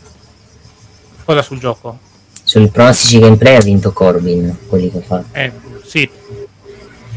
cosa 1.25 1.41
sul 1.41 1.57
gioco? 1.57 1.97
Sul 2.43 2.69
pronostici 2.69 3.17
gameplay 3.17 3.55
ha 3.55 3.61
vinto 3.61 3.91
Corbin, 3.91 4.55
quelli 4.67 4.91
che 4.91 4.97
ho 4.97 5.01
fatto. 5.01 5.25
Eh, 5.31 5.51
sì, 5.83 6.07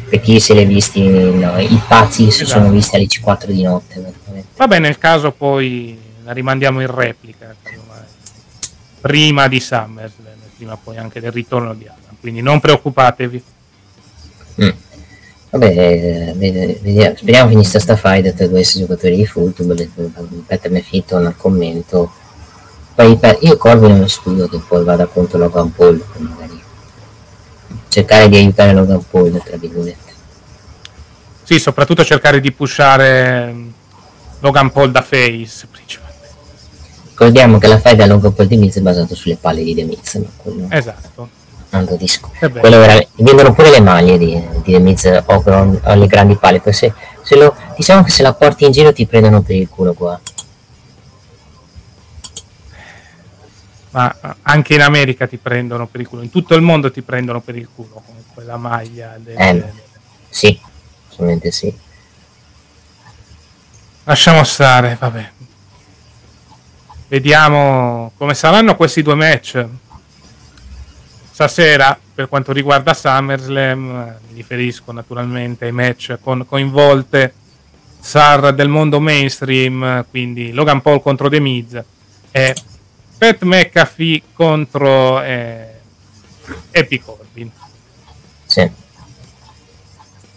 Per 0.09 0.21
chi 0.21 0.41
se 0.41 0.55
li 0.55 0.63
ha 0.63 0.67
visti, 0.67 1.03
no, 1.07 1.59
i 1.59 1.81
pazzi 1.87 2.25
che 2.25 2.31
si 2.31 2.43
Esatto. 2.45 2.61
sono 2.61 2.71
visti 2.73 2.97
alle 2.97 3.07
4 3.21 3.53
di 3.53 3.63
notte. 3.63 4.01
praticamente. 4.01 4.49
vabbè 4.57 4.79
nel 4.79 4.97
caso 4.97 5.33
poi 5.33 6.01
la 6.25 6.33
rimandiamo 6.33 6.81
in 6.81 6.91
replica 6.95 7.55
casomai. 7.63 8.05
prima 9.03 9.49
di 9.49 9.61
SummerSlam 9.61 10.31
prima 10.57 10.77
poi 10.83 10.97
anche 10.97 11.21
del 11.21 11.33
ritorno 11.33 11.75
di 11.75 11.85
Adam 11.87 12.02
quindi 12.23 12.41
non 12.41 12.59
preoccupatevi 12.61 13.43
Mm. 14.61 14.69
Vabbè, 15.51 16.35
vediamo- 16.37 17.17
speriamo 17.17 17.49
finisse 17.49 17.79
sta 17.81 17.97
fight 17.97 18.35
tra 18.35 18.49
questi 18.49 18.81
giocatori 18.81 19.17
di 19.17 19.25
football. 19.27 19.89
Peter 20.47 20.71
Mephi 20.71 21.05
torna 21.07 21.29
al 21.29 21.37
commento. 21.37 22.13
Poi 22.95 23.17
per- 23.17 23.39
io 23.41 23.57
Corbin 23.57 23.91
non 23.93 24.03
escludo 24.03 24.47
che 24.49 24.59
poi 24.59 24.85
vada 24.85 25.07
contro 25.07 25.39
Logan 25.39 25.73
Paul, 25.75 26.05
magari 26.19 26.63
cercare 27.89 28.29
di 28.29 28.37
aiutare 28.37 28.75
Logan 28.75 29.03
Paul, 29.11 29.43
tra 29.43 29.57
virgolette. 29.57 30.13
sì 31.45 31.59
soprattutto 31.59 32.05
cercare 32.05 32.39
di 32.41 32.53
pushare 32.53 33.51
mm, 33.53 33.69
Logan 34.41 34.71
Paul 34.71 34.91
da 34.91 35.01
face 35.03 35.67
principalmente. 35.71 36.29
Ricordiamo 37.09 37.59
che 37.59 37.67
la 37.69 37.79
fight 37.79 37.97
da 37.97 38.07
Logan 38.07 38.35
Paul 38.35 38.49
di 38.49 38.57
Miz 38.59 38.77
è 38.77 38.81
basata 38.81 39.15
sulle 39.15 39.37
palle 39.37 39.65
di 39.65 39.75
The 39.75 39.85
Miz, 39.85 40.21
quello 40.37 40.67
esatto 40.71 41.41
altro 41.79 41.97
disco. 41.97 42.31
Beh. 42.41 42.51
Quello 42.51 42.79
vera- 42.79 43.07
vendono 43.17 43.53
pure 43.53 43.71
le 43.71 43.81
maglie 43.81 44.19
di, 44.19 44.41
di 44.63 44.73
The 44.73 44.79
Miz 44.79 45.23
o, 45.25 45.43
con- 45.43 45.81
o 45.83 45.95
le 45.95 46.07
grandi 46.07 46.37
palle, 46.37 46.61
poi 46.61 46.73
se, 46.73 46.93
se 47.23 47.37
lo, 47.37 47.55
diciamo 47.77 48.03
che 48.03 48.11
se 48.11 48.23
la 48.23 48.33
porti 48.35 48.65
in 48.65 48.73
giro 48.73 48.93
ti 48.93 49.07
prendono 49.07 49.43
per 49.43 49.57
il 49.57 49.69
culo 49.69 49.93
qua. 49.95 50.21
ma 53.93 54.11
eh, 54.23 54.35
anche 54.43 54.75
in 54.75 54.81
America 54.81 55.27
ti 55.27 55.37
prendono 55.37 55.87
per 55.87 56.01
il 56.01 56.09
culo, 56.09 56.23
in 56.23 56.31
tutto 56.31 56.55
il 56.55 56.63
mondo 56.63 56.91
ti 56.91 57.03
prendono 57.03 57.41
per 57.41 57.57
il 57.57 57.69
culo 57.75 58.03
con 58.05 58.15
quella 58.33 58.57
maglia. 58.57 59.17
del 59.19 59.37
Eh. 59.39 59.73
Sì, 60.29 60.59
assolutamente 61.09 61.51
sì. 61.51 61.75
Lasciamo 64.05 64.43
stare, 64.45 64.97
vabbè. 64.99 65.31
Vediamo 67.09 68.13
come 68.17 68.35
saranno 68.35 68.75
questi 68.77 69.03
due 69.03 69.15
match. 69.15 69.65
Stasera, 71.33 71.99
per 72.15 72.29
quanto 72.29 72.53
riguarda 72.53 72.93
SummerSlam, 72.93 73.79
mi 74.29 74.35
riferisco 74.35 74.93
naturalmente 74.93 75.65
ai 75.65 75.73
match 75.73 76.19
con 76.23 76.45
coinvolte 76.47 77.33
star 78.01 78.53
del 78.53 78.69
mondo 78.69 79.01
mainstream, 79.01 80.05
quindi 80.11 80.53
Logan 80.53 80.83
Paul 80.83 81.01
contro 81.01 81.29
The 81.31 81.41
Miz 81.41 81.83
e 82.31 82.55
Pat 83.17 83.43
McAfee 83.43 84.23
contro 84.35 85.23
eh, 85.23 85.69
Happy 86.75 86.99
Corbin. 86.99 87.51
sì. 88.45 88.71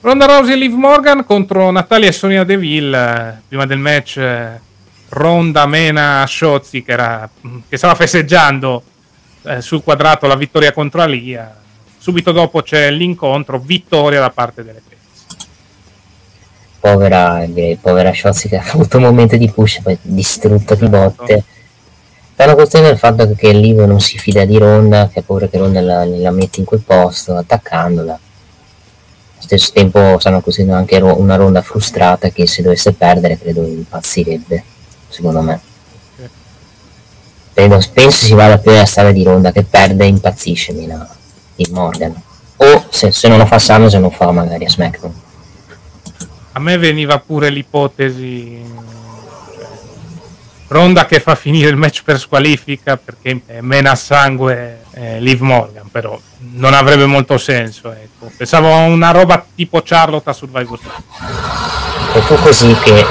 Ronda 0.02 0.26
Rousey 0.28 0.54
e 0.54 0.58
Liv 0.58 0.74
Morgan 0.74 1.26
contro 1.26 1.72
Natalia 1.72 2.10
e 2.10 2.12
Sonia 2.12 2.44
Deville. 2.44 2.96
eh, 2.96 3.34
Prima 3.48 3.66
del 3.66 3.80
match, 3.80 4.18
eh, 4.18 4.60
Ronda 5.10 5.66
mena 5.66 6.24
Shotzi 6.28 6.84
che, 6.84 6.92
era, 6.92 7.28
che 7.68 7.76
stava 7.76 7.96
festeggiando 7.96 8.84
eh, 9.46 9.62
sul 9.62 9.84
quadrato 9.84 10.28
la 10.28 10.36
vittoria 10.36 10.72
contro 10.74 11.02
Alia. 11.02 11.56
Subito 11.98 12.32
dopo 12.32 12.62
c'è 12.62 12.92
l'incontro, 12.92 13.60
vittoria 13.60 14.20
da 14.20 14.30
parte 14.30 14.64
delle 14.64 14.82
face. 14.88 14.94
Povera, 16.80 17.44
direi, 17.48 17.78
povera 17.78 18.14
Shotzi 18.14 18.48
che 18.48 18.58
ha 18.58 18.64
avuto 18.74 18.98
un 18.98 19.04
momento 19.04 19.38
di 19.38 19.50
push, 19.50 19.82
poi 19.82 19.98
distrutta 20.02 20.76
di 20.76 20.86
Esatto. 20.86 21.16
botte. 21.16 21.44
Stanno 22.34 22.56
costruendo 22.56 22.92
il 22.92 23.00
fatto 23.00 23.34
che 23.34 23.54
Livo 23.54 23.86
non 23.86 24.00
si 24.00 24.20
fida 24.20 24.46
di 24.46 24.58
Ronda, 24.58 25.10
che 25.12 25.20
ha 25.20 25.24
paura 25.24 25.48
che 25.48 25.58
Ronda 25.58 25.82
la, 25.82 26.06
la 26.06 26.32
metti 26.32 26.60
in 26.60 26.66
quel 26.66 26.82
posto, 26.82 27.36
attaccandola. 27.36 28.12
Allo 28.12 28.22
stesso 29.42 29.72
tempo 29.74 30.20
stanno 30.20 30.42
costruendo 30.42 30.76
anche 30.76 30.98
una 30.98 31.38
Ronda 31.38 31.62
frustrata 31.62 32.30
che 32.30 32.46
se 32.46 32.62
dovesse 32.62 32.94
perdere 32.94 33.40
credo 33.40 33.66
impazzirebbe, 33.66 34.64
secondo 35.08 35.42
me. 35.42 35.60
Credo, 37.56 37.80
penso 37.94 38.26
si 38.26 38.34
vada 38.34 38.58
più 38.58 38.72
nella 38.72 38.84
strada 38.84 39.12
di 39.12 39.24
Ronda 39.24 39.54
che 39.54 39.64
perde 39.64 40.04
e 40.04 40.08
impazzisce 40.08 40.74
Mina 40.74 41.08
di 41.56 41.66
Morgan. 41.72 42.14
O 42.58 42.86
se, 42.90 43.14
se 43.14 43.30
non 43.30 43.38
lo 43.38 43.46
fa 43.46 43.60
Sano, 43.60 43.88
se 43.88 43.98
non 43.98 44.12
fa 44.12 44.30
magari 44.34 44.66
a 44.66 44.70
SmackDown. 44.70 45.14
A 46.52 46.60
me 46.60 46.78
veniva 46.78 47.18
pure 47.20 47.50
l'ipotesi 47.50 48.62
Ronda 50.68 51.06
che 51.06 51.22
fa 51.22 51.36
finire 51.36 51.70
il 51.70 51.78
match 51.78 52.04
per 52.04 52.20
squalifica 52.20 52.98
perché 52.98 53.42
mena 53.62 53.92
a 53.92 53.96
sangue 53.96 54.82
eh, 54.92 55.22
Liv 55.22 55.40
Morgan, 55.40 55.88
però 55.90 56.20
non 56.56 56.74
avrebbe 56.74 57.06
molto 57.06 57.38
senso. 57.38 57.90
Ecco. 57.94 58.30
Pensavo 58.36 58.74
a 58.74 58.80
una 58.80 59.12
roba 59.12 59.46
tipo 59.56 59.82
Charlotte 59.82 60.30
a 60.30 60.34
Survivor 60.34 60.80
E 62.16 62.20
fu 62.20 62.36
così 62.36 62.76
che 62.84 63.06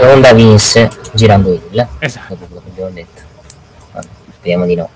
Ronda 0.00 0.32
vinse 0.32 0.88
girando 1.12 1.52
il. 1.52 1.88
Esatto. 1.98 2.38
Abbiamo 2.66 2.90
detto. 2.90 3.31
Speriamo 4.42 4.66
di 4.66 4.74
no. 4.74 4.90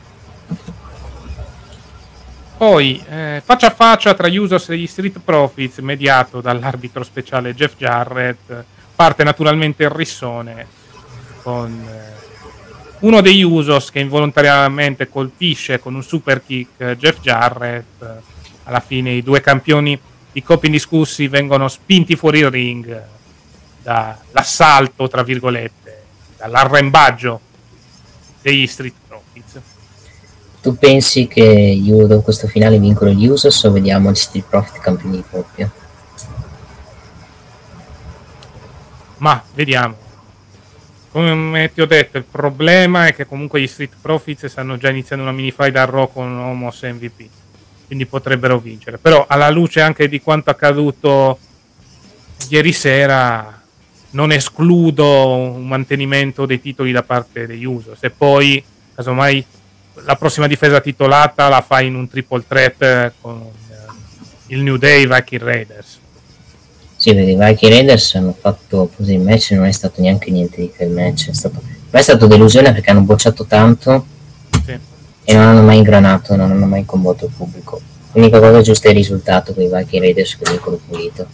Poi, 2.56 3.00
eh, 3.08 3.40
faccia 3.44 3.68
a 3.68 3.70
faccia 3.70 4.12
tra 4.14 4.26
Usos 4.28 4.70
e 4.70 4.76
gli 4.76 4.88
Street 4.88 5.20
Profits, 5.20 5.78
mediato 5.78 6.40
dall'arbitro 6.40 7.04
speciale 7.04 7.54
Jeff 7.54 7.76
Jarrett, 7.76 8.64
parte 8.96 9.22
naturalmente 9.22 9.84
il 9.84 9.90
rissone 9.90 10.66
con 11.42 11.70
eh, 11.70 12.14
uno 13.00 13.20
degli 13.20 13.42
Usos 13.42 13.92
che 13.92 14.00
involontariamente 14.00 15.08
colpisce 15.08 15.78
con 15.78 15.94
un 15.94 16.02
super 16.02 16.44
kick 16.44 16.96
Jeff 16.96 17.20
Jarrett. 17.20 18.22
Alla 18.64 18.80
fine 18.80 19.12
i 19.12 19.22
due 19.22 19.40
campioni 19.40 19.96
di 20.32 20.42
coppie 20.42 20.66
indiscussi 20.66 21.28
vengono 21.28 21.68
spinti 21.68 22.16
fuori 22.16 22.40
il 22.40 22.50
ring 22.50 23.00
dall'assalto, 23.80 25.06
tra 25.06 25.22
virgolette, 25.22 26.02
dall'arrembaggio 26.36 27.40
degli 28.42 28.66
Street 28.66 28.94
Profits. 29.40 29.60
Tu 30.60 30.76
pensi 30.76 31.26
che 31.26 31.42
io 31.42 32.20
questo 32.22 32.48
finale 32.48 32.78
vincono 32.78 33.10
gli 33.10 33.26
Usos 33.26 33.62
o 33.64 33.70
vediamo 33.70 34.10
gli 34.10 34.16
Street 34.16 34.46
Profit 34.48 34.80
campioni 34.80 35.16
di 35.16 35.24
coppia? 35.30 35.70
Ma 39.18 39.42
vediamo 39.54 40.04
come 41.16 41.70
ti 41.72 41.80
ho 41.80 41.86
detto, 41.86 42.18
il 42.18 42.24
problema 42.24 43.06
è 43.06 43.14
che 43.14 43.26
comunque 43.26 43.58
gli 43.58 43.66
Street 43.66 43.94
Profits 44.02 44.44
stanno 44.44 44.76
già 44.76 44.90
iniziando 44.90 45.24
una 45.24 45.32
mini 45.32 45.50
fight 45.50 45.72
da 45.72 45.86
Raw 45.86 46.12
con 46.12 46.30
Homos 46.38 46.82
MVP, 46.82 47.26
quindi 47.86 48.04
potrebbero 48.04 48.58
vincere. 48.58 48.98
Però 48.98 49.24
alla 49.26 49.48
luce 49.48 49.80
anche 49.80 50.10
di 50.10 50.20
quanto 50.20 50.50
accaduto 50.50 51.38
ieri 52.50 52.70
sera, 52.72 53.62
non 54.10 54.30
escludo 54.30 55.26
un 55.54 55.66
mantenimento 55.66 56.44
dei 56.44 56.60
titoli 56.60 56.92
da 56.92 57.02
parte 57.02 57.46
degli 57.46 57.64
Usos. 57.64 58.02
E 58.02 58.10
poi, 58.10 58.62
casomai, 58.96 59.44
la 60.04 60.16
prossima 60.16 60.48
difesa 60.48 60.80
titolata 60.80 61.48
la 61.48 61.60
fa 61.60 61.80
in 61.80 61.94
un 61.94 62.08
triple 62.08 62.42
threat 62.48 63.12
con 63.20 63.40
eh, 63.42 63.74
il 64.48 64.62
New 64.62 64.76
Day 64.76 65.06
Viking 65.06 65.42
Raiders 65.42 65.98
sì, 66.96 67.12
vedi, 67.12 67.32
i 67.32 67.36
Viking 67.36 67.72
Raiders 67.72 68.14
hanno 68.14 68.34
fatto 68.38 68.90
così 68.96 69.12
il 69.12 69.20
match, 69.20 69.50
non 69.50 69.66
è 69.66 69.72
stato 69.72 70.00
neanche 70.00 70.30
niente 70.30 70.56
di 70.56 70.72
il 70.78 70.90
match, 70.90 71.28
è 71.28 71.34
stato, 71.34 71.60
è 71.90 72.00
stato 72.00 72.26
delusione 72.26 72.72
perché 72.72 72.90
hanno 72.90 73.02
bocciato 73.02 73.44
tanto 73.44 74.06
sì. 74.64 74.78
e 75.24 75.34
non 75.34 75.44
hanno 75.44 75.62
mai 75.62 75.76
ingranato, 75.76 76.34
non 76.36 76.50
hanno 76.50 76.64
mai 76.64 76.86
combattuto 76.86 77.26
il 77.26 77.32
pubblico. 77.36 77.80
L'unica 78.12 78.40
cosa 78.40 78.62
giusta 78.62 78.88
è 78.88 78.92
il 78.92 78.96
risultato 78.96 79.52
con 79.52 79.62
i 79.62 79.70
Viking 79.70 80.02
Raiders 80.02 80.38
con 80.38 80.54
il 80.54 80.80
pulito. 80.88 81.26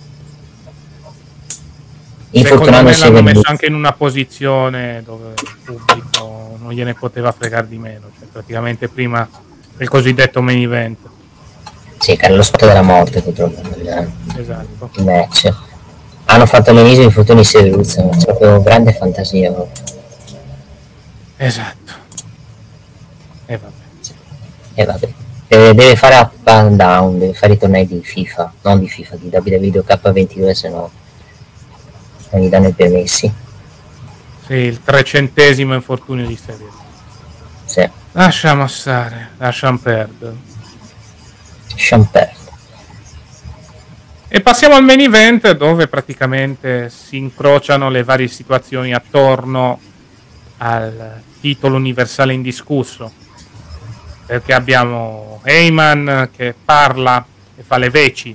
Infortunando 2.34 2.90
l'hanno 2.90 3.22
messo 3.22 3.40
anche 3.44 3.66
in 3.66 3.74
una 3.74 3.92
posizione 3.92 5.02
dove 5.04 5.34
il 5.36 5.56
pubblico 5.64 6.56
non 6.58 6.72
gliene 6.72 6.94
poteva 6.94 7.30
fregare 7.30 7.68
di 7.68 7.76
meno, 7.76 8.10
cioè 8.18 8.26
praticamente 8.30 8.88
prima 8.88 9.28
del 9.76 9.88
cosiddetto 9.88 10.40
main 10.40 10.62
event. 10.62 10.98
Sì, 11.98 12.16
che 12.16 12.24
era 12.24 12.34
lo 12.34 12.42
spot 12.42 12.66
della 12.66 12.82
morte 12.82 13.20
purtroppo 13.20 13.60
nel 13.68 14.10
esatto. 14.38 14.90
match. 15.02 15.52
Hanno 16.24 16.46
fatto 16.46 16.70
i 16.70 17.02
infortuni 17.02 17.44
si 17.44 17.58
evoluzione, 17.58 18.16
c'è 18.16 18.24
proprio 18.24 18.62
grande 18.62 18.94
fantasia. 18.94 19.52
Esatto. 21.36 21.92
E 23.44 23.58
vabbè. 23.58 23.74
E 24.74 24.84
vabbè. 24.86 25.08
Deve, 25.48 25.74
deve, 25.74 25.96
fare 25.96 26.14
up 26.14 26.46
and 26.46 26.76
down, 26.76 27.18
deve 27.18 27.34
fare 27.34 27.52
i 27.52 27.58
tornei 27.58 27.86
di 27.86 28.00
FIFA, 28.02 28.54
non 28.62 28.78
di 28.78 28.88
FIFA, 28.88 29.16
di 29.16 29.28
WWE 29.30 29.84
K22, 29.86 30.50
se 30.52 30.68
no 30.70 30.90
non 32.32 32.42
gli 32.42 32.48
danno 32.48 32.68
i 32.68 32.72
permessi. 32.72 33.32
Sì, 34.46 34.54
il 34.54 34.82
trecentesimo 34.82 35.74
infortunio 35.74 36.26
di 36.26 36.36
serie. 36.36 36.68
Sì. 37.64 37.88
Lasciamo 38.12 38.66
stare, 38.66 39.30
lasciamo 39.38 39.78
perdere. 39.78 40.36
Champert. 41.74 42.40
E 44.28 44.40
passiamo 44.40 44.74
al 44.74 44.84
main 44.84 45.00
event 45.00 45.50
dove 45.52 45.88
praticamente 45.88 46.90
si 46.90 47.16
incrociano 47.18 47.90
le 47.90 48.02
varie 48.02 48.28
situazioni 48.28 48.94
attorno 48.94 49.78
al 50.58 51.20
titolo 51.40 51.76
universale 51.76 52.32
indiscusso. 52.32 53.12
Perché 54.24 54.54
abbiamo 54.54 55.40
Heyman 55.44 56.30
che 56.34 56.54
parla 56.64 57.24
e 57.56 57.62
fa 57.62 57.76
le 57.76 57.90
veci 57.90 58.34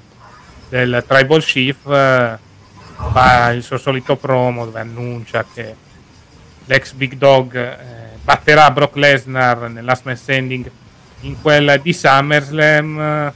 del 0.69 1.03
Tribal 1.07 1.44
Chief, 1.44 1.78
fa 3.11 3.52
il 3.52 3.64
suo 3.64 3.78
solito 3.78 4.15
promo 4.15 4.65
dove 4.65 4.80
annuncia 4.80 5.45
che 5.52 5.76
l'ex 6.65 6.94
Big 6.94 7.14
Dog 7.14 7.56
eh, 7.56 7.78
batterà 8.24 8.72
Brock 8.72 8.95
Lesnar 8.95 9.69
nell'Last 9.69 10.06
Man 10.06 10.18
Standing 10.18 10.69
in 11.22 11.41
quella 11.41 11.78
di 11.78 11.94
SummerSlam. 11.94 13.34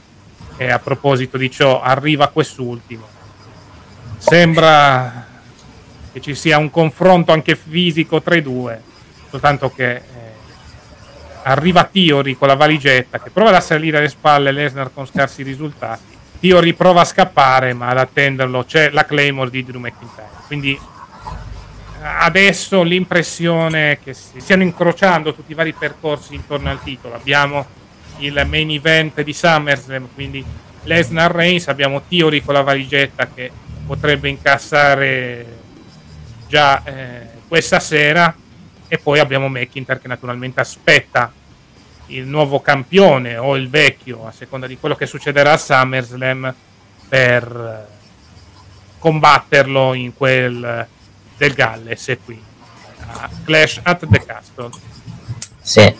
E 0.58 0.70
a 0.70 0.78
proposito 0.78 1.38
di 1.38 1.50
ciò 1.50 1.80
arriva 1.80 2.28
quest'ultimo. 2.28 3.08
Sembra 4.18 5.26
che 6.12 6.20
ci 6.20 6.34
sia 6.34 6.58
un 6.58 6.70
confronto 6.70 7.32
anche 7.32 7.56
fisico 7.56 8.20
tra 8.20 8.36
i 8.36 8.42
due 8.42 8.90
soltanto 9.32 9.70
che 9.70 9.94
eh, 9.94 10.02
arriva 11.44 11.84
Tiori 11.84 12.36
con 12.36 12.48
la 12.48 12.54
valigetta 12.54 13.18
che 13.18 13.30
prova 13.30 13.56
ad 13.56 13.62
salire 13.62 13.96
alle 13.96 14.10
spalle 14.10 14.52
Lesnar 14.52 14.90
con 14.92 15.06
scarsi 15.06 15.42
risultati 15.42 16.11
Tiori 16.42 16.74
prova 16.74 17.02
a 17.02 17.04
scappare 17.04 17.72
ma 17.72 17.86
ad 17.86 17.98
attenderlo 17.98 18.64
c'è 18.64 18.90
la 18.90 19.04
Claymore 19.04 19.48
di 19.48 19.64
Drew 19.64 19.78
McIntyre 19.78 20.28
quindi 20.48 20.76
adesso 22.02 22.82
l'impressione 22.82 23.98
che 24.02 24.12
si 24.12 24.40
stiano 24.40 24.62
incrociando 24.62 25.34
tutti 25.34 25.52
i 25.52 25.54
vari 25.54 25.72
percorsi 25.72 26.34
intorno 26.34 26.70
al 26.70 26.82
titolo. 26.82 27.14
Abbiamo 27.14 27.66
il 28.18 28.44
main 28.48 28.70
event 28.70 29.22
di 29.22 29.32
SummerSlam, 29.32 30.08
quindi 30.14 30.44
Lesnar 30.84 31.32
Reigns, 31.32 31.68
abbiamo 31.68 32.02
Theory 32.08 32.42
con 32.42 32.54
la 32.54 32.62
valigetta 32.62 33.28
che 33.32 33.50
potrebbe 33.86 34.28
incassare 34.28 35.60
già 36.48 36.82
eh, 36.84 37.28
questa 37.48 37.80
sera 37.80 38.34
e 38.88 38.98
poi 38.98 39.18
abbiamo 39.18 39.48
McIntyre 39.48 40.00
che 40.00 40.08
naturalmente 40.08 40.60
aspetta 40.60 41.32
il 42.16 42.26
nuovo 42.26 42.60
campione 42.60 43.36
o 43.36 43.56
il 43.56 43.68
vecchio 43.68 44.26
a 44.26 44.32
seconda 44.32 44.66
di 44.66 44.76
quello 44.78 44.94
che 44.94 45.06
succederà 45.06 45.52
a 45.52 45.56
SummerSlam 45.56 46.54
per 47.08 47.88
combatterlo 48.98 49.94
in 49.94 50.14
quel 50.14 50.86
del 51.36 51.52
Galles 51.54 52.08
e 52.08 52.18
qui 52.24 52.40
a 53.06 53.28
Clash 53.44 53.80
at 53.82 54.06
the 54.08 54.24
Castle. 54.24 54.70
Sì, 55.60 55.94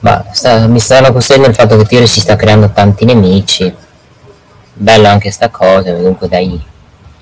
ma 0.00 0.24
sta, 0.30 0.66
mi 0.66 0.78
stanno 0.78 1.12
costruendo 1.12 1.48
il 1.48 1.54
fatto 1.54 1.76
che 1.76 1.84
Tiro 1.84 2.06
si 2.06 2.20
sta 2.20 2.36
creando 2.36 2.70
tanti 2.70 3.04
nemici. 3.04 3.72
Bella 4.72 5.10
anche 5.10 5.30
sta 5.30 5.50
cosa, 5.50 5.92
comunque 5.92 6.28
dai 6.28 6.60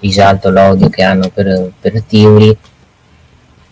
risalto 0.00 0.50
l'odio 0.50 0.88
che 0.88 1.02
hanno 1.02 1.28
per, 1.28 1.72
per 1.80 2.02
Tiuri. 2.02 2.56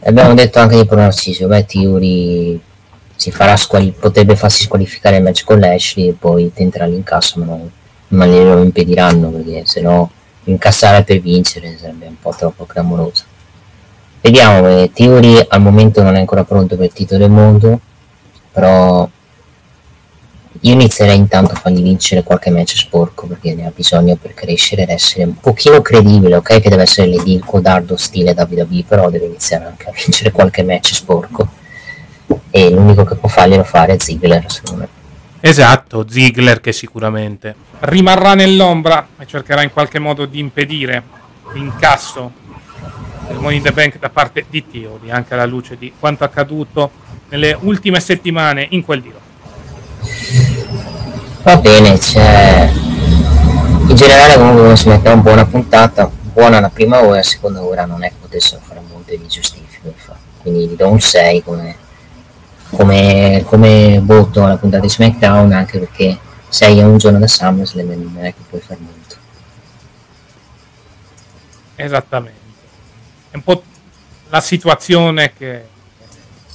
Abbiamo 0.01 0.35
detto 0.35 0.59
anche 0.59 0.77
di 0.77 0.87
pronostici, 0.87 1.45
beh 1.45 1.67
Tiuri 1.67 2.61
squali- 3.57 3.95
potrebbe 3.99 4.37
farsi 4.37 4.63
squalificare 4.63 5.17
il 5.17 5.23
match 5.23 5.45
con 5.45 5.59
Lashley 5.59 6.09
e 6.09 6.13
poi 6.13 6.53
tenterà 6.53 6.87
l'incasso, 6.87 7.39
ma 7.41 7.47
non, 7.47 7.71
non 8.09 8.29
glielo 8.29 8.63
impediranno 8.63 9.31
perché 9.31 9.63
se 9.65 9.81
no 9.81 10.11
incassare 10.45 11.03
per 11.03 11.21
vincere 11.21 11.77
sarebbe 11.79 12.07
un 12.07 12.19
po' 12.21 12.35
troppo 12.37 12.65
clamoroso. 12.67 13.25
Vediamo, 14.21 14.69
eh, 14.69 14.91
Theory 14.93 15.45
al 15.49 15.61
momento 15.61 16.03
non 16.03 16.17
è 16.17 16.19
ancora 16.19 16.45
pronto 16.45 16.77
per 16.77 16.87
il 16.87 16.93
titolo 16.93 17.21
del 17.21 17.31
mondo, 17.31 17.81
però 18.53 19.09
io 20.61 20.73
inizierei 20.73 21.17
intanto 21.17 21.53
a 21.53 21.57
fargli 21.57 21.83
vincere 21.83 22.23
qualche 22.23 22.51
match 22.51 22.77
sporco 22.77 23.27
perché 23.27 23.55
ne 23.55 23.67
ha 23.67 23.73
bisogno 23.75 24.17
per 24.17 24.35
crescere 24.35 24.83
ed 24.83 24.89
essere 24.89 25.25
un 25.25 25.39
pochino 25.39 25.83
credibile, 25.83 26.37
ok 26.37 26.61
che 26.61 26.71
deve 26.71 26.83
essere 26.83 27.09
l'edil 27.09 27.45
codardo 27.45 27.97
stile 27.97 28.35
WWE, 28.37 28.85
però 28.89 29.11
deve 29.11 29.27
iniziare 29.27 29.67
anche 29.67 29.89
a 29.89 29.93
vincere 29.93 30.33
qualche 30.33 30.63
match 30.63 30.95
sporco. 30.95 31.49
E 32.51 32.71
l'unico 32.71 33.05
che 33.05 33.15
può 33.17 33.29
farglielo 33.29 33.65
fare 33.65 33.95
è 33.95 33.99
Ziggler 33.99 34.51
secondo 34.51 34.81
me. 34.81 34.89
Esatto, 35.41 36.07
Ziggler 36.09 36.61
che 36.61 36.73
sicuramente. 36.73 37.55
Rimarrà 37.81 38.35
nell'ombra 38.35 39.07
e 39.19 39.27
cercherà 39.27 39.63
in 39.63 39.73
qualche 39.73 39.99
modo 39.99 40.27
di 40.27 40.39
impedire 40.39 41.03
l'incasso 41.53 42.33
del 43.29 43.39
Money 43.39 43.59
in 43.59 43.63
the 43.63 43.73
Bank 43.73 43.99
da 43.99 44.09
parte 44.09 44.47
di 44.49 44.65
Theory, 44.67 45.11
anche 45.11 45.35
alla 45.35 45.47
luce 45.47 45.77
di 45.77 45.93
quanto 45.99 46.25
accaduto 46.25 46.91
nelle 47.29 47.57
ultime 47.61 48.01
settimane 48.01 48.67
in 48.71 48.85
quel 48.85 49.03
giro. 49.03 49.21
Va 51.43 51.57
bene, 51.59 51.97
c'è... 51.99 52.71
In 53.89 53.95
generale 53.95 54.37
comunque 54.37 54.77
si 54.77 54.89
mette 54.89 55.09
una 55.09 55.23
buona 55.23 55.47
puntata, 55.47 56.11
buona 56.11 56.59
la 56.59 56.71
prima 56.71 57.03
ora, 57.05 57.17
la 57.17 57.23
seconda 57.23 57.63
ora 57.63 57.85
non 57.85 58.03
è 58.03 58.09
che 58.09 58.15
potessero 58.21 58.61
fare 58.65 58.81
molto 58.91 59.15
di 59.15 59.27
giustifico, 59.29 59.95
quindi 60.43 60.67
gli 60.67 60.75
do 60.75 60.89
un 60.89 60.99
6 60.99 61.43
come, 61.45 61.77
come, 62.71 63.45
come 63.47 64.01
voto 64.03 64.45
alla 64.45 64.57
puntata 64.57 64.83
di 64.83 64.89
SmackDown, 64.89 65.53
anche 65.53 65.79
perché 65.79 66.19
6 66.49 66.81
a 66.81 66.87
un 66.87 66.99
giorno 66.99 67.19
da 67.19 67.27
SummerSlam 67.27 67.89
non 67.89 68.25
è 68.25 68.35
che 68.35 68.41
puoi 68.49 68.61
fare 68.61 68.81
molto. 68.81 69.17
Esattamente. 71.77 72.41
È 73.31 73.37
un 73.37 73.43
po' 73.43 73.63
la 74.29 74.41
situazione 74.41 75.33
che 75.33 75.65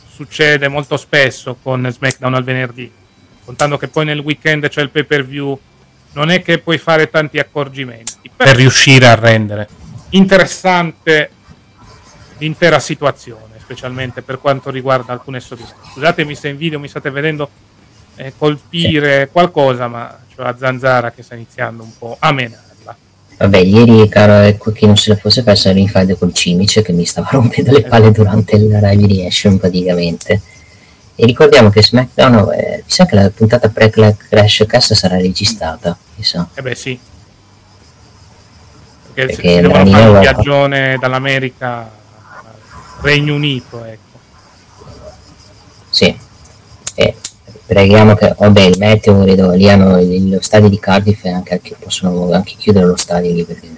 succede 0.10 0.68
molto 0.68 0.98
spesso 0.98 1.58
con 1.62 1.88
SmackDown 1.90 2.34
al 2.34 2.44
venerdì 2.44 2.92
contando 3.44 3.78
che 3.78 3.88
poi 3.88 4.06
nel 4.06 4.20
weekend 4.20 4.68
c'è 4.70 4.82
il 4.82 4.90
pay 4.90 5.04
per 5.04 5.26
view, 5.26 5.60
non 6.14 6.30
è 6.30 6.42
che 6.42 6.60
puoi 6.60 6.78
fare 6.78 7.10
tanti 7.10 7.40
accorgimenti 7.40 8.30
per 8.36 8.56
riuscire 8.56 9.08
a 9.08 9.16
rendere 9.16 9.68
interessante 10.12 11.32
l'intera 12.38 12.80
situazione, 12.80 13.51
specialmente 13.72 14.22
per 14.22 14.40
quanto 14.40 14.70
riguarda 14.70 15.14
alcune 15.14 15.40
storie. 15.40 15.66
Scusatemi 15.94 16.36
se 16.36 16.50
in 16.50 16.58
video 16.58 16.80
mi 16.80 16.90
state 16.90 17.10
vedendo 17.10 17.50
eh, 18.16 18.34
colpire 18.38 19.24
sì. 19.26 19.32
qualcosa, 19.32 19.88
ma 19.88 20.20
c'è 20.28 20.42
la 20.42 20.56
zanzara 20.58 21.12
che 21.12 21.24
sta 21.24 21.36
iniziando 21.36 21.84
un 21.84 21.92
po' 21.98 22.18
a 22.20 22.32
menarla. 22.34 22.96
Vabbè, 23.38 23.58
ieri, 23.58 24.08
caro, 24.10 24.34
ecco, 24.34 24.72
chi 24.72 24.86
non 24.86 24.98
se 24.98 25.10
la 25.10 25.16
fosse 25.16 25.44
persa 25.44 25.72
l'infight 25.72 26.18
col 26.18 26.34
cimice 26.34 26.82
che 26.82 26.92
mi 26.92 27.06
stava 27.06 27.30
rompendo 27.32 27.72
le 27.72 27.84
palle 27.84 28.12
durante 28.12 28.58
il 28.58 28.68
live 28.68 29.08
reaction 29.08 29.58
praticamente 29.58 30.42
e 31.16 31.26
ricordiamo 31.26 31.70
che 31.70 31.82
SmackDown, 31.82 32.52
eh, 32.54 32.78
mi 32.78 32.90
sa 32.90 33.06
che 33.06 33.16
la 33.16 33.30
puntata 33.30 33.70
pre-Crash 33.70 34.66
Cast 34.68 34.94
sarà 34.94 35.18
registrata, 35.18 35.98
chissà. 36.16 36.48
Eh 36.54 36.62
beh 36.62 36.76
sì. 36.76 37.00
Perché, 39.14 39.36
Perché 39.36 39.56
se 39.56 39.62
devono 39.62 39.86
fare 39.86 40.10
un 40.10 40.20
viaggione 40.20 40.98
dall'America 41.00 42.00
Regno 43.02 43.36
Unito, 43.36 43.84
ecco. 43.84 44.20
Sì. 45.90 46.18
E 46.96 47.16
preghiamo 47.66 48.16
che, 48.16 48.36
vabbè, 48.38 48.62
il 48.62 48.78
meteo, 48.78 49.24
vedo, 49.24 49.52
lì 49.52 49.70
hanno 49.70 50.00
lo 50.00 50.42
stadio 50.42 50.70
di 50.70 50.80
Cardiff 50.80 51.26
e 51.26 51.30
anche, 51.30 51.62
possono 51.80 52.32
anche 52.32 52.56
chiudere 52.58 52.86
lo 52.86 52.96
stadio 52.96 53.34
lì 53.34 53.44
perché 53.44 53.70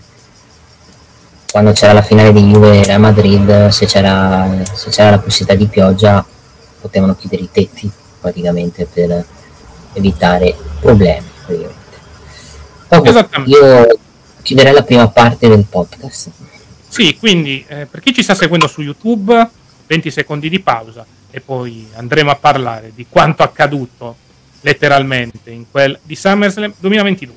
quando 1.54 1.72
c'era 1.74 1.94
la 1.94 2.02
finale 2.02 2.34
di 2.34 2.41
Juve 2.41 2.84
Real 2.84 3.00
Madrid 3.00 3.68
se 3.68 3.86
c'era, 3.86 4.64
se 4.74 4.90
c'era 4.90 5.12
la 5.12 5.20
possibilità 5.20 5.54
di 5.54 5.68
pioggia 5.68 6.26
potevano 6.82 7.16
chiudere 7.16 7.44
i 7.44 7.50
tetti 7.52 7.91
praticamente 8.20 8.88
per 8.91 9.24
evitare 9.94 10.56
problemi. 10.80 11.28
Praticamente. 12.88 13.52
io 13.52 14.00
chiuderei 14.41 14.74
la 14.74 14.82
prima 14.82 15.08
parte 15.10 15.48
del 15.48 15.66
podcast. 15.70 16.30
Sì, 16.94 17.18
quindi 17.18 17.65
eh, 17.68 17.88
per 17.88 18.02
chi 18.02 18.14
ci 18.14 18.22
sta 18.22 18.36
seguendo 18.36 18.68
su 18.68 18.84
YouTube, 18.84 19.49
20 19.88 20.11
secondi 20.11 20.48
di 20.48 20.60
pausa 20.60 21.03
e 21.32 21.41
poi 21.41 21.88
andremo 21.95 22.30
a 22.30 22.36
parlare 22.36 22.91
di 22.94 23.07
quanto 23.10 23.41
accaduto 23.41 24.15
letteralmente 24.61 25.49
in 25.49 25.65
quel 25.72 25.98
di 26.03 26.15
SummerSlam 26.15 26.72
2022. 26.78 27.36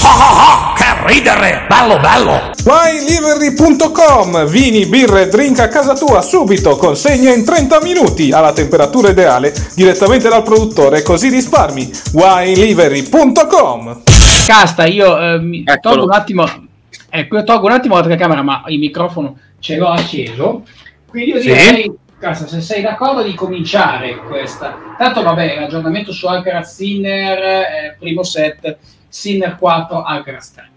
Oh, 0.00 0.06
oh, 0.06 0.10
oh, 0.12 0.74
che 0.74 1.12
ridere! 1.12 1.64
Bello, 1.68 1.98
bello! 1.98 2.52
WineLivery.com 2.64 4.46
Vini, 4.46 4.86
birre, 4.86 5.26
drink 5.26 5.58
a 5.58 5.66
casa 5.66 5.96
tua 5.96 6.22
subito, 6.22 6.76
consegna 6.76 7.34
in 7.34 7.44
30 7.44 7.80
minuti 7.80 8.30
alla 8.30 8.52
temperatura 8.52 9.10
ideale 9.10 9.52
direttamente 9.74 10.28
dal 10.28 10.44
produttore, 10.44 11.02
così 11.02 11.30
risparmi. 11.30 11.90
WineLivery.com 12.12 14.02
Casta, 14.46 14.86
io 14.86 15.18
eh, 15.18 15.40
mi 15.40 15.64
tolgo 15.80 16.04
un 16.04 16.12
attimo. 16.12 16.72
Ecco, 17.16 17.36
io 17.36 17.44
tolgo 17.44 17.66
un 17.66 17.72
attimo 17.72 17.94
la 17.94 18.02
telecamera, 18.02 18.42
ma 18.42 18.64
il 18.66 18.80
microfono 18.80 19.38
ce 19.60 19.76
l'ho 19.76 19.86
acceso. 19.86 20.64
Quindi 21.06 21.30
io 21.30 21.40
direi, 21.40 21.82
sì. 21.82 21.92
Casta, 22.18 22.48
se 22.48 22.60
sei 22.60 22.82
d'accordo 22.82 23.22
di 23.22 23.34
cominciare 23.34 24.16
questa. 24.16 24.76
Tanto 24.98 25.22
vabbè, 25.22 25.60
l'aggiornamento 25.60 26.10
su 26.10 26.26
Alcaraz 26.26 26.74
Sinner, 26.74 27.38
eh, 27.38 27.96
primo 28.00 28.24
set 28.24 28.78
Sinner 29.08 29.54
4 29.56 30.02
Alcaraz 30.02 30.50
3. 30.54 30.70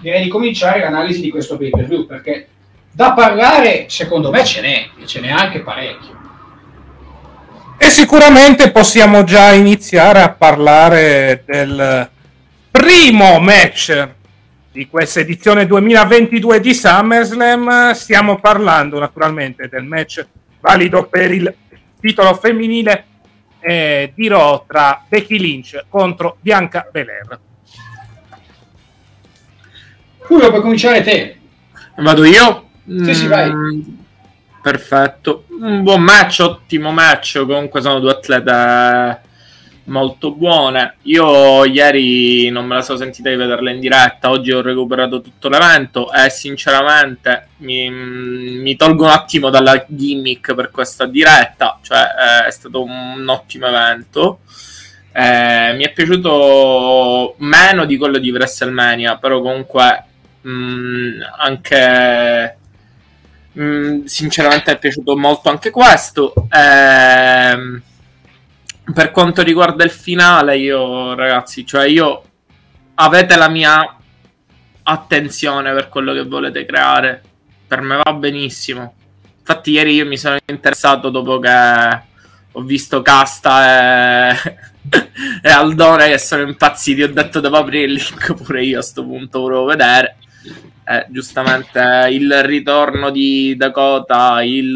Direi 0.00 0.24
di 0.24 0.28
cominciare 0.28 0.80
l'analisi 0.80 1.20
di 1.20 1.30
questo 1.30 1.56
pay 1.56 1.70
per 1.70 1.86
view 1.86 2.06
perché 2.06 2.48
da 2.90 3.12
parlare 3.12 3.84
secondo 3.88 4.32
me 4.32 4.44
ce 4.44 4.60
n'è 4.60 4.88
e 5.00 5.06
ce 5.06 5.20
n'è 5.20 5.30
anche 5.30 5.60
parecchio. 5.60 6.18
E 7.78 7.88
sicuramente 7.88 8.72
possiamo 8.72 9.22
già 9.22 9.52
iniziare 9.52 10.22
a 10.22 10.30
parlare 10.30 11.44
del 11.46 12.10
primo 12.72 13.38
match 13.38 14.18
di 14.72 14.88
questa 14.88 15.20
edizione 15.20 15.66
2022 15.66 16.60
di 16.60 16.74
SummerSlam. 16.74 17.92
Stiamo 17.92 18.38
parlando 18.38 18.98
naturalmente 18.98 19.68
del 19.68 19.84
match 19.84 20.24
valido 20.60 21.06
per 21.06 21.32
il 21.32 21.54
titolo 22.00 22.34
femminile 22.34 23.04
eh, 23.60 24.12
dirò 24.14 24.64
tra 24.66 25.04
Becky 25.06 25.38
Lynch 25.38 25.84
contro 25.88 26.36
Bianca 26.40 26.88
Belair. 26.90 27.38
Julio, 30.28 30.48
puoi 30.50 30.60
cominciare 30.60 31.02
te. 31.02 31.38
Vado 31.96 32.24
io? 32.24 32.68
Sì, 32.86 33.14
sì, 33.14 33.26
vai. 33.26 33.50
Mm, 33.50 33.80
perfetto. 34.62 35.44
Un 35.48 35.82
buon 35.82 36.02
match, 36.02 36.38
ottimo 36.40 36.92
match. 36.92 37.44
Comunque 37.44 37.80
sono 37.80 37.98
due 37.98 38.12
atlete 38.12 39.28
molto 39.90 40.32
buone. 40.32 40.96
Io 41.02 41.64
ieri 41.64 42.48
non 42.48 42.66
me 42.66 42.76
la 42.76 42.82
sono 42.82 42.98
sentita 42.98 43.28
di 43.28 43.36
vederla 43.36 43.70
in 43.70 43.80
diretta, 43.80 44.30
oggi 44.30 44.52
ho 44.52 44.62
recuperato 44.62 45.20
tutto 45.20 45.48
l'evento 45.48 46.12
e 46.12 46.30
sinceramente 46.30 47.48
mi, 47.58 47.90
mi 47.90 48.76
tolgo 48.76 49.04
un 49.04 49.10
attimo 49.10 49.50
dalla 49.50 49.84
gimmick 49.86 50.54
per 50.54 50.70
questa 50.70 51.06
diretta, 51.06 51.78
cioè 51.82 51.98
eh, 51.98 52.46
è 52.46 52.50
stato 52.50 52.82
un 52.82 53.24
ottimo 53.28 53.66
evento. 53.66 54.40
Eh, 55.12 55.74
mi 55.74 55.84
è 55.84 55.92
piaciuto 55.92 57.34
meno 57.38 57.84
di 57.84 57.96
quello 57.96 58.18
di 58.18 58.30
WrestleMania, 58.30 59.18
però 59.18 59.40
comunque 59.40 60.04
mh, 60.42 60.50
mm, 60.50 61.20
anche 61.38 62.56
mh, 63.52 63.62
mm, 63.62 64.04
sinceramente 64.04 64.70
è 64.70 64.78
piaciuto 64.78 65.16
molto 65.16 65.50
anche 65.50 65.70
questo. 65.70 66.32
Eh, 66.48 67.88
per 68.92 69.10
quanto 69.10 69.42
riguarda 69.42 69.84
il 69.84 69.90
finale, 69.90 70.58
io 70.58 71.14
ragazzi, 71.14 71.66
cioè 71.66 71.86
io 71.86 72.22
avete 72.94 73.36
la 73.36 73.48
mia 73.48 73.96
attenzione 74.82 75.72
per 75.72 75.88
quello 75.88 76.12
che 76.12 76.24
volete 76.24 76.64
creare. 76.64 77.22
Per 77.66 77.80
me 77.80 78.00
va 78.02 78.12
benissimo. 78.12 78.94
Infatti, 79.38 79.72
ieri 79.72 79.94
io 79.94 80.06
mi 80.06 80.16
sono 80.18 80.36
interessato 80.46 81.10
dopo 81.10 81.38
che 81.38 82.02
ho 82.52 82.62
visto 82.62 83.00
Casta 83.02 84.32
e, 84.32 84.36
e 85.42 85.50
Aldone 85.50 86.08
che 86.08 86.18
sono 86.18 86.42
impazziti. 86.42 87.02
Ho 87.02 87.12
detto 87.12 87.40
devo 87.40 87.58
aprire 87.58 87.84
il 87.84 87.92
link 87.92 88.34
pure 88.34 88.64
io 88.64 88.78
a 88.78 88.80
questo 88.80 89.04
punto, 89.04 89.40
volevo 89.40 89.64
vedere 89.64 90.16
eh, 90.90 91.06
giustamente 91.08 92.08
il 92.10 92.42
ritorno 92.42 93.10
di 93.10 93.54
Dakota, 93.56 94.42
il, 94.42 94.74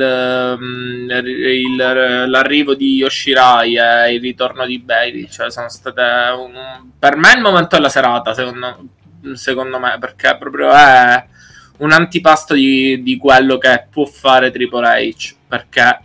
um, 0.57 1.09
il, 1.11 1.74
l'arrivo 1.74 2.77
di 2.77 2.95
Yoshirai 2.95 3.77
e 3.77 4.15
il 4.15 4.20
ritorno 4.20 4.65
di 4.65 4.78
Bailey, 4.78 5.28
cioè 5.28 5.51
sono 5.51 5.69
state 5.69 6.01
un, 6.39 6.53
per 6.97 7.16
me 7.16 7.32
il 7.32 7.41
momento 7.41 7.74
della 7.74 7.89
serata, 7.89 8.32
secondo, 8.32 8.86
secondo 9.32 9.81
me, 9.81 9.97
perché 9.99 10.36
proprio 10.39 10.70
è 10.70 11.27
un 11.78 11.91
antipasto 11.91 12.55
di, 12.55 13.03
di 13.03 13.16
quello 13.16 13.59
che 13.59 13.89
può 13.91 14.05
fare 14.05 14.53
Triple 14.53 15.11
H, 15.11 15.35
perché 15.49 15.99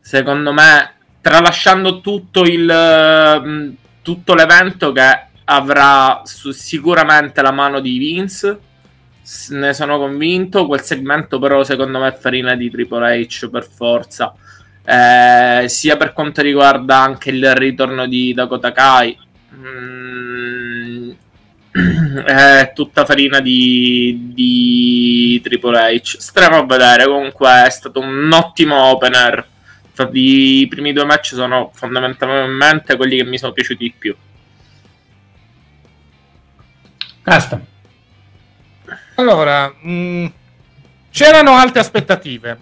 secondo 0.00 0.52
me, 0.52 0.96
tralasciando 1.22 2.02
tutto 2.02 2.42
il 2.42 3.74
tutto 4.02 4.34
l'evento 4.34 4.92
che 4.92 5.28
avrà 5.44 6.20
su, 6.24 6.50
sicuramente 6.50 7.40
la 7.40 7.52
mano 7.52 7.80
di 7.80 7.96
Vince 7.96 8.72
ne 9.50 9.72
sono 9.72 9.98
convinto. 9.98 10.66
Quel 10.66 10.82
segmento, 10.82 11.38
però, 11.38 11.64
secondo 11.64 11.98
me 11.98 12.08
è 12.08 12.16
farina 12.16 12.54
di 12.54 12.70
Triple 12.70 13.26
H 13.26 13.48
per 13.50 13.66
forza. 13.66 14.34
Eh, 14.84 15.64
sia 15.68 15.96
per 15.96 16.12
quanto 16.12 16.42
riguarda 16.42 16.98
anche 16.98 17.30
il 17.30 17.54
ritorno 17.54 18.06
di 18.06 18.34
Dakota 18.34 18.72
Kai. 18.72 19.18
Mm, 19.56 21.10
è 22.26 22.72
tutta 22.74 23.04
farina 23.04 23.40
di, 23.40 24.30
di 24.34 25.40
Triple 25.42 25.98
H. 26.00 26.18
Staremo 26.18 26.58
a 26.58 26.66
vedere. 26.66 27.06
Comunque 27.06 27.64
è 27.66 27.70
stato 27.70 28.00
un 28.00 28.30
ottimo 28.32 28.76
opener 28.90 29.46
I 30.12 30.66
primi 30.68 30.92
due 30.92 31.04
match 31.04 31.34
sono 31.34 31.70
fondamentalmente 31.72 32.96
quelli 32.96 33.16
che 33.16 33.24
mi 33.24 33.38
sono 33.38 33.52
piaciuti 33.52 33.84
di 33.84 33.94
più. 33.96 34.14
Basta. 37.22 37.72
Allora, 39.16 39.72
mh, 39.80 39.92
mm, 39.92 40.26
c'erano 41.10 41.52
alte 41.52 41.78
aspettative, 41.78 42.58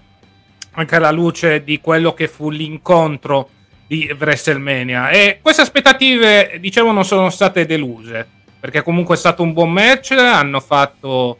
anche 0.72 0.96
alla 0.96 1.10
luce 1.10 1.64
di 1.64 1.80
quello 1.80 2.12
che 2.12 2.28
fu 2.28 2.50
l'incontro 2.50 3.48
di 3.86 4.14
WrestleMania. 4.18 5.08
E 5.08 5.38
queste 5.40 5.62
aspettative, 5.62 6.58
diciamo, 6.60 6.92
non 6.92 7.04
sono 7.04 7.30
state 7.30 7.64
deluse, 7.64 8.26
perché 8.60 8.82
comunque 8.82 9.14
è 9.14 9.18
stato 9.18 9.42
un 9.42 9.54
buon 9.54 9.72
match, 9.72 10.10
hanno 10.12 10.60
fatto 10.60 11.38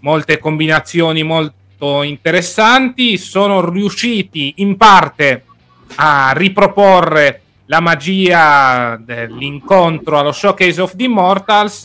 molte 0.00 0.38
combinazioni 0.38 1.24
molto 1.24 2.02
interessanti, 2.02 3.18
sono 3.18 3.68
riusciti 3.68 4.54
in 4.58 4.76
parte 4.76 5.44
a 5.96 6.32
riproporre 6.36 7.40
la 7.66 7.80
magia 7.80 8.96
dell'incontro 9.00 10.18
allo 10.18 10.32
Showcase 10.32 10.80
of 10.80 10.94
the 10.94 11.04
Immortals 11.04 11.84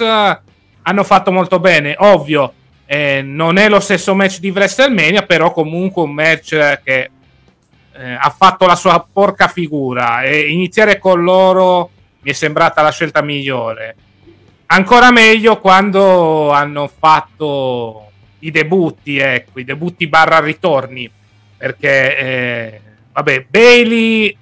hanno 0.88 1.04
fatto 1.04 1.32
molto 1.32 1.60
bene. 1.60 1.96
Ovvio, 2.00 2.54
eh, 2.88 3.22
non 3.22 3.58
è 3.58 3.68
lo 3.68 3.82
stesso 3.82 4.16
match 4.16 4.40
di 4.40 4.50
WrestleMania, 4.50 5.24
però 5.24 5.52
comunque 5.52 6.04
un 6.04 6.14
match 6.14 6.82
che 6.84 7.12
eh, 7.92 8.12
ha 8.14 8.34
fatto 8.36 8.66
la 8.66 8.76
sua 8.76 9.06
porca 9.12 9.50
figura 9.50 10.22
e 10.22 10.50
iniziare 10.50 10.98
con 10.98 11.22
loro 11.22 11.90
mi 12.22 12.32
è 12.32 12.34
sembrata 12.34 12.82
la 12.82 12.92
scelta 12.92 13.22
migliore. 13.22 13.96
Ancora 14.68 15.12
meglio 15.12 15.60
quando 15.60 16.52
hanno 16.52 16.88
fatto 16.88 18.12
i 18.40 18.52
debutti, 18.52 19.18
ecco, 19.18 19.60
i 19.60 19.66
debutti 19.66 20.08
barra 20.08 20.40
ritorni, 20.40 21.10
perché 21.58 22.18
eh, 22.18 22.82
vabbè, 23.12 23.48
Bailey 23.50 24.36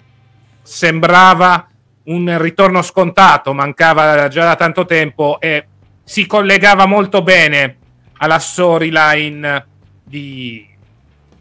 sembrava 0.62 1.68
un 2.04 2.38
ritorno 2.40 2.84
scontato, 2.84 3.54
mancava 3.54 4.28
già 4.28 4.44
da 4.44 4.56
tanto 4.56 4.86
tempo 4.86 5.40
e 5.40 5.66
si 6.04 6.28
collegava 6.28 6.86
molto 6.86 7.24
bene 7.24 7.78
alla 8.18 8.40
storyline 8.40 9.68
di, 10.04 10.74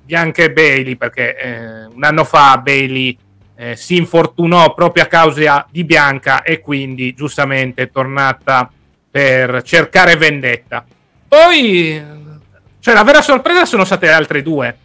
Bianca 0.05 0.43
e 0.43 0.53
Bailey, 0.53 0.97
perché 0.97 1.37
eh, 1.37 1.85
un 1.87 2.05
anno 2.05 2.25
fa 2.25 2.59
Bailey 2.59 3.17
eh, 3.57 3.75
si 3.75 3.97
infortunò 3.97 4.75
proprio 4.75 5.05
a 5.05 5.07
causa 5.07 5.67
di 5.71 5.83
Bianca 5.85 6.43
e 6.43 6.61
quindi 6.61 7.15
giustamente 7.15 7.85
è 7.85 7.91
tornata 7.91 8.71
per 9.11 9.63
cercare 9.63 10.17
vendetta. 10.17 10.85
Poi, 11.27 12.03
cioè, 12.81 12.95
la 12.95 13.03
vera 13.03 13.23
sorpresa 13.23 13.65
sono 13.65 13.85
state 13.85 14.07
le 14.07 14.13
altre 14.13 14.43
due. 14.43 14.77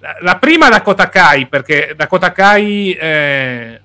La, 0.00 0.16
la 0.20 0.36
prima 0.38 0.68
da 0.68 0.82
Kotakai, 0.82 1.46
perché 1.46 1.92
da 1.94 2.08
Kotakai 2.08 2.92
eh, 2.92 3.80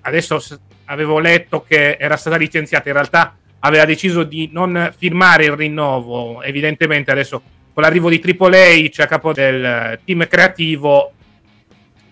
adesso 0.00 0.42
avevo 0.86 1.18
letto 1.18 1.62
che 1.62 1.96
era 2.00 2.16
stata 2.16 2.36
licenziata, 2.36 2.88
in 2.88 2.94
realtà 2.94 3.36
aveva 3.64 3.84
deciso 3.84 4.22
di 4.24 4.48
non 4.52 4.92
firmare 4.96 5.46
il 5.46 5.52
rinnovo, 5.52 6.42
evidentemente 6.42 7.10
adesso 7.10 7.42
con 7.72 7.82
l'arrivo 7.82 8.08
di 8.08 8.20
Triple 8.20 8.88
H 8.88 9.00
a 9.00 9.06
capo 9.06 9.32
del 9.32 9.98
team 10.04 10.26
creativo 10.28 11.12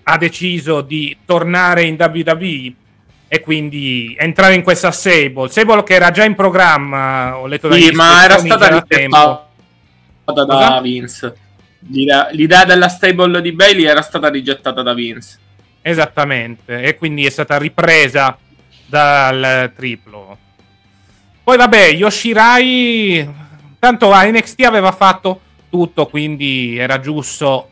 ha 0.05 0.19
deciso 0.19 0.81
di 0.81 1.16
tornare 1.24 1.83
in 1.85 1.97
WWE 1.99 2.74
e 3.29 3.41
quindi 3.41 4.16
entrare 4.19 4.55
in 4.55 4.62
questa 4.62 4.91
Sable. 4.91 5.49
Sable 5.49 5.85
che 5.85 5.95
era 5.95 6.11
già 6.11 6.24
in 6.24 6.35
programma, 6.35 7.39
ho 7.39 7.47
letto 7.47 7.69
da 7.69 7.77
Sì, 7.77 7.91
ma 7.93 8.24
era 8.24 8.39
stata 8.39 8.69
rigettata 8.69 9.49
da 10.24 10.45
Cosa? 10.45 10.81
Vince. 10.81 11.37
L'idea, 11.89 12.29
l'idea 12.31 12.65
della 12.65 12.89
stable 12.89 13.41
di 13.41 13.53
Bailey 13.53 13.85
era 13.85 14.03
stata 14.03 14.29
rigettata 14.29 14.83
da 14.83 14.95
Vince. 14.95 15.39
Esattamente, 15.83 16.83
e 16.83 16.97
quindi 16.97 17.27
è 17.27 17.31
stata 17.31 17.59
ripresa 17.59 18.37
dal 18.87 19.73
triplo. 19.74 20.41
Poi 21.44 21.56
vabbè, 21.56 21.89
Yoshirai, 21.89 23.28
tanto 23.78 24.12
a 24.12 24.24
NXT 24.24 24.60
aveva 24.60 24.93
fatto 24.93 25.40
tutto, 25.69 26.06
quindi 26.06 26.77
era 26.77 27.01
giusto 27.01 27.69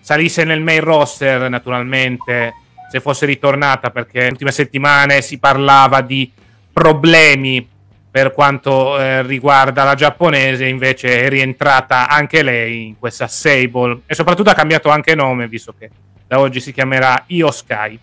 salisse 0.00 0.44
nel 0.44 0.60
main 0.60 0.82
roster 0.82 1.48
naturalmente 1.48 2.52
se 2.90 3.00
fosse 3.00 3.24
ritornata 3.24 3.88
perché 3.88 4.20
le 4.20 4.28
ultime 4.28 4.52
settimane 4.52 5.22
si 5.22 5.38
parlava 5.38 6.02
di 6.02 6.30
problemi 6.70 7.66
per 8.10 8.32
quanto 8.32 8.98
eh, 9.00 9.22
riguarda 9.22 9.84
la 9.84 9.94
giapponese 9.94 10.66
invece 10.66 11.22
è 11.22 11.28
rientrata 11.30 12.06
anche 12.06 12.42
lei 12.42 12.88
in 12.88 12.98
questa 12.98 13.26
Sable. 13.26 14.02
E 14.04 14.14
soprattutto 14.14 14.50
ha 14.50 14.54
cambiato 14.54 14.90
anche 14.90 15.14
nome 15.14 15.48
visto 15.48 15.74
che 15.76 15.90
da 16.26 16.38
oggi 16.38 16.60
si 16.60 16.72
chiamerà 16.74 17.24
Io 17.28 17.50
Sky. 17.50 17.98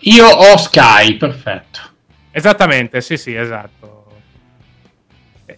Io 0.00 0.26
ho 0.26 0.56
Sky 0.56 1.18
perfetto 1.18 1.96
esattamente 2.30 3.00
sì 3.00 3.16
sì 3.16 3.34
esatto 3.34 3.98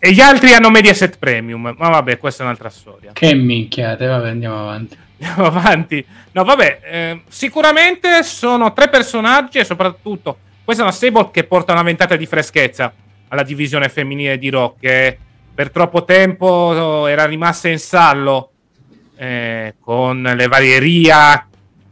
e 0.03 0.13
gli 0.13 0.21
altri 0.21 0.55
hanno 0.55 0.71
Mediaset 0.71 1.19
Premium. 1.19 1.75
Ma 1.77 1.89
vabbè, 1.91 2.17
questa 2.17 2.43
è 2.43 2.47
un'altra 2.47 2.71
storia. 2.71 3.11
Che 3.13 3.35
minchiate, 3.35 4.07
vabbè, 4.07 4.29
andiamo 4.31 4.61
avanti. 4.61 4.97
Andiamo 5.21 5.49
avanti. 5.49 6.07
No, 6.33 6.45
vabbè, 6.45 6.81
eh, 6.83 7.23
sicuramente 7.29 8.23
sono 8.23 8.73
tre 8.73 8.89
personaggi 8.89 9.59
e 9.59 9.65
soprattutto 9.65 10.39
questa 10.65 10.83
è 10.83 10.87
una 10.87 10.95
stable 10.95 11.29
che 11.31 11.45
porta 11.45 11.73
una 11.73 11.83
ventata 11.83 12.17
di 12.17 12.25
freschezza 12.25 12.91
alla 13.29 13.43
divisione 13.43 13.91
femminile 13.91 14.39
di 14.39 14.49
Rock 14.49 14.81
che 14.81 15.19
per 15.53 15.71
troppo 15.71 16.05
tempo 16.05 17.07
era 17.07 17.27
rimasta 17.27 17.69
in 17.69 17.79
sallo 17.79 18.53
eh, 19.17 19.75
con 19.79 20.23
le 20.23 20.47
varie 20.47 20.79
Ria, 20.79 21.47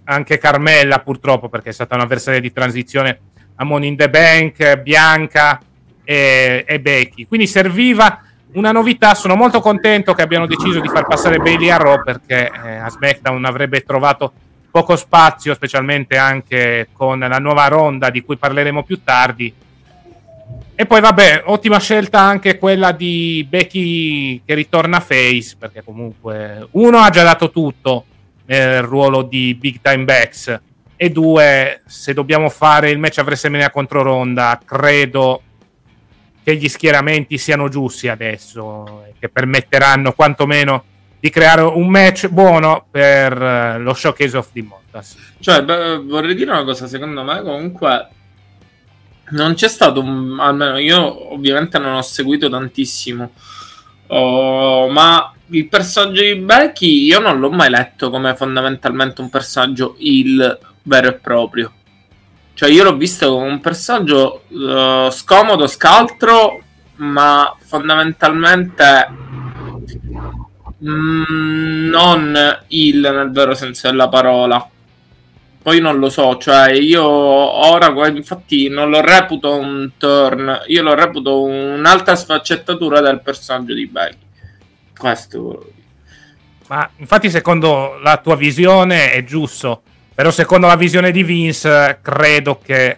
anche 0.05 0.39
Carmella 0.39 1.01
purtroppo 1.01 1.51
perché 1.51 1.69
è 1.69 1.73
stata 1.73 1.97
un'avversaria 1.97 2.41
di 2.41 2.51
transizione 2.51 3.21
a 3.60 3.64
Money 3.64 3.89
in 3.89 3.97
the 3.97 4.09
Bank, 4.09 4.76
Bianca 4.78 5.60
e, 6.05 6.64
e 6.66 6.80
Becky. 6.80 7.26
Quindi 7.26 7.47
serviva 7.47 8.22
una 8.52 8.72
novità. 8.72 9.14
Sono 9.14 9.35
molto 9.35 9.60
contento 9.60 10.14
che 10.14 10.22
abbiano 10.22 10.47
deciso 10.47 10.80
di 10.80 10.89
far 10.89 11.06
passare 11.06 11.39
Bailey 11.39 11.68
a 11.70 11.76
Raw 11.76 12.02
perché 12.02 12.51
eh, 12.51 12.76
a 12.76 12.89
SmackDown 12.89 13.44
avrebbe 13.44 13.82
trovato 13.82 14.32
poco 14.70 14.97
spazio, 14.97 15.55
specialmente 15.55 16.16
anche 16.16 16.89
con 16.93 17.18
la 17.18 17.39
nuova 17.39 17.66
ronda 17.68 18.10
di 18.10 18.22
cui 18.22 18.36
parleremo 18.36 18.82
più 18.82 19.02
tardi. 19.02 19.52
E 20.74 20.86
poi, 20.86 21.01
vabbè, 21.01 21.43
ottima 21.47 21.80
scelta 21.80 22.20
anche 22.20 22.56
quella 22.56 22.93
di 22.93 23.44
Becky 23.48 24.43
che 24.44 24.55
ritorna 24.55 25.01
face, 25.01 25.56
perché 25.59 25.82
comunque 25.82 26.68
uno 26.72 26.98
ha 26.98 27.10
già 27.10 27.24
dato 27.24 27.51
tutto 27.51 28.05
nel 28.47 28.82
ruolo 28.82 29.22
di 29.22 29.56
Big 29.59 29.80
Time 29.82 30.05
Backs, 30.05 30.60
e 31.01 31.11
due, 31.11 31.83
se 31.87 32.12
dobbiamo 32.12 32.49
fare 32.49 32.91
il 32.91 32.99
match 32.99 33.19
a 33.19 33.23
WrestleMania 33.23 33.70
contro 33.70 34.03
Ronda, 34.03 34.61
credo 34.65 35.43
che 36.43 36.57
gli 36.57 36.69
schieramenti 36.69 37.39
siano 37.39 37.69
giusti 37.69 38.09
adesso, 38.09 39.05
che 39.20 39.29
permetteranno 39.29 40.12
quantomeno 40.12 40.83
di 41.20 41.31
creare 41.31 41.62
un 41.62 41.89
match 41.89 42.27
buono 42.29 42.85
per 42.91 43.41
eh, 43.41 43.79
lo 43.79 43.95
showcase 43.95 44.37
of 44.37 44.51
the 44.53 44.59
Immortals. 44.59 45.16
Cioè, 45.39 45.62
beh, 45.62 45.99
vorrei 45.99 46.35
dire 46.35 46.51
una 46.51 46.65
cosa, 46.65 46.89
secondo 46.89 47.23
me 47.23 47.43
comunque 47.43 48.09
non 49.31 49.55
c'è 49.55 49.69
stato 49.69 50.01
un, 50.01 50.37
almeno 50.41 50.79
io 50.79 51.33
ovviamente 51.33 51.79
non 51.79 51.95
ho 51.95 52.03
seguito 52.03 52.49
tantissimo, 52.49 53.31
oh, 54.09 54.89
ma 54.89 55.33
il 55.51 55.69
personaggio 55.69 56.23
di 56.23 56.35
Becky 56.35 57.05
io 57.05 57.20
non 57.20 57.39
l'ho 57.39 57.51
mai 57.51 57.70
letto 57.70 58.11
come 58.11 58.35
fondamentalmente 58.35 59.20
un 59.20 59.31
personaggio 59.31 59.95
il 59.99 60.59
vero 60.89 61.09
e 61.09 61.15
proprio. 61.15 61.73
Cioè, 62.55 62.70
io 62.70 62.82
l'ho 62.82 62.97
visto 62.97 63.31
come 63.31 63.47
un 63.47 63.60
personaggio 63.60 64.43
uh, 64.48 65.10
scomodo, 65.10 65.69
scaltro, 65.69 66.60
ma 66.97 67.55
fondamentalmente 67.65 69.09
mm, 70.85 71.89
non 71.89 72.65
il 72.69 73.01
nel 73.01 73.31
vero 73.31 73.55
senso 73.55 73.89
della 73.89 74.09
parola. 74.09 74.69
Poi 75.62 75.81
non 75.81 75.98
lo 75.98 76.09
so, 76.09 76.36
cioè 76.39 76.73
io 76.73 77.05
ora 77.05 77.94
infatti 78.09 78.69
non 78.69 78.90
lo 78.90 79.02
reputo 79.02 79.56
un 79.56 79.90
turn, 79.97 80.62
io 80.66 80.82
lo 80.82 80.94
reputo 80.94 81.43
un'altra 81.43 82.16
sfaccettatura 82.16 83.01
del 83.01 83.20
personaggio 83.20 83.74
di 83.74 83.86
Becky. 83.86 84.16
Questo. 84.97 85.73
Ma 86.66 86.90
infatti 86.97 87.31
secondo 87.31 87.98
la 88.02 88.16
tua 88.16 88.35
visione 88.35 89.12
è 89.12 89.23
giusto 89.23 89.82
però 90.19 90.32
secondo 90.32 90.66
la 90.66 90.74
visione 90.74 91.12
di 91.12 91.23
Vince, 91.23 92.01
credo 92.03 92.59
che 92.59 92.97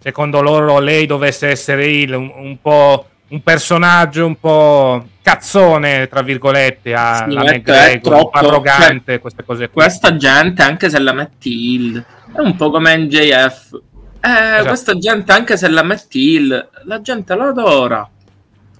secondo 0.00 0.40
loro 0.40 0.80
lei 0.80 1.06
dovesse 1.06 1.46
essere 1.46 1.86
il, 1.86 2.12
un, 2.12 2.32
un 2.34 2.60
po' 2.60 3.06
un 3.28 3.40
personaggio 3.44 4.26
un 4.26 4.40
po' 4.40 5.06
cazzone, 5.22 6.08
tra 6.08 6.22
virgolette, 6.22 6.94
a 6.94 7.26
sì, 7.28 7.32
la 7.32 7.42
McGregor, 7.44 8.22
po' 8.22 8.30
arrogante, 8.30 9.12
cioè, 9.12 9.20
queste 9.20 9.44
cose 9.44 9.68
qui. 9.68 9.82
Questa 9.82 10.16
gente, 10.16 10.62
anche 10.62 10.90
se 10.90 10.98
la 10.98 11.12
metti 11.12 11.74
il, 11.74 12.04
è 12.34 12.40
un 12.40 12.56
po' 12.56 12.70
come 12.70 12.96
NJF. 12.96 13.80
Eh, 14.20 14.28
esatto. 14.28 14.64
Questa 14.66 14.98
gente, 14.98 15.30
anche 15.30 15.56
se 15.56 15.68
la 15.68 15.84
metti 15.84 16.18
il, 16.18 16.68
la 16.86 17.00
gente 17.00 17.36
lo 17.36 17.44
adora. 17.44 18.10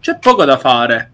C'è 0.00 0.18
poco 0.18 0.44
da 0.44 0.59
fare. 0.59 1.12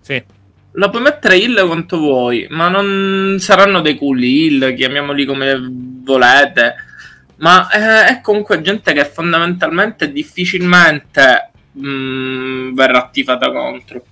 Sì. 0.00 0.24
La 0.72 0.88
puoi 0.88 1.02
mettere 1.02 1.36
hill 1.36 1.66
quanto 1.66 1.98
vuoi, 1.98 2.46
ma 2.50 2.68
non 2.68 3.36
saranno 3.38 3.80
dei 3.80 3.96
cool 3.96 4.22
hill, 4.22 4.74
chiamiamoli 4.74 5.24
come 5.24 5.58
volete. 6.02 6.74
Ma 7.38 7.68
eh, 7.70 8.16
è 8.16 8.20
comunque 8.20 8.60
gente 8.60 8.92
che 8.92 9.04
fondamentalmente 9.04 10.12
difficilmente 10.12 11.50
mh, 11.72 11.88
mm, 11.88 12.74
verrà 12.74 13.08
tifata 13.10 13.50
contro. 13.50 14.04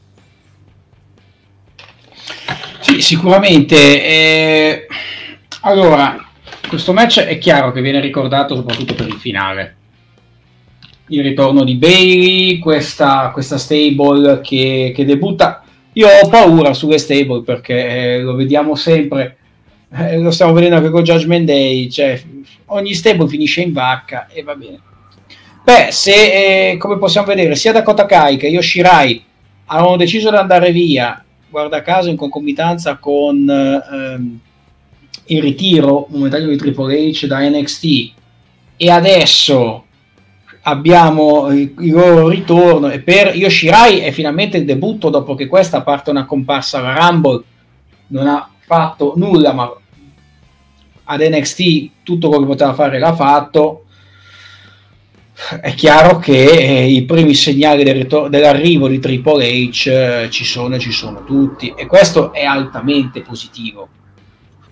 Sì, 2.81 3.01
sicuramente. 3.03 3.77
Eh, 3.77 4.87
allora, 5.61 6.27
questo 6.67 6.93
match 6.93 7.21
è 7.21 7.39
chiaro 7.39 7.71
che 7.71 7.83
viene 7.83 8.01
ricordato 8.01 8.57
soprattutto 8.57 8.95
per 8.95 9.09
il 9.09 9.19
finale. 9.19 9.77
Il 11.09 11.23
ritorno 11.23 11.65
di 11.65 11.75
Bailey, 11.75 12.59
questa, 12.59 13.31
questa 13.33 13.59
stable 13.59 14.41
che, 14.43 14.93
che 14.95 15.05
debutta 15.05 15.63
io 15.99 16.09
ho 16.09 16.29
paura 16.29 16.75
sulle 16.75 16.99
stable 16.99 17.43
perché 17.43 18.15
eh, 18.15 18.21
lo 18.21 18.37
vediamo 18.37 18.77
sempre, 18.77 19.37
eh, 19.91 20.19
lo 20.19 20.31
stiamo 20.31 20.53
vedendo 20.53 20.77
anche 20.77 20.91
con 20.91 21.03
Judgment 21.03 21.45
Day, 21.45 21.91
cioè 21.91 22.23
ogni 22.67 22.95
stable 22.95 23.27
finisce 23.27 23.63
in 23.63 23.73
vacca 23.73 24.29
e 24.29 24.45
va 24.45 24.55
bene. 24.55 24.79
Beh, 25.65 25.89
se 25.91 26.71
eh, 26.71 26.77
come 26.77 26.99
possiamo 26.99 27.27
vedere, 27.27 27.57
sia 27.57 27.73
Dakota 27.73 28.07
Kai 28.07 28.37
che 28.37 28.47
Yoshirai 28.47 29.25
hanno 29.67 29.97
deciso 29.97 30.31
di 30.31 30.37
andare 30.37 30.71
via, 30.71 31.23
guarda 31.49 31.83
caso 31.83 32.09
in 32.09 32.17
concomitanza 32.17 32.97
con 32.99 33.49
ehm, 33.49 34.39
il 35.27 35.43
ritiro 35.43 36.07
momentaneo 36.11 36.49
di 36.49 36.57
Triple 36.57 37.11
H 37.11 37.27
da 37.27 37.41
NXT 37.41 38.13
e 38.77 38.89
adesso 38.89 39.85
abbiamo 40.69 41.51
il, 41.51 41.75
il 41.79 41.93
loro 41.93 42.29
ritorno 42.29 42.91
e 42.91 43.01
per 43.01 43.35
Yoshirai 43.35 44.01
è 44.01 44.11
finalmente 44.11 44.59
il 44.59 44.65
debutto 44.65 45.09
dopo 45.09 45.35
che 45.35 45.47
questa 45.47 45.83
parte 45.83 46.11
una 46.11 46.27
comparsa 46.27 46.79
alla 46.79 46.95
Rumble 46.95 47.43
non 48.09 48.27
ha 48.27 48.49
fatto 48.61 49.15
nulla 49.17 49.53
ma 49.53 49.73
ad 51.11 51.21
NXT 51.21 51.91
tutto 52.03 52.29
quello 52.29 52.45
che 52.45 52.51
poteva 52.51 52.75
fare 52.75 52.99
l'ha 52.99 53.15
fatto. 53.15 53.85
È 55.61 55.73
chiaro 55.75 56.19
che 56.19 56.45
eh, 56.45 56.87
i 56.91 57.05
primi 57.05 57.33
segnali 57.33 57.85
del 57.85 57.95
ritor- 57.95 58.29
dell'arrivo 58.29 58.89
di 58.89 58.99
Triple 58.99 59.47
H 59.47 59.89
eh, 59.89 60.29
ci 60.31 60.45
sono 60.45 60.75
e 60.75 60.79
ci 60.81 60.91
sono 60.91 61.23
tutti 61.25 61.73
e 61.77 61.87
questo 61.87 62.33
è 62.33 62.45
altamente 62.45 63.23
positivo. 63.23 63.89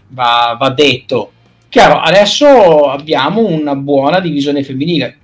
Va, 0.09 0.57
va 0.59 0.71
detto. 0.71 1.31
Chiaro 1.69 2.01
adesso 2.01 2.91
abbiamo 2.91 3.47
una 3.47 3.77
buona 3.77 4.21
divisione 4.21 4.65
femminile 4.65 5.19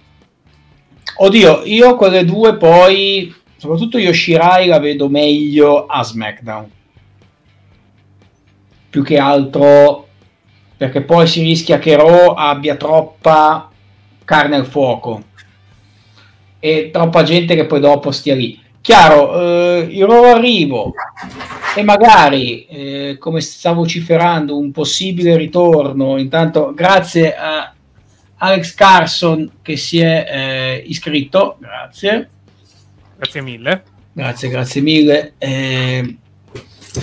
Oddio, 1.24 1.62
io 1.66 1.94
quelle 1.94 2.24
due 2.24 2.57
poi, 2.57 3.32
soprattutto 3.57 3.97
Yoshirai 3.97 4.66
la 4.66 4.81
vedo 4.81 5.09
meglio 5.09 5.86
a 5.86 6.03
SmackDown. 6.03 6.69
Più 8.90 9.05
che 9.05 9.19
altro 9.19 10.09
perché 10.77 11.03
poi 11.03 11.28
si 11.28 11.43
rischia 11.43 11.78
che 11.78 11.94
Raw 11.94 12.35
abbia 12.36 12.74
troppa 12.74 13.70
carne 14.24 14.57
al 14.57 14.66
fuoco 14.66 15.23
e 16.59 16.90
troppa 16.93 17.23
gente 17.23 17.55
che 17.55 17.66
poi 17.66 17.78
dopo 17.78 18.11
stia 18.11 18.35
lì. 18.35 18.61
Chiaro, 18.81 19.40
eh, 19.40 19.86
il 19.93 20.01
loro 20.01 20.35
arrivo 20.35 20.93
e 21.77 21.85
magari, 21.85 22.66
eh, 22.66 23.16
come 23.20 23.40
stavo 23.40 23.82
vociferando, 23.82 24.59
un 24.59 24.73
possibile 24.73 25.36
ritorno, 25.36 26.19
intanto 26.19 26.73
grazie 26.74 27.36
a 27.36 27.73
Alex 28.44 28.74
Carson 28.74 29.51
che 29.62 29.77
si 29.77 30.01
è 30.01 30.27
eh, 30.28 30.85
iscritto, 30.86 31.59
grazie. 31.60 32.28
Grazie 33.16 33.40
mille. 33.40 33.82
Grazie, 34.12 34.48
grazie 34.48 34.81
mille. 34.81 35.35
Eh, 35.39 36.16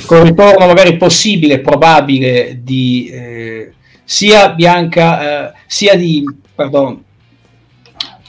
con 0.06 0.24
ritorno 0.24 0.66
magari 0.68 0.98
possibile, 0.98 1.62
probabile 1.62 2.60
di 2.62 3.10
eh, 3.10 3.74
sia 4.04 4.50
Bianca, 4.50 5.52
eh, 5.52 5.54
sia 5.66 5.96
di, 5.96 6.26
pardon, 6.54 7.02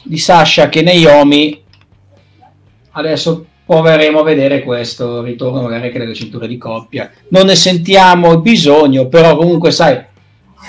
di 0.03 0.17
Sasha 0.17 0.69
che 0.69 0.81
Naomi. 0.81 1.61
Adesso 2.91 3.45
proveremo 3.65 4.19
a 4.19 4.23
vedere 4.23 4.63
questo 4.63 5.21
ritorno 5.21 5.61
magari 5.61 5.87
anche 5.87 5.97
nelle 5.97 6.15
cinture 6.15 6.47
di 6.47 6.57
coppia. 6.57 7.11
Non 7.27 7.47
ne 7.47 7.55
sentiamo 7.55 8.31
il 8.31 8.41
bisogno, 8.41 9.09
però 9.09 9.35
comunque 9.35 9.71
sai, 9.71 10.01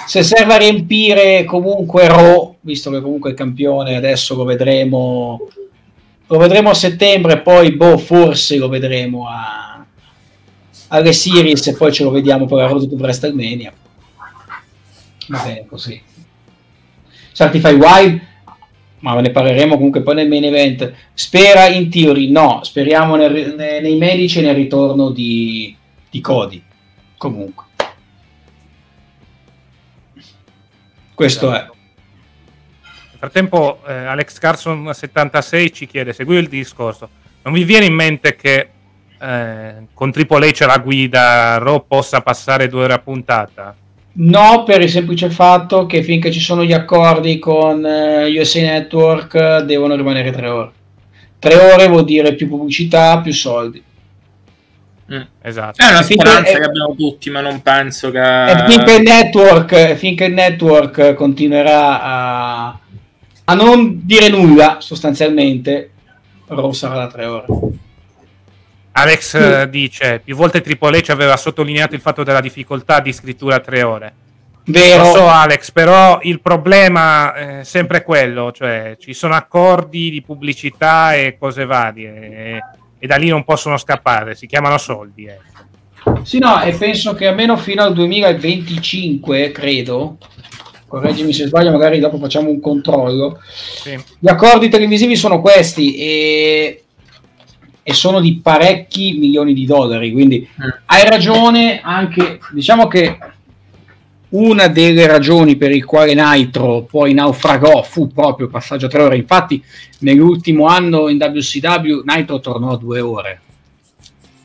se 0.06 0.22
serve 0.22 0.54
a 0.54 0.58
riempire 0.58 1.44
comunque 1.44 2.06
Raw, 2.08 2.56
visto 2.60 2.90
che 2.90 3.00
comunque 3.00 3.30
il 3.30 3.36
campione 3.36 3.96
adesso 3.96 4.34
lo 4.34 4.44
vedremo, 4.44 5.48
lo 6.26 6.38
vedremo 6.38 6.70
a 6.70 6.74
settembre, 6.74 7.40
poi 7.40 7.72
boh, 7.72 7.98
forse 7.98 8.56
lo 8.56 8.68
vedremo 8.68 9.28
a, 9.28 9.84
alle 10.88 11.12
series 11.12 11.66
e 11.66 11.74
poi 11.74 11.92
ce 11.92 12.04
lo 12.04 12.10
vediamo 12.10 12.46
per 12.46 12.58
la 12.58 12.66
Road 12.66 12.88
to 12.88 12.96
WrestleMania. 12.96 13.72
Va 15.28 15.42
bene 15.44 15.66
così. 15.66 16.00
Certify 17.32 17.72
Wild, 17.72 18.20
ma 18.98 19.18
ne 19.20 19.30
parleremo 19.30 19.76
comunque 19.76 20.02
poi 20.02 20.16
nel 20.16 20.28
main 20.28 20.44
event. 20.44 20.92
Spera 21.14 21.68
in 21.68 21.90
theory, 21.90 22.30
no, 22.30 22.60
speriamo 22.62 23.16
nel, 23.16 23.54
nei 23.56 23.96
medici 23.96 24.40
nel 24.40 24.54
ritorno 24.54 25.10
di, 25.10 25.74
di 26.10 26.20
Cody. 26.20 26.62
Comunque. 27.16 27.64
Questo 31.14 31.52
è. 31.52 31.58
Nel 31.60 33.18
frattempo 33.18 33.80
eh, 33.86 33.92
Alex 33.92 34.38
Carson 34.38 34.92
76 34.92 35.72
ci 35.72 35.86
chiede, 35.86 36.12
segui 36.12 36.36
il 36.36 36.48
discorso, 36.48 37.08
non 37.42 37.52
vi 37.54 37.64
viene 37.64 37.86
in 37.86 37.94
mente 37.94 38.34
che 38.34 38.68
eh, 39.20 39.86
con 39.94 40.10
Triple 40.10 40.48
H 40.48 40.66
la 40.66 40.78
guida 40.78 41.58
Raw 41.58 41.84
possa 41.86 42.20
passare 42.22 42.68
due 42.68 42.84
ore 42.84 42.94
a 42.94 42.98
puntata? 42.98 43.76
No, 44.14 44.64
per 44.64 44.82
il 44.82 44.90
semplice 44.90 45.30
fatto 45.30 45.86
che 45.86 46.02
finché 46.02 46.30
ci 46.30 46.40
sono 46.40 46.64
gli 46.64 46.72
accordi 46.72 47.38
con 47.38 47.84
eh, 47.84 48.38
USA 48.38 48.60
Network 48.60 49.60
devono 49.60 49.94
rimanere 49.94 50.32
tre 50.32 50.48
ore. 50.48 50.72
Tre 51.38 51.54
ore 51.56 51.88
vuol 51.88 52.04
dire 52.04 52.34
più 52.34 52.48
pubblicità, 52.48 53.20
più 53.20 53.32
soldi. 53.32 53.82
Mm, 55.12 55.20
esatto. 55.42 55.82
È 55.82 55.90
una 55.90 56.02
speranza 56.02 56.42
finché, 56.42 56.58
che 56.58 56.64
abbiamo 56.64 56.94
tutti, 56.94 57.30
ma 57.30 57.40
non 57.40 57.60
penso 57.60 58.10
che... 58.10 58.20
Finché 58.66 58.94
il 58.94 59.02
network, 59.02 59.94
finché 59.94 60.24
il 60.24 60.32
network 60.32 61.14
continuerà 61.14 62.02
a, 62.02 62.78
a 63.44 63.54
non 63.54 64.00
dire 64.04 64.28
nulla, 64.28 64.78
sostanzialmente, 64.80 65.90
Raw 66.46 66.72
sarà 66.72 66.94
da 66.94 67.06
tre 67.08 67.26
ore. 67.26 67.46
Alex 68.92 69.20
sì. 69.20 69.36
Eh, 69.36 69.70
dice, 69.70 70.20
più 70.22 70.36
volte 70.36 70.60
Triple 70.60 71.00
H 71.00 71.10
aveva 71.10 71.36
sottolineato 71.36 71.94
il 71.94 72.00
fatto 72.00 72.22
della 72.22 72.40
difficoltà 72.40 73.00
di 73.00 73.12
scrittura 73.12 73.56
a 73.56 73.60
tre 73.60 73.82
ore. 73.82 74.14
Vero. 74.64 75.02
Lo 75.02 75.10
so 75.10 75.28
Alex, 75.28 75.72
però 75.72 76.20
il 76.22 76.40
problema 76.40 77.34
è 77.34 77.64
sempre 77.64 78.02
quello, 78.02 78.52
cioè 78.52 78.96
ci 78.98 79.12
sono 79.12 79.34
accordi 79.34 80.08
di 80.10 80.22
pubblicità 80.22 81.14
e 81.14 81.36
cose 81.38 81.64
varie. 81.64 82.14
E 82.14 82.62
e 83.02 83.08
da 83.08 83.16
lì 83.16 83.28
non 83.28 83.42
possono 83.42 83.76
scappare, 83.78 84.36
si 84.36 84.46
chiamano 84.46 84.78
soldi. 84.78 85.24
Eh. 85.24 85.36
Sì, 86.22 86.38
no, 86.38 86.62
e 86.62 86.72
penso 86.72 87.14
che 87.14 87.26
almeno 87.26 87.56
fino 87.56 87.82
al 87.82 87.94
2025, 87.94 89.50
credo, 89.50 90.18
correggimi 90.86 91.32
se 91.32 91.48
sbaglio, 91.48 91.72
magari 91.72 91.98
dopo 91.98 92.16
facciamo 92.18 92.48
un 92.48 92.60
controllo. 92.60 93.40
Sì. 93.42 94.00
Gli 94.20 94.28
accordi 94.28 94.68
televisivi 94.68 95.16
sono 95.16 95.40
questi 95.40 95.96
e, 95.96 96.84
e, 97.82 97.92
sono 97.92 98.20
di 98.20 98.38
parecchi 98.40 99.14
milioni 99.18 99.52
di 99.52 99.66
dollari, 99.66 100.12
quindi 100.12 100.48
mm. 100.48 100.68
hai 100.86 101.04
ragione 101.04 101.80
anche, 101.82 102.38
diciamo 102.52 102.86
che 102.86 103.18
una 104.32 104.68
delle 104.68 105.06
ragioni 105.06 105.56
per 105.56 105.72
il 105.72 105.84
quale 105.84 106.14
Nitro 106.14 106.82
poi 106.82 107.14
naufragò 107.14 107.82
fu 107.82 108.08
proprio 108.08 108.46
il 108.46 108.52
passaggio 108.52 108.86
a 108.86 108.88
tre 108.88 109.02
ore. 109.02 109.16
Infatti, 109.16 109.62
nell'ultimo 110.00 110.66
anno 110.66 111.08
in 111.08 111.18
WCW 111.18 112.02
Nitro 112.04 112.40
tornò 112.40 112.72
a 112.72 112.78
due 112.78 113.00
ore. 113.00 113.40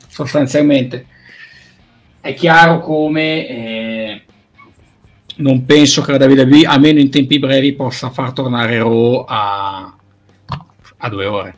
Sostanzialmente 0.08 1.06
è 2.20 2.34
chiaro 2.34 2.80
come 2.80 3.48
eh, 3.48 4.22
non 5.38 5.66
penso 5.66 6.02
che 6.02 6.18
la 6.18 6.26
WWE, 6.26 6.66
almeno 6.66 7.00
in 7.00 7.10
tempi 7.10 7.40
brevi, 7.40 7.74
possa 7.74 8.10
far 8.10 8.34
tornare 8.34 8.78
Raw 8.80 9.24
a, 9.28 9.96
a 10.98 11.10
due 11.10 11.26
ore. 11.26 11.56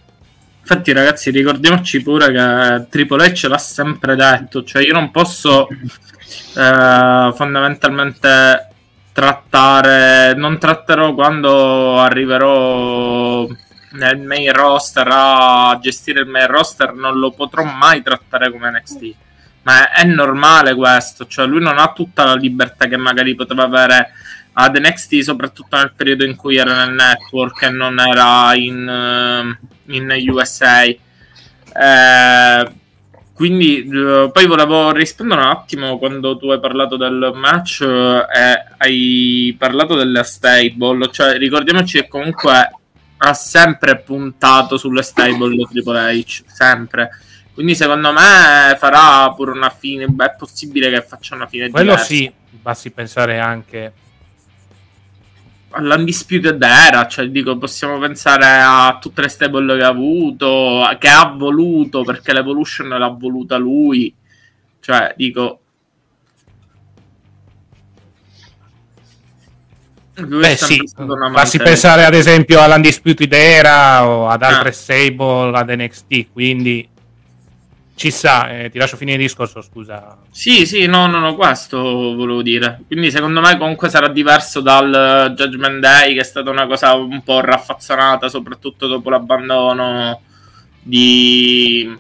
Infatti, 0.60 0.92
ragazzi, 0.92 1.32
ricordiamoci 1.32 2.04
pure 2.04 2.32
che 2.32 2.86
Triple 2.90 3.32
H 3.32 3.48
l'ha 3.48 3.58
sempre 3.58 4.16
detto, 4.16 4.64
cioè 4.64 4.86
io 4.86 4.94
non 4.94 5.10
posso 5.10 5.68
eh, 6.56 7.34
fondamentalmente 7.36 8.68
trattare, 9.12 10.34
non 10.36 10.58
tratterò 10.58 11.14
quando 11.14 12.00
arriverò 12.00 13.48
nel 13.92 14.20
main 14.20 14.54
roster 14.54 15.08
a 15.10 15.78
gestire 15.82 16.22
il 16.22 16.28
main 16.28 16.48
roster, 16.48 16.94
non 16.94 17.18
lo 17.18 17.32
potrò 17.32 17.64
mai 17.64 18.02
trattare 18.02 18.52
come 18.52 18.72
NXT. 18.72 19.14
Ma 19.64 19.90
è, 19.92 20.02
è 20.02 20.06
normale 20.06 20.74
questo, 20.76 21.28
cioè 21.28 21.46
lui 21.46 21.62
non 21.62 21.78
ha 21.78 21.92
tutta 21.92 22.24
la 22.24 22.36
libertà 22.36 22.88
che 22.88 22.98
magari 22.98 23.36
poteva 23.36 23.64
avere 23.64 24.12
ad 24.54 24.78
NXT, 24.78 25.20
soprattutto 25.20 25.78
nel 25.78 25.94
periodo 25.96 26.26
in 26.26 26.36
cui 26.36 26.58
era 26.58 26.86
nel 26.86 26.94
network 26.94 27.62
e 27.64 27.70
non 27.70 28.00
era 28.00 28.54
in, 28.56 28.88
uh, 28.88 29.94
in 29.94 30.14
USA. 30.30 30.84
Eh, 30.84 32.72
quindi 33.40 33.88
uh, 33.90 34.30
poi 34.34 34.48
volevo 34.48 34.92
rispondere 34.92 35.40
un 35.40 35.48
attimo 35.48 35.98
quando 35.98 36.36
tu 36.36 36.50
hai 36.50 36.60
parlato 36.60 36.98
del 36.98 37.32
match 37.34 37.80
uh, 37.88 38.26
e 38.30 38.66
hai 38.80 39.56
parlato 39.58 39.96
delle 39.96 40.24
stable, 40.24 41.10
cioè 41.10 41.38
ricordiamoci 41.38 42.02
che 42.02 42.10
comunque 42.10 42.72
ha 43.16 43.34
sempre 43.34 43.98
puntato 44.00 44.76
sulle 44.76 45.04
stable 45.04 45.56
Triple 45.70 46.16
H, 46.16 46.44
sempre. 46.48 47.12
Quindi 47.54 47.76
secondo 47.76 48.12
me 48.12 48.76
farà 48.78 49.32
pure 49.32 49.52
una 49.52 49.70
fine, 49.70 50.08
beh, 50.08 50.26
è 50.26 50.36
possibile 50.38 50.90
che 50.90 51.02
faccia 51.02 51.36
una 51.36 51.48
fine 51.48 51.70
Quello 51.70 51.92
diversa. 51.92 52.14
sì, 52.14 52.30
basti 52.50 52.92
pensare 52.92 53.40
anche 53.40 53.94
all'Undisputed 55.72 56.62
Era, 56.62 57.08
cioè 57.08 57.28
dico, 57.30 57.58
possiamo 57.58 57.98
pensare 58.00 58.46
a 58.46 58.98
tutte 59.00 59.22
le 59.22 59.30
stable 59.30 59.78
che 59.78 59.84
ha 59.84 59.88
avuto, 59.88 60.84
che 60.98 61.08
ha 61.08 61.34
voluto, 61.36 62.04
perché 62.04 62.34
l'Evolution 62.34 62.88
l'ha 62.88 63.08
voluta 63.08 63.58
lui. 63.58 64.14
Cioè, 64.80 65.14
dico... 65.16 65.60
Beh 70.20 70.58
sì, 70.58 70.82
basti 71.32 71.60
pensare 71.60 72.04
ad 72.04 72.14
esempio 72.14 72.62
all'Undisputed 72.62 73.32
Era 73.32 74.06
o 74.06 74.28
ad 74.28 74.44
altre 74.44 74.70
ah. 74.70 74.74
stable, 74.74 75.58
ad 75.58 75.70
NXT, 75.70 76.32
quindi 76.34 76.89
ci 78.00 78.12
sta, 78.12 78.50
eh, 78.50 78.70
ti 78.70 78.78
lascio 78.78 78.96
finire 78.96 79.18
il 79.18 79.24
discorso, 79.24 79.62
scusa. 79.62 80.20
Sì, 80.32 80.66
sì, 80.66 80.86
no, 80.86 81.08
no, 81.08 81.20
no, 81.20 81.36
questo 81.36 81.78
volevo 81.78 82.42
dire. 82.42 82.80
Quindi 82.88 83.12
secondo 83.12 83.42
me 83.42 83.58
comunque 83.58 83.90
sarà 83.90 84.08
diverso 84.08 84.62
dal 84.62 85.34
Judgment 85.36 85.82
Day, 85.82 86.14
che 86.14 86.22
è 86.22 86.24
stata 86.24 86.50
una 86.50 86.66
cosa 86.66 86.94
un 86.94 87.22
po' 87.24 87.42
raffazzonata, 87.42 88.30
soprattutto 88.30 88.88
dopo 88.88 89.10
l'abbandono 89.10 90.22
di... 90.82 91.94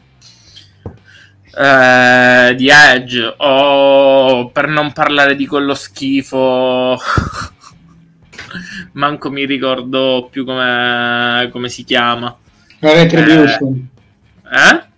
Eh, 1.53 2.55
di 2.55 2.69
Edge 2.69 3.33
o 3.35 4.49
per 4.51 4.67
non 4.69 4.93
parlare 4.93 5.35
di 5.35 5.47
quello 5.47 5.73
schifo 5.73 6.95
manco 8.93 9.31
mi 9.31 9.45
ricordo 9.45 10.29
più 10.31 10.45
come, 10.45 11.49
come 11.51 11.67
si 11.67 11.83
chiama 11.83 12.33
Retribution 12.79 13.89
eh? 14.51 14.69
eh? 14.69 14.88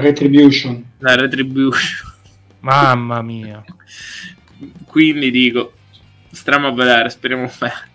Retribution. 0.00 0.84
La 0.98 1.14
Retribution. 1.14 2.10
Mamma 2.60 3.22
mia. 3.22 3.62
Quindi 4.86 5.30
dico, 5.30 5.72
stiamo 6.30 6.68
a 6.68 6.72
vedere, 6.72 7.10
speriamo 7.10 7.50
bene. 7.58 7.90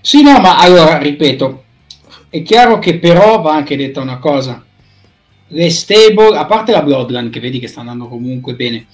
Sì, 0.00 0.22
no, 0.22 0.38
ma 0.38 0.58
allora, 0.58 0.98
ripeto, 0.98 1.64
è 2.28 2.42
chiaro 2.42 2.78
che 2.78 2.98
però 2.98 3.40
va 3.40 3.54
anche 3.54 3.76
detta 3.76 4.00
una 4.00 4.18
cosa. 4.18 4.64
Le 5.48 5.70
stable, 5.70 6.36
a 6.36 6.44
parte 6.46 6.72
la 6.72 6.82
Bloodline, 6.82 7.30
che 7.30 7.40
vedi 7.40 7.58
che 7.58 7.68
sta 7.68 7.80
andando 7.80 8.08
comunque 8.08 8.54
bene, 8.54 8.86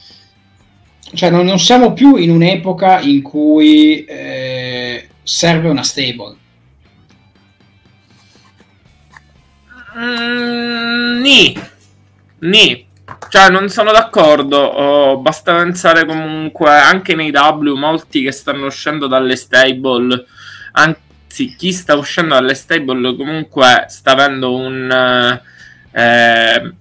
cioè 1.15 1.31
non, 1.31 1.45
non 1.45 1.59
siamo 1.59 1.93
più 1.93 2.17
in 2.17 2.31
un'epoca 2.31 3.01
in 3.01 3.23
cui 3.23 4.05
eh, 4.05 5.09
serve 5.23 5.69
una 5.69 5.83
stable 5.83 6.37
Mm, 9.97 11.21
ni. 11.21 11.57
Ni. 12.41 12.87
Cioè, 13.29 13.51
non 13.51 13.69
sono 13.69 13.93
d'accordo. 13.93 14.59
Oh, 14.59 15.19
basta 15.19 15.55
pensare 15.55 16.05
comunque 16.05 16.71
anche 16.71 17.15
nei 17.15 17.31
W, 17.31 17.75
molti 17.75 18.23
che 18.23 18.33
stanno 18.33 18.67
uscendo 18.67 19.07
dalle 19.07 19.37
stable, 19.37 20.27
anzi, 20.73 21.55
chi 21.57 21.73
sta 21.73 21.95
uscendo 21.95 22.35
dalle 22.35 22.55
stable 22.55 23.17
comunque 23.17 23.87
sta 23.89 24.13
avendo 24.13 24.55
un. 24.55 25.41
Eh, 25.95 26.75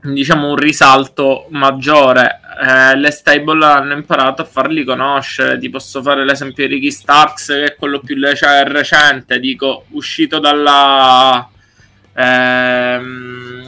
diciamo 0.00 0.48
un 0.50 0.56
risalto 0.56 1.46
maggiore. 1.50 2.40
Eh, 2.60 2.96
le 2.96 3.10
stable 3.10 3.64
hanno 3.64 3.94
imparato 3.94 4.42
a 4.42 4.44
farli 4.44 4.84
conoscere. 4.84 5.58
Ti 5.58 5.68
posso 5.70 6.02
fare 6.02 6.24
l'esempio 6.24 6.66
di 6.66 6.74
Ricky 6.74 6.90
Starks, 6.90 7.46
che 7.46 7.64
è 7.64 7.74
quello 7.76 8.00
più 8.00 8.16
recente. 8.18 9.38
Dico, 9.40 9.84
uscito 9.90 10.38
dalla 10.38 11.48
ehm, 12.16 13.66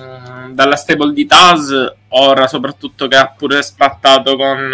dalla 0.52 0.76
stable 0.76 1.12
di 1.12 1.26
Taz, 1.26 1.92
ora 2.08 2.46
soprattutto 2.46 3.06
che 3.06 3.16
ha 3.16 3.28
pure 3.36 3.62
spattato 3.62 4.36
con, 4.36 4.72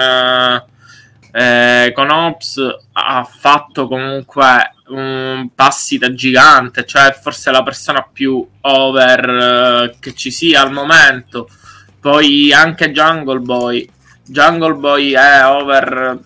eh, 1.32 1.92
con 1.94 2.10
Ops, 2.10 2.76
ha 2.92 3.24
fatto 3.24 3.88
comunque 3.88 4.72
un 4.88 5.48
passi 5.54 5.98
da 5.98 6.12
gigante, 6.12 6.84
cioè 6.84 7.12
forse 7.12 7.50
la 7.50 7.62
persona 7.62 8.06
più 8.10 8.46
over 8.62 9.28
eh, 9.28 9.96
che 9.98 10.14
ci 10.14 10.30
sia 10.30 10.62
al 10.62 10.72
momento. 10.72 11.48
Poi 12.00 12.52
anche 12.52 12.92
Jungle 12.92 13.40
Boy. 13.40 13.88
Jungle 14.26 14.74
Boy 14.74 15.12
è 15.12 15.46
over 15.46 16.18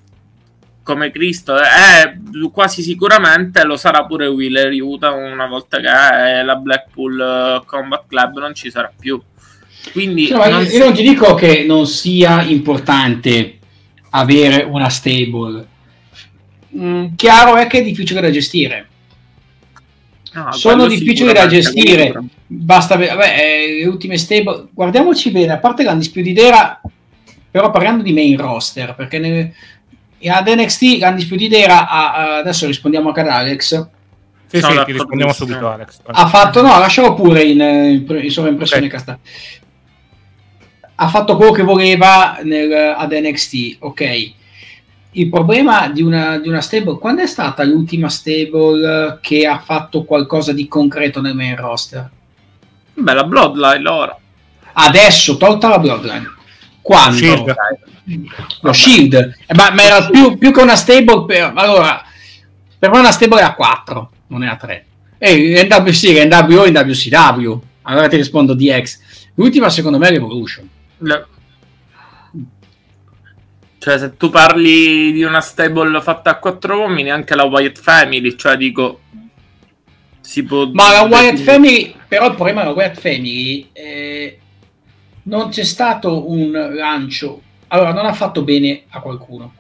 come 0.88 1.10
Cristo 1.10 1.54
è 1.58 2.16
quasi 2.50 2.80
sicuramente 2.80 3.62
lo 3.64 3.76
sarà 3.76 4.06
pure 4.06 4.26
Wheeler 4.26 4.72
Utah 4.80 5.10
una 5.10 5.46
volta 5.46 5.76
che 5.80 6.42
la 6.42 6.56
Blackpool 6.56 7.20
eh, 7.20 7.66
Combat 7.66 8.04
Club 8.08 8.38
non 8.38 8.54
ci 8.54 8.70
sarà 8.70 8.90
più. 8.98 9.20
Quindi 9.92 10.30
no, 10.30 10.38
non 10.48 10.62
io, 10.62 10.68
si... 10.70 10.78
non 10.78 10.94
ti 10.94 11.02
dico 11.02 11.34
che 11.34 11.66
non 11.68 11.86
sia 11.86 12.40
importante 12.40 13.58
avere 14.10 14.62
una 14.62 14.88
stable. 14.88 15.66
Mm, 16.74 17.08
chiaro 17.16 17.56
è 17.56 17.66
che 17.66 17.80
è 17.80 17.82
difficile 17.82 18.22
da 18.22 18.30
gestire. 18.30 18.88
No, 20.32 20.52
sono 20.52 20.86
difficili 20.86 21.34
da 21.34 21.46
gestire. 21.46 22.14
basta 22.46 22.96
vabbè, 22.96 23.36
eh, 23.38 23.78
le 23.80 23.86
ultime 23.86 24.16
stable 24.16 24.68
guardiamoci 24.72 25.30
bene 25.30 25.52
a 25.52 25.58
parte 25.58 25.82
l'Undisputed 25.82 26.38
Era 26.38 26.80
però 27.50 27.70
parlando 27.70 28.02
di 28.02 28.12
main 28.12 28.36
roster 28.36 28.94
perché 28.94 29.18
ne, 29.18 29.52
ad 30.26 30.48
NXT 30.48 31.02
Undisputed 31.02 31.52
Era 31.52 31.88
ha, 31.88 32.36
adesso 32.38 32.66
rispondiamo 32.66 33.08
anche 33.08 33.20
ad 33.20 33.28
Alex. 33.28 33.88
Sì, 34.46 34.60
sì, 34.60 34.82
ti 34.84 34.92
rispondiamo 34.92 35.32
subito 35.32 35.68
Alex. 35.68 36.00
Ha 36.04 36.26
fatto, 36.26 36.62
no, 36.62 36.78
lascialo 36.78 37.14
pure 37.14 37.42
in, 37.42 37.60
in, 37.60 38.18
in 38.22 38.30
sovraimpressione 38.30 38.86
okay. 38.86 39.16
ha 40.94 41.08
fatto 41.08 41.36
quello 41.36 41.52
che 41.52 41.62
voleva 41.62 42.38
nel, 42.42 42.94
ad 42.96 43.12
NXT 43.12 43.76
ok. 43.80 44.32
Il 45.12 45.28
problema 45.28 45.88
di 45.88 46.02
una, 46.02 46.38
di 46.38 46.48
una, 46.48 46.60
stable 46.60 46.98
quando 46.98 47.22
è 47.22 47.26
stata 47.26 47.62
l'ultima 47.64 48.08
stable 48.08 49.18
che 49.20 49.46
ha 49.46 49.58
fatto 49.58 50.04
qualcosa 50.04 50.52
di 50.52 50.68
concreto 50.68 51.20
nel 51.20 51.34
main 51.34 51.56
roster? 51.56 52.10
Beh, 52.94 53.14
la 53.14 53.24
Bloodline 53.24 53.88
ora. 53.88 54.18
Adesso 54.72 55.36
tolta 55.36 55.68
la 55.68 55.78
Bloodline 55.78 56.36
quando? 56.88 57.16
Shield 57.16 57.54
lo 58.62 58.72
Shield, 58.72 59.14
eh, 59.14 59.54
ma, 59.54 59.70
ma, 59.70 59.82
era 59.82 60.08
più, 60.08 60.38
più, 60.38 60.50
che 60.52 60.62
una 60.62 60.76
stable 60.76 61.24
per, 61.26 61.52
allora, 61.54 62.02
per 62.78 62.90
me 62.90 62.98
una 62.98 63.12
stable 63.12 63.40
è 63.40 63.44
a 63.44 63.54
4, 63.54 64.10
non 64.28 64.44
è 64.44 64.48
a 64.48 64.56
3. 64.56 64.86
E 65.18 65.68
NWC, 65.68 66.26
NWO 66.26 66.64
e 66.64 66.70
WCW. 66.70 67.60
Allora 67.82 68.08
ti 68.08 68.16
rispondo 68.16 68.54
DX. 68.54 68.98
L'ultima 69.34 69.68
secondo 69.68 69.98
me 69.98 70.08
è 70.08 70.12
l'Evolution. 70.12 70.68
No. 70.98 71.26
Cioè, 73.78 73.98
se 73.98 74.16
tu 74.16 74.30
parli 74.30 75.12
di 75.12 75.22
una 75.22 75.40
stable 75.40 76.00
fatta 76.00 76.30
a 76.30 76.38
4 76.38 76.78
uomini, 76.78 77.10
anche 77.10 77.34
la 77.34 77.44
Wyatt 77.44 77.78
Family, 77.78 78.36
cioè 78.36 78.56
dico... 78.56 79.00
Si 80.20 80.42
può 80.42 80.68
ma 80.72 80.92
la 80.92 81.02
Wyatt 81.02 81.38
Family, 81.38 81.94
però 82.06 82.28
il 82.28 82.34
problema 82.34 82.62
della 82.62 82.74
Wyatt 82.74 82.98
Family... 82.98 83.68
Eh, 83.72 84.38
non 85.28 85.50
c'è 85.50 85.64
stato 85.64 86.30
un 86.30 86.50
lancio 86.74 87.42
allora 87.68 87.92
non 87.92 88.06
ha 88.06 88.12
fatto 88.12 88.42
bene 88.42 88.82
a 88.90 89.00
qualcuno. 89.00 89.52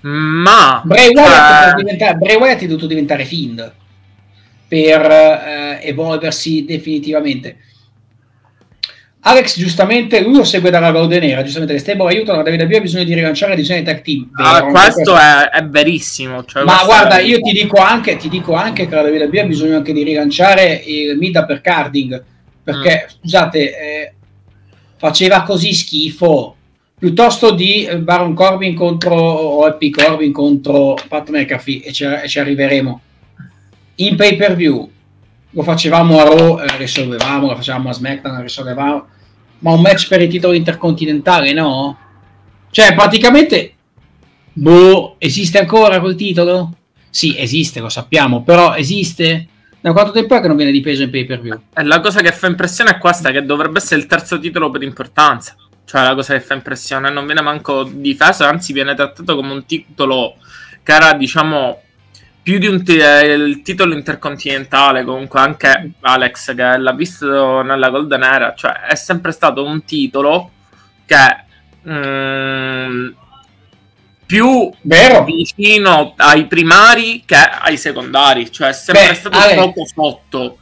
Ma 0.00 0.82
Bray 0.84 1.12
Wyatt, 1.14 1.78
uh... 1.78 2.18
Bray 2.18 2.36
Wyatt 2.36 2.62
è 2.62 2.66
dovuto 2.66 2.86
diventare 2.86 3.24
Fiend 3.24 3.72
per 4.66 5.00
eh, 5.00 5.80
evolversi 5.82 6.64
definitivamente. 6.64 7.58
Alex 9.24 9.56
giustamente 9.56 10.20
lui 10.20 10.34
lo 10.34 10.42
segue 10.42 10.70
dalla 10.70 10.90
Golden 10.90 11.20
Nera 11.20 11.42
giustamente 11.44 11.74
le 11.74 11.78
stable 11.78 12.08
aiutano 12.08 12.42
la 12.42 12.50
WWE 12.50 12.76
ha 12.78 12.80
bisogno 12.80 13.04
di 13.04 13.14
rilanciare 13.14 13.50
la 13.50 13.54
divisione 13.54 13.84
tag 13.84 14.02
team 14.02 14.28
ah, 14.32 14.64
questo 14.64 15.16
è, 15.16 15.48
è, 15.48 15.64
verissimo 15.64 16.44
cioè 16.44 16.64
ma 16.64 16.82
guarda 16.84 17.20
io 17.20 17.40
ti 17.40 17.52
dico, 17.52 17.80
anche, 17.80 18.16
ti 18.16 18.28
dico 18.28 18.54
anche 18.54 18.88
che 18.88 18.94
la 18.96 19.02
WWE 19.02 19.40
ha 19.42 19.44
bisogno 19.44 19.76
anche 19.76 19.92
di 19.92 20.02
rilanciare 20.02 20.82
il 20.84 21.16
mid 21.18 21.36
upper 21.36 21.60
carding 21.60 22.24
perché 22.62 23.04
mm. 23.04 23.08
scusate 23.18 23.58
eh, 23.58 24.12
faceva 24.96 25.42
così 25.42 25.72
schifo 25.72 26.56
piuttosto 26.98 27.50
di 27.52 27.88
Baron 27.98 28.34
Corbin 28.34 28.74
contro 28.74 29.16
o 29.16 29.64
Happy 29.64 29.90
Corbin 29.90 30.32
contro 30.32 30.96
Pat 31.08 31.30
McAfee 31.30 31.82
e 31.82 31.92
ci, 31.92 32.04
e 32.04 32.28
ci 32.28 32.38
arriveremo 32.38 33.00
in 33.96 34.16
pay 34.16 34.36
per 34.36 34.54
view 34.54 34.88
lo 35.50 35.62
facevamo 35.62 36.20
a 36.20 36.22
Raw 36.22 36.60
eh, 36.60 36.76
risolvevamo 36.76 37.48
lo 37.48 37.56
facevamo 37.56 37.88
a 37.88 37.92
SmackDown 37.92 38.42
risolvevamo 38.42 39.06
ma 39.58 39.72
un 39.72 39.80
match 39.80 40.08
per 40.08 40.22
il 40.22 40.28
titolo 40.28 40.52
intercontinentale 40.52 41.52
no? 41.52 41.98
cioè 42.70 42.94
praticamente 42.94 43.74
boh 44.52 45.16
esiste 45.18 45.58
ancora 45.58 46.00
quel 46.00 46.14
titolo? 46.14 46.72
sì 47.10 47.36
esiste 47.36 47.80
lo 47.80 47.88
sappiamo 47.88 48.42
però 48.42 48.76
esiste? 48.76 49.48
Da 49.82 49.92
quanto 49.92 50.12
tempo 50.12 50.36
è 50.36 50.40
che 50.40 50.46
non 50.46 50.56
viene 50.56 50.70
difeso 50.70 51.02
in 51.02 51.10
pay 51.10 51.24
per 51.24 51.40
view? 51.40 51.60
E 51.74 51.82
la 51.82 51.98
cosa 51.98 52.20
che 52.20 52.30
fa 52.30 52.46
impressione 52.46 52.90
è 52.90 52.98
questa: 52.98 53.32
che 53.32 53.44
dovrebbe 53.44 53.78
essere 53.78 54.00
il 54.00 54.06
terzo 54.06 54.38
titolo 54.38 54.70
per 54.70 54.84
importanza. 54.84 55.56
Cioè, 55.84 56.02
la 56.02 56.14
cosa 56.14 56.34
che 56.34 56.40
fa 56.40 56.54
impressione 56.54 57.10
non 57.10 57.26
viene 57.26 57.40
manco 57.40 57.82
difeso, 57.82 58.44
anzi, 58.44 58.72
viene 58.72 58.94
trattato 58.94 59.34
come 59.34 59.52
un 59.52 59.66
titolo 59.66 60.36
che 60.84 60.92
era, 60.92 61.14
diciamo, 61.14 61.82
più 62.44 62.58
di 62.58 62.68
un 62.68 62.84
t- 62.84 62.90
eh, 62.90 63.32
il 63.32 63.62
titolo 63.62 63.94
intercontinentale. 63.94 65.02
Comunque, 65.02 65.40
anche 65.40 65.90
Alex, 66.02 66.54
che 66.54 66.78
l'ha 66.78 66.92
visto 66.92 67.62
nella 67.62 67.90
Golden 67.90 68.22
Era, 68.22 68.54
cioè, 68.54 68.82
è 68.82 68.94
sempre 68.94 69.32
stato 69.32 69.64
un 69.64 69.84
titolo 69.84 70.50
che. 71.04 71.50
Mm, 71.90 73.08
più 74.32 74.70
Vero. 74.80 75.24
vicino 75.24 76.14
ai 76.16 76.46
primari 76.46 77.22
che 77.26 77.36
ai 77.36 77.76
secondari, 77.76 78.50
cioè 78.50 78.68
è 78.68 78.72
sempre 78.72 79.08
Beh, 79.08 79.14
stato 79.14 79.36
Ale- 79.36 79.54
poco 79.56 79.84
sotto. 79.84 80.56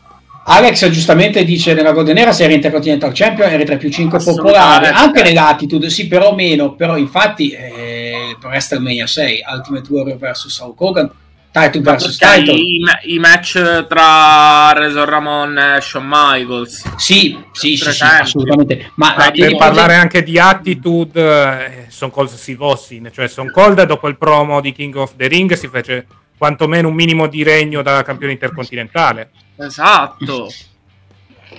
Alex 0.46 0.88
giustamente 0.90 1.44
dice 1.44 1.74
nella 1.74 1.92
Golden 1.92 2.16
Era 2.18 2.32
se 2.32 2.42
era 2.44 2.52
Intercontinental 2.54 3.12
Champion 3.14 3.48
era 3.50 3.62
tra 3.62 3.74
i 3.74 3.78
più 3.78 3.90
5 3.90 4.18
Assolutamente. 4.18 4.58
popolare 4.58 4.88
anche 4.88 5.22
nell'attitude 5.22 5.88
sì 5.90 6.08
però 6.08 6.34
meno 6.34 6.72
però 6.74 6.96
infatti 6.96 7.50
eh, 7.50 8.36
per 8.40 8.48
WrestleMania 8.50 9.06
6 9.06 9.42
Ultimate 9.54 9.86
Warrior 9.92 10.16
vs 10.16 10.58
Hulk 10.58 10.80
Hogan 10.80 11.10
title 11.52 11.80
vs 11.82 12.16
title 12.16 12.54
I, 12.54 12.80
i 13.14 13.18
match 13.18 13.86
tra 13.86 14.72
Razor 14.72 15.08
Ramon 15.08 15.58
e 15.58 15.80
Shawn 15.80 16.06
Michaels. 16.06 16.94
sì 16.96 17.36
sì 17.52 17.76
sì, 17.76 17.92
sì 17.92 18.04
assolutamente 18.04 18.92
ma 18.94 19.14
Ma 19.16 19.30
per 19.30 19.56
parlare 19.56 19.94
anche 19.96 20.22
di 20.22 20.38
attitude, 20.38 21.84
eh, 21.84 21.86
Stone 21.88 22.12
Cold 22.12 22.28
si 22.28 22.54
vossi, 22.54 23.02
cioè 23.12 23.26
Stone 23.26 23.50
Cold 23.50 23.82
dopo 23.84 24.08
il 24.08 24.16
promo 24.16 24.60
di 24.60 24.72
King 24.72 24.94
of 24.96 25.14
the 25.16 25.26
Ring 25.26 25.52
si 25.54 25.68
fece 25.68 26.06
quantomeno 26.36 26.88
un 26.88 26.94
minimo 26.94 27.26
di 27.26 27.42
regno 27.42 27.82
da 27.82 28.02
campione 28.02 28.32
intercontinentale. 28.32 29.30
Esatto. 29.56 30.50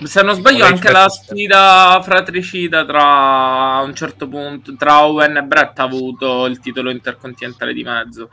Se 0.02 0.22
non 0.22 0.34
sbaglio, 0.34 0.64
anche 0.64 0.90
la 0.90 1.08
sfida 1.08 2.00
fratricida 2.02 2.84
tra 2.84 3.74
a 3.76 3.82
un 3.82 3.94
certo 3.94 4.26
punto 4.26 4.74
tra 4.74 5.04
Owen 5.04 5.36
e 5.36 5.42
Brett 5.42 5.78
ha 5.78 5.84
avuto 5.84 6.46
il 6.46 6.58
titolo 6.58 6.90
intercontinentale 6.90 7.72
di 7.72 7.84
mezzo. 7.84 8.30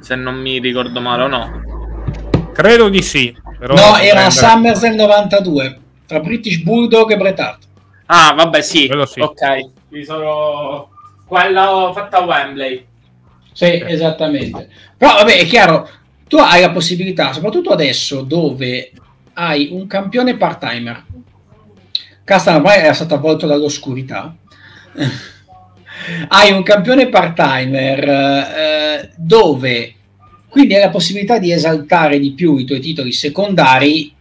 Se 0.00 0.14
non 0.14 0.36
mi 0.36 0.58
ricordo 0.58 1.00
male 1.00 1.22
o 1.22 1.26
no. 1.28 1.62
Credo 2.52 2.88
di 2.88 3.02
sì. 3.02 3.34
Però 3.58 3.74
no 3.74 3.80
era 3.96 4.24
a 4.24 4.28
prendere- 4.28 4.30
SummerSlam 4.30 4.94
92 4.94 5.80
tra 6.06 6.20
British 6.20 6.58
Bulldog 6.62 7.12
e 7.12 7.16
Bret 7.16 7.38
Hart 7.38 7.68
Ah, 8.06 8.32
vabbè, 8.34 8.60
sì. 8.60 8.86
Quello 8.88 9.06
sì. 9.06 9.20
Ok. 9.20 9.68
Mi 9.90 10.04
sono 10.04 10.88
quella 11.26 11.90
fatta 11.94 12.18
a 12.18 12.24
Wembley. 12.24 12.84
Sì, 13.52 13.82
esattamente. 13.86 14.68
Però 14.96 15.14
vabbè, 15.14 15.38
è 15.38 15.46
chiaro, 15.46 15.88
tu 16.26 16.36
hai 16.38 16.60
la 16.60 16.70
possibilità, 16.70 17.32
soprattutto 17.32 17.70
adesso 17.70 18.22
dove 18.22 18.90
hai 19.34 19.68
un 19.70 19.86
campione 19.86 20.36
part-timer. 20.36 21.04
Castano 22.24 22.56
ormai 22.58 22.78
era 22.80 22.92
stato 22.94 23.14
avvolto 23.14 23.46
dall'oscurità. 23.46 24.34
Hai 26.28 26.52
un 26.52 26.62
campione 26.62 27.08
part-timer 27.08 28.08
eh, 28.08 29.10
dove 29.16 29.94
quindi 30.48 30.74
hai 30.74 30.80
la 30.80 30.90
possibilità 30.90 31.38
di 31.38 31.52
esaltare 31.52 32.18
di 32.18 32.32
più 32.32 32.56
i 32.56 32.64
tuoi 32.64 32.80
titoli 32.80 33.12
secondari. 33.12 34.12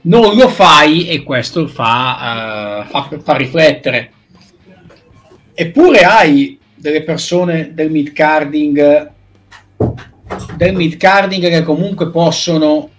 Non 0.00 0.34
lo 0.34 0.48
fai 0.48 1.08
e 1.08 1.22
questo 1.22 1.66
fa, 1.66 2.84
eh, 2.84 2.88
fa, 2.88 3.10
fa 3.22 3.36
riflettere. 3.36 4.12
Eppure 5.52 6.00
hai 6.00 6.58
delle 6.74 7.02
persone 7.02 7.74
del 7.74 7.90
mid 7.90 8.12
carding 8.12 9.12
del 10.56 10.74
mid 10.74 10.96
carding 10.96 11.48
che 11.48 11.62
comunque 11.62 12.10
possono 12.10 12.90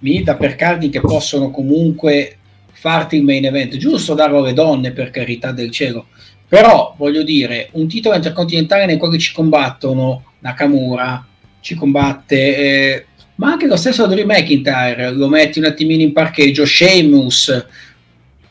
mid 0.00 0.28
upper 0.28 0.56
carding 0.56 0.92
che 0.92 1.00
possono 1.00 1.50
comunque 1.50 2.38
farti 2.82 3.14
il 3.14 3.22
main 3.22 3.44
event. 3.44 3.76
Giusto 3.76 4.14
darlo 4.14 4.38
alle 4.38 4.54
donne 4.54 4.90
per 4.90 5.10
carità 5.10 5.52
del 5.52 5.70
cielo. 5.70 6.06
Però 6.48 6.96
voglio 6.98 7.22
dire 7.22 7.68
un 7.74 7.86
titolo 7.86 8.16
intercontinentale 8.16 8.86
nel 8.86 8.98
quale 8.98 9.18
ci 9.18 9.32
combattono 9.32 10.24
Nakamura 10.40 11.24
ci 11.60 11.76
combatte 11.76 12.56
eh, 12.56 13.06
ma 13.36 13.52
anche 13.52 13.68
lo 13.68 13.76
stesso 13.76 14.06
Drew 14.06 14.26
McIntyre 14.26 15.12
lo 15.12 15.28
metti 15.28 15.60
un 15.60 15.66
attimino 15.66 16.02
in 16.02 16.12
parcheggio 16.12 16.66
Sheamus 16.66 17.66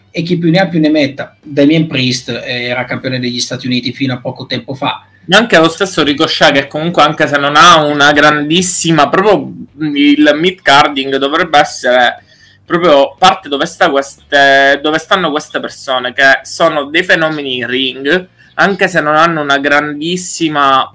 e 0.09 0.21
chi 0.21 0.37
più 0.37 0.49
ne 0.49 0.59
ha 0.59 0.67
più 0.67 0.79
ne 0.79 0.89
metta. 0.89 1.35
Damien 1.41 1.87
Priest 1.87 2.29
eh, 2.29 2.63
era 2.63 2.85
campione 2.85 3.19
degli 3.19 3.39
Stati 3.39 3.67
Uniti 3.67 3.93
fino 3.93 4.13
a 4.13 4.19
poco 4.19 4.45
tempo 4.45 4.73
fa. 4.73 5.05
Anche 5.29 5.57
lo 5.57 5.69
stesso 5.69 6.03
Ricochet, 6.03 6.51
che 6.51 6.67
comunque, 6.67 7.03
anche 7.03 7.27
se 7.27 7.37
non 7.37 7.55
ha 7.55 7.83
una 7.85 8.11
grandissima, 8.11 9.07
proprio 9.07 9.53
il 9.93 10.31
mid 10.35 10.61
carding 10.61 11.15
dovrebbe 11.17 11.59
essere 11.59 12.23
proprio 12.71 13.15
parte 13.17 13.49
dove, 13.49 13.65
sta 13.65 13.89
queste, 13.89 14.79
dove 14.81 14.97
stanno 14.97 15.29
queste 15.29 15.59
persone 15.59 16.13
che 16.13 16.39
sono 16.43 16.85
dei 16.85 17.03
fenomeni 17.03 17.57
in 17.57 17.67
ring, 17.67 18.27
anche 18.55 18.87
se 18.87 19.01
non 19.01 19.15
hanno 19.15 19.41
una 19.41 19.57
grandissima 19.59 20.93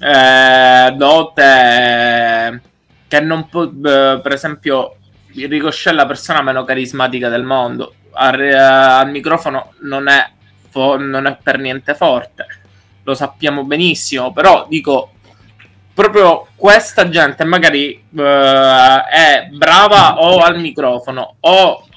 eh, 0.00 0.94
dote, 0.96 2.62
che 3.08 3.20
non 3.20 3.48
può, 3.48 3.68
per 3.68 4.32
esempio, 4.32 4.96
Ricochet 5.34 5.92
è 5.92 5.96
la 5.96 6.06
persona 6.06 6.42
meno 6.42 6.64
carismatica 6.64 7.28
del 7.28 7.44
mondo. 7.44 7.94
Al, 8.12 8.40
al 8.40 9.10
microfono 9.10 9.74
non 9.80 10.08
è, 10.08 10.30
fo- 10.70 10.96
non 10.96 11.26
è 11.26 11.36
per 11.42 11.58
niente 11.58 11.94
forte 11.94 12.46
lo 13.08 13.14
sappiamo 13.14 13.64
benissimo, 13.64 14.32
però 14.34 14.66
dico 14.68 15.12
proprio 15.98 16.46
questa 16.54 17.08
gente 17.08 17.42
magari 17.42 18.00
eh, 18.16 19.02
è 19.10 19.48
brava 19.50 20.20
o 20.20 20.38
al 20.38 20.60
microfono 20.60 21.38
o 21.40 21.88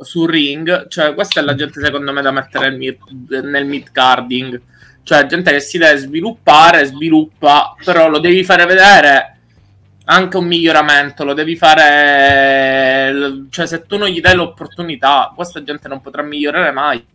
sul 0.00 0.28
ring, 0.28 0.88
cioè 0.88 1.14
questa 1.14 1.38
è 1.38 1.44
la 1.44 1.54
gente 1.54 1.80
secondo 1.80 2.12
me 2.12 2.22
da 2.22 2.32
mettere 2.32 2.70
nel 2.70 2.76
mid, 2.76 2.98
nel 3.44 3.66
mid 3.66 3.92
carding, 3.92 4.60
cioè 5.04 5.26
gente 5.26 5.52
che 5.52 5.60
si 5.60 5.78
deve 5.78 5.96
sviluppare, 5.98 6.86
sviluppa, 6.86 7.76
però 7.84 8.08
lo 8.08 8.18
devi 8.18 8.42
fare 8.42 8.66
vedere 8.66 9.36
anche 10.06 10.36
un 10.36 10.46
miglioramento, 10.46 11.22
lo 11.22 11.34
devi 11.34 11.54
fare, 11.54 13.44
cioè 13.48 13.66
se 13.68 13.86
tu 13.86 13.96
non 13.96 14.08
gli 14.08 14.20
dai 14.20 14.34
l'opportunità, 14.34 15.32
questa 15.36 15.62
gente 15.62 15.86
non 15.86 16.00
potrà 16.00 16.22
migliorare 16.22 16.72
mai. 16.72 17.06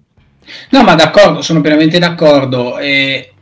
No, 0.69 0.83
ma 0.83 0.95
d'accordo, 0.95 1.41
sono 1.41 1.59
pienamente 1.59 1.99
d'accordo. 1.99 2.79
E 2.79 3.33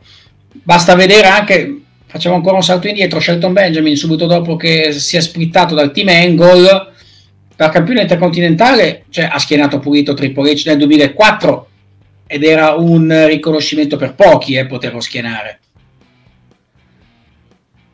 basta 0.50 0.96
vedere 0.96 1.28
anche, 1.28 1.82
facciamo 2.08 2.34
ancora 2.34 2.56
un 2.56 2.62
salto 2.62 2.88
indietro, 2.88 3.20
Shelton 3.20 3.52
Benjamin 3.52 3.96
subito 3.96 4.26
dopo 4.26 4.56
che 4.56 4.92
si 4.92 5.16
è 5.16 5.20
splittato 5.20 5.74
dal 5.74 5.92
team 5.92 6.08
Angle 6.08 6.92
da 7.54 7.68
campione 7.68 8.02
intercontinentale, 8.02 9.04
cioè 9.10 9.28
ha 9.30 9.38
schienato 9.38 9.78
pulito 9.78 10.14
Triple 10.14 10.52
H 10.52 10.62
nel 10.66 10.78
2004 10.78 11.68
ed 12.26 12.44
era 12.44 12.74
un 12.74 13.26
riconoscimento 13.26 13.96
per 13.96 14.14
pochi 14.14 14.54
eh, 14.54 14.66
poterlo 14.66 15.00
schienare. 15.00 15.60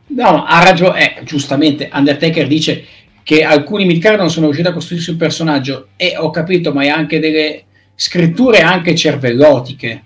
No, 0.07 0.45
ha 0.45 0.63
ragione, 0.63 1.19
eh, 1.19 1.25
giustamente 1.25 1.89
Undertaker 1.93 2.47
dice 2.47 2.85
che 3.23 3.43
alcuni 3.43 3.87
midcard 3.87 4.19
non 4.19 4.31
sono 4.31 4.47
riusciti 4.47 4.69
a 4.69 4.73
costruirsi 4.73 5.11
un 5.11 5.17
personaggio 5.17 5.89
e 5.97 6.15
ho 6.17 6.31
capito, 6.31 6.73
ma 6.73 6.83
hai 6.83 6.91
anche 6.91 7.19
delle 7.19 7.65
scritture 7.95 8.61
anche 8.61 8.95
cervellotiche. 8.95 10.03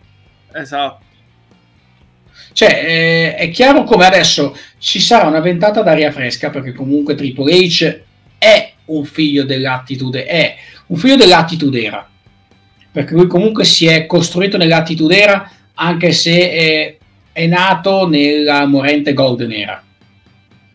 Esatto. 0.53 1.07
Cioè, 2.59 2.71
eh, 2.71 3.35
è 3.37 3.51
chiaro 3.51 3.85
come 3.85 4.05
adesso 4.05 4.57
ci 4.81 4.99
sarà 4.99 5.29
una 5.29 5.39
ventata 5.39 5.81
d'aria 5.83 6.11
fresca 6.11 6.51
perché 6.51 6.73
comunque 6.73 7.15
Triple 7.15 7.55
H 7.55 8.01
è 8.37 8.73
un 8.87 9.05
figlio 9.05 9.45
dell'attitude, 9.45 10.25
è 10.25 10.57
un 10.87 10.97
figlio 10.97 11.15
dell'attitude 11.15 11.85
era. 11.85 12.09
Perché 12.91 13.15
lui 13.15 13.29
comunque 13.29 13.65
si 13.65 13.87
è 13.87 14.07
costruito 14.07 14.57
nell'attitude 14.57 15.17
era 15.17 15.53
anche 15.75 16.11
se 16.11 16.51
è, 16.51 16.97
è 17.31 17.47
nato 17.47 18.09
nella 18.09 18.67
morente 18.67 19.13
Golden 19.13 19.53
Era. 19.53 19.81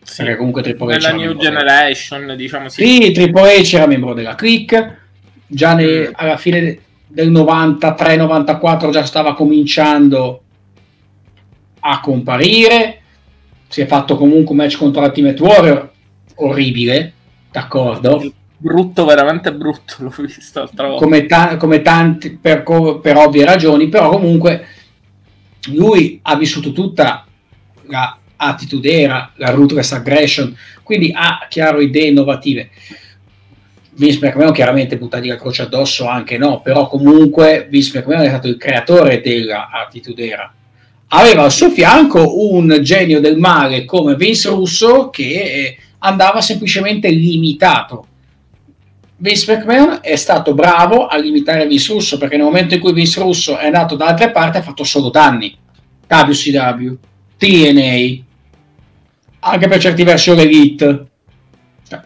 Sì. 0.02 0.22
Perché 0.22 0.36
comunque 0.38 0.62
Triple 0.62 0.94
H 0.94 0.96
Nella 0.96 1.12
New 1.12 1.36
Generation, 1.36 2.34
diciamo 2.34 2.70
sì. 2.70 2.82
Sì, 2.82 3.12
Triple 3.12 3.60
H 3.60 3.74
era 3.74 3.86
membro 3.86 4.14
della 4.14 4.34
click, 4.34 5.00
già 5.46 5.74
ne- 5.74 6.08
alla 6.14 6.38
fine 6.38 6.78
del 7.06 7.30
93-94 7.30 8.88
già 8.88 9.04
stava 9.04 9.34
cominciando 9.34 10.44
a 11.86 12.00
comparire, 12.00 13.00
si 13.68 13.82
è 13.82 13.86
fatto 13.86 14.16
comunque 14.16 14.52
un 14.52 14.56
match 14.56 14.78
contro 14.78 15.02
l'Ultimate 15.02 15.42
Warrior, 15.42 15.92
orribile, 16.36 17.12
d'accordo, 17.50 18.32
Brutto, 18.56 19.04
veramente 19.04 19.52
brutto, 19.52 19.96
l'ho 19.98 20.14
visto 20.16 20.60
l'altra 20.60 20.86
volta. 20.86 21.04
come, 21.04 21.26
ta- 21.26 21.56
come 21.58 21.82
tanti 21.82 22.30
per, 22.30 22.62
co- 22.62 22.98
per 23.00 23.16
ovvie 23.18 23.44
ragioni, 23.44 23.88
però 23.88 24.08
comunque 24.08 24.66
lui 25.72 26.18
ha 26.22 26.36
vissuto 26.36 26.72
tutta 26.72 27.26
la 27.88 28.18
attitude 28.36 29.00
era, 29.00 29.32
la 29.36 29.50
ruthless 29.50 29.92
aggression, 29.92 30.56
quindi 30.82 31.12
ha 31.14 31.46
chiaro 31.50 31.80
idee 31.80 32.08
innovative. 32.08 32.70
Vince 33.96 34.18
McMahon 34.22 34.52
chiaramente 34.52 34.96
buttati 34.96 35.28
la 35.28 35.36
croce 35.36 35.62
addosso 35.62 36.06
anche 36.06 36.38
no, 36.38 36.62
però 36.62 36.88
comunque 36.88 37.66
Vince 37.68 37.98
McMahon 37.98 38.24
è 38.24 38.28
stato 38.28 38.48
il 38.48 38.56
creatore 38.56 39.20
della 39.20 39.68
attitude 39.68 40.26
era. 40.26 40.54
Aveva 41.08 41.44
al 41.44 41.52
suo 41.52 41.70
fianco 41.70 42.48
un 42.50 42.78
genio 42.82 43.20
del 43.20 43.38
male 43.38 43.84
come 43.84 44.16
Vince 44.16 44.48
Russo 44.48 45.10
che 45.10 45.22
eh, 45.22 45.78
andava 45.98 46.40
semplicemente 46.40 47.08
limitato. 47.10 48.06
Vince 49.16 49.56
McMahon 49.56 50.00
è 50.02 50.16
stato 50.16 50.54
bravo 50.54 51.06
a 51.06 51.16
limitare 51.16 51.66
Vince 51.66 51.92
Russo 51.92 52.18
perché 52.18 52.36
nel 52.36 52.44
momento 52.44 52.74
in 52.74 52.80
cui 52.80 52.92
Vince 52.92 53.20
Russo 53.20 53.56
è 53.56 53.66
andato 53.66 53.94
da 53.94 54.06
altre 54.06 54.30
parti 54.30 54.58
ha 54.58 54.62
fatto 54.62 54.84
solo 54.84 55.10
danni. 55.10 55.56
WCW, 56.06 56.96
TNA, 57.38 58.22
anche 59.40 59.68
per 59.68 59.80
certi 59.80 60.02
versi 60.02 60.34
l'Elite. 60.34 61.06
Cioè, 61.88 62.02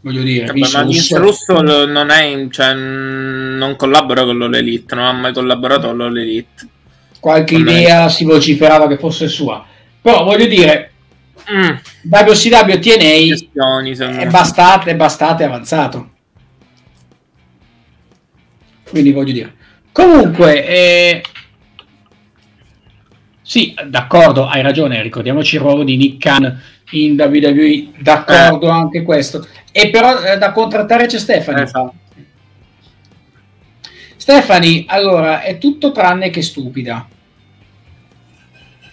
voglio 0.00 0.22
dire, 0.22 0.46
Vabbè, 0.46 0.58
ma 0.72 0.82
Vince 0.84 1.18
Russo 1.18 1.60
non, 1.60 2.10
è, 2.10 2.46
cioè, 2.50 2.74
non 2.74 3.76
collabora 3.76 4.24
con 4.24 4.38
l'Elite, 4.38 4.94
non 4.94 5.04
ha 5.04 5.12
mai 5.12 5.32
collaborato 5.32 5.88
con 5.88 6.12
l'Elite. 6.12 6.68
Qualche 7.22 7.54
idea 7.54 8.06
è... 8.06 8.10
si 8.10 8.24
vociferava 8.24 8.88
che 8.88 8.98
fosse 8.98 9.28
sua. 9.28 9.64
Però 10.00 10.24
voglio 10.24 10.46
dire, 10.46 10.90
mm. 11.48 11.70
WCW 12.10 12.80
TNA 12.80 14.18
è 14.18 14.26
bastate, 14.26 14.90
è 14.90 14.96
bastate 14.96 15.44
avanzato. 15.44 16.10
Quindi 18.90 19.12
voglio 19.12 19.32
dire. 19.32 19.54
Comunque, 19.92 20.66
eh, 20.66 21.22
sì, 23.40 23.72
d'accordo, 23.86 24.48
hai 24.48 24.62
ragione, 24.62 25.00
ricordiamoci 25.00 25.54
il 25.54 25.60
ruolo 25.60 25.84
di 25.84 25.96
Nick 25.96 26.18
Khan 26.18 26.60
in 26.90 27.14
WWE, 27.16 27.92
d'accordo 28.00 28.66
eh. 28.66 28.70
anche 28.70 29.02
questo. 29.04 29.46
E 29.70 29.90
però 29.90 30.20
eh, 30.20 30.38
da 30.38 30.50
contrattare 30.50 31.06
c'è 31.06 31.20
Stefani. 31.20 31.62
Esatto. 31.62 31.94
Stefani, 34.22 34.84
allora, 34.86 35.42
è 35.42 35.58
tutto 35.58 35.90
tranne 35.90 36.30
che 36.30 36.42
stupida. 36.42 37.08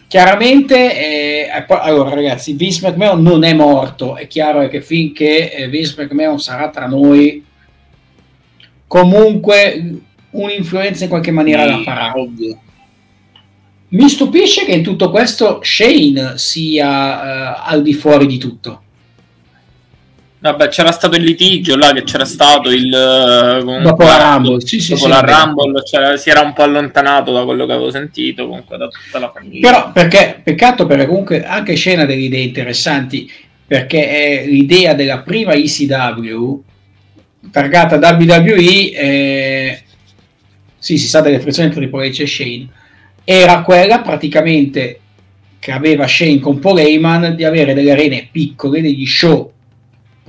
Chiaramente, 0.07 1.45
eh, 1.45 1.65
allora 1.67 2.15
ragazzi, 2.15 2.53
Vince 2.53 2.89
McMahon 2.89 3.21
non 3.21 3.43
è 3.43 3.53
morto, 3.53 4.15
è 4.15 4.25
chiaro 4.25 4.67
che 4.69 4.81
finché 4.81 5.53
eh, 5.53 5.67
Vince 5.67 5.93
McMahon 6.01 6.39
sarà 6.39 6.71
tra 6.71 6.87
noi, 6.87 7.45
comunque 8.87 9.99
un'influenza 10.31 11.03
in 11.03 11.11
qualche 11.11 11.29
maniera 11.29 11.61
sì, 11.61 11.69
la 11.69 11.81
farà. 11.83 12.13
Ovvio 12.15 12.59
mi 13.89 14.09
stupisce 14.09 14.65
che 14.65 14.71
in 14.71 14.81
tutto 14.81 15.11
questo 15.11 15.59
Shane 15.61 16.39
sia 16.39 16.87
uh, 16.87 17.61
al 17.65 17.83
di 17.83 17.93
fuori 17.93 18.25
di 18.25 18.39
tutto. 18.39 18.81
Vabbè, 20.41 20.69
c'era 20.69 20.93
stato 20.93 21.17
il 21.17 21.23
litigio 21.23 21.75
là 21.75 21.91
che 21.91 22.03
c'era 22.03 22.23
stato 22.23 22.71
il. 22.71 22.85
Uh, 22.85 23.81
dopo 23.81 24.03
la 24.03 24.35
Rumble, 24.35 24.65
sì, 24.65 24.79
sì, 24.79 24.93
dopo 24.93 25.03
sì, 25.03 25.09
la 25.09 25.19
Rumble 25.19 26.17
si 26.17 26.29
era 26.29 26.39
un 26.39 26.53
po' 26.53 26.63
allontanato 26.63 27.33
da 27.33 27.43
quello 27.43 27.65
che 27.65 27.73
avevo 27.73 27.91
sentito, 27.91 28.47
comunque 28.47 28.77
da 28.77 28.87
tutta 28.87 29.19
la 29.19 29.31
famiglia. 29.33 29.69
Però 29.69 29.91
perché, 29.91 30.39
peccato 30.41 30.85
perché 30.85 31.07
comunque 31.07 31.43
anche 31.43 31.73
ha 31.73 32.05
delle 32.05 32.21
idee 32.21 32.43
interessanti, 32.43 33.29
perché 33.67 34.45
l'idea 34.45 34.93
della 34.93 35.19
prima 35.19 35.51
ECW 35.51 36.63
targata 37.51 37.97
WWE. 37.97 38.91
Eh, 38.91 39.81
sì, 40.77 40.97
si 40.97 41.07
sa 41.07 41.19
delle 41.19 41.41
frizioni 41.41 41.69
tra 41.69 41.81
Triple 41.81 42.07
H 42.07 42.21
e 42.21 42.27
Shane 42.27 42.69
era 43.25 43.61
quella 43.61 43.99
praticamente 43.99 44.99
che 45.59 45.71
aveva 45.73 46.07
Shane 46.07 46.39
con 46.39 46.59
Paul 46.59 46.79
Heyman 46.79 47.35
di 47.35 47.43
avere 47.43 47.73
delle 47.73 47.91
arene 47.91 48.29
piccole, 48.31 48.81
degli 48.81 49.05
show 49.05 49.51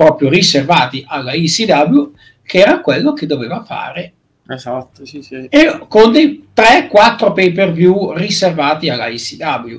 proprio 0.01 0.31
riservati 0.31 1.05
alla 1.07 1.33
ECW, 1.33 2.13
che 2.43 2.59
era 2.61 2.81
quello 2.81 3.13
che 3.13 3.27
doveva 3.27 3.63
fare. 3.63 4.15
Esatto, 4.49 5.05
sì, 5.05 5.21
sì. 5.21 5.47
E 5.51 5.79
con 5.89 6.11
dei 6.11 6.49
3-4 6.57 7.35
pay 7.35 7.53
per 7.53 7.71
view 7.71 8.15
riservati 8.15 8.89
alla 8.89 9.09
ECW. 9.09 9.79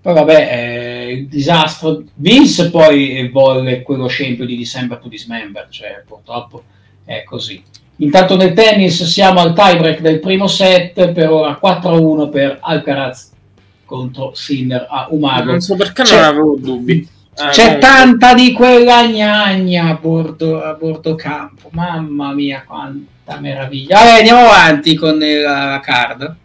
Poi 0.00 0.14
vabbè, 0.14 0.48
eh, 0.52 1.12
il 1.12 1.26
disastro. 1.26 2.04
Vince 2.14 2.70
poi 2.70 3.28
volle 3.32 3.82
quello 3.82 4.06
scempio 4.06 4.46
di 4.46 4.56
December 4.56 4.98
to 4.98 5.08
Dismember, 5.08 5.66
cioè 5.70 6.04
purtroppo 6.06 6.62
è 7.04 7.24
così. 7.24 7.60
Intanto 7.96 8.36
nel 8.36 8.52
tennis 8.52 9.02
siamo 9.02 9.40
al 9.40 9.54
tiebreak 9.54 9.98
del 10.00 10.20
primo 10.20 10.46
set, 10.46 11.10
per 11.10 11.30
ora 11.30 11.58
4-1 11.60 12.30
per 12.30 12.58
Alcaraz 12.60 13.32
contro 13.84 14.34
Sinner 14.34 14.86
a 14.88 15.08
Umago. 15.10 15.50
Non 15.50 15.60
so 15.60 15.74
perché 15.74 16.04
c'è, 16.04 16.14
non 16.14 16.24
avevo 16.24 16.56
dubbi. 16.56 17.08
Eh, 17.34 17.48
c'è 17.48 17.64
comunque. 17.64 17.78
tanta 17.78 18.34
di 18.34 18.52
quella 18.52 19.06
gnagna 19.06 19.88
a 19.88 19.94
bordo, 19.94 20.62
a 20.62 20.74
bordo 20.74 21.14
campo, 21.14 21.70
mamma 21.72 22.34
mia 22.34 22.62
quanta 22.66 23.38
meraviglia. 23.40 23.98
Allora, 23.98 24.16
andiamo 24.16 24.40
avanti 24.40 24.94
con 24.94 25.18
la 25.18 25.80
card. 25.82 26.36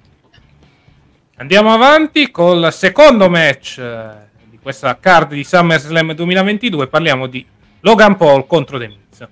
Andiamo 1.40 1.74
avanti 1.74 2.32
col 2.32 2.72
secondo 2.72 3.30
match 3.30 3.78
eh, 3.80 4.10
di 4.50 4.58
questa 4.62 4.98
card 4.98 5.34
di 5.34 5.44
SummerSlam 5.44 6.14
2022. 6.14 6.88
Parliamo 6.88 7.28
di 7.28 7.46
Logan 7.82 8.16
Paul 8.16 8.48
contro 8.48 8.80
The 8.80 8.88
Miz. 8.88 9.28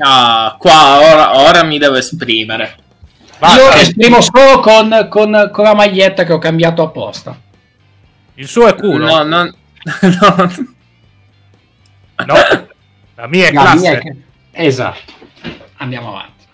Ah, 0.00 0.56
qua 0.58 0.98
ora, 0.98 1.40
ora 1.40 1.64
mi 1.64 1.78
devo 1.78 1.96
esprimere. 1.96 2.76
Va, 3.38 3.56
Io 3.56 3.72
eh, 3.72 3.80
esprimo 3.80 4.20
solo 4.20 4.60
con, 4.60 5.08
con, 5.08 5.50
con, 5.52 5.64
la 5.64 5.74
maglietta 5.74 6.24
che 6.24 6.32
ho 6.32 6.38
cambiato 6.38 6.82
apposta. 6.82 7.36
Il 8.34 8.46
suo 8.46 8.68
è 8.68 8.74
culo. 8.74 9.06
No, 9.06 9.22
non... 9.22 9.54
no. 10.20 10.50
no. 12.26 12.68
La 13.14 13.26
mia 13.26 13.48
è 13.48 13.52
la 13.52 13.60
classe. 13.60 14.00
Mia 14.02 14.14
è... 14.50 14.66
Esatto. 14.66 15.12
Andiamo 15.76 16.08
avanti. 16.08 16.44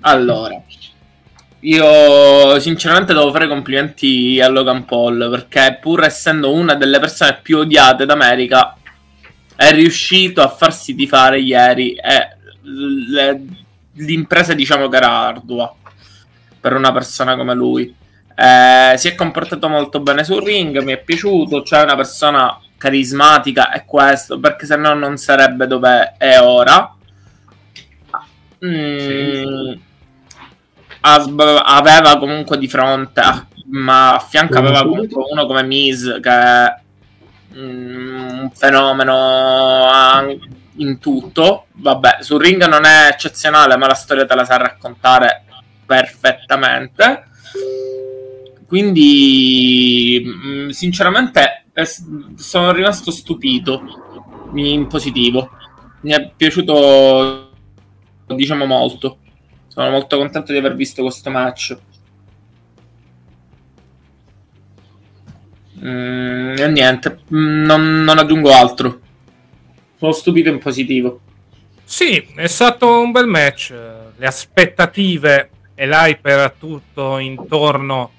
Allora, 0.00 0.62
io 1.60 2.60
sinceramente 2.60 3.12
devo 3.12 3.32
fare 3.32 3.48
complimenti 3.48 4.40
a 4.40 4.48
Logan 4.48 4.84
Paul 4.84 5.28
perché 5.30 5.78
pur 5.80 6.04
essendo 6.04 6.52
una 6.52 6.74
delle 6.74 7.00
persone 7.00 7.40
più 7.42 7.58
odiate 7.58 8.06
d'America 8.06 8.76
è 9.56 9.72
riuscito 9.72 10.42
a 10.42 10.48
farsi 10.48 10.94
tifare 10.94 11.40
ieri 11.40 11.94
e 11.94 12.36
le, 12.62 13.44
l'impresa 13.94 14.52
diciamo 14.52 14.88
che 14.88 14.96
era 14.96 15.26
ardua 15.26 15.74
per 16.60 16.74
una 16.74 16.92
persona 16.92 17.36
come 17.36 17.54
lui. 17.54 17.94
Eh, 18.38 18.94
si 18.98 19.08
è 19.08 19.14
comportato 19.14 19.68
molto 19.68 20.00
bene 20.00 20.24
sul 20.24 20.42
ring, 20.42 20.82
mi 20.82 20.92
è 20.92 20.98
piaciuto, 20.98 21.62
cioè 21.62 21.82
una 21.82 21.96
persona 21.96 22.60
carismatica 22.78 23.70
è 23.70 23.84
questo, 23.84 24.38
perché 24.38 24.66
se 24.66 24.76
no 24.76 24.94
non 24.94 25.16
sarebbe 25.16 25.66
dove 25.66 26.14
è 26.18 26.40
ora. 26.40 26.94
Mm, 28.64 29.72
aveva 31.00 32.18
comunque 32.18 32.58
di 32.58 32.68
fronte, 32.68 33.22
ma 33.66 34.14
a 34.14 34.18
fianco 34.18 34.58
aveva 34.58 34.82
comunque 34.82 35.24
uno 35.30 35.46
come 35.46 35.62
Miz 35.62 36.18
che 36.20 36.30
è 36.30 36.74
mm, 37.54 38.38
un 38.40 38.50
fenomeno 38.52 40.38
in 40.76 40.98
tutto. 40.98 41.66
Vabbè, 41.72 42.18
sul 42.20 42.40
ring 42.40 42.64
non 42.66 42.84
è 42.84 43.08
eccezionale, 43.10 43.76
ma 43.76 43.86
la 43.86 43.94
storia 43.94 44.26
te 44.26 44.34
la 44.34 44.44
sa 44.44 44.56
raccontare 44.56 45.44
perfettamente. 45.84 47.24
Quindi, 48.66 50.22
mm, 50.24 50.68
sinceramente, 50.70 51.65
sono 51.84 52.72
rimasto 52.72 53.10
stupito 53.10 53.82
in 54.54 54.86
positivo. 54.86 55.50
Mi 56.00 56.12
è 56.12 56.32
piaciuto, 56.34 57.50
diciamo, 58.26 58.64
molto. 58.64 59.18
Sono 59.68 59.90
molto 59.90 60.16
contento 60.16 60.52
di 60.52 60.58
aver 60.58 60.74
visto 60.74 61.02
questo 61.02 61.30
match. 61.30 61.76
Mm, 65.84 66.56
e 66.56 66.68
niente, 66.68 67.20
mm, 67.34 67.64
non, 67.64 68.02
non 68.02 68.18
aggiungo 68.18 68.52
altro. 68.52 69.00
Sono 69.98 70.12
stupito 70.12 70.48
in 70.48 70.58
positivo. 70.58 71.20
Sì, 71.84 72.26
è 72.34 72.46
stato 72.46 73.00
un 73.00 73.10
bel 73.10 73.26
match. 73.26 73.74
Le 74.16 74.26
aspettative 74.26 75.50
e 75.74 75.86
l'hype 75.86 76.30
era 76.30 76.48
tutto 76.48 77.18
intorno 77.18 78.12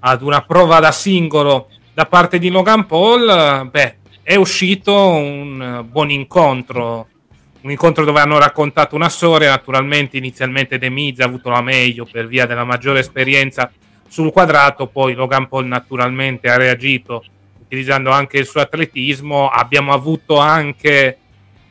ad 0.00 0.22
una 0.22 0.42
prova 0.42 0.80
da 0.80 0.90
singolo 0.90 1.68
da 1.94 2.06
parte 2.06 2.38
di 2.38 2.50
Logan 2.50 2.86
Paul. 2.86 3.68
Beh, 3.70 3.96
è 4.22 4.34
uscito 4.34 4.94
un 4.94 5.86
buon 5.88 6.10
incontro. 6.10 7.08
Un 7.62 7.70
incontro 7.70 8.04
dove 8.04 8.20
hanno 8.20 8.38
raccontato 8.38 8.96
una 8.96 9.08
storia. 9.08 9.50
Naturalmente, 9.50 10.16
inizialmente 10.16 10.76
De 10.76 10.90
Miz 10.90 11.20
ha 11.20 11.24
avuto 11.24 11.48
la 11.48 11.62
meglio 11.62 12.06
per 12.10 12.26
via 12.26 12.46
della 12.46 12.64
maggiore 12.64 12.98
esperienza 12.98 13.70
sul 14.08 14.32
quadrato. 14.32 14.88
Poi 14.88 15.14
Logan 15.14 15.48
Paul, 15.48 15.66
naturalmente, 15.66 16.50
ha 16.50 16.56
reagito 16.56 17.24
utilizzando 17.60 18.10
anche 18.10 18.38
il 18.38 18.46
suo 18.46 18.60
atletismo. 18.60 19.48
Abbiamo 19.48 19.92
avuto 19.92 20.36
anche 20.38 21.18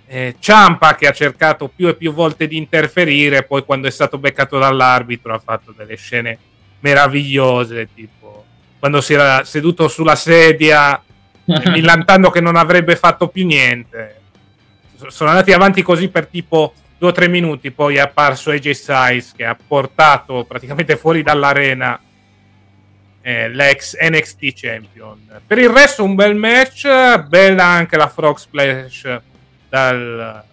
eh, 0.08 0.36
Ciampa 0.40 0.96
che 0.96 1.08
ha 1.08 1.12
cercato 1.12 1.68
più 1.68 1.88
e 1.90 1.96
più 1.96 2.14
volte 2.14 2.48
di 2.48 2.56
interferire, 2.56 3.44
poi 3.44 3.66
quando 3.66 3.88
è 3.88 3.92
stato 3.92 4.18
beccato 4.18 4.58
dall'arbitro 4.58 5.34
ha 5.34 5.40
fatto 5.40 5.74
delle 5.76 5.96
scene 5.96 6.38
meravigliose, 6.80 7.90
tipo 7.94 8.23
quando 8.84 9.00
si 9.00 9.14
era 9.14 9.46
seduto 9.46 9.88
sulla 9.88 10.18
sedia 10.18 11.02
millantando 11.72 12.30
che 12.30 12.42
non 12.42 12.58
avrebbe 12.58 12.98
fatto 12.98 13.30
più 13.30 13.46
niente. 13.46 14.20
Sono 15.08 15.30
andati 15.30 15.54
avanti 15.54 15.82
così 15.82 16.10
per 16.10 16.28
tipo 16.28 16.74
due 16.98 17.08
o 17.08 17.12
tre 17.14 17.30
minuti, 17.30 17.72
poi 17.72 17.96
è 17.96 18.00
apparso 18.00 18.52
AJ 18.52 18.72
Styles 18.72 19.32
che 19.38 19.46
ha 19.46 19.56
portato 19.56 20.44
praticamente 20.44 20.98
fuori 20.98 21.24
dall'arena 21.24 21.98
eh, 23.22 23.48
l'ex 23.48 23.96
NXT 24.02 24.52
Champion. 24.54 25.42
Per 25.48 25.58
il 25.60 25.70
resto 25.70 26.04
un 26.04 26.16
bel 26.16 26.36
match, 26.36 26.86
bella 27.30 27.64
anche 27.64 27.96
la 27.96 28.10
Frog 28.10 28.36
Splash 28.36 29.22
dal, 29.70 30.44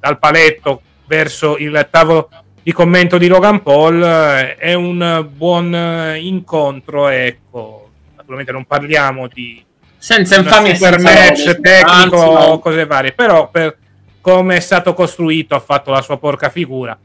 dal 0.00 0.18
paletto 0.18 0.82
verso 1.06 1.56
il 1.56 1.86
tavolo 1.88 2.28
di 2.66 2.72
commento 2.72 3.16
di 3.16 3.28
Logan 3.28 3.62
Paul, 3.62 4.02
è 4.02 4.74
un 4.74 5.24
buon 5.32 6.16
incontro, 6.18 7.06
ecco, 7.06 7.90
naturalmente 8.16 8.50
non 8.50 8.64
parliamo 8.64 9.28
di 9.28 9.64
senza 9.96 10.38
infamia 10.40 10.74
super 10.74 10.98
match 10.98 11.60
tecnico 11.60 12.16
o 12.16 12.58
cose 12.58 12.84
varie, 12.84 13.12
però 13.12 13.48
per 13.50 13.76
come 14.20 14.56
è 14.56 14.58
stato 14.58 14.94
costruito 14.94 15.54
ha 15.54 15.60
fatto 15.60 15.92
la 15.92 16.02
sua 16.02 16.18
porca 16.18 16.48
figura. 16.48 16.98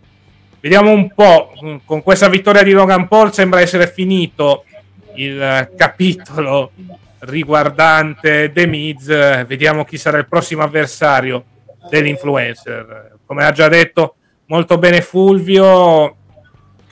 Vediamo 0.59 0.89
un 0.89 1.13
po', 1.13 1.53
con 1.85 2.01
questa 2.01 2.27
vittoria 2.27 2.63
di 2.63 2.71
Logan 2.71 3.07
Paul 3.07 3.31
sembra 3.31 3.61
essere 3.61 3.85
finito 3.85 4.65
il 5.13 5.69
capitolo 5.77 6.71
riguardante 7.19 8.51
The 8.51 8.65
Miz. 8.65 9.05
Vediamo 9.45 9.85
chi 9.85 9.99
sarà 9.99 10.17
il 10.17 10.27
prossimo 10.27 10.63
avversario 10.63 11.43
dell'influencer. 11.87 13.17
Come 13.27 13.45
ha 13.45 13.51
già 13.51 13.67
detto 13.67 14.15
molto 14.51 14.77
bene 14.77 14.99
Fulvio, 14.99 16.15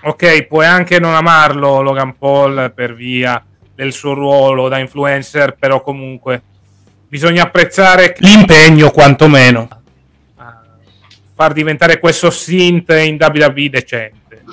ok, 0.02 0.44
puoi 0.48 0.66
anche 0.66 0.98
non 0.98 1.14
amarlo 1.14 1.82
Logan 1.82 2.18
Paul 2.18 2.72
per 2.74 2.96
via 2.96 3.44
del 3.76 3.92
suo 3.92 4.14
ruolo 4.14 4.70
da 4.70 4.80
influencer, 4.80 5.58
però 5.58 5.82
comunque 5.82 6.42
bisogna 7.10 7.44
apprezzare 7.44 8.16
l'impegno 8.20 8.92
quantomeno 8.92 9.68
far 11.36 11.54
diventare 11.54 12.00
questo 12.00 12.30
synth 12.30 12.92
in 12.92 13.18
WWE 13.20 13.70
decente. 13.70 14.44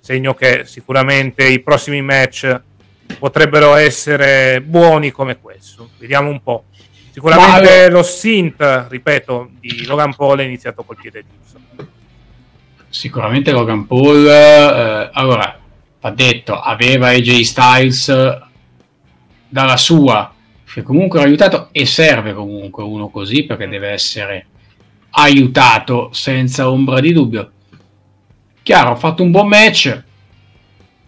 Segno 0.00 0.34
che 0.34 0.64
sicuramente 0.64 1.46
i 1.46 1.60
prossimi 1.60 2.02
match 2.02 2.60
potrebbero 3.18 3.74
essere 3.74 4.60
buoni 4.62 5.10
come 5.10 5.38
questo. 5.38 5.90
Vediamo 5.98 6.28
un 6.28 6.42
po'. 6.42 6.64
Sicuramente 7.12 7.88
lo 7.90 8.02
synth, 8.02 8.86
ripeto, 8.88 9.50
di 9.60 9.84
Logan 9.84 10.14
Paul 10.14 10.38
è 10.38 10.44
iniziato 10.44 10.82
col 10.84 10.96
piede 10.98 11.22
giusto. 11.22 11.60
Sicuramente 12.92 13.52
Logan 13.52 13.86
Paul, 13.86 14.26
eh, 14.26 15.08
allora, 15.14 15.58
va 15.98 16.10
detto, 16.10 16.60
aveva 16.60 17.08
AJ 17.08 17.40
Styles 17.40 18.38
dalla 19.48 19.78
sua, 19.78 20.30
che 20.70 20.82
comunque 20.82 21.20
ha 21.20 21.22
aiutato 21.22 21.70
e 21.72 21.86
serve 21.86 22.34
comunque 22.34 22.82
uno 22.82 23.08
così 23.08 23.44
perché 23.44 23.66
deve 23.66 23.88
essere 23.88 24.46
aiutato 25.12 26.10
senza 26.12 26.68
ombra 26.68 27.00
di 27.00 27.14
dubbio. 27.14 27.50
Chiaro, 28.62 28.90
ha 28.90 28.96
fatto 28.96 29.22
un 29.22 29.30
buon 29.30 29.48
match, 29.48 30.02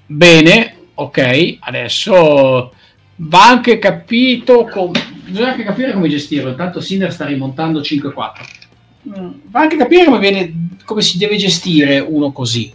bene, 0.06 0.76
ok, 0.94 1.58
adesso 1.60 2.72
va 3.16 3.46
anche 3.46 3.78
capito, 3.78 4.64
com- 4.64 4.90
bisogna 5.26 5.50
anche 5.50 5.64
capire 5.64 5.92
come 5.92 6.08
gestirlo, 6.08 6.48
intanto 6.48 6.80
Sinner 6.80 7.12
sta 7.12 7.26
rimontando 7.26 7.80
5-4. 7.80 8.62
Mm, 9.08 9.30
va 9.50 9.60
anche 9.60 9.76
capire 9.76 10.04
come, 10.04 10.18
viene, 10.18 10.68
come 10.84 11.02
si 11.02 11.18
deve 11.18 11.36
gestire 11.36 11.98
uno 11.98 12.32
così. 12.32 12.72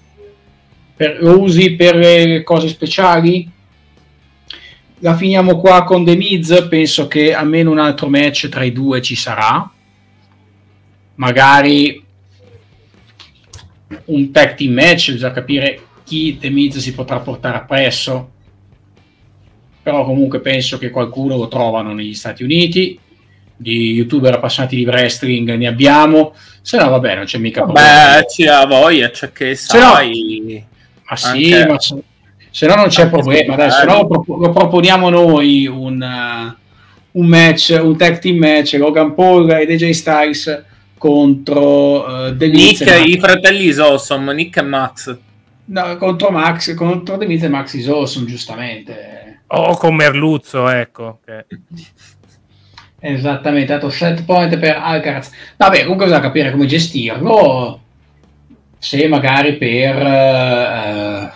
Per, 0.96 1.22
lo 1.22 1.40
usi 1.40 1.76
per 1.76 2.44
cose 2.44 2.68
speciali? 2.68 3.50
La 5.00 5.16
finiamo 5.16 5.58
qua 5.58 5.84
con 5.84 6.04
The 6.04 6.16
Miz, 6.16 6.68
penso 6.70 7.08
che 7.08 7.34
almeno 7.34 7.72
un 7.72 7.80
altro 7.80 8.10
match 8.10 8.50
tra 8.50 8.64
i 8.64 8.74
due 8.74 9.02
ci 9.02 9.16
sarà 9.16 9.72
magari 11.20 12.04
un 14.06 14.32
tag 14.32 14.56
team 14.56 14.74
match, 14.74 15.12
bisogna 15.12 15.34
capire 15.34 15.82
chi 16.04 16.38
The 16.38 16.50
Miz 16.50 16.78
si 16.78 16.94
potrà 16.94 17.20
portare 17.20 17.58
appresso. 17.58 18.32
Però 19.82 20.06
comunque 20.06 20.40
penso 20.40 20.78
che 20.78 20.90
qualcuno 20.90 21.38
lo 21.38 21.48
trovano 21.48 21.94
negli 21.94 22.14
Stati 22.14 22.44
Uniti. 22.44 23.00
Di 23.62 23.92
youtuber 23.92 24.36
appassionati 24.36 24.78
di 24.78 24.86
wrestling 24.86 25.54
ne 25.56 25.68
abbiamo. 25.68 26.34
Se 26.62 26.78
no, 26.78 26.88
vabbè, 26.90 27.16
non 27.16 27.26
c'è 27.26 27.38
mica 27.40 27.64
problema. 27.64 28.16
Beh, 28.20 28.26
c'è 28.26 28.46
la 28.46 28.66
voglia, 28.66 29.10
c'è 29.10 29.34
che 29.34 29.56
sai. 29.56 30.42
No, 30.46 30.64
ma 31.10 31.16
sì, 31.18 31.54
anche... 31.54 31.68
ma 31.68 31.80
se, 31.80 31.96
se, 32.52 32.68
no 32.68 32.76
non 32.76 32.88
c'è 32.88 33.10
problema. 33.10 33.56
Dai, 33.56 33.70
se 33.70 33.84
no 33.84 34.08
lo, 34.10 34.24
lo, 34.38 34.50
proponiamo 34.52 35.10
noi 35.10 35.68
un, 35.68 36.02
uh, 36.02 37.20
un 37.20 37.26
match, 37.26 37.78
un 37.82 37.98
tag 37.98 38.20
team 38.20 38.38
match, 38.38 38.76
Logan 38.76 39.14
Paul 39.14 39.50
e 39.50 39.66
DJ 39.66 39.90
Styles 39.90 40.64
contro 40.98 42.06
uh, 42.06 42.36
Nick, 42.38 43.04
i 43.06 43.20
fratelli 43.20 43.66
Isosom, 43.66 44.30
Nick 44.30 44.56
e 44.56 44.62
Max. 44.62 45.18
No, 45.66 45.98
contro 45.98 46.32
Max, 46.32 46.74
contro 46.76 47.18
The 47.18 47.28
Miz 47.28 47.44
e 47.44 47.50
Max 47.50 47.74
Isosom, 47.74 48.26
giustamente. 48.26 49.42
O 49.48 49.76
con 49.76 49.96
Merluzzo, 49.96 50.70
ecco. 50.70 51.20
Okay. 51.22 51.44
Esattamente, 53.00 53.74
dato 53.74 53.90
set 53.90 54.24
point 54.24 54.58
per 54.58 54.78
Alcaraz. 54.78 55.32
Vabbè, 55.58 55.82
comunque 55.84 56.06
bisogna 56.06 56.22
capire 56.22 56.52
come 56.52 56.66
gestirlo. 56.66 57.80
Se 58.78 59.08
magari 59.08 59.58
per 59.58 59.96
uh, 59.96 61.30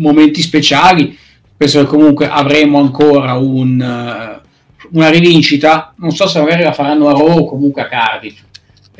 momenti 0.00 0.40
speciali, 0.42 1.16
penso 1.56 1.80
che 1.80 1.86
comunque 1.86 2.28
avremo 2.28 2.78
ancora 2.78 3.34
un, 3.34 3.80
uh, 3.80 4.96
una 4.96 5.08
rivincita. 5.10 5.94
Non 5.98 6.12
so 6.12 6.26
se 6.26 6.40
magari 6.40 6.62
la 6.62 6.72
faranno 6.72 7.08
a 7.08 7.12
Raw 7.12 7.38
o 7.38 7.44
comunque 7.44 7.82
a 7.82 7.88
Cardiff 7.88 8.42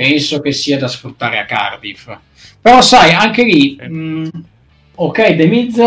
penso 0.00 0.40
che 0.40 0.52
sia 0.52 0.78
da 0.78 0.88
sfruttare 0.88 1.38
a 1.38 1.44
Cardiff. 1.44 2.10
Però 2.58 2.80
sai, 2.80 3.12
anche 3.12 3.44
lì, 3.44 3.76
mh, 3.78 3.98
mm, 3.98 4.28
ok, 4.94 5.36
The 5.36 5.46
Miz 5.46 5.78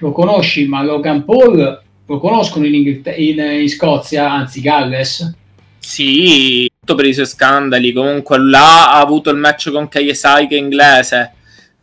lo 0.00 0.12
conosci, 0.12 0.66
ma 0.66 0.82
Logan 0.82 1.24
Paul 1.24 1.80
lo 2.06 2.18
conoscono 2.18 2.66
in, 2.66 2.74
Inghilter- 2.74 3.18
in, 3.18 3.38
in 3.38 3.68
Scozia, 3.68 4.30
anzi 4.30 4.60
Galles? 4.60 5.34
Sì, 5.78 6.70
tutto 6.80 6.94
per 6.94 7.06
i 7.06 7.14
suoi 7.14 7.26
scandali. 7.26 7.92
Comunque 7.92 8.38
là 8.38 8.92
ha 8.92 9.00
avuto 9.00 9.30
il 9.30 9.38
match 9.38 9.70
con 9.70 9.88
KSI 9.88 10.46
che 10.48 10.56
è 10.56 10.58
inglese. 10.58 11.32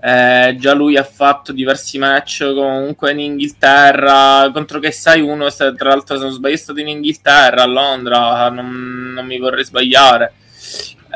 Eh, 0.03 0.55
già 0.59 0.73
lui 0.73 0.97
ha 0.97 1.03
fatto 1.03 1.51
diversi 1.51 1.99
match 1.99 2.43
comunque 2.55 3.11
in 3.11 3.19
Inghilterra 3.19 4.49
contro 4.51 4.79
KSI 4.79 5.19
uno 5.19 5.47
tra 5.51 5.89
l'altro 5.89 6.17
se 6.17 6.23
non 6.23 6.31
sbaglio 6.31 6.55
è 6.55 6.57
stato 6.57 6.79
in 6.79 6.87
Inghilterra 6.87 7.61
a 7.61 7.67
Londra 7.67 8.49
non, 8.49 9.11
non 9.13 9.27
mi 9.27 9.37
vorrei 9.37 9.63
sbagliare 9.63 10.33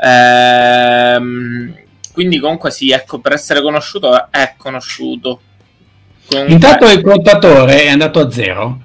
Ehm, 0.02 1.74
quindi 2.12 2.38
comunque 2.38 2.70
sì, 2.70 2.90
ecco, 2.90 3.18
per 3.18 3.32
essere 3.32 3.62
conosciuto 3.62 4.30
è 4.30 4.54
conosciuto. 4.56 5.40
Comunque... 6.26 6.54
Intanto 6.54 6.90
il 6.90 7.00
contatore 7.02 7.84
è 7.84 7.88
andato 7.88 8.20
a 8.20 8.30
zero 8.30 8.80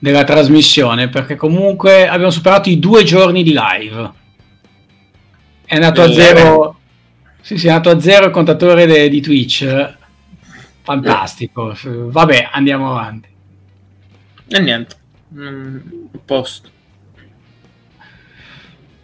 della 0.00 0.24
trasmissione 0.24 1.08
perché 1.08 1.36
comunque 1.36 2.08
abbiamo 2.08 2.32
superato 2.32 2.68
i 2.70 2.78
due 2.78 3.04
giorni 3.04 3.42
di 3.44 3.54
live. 3.54 4.10
È 5.64 5.74
andato 5.74 6.02
a 6.02 6.10
zero. 6.10 6.78
Sì, 7.40 7.56
sì, 7.56 7.68
è 7.68 7.70
andato 7.70 7.90
a 7.90 8.00
zero 8.00 8.26
il 8.26 8.32
contatore 8.32 8.86
de- 8.86 9.08
di 9.08 9.20
Twitch. 9.20 9.94
Fantastico. 10.82 11.76
Vabbè, 11.84 12.48
andiamo 12.50 12.90
avanti. 12.90 13.28
E 14.48 14.58
niente. 14.58 14.96
Mm, 15.32 15.76
posto. 16.24 16.68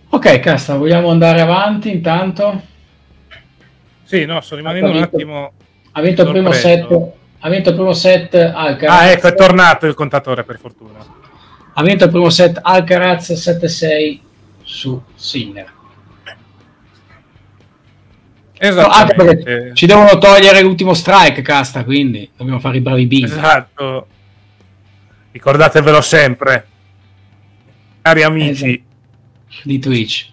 Ok, 0.09 0.41
Casta, 0.41 0.77
vogliamo 0.77 1.11
andare 1.11 1.41
avanti 1.41 1.91
intanto? 1.91 2.63
Sì, 4.03 4.25
no, 4.25 4.41
sto 4.41 4.57
rimanendo 4.57 4.91
un 4.91 5.03
attimo. 5.03 5.53
Ha 5.93 6.01
vinto 6.01 6.23
il 6.23 6.31
primo 6.31 6.53
set. 6.53 7.13
Ha 7.41 7.49
vinto 7.49 7.71
il 7.71 7.75
primo 7.75 7.93
set 7.93 8.35
Alcaraz. 8.35 9.01
Ah, 9.01 9.11
ecco, 9.11 9.29
è 9.29 9.35
tornato 9.35 9.87
il 9.87 9.95
contatore 9.95 10.45
per 10.45 10.59
fortuna. 10.59 10.99
Ha 11.75 11.83
vinto 11.83 12.05
il 12.05 12.11
primo 12.11 12.31
set 12.31 12.59
Alcaraz 12.63 13.33
7-6 13.33 14.21
su 14.63 15.01
Sinner. 15.15 15.75
Esatto. 18.59 19.75
ci 19.75 19.85
devono 19.85 20.17
togliere 20.17 20.63
l'ultimo 20.63 20.95
strike, 20.95 21.43
Casta, 21.43 21.85
quindi 21.85 22.31
dobbiamo 22.35 22.59
fare 22.59 22.79
i 22.79 22.81
bravi 22.81 23.07
beat. 23.07 23.25
Esatto. 23.25 24.07
Ricordatevelo 25.33 26.01
sempre. 26.01 26.67
Cari 28.01 28.23
amici, 28.23 28.65
esatto 28.65 28.85
di 29.63 29.79
Twitch. 29.79 30.33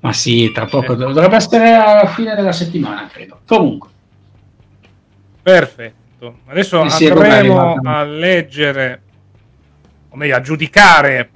Ma 0.00 0.12
sì, 0.12 0.50
tra 0.52 0.66
poco 0.66 0.94
dovrebbe 0.94 1.36
essere 1.36 1.72
alla 1.72 2.06
fine 2.06 2.34
della 2.34 2.52
settimana, 2.52 3.08
credo. 3.10 3.40
Comunque. 3.46 3.88
Perfetto. 5.42 6.02
Adesso 6.46 6.88
sì, 6.88 7.06
andremo 7.06 7.80
a 7.82 8.02
leggere, 8.04 9.02
o 10.10 10.16
meglio, 10.16 10.36
a 10.36 10.40
giudicare 10.40 11.30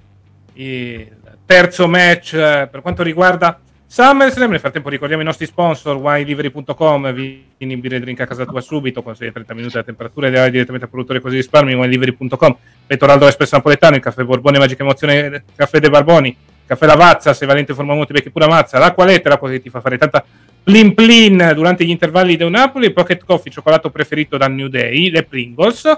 il 0.54 1.16
terzo 1.44 1.88
match 1.88 2.34
eh, 2.34 2.68
per 2.70 2.80
quanto 2.80 3.02
riguarda 3.02 3.60
SummerSlam. 3.86 4.50
Nel 4.50 4.60
frattempo 4.60 4.90
ricordiamo 4.90 5.22
i 5.22 5.24
nostri 5.24 5.46
sponsor, 5.46 5.96
winelivery.com, 5.96 7.12
vieni 7.12 7.76
birre 7.78 8.00
drink 8.00 8.20
a 8.20 8.26
casa 8.26 8.44
tua 8.44 8.60
subito, 8.60 9.02
consegli 9.02 9.32
30 9.32 9.54
minuti 9.54 9.74
la 9.74 9.82
temperatura 9.82 10.28
ideale 10.28 10.50
direttamente 10.50 10.84
al 10.84 10.90
produttore 10.90 11.20
così 11.20 11.36
risparmi, 11.36 11.74
winelivery.com, 11.74 12.56
Petoraldo 12.86 13.26
Espresso 13.26 13.56
Napoletano, 13.56 13.96
il 13.96 14.02
caffè 14.02 14.22
Borbone 14.24 14.58
Magica 14.58 14.82
Emozione, 14.82 15.44
caffè 15.56 15.80
dei 15.80 15.88
Barboni, 15.88 16.36
caffè 16.66 16.84
Lavazza, 16.84 17.32
se 17.32 17.46
Valente 17.46 17.72
forma 17.72 17.94
molti 17.94 18.12
becchi 18.12 18.30
pure 18.30 18.46
Mazza, 18.46 18.78
l'acqua 18.78 19.06
lettera, 19.06 19.38
cosa 19.38 19.58
ti 19.58 19.70
fa 19.70 19.80
fare 19.80 19.96
tanta 19.96 20.22
plin 20.68 20.92
plin 20.92 21.52
durante 21.54 21.82
gli 21.82 21.88
intervalli 21.88 22.36
del 22.36 22.50
Napoli, 22.50 22.92
Pocket 22.92 23.24
Coffee, 23.24 23.50
cioccolato 23.50 23.88
preferito 23.88 24.36
da 24.36 24.48
New 24.48 24.68
Day, 24.68 25.08
le 25.08 25.22
Pringles, 25.22 25.96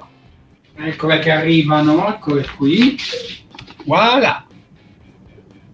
Eccole 0.77 1.19
che 1.19 1.33
arrivano, 1.33 2.09
eccole 2.09 2.47
qui. 2.57 2.97
Voilà. 3.85 4.47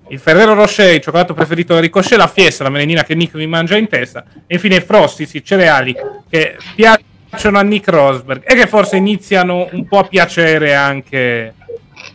Il 0.08 0.18
Ferrero 0.18 0.54
Rocher, 0.54 0.94
il 0.94 1.00
cioccolato 1.00 1.34
preferito 1.34 1.74
da 1.74 1.80
Ricochet, 1.80 2.16
la 2.16 2.26
Fiesta, 2.26 2.64
la 2.64 2.70
melenina 2.70 3.04
che 3.04 3.14
Nick 3.14 3.34
mi 3.34 3.46
mangia 3.46 3.76
in 3.76 3.86
testa, 3.86 4.24
e 4.46 4.54
infine 4.54 4.76
i 4.76 4.80
Frosties, 4.80 5.34
i 5.34 5.44
cereali 5.44 5.94
che 6.28 6.56
piacciono 6.74 7.58
a 7.58 7.62
Nick 7.62 7.88
Rosberg 7.88 8.42
e 8.44 8.54
che 8.54 8.66
forse 8.66 8.96
iniziano 8.96 9.68
un 9.72 9.86
po' 9.86 9.98
a 9.98 10.04
piacere 10.04 10.74
anche 10.74 11.54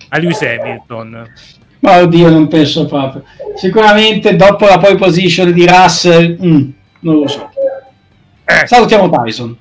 a 0.09 0.17
Lewis 0.17 0.41
Hamilton. 0.41 1.31
Ma 1.81 1.99
oddio, 1.99 2.29
non 2.29 2.47
penso 2.47 2.85
proprio. 2.85 3.23
Sicuramente 3.55 4.35
dopo 4.35 4.65
la 4.65 4.77
pole 4.77 4.95
position 4.95 5.51
di 5.51 5.65
Russell, 5.65 6.37
mm, 6.43 6.69
non 7.01 7.19
lo 7.19 7.27
so. 7.27 7.49
Eh. 8.45 8.67
Salutiamo 8.67 9.09
Tyson. 9.09 9.57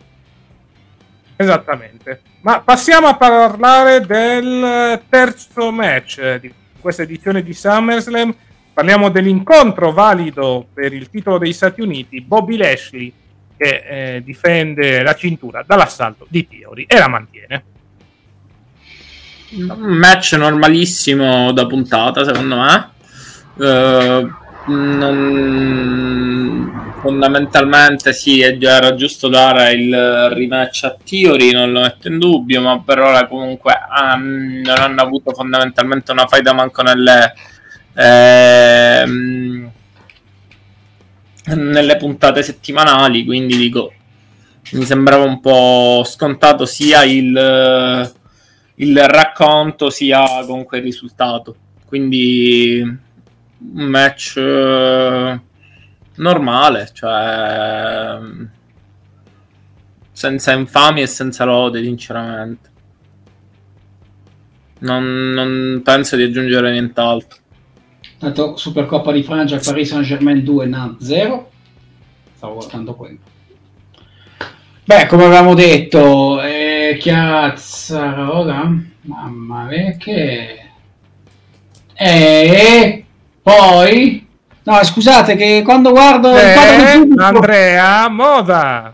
Esattamente. 1.37 2.21
Ma 2.43 2.61
passiamo 2.61 3.07
a 3.07 3.17
parlare 3.17 4.05
del 4.05 5.01
terzo 5.09 5.71
match 5.71 6.37
di 6.37 6.53
questa 6.79 7.03
edizione 7.03 7.43
di 7.43 7.55
SummerSlam. 7.55 8.35
Parliamo 8.73 9.09
dell'incontro 9.11 9.93
valido 9.93 10.67
per 10.73 10.93
il 10.93 11.09
titolo 11.11 11.39
degli 11.39 11.53
Stati 11.53 11.81
Uniti, 11.81 12.21
Bobby 12.21 12.57
Lashley 12.57 13.13
che 13.57 14.17
eh, 14.17 14.23
difende 14.23 15.03
la 15.03 15.15
cintura 15.15 15.63
dall'assalto 15.67 16.27
di 16.29 16.49
Theory 16.49 16.85
e 16.87 16.99
la 16.99 17.09
mantiene. 17.09 17.65
Un 19.53 19.97
match 19.97 20.35
normalissimo 20.35 21.51
da 21.53 21.67
puntata, 21.67 22.25
secondo 22.25 22.57
me. 22.57 22.91
Uh, 23.57 24.31
non... 24.73 25.11
fondamentalmente 27.01 28.13
sì, 28.13 28.41
era 28.43 28.95
giusto 28.95 29.29
dare 29.29 29.73
il 29.73 30.29
rematch 30.33 30.85
a 30.85 30.97
Theory, 31.03 31.51
non 31.51 31.73
lo 31.73 31.81
metto 31.81 32.07
in 32.07 32.19
dubbio, 32.19 32.61
ma 32.61 32.81
per 32.81 33.01
ora 33.01 33.27
comunque 33.27 33.75
um, 34.01 34.61
non 34.65 34.79
hanno 34.79 35.03
avuto 35.03 35.33
fondamentalmente 35.33 36.13
una 36.13 36.29
faida 36.29 36.53
manco 36.53 36.83
nelle, 36.83 37.35
ehm, 37.95 39.71
nelle 41.57 41.97
puntate 41.97 42.43
settimanali, 42.45 43.25
quindi 43.25 43.57
dico, 43.57 43.93
mi 44.73 44.85
sembrava 44.85 45.25
un 45.25 45.41
po' 45.41 46.05
scontato 46.07 46.67
sia 46.67 47.03
il 47.03 48.13
il 48.81 48.99
racconto 49.41 49.89
sia 49.89 50.23
comunque 50.47 50.79
il 50.79 50.85
risultato. 50.85 51.57
Quindi 51.87 52.81
un 52.83 53.85
match 53.85 54.35
uh, 54.37 55.41
normale, 56.17 56.91
cioè 56.93 58.19
senza 60.13 60.53
infamia 60.53 61.03
e 61.03 61.07
senza 61.07 61.45
lode, 61.45 61.83
sinceramente. 61.83 62.69
Non, 64.81 65.31
non 65.31 65.81
penso 65.83 66.17
di 66.17 66.23
aggiungere 66.23 66.71
nient'altro. 66.73 67.39
Tanto 68.19 68.57
Supercoppa 68.57 69.13
di 69.13 69.23
Francia, 69.23 69.59
Paris 69.59 69.89
Saint-Germain 69.89 70.45
2, 70.45 70.67
Nantes 70.67 71.07
0. 71.07 71.51
Stavo 72.35 72.55
guardando 72.55 72.95
quello. 72.95 73.19
Beh, 74.91 75.07
come 75.07 75.27
avevamo 75.27 75.55
detto, 75.55 76.43
eh, 76.43 76.97
Chiazzarola, 76.99 78.77
mamma 79.03 79.69
mia, 79.69 79.97
che... 79.97 80.65
E 81.95 83.05
poi... 83.41 84.27
No, 84.65 84.83
scusate, 84.83 85.37
che 85.37 85.63
quando 85.65 85.93
guardo... 85.93 86.37
Eh, 86.37 86.55
pubblico... 86.55 87.23
Andrea 87.23 88.09
Moda! 88.09 88.93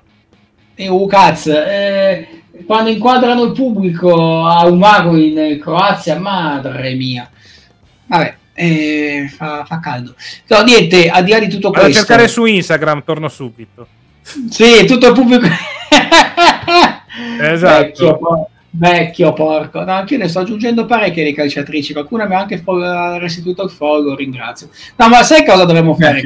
E 0.74 0.86
uh, 0.86 1.06
cazzo, 1.06 1.64
eh, 1.64 2.42
quando 2.66 2.90
inquadrano 2.90 3.44
il 3.44 3.52
pubblico 3.52 4.44
a 4.44 4.66
Umago 4.66 5.16
in 5.16 5.58
Croazia, 5.58 6.18
madre 6.18 6.92
mia. 6.92 7.26
Vabbè, 8.04 8.34
eh, 8.52 9.32
fa, 9.34 9.64
fa, 9.64 9.80
caldo. 9.80 10.14
No, 10.48 10.60
niente, 10.60 11.08
al 11.08 11.24
di 11.24 11.30
là 11.30 11.38
di 11.38 11.48
tutto 11.48 11.70
Vado 11.70 11.84
questo... 11.84 12.02
a 12.02 12.04
cercare 12.04 12.28
su 12.28 12.44
Instagram, 12.44 13.02
torno 13.02 13.30
subito. 13.30 13.86
Sì, 14.50 14.84
tutto 14.84 15.06
il 15.06 15.14
pubblico... 15.14 15.48
esatto. 17.40 17.82
Vecchio, 17.82 18.18
por- 18.18 18.46
vecchio 18.70 19.32
porco. 19.32 19.84
No, 19.84 19.92
anche 19.92 20.14
io 20.14 20.20
ne 20.20 20.28
sto 20.28 20.40
aggiungendo 20.40 20.86
parecchie 20.86 21.24
di 21.24 21.32
calciatrici. 21.32 21.92
Qualcuna 21.92 22.26
mi 22.26 22.34
ha 22.34 22.40
anche 22.40 22.62
restituito 23.18 23.64
il 23.64 23.70
follow, 23.70 24.14
ringrazio. 24.14 24.68
No, 24.96 25.08
ma 25.08 25.22
sai 25.22 25.44
cosa 25.44 25.64
dovremmo 25.64 25.94
fare? 25.94 26.22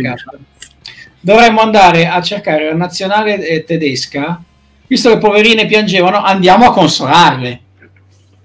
Dovremmo 1.21 1.61
andare 1.61 2.07
a 2.07 2.21
cercare 2.23 2.71
la 2.71 2.75
nazionale 2.75 3.47
eh, 3.47 3.65
tedesca, 3.65 4.43
visto 4.87 5.11
che 5.11 5.19
poverine 5.19 5.67
piangevano, 5.67 6.23
andiamo 6.23 6.67
a 6.67 6.73
consolarle. 6.73 7.61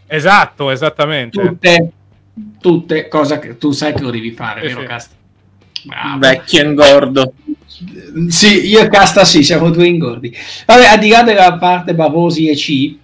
Esatto, 0.07 0.69
esattamente. 0.69 1.41
Tutte, 1.41 1.91
tutte, 2.59 3.07
cosa 3.07 3.39
che 3.39 3.57
tu 3.57 3.71
sai 3.71 3.93
che 3.93 4.01
lo 4.01 4.11
devi 4.11 4.31
fare, 4.31 4.61
eh, 4.61 4.67
vero, 4.67 4.81
sì. 4.81 4.85
Cast? 4.87 5.11
Bravo. 5.85 6.17
Vecchio 6.17 6.61
e 6.61 6.65
ingordo. 6.65 7.33
Sì, 8.29 8.67
io 8.67 8.81
e 8.81 8.87
Casta 8.87 9.25
sì, 9.25 9.43
siamo 9.43 9.69
due 9.69 9.87
ingordi. 9.87 10.33
Vabbè, 10.65 10.85
al 10.85 10.99
di 10.99 11.09
là 11.09 11.23
della 11.23 11.57
parte 11.57 11.93
Bavosi 11.93 12.47
e 12.47 12.55
C, 12.55 12.95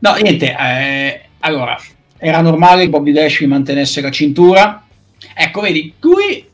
no, 0.00 0.14
niente, 0.14 0.56
eh, 0.58 1.20
allora, 1.40 1.78
era 2.18 2.40
normale 2.40 2.84
che 2.84 2.90
Bobby 2.90 3.12
Lashley 3.12 3.48
mantenesse 3.48 4.00
la 4.00 4.10
cintura. 4.10 4.84
Ecco, 5.34 5.60
vedi, 5.60 5.94
qui 6.00 6.44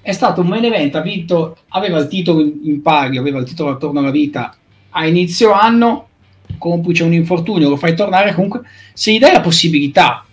è 0.00 0.12
stato 0.12 0.40
un 0.40 0.48
main 0.48 0.64
event, 0.64 0.94
ha 0.94 1.00
vinto, 1.00 1.58
aveva 1.68 1.98
il 1.98 2.08
titolo 2.08 2.40
in 2.40 2.80
pari, 2.82 3.18
aveva 3.18 3.38
il 3.38 3.46
titolo 3.46 3.70
attorno 3.70 4.00
alla 4.00 4.10
vita 4.10 4.56
a 4.90 5.06
inizio 5.06 5.52
anno, 5.52 6.08
complice 6.56 7.04
un 7.04 7.12
infortunio, 7.12 7.68
lo 7.68 7.76
fai 7.76 7.94
tornare, 7.94 8.34
comunque 8.34 8.62
se 8.94 9.12
gli 9.12 9.18
dai 9.18 9.32
la 9.32 9.40
possibilità 9.40 10.24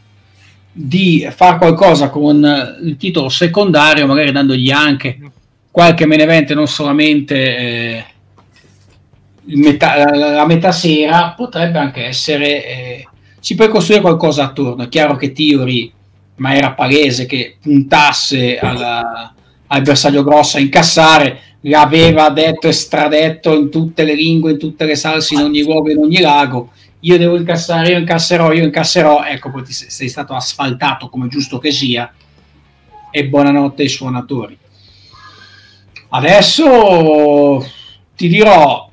di 0.72 1.27
fare 1.30 1.57
qualcosa 1.57 2.10
con 2.10 2.77
il 2.84 2.97
titolo 2.97 3.30
secondario, 3.30 4.07
magari 4.07 4.31
dandogli 4.31 4.72
anche 4.72 5.19
qualche 5.76 6.06
main 6.06 6.22
event, 6.22 6.53
non 6.53 6.68
solamente 6.68 7.57
eh, 7.57 8.06
metà, 9.43 9.97
la, 9.97 10.30
la, 10.30 10.45
metà 10.45 10.72
sera, 10.72 11.34
potrebbe 11.35 11.77
anche 11.77 12.06
essere. 12.06 12.65
Eh, 12.65 13.07
si 13.41 13.56
può 13.56 13.68
costruire 13.68 14.02
qualcosa 14.02 14.45
attorno. 14.45 14.84
È 14.84 14.88
chiaro 14.88 15.18
che 15.18 15.34
Theory, 15.34 15.91
ma 16.35 16.56
era 16.56 16.72
palese 16.72 17.26
che 17.26 17.57
puntasse 17.61 18.57
alla, 18.57 19.34
al 19.68 19.81
bersaglio 19.81 20.23
grosso 20.23 20.56
a 20.56 20.61
incassare, 20.61 21.39
l'aveva 21.64 22.30
detto 22.30 22.69
e 22.69 22.72
stradetto 22.72 23.53
in 23.53 23.69
tutte 23.69 24.06
le 24.06 24.15
lingue, 24.15 24.52
in 24.52 24.57
tutte 24.57 24.85
le 24.85 24.95
salse, 24.95 25.34
in 25.34 25.41
ogni 25.41 25.61
luogo, 25.61 25.91
in 25.91 25.97
ogni 25.97 26.22
lago. 26.22 26.72
Io 27.02 27.18
devo 27.18 27.35
incassare, 27.35 27.89
io 27.89 27.97
incasserò, 27.97 28.53
io 28.53 28.64
incasserò. 28.64 29.26
Ecco, 29.26 29.52
poi 29.52 29.65
sei 29.65 30.07
stato 30.07 30.35
asfaltato 30.35 31.10
come 31.10 31.27
giusto 31.27 31.57
che 31.57 31.72
sia. 31.72 32.10
E 33.11 33.27
buonanotte 33.27 33.81
ai 33.81 33.89
suonatori. 33.89 34.57
Adesso 36.15 37.65
ti 38.15 38.29
dirò 38.29 38.89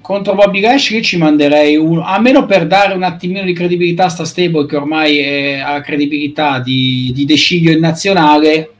contro 0.00 0.34
Bobby 0.34 0.60
Lashley 0.60 1.02
ci 1.02 1.18
manderei 1.18 1.76
uno, 1.76 2.02
almeno 2.02 2.46
per 2.46 2.66
dare 2.66 2.94
un 2.94 3.02
attimino 3.02 3.42
di 3.42 3.52
credibilità 3.52 4.04
a 4.04 4.08
sta 4.08 4.24
stable 4.24 4.64
che 4.64 4.76
ormai 4.76 5.18
è, 5.18 5.58
ha 5.58 5.82
credibilità 5.82 6.60
di, 6.60 7.12
di 7.14 7.26
Deciglio 7.26 7.70
in 7.70 7.80
nazionale 7.80 8.72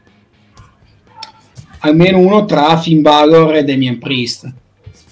almeno 1.81 2.21
uno 2.21 2.47
tra 2.47 2.79
Finn 2.79 3.03
Balor 3.03 3.57
e 3.57 3.65
Damien 3.65 3.99
Priest 3.99 4.51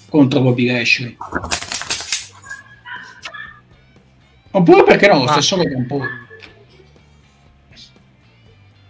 contro 0.09 0.41
Bobby 0.41 0.65
Lashley 0.65 1.15
oppure 4.49 4.83
perché 4.83 5.07
no 5.09 5.19
lo 5.19 5.27
stesso 5.27 5.57
Logan 5.57 5.85
Paul 5.85 6.07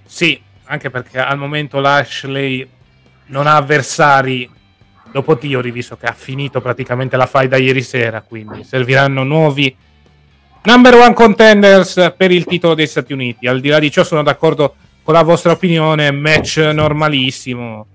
sì 0.06 0.40
anche 0.66 0.90
perché 0.90 1.20
al 1.20 1.38
momento 1.38 1.80
Lashley 1.82 2.66
non 3.34 3.48
ha 3.48 3.56
avversari 3.56 4.48
dopo 5.12 5.38
Theory, 5.38 5.72
visto 5.72 5.98
che 5.98 6.06
ha 6.06 6.14
finito 6.14 6.62
praticamente 6.62 7.18
la 7.18 7.26
fight 7.26 7.50
da 7.50 7.58
ieri 7.58 7.82
sera, 7.82 8.22
quindi 8.22 8.64
serviranno 8.64 9.24
nuovi 9.24 9.76
number 10.64 10.96
one 10.96 11.14
contenders 11.14 12.14
per 12.16 12.32
il 12.32 12.46
titolo 12.46 12.76
degli 12.76 12.88
Stati 12.88 13.12
Uniti. 13.12 13.48
Al 13.48 13.60
di 13.60 13.70
là 13.70 13.80
di 13.80 13.92
ciò 13.92 14.04
sono 14.04 14.22
d'accordo 14.24 14.76
con 15.04 15.16
la 15.16 15.24
vostra 15.24 15.52
opinione, 15.52 16.12
match 16.12 16.58
normalissimo. 16.58 17.88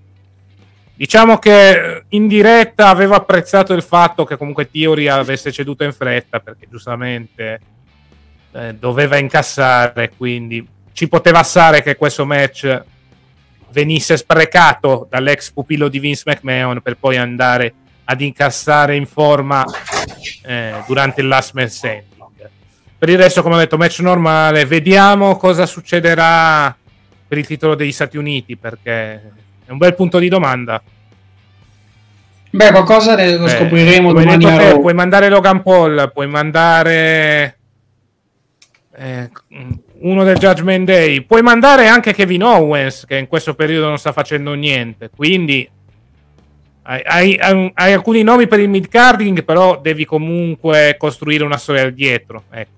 Diciamo 0.93 1.37
che 1.39 2.03
in 2.09 2.27
diretta 2.27 2.89
avevo 2.89 3.15
apprezzato 3.15 3.73
il 3.73 3.81
fatto 3.81 4.25
che 4.25 4.35
comunque 4.35 4.69
Theory 4.69 5.07
avesse 5.07 5.53
ceduto 5.53 5.85
in 5.85 5.93
fretta, 5.93 6.41
perché 6.41 6.67
giustamente 6.69 7.59
eh, 8.51 8.73
doveva 8.75 9.17
incassare, 9.17 10.11
quindi 10.15 10.67
ci 10.91 11.07
poteva 11.07 11.43
stare 11.43 11.81
che 11.81 11.95
questo 11.95 12.25
match 12.25 12.83
venisse 13.71 14.17
sprecato 14.17 15.07
dall'ex 15.09 15.51
pupillo 15.51 15.87
di 15.87 15.99
Vince 15.99 16.23
McMahon 16.25 16.81
per 16.81 16.97
poi 16.97 17.17
andare 17.17 17.73
ad 18.05 18.21
incassare 18.21 18.95
in 18.95 19.05
forma 19.05 19.63
eh, 20.43 20.73
durante 20.87 21.21
il 21.21 21.27
last 21.27 21.53
man 21.53 21.69
standing. 21.69 22.07
Per 22.97 23.07
il 23.07 23.17
resto, 23.17 23.41
come 23.41 23.55
ho 23.55 23.57
detto, 23.59 23.77
match 23.77 23.99
normale. 23.99 24.65
Vediamo 24.65 25.37
cosa 25.37 25.65
succederà 25.65 26.75
per 27.27 27.37
il 27.37 27.47
titolo 27.47 27.75
degli 27.75 27.93
Stati 27.93 28.17
Uniti 28.17 28.57
perché 28.57 29.31
è 29.65 29.71
un 29.71 29.77
bel 29.77 29.95
punto 29.95 30.19
di 30.19 30.27
domanda. 30.27 30.81
Beh, 32.51 32.71
qualcosa 32.71 33.15
lo 33.37 33.47
scopriremo 33.47 34.11
Beh, 34.11 34.23
domani 34.23 34.45
te, 34.45 34.79
Puoi 34.79 34.93
mandare 34.93 35.29
Logan 35.29 35.61
Paul, 35.61 36.11
puoi 36.11 36.27
mandare 36.27 37.57
eh, 38.95 39.29
uno 40.01 40.23
del 40.23 40.37
Judgment 40.37 40.85
Day. 40.85 41.21
Puoi 41.21 41.41
mandare 41.41 41.87
anche 41.87 42.13
Kevin 42.13 42.43
Owens, 42.43 43.05
che 43.05 43.17
in 43.17 43.27
questo 43.27 43.55
periodo 43.55 43.87
non 43.87 43.97
sta 43.97 44.11
facendo 44.11 44.53
niente. 44.53 45.09
Quindi 45.15 45.69
hai, 46.83 47.35
hai, 47.37 47.71
hai 47.73 47.93
alcuni 47.93 48.23
nomi 48.23 48.47
per 48.47 48.59
il 48.59 48.69
mid-carding, 48.69 49.43
però 49.43 49.79
devi 49.79 50.05
comunque 50.05 50.95
costruire 50.97 51.43
una 51.43 51.57
storia 51.57 51.89
dietro. 51.89 52.43
Ecco. 52.49 52.77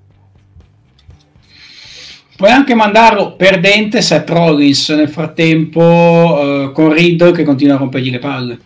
Puoi 2.35 2.51
anche 2.51 2.73
mandarlo 2.73 3.35
perdente 3.35 4.01
Seth 4.01 4.29
Rollins 4.29 4.89
nel 4.89 5.09
frattempo 5.09 5.81
uh, 5.81 6.71
con 6.71 6.91
Riddle 6.91 7.33
che 7.33 7.43
continua 7.43 7.75
a 7.75 7.77
rompergli 7.77 8.09
le 8.09 8.19
palle. 8.19 8.59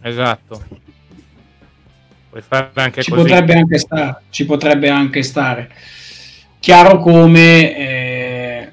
Esatto. 0.00 0.62
Puoi 2.30 2.42
fare 2.42 2.70
anche 2.74 3.02
ci 3.02 3.10
così. 3.10 3.22
Potrebbe 3.22 3.52
anche 3.52 3.78
stare, 3.78 4.22
ci 4.30 4.46
potrebbe 4.46 4.88
anche 4.88 5.22
stare. 5.22 5.70
Chiaro 6.62 7.00
come 7.00 7.76
eh, 7.76 8.72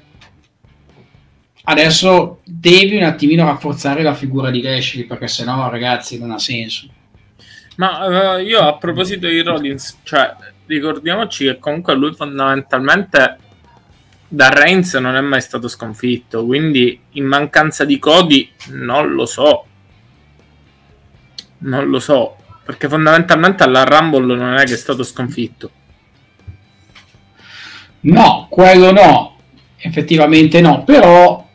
adesso 1.64 2.38
devi 2.44 2.96
un 2.96 3.02
attimino 3.02 3.44
rafforzare 3.44 4.04
la 4.04 4.14
figura 4.14 4.52
di 4.52 4.62
Lashley 4.62 5.06
perché 5.06 5.26
sennò 5.26 5.68
ragazzi 5.68 6.16
non 6.16 6.30
ha 6.30 6.38
senso. 6.38 6.86
Ma 7.78 8.36
uh, 8.36 8.38
io 8.42 8.60
a 8.60 8.76
proposito 8.76 9.26
di 9.26 9.42
Rollins, 9.42 9.98
cioè 10.04 10.36
ricordiamoci 10.66 11.46
che 11.46 11.58
comunque 11.58 11.96
lui 11.96 12.14
fondamentalmente 12.14 13.38
da 14.28 14.50
Reigns 14.50 14.94
non 14.94 15.16
è 15.16 15.20
mai 15.20 15.40
stato 15.40 15.66
sconfitto, 15.66 16.46
quindi 16.46 16.96
in 17.14 17.24
mancanza 17.24 17.84
di 17.84 17.98
Cody 17.98 18.52
non 18.68 19.10
lo 19.14 19.26
so. 19.26 19.64
Non 21.58 21.88
lo 21.88 21.98
so, 21.98 22.36
perché 22.62 22.88
fondamentalmente 22.88 23.64
alla 23.64 23.82
Rumble 23.82 24.36
non 24.36 24.54
è 24.54 24.64
che 24.64 24.74
è 24.74 24.76
stato 24.76 25.02
sconfitto. 25.02 25.72
No, 28.02 28.46
quello 28.48 28.92
no, 28.92 29.36
effettivamente 29.76 30.60
no, 30.60 30.84
però 30.84 31.46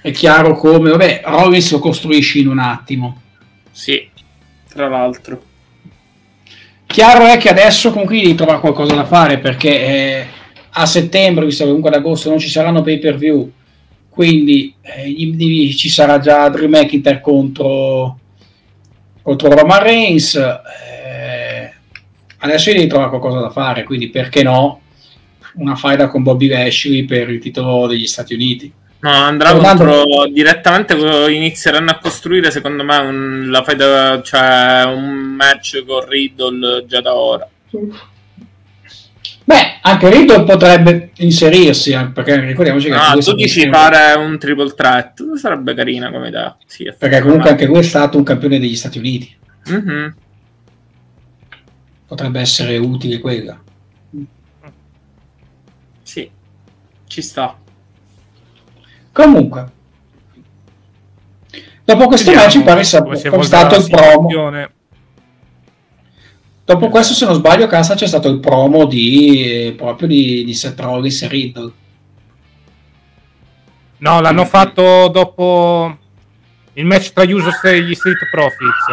è 0.00 0.10
chiaro 0.10 0.54
come, 0.54 0.90
vabbè, 0.90 1.22
Rollins 1.24 1.70
lo 1.70 1.78
costruisci 1.78 2.40
in 2.40 2.48
un 2.48 2.58
attimo. 2.58 3.20
Sì, 3.70 4.08
tra 4.68 4.88
l'altro. 4.88 5.50
Chiaro 6.86 7.24
è 7.26 7.38
che 7.38 7.48
adesso 7.48 7.90
comunque 7.90 8.20
devi 8.20 8.34
trovare 8.34 8.60
qualcosa 8.60 8.94
da 8.94 9.06
fare 9.06 9.38
perché 9.38 9.70
eh, 9.70 10.26
a 10.70 10.84
settembre, 10.84 11.46
visto 11.46 11.62
che 11.62 11.68
comunque 11.68 11.90
ad 11.90 11.96
agosto 11.96 12.28
non 12.28 12.38
ci 12.38 12.50
saranno 12.50 12.82
pay 12.82 12.98
per 12.98 13.16
view, 13.16 13.50
quindi 14.10 14.74
eh, 14.82 15.72
ci 15.74 15.88
sarà 15.88 16.18
già 16.18 16.48
Drew 16.50 16.68
McIntyre 16.68 17.22
contro, 17.22 18.18
contro 19.22 19.54
Roman 19.54 19.82
Reigns. 19.82 20.34
Eh, 20.34 21.72
adesso 22.38 22.72
devi 22.72 22.86
trovare 22.88 23.08
qualcosa 23.08 23.38
da 23.38 23.48
fare, 23.48 23.84
quindi 23.84 24.08
perché 24.08 24.42
no? 24.42 24.81
Una 25.54 25.76
faida 25.76 26.08
con 26.08 26.22
Bobby 26.22 26.48
Lashley 26.48 27.04
per 27.04 27.28
il 27.30 27.40
titolo 27.40 27.86
degli 27.86 28.06
Stati 28.06 28.34
Uniti. 28.34 28.72
No, 29.00 29.10
andrà 29.10 29.54
contro 29.54 30.04
direttamente 30.32 30.94
inizieranno 30.94 31.90
a 31.90 31.98
costruire 31.98 32.52
secondo 32.52 32.84
me 32.84 32.96
un, 32.98 33.50
la 33.50 33.64
fai 33.64 33.76
cioè, 34.22 34.84
un 34.86 35.34
match 35.34 35.84
con 35.84 36.06
Riddle 36.08 36.84
già 36.86 37.00
da 37.00 37.14
ora. 37.14 37.48
Beh, 39.44 39.78
anche 39.80 40.08
Riddle 40.08 40.44
potrebbe 40.44 41.10
inserirsi, 41.16 41.90
eh, 41.90 42.06
perché 42.14 42.38
ricordiamoci 42.38 42.88
che... 42.88 42.94
Ah, 42.94 43.16
tu 43.18 43.34
dici 43.34 43.68
fare 43.68 44.16
un 44.16 44.38
triple 44.38 44.72
threat, 44.72 45.34
sarebbe 45.34 45.74
carina 45.74 46.12
come 46.12 46.28
idea. 46.28 46.56
Sì, 46.64 46.92
perché 46.96 47.20
comunque 47.20 47.50
anche 47.50 47.66
lui 47.66 47.78
è 47.80 47.82
stato 47.82 48.18
un 48.18 48.22
campione 48.22 48.60
degli 48.60 48.76
Stati 48.76 48.98
Uniti. 48.98 49.36
Mm-hmm. 49.68 50.08
Potrebbe 52.06 52.38
essere 52.38 52.76
utile 52.76 53.18
quella. 53.18 53.60
Ci 57.12 57.20
sta. 57.20 57.58
Comunque, 59.12 59.70
dopo 61.84 62.06
questo 62.06 62.30
Vediamo, 62.30 62.46
match 62.46 62.56
mi 62.56 62.64
pare 62.64 62.84
sia 62.84 63.42
stato 63.42 63.76
il 63.76 63.86
promo. 63.90 64.70
Dopo 66.64 66.88
questo, 66.88 67.12
se 67.12 67.26
non 67.26 67.34
sbaglio, 67.34 67.66
casa 67.66 67.94
c'è 67.94 68.06
stato 68.06 68.30
il 68.30 68.40
promo 68.40 68.86
di 68.86 69.74
proprio 69.76 70.08
di, 70.08 70.42
di 70.44 70.54
Seth 70.54 70.80
Rollins 70.80 71.20
e 71.20 71.28
Riddle. 71.28 71.72
No, 73.98 74.20
l'hanno 74.22 74.46
fatto 74.46 75.08
dopo 75.08 75.98
il 76.72 76.86
match 76.86 77.12
tra 77.12 77.24
Usos 77.24 77.62
e 77.64 77.82
gli 77.82 77.94
Street 77.94 78.30
Profits. 78.30 78.86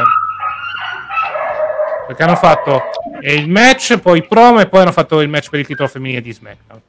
Perché 2.08 2.24
hanno 2.24 2.36
fatto 2.36 2.82
il 3.22 3.48
match, 3.48 3.98
poi 4.00 4.18
il 4.18 4.28
promo 4.28 4.60
e 4.60 4.68
poi 4.68 4.82
hanno 4.82 4.92
fatto 4.92 5.22
il 5.22 5.30
match 5.30 5.50
per 5.50 5.60
il 5.62 5.68
titolo 5.68 5.88
femminile 5.88 6.22
di 6.22 6.34
SmackDown. 6.34 6.82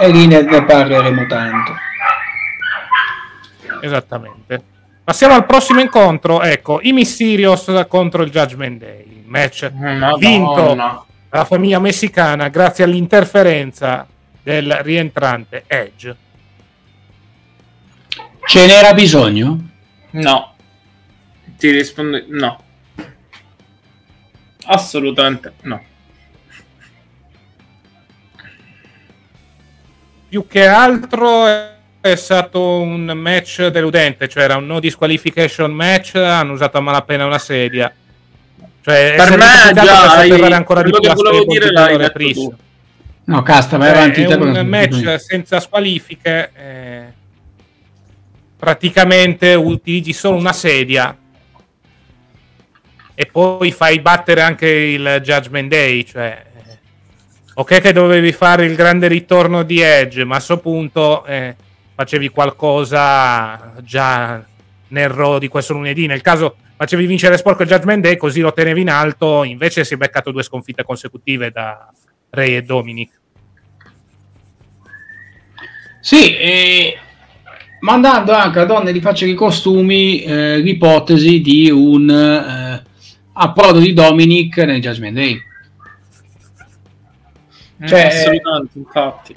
E 0.00 0.08
lì 0.08 0.26
ne, 0.26 0.42
ne 0.42 0.64
parleremo 0.64 1.26
tanto. 1.26 1.74
Esattamente. 3.80 4.62
Passiamo 5.04 5.34
al 5.34 5.44
prossimo 5.44 5.80
incontro. 5.80 6.42
Ecco, 6.42 6.80
i 6.82 6.92
Mysterios 6.92 7.84
contro 7.88 8.22
il 8.22 8.30
Judgment 8.30 8.78
Day. 8.78 9.24
Match 9.26 9.70
Madonna. 9.72 10.16
vinto 10.16 11.06
dalla 11.28 11.44
famiglia 11.44 11.80
messicana 11.80 12.48
grazie 12.48 12.84
all'interferenza 12.84 14.06
del 14.42 14.70
rientrante 14.82 15.64
Edge. 15.66 16.16
Ce 18.46 18.66
n'era 18.66 18.92
bisogno? 18.94 19.70
No. 20.10 20.54
Ti 21.56 21.70
rispondo 21.70 22.22
no. 22.28 22.62
Assolutamente 24.66 25.54
no. 25.62 25.82
Più 30.34 30.48
che 30.48 30.66
altro 30.66 31.46
è 32.00 32.16
stato 32.16 32.80
un 32.80 33.04
match 33.04 33.68
deludente, 33.68 34.26
cioè 34.26 34.42
era 34.42 34.56
un 34.56 34.66
no 34.66 34.80
disqualification 34.80 35.70
match, 35.70 36.16
hanno 36.16 36.54
usato 36.54 36.76
a 36.76 36.80
malapena 36.80 37.24
una 37.24 37.38
sedia. 37.38 37.94
Cioè, 38.82 39.14
per 39.16 39.38
me 39.38 39.72
già 39.72 40.16
hai, 40.16 40.52
ancora 40.52 40.82
di 40.82 40.90
più 40.90 40.98
che 40.98 41.12
volevo 41.14 41.44
dire 41.44 41.70
l'hai 41.70 41.96
detto 41.98 42.56
No, 43.26 43.42
casta, 43.42 43.76
vai 43.76 43.90
avanti. 43.90 44.22
È 44.22 44.34
un 44.34 44.66
match 44.66 45.20
senza 45.20 45.60
squalifiche. 45.60 46.50
Eh, 46.52 47.04
praticamente 48.58 49.54
utilizzi 49.54 50.12
solo 50.12 50.36
una 50.36 50.52
sedia 50.52 51.16
e 53.14 53.26
poi 53.26 53.70
fai 53.70 54.00
battere 54.00 54.42
anche 54.42 54.66
il 54.66 55.20
Judgment 55.22 55.68
Day. 55.68 56.04
Cioè, 56.04 56.42
ok, 57.54 57.80
che 57.80 57.92
dovevi 57.92 58.32
fare 58.32 58.66
il 58.66 58.74
grande 58.74 59.08
ritorno 59.08 59.62
di 59.62 59.80
Edge, 59.80 60.24
ma 60.24 60.34
a 60.34 60.36
questo 60.36 60.58
punto 60.58 61.24
eh, 61.24 61.54
facevi 61.94 62.28
qualcosa 62.28 63.74
già 63.82 64.44
nel 64.88 65.08
Raw 65.08 65.38
di 65.38 65.48
questo 65.48 65.72
lunedì. 65.72 66.06
Nel 66.06 66.20
caso 66.20 66.56
facevi 66.76 67.06
vincere 67.06 67.36
Sporco 67.36 67.62
il 67.62 67.68
Judgment 67.68 68.02
Day, 68.02 68.16
così 68.16 68.40
lo 68.40 68.52
tenevi 68.52 68.80
in 68.80 68.90
alto. 68.90 69.44
Invece 69.44 69.84
si 69.84 69.94
è 69.94 69.96
beccato 69.96 70.30
due 70.30 70.42
sconfitte 70.42 70.84
consecutive 70.84 71.50
da 71.50 71.88
Ray 72.30 72.56
e 72.56 72.62
Dominic. 72.62 73.10
Sì, 76.00 76.36
e 76.36 76.98
mandando 77.80 78.32
anche 78.32 78.60
a 78.60 78.64
donne 78.64 78.92
di 78.92 79.00
faccia 79.00 79.24
di 79.24 79.34
costumi 79.34 80.22
eh, 80.22 80.58
l'ipotesi 80.58 81.40
di 81.40 81.70
un 81.70 82.10
eh, 82.10 82.82
approdo 83.32 83.78
di 83.78 83.92
Dominic 83.92 84.58
nel 84.58 84.80
Judgment 84.80 85.14
Day. 85.14 85.52
Cioè, 87.86 88.00
eh, 88.00 88.06
assolutamente, 88.06 88.78
infatti 88.78 89.36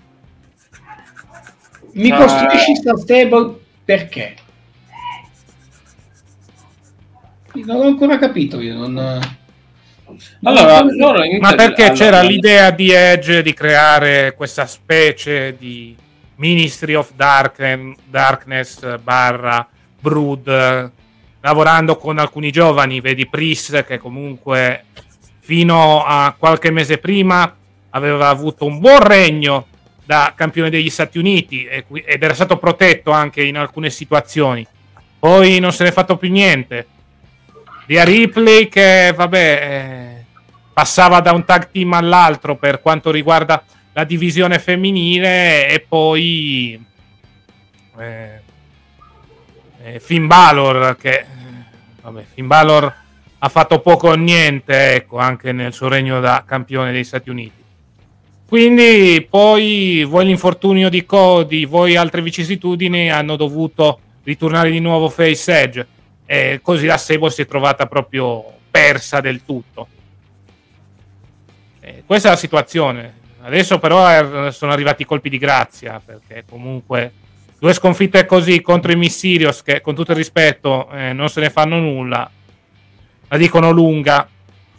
mi 1.97 2.11
costruisci 2.11 2.75
sta 2.75 2.95
stable 2.95 3.55
perché? 3.83 4.35
Non 7.53 7.77
ho 7.77 7.83
ancora 7.83 8.19
capito 8.19 8.59
io. 8.61 8.75
Non... 8.75 9.19
Allora, 10.43 10.83
loro 10.83 11.19
ma 11.39 11.55
perché 11.55 11.83
allora, 11.83 11.97
c'era 11.97 12.19
allora. 12.19 12.31
l'idea 12.31 12.71
di 12.71 12.91
Edge 12.91 13.41
di 13.41 13.53
creare 13.53 14.35
questa 14.35 14.65
specie 14.67 15.55
di 15.57 15.95
Ministry 16.35 16.93
of 16.93 17.13
Dark, 17.15 17.95
Darkness 18.05 18.99
barra 18.99 19.67
Brood 19.99 20.91
lavorando 21.41 21.97
con 21.97 22.19
alcuni 22.19 22.51
giovani, 22.51 23.01
vedi 23.01 23.27
Priest 23.27 23.83
che 23.85 23.97
comunque 23.97 24.85
fino 25.39 26.03
a 26.05 26.35
qualche 26.37 26.71
mese 26.71 26.99
prima 26.99 27.56
aveva 27.97 28.29
avuto 28.29 28.65
un 28.65 28.79
buon 28.79 28.99
regno 28.99 29.67
da 30.05 30.31
campione 30.35 30.69
degli 30.69 30.89
Stati 30.89 31.17
Uniti 31.17 31.65
ed 31.65 32.23
era 32.23 32.33
stato 32.33 32.57
protetto 32.57 33.11
anche 33.11 33.43
in 33.43 33.57
alcune 33.57 33.89
situazioni. 33.89 34.65
Poi 35.19 35.59
non 35.59 35.73
se 35.73 35.83
ne 35.83 35.89
è 35.89 35.91
fatto 35.91 36.15
più 36.15 36.31
niente. 36.31 36.87
Via 37.87 38.03
Ripley 38.03 38.69
che, 38.69 39.13
vabbè, 39.15 39.59
eh, 39.61 40.25
passava 40.71 41.19
da 41.19 41.33
un 41.33 41.43
tag 41.43 41.69
team 41.71 41.91
all'altro 41.93 42.55
per 42.55 42.81
quanto 42.81 43.11
riguarda 43.11 43.63
la 43.93 44.03
divisione 44.03 44.59
femminile 44.59 45.69
e 45.69 45.79
poi 45.79 46.85
eh, 47.97 48.41
eh, 49.83 49.99
Finn 49.99 50.27
Balor 50.27 50.95
che, 50.97 51.25
vabbè, 52.01 52.25
Finn 52.33 52.47
Balor 52.47 52.93
ha 53.39 53.49
fatto 53.49 53.79
poco 53.79 54.09
o 54.09 54.15
niente, 54.15 54.93
ecco, 54.95 55.17
anche 55.17 55.51
nel 55.51 55.73
suo 55.73 55.87
regno 55.87 56.19
da 56.19 56.43
campione 56.45 56.91
degli 56.91 57.03
Stati 57.03 57.29
Uniti. 57.29 57.63
Quindi 58.47 59.27
poi 59.29 60.05
vuoi 60.05 60.25
l'infortunio 60.25 60.87
di 60.87 61.05
Cody, 61.05 61.65
vuoi 61.65 61.97
altre 61.97 62.21
vicissitudini, 62.21 63.11
hanno 63.11 63.35
dovuto 63.35 63.99
ritornare 64.23 64.71
di 64.71 64.79
nuovo 64.79 65.09
Face 65.09 65.61
Edge 65.61 65.87
e 66.25 66.59
così 66.61 66.85
la 66.85 66.97
Sable 66.97 67.29
si 67.29 67.41
è 67.41 67.45
trovata 67.45 67.87
proprio 67.87 68.43
persa 68.71 69.19
del 69.19 69.43
tutto. 69.43 69.87
E 71.81 72.03
questa 72.05 72.29
è 72.29 72.31
la 72.31 72.37
situazione. 72.37 73.15
Adesso 73.41 73.79
però 73.79 74.49
sono 74.51 74.71
arrivati 74.71 75.01
i 75.01 75.05
colpi 75.05 75.29
di 75.29 75.37
grazia 75.37 76.01
perché 76.03 76.45
comunque 76.49 77.11
due 77.59 77.73
sconfitte 77.73 78.25
così 78.25 78.61
contro 78.61 78.93
i 78.93 78.95
Missirios 78.95 79.61
che 79.61 79.81
con 79.81 79.93
tutto 79.93 80.11
il 80.11 80.17
rispetto 80.17 80.89
eh, 80.91 81.11
non 81.11 81.27
se 81.27 81.41
ne 81.41 81.49
fanno 81.49 81.79
nulla 81.79 82.29
la 83.29 83.37
dicono 83.37 83.71
lunga 83.71 84.27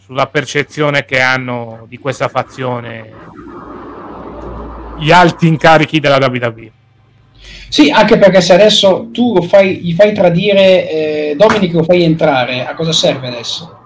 sulla 0.09 0.25
percezione 0.25 1.05
che 1.05 1.21
hanno 1.21 1.85
di 1.87 1.99
questa 1.99 2.29
fazione 2.29 3.13
gli 4.97 5.11
alti 5.11 5.45
incarichi 5.45 5.99
della 5.99 6.17
WWE. 6.17 6.71
Sì, 7.67 7.91
anche 7.91 8.17
perché 8.17 8.41
se 8.41 8.53
adesso 8.53 9.09
tu 9.13 9.35
lo 9.35 9.43
fai, 9.43 9.75
gli 9.77 9.93
fai 9.93 10.11
tradire 10.11 10.89
eh, 10.89 11.35
Dominic 11.37 11.73
lo 11.73 11.83
fai 11.83 12.01
entrare, 12.01 12.65
a 12.65 12.73
cosa 12.73 12.91
serve 12.91 13.27
adesso? 13.27 13.77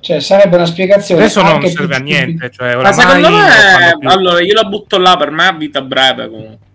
Cioè, 0.00 0.20
sarebbe 0.20 0.56
una 0.56 0.64
spiegazione. 0.64 1.20
Adesso 1.24 1.42
non 1.42 1.62
serve 1.66 1.94
a 1.94 1.98
niente. 1.98 2.50
Cioè, 2.50 2.74
Ma 2.76 2.92
secondo 2.92 3.28
me, 3.28 3.98
allora 4.02 4.40
io 4.40 4.54
la 4.54 4.64
butto 4.64 4.96
là 4.96 5.14
per 5.18 5.30
me 5.30 5.46
a 5.46 5.52
vita 5.52 5.82
breve 5.82 6.30
comunque. 6.30 6.66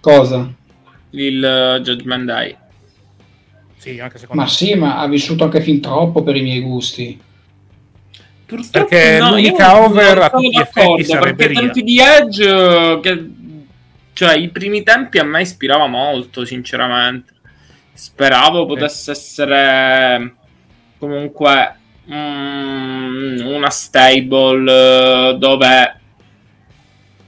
Cosa? 0.00 0.52
Il 1.10 1.76
uh, 1.78 1.80
Judgment 1.80 2.24
Day. 2.24 2.56
Sì, 3.82 3.98
anche 3.98 4.16
secondo 4.16 4.40
ma 4.40 4.48
me. 4.48 4.54
sì, 4.54 4.74
ma 4.76 4.98
ha 4.98 5.08
vissuto 5.08 5.42
anche 5.42 5.60
fin 5.60 5.80
troppo 5.80 6.22
per 6.22 6.36
i 6.36 6.42
miei 6.42 6.60
gusti. 6.60 7.20
Purtroppo 8.46 8.86
perché 8.86 9.18
no, 9.18 9.30
l'unica 9.30 9.82
over 9.82 10.18
a 10.18 10.30
tutti 10.30 10.50
gli 10.50 10.60
effetti 10.60 11.02
sarebbe 11.02 11.46
perché 11.46 11.60
tempi 11.60 11.82
di 11.82 11.98
Edge 11.98 13.00
che, 13.02 13.30
cioè 14.12 14.36
i 14.36 14.50
primi 14.50 14.84
tempi 14.84 15.18
a 15.18 15.24
me 15.24 15.40
ispirava 15.40 15.88
molto 15.88 16.44
sinceramente 16.44 17.32
speravo 17.92 18.66
potesse 18.66 19.10
essere 19.10 20.34
comunque 20.98 21.76
mm, 22.08 23.40
una 23.44 23.70
stable 23.70 25.36
dove 25.38 26.00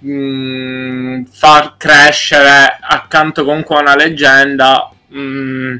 mm, 0.04 1.24
far 1.24 1.76
crescere 1.76 2.78
accanto 2.80 3.44
comunque 3.44 3.74
a 3.74 3.80
una 3.80 3.96
leggenda 3.96 4.88
mm, 5.12 5.76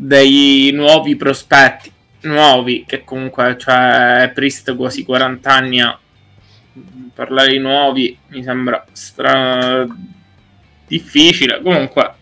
dei 0.00 0.70
nuovi 0.72 1.14
prospetti. 1.14 1.92
Nuovi, 2.22 2.84
che 2.86 3.04
comunque 3.04 3.56
cioè, 3.58 4.30
Priest 4.34 4.74
quasi 4.76 5.04
40 5.04 5.52
anni 5.52 5.80
a 5.80 5.98
parlare 7.14 7.52
di 7.52 7.58
nuovi 7.58 8.16
mi 8.28 8.42
sembra 8.42 8.84
stra... 8.92 9.86
difficile. 10.86 11.60
Comunque, 11.62 12.14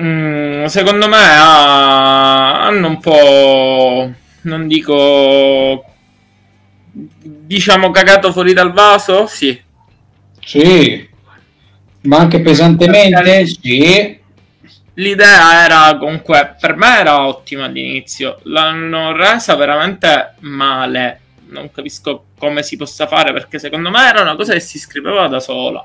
mm, 0.00 0.64
secondo 0.66 1.08
me 1.08 1.18
ha... 1.18 2.66
hanno 2.66 2.88
un 2.88 3.00
po', 3.00 4.12
non 4.42 4.68
dico, 4.68 5.84
diciamo 6.92 7.90
cagato 7.90 8.32
fuori 8.32 8.52
dal 8.52 8.72
vaso, 8.72 9.26
sì. 9.26 9.60
Sì, 10.42 11.08
ma 12.02 12.18
anche 12.18 12.40
pesantemente, 12.40 13.46
sì 13.46 14.19
l'idea 15.00 15.64
era 15.64 15.96
comunque 15.96 16.56
per 16.60 16.76
me 16.76 16.98
era 16.98 17.26
ottima 17.26 17.64
all'inizio. 17.64 18.38
L'hanno 18.44 19.12
resa 19.12 19.56
veramente 19.56 20.34
male. 20.40 21.20
Non 21.48 21.70
capisco 21.72 22.26
come 22.38 22.62
si 22.62 22.76
possa 22.76 23.06
fare 23.06 23.32
perché 23.32 23.58
secondo 23.58 23.90
me 23.90 24.06
era 24.06 24.20
una 24.20 24.36
cosa 24.36 24.52
che 24.52 24.60
si 24.60 24.78
scriveva 24.78 25.26
da 25.26 25.40
sola. 25.40 25.84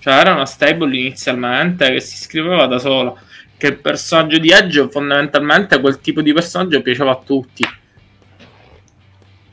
Cioè 0.00 0.12
era 0.12 0.32
una 0.32 0.46
stable 0.46 0.96
inizialmente 0.96 1.92
che 1.92 2.00
si 2.00 2.16
scriveva 2.16 2.66
da 2.66 2.78
sola. 2.78 3.14
Che 3.56 3.66
il 3.66 3.78
personaggio 3.78 4.38
di 4.38 4.50
Edge 4.50 4.88
fondamentalmente 4.90 5.80
quel 5.80 6.00
tipo 6.00 6.20
di 6.20 6.32
personaggio 6.32 6.82
piaceva 6.82 7.12
a 7.12 7.20
tutti. 7.24 7.64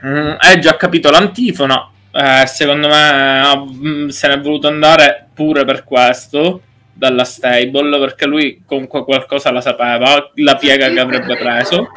Mm, 0.03 0.33
Edge 0.39 0.67
ha 0.67 0.75
capito 0.77 1.11
l'antifona 1.11 1.91
eh, 2.11 2.45
secondo 2.47 2.87
me 2.87 3.55
mm, 3.55 4.07
se 4.07 4.27
ne 4.27 4.33
è 4.33 4.41
voluto 4.41 4.67
andare 4.67 5.29
pure 5.33 5.63
per 5.63 5.83
questo 5.83 6.61
dalla 7.01 7.23
stable 7.23 7.97
perché 7.97 8.27
lui 8.27 8.61
comunque 8.63 9.03
qualcosa 9.03 9.51
la 9.51 9.59
sapeva, 9.59 10.31
la 10.35 10.55
piega 10.55 10.87
che 10.89 10.99
avrebbe 10.99 11.35
preso. 11.35 11.89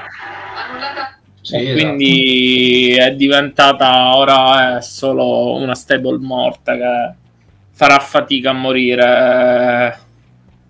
Sì, 1.42 1.57
esatto. 1.57 1.73
quindi 1.74 2.97
è 2.99 3.15
diventata 3.15 4.16
ora 4.16 4.78
è 4.78 4.81
solo 4.81 5.57
una 5.57 5.74
stable 5.74 6.16
morta 6.16 6.74
che 6.74 7.15
farà 7.73 7.99
fatica 7.99 8.49
a 8.49 8.55
morire 8.55 9.99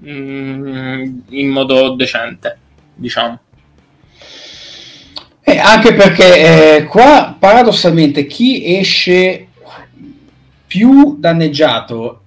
mm, 0.04 1.18
in 1.28 1.48
modo 1.50 1.90
decente, 1.90 2.58
diciamo. 2.92 3.38
Eh, 5.42 5.58
anche 5.58 5.94
perché 5.94 6.78
eh, 6.78 6.84
qua 6.86 7.36
paradossalmente 7.38 8.26
chi 8.26 8.76
esce 8.78 9.46
più 10.66 11.18
danneggiato 11.20 12.22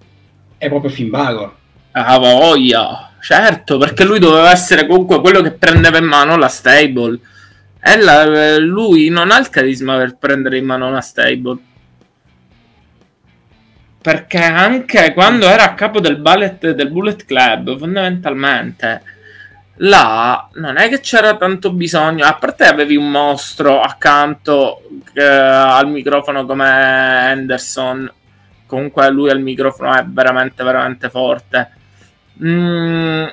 è 0.57 0.69
proprio 0.69 0.89
Finn 0.89 1.09
Balor 1.09 1.55
Ah, 1.99 2.19
voglia, 2.19 3.09
certo, 3.19 3.79
perché 3.79 4.03
lui 4.03 4.19
doveva 4.19 4.51
essere 4.51 4.85
comunque 4.85 5.19
quello 5.19 5.41
che 5.41 5.51
prendeva 5.51 5.97
in 5.97 6.05
mano 6.05 6.37
la 6.37 6.47
stable. 6.47 7.19
E 7.81 7.97
la, 7.97 8.57
lui 8.59 9.09
non 9.09 9.31
ha 9.31 9.39
il 9.39 9.49
carisma 9.49 9.97
per 9.97 10.15
prendere 10.17 10.57
in 10.57 10.65
mano 10.65 10.87
una 10.87 11.01
stable. 11.01 11.57
Perché 13.99 14.43
anche 14.43 15.11
quando 15.13 15.47
era 15.47 15.63
a 15.63 15.73
capo 15.73 15.99
del, 15.99 16.17
ballet, 16.17 16.71
del 16.71 16.91
Bullet 16.91 17.25
Club, 17.25 17.77
fondamentalmente, 17.79 19.01
là 19.77 20.47
non 20.53 20.77
è 20.77 20.87
che 20.87 20.99
c'era 20.99 21.35
tanto 21.35 21.73
bisogno. 21.73 22.25
A 22.25 22.35
parte 22.35 22.65
avevi 22.65 22.95
un 22.95 23.09
mostro 23.09 23.81
accanto 23.81 24.83
eh, 25.13 25.23
al 25.23 25.89
microfono 25.89 26.45
come 26.45 26.67
Anderson. 26.67 28.11
Comunque 28.67 29.09
lui 29.09 29.31
al 29.31 29.41
microfono 29.41 29.93
è 29.95 30.03
veramente, 30.05 30.63
veramente 30.63 31.09
forte 31.09 31.71
Mm, 32.43 33.25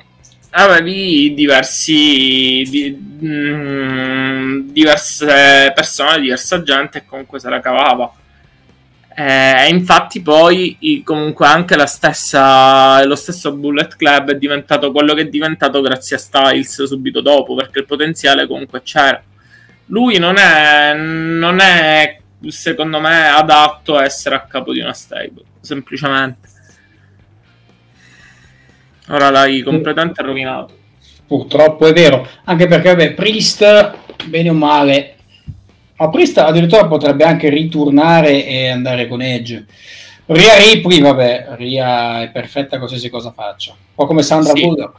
avevi 0.51 1.33
diversi 1.33 2.63
di, 2.67 2.97
mm, 3.23 4.69
diverse 4.71 5.71
persone, 5.75 6.21
diversa 6.21 6.63
gente 6.63 7.05
comunque 7.05 7.39
se 7.39 7.49
la 7.49 7.59
cavava. 7.59 8.11
E 9.17 9.69
infatti 9.69 10.21
poi 10.21 10.77
comunque 11.05 11.47
anche 11.47 11.77
stessa, 11.85 13.05
lo 13.05 13.15
stesso 13.15 13.53
Bullet 13.53 13.95
Club 13.95 14.31
è 14.31 14.37
diventato 14.37 14.91
quello 14.91 15.13
che 15.13 15.21
è 15.21 15.27
diventato 15.29 15.79
grazie 15.79 16.17
a 16.17 16.19
Styles 16.19 16.83
subito 16.83 17.21
dopo, 17.21 17.55
perché 17.55 17.79
il 17.79 17.85
potenziale 17.85 18.45
comunque 18.45 18.81
c'era. 18.83 19.23
Lui 19.87 20.17
non 20.17 20.37
è, 20.37 20.93
non 20.93 21.59
è 21.59 22.19
secondo 22.47 22.99
me 22.99 23.27
adatto 23.29 23.95
a 23.95 24.03
essere 24.03 24.35
a 24.35 24.41
capo 24.41 24.73
di 24.73 24.79
una 24.79 24.93
stable, 24.93 25.43
semplicemente. 25.61 26.49
Ora 29.09 29.29
l'hai 29.29 29.61
completamente 29.61 30.21
rovinato. 30.21 30.73
Purtroppo 31.27 31.87
è 31.87 31.93
vero, 31.93 32.27
anche 32.43 32.67
perché 32.67 32.89
vabbè, 32.89 33.13
Priest, 33.13 33.97
bene 34.25 34.49
o 34.49 34.53
male, 34.53 35.15
ma 35.97 36.09
Priest 36.09 36.37
addirittura 36.37 36.87
potrebbe 36.87 37.23
anche 37.23 37.49
ritornare 37.49 38.45
e 38.45 38.69
andare 38.69 39.07
con 39.07 39.21
Edge. 39.21 39.65
Ria 40.27 40.55
Ripley, 40.57 41.01
vabbè, 41.01 41.49
Ria 41.51 42.23
è 42.23 42.29
perfetta 42.29 42.77
qualsiasi 42.77 43.09
cosa 43.09 43.31
faccia. 43.31 43.71
Un 43.71 43.77
po' 43.93 44.05
come 44.05 44.23
Sandra 44.23 44.53
sì. 44.53 44.61
Bullock. 44.61 44.97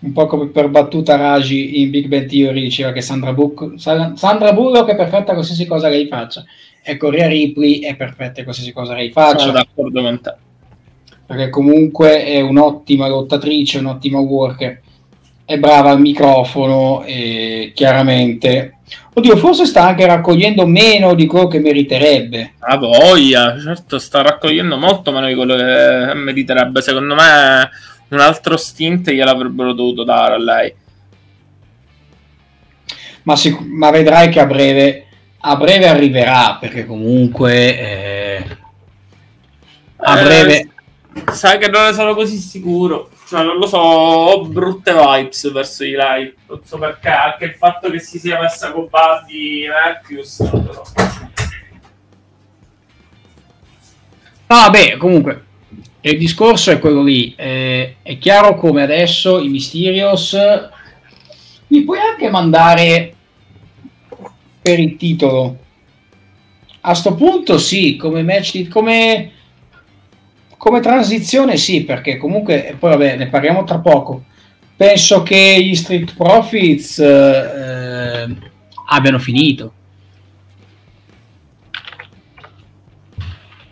Un 0.00 0.12
po' 0.12 0.26
come 0.26 0.48
per 0.48 0.68
battuta 0.68 1.14
Raji 1.14 1.80
in 1.80 1.90
Big 1.90 2.06
Bang 2.06 2.26
Theory 2.26 2.60
diceva 2.60 2.90
che 2.90 3.00
Sandra, 3.00 3.32
Buc- 3.32 3.76
Sandra 3.76 4.52
Bullock 4.52 4.90
è 4.90 4.96
perfetta 4.96 5.32
qualsiasi 5.32 5.64
cosa 5.66 5.88
lei 5.88 6.08
faccia. 6.08 6.44
Ecco, 6.82 7.10
Ria 7.10 7.28
Ripley 7.28 7.78
è 7.78 7.94
perfetta 7.94 8.42
qualsiasi 8.42 8.72
cosa 8.72 8.94
lei 8.94 9.10
faccia. 9.10 9.38
Sono 9.38 9.52
d'accordo 9.52 10.02
con 10.02 10.20
te 10.20 10.34
perché 11.26 11.50
comunque 11.50 12.24
è 12.24 12.40
un'ottima 12.40 13.08
lottatrice, 13.08 13.78
un'ottima 13.78 14.18
worker, 14.18 14.80
è 15.44 15.58
brava 15.58 15.90
al 15.90 16.00
microfono 16.00 17.02
e 17.04 17.72
chiaramente... 17.74 18.76
Oddio, 19.14 19.36
forse 19.36 19.66
sta 19.66 19.86
anche 19.86 20.06
raccogliendo 20.06 20.66
meno 20.66 21.14
di 21.14 21.26
quello 21.26 21.46
che 21.46 21.58
meriterebbe. 21.58 22.54
A 22.60 22.78
voglia, 22.78 23.58
certo, 23.60 23.98
sta 23.98 24.22
raccogliendo 24.22 24.78
molto 24.78 25.12
meno 25.12 25.26
di 25.26 25.34
quello 25.34 25.54
che 25.54 26.14
meriterebbe. 26.14 26.80
Secondo 26.80 27.14
me 27.14 27.68
un 28.08 28.20
altro 28.20 28.56
stint 28.56 29.10
gliel'avrebbero 29.10 29.74
dovuto 29.74 30.04
dare 30.04 30.34
a 30.34 30.38
lei. 30.38 30.74
Ma, 33.24 33.36
sic- 33.36 33.60
ma 33.60 33.90
vedrai 33.90 34.30
che 34.30 34.40
a 34.40 34.46
breve, 34.46 35.06
a 35.40 35.56
breve 35.56 35.88
arriverà, 35.88 36.56
perché 36.58 36.86
comunque... 36.86 37.78
Eh, 37.78 38.44
a 39.96 40.22
breve... 40.22 40.71
Sai 41.32 41.58
che 41.58 41.68
non 41.68 41.86
ne 41.86 41.92
sono 41.92 42.14
così 42.14 42.36
sicuro. 42.36 43.10
Cioè, 43.28 43.42
non 43.44 43.56
lo 43.56 43.66
so, 43.66 43.78
ho 43.78 44.44
brutte 44.44 44.92
vibes 44.92 45.50
verso 45.52 45.84
di 45.84 45.92
lei. 45.92 46.34
Non 46.48 46.60
so 46.64 46.78
perché, 46.78 47.08
anche 47.08 47.44
il 47.44 47.54
fatto 47.54 47.90
che 47.90 47.98
si 47.98 48.18
sia 48.18 48.40
messa 48.40 48.72
con 48.72 48.88
Buddy 48.90 49.66
Matthews, 49.68 50.40
non 50.40 50.64
lo 50.64 50.72
so. 50.72 50.92
Ah, 54.46 54.68
beh, 54.68 54.96
comunque, 54.98 55.44
il 56.02 56.18
discorso 56.18 56.70
è 56.70 56.78
quello 56.78 57.02
lì. 57.02 57.34
Eh, 57.36 57.96
è 58.02 58.18
chiaro 58.18 58.56
come 58.56 58.82
adesso 58.82 59.40
i 59.40 59.48
Mysterios 59.48 60.36
mi 61.68 61.82
puoi 61.84 61.98
anche 61.98 62.28
mandare 62.28 63.14
per 64.60 64.78
il 64.78 64.96
titolo. 64.96 65.56
A 66.82 66.94
sto 66.94 67.14
punto 67.14 67.56
sì, 67.56 67.96
come 67.96 68.22
match 68.22 68.68
come, 68.68 69.30
come 70.62 70.78
transizione 70.78 71.56
sì, 71.56 71.82
perché 71.82 72.16
comunque 72.16 72.76
poi 72.78 72.90
vabbè, 72.90 73.16
ne 73.16 73.26
parliamo 73.26 73.64
tra 73.64 73.80
poco. 73.80 74.26
Penso 74.76 75.24
che 75.24 75.60
gli 75.60 75.74
Street 75.74 76.14
Profits 76.14 77.00
eh, 77.00 78.36
abbiano 78.86 79.18
finito. 79.18 79.72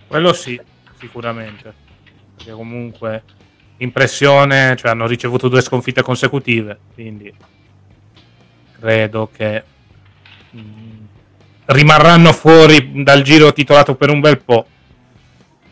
Quello 0.08 0.32
sì, 0.32 0.60
sicuramente. 0.98 1.72
Perché 2.36 2.50
comunque 2.50 3.22
impressione, 3.76 4.74
cioè 4.76 4.90
hanno 4.90 5.06
ricevuto 5.06 5.46
due 5.46 5.60
sconfitte 5.60 6.02
consecutive, 6.02 6.76
quindi 6.94 7.32
credo 8.80 9.30
che 9.32 9.62
mh, 10.50 10.58
mm, 10.60 11.04
rimarranno 11.66 12.32
fuori 12.32 13.04
dal 13.04 13.22
giro 13.22 13.52
titolato 13.52 13.94
per 13.94 14.10
un 14.10 14.18
bel 14.18 14.40
po'. 14.40 14.66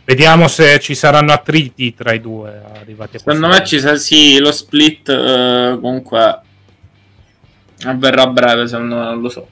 Vediamo 0.08 0.48
se 0.48 0.80
ci 0.80 0.94
saranno 0.94 1.32
attriti 1.32 1.94
tra 1.94 2.14
i 2.14 2.20
due 2.22 2.62
arrivati 2.80 3.16
a 3.16 3.18
Secondo 3.18 3.46
me 3.48 3.62
ci 3.62 3.78
sarà 3.78 3.96
sì, 3.96 4.38
lo 4.38 4.50
split 4.50 5.06
eh, 5.10 5.76
comunque 5.78 6.40
avverrà 7.84 8.22
a 8.22 8.26
breve, 8.28 8.66
se 8.66 8.78
no 8.78 9.02
non 9.04 9.20
lo 9.20 9.28
so. 9.28 9.46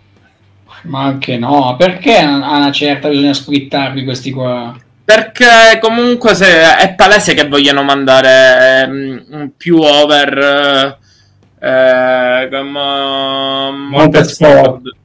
Ma 0.84 1.02
anche 1.02 1.36
no, 1.36 1.76
perché 1.76 2.16
a 2.16 2.56
una 2.56 2.72
certa 2.72 3.10
bisogna 3.10 3.34
splittarli 3.34 4.02
questi 4.02 4.30
qua? 4.30 4.74
Perché 5.04 5.78
comunque 5.78 6.34
se 6.34 6.46
è 6.78 6.94
palese 6.94 7.34
che 7.34 7.46
vogliono 7.46 7.82
mandare 7.82 8.86
um, 8.88 9.52
più 9.54 9.76
over 9.76 10.98
eh, 11.60 12.48
come 12.50 13.70
Montezford. 13.90 14.95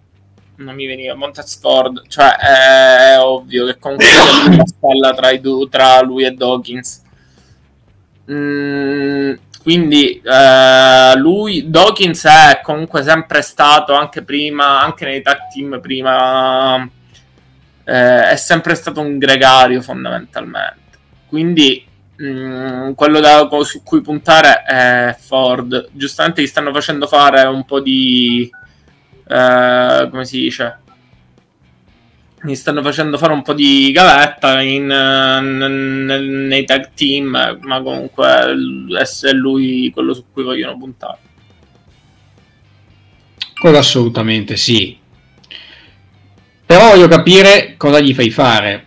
Non 0.62 0.76
mi 0.76 0.86
veniva 0.86 1.16
Montezford, 1.16 2.08
cioè 2.08 2.36
è 2.36 3.20
ovvio 3.20 3.66
che 3.66 3.78
comunque 3.80 4.06
c'è 4.06 4.48
una 4.48 4.66
stella 4.66 5.14
tra, 5.14 5.36
du- 5.38 5.68
tra, 5.68 6.02
lui 6.02 6.24
e 6.24 6.32
Dawkins. 6.32 7.02
Mm, 8.30 9.34
quindi 9.64 10.22
eh, 10.24 11.14
lui 11.18 11.70
Dawkins 11.70 12.26
è 12.26 12.62
comunque 12.64 13.04
sempre 13.04 13.42
stato 13.42 13.94
anche 13.94 14.22
prima, 14.24 14.82
anche 14.82 15.06
nei 15.06 15.22
tag 15.22 15.48
team 15.54 15.80
prima 15.82 16.88
eh, 17.84 18.30
è 18.30 18.36
sempre 18.36 18.76
stato 18.76 19.02
un 19.02 19.18
gregario 19.18 19.82
fondamentalmente. 19.82 20.80
Quindi 21.28 21.86
mm, 22.22 22.92
quello 22.94 23.20
da, 23.20 23.48
su 23.64 23.84
cui 23.84 24.02
puntare 24.02 24.64
è 24.64 25.16
Ford. 25.20 25.90
Giustamente 25.92 26.42
gli 26.42 26.48
stanno 26.48 26.74
facendo 26.74 27.08
fare 27.08 27.44
un 27.44 27.66
po' 27.66 27.80
di... 27.80 28.50
Eh, 29.32 30.10
come 30.10 30.26
si 30.26 30.42
dice? 30.42 30.80
Mi 32.42 32.56
stanno 32.56 32.82
facendo 32.82 33.18
fare 33.18 33.32
un 33.32 33.44
po' 33.44 33.54
di 33.54 33.92
gavetta 33.94 34.62
in, 34.62 34.90
in, 34.90 36.46
nei 36.48 36.66
tag 36.66 36.90
team, 36.94 37.60
ma 37.62 37.82
comunque 37.82 38.28
è 38.28 39.32
lui 39.32 39.92
quello 39.94 40.14
su 40.14 40.26
cui 40.34 40.44
vogliono 40.44 40.78
puntare. 40.78 41.20
Quello 43.58 43.78
assolutamente 43.78 44.58
sì. 44.58 44.98
Però 46.66 46.90
voglio 46.90 47.08
capire 47.08 47.76
cosa 47.78 48.00
gli 48.00 48.14
fai 48.14 48.32
fare. 48.32 48.86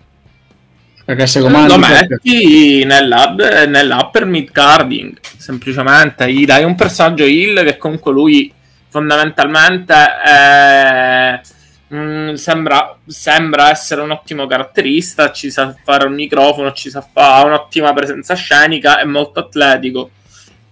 Perché 1.04 1.26
se 1.26 1.40
lo 1.40 1.48
mandi... 1.48 1.72
Lo 1.72 1.78
metti 1.78 2.84
nell'up, 2.84 3.66
nell'upper 3.66 4.24
mid 4.24 4.50
carding, 4.50 5.16
semplicemente. 5.36 6.30
Gli 6.32 6.44
dai 6.44 6.64
un 6.64 6.74
personaggio 6.74 7.24
heal 7.24 7.64
che 7.64 7.76
comunque 7.76 8.12
lui 8.12 8.53
fondamentalmente 8.94 9.92
è... 9.94 11.40
Mm, 11.92 12.34
sembra, 12.34 12.96
sembra, 13.06 13.70
essere 13.70 14.02
un 14.02 14.12
ottimo 14.12 14.46
caratterista, 14.46 15.32
ci 15.32 15.50
sa 15.50 15.74
fare 15.82 16.06
un 16.06 16.14
microfono, 16.14 16.72
ci 16.72 16.90
sa 16.90 17.00
fare 17.00 17.46
un'ottima 17.46 17.92
presenza 17.92 18.34
scenica, 18.34 19.00
è 19.00 19.04
molto 19.04 19.40
atletico. 19.40 20.10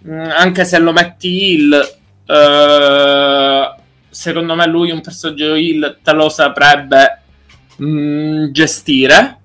Mm, 0.06 0.20
anche 0.20 0.64
se 0.64 0.78
lo 0.78 0.92
metti 0.92 1.52
heal, 1.52 1.96
eh, 2.26 3.74
secondo 4.08 4.54
me 4.54 4.66
lui 4.68 4.92
un 4.92 5.00
personaggio 5.00 5.54
heal 5.54 5.98
te 6.00 6.12
lo 6.12 6.28
saprebbe 6.28 7.22
mh, 7.76 7.86
mm, 7.86 8.44
gestire. 8.52 9.38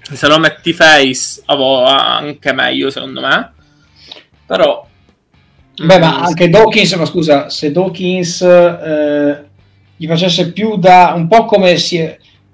Se 0.00 0.26
lo 0.26 0.38
metti 0.38 0.72
face 0.72 1.42
anche 1.44 2.52
meglio 2.54 2.88
secondo 2.88 3.20
me. 3.20 3.52
Però... 4.46 4.88
Beh, 5.84 5.98
ma 5.98 6.18
mm, 6.18 6.22
anche 6.24 6.48
Dawkins, 6.48 6.92
ma 6.94 7.04
scusa, 7.04 7.48
se 7.48 7.72
Dawkins 7.72 8.40
eh, 8.42 9.44
gli 9.96 10.06
facesse 10.06 10.52
più 10.52 10.76
da... 10.76 11.12
un 11.14 11.28
po' 11.28 11.44
come 11.44 11.76
si, 11.76 11.98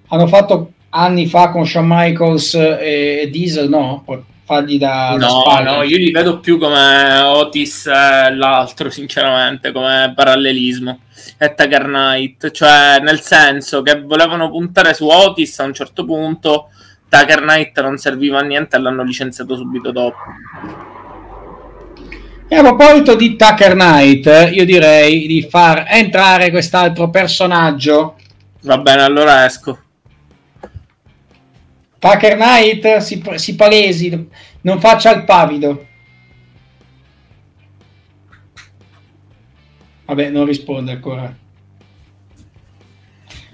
hanno 0.09 0.27
fatto 0.27 0.73
anni 0.91 1.27
fa 1.27 1.51
con 1.51 1.67
Shawn 1.67 1.87
Michaels 1.87 2.55
e 2.55 3.29
Diesel, 3.31 3.69
no? 3.69 4.05
fargli 4.49 4.79
da, 4.79 5.15
no, 5.19 5.45
da 5.47 5.61
no, 5.61 5.83
io 5.83 5.99
li 5.99 6.11
vedo 6.11 6.41
più 6.41 6.59
come 6.59 7.21
Otis 7.21 7.85
e 7.85 8.35
l'altro, 8.35 8.89
sinceramente, 8.91 9.73
come 9.73 10.13
parallelismo 10.17 11.01
e 11.37 11.55
Tiger 11.55 11.85
Knight, 11.85 12.51
cioè 12.53 12.99
nel 13.03 13.21
senso 13.21 13.83
che 13.83 14.01
volevano 14.01 14.49
puntare 14.49 14.95
su 14.95 15.07
Otis 15.07 15.59
a 15.59 15.65
un 15.65 15.75
certo 15.75 16.07
punto, 16.07 16.71
Tucker 17.11 17.41
Knight 17.41 17.81
non 17.83 17.99
serviva 17.99 18.39
a 18.39 18.43
niente 18.43 18.77
e 18.77 18.81
l'hanno 18.81 19.03
licenziato 19.03 19.55
subito 19.55 19.91
dopo. 19.93 20.17
E 22.51 22.57
a 22.57 22.63
proposito 22.63 23.15
di 23.15 23.37
Tucker 23.37 23.75
Knight, 23.75 24.53
io 24.55 24.65
direi 24.65 25.27
di 25.27 25.43
far 25.43 25.85
entrare 25.87 26.49
quest'altro 26.49 27.11
personaggio. 27.11 28.17
Va 28.63 28.79
bene, 28.79 29.03
allora 29.03 29.45
esco. 29.45 29.79
Tucker 31.99 32.37
Knight 32.37 32.97
si, 32.99 33.23
si 33.35 33.55
palesi, 33.55 34.29
non 34.63 34.81
faccia 34.81 35.15
il 35.15 35.25
pavido. 35.25 35.87
Vabbè, 40.07 40.31
non 40.31 40.47
risponde 40.47 40.93
ancora. 40.93 41.37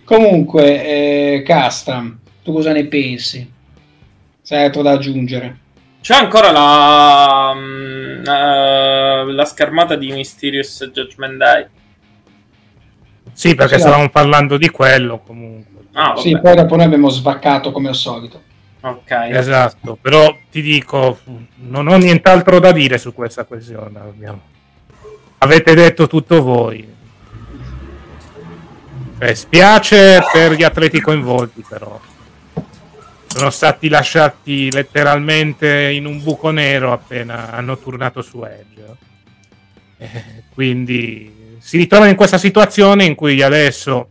Comunque, 0.05 0.84
eh, 0.84 1.42
Casta, 1.42 2.16
tu 2.44 2.52
cosa 2.52 2.70
ne 2.70 2.84
pensi? 2.86 3.52
Se 4.40 4.55
hai 4.55 4.66
altro 4.66 4.82
da 4.82 4.92
aggiungere. 4.92 5.62
C'è 6.05 6.15
ancora 6.15 6.50
la, 6.50 7.55
uh, 7.55 9.26
la 9.31 9.44
schermata 9.47 9.97
di 9.97 10.12
Mysterious 10.12 10.91
Judgment 10.92 11.39
Day. 11.39 11.66
Sì, 13.33 13.55
perché 13.55 13.76
sì, 13.76 13.81
stavamo 13.81 14.10
parlando 14.10 14.58
di 14.58 14.68
quello 14.68 15.20
comunque. 15.20 15.86
Ah, 15.94 16.15
sì, 16.15 16.39
poi 16.39 16.57
dopo 16.57 16.76
noi 16.76 16.84
abbiamo 16.84 17.08
svaccato 17.08 17.73
come 17.73 17.89
al 17.89 17.94
solito. 17.94 18.42
Ok. 18.83 19.12
Esatto, 19.31 19.97
però 19.99 20.36
ti 20.50 20.60
dico, 20.60 21.20
non 21.55 21.89
ho 21.89 21.97
nient'altro 21.97 22.60
da 22.60 22.73
dire 22.73 22.99
su 22.99 23.15
questa 23.15 23.44
questione. 23.44 23.99
Abbiamo... 23.99 24.42
Avete 25.39 25.73
detto 25.73 26.07
tutto 26.07 26.42
voi. 26.42 26.86
Cioè, 29.20 29.33
spiace 29.33 30.23
per 30.31 30.52
gli 30.52 30.65
atleti 30.65 31.00
coinvolti, 31.00 31.65
però 31.66 31.99
sono 33.34 33.50
stati 33.50 33.88
lasciati 33.88 34.70
letteralmente 34.70 35.90
in 35.90 36.06
un 36.06 36.22
buco 36.22 36.50
nero 36.50 36.92
appena 36.92 37.50
hanno 37.50 37.76
turnato 37.76 38.22
su 38.22 38.44
Edge. 38.44 38.96
Eh, 39.98 40.44
quindi 40.54 41.56
si 41.58 41.76
ritrova 41.76 42.06
in 42.06 42.14
questa 42.14 42.38
situazione 42.38 43.04
in 43.04 43.16
cui 43.16 43.42
adesso 43.42 44.08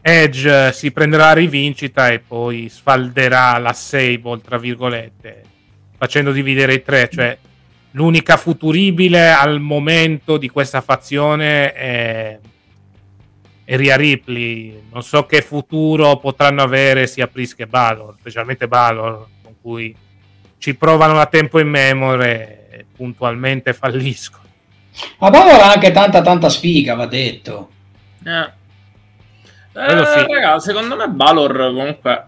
Edge 0.00 0.72
si 0.72 0.92
prenderà 0.92 1.26
la 1.26 1.32
rivincita 1.34 2.08
e 2.08 2.20
poi 2.20 2.70
sfalderà 2.70 3.58
la 3.58 3.74
Sable, 3.74 4.40
tra 4.40 4.56
virgolette, 4.56 5.42
facendo 5.98 6.32
dividere 6.32 6.72
i 6.72 6.82
tre. 6.82 7.10
Cioè, 7.12 7.36
l'unica 7.90 8.38
futuribile 8.38 9.30
al 9.30 9.60
momento 9.60 10.38
di 10.38 10.48
questa 10.48 10.80
fazione 10.80 11.70
è, 11.74 12.38
è 13.72 13.76
Ria 13.76 13.96
Ripley. 13.96 14.88
Non 14.92 15.02
so 15.02 15.24
che 15.24 15.40
futuro 15.40 16.18
potranno 16.18 16.60
avere 16.60 17.06
sia 17.06 17.26
Priest 17.26 17.56
che 17.56 17.66
Balor, 17.66 18.16
specialmente 18.18 18.68
Balor, 18.68 19.26
con 19.42 19.54
cui 19.62 19.96
ci 20.58 20.74
provano 20.74 21.14
da 21.14 21.24
tempo 21.24 21.58
in 21.58 21.68
memoria 21.68 22.26
e 22.26 22.84
puntualmente 22.94 23.72
falliscono. 23.72 24.44
Ma 25.18 25.30
Balor 25.30 25.58
ha 25.58 25.72
anche 25.72 25.90
tanta 25.90 26.20
tanta 26.20 26.50
sfiga, 26.50 26.94
va 26.94 27.06
detto. 27.06 27.70
Eh. 28.26 28.60
Eh, 29.74 30.04
sì. 30.04 30.26
raga, 30.30 30.58
secondo 30.58 30.94
me 30.94 31.08
Balor 31.08 31.72
comunque 31.74 32.26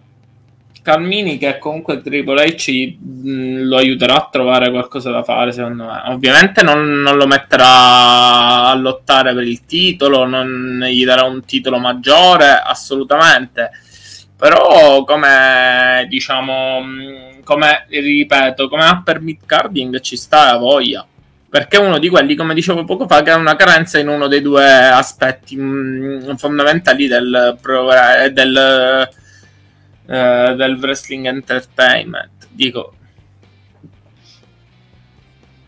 Calmini 0.85 1.39
che 1.39 1.57
comunque 1.57 2.03
Triple 2.03 2.45
H 2.45 2.99
mh, 3.01 3.63
lo 3.63 3.79
aiuterà 3.79 4.17
a 4.17 4.29
trovare 4.31 4.71
qualcosa 4.71 5.11
da 5.11 5.23
fare 5.23 5.51
secondo 5.51 5.85
me. 5.85 6.03
Ovviamente 6.09 6.63
non, 6.63 7.01
non, 7.01 7.17
lo 7.17 7.27
metterà 7.27 8.67
a 8.67 8.75
lottare 8.75 9.33
per 9.33 9.45
il 9.45 9.65
titolo 9.65 10.27
non 10.27 10.85
gli 10.87 11.03
darà 11.07 11.25
un 11.25 11.43
titolo 11.43 11.79
maggiore 11.79 12.61
assolutamente. 12.63 13.71
Però 14.37 15.05
come 15.05 16.05
diciamo 16.07 16.83
come 17.45 17.87
ripeto 17.89 18.69
come 18.69 18.85
upper 18.85 19.21
mid 19.23 19.39
carding 19.47 20.01
ci 20.01 20.17
sta 20.17 20.51
a 20.51 20.59
voglia. 20.59 21.07
Perché 21.49 21.79
è 21.79 21.81
uno 21.81 21.99
di 21.99 22.11
quelli, 22.11 22.35
come 22.35 22.53
dicevo 22.53 22.85
poco 22.85 23.07
fa, 23.07 23.23
che 23.23 23.31
ha 23.31 23.37
una 23.37 23.57
carenza 23.57 23.99
in 23.99 24.09
uno 24.09 24.27
dei 24.27 24.43
due 24.43 24.67
aspetti 24.89 25.57
mh, 25.57 26.37
fondamentali 26.37 27.07
del, 27.07 27.57
del 28.33 29.09
eh, 30.07 30.55
del 30.57 30.79
wrestling 30.81 31.27
entertainment. 31.27 32.49
Dico. 32.51 32.93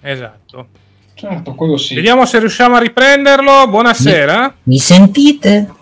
Esatto. 0.01 0.69
Certo, 1.15 1.55
quello 1.55 1.77
sì. 1.77 1.95
Vediamo 1.95 2.27
se 2.27 2.39
riusciamo 2.39 2.77
a 2.77 2.79
riprenderlo. 2.79 3.67
Buonasera. 3.69 4.43
Mi, 4.43 4.75
mi 4.75 4.79
sentite? 4.79 5.73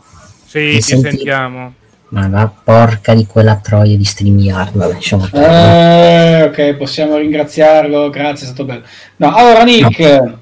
Sì, 0.46 0.58
mi 0.60 0.74
ti 0.74 0.80
sentite? 0.80 1.10
sentiamo. 1.10 1.74
Ma 2.08 2.28
la 2.28 2.46
porca 2.62 3.12
di 3.12 3.26
quella 3.26 3.56
troia 3.56 3.96
di 3.96 4.04
StreamYard, 4.04 4.76
vabbè, 4.76 4.92
lasciamo 4.92 5.28
eh, 5.32 6.44
ok, 6.44 6.74
possiamo 6.74 7.16
ringraziarlo, 7.16 8.08
grazie, 8.08 8.46
è 8.46 8.50
stato 8.50 8.64
bello. 8.64 8.84
No, 9.16 9.34
allora 9.34 9.64
Nick. 9.64 9.98
No. 9.98 10.38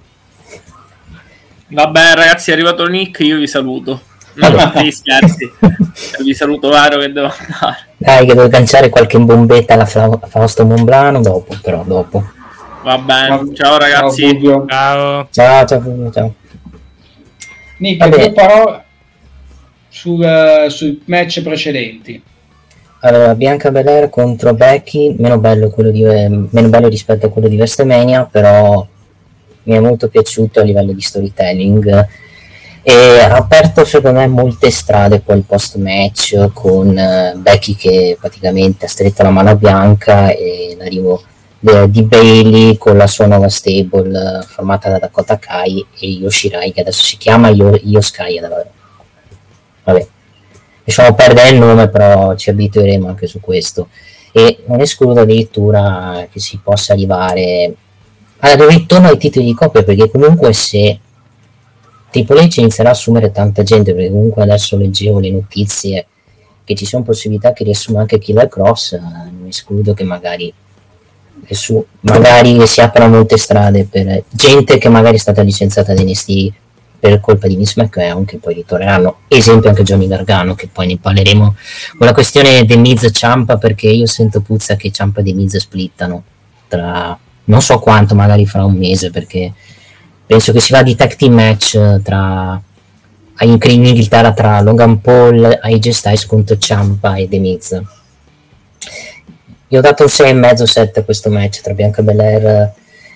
Vabbè 1.68 2.14
ragazzi, 2.14 2.50
è 2.50 2.52
arrivato 2.52 2.86
Nick, 2.86 3.20
io 3.20 3.38
vi 3.38 3.46
saluto. 3.46 4.02
No, 4.34 4.72
sì, 4.76 4.90
scherzi. 4.90 5.50
Vi 6.22 6.34
saluto 6.34 6.68
Varo 6.68 6.98
che 6.98 7.12
devo 7.12 7.32
andare. 7.36 7.91
Dai, 8.02 8.26
che 8.26 8.34
devo 8.34 8.48
canciare 8.48 8.88
qualche 8.88 9.18
bombetta 9.18 9.74
alla 9.74 9.84
Fa- 9.84 10.18
Fausto 10.26 10.66
Monblano 10.66 11.20
dopo, 11.20 11.54
però 11.62 11.84
dopo. 11.84 12.24
Va 12.82 12.98
bene, 12.98 13.54
ciao 13.54 13.78
ragazzi. 13.78 14.40
Ciao. 14.42 14.66
Ciao, 14.66 15.28
ciao, 15.30 15.66
ciao. 15.66 16.10
ciao. 16.10 16.34
Nick, 17.78 18.08
due 18.08 18.32
parole 18.32 18.84
sul, 19.88 20.18
uh, 20.20 20.68
sui 20.68 21.00
match 21.04 21.42
precedenti. 21.42 22.22
Allora, 23.00 23.34
Bianca 23.36 23.70
Belair 23.70 24.10
contro 24.10 24.52
Becky, 24.54 25.14
meno 25.18 25.38
bello, 25.38 25.72
di, 25.76 26.04
eh, 26.04 26.28
meno 26.28 26.68
bello 26.68 26.88
rispetto 26.88 27.26
a 27.26 27.30
quello 27.30 27.48
di 27.48 27.56
Vestemania, 27.56 28.28
però 28.30 28.84
mi 29.64 29.74
è 29.74 29.78
molto 29.78 30.08
piaciuto 30.08 30.60
a 30.60 30.64
livello 30.64 30.92
di 30.92 31.00
storytelling 31.00 32.06
e 32.82 33.20
ha 33.20 33.36
aperto 33.36 33.84
secondo 33.84 34.18
me 34.18 34.26
molte 34.26 34.70
strade 34.70 35.22
il 35.24 35.44
post 35.46 35.76
match 35.76 36.50
con 36.52 36.88
uh, 36.88 37.38
Becky 37.38 37.74
che 37.76 38.16
praticamente 38.18 38.86
ha 38.86 38.88
stretto 38.88 39.22
la 39.22 39.30
mano 39.30 39.54
Bianca 39.56 40.30
e 40.30 40.74
l'arrivo 40.76 41.22
de- 41.60 41.88
di 41.88 42.02
Bailey 42.02 42.76
con 42.76 42.96
la 42.96 43.06
sua 43.06 43.26
nuova 43.26 43.48
stable 43.48 44.08
uh, 44.18 44.42
formata 44.42 44.88
da 44.88 44.98
Dakota 44.98 45.38
Kai 45.38 45.86
e 46.00 46.06
Yoshirai 46.08 46.72
che 46.72 46.80
adesso 46.80 47.02
si 47.02 47.16
chiama 47.16 47.50
Yo- 47.50 47.78
Yoskai 47.82 48.40
vabbè. 49.84 50.06
Lasciamo 50.84 51.14
perdere 51.14 51.50
il 51.50 51.58
nome 51.58 51.88
però 51.88 52.34
ci 52.34 52.50
abitueremo 52.50 53.08
anche 53.08 53.26
su 53.28 53.38
questo. 53.40 53.88
E 54.32 54.64
non 54.66 54.80
escludo 54.80 55.20
addirittura 55.20 56.26
che 56.30 56.40
si 56.40 56.58
possa 56.62 56.94
arrivare 56.94 57.74
al 58.38 58.58
ritorno 58.58 59.08
ai 59.08 59.18
titoli 59.18 59.44
di 59.44 59.54
coppia 59.54 59.84
perché 59.84 60.10
comunque 60.10 60.52
se 60.52 60.98
Triple 62.12 62.46
H 62.46 62.58
inizierà 62.58 62.90
a 62.90 62.92
assumere 62.92 63.32
tanta 63.32 63.62
gente 63.62 63.94
perché 63.94 64.10
comunque 64.10 64.42
adesso 64.42 64.76
leggevo 64.76 65.18
le 65.18 65.30
notizie 65.30 66.06
che 66.62 66.74
ci 66.74 66.84
sono 66.84 67.02
possibilità 67.02 67.54
che 67.54 67.64
riassuma 67.64 68.00
anche 68.00 68.18
Killer 68.18 68.48
Cross, 68.48 68.92
eh, 68.92 69.00
non 69.00 69.46
escludo 69.48 69.94
che 69.94 70.04
magari, 70.04 70.52
su, 71.50 71.82
magari 72.00 72.64
si 72.66 72.82
aprano 72.82 73.16
molte 73.16 73.38
strade 73.38 73.86
per 73.90 74.24
gente 74.28 74.76
che 74.76 74.90
magari 74.90 75.16
è 75.16 75.18
stata 75.18 75.40
licenziata 75.40 75.94
da 75.94 76.02
NXT 76.02 76.52
per 77.00 77.18
colpa 77.18 77.48
di 77.48 77.56
Miss 77.56 77.76
McMahon 77.76 78.26
che 78.26 78.36
poi 78.36 78.54
ritorneranno, 78.54 79.20
esempio 79.28 79.70
anche 79.70 79.82
Johnny 79.82 80.06
Gargano 80.06 80.54
che 80.54 80.68
poi 80.68 80.88
ne 80.88 80.98
parleremo 80.98 81.54
con 81.96 82.06
la 82.06 82.12
questione 82.12 82.66
The 82.66 82.76
Miz 82.76 83.08
Ciampa 83.10 83.56
perché 83.56 83.88
io 83.88 84.06
sento 84.06 84.42
puzza 84.42 84.76
che 84.76 84.92
Ciampa 84.92 85.20
e 85.20 85.24
The 85.24 85.32
Miz 85.32 85.56
splittano 85.56 86.22
tra 86.68 87.18
non 87.44 87.60
so 87.60 87.78
quanto 87.78 88.14
magari 88.14 88.46
fra 88.46 88.64
un 88.64 88.76
mese 88.76 89.10
perché 89.10 89.52
penso 90.26 90.52
che 90.52 90.60
si 90.60 90.72
va 90.72 90.82
di 90.82 90.94
tag 90.94 91.14
team 91.16 91.34
match 91.34 91.74
eh, 91.74 92.00
tra 92.02 92.60
in 93.44 93.58
Inghilterra 93.60 94.32
tra 94.32 94.60
Logan 94.60 95.00
Paul, 95.00 95.58
AJ 95.60 95.88
Styles 95.88 96.26
contro 96.26 96.56
Ciampa 96.56 97.16
e 97.16 97.28
The 97.28 97.38
Miz. 97.38 97.80
Io 99.68 99.78
ho 99.78 99.80
dato 99.82 100.02
un 100.02 100.08
6,5 100.08 100.62
7 100.62 101.00
a 101.00 101.04
questo 101.04 101.30
match 101.30 101.60
tra 101.60 101.72
Bianca 101.72 102.02
Belair 102.02 102.72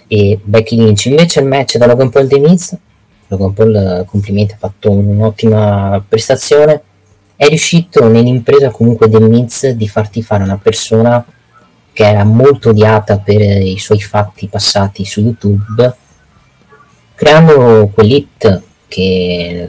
e 0.08 0.40
Becky 0.42 0.76
Lynch. 0.76 1.06
Invece 1.06 1.40
il 1.40 1.46
match 1.46 1.76
da 1.76 1.86
Logan 1.86 2.10
Paul 2.10 2.24
e 2.24 2.28
The 2.28 2.38
Miz, 2.40 2.76
Logan 3.28 3.52
Paul 3.52 3.74
eh, 3.74 4.04
complimenti, 4.06 4.54
ha 4.54 4.58
fatto 4.58 4.90
un'ottima 4.90 6.02
prestazione. 6.06 6.82
È 7.36 7.46
riuscito 7.46 8.08
nell'impresa 8.08 8.70
comunque 8.70 9.08
The 9.08 9.20
Miz 9.20 9.68
di 9.68 9.86
farti 9.86 10.22
fare 10.22 10.42
una 10.42 10.56
persona 10.56 11.24
che 11.92 12.04
era 12.04 12.24
molto 12.24 12.70
odiata 12.70 13.18
per 13.18 13.40
i 13.40 13.78
suoi 13.78 14.00
fatti 14.00 14.48
passati 14.48 15.04
su 15.04 15.20
YouTube 15.20 15.94
creando 17.16 17.90
quell'hit 17.92 18.62
che 18.86 19.68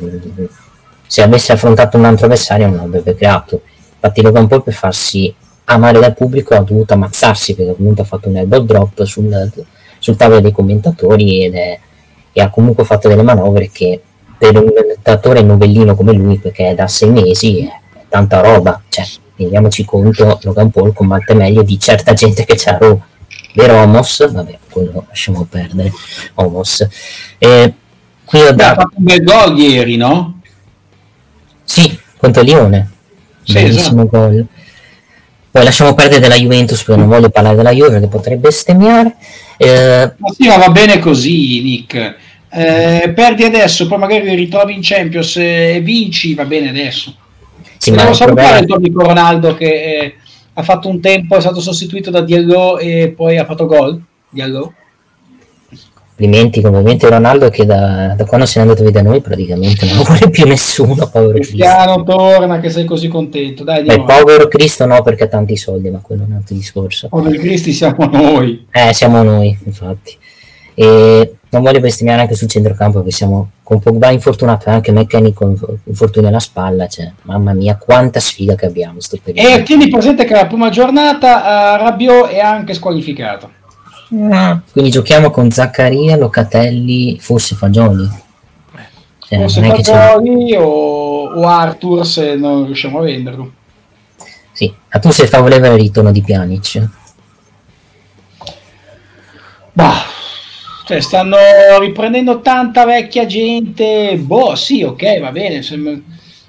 se 1.08 1.22
avesse 1.24 1.54
affrontato 1.54 1.98
un 1.98 2.06
altro 2.06 2.26
avversario 2.26 2.68
non 2.68 2.80
avrebbe 2.80 3.16
creato. 3.16 3.62
Infatti 3.96 4.22
Logan 4.22 4.48
Paul 4.48 4.64
per 4.64 4.74
farsi 4.74 5.34
amare 5.66 6.00
dal 6.00 6.14
pubblico 6.14 6.54
ha 6.54 6.62
dovuto 6.62 6.94
ammazzarsi 6.94 7.56
perché 7.56 7.76
comunque 7.76 8.04
ha 8.04 8.06
fatto 8.06 8.30
un 8.30 8.38
elbow 8.38 8.64
drop 8.64 9.04
sul, 9.04 9.52
sul 9.98 10.16
tavolo 10.16 10.42
dei 10.42 10.52
commentatori 10.52 11.46
ed 11.46 11.56
è, 11.56 11.80
e 12.32 12.42
ha 12.42 12.50
comunque 12.50 12.84
fatto 12.84 13.08
delle 13.08 13.24
manovre 13.24 13.70
che 13.72 14.02
per 14.38 14.56
un 14.56 14.72
commentatore 14.72 15.42
novellino 15.42 15.96
come 15.96 16.14
lui, 16.14 16.38
perché 16.38 16.70
è 16.70 16.76
da 16.76 16.88
sei 16.88 17.10
mesi, 17.10 17.62
è 17.62 17.72
tanta 18.08 18.42
roba. 18.42 18.80
Cioè, 18.88 19.06
rendiamoci 19.36 19.84
conto, 19.84 20.38
Logan 20.44 20.70
Paul 20.70 20.94
combatte 20.94 21.34
meglio 21.34 21.64
di 21.64 21.80
certa 21.80 22.14
gente 22.14 22.46
che 22.46 22.54
c'ha 22.56 22.78
Raw 22.78 23.02
vero 23.56 23.82
Homos, 23.82 24.32
vabbè, 24.32 24.60
quello 24.78 25.06
lasciamo 25.08 25.46
perdere, 25.50 25.92
Homos. 26.36 26.88
Eh, 27.38 27.74
qui 28.24 28.40
ho 28.40 28.52
dato... 28.54 28.82
fatto 28.82 28.94
un 28.98 29.04
bel 29.04 29.24
gol 29.24 29.58
ieri, 29.58 29.98
no? 29.98 30.40
Sì, 31.64 31.98
contro 32.18 32.44
Lione. 32.44 32.92
Sì, 33.44 33.54
Bellissimo 33.54 34.04
esatto. 34.04 34.18
gol. 34.18 34.46
Poi 35.50 35.64
lasciamo 35.64 35.94
perdere 35.96 36.22
della 36.22 36.36
Juventus 36.36 36.84
perché 36.84 37.00
non 37.00 37.10
voglio 37.10 37.30
parlare 37.30 37.56
della 37.56 37.72
Juve 37.72 38.00
che 38.00 38.08
potrebbe 38.08 38.48
bestemmiare. 38.48 39.16
Eh... 39.58 40.14
Ma 40.18 40.30
sì, 40.32 40.48
ma 40.48 40.58
va 40.58 40.70
bene 40.70 41.00
così, 41.00 41.62
Nick. 41.64 42.16
Eh, 42.50 43.12
perdi 43.16 43.44
adesso, 43.44 43.88
poi 43.88 43.98
magari 43.98 44.34
ritrovi 44.36 44.74
in 44.74 44.82
Champions 44.82 45.36
e 45.38 45.82
vinci, 45.84 46.36
va 46.36 46.46
bene 46.46 46.70
adesso. 46.70 47.16
Sì, 47.78 47.90
Volevo 47.90 48.14
salutare 48.14 48.60
il 48.60 48.66
tuo 48.66 48.76
amico 48.76 49.04
Ronaldo 49.04 49.56
che 49.56 49.66
eh, 49.66 50.16
ha 50.54 50.64
fatto 50.64 50.90
un 50.90 51.00
tempo, 51.00 51.36
è 51.36 51.42
stato 51.42 51.62
sostituito 51.62 52.10
da 52.10 52.22
Diallo 52.22 52.78
e 52.78 53.14
poi 53.16 53.38
ha 53.38 53.46
fatto 53.46 53.66
gol. 53.66 54.02
Diallo. 54.30 54.74
Complimenti, 56.18 56.62
complimenti 56.62 57.06
a 57.06 57.10
Ronaldo 57.10 57.50
che 57.50 57.64
da, 57.64 58.16
da, 58.18 58.26
quando 58.26 58.48
se 58.48 58.58
n'è 58.58 58.66
andato 58.66 58.82
via 58.82 58.92
da 58.92 59.04
noi 59.04 59.22
praticamente 59.22 59.86
non 59.86 60.04
vuole 60.04 60.32
più 60.32 60.48
nessuno, 60.48 61.08
povero 61.12 61.34
Cristiano 61.34 62.04
Cristo. 62.04 62.18
torna 62.18 62.60
che 62.60 62.70
sei 62.72 62.86
così 62.86 63.08
contento. 63.08 63.64
Dai, 63.64 63.84
Beh, 63.84 64.04
povero 64.04 64.48
Cristo 64.48 64.88
no 64.88 65.04
perché 65.04 65.26
ha 65.26 65.28
tanti 65.28 65.56
soldi, 65.56 65.92
ma 65.92 66.00
quello 66.00 66.24
è 66.24 66.26
un 66.26 66.34
altro 66.34 66.56
discorso. 66.56 67.08
Povero 67.08 67.38
Cristi 67.40 67.72
siamo 67.72 68.06
noi. 68.06 68.66
Eh, 68.72 68.94
siamo 68.94 69.22
noi, 69.22 69.56
infatti. 69.64 70.18
E 70.74 71.36
non 71.50 71.62
voglio 71.62 71.80
bestemmiare 71.80 72.22
anche 72.22 72.36
sul 72.36 72.48
centrocampo 72.48 72.98
perché 72.98 73.14
siamo 73.14 73.52
con 73.64 73.80
Pogba 73.80 74.10
infortunato 74.10 74.70
e 74.70 74.72
anche 74.72 74.94
con 75.34 75.56
infortunio 75.84 76.30
alla 76.30 76.40
spalla 76.40 76.88
cioè, 76.88 77.12
mamma 77.24 77.54
mia 77.54 77.78
quanta 77.78 78.20
sfiga 78.20 78.56
che 78.56 78.66
abbiamo 78.66 79.00
sto 79.00 79.18
periodo. 79.22 79.56
e 79.56 79.64
tieni 79.64 79.90
presente 79.90 80.26
che 80.26 80.34
la 80.34 80.46
prima 80.46 80.70
giornata 80.70 81.76
uh, 81.76 81.84
Rabiot 81.84 82.28
è 82.30 82.40
anche 82.40 82.74
squalificato 82.74 83.52
quindi 84.10 84.90
giochiamo 84.90 85.30
con 85.32 85.52
Zaccaria, 85.52 86.18
Locatelli 86.18 87.20
forse 87.20 87.56
Fagioli 87.56 88.08
cioè, 89.20 89.40
forse 89.40 89.62
Fagioli 89.62 90.56
o, 90.56 91.34
o 91.34 91.48
Arthur 91.48 92.06
se 92.06 92.36
non 92.36 92.66
riusciamo 92.66 93.00
a 93.00 93.02
venderlo 93.04 93.52
sì, 94.52 94.74
a 94.90 95.00
tu 95.00 95.12
sei 95.12 95.28
favorevole 95.28 95.74
al 95.74 95.80
ritorno 95.80 96.12
di 96.12 96.22
Pjanic 96.22 96.90
bah 99.74 100.16
cioè, 100.88 101.02
stanno 101.02 101.36
riprendendo 101.82 102.40
tanta 102.40 102.86
vecchia 102.86 103.26
gente. 103.26 104.16
Boh, 104.18 104.56
sì, 104.56 104.84
ok, 104.84 105.20
va 105.20 105.34
bene. 105.34 105.62
Sembra... 105.62 106.00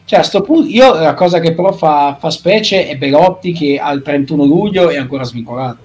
Cioè, 0.05 0.21
a 0.21 0.23
sto 0.23 0.43
punto, 0.43 0.69
io 0.69 0.95
la 0.95 1.15
cosa 1.15 1.41
che 1.41 1.55
però 1.55 1.73
fa, 1.73 2.17
fa 2.21 2.31
specie 2.31 2.87
è 2.87 2.97
Belotti 2.97 3.51
che 3.53 3.81
al 3.83 4.01
31 4.01 4.45
luglio 4.45 4.91
è 4.91 4.97
ancora 4.97 5.25
svincolato. 5.25 5.79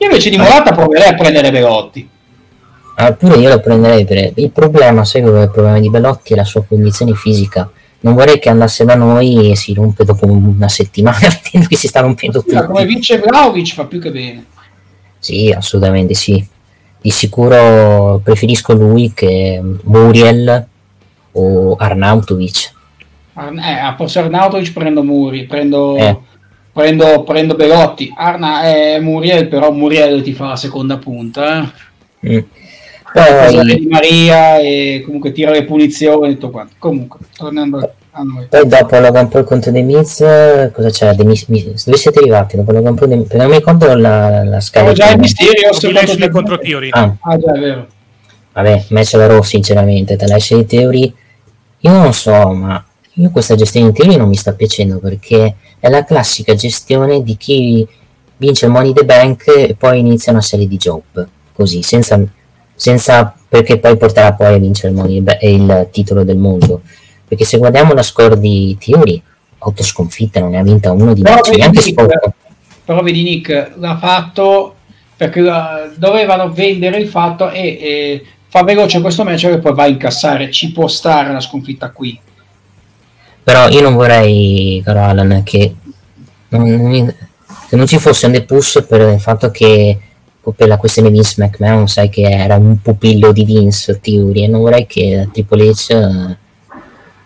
Io 0.00 0.06
invece 0.06 0.30
di 0.30 0.38
Morata 0.38 0.72
proverei 0.72 1.08
a 1.08 1.14
prendere 1.14 1.50
Belotti. 1.50 2.08
Ah, 2.94 3.12
pure 3.12 3.36
io 3.36 3.50
lo 3.50 3.60
prenderei 3.60 4.06
per... 4.06 4.32
Il 4.36 4.50
problema, 4.50 5.04
sai 5.04 5.20
qual 5.20 5.34
è 5.34 5.42
il 5.42 5.50
problema 5.50 5.78
di 5.78 5.90
Belotti? 5.90 6.32
È 6.32 6.36
la 6.36 6.44
sua 6.44 6.64
condizione 6.64 7.12
fisica. 7.14 7.70
non 8.00 8.14
vorrei 8.14 8.38
che 8.38 8.48
andasse 8.48 8.86
da 8.86 8.94
noi 8.94 9.50
e 9.50 9.56
si 9.56 9.74
rompe 9.74 10.04
dopo 10.04 10.24
una 10.26 10.68
settimana 10.68 11.18
vedendo 11.44 11.68
che 11.68 11.76
si 11.76 11.88
sta 11.88 12.00
rompendo 12.00 12.42
tutto. 12.42 12.64
come 12.64 12.86
vince 12.86 13.18
Vlaovic 13.18 13.74
fa 13.74 13.84
più 13.84 14.00
che 14.00 14.10
bene. 14.10 14.44
Sì, 15.18 15.52
assolutamente 15.54 16.14
sì. 16.14 16.42
Di 17.02 17.10
sicuro 17.10 18.20
preferisco 18.24 18.72
lui 18.72 19.12
che 19.12 19.62
Muriel 19.82 20.66
o 21.32 21.76
Arnautovic. 21.76 22.72
Eh, 23.34 23.78
a 23.78 23.92
posto 23.92 24.20
Arnautovic 24.20 24.72
prendo 24.72 25.02
Muri, 25.02 25.44
prendo, 25.44 25.96
eh. 25.96 26.16
Prendo, 26.72 27.22
prendo 27.22 27.54
Belotti. 27.54 28.12
Arna 28.16 28.62
è 28.62 28.98
Muriel, 29.00 29.48
però 29.48 29.70
Muriel 29.72 30.22
ti 30.22 30.32
fa 30.32 30.48
la 30.48 30.56
seconda 30.56 30.98
punta. 30.98 31.72
Eh. 32.20 32.32
Mm. 32.32 32.38
Poi... 33.12 33.64
di 33.64 33.86
Maria 33.88 34.58
e 34.58 35.02
comunque 35.04 35.32
tira 35.32 35.50
le 35.50 35.64
punizioni 35.64 36.28
e 36.28 36.32
tutto 36.34 36.50
quanto. 36.50 36.74
Comunque, 36.78 37.18
tornando 37.36 37.78
a 38.12 38.22
noi. 38.22 38.46
Poi 38.48 38.66
dopo 38.66 38.98
Logan 38.98 39.28
Paul 39.28 39.44
contro 39.44 39.72
The 39.72 39.82
Miz, 39.82 40.18
cosa 40.72 40.90
c'era? 40.90 41.14
The 41.14 41.24
Miz, 41.24 41.44
Miz, 41.46 41.84
dove 41.84 41.96
siete 41.96 42.20
arrivati? 42.20 42.56
Dopo 42.56 42.70
Logan 42.70 42.94
Paul, 42.94 43.26
The... 43.26 43.36
non 43.36 43.48
mi 43.48 43.56
ricordo 43.56 43.94
la, 43.96 44.44
la 44.44 44.60
scala. 44.60 44.90
Oh, 44.90 44.92
già 44.92 45.10
il 45.10 45.18
Mysterio 45.18 45.70
contro, 45.70 46.30
contro 46.30 46.58
Theory. 46.58 46.88
Ah. 46.92 47.14
ah, 47.20 47.38
già, 47.38 47.52
è 47.52 47.58
vero. 47.58 47.86
Vabbè, 48.52 48.84
match 48.88 49.16
da 49.16 49.26
Raw 49.26 49.42
sinceramente, 49.42 50.16
te 50.16 50.26
lasci 50.26 50.54
di 50.54 50.66
Theory. 50.66 51.14
Io 51.80 51.90
non 51.90 52.12
so, 52.12 52.52
ma 52.52 52.84
io 53.20 53.30
questa 53.30 53.54
gestione 53.54 53.90
di 53.90 53.98
Theory 53.98 54.16
non 54.16 54.28
mi 54.28 54.36
sta 54.36 54.52
piacendo 54.52 54.98
perché 54.98 55.56
è 55.78 55.88
la 55.88 56.04
classica 56.04 56.54
gestione 56.54 57.22
di 57.22 57.36
chi 57.36 57.86
vince 58.36 58.66
il 58.66 58.72
Money 58.72 58.92
the 58.92 59.04
Bank 59.04 59.46
e 59.46 59.76
poi 59.78 59.98
inizia 59.98 60.32
una 60.32 60.40
serie 60.40 60.66
di 60.66 60.76
job, 60.76 61.26
così, 61.52 61.82
senza 61.82 62.18
senza 62.80 63.34
perché 63.46 63.78
poi 63.78 63.98
porterà 63.98 64.32
poi 64.32 64.54
a 64.54 64.58
vincere 64.58 64.94
il, 65.08 65.36
il 65.42 65.88
titolo 65.90 66.24
del 66.24 66.38
mondo. 66.38 66.80
Perché 67.28 67.44
se 67.44 67.58
guardiamo 67.58 67.92
la 67.92 68.00
score 68.00 68.40
di 68.40 68.74
Theory, 68.80 69.22
8 69.58 69.82
sconfitte, 69.82 70.40
non 70.40 70.48
ne 70.50 70.58
ha 70.58 70.62
vinta 70.62 70.90
uno 70.90 71.12
di 71.12 71.20
match, 71.20 71.50
neanche 71.50 71.82
Nick, 71.82 72.32
Però 72.86 73.02
vedi 73.02 73.22
Nick, 73.22 73.72
l'ha 73.76 73.98
fatto 73.98 74.76
perché 75.14 75.40
la, 75.40 75.90
dovevano 75.94 76.50
vendere 76.50 76.96
il 76.96 77.08
fatto 77.08 77.50
e, 77.50 77.60
e 77.60 78.24
fa 78.48 78.62
veloce 78.62 79.02
questo 79.02 79.24
match 79.24 79.44
e 79.44 79.58
poi 79.58 79.74
va 79.74 79.82
a 79.82 79.88
incassare, 79.88 80.50
ci 80.50 80.72
può 80.72 80.88
stare 80.88 81.28
una 81.28 81.40
sconfitta 81.40 81.90
qui. 81.90 82.18
Però 83.42 83.68
io 83.68 83.80
non 83.80 83.94
vorrei, 83.94 84.80
caro 84.84 85.02
Alan, 85.02 85.42
che 85.44 85.74
non, 86.48 87.14
che 87.68 87.76
non 87.76 87.86
ci 87.86 87.98
fosse 87.98 88.26
un 88.26 88.32
depush 88.32 88.84
per 88.88 89.00
il 89.12 89.20
fatto 89.20 89.50
che 89.50 89.98
per 90.54 90.68
la 90.68 90.78
questione 90.78 91.10
Vince 91.10 91.34
McMahon, 91.42 91.86
sai 91.86 92.08
che 92.08 92.22
era 92.22 92.56
un 92.56 92.80
pupillo 92.80 93.30
di 93.30 93.44
Vince 93.44 94.00
Theory 94.00 94.44
e 94.44 94.48
non 94.48 94.60
vorrei 94.60 94.86
che 94.86 95.28
Triple 95.32 95.70
H 95.70 96.36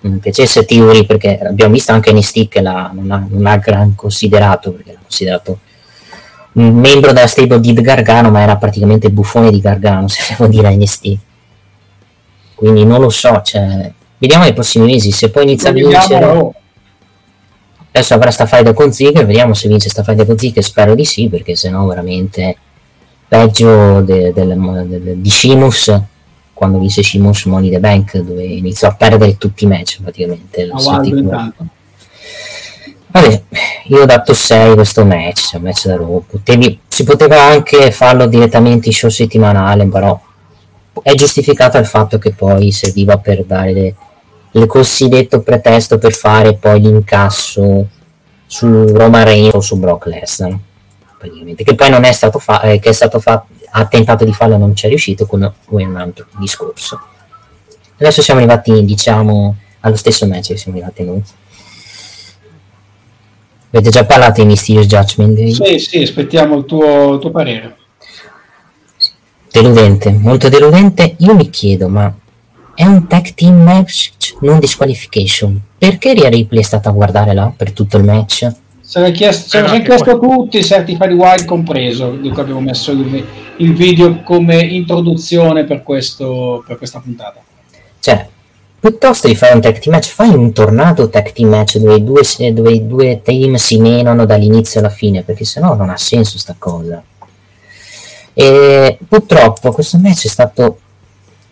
non 0.05 0.19
piacesse 0.19 0.65
Theory 0.65 1.07
perché 1.07 1.39
abbiamo 1.39 1.73
visto 1.73 1.93
anche 1.93 2.13
NXT 2.13 2.49
che 2.49 2.61
la, 2.61 2.91
non, 2.93 3.11
ha, 3.11 3.27
non 3.29 3.47
ha 3.47 3.57
gran 3.57 3.95
considerato 3.95 4.73
perché 4.73 4.93
l'ha 4.93 4.99
considerato 5.01 5.59
un 6.53 6.75
membro 6.75 7.13
della 7.13 7.27
stable 7.27 7.61
di 7.61 7.73
Gargano 7.73 8.31
ma 8.31 8.43
era 8.43 8.57
praticamente 8.57 9.07
il 9.07 9.13
buffone 9.13 9.51
di 9.51 9.61
Gargano 9.61 10.09
se 10.09 10.23
devo 10.29 10.47
dire 10.47 10.75
NXT 10.75 11.19
quindi 12.55 12.85
non 12.85 13.01
lo 13.01 13.09
so 13.09 13.41
cioè, 13.43 13.93
vediamo 14.25 14.45
nei 14.45 14.55
prossimi 14.55 14.87
mesi 14.87 15.13
se 15.13 15.31
poi 15.31 15.45
inizia 15.45 15.71
a 15.71 15.73
vincere. 15.73 16.51
Adesso 17.97 18.15
avrà 18.15 18.31
sta 18.31 18.45
fight 18.45 18.73
con 18.73 18.93
Ziggler 18.93 19.25
vediamo 19.25 19.55
se 19.55 19.69
vince 19.69 19.89
sta 19.89 20.03
fight 20.03 20.27
con 20.27 20.37
Ziggler 20.37 20.65
spero 20.65 20.95
di 20.97 21.05
sì 21.05 21.29
perché 21.29 21.55
sennò 21.55 21.87
veramente 21.87 22.57
peggio 23.29 24.01
de, 24.01 24.33
de, 24.33 24.47
de, 24.47 25.21
di 25.21 25.31
Shimus 25.31 25.97
quando 26.53 26.79
vinse 26.79 27.03
Shimus 27.03 27.45
Money 27.45 27.71
the 27.71 27.79
Bank 27.79 28.17
dove 28.19 28.43
iniziò 28.43 28.89
a 28.89 28.95
perdere 28.95 29.37
tutti 29.37 29.63
i 29.63 29.69
match 29.69 30.01
praticamente 30.03 30.69
oh, 30.73 31.53
vabbè 33.07 33.43
io 33.85 34.03
ho 34.03 34.07
dato 34.07 34.33
6 34.33 34.75
questo 34.75 35.05
match 35.05 35.53
un 35.55 35.63
match 35.63 35.87
da 35.87 35.97
Raw 35.97 36.25
Potevi, 36.29 36.81
si 36.89 37.05
poteva 37.05 37.43
anche 37.43 37.93
farlo 37.93 38.27
direttamente 38.27 38.89
in 38.89 38.95
show 38.95 39.09
settimanale 39.09 39.87
però 39.87 40.21
è 41.01 41.15
giustificato 41.15 41.79
il 41.79 41.87
fatto 41.87 42.19
che 42.19 42.33
poi 42.33 42.73
serviva 42.73 43.19
per 43.19 43.45
dare 43.45 43.95
il 44.55 44.67
cosiddetto 44.67 45.43
pretesto 45.43 45.99
per 45.99 46.13
fare 46.13 46.55
poi 46.55 46.81
l'incasso 46.81 47.87
su 48.47 48.87
Roma 48.89 49.23
Reigns 49.23 49.55
o 49.55 49.61
su 49.61 49.77
Brock 49.79 50.07
Lesnar 50.07 50.59
praticamente, 51.25 51.65
che 51.65 51.75
poi 51.75 51.91
non 51.91 52.05
è 52.05 52.13
stato 52.13 52.39
fatto, 52.39 52.67
eh, 52.67 52.79
che 52.79 52.91
è 52.91 52.93
stato 52.93 53.19
fatto, 53.19 53.47
ha 53.71 53.87
tentato 53.87 54.25
di 54.25 54.33
farlo 54.33 54.57
non 54.59 54.77
ci 54.77 54.87
è 54.87 54.89
riuscito, 54.89 55.27
con 55.27 55.53
un 55.69 55.97
altro 55.97 56.27
discorso. 56.39 57.01
Adesso 57.97 58.23
siamo 58.23 58.41
arrivati, 58.41 58.85
diciamo, 58.85 59.57
allo 59.81 59.97
stesso 59.97 60.27
match 60.27 60.49
che 60.49 60.57
siamo 60.57 60.77
arrivati 60.77 61.03
noi. 61.05 61.23
Avete 63.71 63.91
già 63.91 64.05
parlato 64.05 64.41
di 64.41 64.47
Mysterious 64.47 64.87
Judgment? 64.87 65.39
Sì, 65.51 65.79
sì, 65.79 66.03
aspettiamo 66.03 66.59
il 66.59 66.65
tuo, 66.65 67.15
il 67.15 67.21
tuo 67.21 67.31
parere. 67.31 67.77
Deludente, 69.51 70.13
molto 70.13 70.49
deludente. 70.49 71.17
Io 71.19 71.35
mi 71.35 71.51
chiedo, 71.51 71.89
ma 71.89 72.13
è 72.75 72.85
un 72.85 73.07
tag 73.07 73.35
team 73.35 73.63
match 73.63 74.13
non 74.41 74.59
disqualification? 74.59 75.61
Perché 75.79 76.13
Ria 76.13 76.29
Ripley 76.29 76.61
è 76.61 76.65
stata 76.65 76.89
a 76.89 76.93
guardare 76.93 77.35
là 77.35 77.53
per 77.55 77.73
tutto 77.73 77.97
il 77.97 78.05
match? 78.05 78.53
Se 78.81 79.01
l'ha 79.01 79.11
chiesto, 79.11 79.49
se 79.49 79.65
eh, 79.65 79.83
chiesto 79.83 80.19
tutti, 80.19 80.63
Certified 80.63 81.13
Wild 81.13 81.47
compreso, 81.47 82.11
di 82.11 82.29
cui 82.29 82.43
abbiamo 82.43 82.61
messo 82.61 82.93
il, 82.93 83.25
il, 83.57 83.75
video 83.75 84.21
come 84.23 84.61
introduzione 84.61 85.65
per, 85.65 85.83
questo, 85.83 86.63
per 86.67 86.77
questa 86.77 87.01
puntata. 87.01 87.41
Cioè, 87.99 88.29
piuttosto 88.79 89.27
di 89.27 89.35
fare 89.35 89.55
un 89.55 89.63
tag 89.63 89.79
team 89.79 89.95
match, 89.95 90.09
fai 90.09 90.35
un 90.35 90.53
tornato 90.53 91.09
tag 91.09 91.33
team 91.33 91.49
match 91.49 91.79
dove 91.79 91.97
i 91.97 92.05
due, 92.05 92.23
dove 92.53 92.73
i 92.73 92.87
due 92.87 93.23
team 93.23 93.55
si 93.55 93.79
menano 93.79 94.27
dall'inizio 94.27 94.81
alla 94.81 94.91
fine, 94.91 95.23
perché 95.23 95.45
sennò 95.45 95.75
non 95.75 95.89
ha 95.89 95.97
senso 95.97 96.37
sta 96.39 96.55
cosa. 96.59 97.03
E 98.35 98.99
purtroppo 99.09 99.73
questo 99.73 99.97
match 99.99 100.27
è 100.27 100.29
stato 100.29 100.79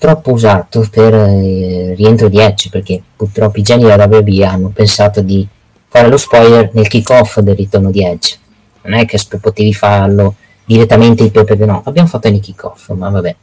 troppo 0.02 0.32
usato 0.32 0.84
per 0.90 1.14
il 1.14 1.94
rientro 1.94 2.28
di 2.28 2.40
Edge, 2.40 2.70
perché 2.70 3.00
purtroppo 3.14 3.60
i 3.60 3.62
geni 3.62 3.84
della 3.84 4.06
WWE 4.06 4.44
hanno 4.44 4.70
pensato 4.70 5.20
di 5.20 5.46
fare 5.86 6.08
lo 6.08 6.16
spoiler 6.16 6.70
nel 6.72 6.88
kick-off 6.88 7.38
del 7.38 7.54
ritorno 7.54 7.92
di 7.92 8.04
Edge. 8.04 8.36
Non 8.82 8.94
è 8.94 9.06
che 9.06 9.16
potevi 9.40 9.72
farlo 9.72 10.34
direttamente 10.64 11.22
in 11.22 11.30
PPV, 11.30 11.60
no, 11.60 11.82
abbiamo 11.84 12.08
fatto 12.08 12.28
nel 12.28 12.40
kick-off, 12.40 12.90
ma 12.94 13.10
vabbè. 13.10 13.36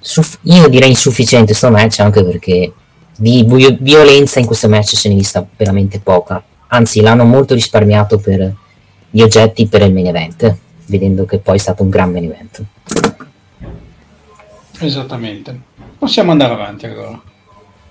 Suff- 0.00 0.38
io 0.44 0.66
direi 0.68 0.88
insufficiente 0.88 1.52
sto 1.52 1.70
match 1.70 2.00
anche 2.00 2.24
perché 2.24 2.72
di 3.14 3.44
violenza 3.80 4.38
in 4.38 4.46
questo 4.46 4.70
match 4.70 4.96
se 4.96 5.08
ne 5.08 5.14
è 5.14 5.18
vista 5.18 5.46
veramente 5.58 6.00
poca. 6.00 6.42
Anzi, 6.68 7.02
l'hanno 7.02 7.24
molto 7.24 7.52
risparmiato 7.52 8.16
per 8.18 8.50
gli 9.10 9.20
oggetti 9.20 9.66
per 9.66 9.82
il 9.82 9.92
main 9.92 10.06
event, 10.06 10.56
vedendo 10.86 11.26
che 11.26 11.38
poi 11.38 11.56
è 11.56 11.60
stato 11.60 11.82
un 11.82 11.90
gran 11.90 12.10
main 12.12 12.24
event. 12.24 12.64
Esattamente. 14.80 15.58
Possiamo 15.98 16.30
andare 16.30 16.52
avanti 16.52 16.86
allora. 16.86 17.20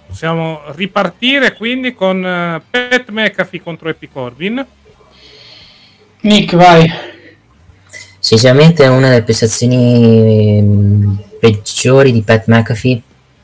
Possiamo 0.07 0.61
ripartire 0.73 1.53
quindi 1.53 1.93
con 1.93 2.17
uh, 2.17 2.61
Pat 2.69 3.09
McAfee 3.09 3.61
contro 3.61 3.89
Epic 3.89 4.11
Corbin. 4.11 4.65
Nick, 6.21 6.55
vai. 6.55 6.89
Sinceramente 8.17 8.83
è 8.83 8.87
una 8.87 9.09
delle 9.09 9.23
prestazioni 9.23 10.61
mm, 10.61 11.15
peggiori 11.39 12.11
di 12.11 12.21
Pat 12.21 12.47
McAfee, 12.47 13.01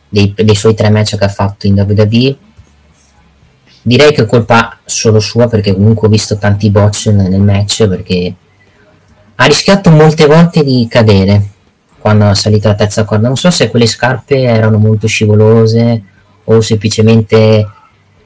dei, 0.07 0.33
dei, 0.35 0.55
suoi 0.55 0.73
tre 0.73 0.89
match 0.89 1.17
che 1.17 1.25
ha 1.25 1.29
fatto 1.29 1.67
in 1.67 1.73
WWE. 1.73 2.37
Direi 3.81 4.13
che 4.13 4.21
è 4.21 4.25
colpa 4.25 4.79
solo 4.85 5.19
sua 5.19 5.47
perché 5.47 5.73
comunque 5.73 6.07
ho 6.07 6.11
visto 6.11 6.37
tanti 6.37 6.69
botch 6.69 7.07
nel, 7.07 7.29
nel 7.29 7.41
match 7.41 7.85
perché 7.87 8.33
ha 9.35 9.45
rischiato 9.45 9.89
molte 9.89 10.25
volte 10.25 10.63
di 10.63 10.87
cadere 10.89 11.51
quando 12.03 12.25
ha 12.25 12.33
salito 12.33 12.67
la 12.67 12.75
terza 12.75 13.05
corda. 13.05 13.27
Non 13.27 13.37
so 13.37 13.49
se 13.49 13.69
quelle 13.69 13.85
scarpe 13.85 14.41
erano 14.41 14.77
molto 14.77 15.07
scivolose 15.07 16.03
o 16.43 16.59
semplicemente 16.59 17.65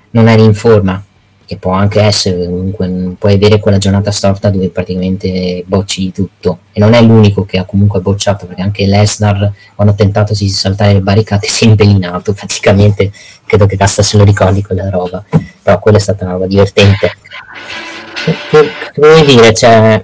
non 0.10 0.28
eri 0.28 0.44
in 0.44 0.56
forma, 0.56 1.00
che 1.46 1.58
può 1.58 1.74
anche 1.74 2.02
essere, 2.02 2.46
comunque 2.46 3.16
puoi 3.20 3.34
avere 3.36 3.60
quella 3.60 3.78
giornata 3.78 4.10
storta 4.10 4.50
dove 4.50 4.70
praticamente 4.70 5.64
bocci 5.68 6.02
di 6.02 6.12
tutto. 6.12 6.62
E 6.72 6.80
non 6.80 6.96
è 6.96 7.04
l'unico 7.04 7.46
che 7.46 7.60
ha 7.60 7.66
comunque 7.66 8.00
bocciato 8.00 8.48
perché 8.48 8.64
anche 8.64 8.88
Lesnar 8.88 9.54
quando 9.76 9.94
ha 9.94 9.96
tentato 9.96 10.34
di 10.34 10.50
saltare 10.50 10.94
le 10.94 11.02
barricate 11.02 11.46
si 11.48 11.66
è 11.66 11.68
impellinato 11.68 12.34
praticamente. 12.34 13.12
Credo 13.46 13.68
che 13.68 13.78
cazzo 13.78 14.02
se 14.02 14.18
lo 14.18 14.24
ricordi 14.24 14.64
quella 14.64 14.90
roba. 14.90 15.24
Però 15.62 15.78
quella 15.78 15.98
è 15.98 16.02
stata 16.02 16.24
una 16.24 16.34
roba 16.34 16.48
divertente. 16.48 17.12
Che, 18.26 18.36
che, 18.50 18.70
che 18.92 19.02
vuoi 19.08 19.24
dire? 19.24 19.54
Cioè 19.54 20.04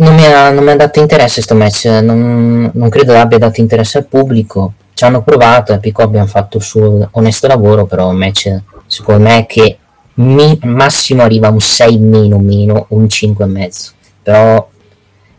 non 0.00 0.14
mi, 0.14 0.24
ha, 0.24 0.50
non 0.50 0.64
mi 0.64 0.70
ha 0.70 0.76
dato 0.76 0.98
interesse 0.98 1.34
questo 1.34 1.54
match 1.54 1.84
non, 2.02 2.70
non 2.72 2.88
credo 2.88 3.14
abbia 3.14 3.38
dato 3.38 3.60
interesse 3.60 3.98
al 3.98 4.06
pubblico 4.06 4.74
ci 5.00 5.06
hanno 5.06 5.22
provato, 5.22 5.72
Epic 5.72 5.98
abbiamo 6.00 6.26
fatto 6.26 6.58
il 6.58 6.62
suo 6.62 7.08
onesto 7.12 7.46
lavoro, 7.46 7.86
però 7.86 8.10
un 8.10 8.16
match 8.16 8.54
secondo 8.84 9.22
me 9.22 9.46
che 9.46 9.78
mi, 10.16 10.58
massimo 10.64 11.22
arriva 11.22 11.48
un 11.48 11.58
6 11.58 11.96
meno 11.96 12.38
meno, 12.38 12.84
un 12.90 13.08
5 13.08 13.46
mezzo. 13.46 13.92
Però 14.22 14.68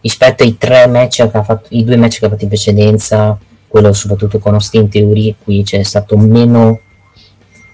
rispetto 0.01 0.41
ai 0.41 0.57
tre 0.57 0.87
match 0.87 1.29
che 1.29 1.37
ha 1.37 1.43
fatto, 1.43 1.67
i 1.69 1.83
due 1.83 1.95
match 1.95 2.17
che 2.17 2.25
ha 2.25 2.29
fatto 2.29 2.41
in 2.41 2.49
precedenza, 2.49 3.37
quello 3.67 3.93
soprattutto 3.93 4.39
con 4.39 4.55
Austin 4.55 4.89
Theory, 4.89 5.35
qui 5.43 5.61
c'è 5.61 5.83
stato 5.83 6.17
meno 6.17 6.79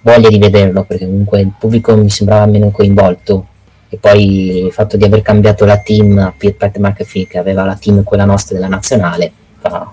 voglia 0.01 0.27
di 0.27 0.39
vederlo 0.39 0.83
perché 0.83 1.05
comunque 1.05 1.39
il 1.39 1.53
pubblico 1.57 1.95
mi 1.95 2.09
sembrava 2.09 2.47
meno 2.47 2.69
coinvolto 2.69 3.45
e 3.89 3.97
poi 3.97 4.65
il 4.65 4.71
fatto 4.71 4.97
di 4.97 5.05
aver 5.05 5.21
cambiato 5.21 5.63
la 5.65 5.79
team 5.79 6.17
a 6.17 6.33
Pat 6.35 6.77
McAfee 6.77 7.27
che 7.27 7.37
aveva 7.37 7.63
la 7.63 7.75
team 7.75 8.03
quella 8.03 8.25
nostra 8.25 8.55
della 8.55 8.67
nazionale 8.67 9.31
fa... 9.59 9.91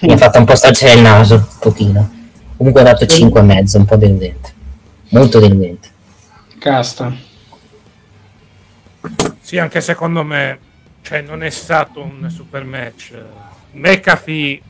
mi 0.00 0.12
ha 0.12 0.16
fatto 0.16 0.38
un 0.38 0.44
po' 0.44 0.56
stracciare 0.56 0.94
il 0.94 1.02
naso 1.02 1.34
un 1.34 1.46
pochino. 1.60 2.14
Comunque 2.56 2.80
è 2.80 2.84
dato 2.84 3.06
5 3.06 3.40
e 3.40 3.42
mezzo 3.42 3.78
un 3.78 3.84
po' 3.84 3.96
deludente. 3.96 4.52
Molto 5.10 5.38
deludente. 5.38 5.88
Casta. 6.58 7.14
Sì 9.40 9.58
anche 9.58 9.80
secondo 9.80 10.24
me 10.24 10.58
cioè 11.02 11.20
non 11.20 11.44
è 11.44 11.50
stato 11.50 12.02
un 12.02 12.28
super 12.28 12.64
match. 12.64 13.12
McAfee 13.72 14.60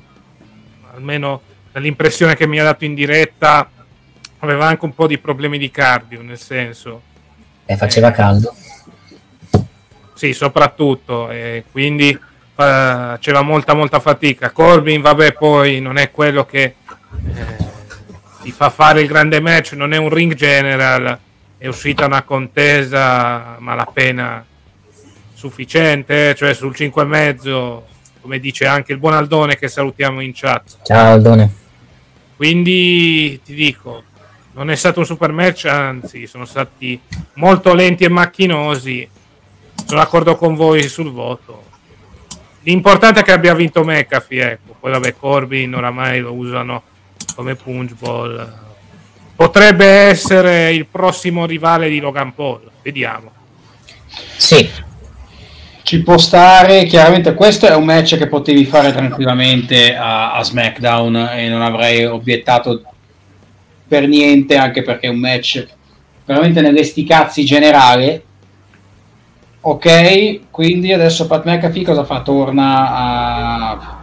almeno 0.94 1.40
dall'impressione 1.72 2.36
che 2.36 2.46
mi 2.46 2.58
ha 2.58 2.64
dato 2.64 2.84
in 2.84 2.94
diretta 2.94 3.70
aveva 4.40 4.66
anche 4.66 4.84
un 4.84 4.94
po' 4.94 5.06
di 5.06 5.18
problemi 5.18 5.56
di 5.56 5.70
cardio, 5.70 6.20
nel 6.20 6.38
senso... 6.38 7.14
E 7.66 7.76
faceva 7.76 8.10
caldo. 8.12 8.54
Sì, 10.14 10.32
soprattutto, 10.32 11.28
e 11.28 11.64
quindi 11.70 12.08
uh, 12.10 12.18
faceva 12.54 13.42
molta 13.42 13.74
molta 13.74 14.00
fatica. 14.00 14.50
Corbin, 14.50 15.02
vabbè, 15.02 15.32
poi 15.34 15.80
non 15.80 15.98
è 15.98 16.10
quello 16.10 16.46
che 16.46 16.62
eh, 16.62 17.56
ti 18.40 18.50
fa 18.50 18.70
fare 18.70 19.02
il 19.02 19.08
grande 19.08 19.40
match, 19.40 19.72
non 19.72 19.92
è 19.92 19.98
un 19.98 20.08
ring 20.08 20.34
general, 20.34 21.18
è 21.58 21.66
uscita 21.66 22.06
una 22.06 22.22
contesa 22.22 23.56
malapena 23.58 24.44
sufficiente, 25.34 26.34
cioè 26.34 26.54
sul 26.54 26.74
5,5, 26.74 27.80
come 28.22 28.38
dice 28.38 28.66
anche 28.66 28.92
il 28.92 28.98
buon 28.98 29.14
Aldone 29.14 29.58
che 29.58 29.68
salutiamo 29.68 30.20
in 30.20 30.32
chat. 30.32 30.78
Ciao 30.82 31.12
Aldone. 31.12 31.52
Quindi 32.36 33.40
ti 33.44 33.54
dico, 33.54 34.02
non 34.56 34.70
è 34.70 34.74
stato 34.74 35.00
un 35.00 35.06
super 35.06 35.32
match, 35.32 35.66
anzi 35.66 36.26
sono 36.26 36.46
stati 36.46 36.98
molto 37.34 37.74
lenti 37.74 38.04
e 38.04 38.08
macchinosi. 38.08 39.06
Sono 39.84 40.00
d'accordo 40.00 40.34
con 40.36 40.54
voi 40.54 40.88
sul 40.88 41.12
voto. 41.12 41.64
L'importante 42.62 43.20
è 43.20 43.22
che 43.22 43.32
abbia 43.32 43.54
vinto 43.54 43.84
McAfee, 43.84 44.52
ecco. 44.52 44.74
Poi 44.80 44.90
vabbè, 44.92 45.14
Corbin 45.14 45.74
oramai 45.74 46.20
lo 46.20 46.32
usano 46.32 46.82
come 47.34 47.54
punch 47.54 47.92
ball. 47.98 48.64
Potrebbe 49.36 49.84
essere 49.84 50.72
il 50.72 50.86
prossimo 50.86 51.44
rivale 51.44 51.90
di 51.90 52.00
Logan 52.00 52.34
Paul, 52.34 52.62
vediamo. 52.82 53.30
Sì. 54.38 54.68
Ci 55.82 56.02
può 56.02 56.16
stare, 56.16 56.84
chiaramente 56.84 57.34
questo 57.34 57.66
è 57.68 57.74
un 57.74 57.84
match 57.84 58.16
che 58.16 58.26
potevi 58.26 58.64
fare 58.64 58.90
tranquillamente 58.90 59.94
a, 59.94 60.32
a 60.32 60.42
SmackDown 60.42 61.14
e 61.34 61.48
non 61.48 61.60
avrei 61.60 62.06
obiettato 62.06 62.82
per 63.86 64.06
niente, 64.06 64.56
anche 64.56 64.82
perché 64.82 65.06
è 65.06 65.10
un 65.10 65.18
match 65.18 65.66
veramente 66.24 66.60
nelle 66.60 66.84
sticazzi 66.84 67.44
generale. 67.44 68.22
Ok, 69.60 70.50
quindi 70.50 70.92
adesso 70.92 71.26
Pat 71.26 71.44
McAfee 71.44 71.84
cosa 71.84 72.04
fa? 72.04 72.22
Torna 72.22 72.94
a... 72.94 73.98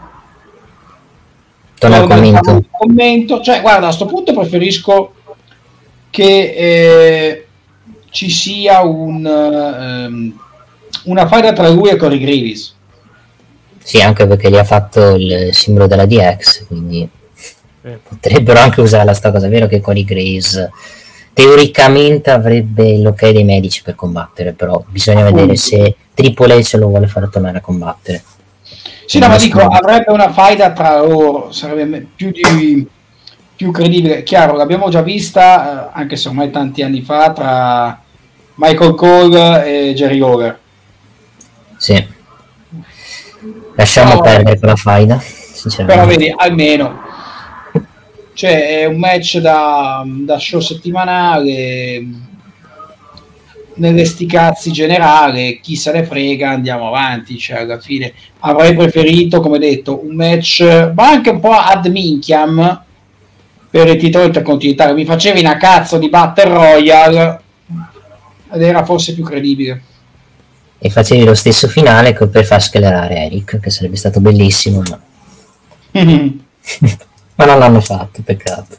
Torna 1.78 1.98
al 1.98 2.08
commento. 2.08 2.64
commento. 2.72 3.42
Cioè, 3.42 3.62
guarda, 3.62 3.86
a 3.86 3.88
questo 3.88 4.06
punto 4.06 4.34
preferisco 4.34 5.14
che 6.10 6.53
eh, 6.56 7.48
ci 8.10 8.30
sia 8.30 8.82
un, 8.82 9.26
um, 9.26 10.40
una 11.06 11.28
faida 11.28 11.53
tra 11.53 11.70
lui 11.70 11.90
e 11.90 11.95
Corey 11.95 12.20
Gravis. 12.20 12.76
Sì, 13.82 14.02
anche 14.02 14.28
perché 14.28 14.50
gli 14.50 14.58
ha 14.58 14.64
fatto 14.64 15.16
il 15.16 15.50
simbolo 15.53 15.88
della 15.88 16.06
DX, 16.06 16.68
quindi 16.68 17.10
potrebbero 18.08 18.60
anche 18.60 18.82
usare 18.82 19.14
sta 19.14 19.32
cosa. 19.32 19.48
È 19.48 19.50
vero 19.50 19.68
che 19.68 19.82
Cody 19.82 20.03
Grace 20.03 20.72
teoricamente 21.34 22.30
avrebbe 22.30 23.00
l'ok 23.00 23.30
dei 23.30 23.44
medici 23.44 23.82
per 23.82 23.95
combattere, 23.95 24.53
però 24.53 24.84
bisogna 24.88 25.24
vedere 25.24 25.56
se 25.56 25.95
Triple 26.14 26.60
H 26.60 26.78
lo 26.78 26.88
vuole 26.88 27.08
fare 27.08 27.30
tornare 27.30 27.58
a 27.58 27.62
combattere. 27.62 28.24
Sì, 29.06 29.20
no, 29.20 29.28
ma 29.28 29.38
dico, 29.38 29.60
avrebbe 29.60 30.12
una 30.12 30.32
faida 30.32 30.72
tra 30.72 31.02
loro, 31.02 31.52
sarebbe 31.52 32.08
più, 32.16 32.32
di, 32.32 32.88
più 33.56 33.72
credibile. 33.72 34.24
Chiaro, 34.24 34.56
l'abbiamo 34.56 34.90
già 34.90 35.02
vista, 35.02 35.90
eh, 35.90 35.92
anche 35.94 36.16
se 36.16 36.30
ormai 36.30 36.50
tanti 36.52 36.84
anni 36.84 37.02
fa, 37.02 37.34
tra 37.34 38.02
Michael 38.56 38.95
Cole 38.95 39.90
e 39.90 39.94
Jerry 39.94 40.22
Over. 40.22 40.60
Sì. 41.78 42.08
Lasciamo 43.76 44.12
però, 44.12 44.22
perdere 44.22 44.60
quella 44.60 44.76
faida, 44.76 45.20
sinceramente. 45.20 46.02
Però 46.02 46.06
vedi, 46.06 46.34
almeno 46.36 47.12
cioè 48.34 48.80
è 48.80 48.86
un 48.86 48.98
match 48.98 49.38
da, 49.38 50.03
da 50.06 50.40
show 50.40 50.60
settimanale 50.60 52.03
nelle 53.76 54.06
sticazzi 54.06 54.72
generale 54.72 55.60
chi 55.60 55.76
se 55.76 55.92
ne 55.92 56.03
frega 56.03 56.52
andiamo 56.52 56.88
avanti 56.88 57.40
cioè 57.40 57.62
alla 57.62 57.80
fine 57.80 58.14
avrei 58.40 58.76
preferito 58.76 59.40
come 59.40 59.58
detto 59.58 60.06
un 60.06 60.16
match 60.16 60.92
ma 60.94 61.10
anche 61.10 61.32
un 61.32 61.40
po' 61.40 61.53
ad 61.53 61.86
minchiam 61.88 62.84
per 63.74 63.88
il 63.88 63.98
titolo 63.98 64.26
intercontinentale. 64.26 64.94
Mi 64.94 65.03
facevi 65.03 65.40
una 65.40 65.58
cazzo 65.58 65.98
di 65.98 66.08
Battle 66.08 66.48
Royale 66.48 67.42
ed 68.53 68.62
era 68.62 68.86
forse 68.86 69.16
più 69.16 69.24
credibile. 69.24 69.82
E 70.78 70.92
facevi 70.92 71.24
lo 71.24 71.34
stesso 71.34 71.68
finale 71.68 72.14
per 72.14 72.45
far 72.45 72.62
sclerare 72.62 73.16
Eric 73.16 73.60
che 73.60 73.72
sarebbe 73.72 73.95
stato 73.95 74.20
bellissimo 74.20 74.84
ma... 74.88 75.02
Ma 77.36 77.45
non 77.45 77.60
l'hanno 77.60 77.82
fatto, 77.82 78.22
peccato. 78.24 78.78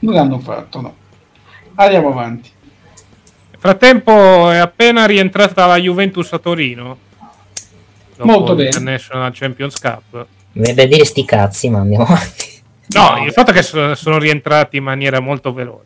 Non 0.00 0.14
l'hanno 0.14 0.38
fatto, 0.38 0.80
no. 0.80 0.94
Andiamo 1.74 2.08
avanti. 2.08 2.50
Nel 3.50 3.60
frattempo 3.60 4.50
è 4.50 4.56
appena 4.58 5.06
rientrata 5.06 5.66
la 5.66 5.76
Juventus 5.76 6.32
a 6.32 6.38
Torino. 6.38 6.98
Molto 8.18 8.54
bene. 8.54 8.68
International 8.68 9.32
Champions 9.34 9.78
Cup. 9.78 10.26
Deve 10.52 10.86
dire 10.86 11.04
sti 11.04 11.24
cazzi, 11.24 11.68
ma 11.68 11.80
andiamo 11.80 12.04
avanti. 12.04 12.54
No, 12.88 13.10
no 13.16 13.24
il 13.24 13.32
fatto 13.32 13.50
è 13.50 13.54
che 13.54 13.62
sono 13.62 14.18
rientrati 14.18 14.76
in 14.76 14.84
maniera 14.84 15.20
molto 15.20 15.52
veloce. 15.52 15.84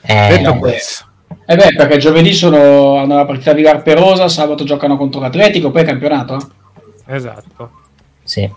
Eh, 0.00 0.28
Detto 0.28 0.54
no, 0.54 0.58
questo. 0.58 1.06
Eh 1.44 1.56
beh, 1.56 1.74
perché 1.74 1.98
giovedì 1.98 2.32
sono, 2.32 2.96
hanno 2.96 3.16
la 3.16 3.26
partita 3.26 3.52
di 3.52 3.62
Garperosa, 3.62 4.28
sabato 4.28 4.64
giocano 4.64 4.96
contro 4.96 5.20
l'Atletico, 5.20 5.70
poi 5.70 5.84
campionato. 5.84 6.38
Esatto. 7.06 7.70
Sì. 8.22 8.50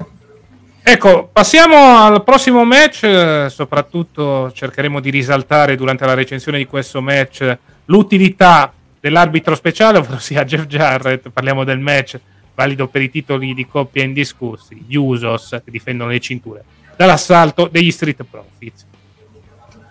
Ecco, 0.83 1.29
passiamo 1.31 1.97
al 1.97 2.23
prossimo 2.23 2.65
match, 2.65 3.45
soprattutto 3.49 4.51
cercheremo 4.51 4.99
di 4.99 5.11
risaltare 5.11 5.75
durante 5.75 6.05
la 6.05 6.15
recensione 6.15 6.57
di 6.57 6.65
questo 6.65 7.01
match 7.01 7.57
l'utilità 7.85 8.73
dell'arbitro 8.99 9.55
speciale, 9.55 9.97
ovvero 9.99 10.19
sia 10.19 10.43
Jeff 10.43 10.65
Jarrett, 10.65 11.29
parliamo 11.29 11.63
del 11.63 11.79
match 11.79 12.19
valido 12.55 12.87
per 12.87 13.01
i 13.01 13.11
titoli 13.11 13.53
di 13.53 13.67
coppia 13.67 14.03
indiscussi, 14.03 14.83
gli 14.87 14.95
Usos 14.95 15.61
che 15.63 15.71
difendono 15.71 16.09
le 16.09 16.19
cinture, 16.19 16.63
dall'assalto 16.95 17.67
degli 17.71 17.91
Street 17.91 18.23
Profits. 18.29 18.85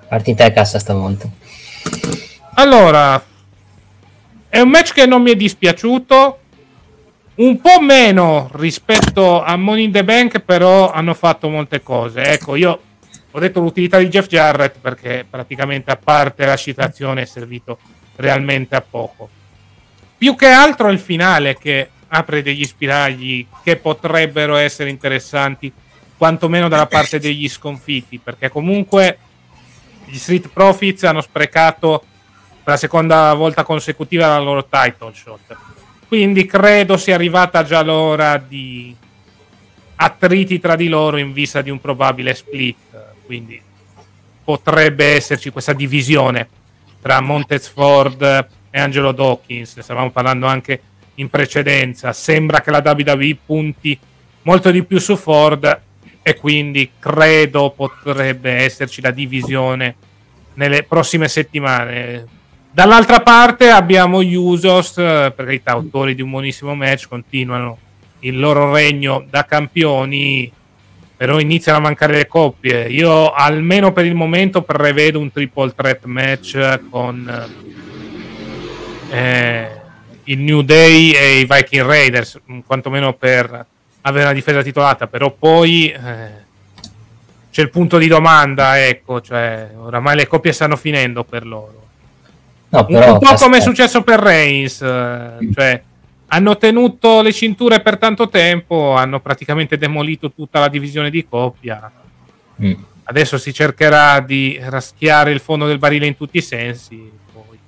Partita 0.09 0.45
a 0.45 0.51
cassa 0.51 0.79
stavolta. 0.81 1.29
Allora, 2.55 3.25
è 4.49 4.59
un 4.59 4.69
match 4.69 4.93
che 4.93 5.07
non 5.07 5.23
mi 5.23 5.31
è 5.31 5.37
dispiaciuto, 5.37 6.39
un 7.41 7.59
po' 7.61 7.81
meno 7.81 8.51
rispetto 8.53 9.43
a 9.43 9.57
Money 9.57 9.85
in 9.85 9.93
the 9.93 10.05
Bank, 10.05 10.41
però 10.41 10.93
hanno 10.93 11.15
fatto 11.15 11.49
molte 11.49 11.83
cose. 11.83 12.23
Ecco, 12.23 12.55
io 12.55 12.81
ho 13.31 13.39
detto 13.39 13.61
l'utilità 13.61 13.99
di 13.99 14.09
Jeff 14.09 14.27
Jarrett 14.27 14.79
perché 14.79 15.27
praticamente 15.29 15.91
a 15.91 15.97
parte 15.97 16.45
la 16.45 16.57
citazione 16.57 17.23
è 17.23 17.25
servito 17.25 17.79
realmente 18.17 18.77
a 18.77 18.83
poco. 18.83 19.29
Più 20.19 20.37
che 20.37 20.49
altro 20.49 20.91
il 20.91 20.99
finale 20.99 21.57
che 21.57 21.89
apre 22.09 22.43
degli 22.43 22.65
spiragli 22.65 23.47
che 23.65 23.77
potrebbero 23.77 24.57
essere 24.57 24.91
interessanti, 24.91 25.73
quantomeno 26.19 26.69
dalla 26.69 26.87
parte 26.87 27.19
degli 27.19 27.49
sconfitti, 27.49 28.19
perché 28.19 28.51
comunque 28.51 29.19
gli 30.05 30.19
Street 30.19 30.49
Profits 30.49 31.05
hanno 31.05 31.23
sprecato 31.23 32.05
per 32.63 32.75
la 32.75 32.77
seconda 32.77 33.33
volta 33.33 33.63
consecutiva 33.63 34.27
la 34.27 34.39
loro 34.39 34.67
title 34.67 35.15
shot 35.15 35.79
quindi 36.11 36.45
credo 36.45 36.97
sia 36.97 37.15
arrivata 37.15 37.63
già 37.63 37.83
l'ora 37.83 38.37
di 38.37 38.93
attriti 39.95 40.59
tra 40.59 40.75
di 40.75 40.89
loro 40.89 41.19
in 41.19 41.33
vista 41.33 41.63
di 41.63 41.71
un 41.71 41.81
probabile 41.81 42.35
split. 42.35 43.13
Quindi 43.25 43.63
potrebbe 44.43 45.05
esserci 45.15 45.51
questa 45.51 45.73
divisione 45.73 46.49
tra 47.01 47.21
Montez 47.21 47.69
Ford 47.69 48.23
e 48.23 48.81
Angelo 48.81 49.13
Dawkins. 49.13 49.77
Ne 49.77 49.83
stavamo 49.83 50.11
parlando 50.11 50.47
anche 50.47 50.83
in 51.15 51.31
precedenza. 51.31 52.13
Sembra 52.13 52.61
che 52.61 52.73
la 52.73 52.83
WWE 52.85 53.37
punti 53.47 53.97
molto 54.43 54.73
di 54.73 54.83
più 54.83 54.99
su 54.99 55.15
Ford 55.15 55.81
e 56.23 56.35
quindi 56.35 56.91
credo 56.99 57.71
potrebbe 57.71 58.51
esserci 58.51 59.01
la 59.01 59.13
divisione 59.13 59.95
nelle 60.55 60.83
prossime 60.83 61.29
settimane 61.29 62.27
Dall'altra 62.73 63.21
parte 63.21 63.69
abbiamo 63.69 64.23
gli 64.23 64.35
Usos, 64.35 64.97
eh, 64.99 65.33
per 65.35 65.45
carità, 65.45 65.73
autori 65.73 66.15
di 66.15 66.23
un 66.23 66.31
buonissimo 66.31 66.75
match, 66.75 67.09
continuano 67.09 67.79
il 68.21 68.39
loro 68.39 68.73
regno 68.73 69.25
da 69.29 69.45
campioni. 69.45 70.53
però 71.21 71.39
iniziano 71.39 71.77
a 71.77 71.83
mancare 71.83 72.15
le 72.15 72.27
coppie. 72.27 72.89
Io 72.89 73.31
almeno 73.31 73.93
per 73.93 74.07
il 74.07 74.15
momento 74.15 74.63
prevedo 74.63 75.19
un 75.19 75.31
triple 75.31 75.75
threat 75.77 76.05
match 76.07 76.81
con 76.89 77.49
eh, 79.11 79.71
il 80.25 80.39
New 80.39 80.63
Day 80.63 81.11
e 81.11 81.41
i 81.41 81.47
Viking 81.47 81.85
Raiders, 81.85 82.41
quantomeno 82.65 83.13
per 83.13 83.67
avere 84.01 84.25
una 84.25 84.33
difesa 84.33 84.63
titolata, 84.63 85.09
però 85.09 85.31
poi 85.31 85.91
eh, 85.91 85.99
c'è 87.51 87.61
il 87.61 87.69
punto 87.69 87.99
di 87.99 88.07
domanda, 88.07 88.83
ecco, 88.83 89.21
cioè 89.21 89.73
oramai 89.77 90.17
le 90.17 90.27
coppie 90.27 90.53
stanno 90.53 90.77
finendo 90.77 91.23
per 91.23 91.45
loro. 91.45 91.80
No, 92.73 92.85
però, 92.85 93.13
un 93.15 93.19
po' 93.19 93.35
come 93.35 93.59
è 93.59 93.61
successo 93.61 94.03
per 94.03 94.21
Reigns, 94.21 94.81
eh, 94.81 95.49
cioè 95.53 95.83
hanno 96.29 96.57
tenuto 96.57 97.21
le 97.21 97.33
cinture 97.33 97.81
per 97.81 97.99
tanto 97.99 98.29
tempo, 98.29 98.95
hanno 98.95 99.19
praticamente 99.19 99.77
demolito 99.77 100.31
tutta 100.31 100.61
la 100.61 100.69
divisione 100.69 101.11
di 101.11 101.27
coppia. 101.29 101.91
Mm. 102.63 102.73
Adesso 103.03 103.39
si 103.39 103.53
cercherà 103.53 104.21
di 104.21 104.57
raschiare 104.63 105.33
il 105.33 105.41
fondo 105.41 105.67
del 105.67 105.79
barile 105.79 106.07
in 106.07 106.17
tutti 106.17 106.39
i 106.39 106.43
sensi. 106.43 107.11
Poi. 107.33 107.59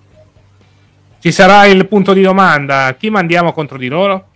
Ci 1.19 1.33
sarà 1.33 1.67
il 1.67 1.89
punto 1.89 2.13
di 2.13 2.23
domanda: 2.23 2.95
chi 2.97 3.11
mandiamo 3.11 3.53
contro 3.53 3.79
di 3.79 3.89
loro? 3.89 4.27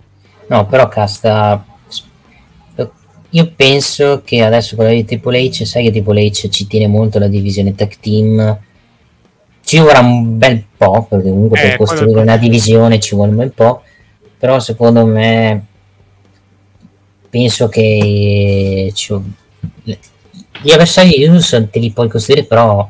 No, 0.49 0.67
però 0.67 0.89
Casta. 0.89 1.65
Io 3.31 3.53
penso 3.55 4.23
che 4.25 4.43
adesso 4.43 4.77
con 4.77 4.87
la 4.87 4.93
di 4.93 5.05
Triple 5.05 5.49
H, 5.49 5.65
sai 5.65 5.85
che 5.85 5.91
Triple 5.91 6.25
H 6.27 6.49
ci 6.49 6.67
tiene 6.67 6.87
molto 6.87 7.19
la 7.19 7.29
divisione 7.29 7.75
tech 7.75 7.99
team. 8.01 8.59
Ci 9.67 9.79
vorrà 9.79 9.99
un 9.99 10.39
bel 10.39 10.63
po', 10.77 11.07
perché 11.09 11.29
comunque 11.29 11.59
eh, 11.59 11.69
per 11.69 11.77
costruire 11.77 12.21
una 12.21 12.37
divisione 12.37 13.01
ci 13.01 13.17
vuole 13.17 13.31
un 13.31 13.37
bel 13.37 13.53
po' 13.53 13.83
però 14.39 14.61
secondo 14.61 15.05
me 15.07 15.65
penso 17.31 17.69
che 17.69 18.91
cioè, 18.95 19.21
gli 20.63 20.71
avversari 20.71 21.27
Usus 21.27 21.69
te 21.71 21.79
li 21.79 21.91
puoi 21.91 22.09
costruire 22.09 22.45
però 22.45 22.89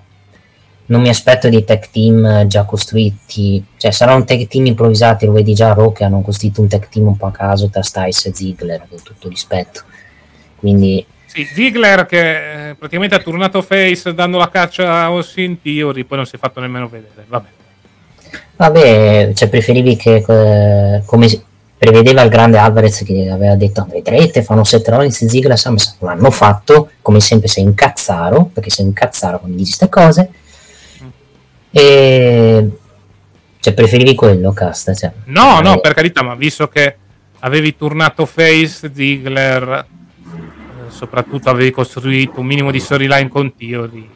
non 0.87 1.01
mi 1.01 1.09
aspetto 1.09 1.49
dei 1.49 1.65
tech 1.65 1.91
team 1.91 2.47
già 2.47 2.65
costruiti. 2.65 3.65
Cioè 3.77 3.91
saranno 3.91 4.25
tech 4.25 4.47
team 4.47 4.67
improvvisati 4.67 5.27
lo 5.27 5.33
vedi 5.33 5.53
già 5.53 5.71
a 5.71 5.75
Raw 5.75 5.93
che 5.93 6.05
hanno 6.05 6.21
costruito 6.21 6.61
un 6.61 6.69
tech 6.69 6.89
team 6.89 7.09
un 7.09 7.17
po' 7.17 7.27
a 7.27 7.33
caso 7.33 7.69
tra 7.69 7.83
Styles 7.83 8.27
e 8.27 8.35
Ziggler 8.35 8.87
con 8.89 9.03
tutto 9.03 9.29
rispetto. 9.29 9.83
Quindi 10.55 11.05
sì, 11.37 11.45
Ziggler 11.45 12.07
che 12.07 12.71
eh, 12.71 12.75
praticamente 12.75 13.15
ha 13.15 13.19
turnato 13.19 13.61
face 13.61 14.15
dando 14.15 14.39
la 14.39 14.49
caccia 14.49 14.91
a 14.91 15.05
Austin 15.05 15.61
Theory 15.61 16.05
poi 16.05 16.17
non 16.17 16.27
si 16.27 16.37
è 16.37 16.39
fatto 16.39 16.61
nemmeno 16.61 16.89
vedere 16.89 17.25
vabbè. 17.27 17.49
Vabbè, 18.57 19.33
cioè 19.35 19.49
preferivi 19.51 19.97
che 19.97 20.25
eh, 20.27 21.03
come 21.05 21.29
prevedeva 21.77 22.23
il 22.23 22.31
grande 22.31 22.57
Alvarez 22.57 23.03
che 23.05 23.29
aveva 23.29 23.55
detto 23.55 23.87
vedrete 23.91 24.43
fanno 24.43 24.65
Seth 24.65 24.89
Rollins 24.89 25.21
e 25.21 25.29
Ziggler 25.29 25.59
Samsa 25.59 25.97
l'hanno 25.99 26.31
fatto 26.31 26.91
come 27.03 27.21
sempre 27.21 27.49
sei 27.49 27.65
incazzaro 27.65 28.51
perché 28.53 28.71
sei 28.71 28.87
incazzaro 28.87 29.41
quando 29.41 29.59
dici 29.59 29.77
queste 29.77 29.89
cose. 29.89 30.31
E 31.71 32.71
cioè 33.61 33.75
preferivi 33.75 34.15
quello 34.15 34.53
casta 34.53 34.95
cioè. 34.95 35.13
no 35.27 35.61
no 35.61 35.81
per 35.81 35.93
carità 35.93 36.23
ma 36.23 36.35
visto 36.35 36.69
che 36.69 36.97
avevi 37.41 37.77
turnato 37.77 38.25
face 38.25 38.91
Ziggler 38.95 39.69
eh, 39.69 39.96
soprattutto 40.97 41.51
avevi 41.51 41.71
costruito 41.71 42.41
un 42.41 42.47
minimo 42.47 42.71
di 42.71 42.81
storyline 42.81 43.29
con 43.29 43.55
Theory 43.55 44.09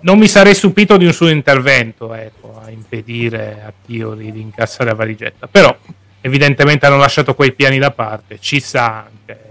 non 0.00 0.18
mi 0.18 0.28
sarei 0.28 0.54
stupito 0.54 0.96
di 0.96 1.04
un 1.04 1.12
suo 1.12 1.28
intervento 1.28 2.14
ecco, 2.14 2.60
a 2.62 2.70
impedire 2.70 3.62
a 3.66 3.72
Theory 3.84 4.30
di 4.30 4.40
incassare 4.40 4.90
la 4.90 4.94
valigetta 4.94 5.48
però 5.48 5.76
evidentemente 6.20 6.86
hanno 6.86 6.98
lasciato 6.98 7.34
quei 7.34 7.52
piani 7.52 7.78
da 7.78 7.90
parte 7.90 8.38
ci 8.40 8.60
sa 8.60 9.08
anche 9.08 9.46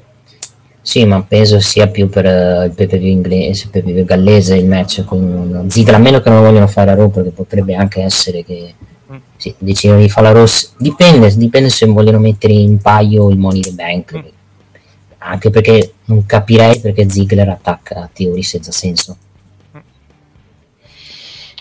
sì, 0.88 1.04
ma 1.04 1.20
penso 1.24 1.60
sia 1.60 1.88
più 1.88 2.10
per 2.10 2.26
uh, 2.26 2.64
il 2.66 2.72
PPV 2.76 3.02
inglese, 3.06 3.64
il 3.66 3.70
PPV 3.72 4.04
gallese 4.04 4.56
il 4.56 4.68
match 4.68 5.04
con 5.04 5.66
Ziggler, 5.68 5.96
a 5.96 5.98
meno 5.98 6.22
che 6.22 6.30
non 6.30 6.44
lo 6.44 6.46
vogliono 6.46 6.68
fare 6.68 6.92
a 6.92 6.94
Raw, 6.94 7.10
perché 7.10 7.32
potrebbe 7.32 7.74
anche 7.74 8.04
essere 8.04 8.46
che 8.46 8.72
mm. 9.12 9.16
sì, 9.36 9.56
decidono 9.58 10.00
di 10.00 10.10
fare 10.10 10.28
la 10.28 10.34
Raw. 10.34 10.46
Dipende, 10.78 11.36
dipende 11.36 11.70
se 11.70 11.88
vogliono 11.88 12.20
mettere 12.20 12.54
in 12.54 12.78
paio 12.78 13.32
il 13.32 13.38
Money 13.40 13.62
the 13.62 13.72
Bank. 13.72 14.16
Mm. 14.16 14.35
Anche 15.28 15.50
perché 15.50 15.94
non 16.06 16.26
capirei 16.26 16.80
perché 16.80 17.10
Ziggler 17.10 17.50
attacca 17.50 17.95
a 17.95 18.10
Theory 18.12 18.44
senza 18.44 18.72
senso 18.72 19.18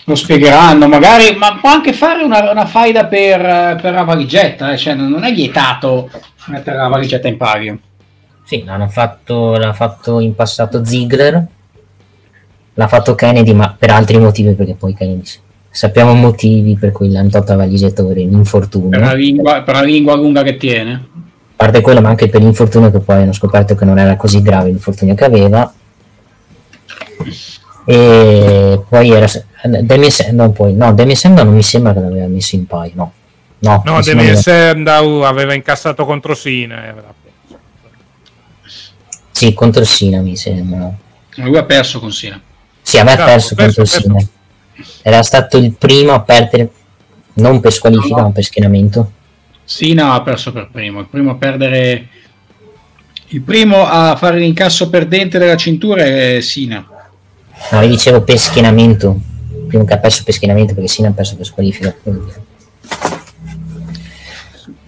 lo 0.07 0.15
spiegheranno 0.15 0.87
magari, 0.87 1.35
ma 1.35 1.57
può 1.59 1.69
anche 1.69 1.91
fare 1.91 2.23
una, 2.23 2.51
una 2.51 2.65
faida 2.65 3.05
per, 3.05 3.79
per, 3.81 3.93
la 3.93 4.03
valigetta, 4.03 4.71
eh? 4.71 4.77
cioè 4.77 4.93
non 4.93 5.23
è 5.23 5.33
vietato 5.33 6.09
mettere 6.47 6.77
la 6.77 6.87
valigetta 6.87 7.27
in 7.27 7.37
pari. 7.37 7.79
Sì, 8.43 8.63
l'hanno 8.63 8.87
fatto, 8.87 9.57
l'ha 9.57 9.73
fatto 9.73 10.19
in 10.19 10.35
passato 10.35 10.85
Ziggler, 10.85 11.47
l'ha 12.75 12.87
fatto 12.87 13.15
Kennedy, 13.15 13.53
ma 13.53 13.75
per 13.77 13.89
altri 13.89 14.19
motivi, 14.19 14.53
perché 14.53 14.75
poi 14.75 14.93
Kennedy 14.93 15.23
sappiamo 15.71 16.13
motivi 16.13 16.75
per 16.75 16.91
cui 16.91 17.11
l'hanno 17.11 17.29
tolto 17.29 17.53
la 17.53 17.57
valigetta 17.57 18.03
per 18.03 18.99
la, 18.99 19.13
lingua, 19.13 19.63
per 19.63 19.73
la 19.73 19.81
lingua 19.81 20.15
lunga 20.15 20.43
che 20.43 20.57
tiene. 20.57 21.07
Parte 21.65 21.81
quello, 21.81 21.99
ma 21.99 22.09
anche 22.09 22.29
per 22.29 22.41
l'infortunio 22.41 22.91
che 22.91 22.99
poi 22.99 23.23
hanno 23.23 23.33
scoperto 23.33 23.73
che 23.73 23.85
non 23.85 23.97
era 23.97 24.15
così 24.17 24.41
grave 24.41 24.69
l'infortunio 24.69 25.15
che 25.15 25.25
aveva. 25.25 25.73
E 27.85 28.83
poi 28.87 29.11
era 29.11 29.25
Demi 29.63 30.11
Sandow 30.11 30.51
poi 30.51 30.75
no 30.75 30.93
Demi 30.93 31.15
Sandow 31.15 31.43
non 31.43 31.55
mi 31.55 31.63
sembra 31.63 31.93
che 31.93 31.99
l'aveva 31.99 32.27
messo 32.27 32.55
in 32.55 32.65
paio 32.67 32.91
no. 32.93 33.13
No, 33.59 33.81
no 33.83 34.01
Demi 34.01 34.35
Sandow 34.35 35.21
aveva 35.21 35.53
incassato 35.53 36.05
contro 36.05 36.35
Sina 36.35 36.93
sì 39.31 39.53
contro 39.53 39.83
Sina 39.83 40.21
mi 40.21 40.37
sembra. 40.37 40.93
Lui 41.35 41.57
ha 41.57 41.63
perso 41.63 41.99
con 41.99 42.11
Sina. 42.11 42.39
Sì 42.81 42.99
aveva 42.99 43.17
no, 43.17 43.25
perso, 43.25 43.55
perso 43.55 43.81
contro 43.81 43.85
Sina. 43.85 44.27
Era 45.01 45.23
stato 45.23 45.57
il 45.57 45.73
primo 45.73 46.13
a 46.13 46.21
perdere 46.21 46.69
non 47.33 47.59
per 47.59 47.73
squalifica 47.73 48.15
no, 48.15 48.21
no. 48.21 48.27
ma 48.27 48.33
per 48.33 48.43
schienamento 48.43 49.11
Sina 49.65 50.13
ha 50.13 50.21
perso 50.21 50.51
per 50.51 50.69
primo 50.71 51.01
il 51.01 51.07
primo 51.07 51.31
a 51.31 51.35
perdere 51.35 52.07
il 53.29 53.41
primo 53.41 53.85
a 53.85 54.15
fare 54.15 54.39
l'incasso 54.39 54.89
perdente 54.89 55.37
della 55.37 55.57
cintura 55.57 56.03
è 56.03 56.39
Sina 56.39 56.87
no 57.71 57.81
io 57.81 57.87
dicevo 57.87 58.23
per 58.23 58.37
schienamento 58.37 59.33
primo 59.75 59.85
che 59.85 59.93
ha 59.93 59.99
perso 59.99 60.23
per 60.23 60.33
schienamento 60.33 60.73
perché 60.73 60.89
Sina 60.89 61.09
ha 61.09 61.11
perso 61.11 61.35
per 61.35 61.45
squalifica. 61.45 61.93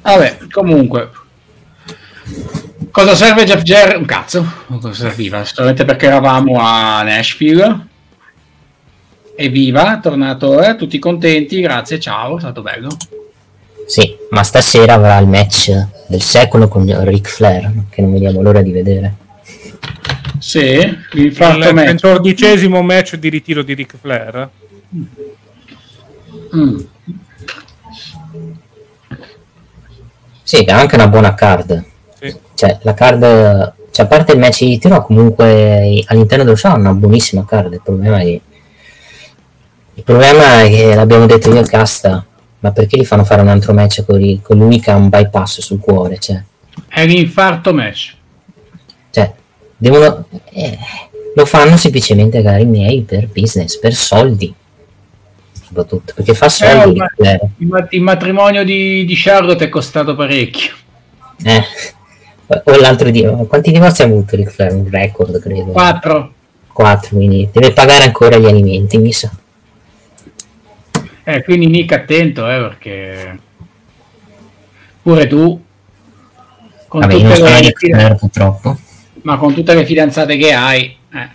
Vabbè, 0.02 0.38
comunque. 0.50 1.12
Cosa 2.92 3.16
serve 3.16 3.44
Jeff 3.44 3.62
Jarrett? 3.62 3.98
Un 3.98 4.06
cazzo, 4.06 4.46
cosa 4.68 4.94
serviva? 4.94 5.44
Solamente 5.44 5.86
perché 5.86 6.08
eravamo 6.08 6.60
a 6.60 7.04
Nashville. 7.04 7.86
Evviva, 9.36 10.00
tornato, 10.02 10.62
eh, 10.64 10.76
tutti 10.76 10.98
contenti, 10.98 11.62
grazie, 11.62 12.00
ciao, 12.00 12.38
è 12.38 12.40
stato 12.40 12.62
bello. 12.62 12.90
Sì, 13.88 14.18
ma 14.32 14.44
stasera 14.44 14.96
avrà 14.96 15.18
il 15.18 15.28
match 15.28 15.72
del 16.08 16.22
secolo 16.22 16.68
con 16.68 16.86
Ric 17.06 17.30
Flair, 17.30 17.72
che 17.90 18.02
non 18.02 18.12
vediamo 18.12 18.42
l'ora 18.42 18.62
di 18.62 18.72
vedere. 18.72 19.16
Sì, 20.40 20.98
il, 21.14 21.36
quattordicesimo 21.36 22.82
match 22.82 23.16
di 23.16 23.30
ritiro 23.30 23.64
di 23.64 23.74
Ric 23.74 23.96
Flair. 24.00 24.50
Mm. 26.54 26.78
Sì, 30.44 30.64
è 30.64 30.72
anche 30.72 30.96
una 30.96 31.08
buona 31.08 31.34
card. 31.34 31.84
Sì. 32.20 32.36
Cioè, 32.56 32.80
la 32.82 32.94
card, 32.94 33.74
cioè, 33.92 34.06
a 34.06 34.08
parte 34.10 34.34
il 34.34 34.40
match 34.40 34.66
di 34.66 34.78
tiro, 34.78 35.02
comunque 35.02 36.04
all'interno 36.08 36.44
dello 36.44 36.58
show 36.58 36.72
ha 36.72 36.76
una 36.76 36.94
buonissima 36.94 37.46
card. 37.46 37.72
Il 37.72 37.82
problema 37.82 38.20
è, 38.20 38.26
il 39.94 40.04
problema 40.04 40.62
è 40.62 40.70
che 40.70 40.94
l'abbiamo 40.94 41.26
detto 41.26 41.54
io 41.54 41.62
a 41.62 41.66
Casta, 41.66 42.26
ma 42.60 42.72
perché 42.72 42.98
gli 42.98 43.06
fanno 43.06 43.24
fare 43.24 43.42
un 43.42 43.50
altro 43.50 43.74
match 43.74 44.04
con, 44.06 44.40
con 44.42 44.58
lui 44.58 44.80
che 44.80 44.92
ha 44.92 44.96
un 44.96 45.10
bypass 45.10 45.62
sul 45.62 45.80
cuore? 45.80 46.18
Cioè. 46.18 46.44
È 46.88 47.06
l'infarto 47.06 47.74
match. 47.74 48.16
Cioè, 49.12 49.34
devono, 49.76 50.26
eh, 50.52 50.78
lo 51.36 51.46
fanno 51.46 51.78
semplicemente, 51.78 52.42
cari 52.42 52.66
miei, 52.66 53.02
per 53.02 53.28
business, 53.28 53.78
per 53.80 53.94
soldi 53.94 54.54
soprattutto 55.68 56.14
perché 56.16 56.34
fa 56.34 56.48
soldi. 56.50 57.02
Eh, 57.18 57.40
il, 57.58 57.88
il, 57.90 58.02
matrimonio 58.02 58.64
di, 58.64 59.04
di, 59.06 59.16
Charlotte 59.16 59.66
è 59.66 59.70
costato 59.70 60.16
parecchio. 60.16 60.74
Eh, 61.44 61.64
o 62.48 62.76
l'altro 62.78 63.10
dia, 63.10 63.32
quanti 63.32 63.72
divorzi 63.72 64.02
ha 64.02 64.06
avuto 64.06 64.36
Ric 64.36 64.50
Flair? 64.50 64.74
Un 64.74 64.90
record, 64.90 65.40
credo. 65.40 65.72
Quattro. 65.72 66.34
Quattro, 66.72 67.18
quindi 67.18 67.50
deve 67.52 67.74
pagare 67.74 68.06
ancora 68.06 68.38
gli 68.38 68.46
alimenti, 68.46 68.98
mi 68.98 69.12
sa. 69.12 69.30
Eh, 71.30 71.44
quindi 71.44 71.68
mica 71.68 71.96
attento, 71.96 72.50
eh, 72.50 72.58
perché 72.58 73.40
pure 75.02 75.28
tu 75.28 75.62
con 76.88 77.02
Vabbè, 77.02 77.14
tutte 77.16 77.28
le 77.28 77.74
Flair, 77.74 78.16
purtroppo. 78.16 78.80
Ma 79.24 79.36
con 79.36 79.54
tutte 79.54 79.74
le 79.74 79.86
fidanzate 79.86 80.38
che 80.38 80.54
hai, 80.54 80.98
eh. 81.14 81.30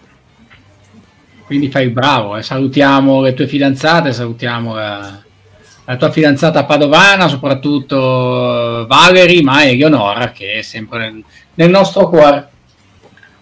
Quindi 1.45 1.69
fai 1.69 1.91
bravo, 1.91 2.39
eh. 2.39 2.43
salutiamo 2.43 3.21
le 3.21 3.35
tue 3.35 3.47
fidanzate, 3.47 4.15
salutiamo 4.15 4.75
la, 4.75 5.23
la 5.85 5.97
tua 5.97 6.11
fidanzata 6.11 6.65
padovana, 6.65 7.29
soprattutto 7.29 8.87
Valerie, 8.89 9.43
ma 9.43 9.63
Eleonora, 9.67 10.31
che 10.31 10.53
è 10.55 10.63
sempre 10.63 10.99
nel, 11.01 11.25
nel 11.53 11.69
nostro 11.69 12.09
cuore. 12.09 12.49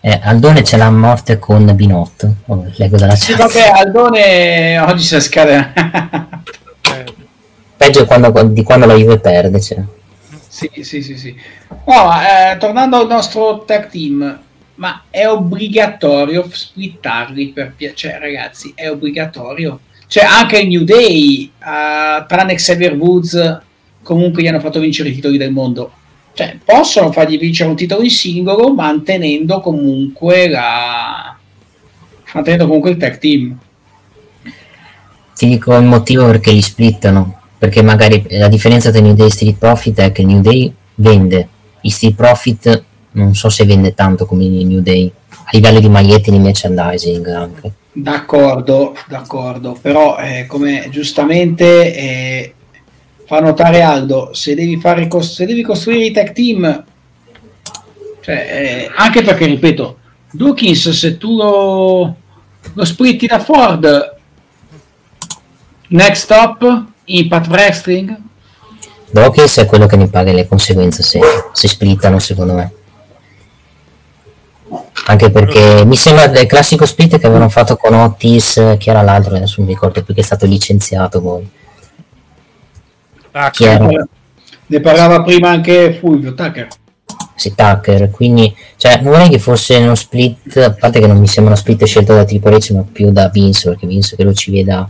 Eh, 0.02 0.18
Aldone 0.22 0.62
c'è 0.62 0.78
la 0.78 0.90
morte 0.90 1.38
con 1.38 1.74
Binotto. 1.74 2.36
Oh, 2.46 2.64
leggo 2.76 2.96
dalla 2.96 3.14
sì, 3.14 3.34
vabbè, 3.34 3.70
Aldone 3.74 4.78
oggi 4.78 5.04
si 5.04 5.20
scade. 5.20 5.72
Peggio 7.76 8.06
quando, 8.06 8.30
di 8.44 8.62
quando 8.62 8.86
la 8.86 8.94
Juve 8.94 9.18
perde. 9.18 9.60
Cioè. 9.60 9.82
Sì, 10.48 10.70
sì, 10.80 11.02
sì, 11.02 11.18
sì. 11.18 11.36
Oh, 11.84 12.10
eh, 12.14 12.56
tornando 12.56 12.96
al 12.96 13.08
nostro 13.08 13.62
tag 13.66 13.90
team, 13.90 14.40
ma 14.76 15.02
è 15.10 15.28
obbligatorio 15.28 16.48
splittarli 16.50 17.48
per 17.48 17.74
piacere, 17.76 18.14
cioè, 18.14 18.20
ragazzi, 18.20 18.72
è 18.74 18.88
obbligatorio. 18.88 19.80
Cioè, 20.06 20.24
anche 20.24 20.60
il 20.60 20.68
New 20.68 20.84
Day, 20.84 21.52
uh, 21.58 22.24
tranne 22.26 22.54
Xavier 22.54 22.94
Woods, 22.94 23.60
comunque 24.02 24.42
gli 24.42 24.46
hanno 24.46 24.60
fatto 24.60 24.80
vincere 24.80 25.10
i 25.10 25.14
titoli 25.14 25.36
del 25.36 25.52
mondo 25.52 25.92
cioè, 26.32 26.58
possono 26.64 27.12
fargli 27.12 27.38
vincere 27.38 27.70
un 27.70 27.76
titolo 27.76 28.02
in 28.02 28.10
singolo 28.10 28.72
mantenendo 28.72 29.60
comunque 29.60 30.48
la 30.48 31.36
mantenendo 32.32 32.66
comunque 32.66 32.90
il 32.90 32.96
tag 32.96 33.18
team. 33.18 33.58
Ti 35.34 35.46
dico 35.46 35.76
il 35.76 35.84
motivo 35.84 36.26
perché 36.26 36.52
li 36.52 36.62
splittano 36.62 37.40
perché 37.58 37.82
magari 37.82 38.24
la 38.30 38.48
differenza 38.48 38.90
tra 38.90 39.00
New 39.00 39.14
Day 39.14 39.26
e 39.26 39.30
Street 39.30 39.56
Profit 39.58 40.00
è 40.00 40.12
che 40.12 40.24
New 40.24 40.40
Day 40.40 40.72
vende. 40.94 41.48
I 41.82 41.90
Street 41.90 42.14
Profit 42.14 42.84
non 43.12 43.34
so 43.34 43.48
se 43.48 43.64
vende 43.64 43.94
tanto 43.94 44.24
come 44.24 44.44
i 44.44 44.64
New 44.64 44.80
Day 44.80 45.10
a 45.28 45.50
livello 45.52 45.80
di 45.80 45.88
magliette 45.88 46.30
di 46.30 46.38
merchandising 46.38 47.26
anche. 47.26 47.72
D'accordo 47.92 48.96
d'accordo. 49.08 49.76
Però 49.80 50.16
eh, 50.18 50.46
come 50.46 50.88
giustamente 50.90 51.94
eh, 51.94 52.54
fa 53.30 53.38
notare 53.38 53.80
Aldo, 53.80 54.30
se 54.32 54.56
devi, 54.56 54.76
fare, 54.80 55.08
se 55.20 55.46
devi 55.46 55.62
costruire 55.62 56.06
i 56.06 56.10
tech 56.10 56.32
team, 56.32 56.84
cioè, 58.22 58.34
eh, 58.34 58.90
anche 58.92 59.22
perché, 59.22 59.46
ripeto, 59.46 59.98
Dawkins, 60.32 60.90
se 60.90 61.16
tu 61.16 61.36
lo, 61.36 62.16
lo 62.72 62.84
splitti 62.84 63.28
da 63.28 63.38
Ford, 63.38 64.16
next 65.90 66.24
stop, 66.24 66.84
Impact 67.04 67.46
Wrestling. 67.46 68.20
Dawkins 69.12 69.58
è 69.58 69.66
quello 69.66 69.86
che 69.86 69.94
ne 69.94 70.08
paga 70.08 70.32
le 70.32 70.48
conseguenze 70.48 71.04
se, 71.04 71.20
se 71.52 71.68
splittano, 71.68 72.18
secondo 72.18 72.54
me. 72.54 72.72
Anche 75.06 75.30
perché 75.30 75.84
mi 75.84 75.94
sembra 75.94 76.26
del 76.26 76.46
classico 76.46 76.84
split 76.84 77.20
che 77.20 77.26
avevano 77.26 77.48
fatto 77.48 77.76
con 77.76 77.94
Otis, 77.94 78.74
chi 78.76 78.90
era 78.90 79.02
l'altro, 79.02 79.36
adesso 79.36 79.54
non 79.58 79.68
mi 79.68 79.74
ricordo 79.74 80.02
più 80.02 80.14
che 80.14 80.20
è 80.20 80.24
stato 80.24 80.46
licenziato 80.46 81.22
poi 81.22 81.58
Tucker. 83.30 84.08
Ne 84.66 84.80
parlava 84.80 85.22
prima 85.22 85.48
anche 85.48 85.96
Fulvio 85.98 86.34
Tucker. 86.34 86.68
Sì, 87.34 87.54
Tucker, 87.54 88.10
quindi 88.10 88.54
cioè, 88.76 89.00
non 89.00 89.12
vorrei 89.12 89.30
che 89.30 89.38
fosse 89.38 89.76
uno 89.76 89.94
split, 89.94 90.56
a 90.58 90.72
parte 90.72 91.00
che 91.00 91.06
non 91.06 91.18
mi 91.18 91.26
sembra 91.26 91.52
uno 91.52 91.60
split 91.60 91.84
scelto 91.84 92.14
da 92.14 92.24
Triple 92.24 92.56
H, 92.56 92.72
ma 92.74 92.84
più 92.90 93.10
da 93.10 93.28
Vince, 93.28 93.70
perché 93.70 93.86
Vince 93.86 94.14
che 94.14 94.24
lo 94.24 94.32
ci 94.32 94.50
veda 94.50 94.88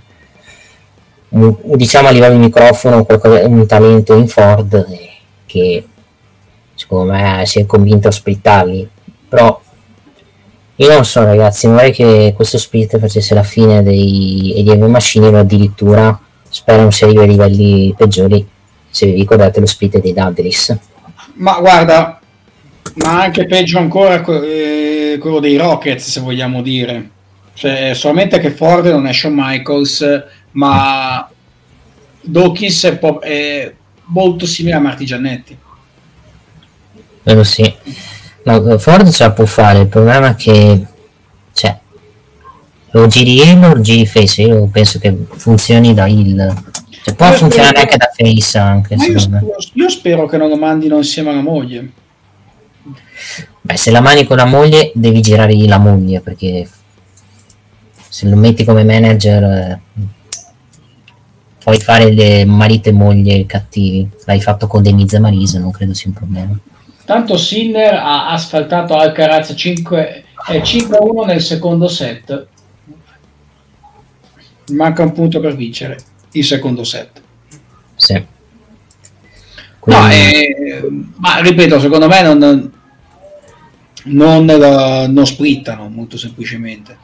diciamo 1.30 2.08
a 2.08 2.10
livello 2.10 2.34
di 2.34 2.40
microfono 2.40 3.04
qualcosa, 3.04 3.46
un 3.46 3.64
talento 3.66 4.14
in 4.14 4.26
Ford 4.26 4.84
che 5.46 5.86
secondo 6.74 7.12
me 7.12 7.42
si 7.46 7.60
è 7.60 7.66
convinto 7.66 8.08
a 8.08 8.10
splittarli, 8.10 8.88
però 9.28 9.60
io 10.74 10.92
non 10.92 11.04
so 11.04 11.22
ragazzi, 11.22 11.66
non 11.66 11.76
vorrei 11.76 11.92
che 11.92 12.32
questo 12.34 12.58
split 12.58 12.98
facesse 12.98 13.34
la 13.34 13.42
fine 13.42 13.82
dei 13.82 14.54
EDM 14.56 14.86
Machine 14.86 15.28
o 15.28 15.38
addirittura 15.38 16.18
spero 16.50 16.82
non 16.82 16.92
si 16.92 17.04
arrivi 17.04 17.20
ai 17.20 17.28
livelli 17.28 17.94
peggiori 17.96 18.46
se 18.90 19.06
vi 19.06 19.12
ricordate 19.12 19.60
lo 19.60 19.66
split 19.66 20.00
dei 20.00 20.12
Dudleys 20.12 20.76
ma 21.34 21.58
guarda 21.58 22.20
ma 22.94 23.22
anche 23.22 23.46
peggio 23.46 23.78
ancora 23.78 24.22
eh, 24.42 25.18
quello 25.20 25.40
dei 25.40 25.56
Rockets 25.56 26.08
se 26.08 26.20
vogliamo 26.20 26.62
dire. 26.62 27.10
Cioè, 27.54 27.92
solamente 27.94 28.38
che 28.38 28.50
Ford 28.50 28.86
non 28.86 29.06
è 29.06 29.12
Shawn 29.12 29.34
Michaels 29.36 30.24
ma 30.52 31.28
Dawkins 32.22 32.84
è, 32.84 32.96
po- 32.96 33.20
è 33.20 33.72
molto 34.04 34.46
simile 34.46 34.76
a 34.76 34.80
Marti 34.80 35.04
Giannetti. 35.04 35.56
Vero 37.22 37.44
sì. 37.44 37.72
No, 38.44 38.78
Ford 38.78 39.08
ce 39.10 39.24
la 39.24 39.32
può 39.32 39.44
fare 39.44 39.80
il 39.80 39.88
problema 39.88 40.30
è 40.30 40.34
che 40.34 40.86
cioè, 41.52 41.78
lo 42.92 43.06
giri 43.06 43.40
e 43.40 43.56
lo 43.56 43.80
giri 43.80 44.06
face 44.06 44.42
io 44.42 44.66
penso 44.66 44.98
che 44.98 45.16
funzioni 45.36 45.94
da 45.94 46.06
il 46.08 46.54
cioè, 47.02 47.14
può 47.14 47.26
io 47.28 47.32
funzionare 47.32 47.78
spero... 47.78 47.92
anche 47.92 47.96
da 47.96 48.10
face 48.12 48.58
anche 48.58 48.94
io 48.94 49.18
spero, 49.18 49.46
io, 49.74 49.88
spero 49.88 50.26
che 50.26 50.36
non 50.36 50.48
lo 50.48 50.56
mandino 50.56 50.96
insieme 50.96 51.30
alla 51.30 51.40
moglie. 51.40 51.92
Beh 53.62 53.76
se 53.76 53.90
la 53.90 54.00
mani 54.00 54.24
con 54.24 54.36
la 54.36 54.44
moglie 54.44 54.92
devi 54.94 55.20
girare 55.20 55.54
la 55.66 55.78
moglie 55.78 56.20
perché 56.20 56.68
se 58.08 58.28
lo 58.28 58.36
metti 58.36 58.64
come 58.64 58.84
manager 58.84 59.42
eh, 59.44 59.80
puoi 61.62 61.78
fare 61.78 62.12
le 62.12 62.44
marito 62.44 62.88
e 62.88 62.92
moglie 62.92 63.46
cattivi. 63.46 64.08
L'hai 64.24 64.40
fatto 64.40 64.66
con 64.66 64.82
Demiz 64.82 65.14
e 65.14 65.18
Marisa 65.20 65.58
non 65.58 65.70
credo 65.70 65.94
sia 65.94 66.08
un 66.08 66.14
problema. 66.14 66.58
Tanto 67.04 67.36
Sinner 67.36 67.94
ha 67.94 68.30
asfaltato 68.30 68.96
Alcaraz 68.96 69.52
5 69.56 70.24
5-1 70.48 71.26
nel 71.26 71.40
secondo 71.40 71.86
set 71.86 72.46
manca 74.70 75.02
un 75.02 75.12
punto 75.12 75.40
per 75.40 75.56
vincere 75.56 75.98
il 76.32 76.44
secondo 76.44 76.84
set. 76.84 77.20
Sì. 77.96 78.24
Quindi... 79.78 80.02
No, 80.02 80.08
eh, 80.10 80.88
ma 81.16 81.40
ripeto, 81.40 81.80
secondo 81.80 82.06
me 82.06 82.22
non, 82.22 82.72
non, 84.04 84.44
non 84.44 85.26
splittano 85.26 85.88
molto 85.88 86.16
semplicemente. 86.16 86.96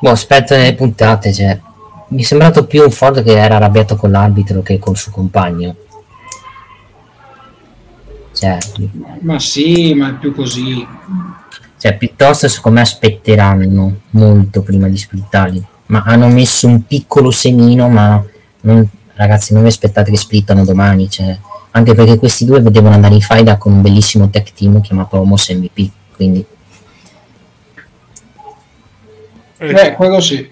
Boh, 0.00 0.10
aspetta 0.10 0.56
le 0.56 0.74
puntate, 0.74 1.32
cioè, 1.32 1.58
mi 2.08 2.22
è 2.22 2.24
sembrato 2.24 2.66
più 2.66 2.82
un 2.82 2.90
Ford 2.90 3.22
che 3.22 3.36
era 3.38 3.56
arrabbiato 3.56 3.96
con 3.96 4.10
l'arbitro 4.10 4.62
che 4.62 4.78
col 4.78 4.96
suo 4.96 5.12
compagno. 5.12 5.76
Cioè, 8.34 8.58
ma 9.20 9.38
sì, 9.38 9.94
ma 9.94 10.10
è 10.10 10.14
più 10.14 10.34
così. 10.34 10.86
Cioè, 11.78 11.96
piuttosto 11.96 12.48
secondo 12.48 12.78
me 12.78 12.84
aspetteranno 12.84 14.00
molto 14.10 14.62
prima 14.62 14.88
di 14.88 14.96
splittarli 14.96 15.66
ma 15.92 16.02
hanno 16.06 16.28
messo 16.28 16.66
un 16.66 16.86
piccolo 16.86 17.30
semino, 17.30 17.88
ma 17.90 18.22
non, 18.62 18.88
ragazzi 19.14 19.52
non 19.52 19.62
vi 19.62 19.68
aspettate 19.68 20.10
che 20.10 20.16
splittano 20.16 20.64
domani, 20.64 21.08
cioè, 21.10 21.38
anche 21.72 21.94
perché 21.94 22.18
questi 22.18 22.46
due 22.46 22.62
devono 22.62 22.94
andare 22.94 23.14
in 23.14 23.20
faida 23.20 23.58
con 23.58 23.74
un 23.74 23.82
bellissimo 23.82 24.30
tech 24.30 24.54
team 24.54 24.80
chiamato 24.80 25.18
Homos 25.18 25.50
MVP, 25.50 25.90
quindi... 26.16 26.44
Eh, 29.58 29.92
quello 29.92 30.20
sì. 30.20 30.50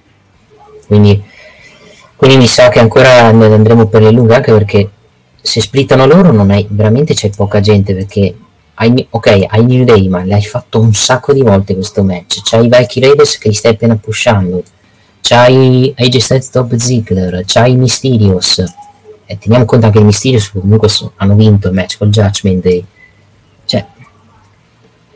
Quindi, 0.86 1.22
quindi 2.16 2.36
mi 2.36 2.46
sa 2.46 2.68
che 2.68 2.78
ancora 2.78 3.24
andremo 3.24 3.86
per 3.86 4.02
le 4.02 4.10
lunghe, 4.10 4.34
anche 4.34 4.52
perché 4.52 4.90
se 5.40 5.62
splittano 5.62 6.04
loro 6.04 6.32
non 6.32 6.50
hai, 6.50 6.66
veramente 6.68 7.14
c'è 7.14 7.30
poca 7.30 7.60
gente, 7.60 7.94
perché 7.94 8.34
hai, 8.74 9.06
ok, 9.08 9.46
hai 9.48 9.64
New 9.64 9.84
Day, 9.84 10.06
ma 10.08 10.22
l'hai 10.22 10.44
fatto 10.44 10.80
un 10.80 10.92
sacco 10.92 11.32
di 11.32 11.40
volte 11.40 11.72
questo 11.72 12.04
match, 12.04 12.40
c'hai 12.42 12.66
i 12.66 12.68
vecchi 12.68 13.00
Raiders 13.00 13.38
che 13.38 13.48
li 13.48 13.54
stai 13.54 13.72
appena 13.72 13.96
pushando, 13.96 14.62
c'hai 15.20 15.94
AJ 15.96 16.16
Styles 16.16 16.50
Top 16.50 16.74
Ziggler, 16.74 17.42
c'hai 17.46 17.76
Mysterios 17.76 18.64
e 19.24 19.38
teniamo 19.38 19.64
conto 19.64 19.86
anche 19.86 20.00
i 20.00 20.04
Mysterios 20.04 20.50
comunque 20.50 20.88
so, 20.88 21.12
hanno 21.16 21.34
vinto 21.34 21.68
il 21.68 21.74
match 21.74 21.98
col 21.98 22.08
Judgment 22.08 22.62
Day. 22.62 22.84
Cioè 23.64 23.86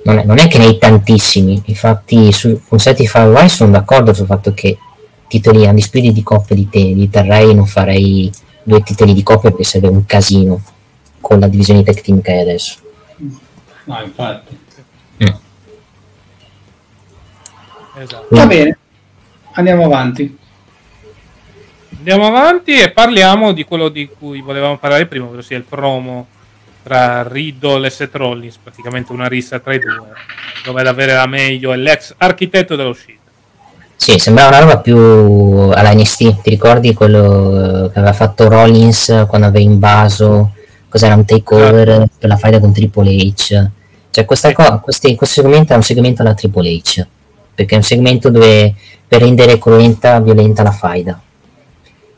non 0.04 0.18
è, 0.18 0.24
non 0.24 0.38
è 0.38 0.48
che 0.48 0.58
ne 0.58 0.66
hai 0.66 0.78
tantissimi. 0.78 1.62
Infatti 1.66 2.30
su 2.32 2.60
con 2.68 2.78
Certified 2.78 3.28
Wise 3.28 3.56
sono 3.56 3.72
d'accordo 3.72 4.12
sul 4.12 4.26
fatto 4.26 4.52
che 4.54 4.78
titoli 5.26 5.66
undisputed 5.66 6.12
di 6.12 6.22
coppia 6.22 6.54
di 6.54 6.68
te 6.68 6.78
li 6.78 7.08
terrei 7.10 7.54
non 7.54 7.66
farei 7.66 8.30
due 8.62 8.82
titoli 8.82 9.14
di 9.14 9.22
coppia 9.22 9.50
perché 9.50 9.64
sarebbe 9.64 9.88
un 9.88 10.04
casino 10.04 10.62
con 11.20 11.40
la 11.40 11.48
divisione 11.48 11.82
tech 11.82 12.00
team 12.02 12.20
che 12.20 12.32
hai 12.32 12.40
adesso. 12.40 12.78
No 13.84 14.02
infatti. 14.02 14.58
Mm. 15.22 15.28
esatto. 17.96 18.26
va 18.30 18.46
bene 18.46 18.78
andiamo 19.54 19.84
avanti. 19.84 20.38
Andiamo 21.96 22.26
avanti 22.26 22.78
e 22.78 22.90
parliamo 22.90 23.52
di 23.52 23.64
quello 23.64 23.88
di 23.88 24.08
cui 24.08 24.40
volevamo 24.40 24.76
parlare 24.78 25.06
prima, 25.06 25.26
ossia 25.26 25.56
il 25.56 25.62
promo 25.62 26.26
tra 26.82 27.26
Riddle 27.26 27.86
e 27.86 27.90
Seth 27.90 28.14
Rollins, 28.14 28.58
praticamente 28.62 29.10
una 29.12 29.26
rissa 29.26 29.58
tra 29.58 29.72
i 29.72 29.78
due, 29.78 30.12
dove 30.64 30.80
ad 30.82 30.86
avere 30.86 31.14
la 31.14 31.26
meglio 31.26 31.72
è 31.72 31.76
l'ex 31.76 32.14
architetto 32.18 32.76
dell'uscita. 32.76 33.22
Sì, 33.96 34.18
sembrava 34.18 34.48
una 34.50 34.58
roba 34.58 34.78
più 34.80 34.98
alla 34.98 35.94
NST, 35.94 36.42
ti 36.42 36.50
ricordi 36.50 36.92
quello 36.92 37.88
che 37.90 37.98
aveva 37.98 38.12
fatto 38.12 38.48
Rollins 38.48 39.24
quando 39.26 39.46
aveva 39.46 39.64
invaso, 39.64 40.52
cos'era 40.90 41.14
un 41.14 41.24
takeover 41.24 41.88
esatto. 41.88 42.10
per 42.18 42.28
la 42.28 42.36
faida 42.36 42.60
con 42.60 42.72
Triple 42.72 43.10
H? 43.10 43.70
Cioè 44.10 44.24
questa 44.26 44.52
cosa, 44.52 44.76
questi, 44.76 45.14
questo 45.14 45.40
segmento 45.40 45.72
è 45.72 45.76
un 45.76 45.82
segmento 45.82 46.20
alla 46.20 46.34
Triple 46.34 46.70
H, 46.70 47.06
perché 47.54 47.74
è 47.74 47.78
un 47.78 47.82
segmento 47.82 48.30
dove 48.30 48.74
per 49.06 49.20
rendere 49.20 49.58
cruenta, 49.58 50.20
violenta 50.20 50.62
la 50.62 50.72
faida. 50.72 51.20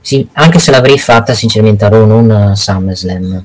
sì, 0.00 0.26
anche 0.34 0.58
se 0.58 0.70
l'avrei 0.70 0.98
fatta 0.98 1.34
sinceramente 1.34 1.84
a 1.84 1.88
Raw, 1.88 2.06
non 2.06 2.30
a 2.30 2.54
SummerSlam. 2.54 3.44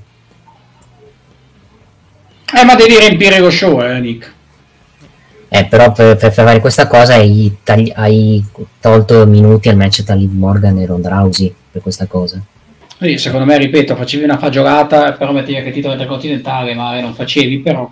Eh, 2.54 2.66
ma 2.66 2.76
devi 2.76 2.98
riempire 2.98 3.40
lo 3.40 3.50
show, 3.50 3.82
eh, 3.82 4.00
Nick. 4.00 4.34
Eh, 5.54 5.66
però 5.66 5.92
per, 5.92 6.16
per 6.16 6.32
fare 6.32 6.60
questa 6.60 6.88
cosa 6.88 7.16
hai, 7.16 7.58
tagli- 7.64 7.92
hai, 7.94 8.42
tolto 8.80 9.26
minuti 9.26 9.68
al 9.68 9.76
match 9.76 10.04
tra 10.04 10.16
Liv 10.16 10.32
Morgan 10.32 10.78
e 10.78 10.86
Ronda 10.86 11.10
Rousey 11.10 11.54
per 11.72 11.82
questa 11.82 12.06
cosa. 12.06 12.42
Sì, 13.00 13.18
secondo 13.18 13.46
me, 13.46 13.58
ripeto, 13.58 13.96
facevi 13.96 14.24
una 14.24 14.38
fagiolata, 14.38 15.14
però 15.14 15.32
mettevi 15.32 15.58
anche 15.58 15.72
titolo 15.72 15.94
intercontinentale, 15.94 16.74
ma 16.74 17.00
non 17.00 17.14
facevi, 17.14 17.60
però 17.60 17.90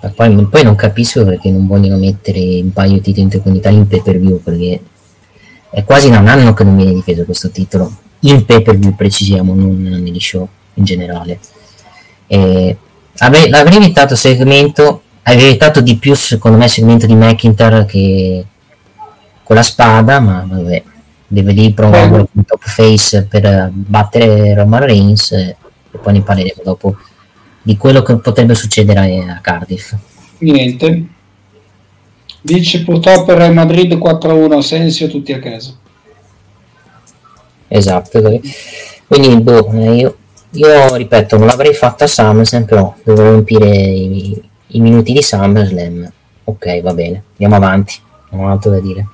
ok. 0.00 0.12
Poi, 0.14 0.46
poi, 0.46 0.64
non 0.64 0.74
capisco 0.74 1.24
perché 1.24 1.50
non 1.50 1.66
vogliono 1.66 1.96
mettere 1.96 2.60
un 2.60 2.72
paio 2.72 2.92
di 2.92 3.00
titoli 3.00 3.22
intercontinentali 3.22 3.76
in 3.76 3.86
pay 3.86 4.02
per 4.02 4.18
view, 4.18 4.40
perché 4.42 4.80
è 5.70 5.84
quasi 5.84 6.10
da 6.10 6.18
un 6.18 6.28
anno 6.28 6.54
che 6.54 6.64
non 6.64 6.76
viene 6.76 6.94
difeso 6.94 7.24
questo 7.24 7.50
titolo 7.50 8.04
in 8.20 8.44
pay 8.44 8.62
per 8.62 8.78
view 8.78 8.94
precisiamo 8.94 9.54
non 9.54 9.82
negli 9.82 10.20
show 10.20 10.48
in 10.74 10.84
generale 10.84 11.38
e 12.26 12.76
avrei, 13.18 13.48
l'avrei 13.48 13.76
evitato 13.76 14.14
segmento 14.14 15.02
avrei 15.22 15.48
evitato 15.48 15.80
di 15.80 15.96
più 15.96 16.14
secondo 16.14 16.56
me 16.56 16.64
il 16.64 16.70
segmento 16.70 17.06
di 17.06 17.14
McIntyre 17.14 17.84
che 17.84 18.44
con 19.42 19.56
la 19.56 19.62
spada 19.62 20.18
ma 20.18 20.46
vabbè 20.48 20.82
deve 21.28 21.52
lì 21.52 21.72
provare 21.72 22.26
un 22.32 22.44
top 22.44 22.62
face 22.62 23.24
per 23.24 23.70
battere 23.72 24.54
Roman 24.54 24.84
Reigns 24.84 25.32
e 25.32 25.56
poi 26.00 26.14
ne 26.14 26.22
parleremo 26.22 26.62
dopo 26.64 26.96
di 27.66 27.76
quello 27.76 28.02
che 28.02 28.16
potrebbe 28.16 28.54
succedere 28.54 29.24
a 29.28 29.40
Cardiff 29.40 29.94
niente 30.38 31.14
Dice 32.46 32.84
purtroppo 32.84 33.34
Real 33.34 33.52
Madrid 33.52 33.92
4-1, 33.94 34.60
Sensio 34.60 35.08
tutti 35.08 35.32
a 35.32 35.40
casa. 35.40 35.74
Esatto, 37.66 38.40
quindi 39.08 39.42
boh, 39.42 39.72
io, 39.72 40.16
io, 40.50 40.94
ripeto, 40.94 41.38
non 41.38 41.48
l'avrei 41.48 41.74
fatta 41.74 42.04
a 42.04 42.06
SummerSlam, 42.06 42.64
però 42.64 42.94
devo 43.02 43.30
riempire 43.30 43.68
i, 43.68 44.40
i, 44.68 44.80
minuti 44.80 45.12
di 45.12 45.22
SummerSlam. 45.22 46.08
Ok, 46.44 46.80
va 46.82 46.94
bene, 46.94 47.24
andiamo 47.32 47.56
avanti, 47.56 47.96
non 48.30 48.44
ho 48.44 48.50
altro 48.52 48.70
da 48.70 48.78
dire. 48.78 49.06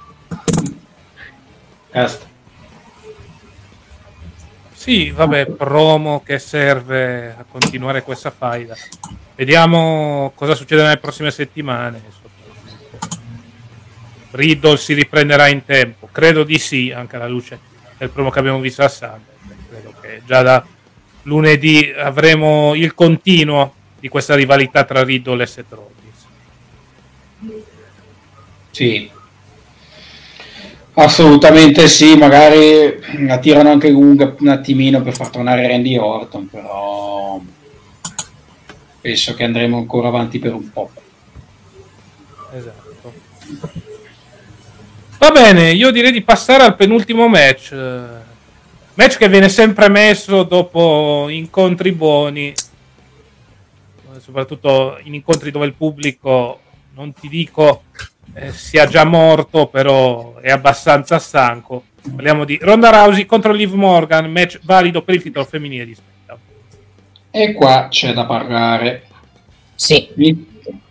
Basta. 1.91 2.27
Sì, 4.83 5.13
vabbè, 5.13 5.47
promo 5.47 6.25
che 6.25 6.41
serve 6.41 7.37
a 7.39 7.45
continuare 7.49 8.03
questa 8.03 8.33
faida. 8.33 8.75
Vediamo 9.37 10.33
cosa 10.35 10.57
succede 10.57 10.83
nelle 10.83 10.97
prossime 10.97 11.31
settimane. 11.31 12.03
Riddle 14.33 14.77
si 14.77 14.95
riprenderà 14.95 15.47
in 15.47 15.65
tempo? 15.65 16.09
Credo 16.11 16.43
di 16.43 16.59
sì, 16.59 16.91
anche 16.91 17.15
alla 17.15 17.29
luce 17.29 17.61
del 17.97 18.11
promo 18.11 18.31
che 18.31 18.41
abbiamo 18.41 18.59
visto 18.59 18.83
a 18.83 18.89
Sunday. 18.89 19.21
Credo 19.69 19.95
che 20.01 20.23
già 20.27 20.43
da 20.43 20.67
lunedì 21.23 21.95
avremo 21.97 22.75
il 22.75 22.93
continuo 22.93 23.75
di 24.01 24.09
questa 24.09 24.35
rivalità 24.35 24.83
tra 24.83 25.05
Riddle 25.05 25.45
e 25.45 25.47
Seth 25.47 25.71
Rollins. 25.71 26.27
Sì, 28.73 29.09
assolutamente 30.95 31.89
sì. 31.89 32.17
Magari 32.17 32.99
la 33.27 33.39
tirano 33.39 33.71
anche 33.71 33.91
lunga 33.91 34.35
un 34.39 34.49
attimino 34.49 35.03
per 35.03 35.15
far 35.15 35.31
tornare 35.31 35.67
Randy 35.67 35.97
Orton, 35.97 36.49
però 36.49 37.41
penso 39.01 39.35
che 39.35 39.45
andremo 39.45 39.77
ancora 39.77 40.09
avanti 40.09 40.39
per 40.39 40.55
un 40.55 40.71
po'. 40.71 40.91
Esatto. 42.55 43.13
Va 45.19 45.31
bene, 45.31 45.71
io 45.71 45.91
direi 45.91 46.13
di 46.13 46.23
passare 46.23 46.65
al 46.65 46.77
penultimo 46.77 47.29
match. 47.29 47.75
Match 48.95 49.17
che 49.17 49.29
viene 49.29 49.49
sempre 49.49 49.89
messo 49.89 50.43
dopo 50.43 51.29
incontri 51.31 51.93
buoni, 51.93 52.53
soprattutto 54.19 54.99
in 55.05 55.15
incontri 55.15 55.51
dove 55.51 55.67
il 55.67 55.75
pubblico, 55.75 56.61
non 56.95 57.15
ti 57.15 57.29
dico 57.29 57.85
eh, 58.35 58.53
sia 58.53 58.87
già 58.87 59.05
morto, 59.05 59.67
però 59.67 60.37
è 60.37 60.51
abbastanza 60.51 61.19
stanco. 61.19 61.85
Parliamo 62.15 62.45
di 62.45 62.59
Ronda 62.61 62.91
Rousey 62.91 63.27
contro 63.27 63.53
Liv 63.53 63.73
Morgan, 63.75 64.31
match 64.31 64.61
valido 64.63 65.03
per 65.03 65.15
il 65.15 65.23
titolo 65.23 65.45
femminile 65.45 65.87
di 65.87 65.95
SmackDown. 65.95 66.39
E 67.31 67.53
qua 67.53 67.89
c'è 67.89 68.13
da 68.13 68.27
parlare. 68.27 69.05
Sì. 69.75 70.09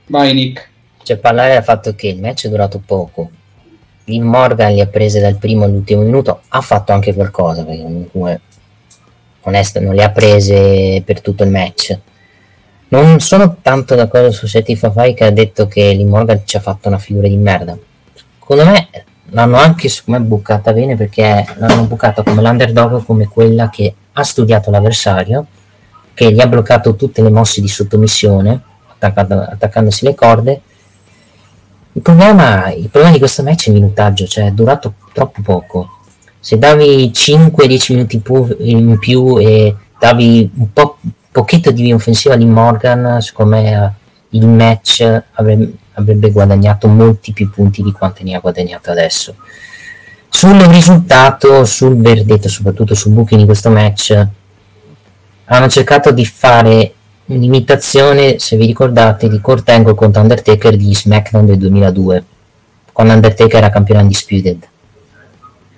Vai 0.08 0.34
Nick. 0.34 0.70
C'è 1.04 1.18
parlare 1.18 1.54
del 1.54 1.64
fatto 1.64 1.96
che 1.96 2.08
il 2.08 2.20
match 2.20 2.46
è 2.46 2.50
durato 2.50 2.82
poco 2.86 3.32
Liv 4.06 4.24
Morgan 4.24 4.74
li 4.74 4.82
ha 4.82 4.88
prese 4.88 5.20
dal 5.20 5.38
primo 5.38 5.64
all'ultimo 5.64 6.02
minuto, 6.02 6.42
ha 6.50 6.62
fatto 6.62 6.92
anche 6.92 7.14
qualcosa 7.14 7.64
perché 7.64 7.82
comunque 7.82 8.42
onesto, 9.42 9.80
non 9.80 9.96
le 9.96 10.04
ha 10.04 10.12
prese 10.12 11.02
per 11.06 11.22
tutto 11.22 11.44
il 11.44 11.50
match. 11.50 11.98
Non 12.92 13.20
sono 13.20 13.58
tanto 13.62 13.96
d'accordo 13.96 14.32
su 14.32 14.48
Seti 14.48 14.76
Fafai 14.76 15.14
che 15.14 15.24
ha 15.24 15.32
detto 15.32 15.68
che 15.68 15.94
Liv 15.94 16.08
Morgan 16.08 16.42
ci 16.44 16.58
ha 16.58 16.60
fatto 16.60 16.90
una 16.90 16.98
figura 16.98 17.28
di 17.28 17.38
merda. 17.38 17.78
Secondo 18.40 18.66
me 18.66 18.90
l'hanno 19.30 19.58
anche 19.58 19.90
me, 20.06 20.20
bucata 20.20 20.74
bene 20.74 20.98
perché 20.98 21.46
l'hanno 21.56 21.84
bucata 21.84 22.22
come 22.22 22.42
l'underdog, 22.42 23.06
come 23.06 23.28
quella 23.28 23.70
che 23.70 23.94
ha 24.12 24.24
studiato 24.24 24.72
l'avversario, 24.72 25.46
che 26.14 26.34
gli 26.34 26.42
ha 26.42 26.48
bloccato 26.48 26.96
tutte 26.96 27.22
le 27.22 27.30
mosse 27.30 27.62
di 27.62 27.70
sottomissione, 27.70 28.62
attaccandosi 28.98 30.04
le 30.04 30.14
corde 30.14 30.62
il 31.94 32.02
problema, 32.02 32.72
il 32.72 32.88
problema 32.88 33.12
di 33.12 33.20
questo 33.20 33.44
match 33.44 33.68
è 33.68 33.70
il 33.70 33.76
minutaggio, 33.76 34.26
cioè 34.26 34.46
è 34.46 34.52
durato 34.52 34.94
troppo 35.12 35.42
poco. 35.42 35.90
Se 36.40 36.58
davi 36.58 37.12
5-10 37.14 37.94
minuti 37.94 38.22
in 38.60 38.98
più 38.98 39.38
e 39.38 39.76
davi 40.00 40.50
un 40.56 40.72
po' 40.72 40.91
pochetto 41.32 41.72
di 41.72 41.94
offensiva 41.94 42.36
di 42.36 42.46
Morgan, 42.46 43.22
secondo 43.22 43.56
me 43.56 43.94
il 44.30 44.48
match 44.48 45.24
avrebbe, 45.34 45.74
avrebbe 45.94 46.32
guadagnato 46.32 46.88
molti 46.88 47.32
più 47.32 47.50
punti 47.50 47.82
di 47.82 47.92
quanti 47.92 48.24
ne 48.24 48.36
ha 48.36 48.40
guadagnato 48.40 48.92
adesso. 48.92 49.36
Sul 50.28 50.60
risultato, 50.62 51.66
sul 51.66 51.98
verdetto, 51.98 52.48
soprattutto 52.48 52.96
sul 52.96 53.12
booking 53.12 53.42
di 53.42 53.46
questo 53.46 53.70
match, 53.70 54.28
hanno 55.46 55.68
cercato 55.68 56.12
di 56.12 56.26
fare 56.26 56.94
un'imitazione, 57.26 58.40
se 58.40 58.56
vi 58.56 58.66
ricordate, 58.66 59.28
di 59.28 59.40
Kurt 59.42 59.68
Angle 59.70 59.96
contro 59.96 60.22
Undertaker 60.22 60.76
di 60.76 60.94
SmackDown 60.94 61.46
del 61.46 61.58
2002, 61.58 62.26
quando 62.92 63.14
Undertaker 63.14 63.58
era 63.58 63.70
campione 63.70 64.02
Undisputed, 64.02 64.68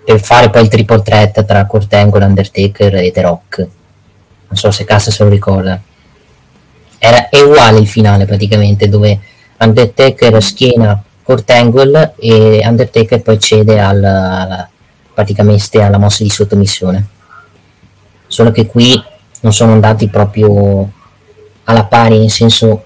per 0.05 0.19
fare 0.21 0.49
poi 0.49 0.63
il 0.63 0.67
triple 0.67 1.01
threat 1.01 1.45
tra 1.45 1.65
Kurt 1.65 1.93
Angle, 1.93 2.25
Undertaker 2.25 2.95
e 2.95 3.11
The 3.11 3.21
Rock. 3.21 3.67
Non 4.53 4.61
so 4.61 4.69
se 4.69 4.83
Cassa 4.83 5.09
se 5.09 5.23
lo 5.23 5.29
ricorda. 5.29 5.81
Era, 6.99 7.27
è 7.29 7.41
uguale 7.41 7.79
il 7.79 7.87
finale 7.87 8.25
praticamente, 8.25 8.87
dove 8.87 9.19
Undertaker 9.57 10.43
schiena 10.43 11.03
Kurt 11.23 11.49
Angle 11.49 12.13
e 12.19 12.61
Undertaker 12.63 13.23
poi 13.23 13.39
cede 13.39 13.79
al, 13.79 14.03
alla, 14.03 14.69
praticamente 15.11 15.81
alla 15.81 15.97
mossa 15.97 16.21
di 16.21 16.29
sottomissione. 16.29 17.07
Solo 18.27 18.51
che 18.51 18.67
qui 18.67 19.01
non 19.39 19.53
sono 19.53 19.71
andati 19.71 20.07
proprio 20.07 20.91
alla 21.63 21.85
pari, 21.85 22.19
nel 22.19 22.29
senso 22.29 22.85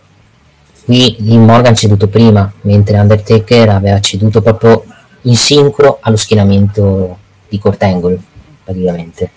qui 0.86 1.18
Lee 1.20 1.38
Morgan 1.38 1.76
ceduto 1.76 2.08
prima, 2.08 2.50
mentre 2.62 2.98
Undertaker 2.98 3.68
aveva 3.68 4.00
ceduto 4.00 4.42
proprio 4.42 4.86
in 5.24 5.36
sincro 5.36 5.98
allo 6.00 6.16
schienamento 6.16 7.18
di 7.50 7.60
Kurt 7.60 7.84
Angle, 7.84 8.18
praticamente. 8.64 9.32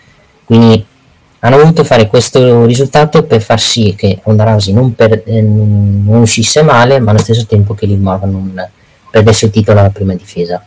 Quindi 0.45 0.87
hanno 1.41 1.57
voluto 1.57 1.85
fare 1.85 2.07
questo 2.07 2.67
risultato 2.67 3.25
per 3.25 3.41
far 3.41 3.61
sì 3.61 3.95
che 3.97 4.21
Ronda 4.23 4.45
Rousey 4.45 4.75
non, 4.75 4.95
per, 4.95 5.23
eh, 5.25 5.41
non, 5.41 6.21
uscisse 6.21 6.63
male, 6.63 7.01
ma 7.01 7.11
allo 7.13 7.21
stesso 7.21 7.47
tempo 7.47 7.75
che 7.75 7.87
Lee 7.87 7.97
Morgan 7.97 8.31
non 8.31 8.69
perdesse 9.11 9.47
il 9.47 9.51
titolo 9.51 9.81
alla 9.81 9.89
prima 9.89 10.15
difesa. 10.15 10.63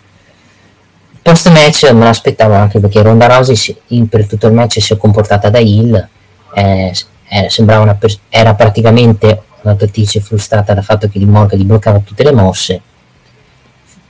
Post 1.22 1.50
match 1.52 1.90
me 1.94 2.06
l'aspettavo 2.06 2.54
anche 2.56 2.80
perché 2.80 3.02
Ronda 3.04 3.28
Rousey 3.28 3.56
si, 3.56 3.78
per 4.10 4.26
tutto 4.26 4.48
il 4.48 4.54
match 4.54 4.82
si 4.82 4.94
è 4.94 4.98
comportata 4.98 5.50
da 5.50 5.60
heel, 5.60 6.08
eh, 6.56 6.94
era, 7.28 7.50
sembrava 7.50 7.94
pers- 7.94 8.20
era 8.30 8.56
praticamente 8.56 9.44
una 9.62 9.76
tattice 9.76 10.22
frustrata 10.22 10.74
dal 10.74 10.84
fatto 10.84 11.08
che 11.08 11.20
di 11.20 11.26
Morgan 11.26 11.60
gli 11.60 11.66
bloccava 11.66 12.00
tutte 12.00 12.24
le 12.24 12.34
mosse. 12.34 12.82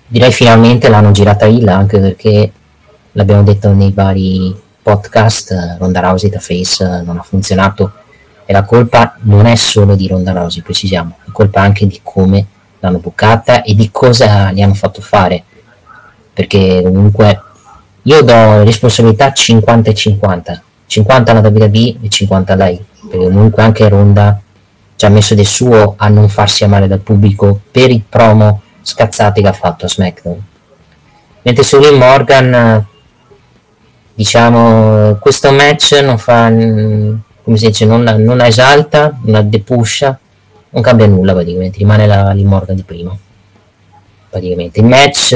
Direi 0.08 0.32
finalmente 0.32 0.88
l'hanno 0.88 1.12
girata 1.12 1.46
il 1.46 1.68
anche 1.68 2.00
perché 2.00 2.52
l'abbiamo 3.12 3.44
detto 3.44 3.72
nei 3.74 3.92
vari 3.92 4.62
podcast, 4.84 5.78
Ronda 5.80 6.02
Rousey 6.02 6.30
da 6.30 6.40
Face 6.40 7.02
non 7.04 7.18
ha 7.18 7.24
funzionato 7.24 7.94
e 8.46 8.54
la 8.54 8.64
colpa 8.64 9.18
non 9.22 9.48
è 9.48 9.56
solo 9.56 9.96
di 9.96 10.08
Ronda 10.08 10.34
Rousey, 10.34 10.62
precisiamo, 10.62 11.18
è 11.26 11.32
colpa 11.32 11.62
anche 11.62 11.88
di 11.88 12.00
come 12.04 12.46
l'hanno 12.80 13.00
bucata 13.00 13.64
e 13.64 13.74
di 13.74 13.90
cosa 13.92 14.52
gli 14.52 14.62
hanno 14.62 14.76
fatto 14.76 15.02
fare. 15.02 15.44
Perché 16.34 16.82
comunque 16.84 17.42
io 18.04 18.22
do 18.22 18.64
responsabilità 18.64 19.32
50 19.32 19.90
e 19.90 19.94
50, 19.94 20.62
50 20.86 21.32
alla 21.32 21.48
WWE 21.48 21.96
e 22.02 22.10
50 22.10 22.54
a 22.54 22.56
lei 22.56 22.86
perché 23.10 23.26
comunque 23.26 23.64
anche 23.64 23.88
Ronda 23.90 24.40
ci 24.96 25.06
ha 25.06 25.10
messo 25.10 25.36
del 25.36 25.46
suo 25.46 25.96
a 25.98 26.08
non 26.08 26.30
farsi 26.30 26.64
amare 26.64 26.88
dal 26.88 27.00
pubblico 27.00 27.60
per 27.72 27.92
i 27.92 28.04
promo 28.08 28.62
scazzati 28.82 29.42
che 29.42 29.48
ha 29.48 29.54
fatto 29.54 29.86
a 29.86 29.90
SmackDown. 29.90 30.42
Mentre 31.42 31.64
solo 31.64 31.90
in 31.90 31.98
Morgan 31.98 32.86
diciamo 34.14 35.16
questo 35.20 35.52
match 35.52 36.00
non 36.04 36.18
fa 36.18 36.48
come 36.50 37.58
si 37.58 37.68
dice 37.68 37.86
non, 37.86 38.04
non 38.04 38.42
esalta 38.42 39.18
non 39.24 39.50
depuscia 39.50 40.18
non 40.70 40.82
cambia 40.82 41.08
nulla 41.08 41.34
praticamente 41.34 41.80
rimane 41.80 42.06
la 42.06 42.32
Limorgan 42.32 42.76
di 42.76 42.84
prima 42.84 43.18
praticamente. 44.34 44.80
Il 44.80 44.88
match 44.88 45.34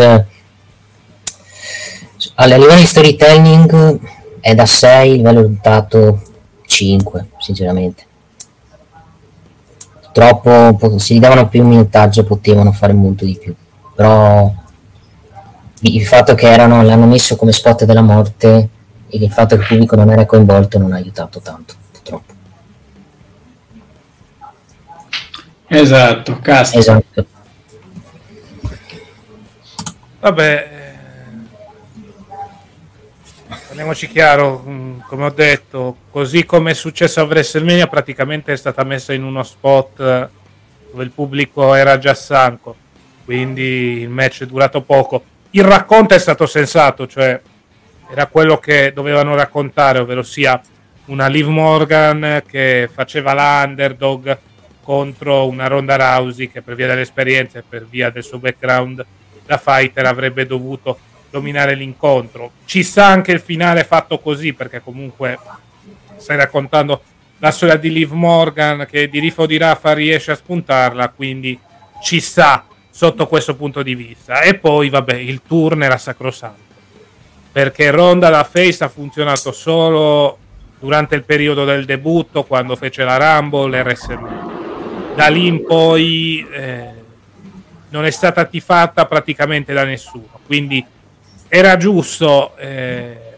a 2.33 2.45
livello 2.45 2.75
di 2.75 2.83
storytelling 2.83 3.99
è 4.39 4.56
da 4.56 4.65
6 4.65 5.09
il 5.11 5.17
livello 5.17 5.56
dato 5.61 6.22
5 6.65 7.27
sinceramente. 7.38 8.06
Troppo 10.11 10.97
se 10.97 11.14
gli 11.14 11.19
davano 11.19 11.47
più 11.47 11.64
minutaggio 11.64 12.23
potevano 12.23 12.72
fare 12.72 12.93
molto 12.93 13.23
di 13.23 13.38
più 13.39 13.53
però 13.95 14.51
il 15.81 16.06
fatto 16.06 16.33
che 16.33 16.49
erano, 16.49 16.81
l'hanno 16.81 17.06
messo 17.06 17.35
come 17.35 17.51
spot 17.51 17.85
della 17.85 18.01
morte 18.01 18.69
e 19.07 19.17
il 19.17 19.31
fatto 19.31 19.56
che 19.56 19.61
il 19.61 19.67
pubblico 19.67 19.95
non 19.95 20.09
era 20.09 20.25
coinvolto 20.25 20.80
non 20.80 20.93
ha 20.93 20.95
aiutato 20.95 21.39
tanto, 21.39 21.75
purtroppo. 21.91 22.33
Esatto, 25.67 26.39
cazzo. 26.39 26.80
Esatto. 26.80 27.25
Vabbè, 30.19 30.77
parliamoci 33.67 34.07
chiaro, 34.07 34.64
mm, 34.67 34.99
come 35.07 35.25
ho 35.25 35.30
detto, 35.30 35.97
così 36.09 36.43
come 36.43 36.72
è 36.72 36.73
successo 36.73 37.22
a 37.22 37.25
WrestleMania, 37.25 37.88
praticamente 37.88 38.51
è 38.51 38.57
stata 38.57 38.83
messa 38.83 39.14
in 39.14 39.23
uno 39.23 39.43
spot 39.43 40.30
dove 40.91 41.03
il 41.03 41.11
pubblico 41.11 41.75
era 41.75 41.99
già 41.99 42.15
stanco, 42.15 42.75
quindi 43.23 43.99
il 44.01 44.09
match 44.09 44.41
è 44.41 44.45
durato 44.47 44.81
poco 44.81 45.23
il 45.57 45.63
racconto 45.63 46.13
è 46.13 46.19
stato 46.19 46.45
sensato, 46.45 47.07
cioè 47.07 47.41
era 48.11 48.27
quello 48.27 48.59
che 48.59 48.91
dovevano 48.93 49.33
raccontare, 49.33 49.97
ovvero 49.97 50.21
sia 50.21 50.61
una 51.05 51.25
Liv 51.25 51.47
Morgan 51.47 52.43
che 52.47 52.87
faceva 52.93 53.33
l'underdog 53.33 54.37
contro 54.83 55.47
una 55.47 55.65
Ronda 55.65 55.95
Rousey 55.95 56.51
che 56.51 56.61
per 56.61 56.75
via 56.75 56.85
dell'esperienza 56.85 57.57
e 57.57 57.63
per 57.67 57.87
via 57.87 58.11
del 58.11 58.23
suo 58.23 58.37
background 58.37 59.03
da 59.47 59.57
fighter 59.57 60.05
avrebbe 60.05 60.45
dovuto 60.45 60.99
dominare 61.31 61.73
l'incontro. 61.73 62.51
Ci 62.65 62.83
sta 62.83 63.07
anche 63.07 63.31
il 63.31 63.39
finale 63.39 63.83
fatto 63.83 64.19
così 64.19 64.53
perché 64.53 64.81
comunque 64.81 65.39
stai 66.17 66.37
raccontando 66.37 67.01
la 67.39 67.49
storia 67.49 67.77
di 67.77 67.91
Liv 67.91 68.11
Morgan 68.11 68.85
che 68.87 69.09
di 69.09 69.19
rifo 69.19 69.47
di 69.47 69.57
Rafa 69.57 69.93
riesce 69.93 70.31
a 70.31 70.35
spuntarla, 70.35 71.09
quindi 71.09 71.59
ci 72.03 72.19
sta 72.19 72.63
sotto 72.98 73.27
questo 73.27 73.56
punto 73.56 73.84
di 73.84 73.93
vista. 73.93 74.42
E 74.42 74.56
poi, 74.56 74.90
vabbè, 74.90 75.14
il 75.14 75.43
turn 75.48 75.84
era 75.84 76.00
sacrosanto. 76.00 76.64
Perché 77.51 77.92
Ronda 77.92 78.32
da 78.32 78.43
face 78.43 78.84
ha 78.84 78.88
funzionato 78.88 79.51
solo 79.51 80.35
durante 80.80 81.14
il 81.14 81.24
periodo 81.24 81.64
del 81.64 81.85
debutto, 81.85 82.43
quando 82.43 82.76
fece 82.76 83.03
la 83.03 83.17
Rumble 83.17 83.84
RSM. 83.84 85.14
Da 85.14 85.27
lì 85.27 85.45
in 85.45 85.64
poi 85.64 86.43
eh, 86.51 86.90
non 87.90 88.03
è 88.03 88.09
stata 88.09 88.45
tifata 88.45 89.06
praticamente 89.06 89.74
da 89.74 89.84
nessuno. 89.84 90.40
Quindi 90.48 90.84
era 91.50 91.77
giusto 91.77 92.58
eh, 92.58 93.35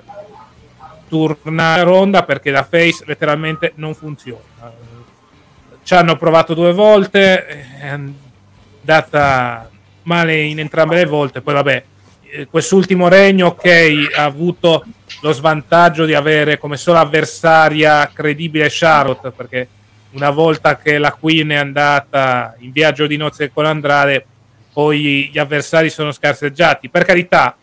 turnare 1.09 1.83
Ronda 1.83 2.23
perché 2.23 2.49
da 2.49 2.63
face 2.63 3.03
letteralmente 3.05 3.73
non 3.75 3.93
funziona. 3.93 4.39
Ci 5.83 5.93
hanno 5.95 6.15
provato 6.15 6.53
due 6.53 6.71
volte. 6.71 7.45
Eh, 7.81 8.27
data 8.89 9.69
male 10.03 10.41
in 10.41 10.57
entrambe 10.57 10.95
le 10.95 11.05
volte. 11.05 11.41
Poi, 11.41 11.53
vabbè, 11.53 11.83
eh, 12.31 12.47
quest'ultimo 12.47 13.07
regno, 13.07 13.47
ok, 13.47 14.13
ha 14.15 14.23
avuto 14.23 14.83
lo 15.21 15.31
svantaggio 15.31 16.05
di 16.05 16.15
avere 16.15 16.57
come 16.57 16.75
sola 16.75 17.01
avversaria 17.01 18.09
credibile 18.11 18.67
Charlotte, 18.67 19.29
perché 19.29 19.67
una 20.11 20.31
volta 20.31 20.77
che 20.77 20.97
la 20.97 21.11
Queen 21.11 21.49
è 21.49 21.55
andata 21.55 22.55
in 22.59 22.71
viaggio 22.71 23.05
di 23.05 23.15
nozze 23.15 23.51
con 23.51 23.65
Andrade, 23.65 24.25
poi 24.73 25.29
gli 25.31 25.37
avversari 25.37 25.91
sono 25.91 26.11
scarseggiati. 26.11 26.89
Per 26.89 27.05
carità, 27.05 27.55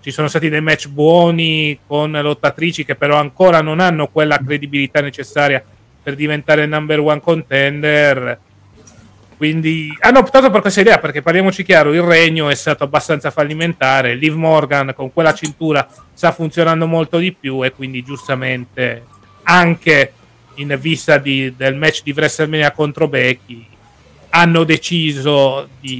ci 0.00 0.12
sono 0.12 0.28
stati 0.28 0.48
dei 0.48 0.60
match 0.60 0.86
buoni 0.86 1.76
con 1.84 2.12
lottatrici 2.12 2.84
che 2.84 2.94
però 2.94 3.16
ancora 3.16 3.62
non 3.62 3.80
hanno 3.80 4.06
quella 4.06 4.38
credibilità 4.38 5.00
necessaria 5.00 5.60
per 6.00 6.14
diventare 6.14 6.66
number 6.66 7.00
one 7.00 7.20
contender 7.20 8.46
quindi 9.38 9.96
hanno 10.00 10.18
optato 10.18 10.50
per 10.50 10.60
questa 10.60 10.80
idea 10.80 10.98
perché 10.98 11.22
parliamoci 11.22 11.62
chiaro, 11.62 11.94
il 11.94 12.02
regno 12.02 12.48
è 12.48 12.56
stato 12.56 12.82
abbastanza 12.82 13.30
fallimentare, 13.30 14.16
Liv 14.16 14.34
Morgan 14.34 14.92
con 14.96 15.12
quella 15.12 15.32
cintura 15.32 15.88
sta 16.12 16.32
funzionando 16.32 16.88
molto 16.88 17.18
di 17.18 17.32
più 17.32 17.64
e 17.64 17.70
quindi 17.70 18.02
giustamente 18.02 19.04
anche 19.44 20.12
in 20.54 20.76
vista 20.80 21.18
di, 21.18 21.54
del 21.56 21.76
match 21.76 22.02
di 22.02 22.10
WrestleMania 22.10 22.72
contro 22.72 23.06
Becky 23.06 23.64
hanno 24.30 24.64
deciso 24.64 25.68
di 25.80 25.96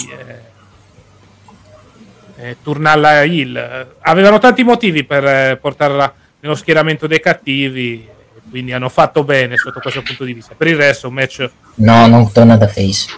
eh, 2.36 2.48
eh, 2.48 2.56
turnarla 2.60 3.22
Hill. 3.22 3.86
Avevano 4.00 4.40
tanti 4.40 4.64
motivi 4.64 5.04
per 5.04 5.24
eh, 5.24 5.58
portarla 5.60 6.12
nello 6.40 6.56
schieramento 6.56 7.06
dei 7.06 7.20
cattivi 7.20 8.16
quindi 8.48 8.72
hanno 8.72 8.88
fatto 8.88 9.24
bene 9.24 9.56
sotto 9.56 9.80
questo 9.80 10.02
punto 10.02 10.24
di 10.24 10.32
vista. 10.32 10.54
Per 10.56 10.66
il 10.66 10.76
resto, 10.76 11.08
un 11.08 11.14
match. 11.14 11.50
No, 11.74 12.06
non 12.06 12.32
torna 12.32 12.56
da 12.56 12.66
face. 12.66 13.08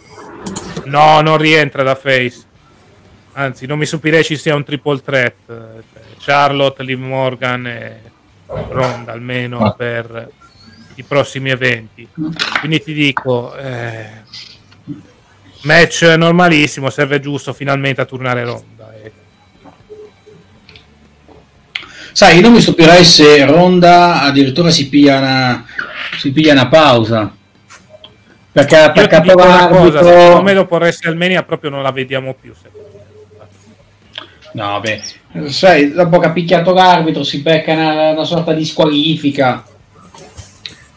No, 0.84 1.20
non 1.20 1.36
rientra 1.36 1.82
da 1.82 1.94
face. 1.94 2.44
Anzi, 3.32 3.66
non 3.66 3.78
mi 3.78 3.86
stupirei 3.86 4.24
ci 4.24 4.36
sia 4.36 4.54
un 4.54 4.64
triple 4.64 5.00
threat. 5.00 5.34
Charlotte, 6.18 6.82
Liv 6.82 6.98
Morgan 6.98 7.66
e 7.66 8.00
Ronda 8.46 9.12
almeno 9.12 9.74
per 9.76 10.30
i 10.96 11.02
prossimi 11.02 11.50
eventi. 11.50 12.06
Quindi 12.58 12.82
ti 12.82 12.92
dico, 12.92 13.54
eh, 13.56 14.22
match 15.62 16.02
normalissimo, 16.16 16.90
serve 16.90 17.20
giusto 17.20 17.52
finalmente 17.52 18.00
a 18.00 18.04
tornare 18.04 18.44
Ronda. 18.44 18.94
Eh. 19.02 19.12
Sai, 22.12 22.40
non 22.40 22.52
mi 22.52 22.60
stupirei 22.60 23.04
se 23.04 23.44
Ronda 23.46 24.22
addirittura 24.22 24.70
si 24.70 24.88
piglia 24.88 25.18
una, 25.18 25.64
si 26.18 26.32
piglia 26.32 26.52
una 26.52 26.68
pausa 26.68 27.34
perché 28.52 28.90
per 28.92 29.06
capoarbitro... 29.06 30.02
Secondo 30.02 30.42
me 30.42 30.54
dopo 30.54 30.76
WrestleMania 30.76 31.42
proprio 31.44 31.70
non 31.70 31.82
la 31.82 31.92
vediamo 31.92 32.34
più. 32.34 32.52
No, 34.52 34.80
beh, 34.80 35.00
sai, 35.48 35.92
dopo 35.92 36.18
che 36.18 36.26
ha 36.26 36.32
picchiato 36.32 36.72
l'arbitro 36.72 37.22
si 37.22 37.40
becca 37.40 37.72
una, 37.72 38.10
una 38.10 38.24
sorta 38.24 38.52
di 38.52 38.64
squalifica, 38.64 39.64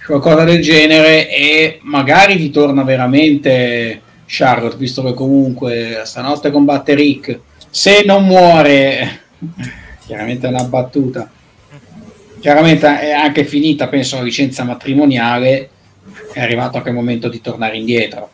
qualcosa 0.06 0.44
del 0.44 0.62
genere, 0.62 1.30
e 1.30 1.80
magari 1.84 2.36
ritorna 2.36 2.82
veramente 2.84 4.02
Charlotte, 4.26 4.78
visto 4.78 5.04
che 5.04 5.14
comunque 5.14 6.02
stanotte 6.06 6.50
combatte 6.50 6.96
Rick. 6.96 7.40
Se 7.70 8.04
non 8.04 8.26
muore, 8.26 9.22
chiaramente 10.08 10.48
è 10.48 10.50
una 10.50 10.64
battuta, 10.64 11.30
chiaramente 12.40 13.00
è 13.02 13.12
anche 13.12 13.46
finita, 13.46 13.88
penso, 13.88 14.16
la 14.16 14.24
licenza 14.24 14.64
matrimoniale 14.64 15.70
è 16.34 16.42
arrivato 16.42 16.78
anche 16.78 16.90
il 16.90 16.96
momento 16.96 17.30
di 17.30 17.42
tornare 17.42 17.78
indietro. 17.78 18.30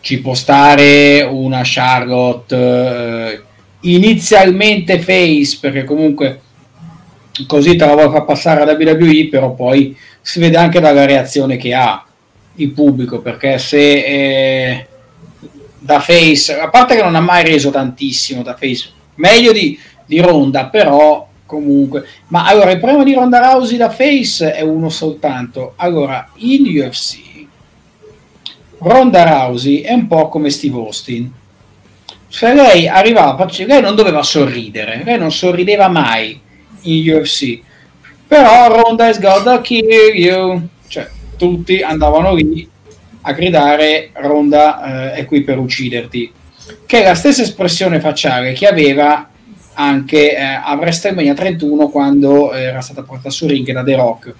Ci 0.00 0.20
può 0.20 0.34
stare 0.34 1.22
una 1.22 1.62
Charlotte 1.64 2.54
eh, 2.56 3.42
inizialmente 3.80 5.00
face, 5.00 5.58
perché 5.60 5.84
comunque 5.84 6.40
così 7.46 7.74
te 7.74 7.86
la 7.86 7.94
vuoi 7.94 8.10
far 8.10 8.24
passare 8.24 8.62
a 8.62 8.76
WWE, 8.76 9.28
però 9.30 9.54
poi 9.54 9.96
si 10.20 10.38
vede 10.40 10.56
anche 10.56 10.80
dalla 10.80 11.06
reazione 11.06 11.56
che 11.56 11.74
ha 11.74 12.04
il 12.56 12.70
pubblico, 12.70 13.20
perché 13.20 13.58
se 13.58 13.78
eh, 13.78 14.86
da 15.78 16.00
face, 16.00 16.58
a 16.58 16.68
parte 16.68 16.96
che 16.96 17.02
non 17.02 17.14
ha 17.14 17.20
mai 17.20 17.44
reso 17.44 17.70
tantissimo 17.70 18.42
da 18.42 18.56
face, 18.56 18.90
meglio 19.16 19.52
di, 19.52 19.78
di 20.06 20.20
Ronda, 20.20 20.66
però 20.66 21.28
comunque. 21.54 22.04
Ma 22.28 22.46
allora 22.46 22.70
il 22.70 22.78
problema 22.78 23.04
di 23.04 23.14
Ronda 23.14 23.38
Rousey 23.38 23.76
da 23.76 23.90
face 23.90 24.52
è 24.52 24.62
uno 24.62 24.88
soltanto. 24.88 25.74
Allora, 25.76 26.28
in 26.36 26.66
UFC 26.66 27.32
Ronda 28.78 29.24
Rousey 29.24 29.80
è 29.80 29.92
un 29.92 30.06
po' 30.06 30.28
come 30.28 30.50
Steve 30.50 30.76
Austin. 30.76 31.32
Se 32.28 32.52
lei 32.52 32.86
arrivava, 32.86 33.48
lei 33.66 33.80
non 33.80 33.94
doveva 33.94 34.22
sorridere, 34.22 35.02
lei 35.04 35.18
non 35.18 35.32
sorrideva 35.32 35.88
mai 35.88 36.38
in 36.82 37.10
UFC. 37.10 37.60
Però 38.26 38.82
Ronda 38.82 39.08
is 39.08 39.18
gonna 39.20 39.60
kill 39.60 40.14
you. 40.14 40.68
Cioè, 40.88 41.08
tutti 41.36 41.80
andavano 41.80 42.34
lì 42.34 42.68
a 43.22 43.32
gridare 43.32 44.10
Ronda 44.12 45.12
eh, 45.12 45.20
è 45.20 45.24
qui 45.24 45.42
per 45.42 45.58
ucciderti. 45.58 46.32
Che 46.84 47.02
è 47.02 47.06
la 47.06 47.14
stessa 47.14 47.42
espressione 47.42 48.00
facciale 48.00 48.52
che 48.52 48.66
aveva 48.66 49.28
anche 49.74 50.36
eh, 50.36 50.42
a 50.42 50.74
WrestleMania 50.74 51.34
31 51.34 51.88
quando 51.88 52.52
eh, 52.52 52.62
era 52.62 52.80
stata 52.80 53.02
portata 53.02 53.30
su 53.30 53.46
ring 53.46 53.70
da 53.72 53.82
The 53.82 53.94
Rock 53.96 54.34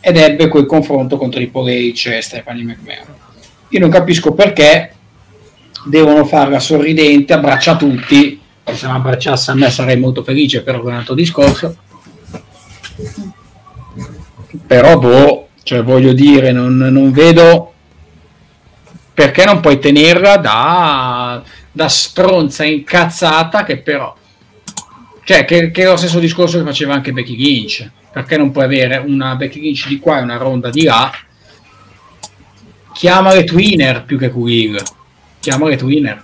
ed 0.00 0.16
ebbe 0.16 0.48
quel 0.48 0.66
confronto 0.66 1.16
con 1.16 1.30
Triple 1.30 1.72
H 1.90 2.08
e 2.08 2.20
Stephanie 2.22 2.64
McMahon. 2.64 3.14
Io 3.68 3.78
non 3.78 3.90
capisco 3.90 4.32
perché 4.32 4.94
devono 5.84 6.24
farla 6.24 6.58
sorridente, 6.58 7.32
abbraccia 7.32 7.76
tutti, 7.76 8.40
se 8.64 8.86
mi 8.86 8.92
abbracciasse 8.92 9.50
a 9.50 9.54
me 9.54 9.70
sarei 9.70 9.98
molto 9.98 10.22
felice, 10.22 10.62
però 10.62 10.80
è 10.80 10.86
un 10.86 10.94
altro 10.94 11.14
discorso. 11.14 11.76
Però, 14.66 14.98
boh, 14.98 15.48
cioè 15.62 15.82
voglio 15.82 16.12
dire, 16.12 16.52
non, 16.52 16.76
non 16.76 17.12
vedo 17.12 17.72
perché 19.12 19.44
non 19.44 19.60
puoi 19.60 19.78
tenerla 19.78 20.36
da, 20.38 21.42
da 21.70 21.88
stronza 21.88 22.64
incazzata 22.64 23.64
che 23.64 23.78
però 23.78 24.16
cioè 25.30 25.44
che, 25.44 25.70
che, 25.70 25.82
è 25.82 25.86
lo 25.86 25.96
stesso 25.96 26.18
discorso 26.18 26.58
che 26.58 26.64
faceva 26.64 26.92
anche 26.92 27.12
Becky 27.12 27.36
Lynch. 27.36 27.88
Perché 28.10 28.36
non 28.36 28.50
puoi 28.50 28.64
avere 28.64 28.96
una 28.96 29.36
Becky 29.36 29.60
Lynch 29.60 29.86
di 29.86 30.00
qua 30.00 30.18
e 30.18 30.22
una 30.22 30.36
ronda 30.36 30.70
di 30.70 30.82
là? 30.82 31.08
Chiamale 32.92 33.44
twinner 33.44 34.02
più 34.02 34.18
che 34.18 34.32
Quill 34.32 34.76
chiamale 35.38 35.76
twinner. 35.76 36.20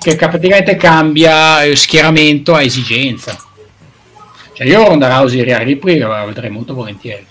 Che 0.00 0.14
praticamente 0.14 0.76
cambia 0.76 1.64
il 1.64 1.76
schieramento 1.76 2.54
a 2.54 2.62
esigenza. 2.62 3.36
Cioè 4.52 4.64
io 4.64 4.86
Ronda 4.86 5.08
Rousey 5.08 5.40
e 5.40 5.42
Rhea 5.42 5.58
Ripley 5.58 5.98
la 5.98 6.24
vedrei 6.24 6.50
molto 6.50 6.74
volentieri. 6.74 7.26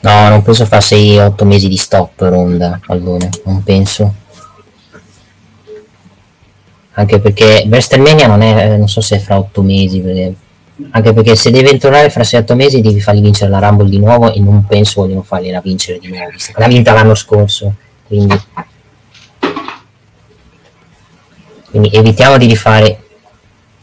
No 0.00 0.28
non 0.28 0.42
penso 0.42 0.66
fa 0.66 0.78
6-8 0.78 1.44
mesi 1.44 1.68
di 1.68 1.76
stop 1.76 2.22
Ronda 2.22 2.80
allora 2.86 3.28
non 3.44 3.62
penso 3.62 4.14
anche 6.98 7.20
perché 7.20 7.64
WrestleMania 7.66 8.26
non 8.26 8.42
è 8.42 8.76
non 8.76 8.88
so 8.88 9.00
se 9.00 9.16
è 9.16 9.18
fra 9.18 9.38
8 9.38 9.62
mesi 9.62 10.00
perché 10.00 10.34
anche 10.90 11.12
perché 11.14 11.34
se 11.36 11.50
deve 11.50 11.78
tornare 11.78 12.10
fra 12.10 12.24
7 12.24 12.54
mesi 12.54 12.82
devi 12.82 13.00
fargli 13.00 13.22
vincere 13.22 13.50
la 13.50 13.58
Rumble 13.58 13.88
di 13.88 13.98
nuovo 13.98 14.32
e 14.32 14.40
non 14.40 14.66
penso 14.66 15.00
vogliono 15.00 15.22
fargliela 15.22 15.60
vincere 15.60 15.98
di 15.98 16.08
nuovo 16.08 16.30
l'ha 16.56 16.68
vinta 16.68 16.92
l'anno 16.92 17.14
scorso 17.14 17.74
quindi, 18.06 18.40
quindi 21.70 21.90
evitiamo 21.90 22.38
di 22.38 22.46
rifare 22.46 23.02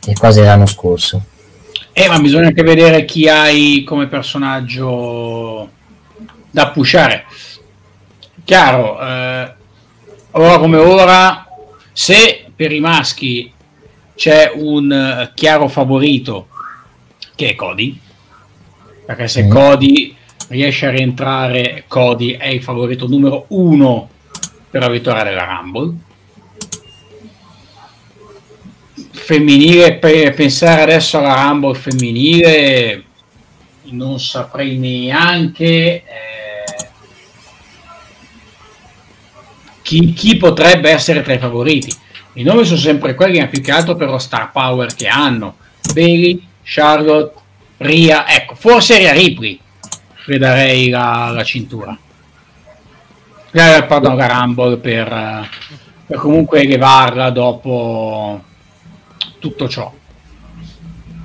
le 0.05 0.13
cose 0.13 0.41
dell'anno 0.41 0.65
scorso. 0.65 1.23
Eh 1.91 2.07
ma 2.07 2.19
bisogna 2.19 2.47
anche 2.47 2.63
vedere 2.63 3.05
chi 3.05 3.27
hai 3.27 3.83
come 3.83 4.07
personaggio 4.07 5.69
da 6.49 6.69
pushare. 6.69 7.25
Chiaro 8.45 8.99
eh, 9.01 9.53
ora 10.31 10.57
come 10.57 10.77
ora 10.77 11.47
se 11.91 12.42
per 12.55 12.71
i 12.71 12.79
maschi 12.79 13.51
c'è 14.15 14.51
un 14.53 15.31
chiaro 15.33 15.67
favorito 15.67 16.47
che 17.35 17.49
è 17.49 17.55
Cody, 17.55 17.99
perché 19.05 19.27
se 19.27 19.43
mm. 19.43 19.49
Cody 19.49 20.15
riesce 20.49 20.85
a 20.87 20.91
rientrare, 20.91 21.85
Cody 21.87 22.37
è 22.37 22.47
il 22.47 22.61
favorito 22.61 23.07
numero 23.07 23.45
uno 23.49 24.09
per 24.69 24.81
la 24.81 24.89
vittoria 24.89 25.23
della 25.23 25.45
Rumble. 25.45 25.97
Femminile, 29.11 29.95
per 29.95 30.33
pensare 30.33 30.81
adesso 30.81 31.17
alla 31.17 31.47
Rumble 31.47 31.75
femminile, 31.75 33.03
non 33.83 34.19
saprei 34.19 34.77
neanche 34.77 35.65
eh, 35.65 36.03
chi, 39.81 40.13
chi 40.13 40.37
potrebbe 40.37 40.89
essere 40.89 41.21
tra 41.21 41.33
i 41.33 41.39
favoriti. 41.39 42.01
I 42.33 42.43
nomi 42.43 42.65
sono 42.65 42.79
sempre 42.79 43.13
quelli, 43.15 43.39
ma 43.39 43.47
più 43.47 43.61
che 43.61 43.71
altro 43.71 43.95
per 43.95 44.09
lo 44.09 44.17
star 44.17 44.51
power 44.51 44.93
che 44.93 45.07
hanno. 45.07 45.55
Bailey, 45.93 46.45
Charlotte, 46.63 47.39
Ria, 47.77 48.27
ecco, 48.27 48.55
forse 48.55 48.97
Ria 48.97 49.11
Ripley 49.11 49.59
le 50.25 50.37
darei 50.37 50.89
la, 50.89 51.31
la 51.33 51.43
cintura. 51.43 51.97
Eh, 53.51 53.83
pardon, 53.83 54.15
la 54.15 54.27
Rumble 54.27 54.77
per, 54.77 55.49
per 56.07 56.17
comunque 56.17 56.61
elevarla 56.61 57.29
dopo 57.29 58.41
tutto 59.37 59.69
ciò. 59.69 59.93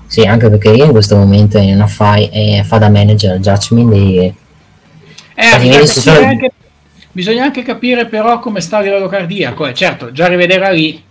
Sì, 0.07 0.23
anche 0.23 0.51
perché 0.51 0.71
io 0.71 0.85
in 0.85 0.91
questo 0.91 1.17
momento 1.17 1.59
in 1.59 1.75
una 1.75 1.87
fai, 1.87 2.29
eh, 2.31 2.65
fa 2.65 2.79
da 2.79 2.91
manager 2.91 3.39
Judgment 3.39 3.93
e... 3.93 4.35
Eh, 5.35 5.59
bisogna, 5.59 5.87
sono... 5.87 6.27
anche, 6.27 6.53
bisogna 7.19 7.43
anche 7.43 7.65
capire 7.65 8.07
però 8.07 8.39
come 8.39 8.61
sta 8.61 8.77
a 8.77 8.81
livello 8.81 9.09
cardiaco. 9.09 9.67
Eh, 9.67 9.75
certo, 9.75 10.13
già 10.13 10.29
rivederla 10.29 10.71
lì 10.71 11.03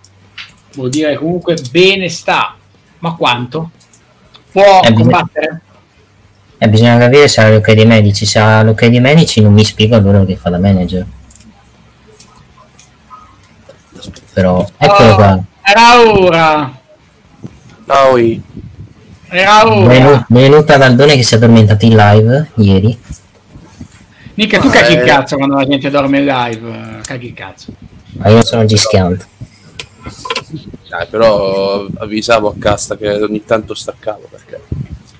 vuol 0.74 0.90
dire 0.90 1.18
comunque 1.18 1.58
bene 1.70 2.08
sta, 2.08 2.56
ma 3.00 3.14
quanto? 3.14 3.72
può 4.50 4.80
eh, 4.82 4.94
combattere? 4.94 5.62
Eh, 6.60 6.70
bisogna 6.70 6.98
capire 6.98 7.28
se 7.28 7.42
ha 7.42 7.50
l'ok 7.50 7.74
dei 7.74 7.86
medici. 7.86 8.26
Se 8.26 8.40
ha 8.40 8.64
l'ok 8.64 8.86
dei 8.86 9.02
medici 9.02 9.42
non 9.42 9.52
mi 9.52 9.66
spiego 9.66 9.98
allora 9.98 10.24
che 10.24 10.38
fa 10.38 10.50
da 10.50 10.60
manager. 10.60 11.06
Però 14.32 14.66
eccolo 14.78 15.10
oh, 15.10 15.16
qua. 15.16 15.44
Era 15.62 16.02
ora. 16.02 16.80
Noi. 17.84 18.42
Era 19.28 19.68
ora. 19.68 20.26
Benvenuta, 20.26 20.78
Daldone 20.78 21.18
che 21.18 21.24
si 21.24 21.34
è 21.34 21.38
addormentato 21.38 21.84
in 21.84 21.98
live 21.98 22.52
ieri. 22.56 22.98
Mica 24.38 24.60
tu 24.60 24.70
caghi 24.70 24.94
il 24.94 25.04
cazzo 25.04 25.36
quando 25.36 25.56
la 25.56 25.66
gente 25.66 25.90
dorme 25.90 26.20
in 26.20 26.26
live. 26.26 27.00
Caghi 27.04 27.28
il 27.28 27.34
cazzo. 27.34 27.72
Ma 28.18 28.30
io 28.30 28.44
sono 28.44 28.66
gischianto. 28.66 29.26
Dai, 30.88 31.08
però 31.10 31.88
avvisavo 31.98 32.50
a 32.50 32.54
Casta 32.58 32.96
che 32.96 33.10
ogni 33.10 33.44
tanto 33.44 33.74
staccavo 33.74 34.30
perché 34.30 34.62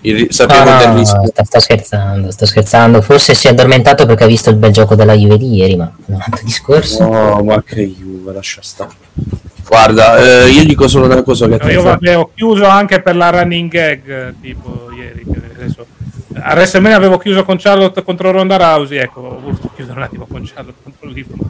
il, 0.02 0.28
sapevo 0.30 0.70
no, 0.70 0.78
del 0.78 0.88
rischio. 0.90 1.26
Sto, 1.26 1.44
sto, 1.44 1.60
scherzando, 1.60 2.32
sto 2.32 2.46
scherzando. 2.46 3.02
Forse 3.02 3.34
si 3.34 3.48
è 3.48 3.50
addormentato 3.50 4.06
perché 4.06 4.24
ha 4.24 4.28
visto 4.28 4.52
il 4.52 4.56
bel 4.56 4.72
gioco 4.72 4.94
della 4.94 5.14
Juve 5.14 5.38
di 5.40 5.56
ieri, 5.56 5.76
ma 5.76 5.92
un 6.06 6.22
altro 6.22 6.44
discorso. 6.44 7.08
No, 7.08 7.44
ma 7.44 7.64
che 7.64 7.88
Juve, 7.88 8.34
lascia 8.34 8.62
stare. 8.62 8.92
Guarda, 9.68 10.18
eh, 10.44 10.50
io 10.50 10.64
dico 10.64 10.88
solo 10.88 11.06
una 11.06 11.24
cosa 11.24 11.48
che 11.48 11.58
no, 11.60 11.72
io 11.72 11.82
vabbè, 11.82 12.18
ho 12.18 12.30
chiuso 12.36 12.68
anche 12.68 13.02
per 13.02 13.16
la 13.16 13.32
running 13.32 13.70
gag 13.70 14.36
tipo 14.40 14.90
ieri. 14.96 15.26
Adesso, 15.56 15.86
a 16.42 16.54
WrestleMania 16.54 16.98
avevo 16.98 17.18
chiuso 17.18 17.44
con 17.44 17.58
Charlotte 17.58 18.04
contro 18.04 18.32
Ronda 18.32 18.58
Rousey, 18.58 18.98
ecco, 19.00 19.22
ho 19.22 19.40
voluto 19.40 19.70
chiudere 19.76 19.98
un 19.98 20.04
attimo 20.04 20.26
con 20.26 20.44
Charlotte 20.44 20.78
contro 20.84 21.10
Liverpool. 21.10 21.50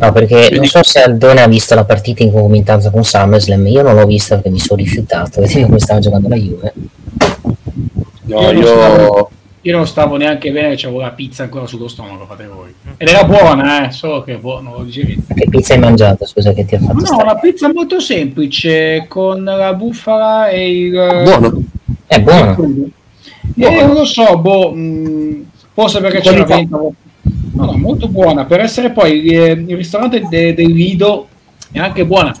No, 0.00 0.12
perché 0.12 0.50
non 0.54 0.64
so 0.64 0.82
se 0.84 1.02
Aldone 1.02 1.42
ha 1.42 1.48
visto 1.48 1.74
la 1.74 1.84
partita 1.84 2.22
in 2.22 2.30
concomitanza 2.30 2.90
con 2.90 3.02
SummerSlam, 3.02 3.66
io 3.66 3.82
non 3.82 3.96
l'ho 3.96 4.06
vista 4.06 4.36
perché 4.36 4.50
mi 4.50 4.58
sono 4.58 4.80
rifiutato 4.80 5.40
vedendo 5.40 5.66
come 5.66 5.78
stava 5.80 6.00
giocando 6.00 6.28
la 6.28 6.36
Juve. 6.36 6.72
No, 8.24 8.40
io, 8.42 8.52
io... 8.52 8.66
Stavo, 8.66 9.30
io 9.62 9.76
non 9.76 9.86
stavo 9.86 10.16
neanche 10.16 10.52
bene, 10.52 10.76
c'avevo 10.76 11.00
la 11.00 11.10
pizza 11.10 11.42
ancora 11.42 11.66
sullo 11.66 11.88
stomaco, 11.88 12.26
fate 12.26 12.46
voi. 12.46 12.72
Ed 12.96 13.08
era 13.08 13.24
buona, 13.24 13.88
eh, 13.88 13.90
solo 13.90 14.22
che 14.22 14.36
boh, 14.36 14.60
non 14.60 14.74
lo 14.74 14.82
dicevi. 14.84 15.20
Che 15.34 15.46
pizza 15.48 15.74
hai 15.74 15.80
mangiato, 15.80 16.26
scusa, 16.26 16.52
che 16.52 16.64
ti 16.64 16.76
ha 16.76 16.78
fatto 16.78 16.92
No, 16.94 17.04
stare? 17.04 17.22
una 17.22 17.36
pizza 17.36 17.72
molto 17.72 17.98
semplice, 18.00 19.06
con 19.08 19.42
la 19.42 19.74
bufala 19.74 20.48
e 20.48 20.78
il... 20.78 20.92
Buono. 20.92 21.62
È 22.06 22.20
buono. 22.20 22.56
Eh, 23.58 23.84
non 23.84 23.94
lo 23.94 24.04
so, 24.04 24.38
boh, 24.38 24.72
mh, 24.72 24.78
mm, 24.78 25.42
forse 25.72 26.00
perché 26.00 26.20
c'era 26.20 26.44
vento 26.44 26.94
No, 27.58 27.64
no, 27.64 27.76
molto 27.76 28.08
buona. 28.08 28.44
Per 28.44 28.60
essere 28.60 28.90
poi 28.90 29.26
eh, 29.26 29.50
il 29.50 29.76
ristorante 29.76 30.26
de, 30.28 30.54
del 30.54 30.70
Lido 30.70 31.28
è 31.72 31.78
anche 31.78 32.06
buona. 32.06 32.32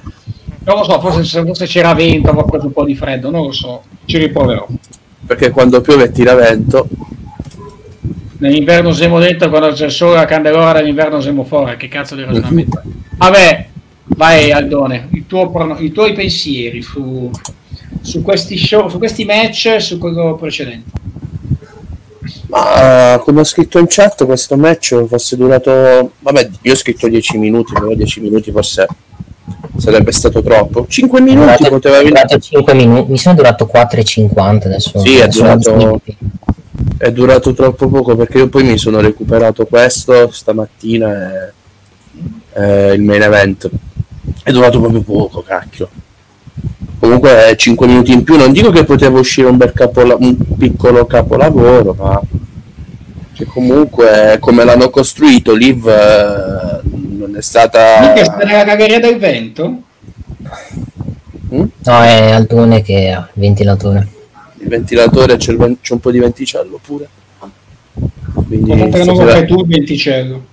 Non 0.64 0.78
lo 0.78 0.84
so, 0.84 1.00
forse, 1.00 1.44
forse 1.44 1.66
c'era 1.66 1.94
vento, 1.94 2.28
avevo 2.28 2.44
preso 2.44 2.66
un 2.66 2.72
po' 2.72 2.84
di 2.84 2.94
freddo, 2.94 3.30
non 3.30 3.46
lo 3.46 3.52
so. 3.52 3.82
Ci 4.04 4.18
riproverò. 4.18 4.66
Perché 5.26 5.50
quando 5.50 5.80
piove 5.80 6.10
tira 6.10 6.34
vento. 6.34 6.88
Nell'inverno 8.38 8.92
siamo 8.92 9.18
dentro, 9.18 9.48
quando 9.48 9.72
c'è 9.72 9.86
il 9.86 9.90
sole 9.90 10.18
a 10.18 10.24
Candelora, 10.24 10.78
nell'inverno 10.78 11.20
siamo 11.20 11.42
fuori. 11.42 11.76
Che 11.76 11.88
cazzo 11.88 12.14
di 12.14 12.22
ragionamento? 12.22 12.80
Vabbè, 13.16 13.68
vai 14.04 14.52
Aldone, 14.52 15.08
tuo, 15.26 15.76
i 15.80 15.90
tuoi 15.90 16.12
pensieri 16.12 16.80
su, 16.82 17.28
su, 18.00 18.22
questi 18.22 18.56
show, 18.56 18.88
su 18.88 18.98
questi 18.98 19.24
match 19.24 19.66
e 19.66 19.80
su 19.80 19.98
quello 19.98 20.36
precedente. 20.36 20.90
Ma 22.48 23.20
come 23.22 23.40
ho 23.40 23.44
scritto 23.44 23.78
in 23.78 23.86
chat, 23.88 24.24
questo 24.24 24.56
match 24.56 25.04
fosse 25.06 25.36
durato. 25.36 26.12
Vabbè, 26.18 26.48
io 26.62 26.72
ho 26.72 26.76
scritto 26.76 27.06
10 27.06 27.36
minuti, 27.36 27.72
però 27.72 27.92
10 27.92 28.20
minuti 28.20 28.50
forse 28.50 28.86
sarebbe 29.76 30.12
stato 30.12 30.42
troppo. 30.42 30.86
5 30.88 31.20
minuti 31.20 31.40
durato, 31.40 31.68
poteva 31.68 31.98
venire. 31.98 32.40
5 32.40 32.74
minuti, 32.74 33.10
mi 33.10 33.18
sono 33.18 33.34
durato 33.34 33.70
4,50 33.72 34.64
adesso. 34.64 34.98
Sì, 34.98 35.16
è 35.16 35.28
durato, 35.28 36.00
è 36.96 37.12
durato 37.12 37.52
troppo 37.52 37.88
poco 37.88 38.16
perché 38.16 38.38
io 38.38 38.48
poi 38.48 38.64
mi 38.64 38.78
sono 38.78 39.00
recuperato 39.00 39.66
questo 39.66 40.30
stamattina 40.30 41.30
e, 41.32 41.52
e 42.54 42.92
il 42.94 43.02
main 43.02 43.22
event. 43.22 43.68
È 44.42 44.50
durato 44.50 44.80
proprio 44.80 45.02
poco, 45.02 45.42
cacchio 45.42 45.88
comunque 46.98 47.54
5 47.56 47.86
minuti 47.86 48.12
in 48.12 48.24
più 48.24 48.36
non 48.36 48.52
dico 48.52 48.70
che 48.70 48.84
poteva 48.84 49.18
uscire 49.18 49.48
un, 49.48 49.56
bel 49.56 49.72
capola- 49.72 50.16
un 50.18 50.36
piccolo 50.56 51.06
capolavoro 51.06 51.94
ma 51.94 52.20
che 53.34 53.44
comunque 53.44 54.38
come 54.40 54.64
l'hanno 54.64 54.90
costruito 54.90 55.54
Liv 55.54 55.86
eh, 55.86 56.80
non 56.82 57.36
è 57.36 57.40
stata 57.40 58.00
mica 58.00 58.24
sta 58.24 58.36
nella 58.38 58.64
cageria 58.64 58.98
del 58.98 59.18
vento? 59.18 59.82
Mm? 61.54 61.64
no 61.78 62.02
è 62.02 62.30
Altone 62.32 62.82
che 62.82 63.10
ha 63.10 63.20
il 63.20 63.40
ventilatore. 63.40 64.08
Il 64.60 64.68
ventilatore 64.68 65.36
c'è, 65.36 65.52
il 65.52 65.56
ven- 65.56 65.80
c'è 65.80 65.94
un 65.94 66.00
po' 66.00 66.10
di 66.10 66.18
venticello 66.18 66.78
pure. 66.84 67.08
Quindi 68.46 68.74
non 68.74 68.90
fai 68.90 69.46
tu 69.46 69.60
il 69.60 69.66
venticello. 69.66 70.44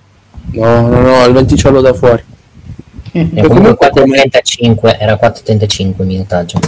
No 0.51 0.87
no 0.87 1.01
no 1.01 1.25
il 1.25 1.33
venticello 1.33 1.81
da 1.81 1.93
fuori 1.93 2.23
e 3.19 3.47
comunque 3.47 3.89
4.35 3.91 4.97
era 4.99 5.19
4.35 5.21 5.93
il 5.99 6.05
minutaggio 6.05 6.59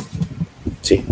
sì 0.80 1.03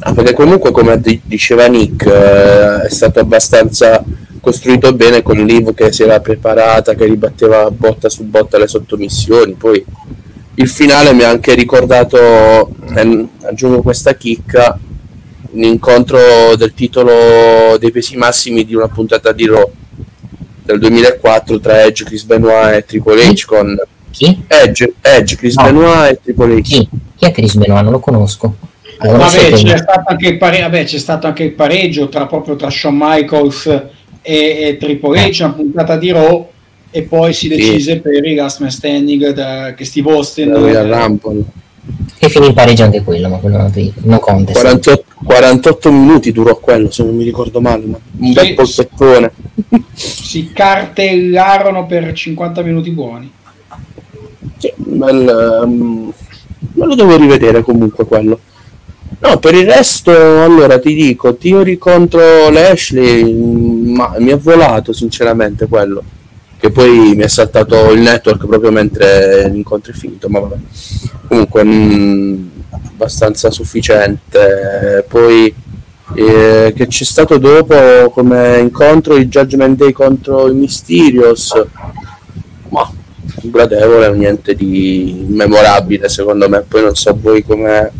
Ah, 0.00 0.14
perché 0.14 0.32
comunque, 0.32 0.70
come 0.70 1.00
diceva 1.24 1.66
Nick, 1.66 2.06
eh, 2.06 2.82
è 2.82 2.88
stato 2.88 3.18
abbastanza 3.18 4.02
costruito 4.40 4.94
bene 4.94 5.22
con 5.22 5.36
Liv 5.36 5.74
che 5.74 5.92
si 5.92 6.04
era 6.04 6.20
preparata, 6.20 6.94
che 6.94 7.04
ribatteva 7.04 7.68
botta 7.70 8.08
su 8.08 8.22
botta 8.22 8.58
le 8.58 8.68
sottomissioni. 8.68 9.54
Poi 9.54 9.84
il 10.54 10.68
finale 10.68 11.12
mi 11.12 11.24
ha 11.24 11.30
anche 11.30 11.52
ricordato, 11.54 12.70
eh, 12.94 13.26
aggiungo 13.42 13.82
questa 13.82 14.14
chicca, 14.14 14.78
un 15.50 15.62
incontro 15.64 16.54
del 16.56 16.74
titolo 16.74 17.76
dei 17.78 17.90
pesi 17.90 18.16
massimi 18.16 18.64
di 18.64 18.74
una 18.74 18.88
puntata 18.88 19.32
di 19.32 19.46
Raw 19.46 19.68
del 20.62 20.78
2004 20.78 21.58
tra 21.58 21.82
Edge, 21.82 22.04
Chris 22.04 22.22
Benoit 22.22 22.76
e 22.76 22.84
Triple 22.84 23.30
H 23.30 23.44
con 23.46 23.76
chi? 24.18 24.42
Edge, 24.48 24.94
Edge 25.00 25.36
Chris 25.36 25.54
no. 25.54 25.64
Benoit 25.64 26.10
e 26.10 26.20
Triple 26.22 26.56
H. 26.56 26.62
Chi? 26.62 26.88
Chi 27.16 27.24
è 27.24 27.30
Chris 27.30 27.54
Benoit? 27.54 27.82
Non 27.82 27.92
lo 27.92 28.00
conosco. 28.00 28.56
Allora, 28.98 29.18
vabbè, 29.18 29.52
c'è 29.52 29.76
stato, 29.76 30.02
anche 30.06 30.28
il 30.28 30.38
pare- 30.38 30.60
vabbè, 30.60 30.84
c'è 30.84 30.98
stato 30.98 31.26
anche 31.28 31.44
il 31.44 31.52
pareggio 31.52 32.08
tra, 32.08 32.26
proprio 32.26 32.56
tra 32.56 32.68
Shawn 32.68 32.96
Michaels 32.98 33.66
e, 33.66 33.86
e 34.22 34.76
Triple 34.76 35.30
H, 35.30 35.40
una 35.40 35.52
puntata 35.52 35.96
di 35.96 36.10
Raw 36.10 36.48
e 36.90 37.02
poi 37.02 37.32
si 37.32 37.46
decise 37.46 37.92
sì. 37.92 38.00
per 38.00 38.24
il 38.24 38.34
last 38.34 38.60
man 38.60 38.70
standing 38.70 39.30
da, 39.30 39.72
che 39.74 39.84
Steve 39.84 40.10
Austin 40.10 40.52
Rumble 40.52 41.44
e 42.18 42.28
finì 42.28 42.48
in 42.48 42.54
pareggio 42.54 42.82
anche 42.82 43.02
quello, 43.02 43.28
ma 43.28 43.36
quello 43.38 43.70
non 44.02 44.18
conta. 44.18 44.52
48, 44.52 45.04
48, 45.24 45.92
minuti 45.92 46.32
durò 46.32 46.58
quello, 46.58 46.90
se 46.90 47.04
non 47.04 47.16
mi 47.16 47.24
ricordo 47.24 47.60
male, 47.60 47.84
un 47.84 47.96
sì, 48.20 48.32
bel 48.32 48.54
polpettone. 48.54 49.32
Si 49.94 50.50
cartellarono 50.52 51.86
per 51.86 52.12
50 52.12 52.62
minuti 52.62 52.90
buoni. 52.90 53.32
Bel, 54.98 55.60
um, 55.62 56.12
me 56.74 56.86
lo 56.86 56.94
devo 56.94 57.16
rivedere 57.16 57.62
comunque 57.62 58.04
quello. 58.04 58.40
No, 59.20 59.38
per 59.38 59.54
il 59.54 59.66
resto, 59.66 60.10
allora 60.10 60.78
ti 60.78 60.94
dico, 60.94 61.36
Theory 61.36 61.78
contro 61.78 62.50
Lashley, 62.50 63.32
ma 63.32 64.14
mi 64.18 64.30
ha 64.30 64.36
volato 64.36 64.92
sinceramente 64.92 65.66
quello 65.66 66.02
che 66.58 66.70
poi 66.72 67.14
mi 67.14 67.22
è 67.22 67.28
saltato 67.28 67.92
il 67.92 68.00
network 68.00 68.46
proprio 68.46 68.72
mentre 68.72 69.48
l'incontro 69.48 69.92
è 69.92 69.94
finito, 69.94 70.28
ma 70.28 70.40
vabbè. 70.40 70.56
Comunque 71.28 71.62
mh, 71.62 71.70
mm, 71.70 72.48
abbastanza 72.94 73.50
sufficiente. 73.50 75.04
Poi 75.08 75.54
eh, 76.14 76.72
che 76.74 76.86
c'è 76.88 77.04
stato 77.04 77.38
dopo 77.38 78.10
come 78.10 78.58
incontro 78.58 79.14
il 79.14 79.28
Judgment 79.28 79.76
Day 79.78 79.92
contro 79.92 80.48
i 80.48 80.54
Mysterios, 80.54 81.52
ma 82.70 82.90
gradevole, 83.42 84.14
niente 84.14 84.54
di 84.54 85.24
memorabile 85.28 86.08
secondo 86.08 86.48
me. 86.48 86.64
Poi 86.66 86.82
non 86.82 86.94
so 86.94 87.16
voi 87.20 87.44
come, 87.44 87.90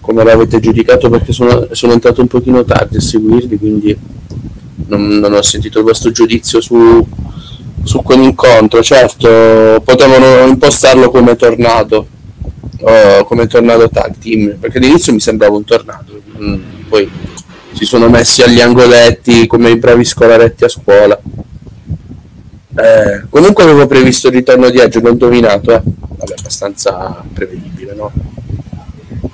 come 0.00 0.24
l'avete 0.24 0.60
giudicato 0.60 1.08
perché 1.10 1.32
sono, 1.32 1.68
sono 1.72 1.92
entrato 1.92 2.20
un 2.20 2.28
pochino 2.28 2.64
tardi 2.64 2.96
a 2.96 3.00
seguirvi, 3.00 3.58
quindi 3.58 3.96
non, 4.86 5.06
non 5.18 5.32
ho 5.32 5.42
sentito 5.42 5.78
il 5.78 5.84
vostro 5.84 6.10
giudizio 6.10 6.60
su 6.60 7.06
su 7.84 8.02
quell'incontro. 8.02 8.82
Certo, 8.82 9.80
potevano 9.84 10.46
impostarlo 10.46 11.10
come 11.10 11.36
tornado, 11.36 12.06
o 12.80 13.24
come 13.24 13.46
tornado 13.46 13.88
tag 13.88 14.14
team, 14.18 14.56
perché 14.58 14.78
all'inizio 14.78 15.12
mi 15.12 15.20
sembrava 15.20 15.56
un 15.56 15.64
tornado, 15.64 16.20
mm, 16.42 16.60
poi 16.88 17.08
si 17.72 17.84
sono 17.84 18.08
messi 18.08 18.42
agli 18.42 18.60
angoletti 18.60 19.46
come 19.46 19.70
i 19.70 19.76
bravi 19.76 20.04
scolaretti 20.04 20.64
a 20.64 20.68
scuola. 20.68 21.20
Eh, 22.76 23.26
comunque 23.28 23.62
avevo 23.62 23.86
previsto 23.86 24.28
il 24.28 24.34
ritorno 24.34 24.68
di 24.70 24.78
Edge, 24.78 25.00
l'ho 25.00 25.10
indovinato, 25.10 25.72
eh. 25.72 25.82
Vabbè, 25.84 26.34
abbastanza 26.38 27.24
prevedibile, 27.32 27.94
no? 27.94 28.12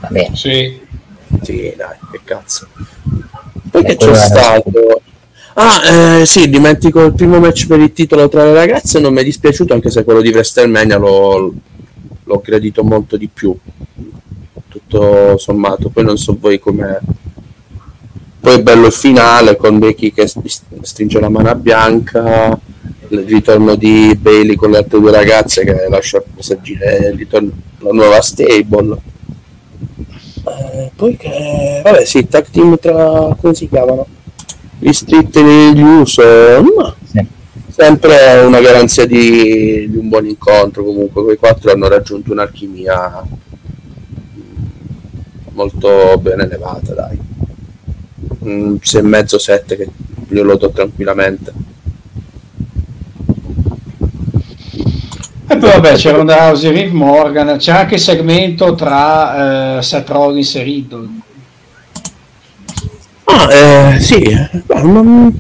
Vabbè. 0.01 0.31
Sì. 0.35 0.81
Sì, 1.43 1.73
dai, 1.77 1.97
che 2.11 2.21
cazzo. 2.25 2.69
Poi 3.71 3.85
che 3.85 3.97
c'è 3.97 4.15
stato? 4.15 5.01
Ah, 5.55 6.19
eh, 6.21 6.27
sì, 6.27 6.49
dimentico 6.49 7.05
il 7.05 7.13
primo 7.13 7.39
match 7.39 7.67
per 7.67 7.81
il 7.81 7.93
titolo 7.93 8.29
tra 8.29 8.45
le 8.45 8.55
ragazze, 8.55 9.01
non 9.01 9.13
mi 9.13 9.21
è 9.21 9.25
dispiaciuto 9.25 9.75
anche 9.75 9.91
se 9.91 10.05
quello 10.05 10.21
di 10.21 10.31
WrestleMania 10.31 10.97
l'ho, 10.97 11.53
l'ho 12.25 12.43
gradito 12.45 12.83
molto 12.83 13.17
di 13.17 13.29
più, 13.33 13.57
tutto 14.69 15.37
sommato, 15.39 15.89
poi 15.89 16.05
non 16.05 16.17
so 16.17 16.37
voi 16.39 16.59
come... 16.59 17.01
Poi 18.41 18.55
è 18.55 18.63
bello 18.63 18.87
il 18.87 18.93
finale 18.93 19.57
con 19.57 19.79
Becky 19.79 20.13
che 20.13 20.27
stringe 20.81 21.21
la 21.21 21.29
mano 21.29 21.51
a 21.51 21.55
Bianca, 21.55 22.59
il 23.11 23.25
ritorno 23.25 23.75
di 23.77 24.17
Bailey 24.19 24.57
con 24.57 24.71
le 24.71 24.79
altre 24.79 24.99
due 24.99 25.11
ragazze 25.11 25.65
che 25.65 25.87
lascia 25.89 26.21
presagire 26.21 27.15
la 27.79 27.91
nuova 27.93 28.21
stable. 28.21 28.97
Eh, 30.47 30.91
poi 30.97 31.17
che... 31.17 31.81
Vabbè 31.85 32.05
sì, 32.05 32.27
tag 32.27 32.47
team 32.51 32.79
tra... 32.79 33.37
come 33.39 33.55
si 33.55 33.69
chiamano? 33.69 34.07
gli 34.83 34.93
street 34.93 35.73
di 35.75 35.83
uso 35.83 36.23
ma 36.75 36.95
sì. 37.05 37.25
sempre 37.69 38.41
una 38.47 38.61
garanzia 38.61 39.05
di, 39.05 39.91
di, 39.91 39.97
un 39.99 40.09
buon 40.09 40.27
incontro 40.27 40.83
comunque 40.83 41.23
quei 41.23 41.37
quattro 41.37 41.71
hanno 41.71 41.87
raggiunto 41.87 42.33
un'alchimia 42.33 43.23
molto 45.53 46.17
ben 46.19 46.41
elevata 46.41 46.95
dai 46.95 47.19
un 48.39 48.79
6,5 48.83 49.37
7 49.37 49.77
che 49.77 49.89
lo 50.29 50.57
do 50.57 50.71
tranquillamente 50.71 51.53
e 55.51 55.57
poi 55.57 55.71
vabbè 55.71 55.95
c'era 55.95 56.19
un 56.19 56.31
House 56.31 56.69
e 56.69 56.71
Riv 56.71 56.93
Morgan 56.93 57.57
c'era 57.59 57.81
anche 57.81 57.95
il 57.95 58.01
segmento 58.01 58.75
tra 58.75 59.77
uh, 59.77 59.81
Seth 59.81 60.09
Rollins 60.09 60.55
e 60.55 60.63
Riddle 60.63 61.09
Ah, 63.33 63.95
eh, 63.95 64.01
sì, 64.01 64.21
non... 64.83 65.33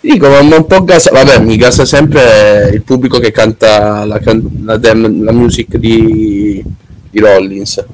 dico, 0.00 0.28
ma 0.28 0.38
un 0.38 0.64
po' 0.66 0.84
gasa... 0.84 1.10
Vabbè, 1.10 1.40
mi 1.40 1.56
gasa 1.56 1.84
sempre 1.84 2.70
il 2.72 2.82
pubblico 2.82 3.18
che 3.18 3.32
canta 3.32 4.04
la, 4.04 4.20
la, 4.62 4.76
dem... 4.76 5.24
la 5.24 5.32
music 5.32 5.76
di... 5.76 6.62
di 7.10 7.18
Rollins. 7.18 7.84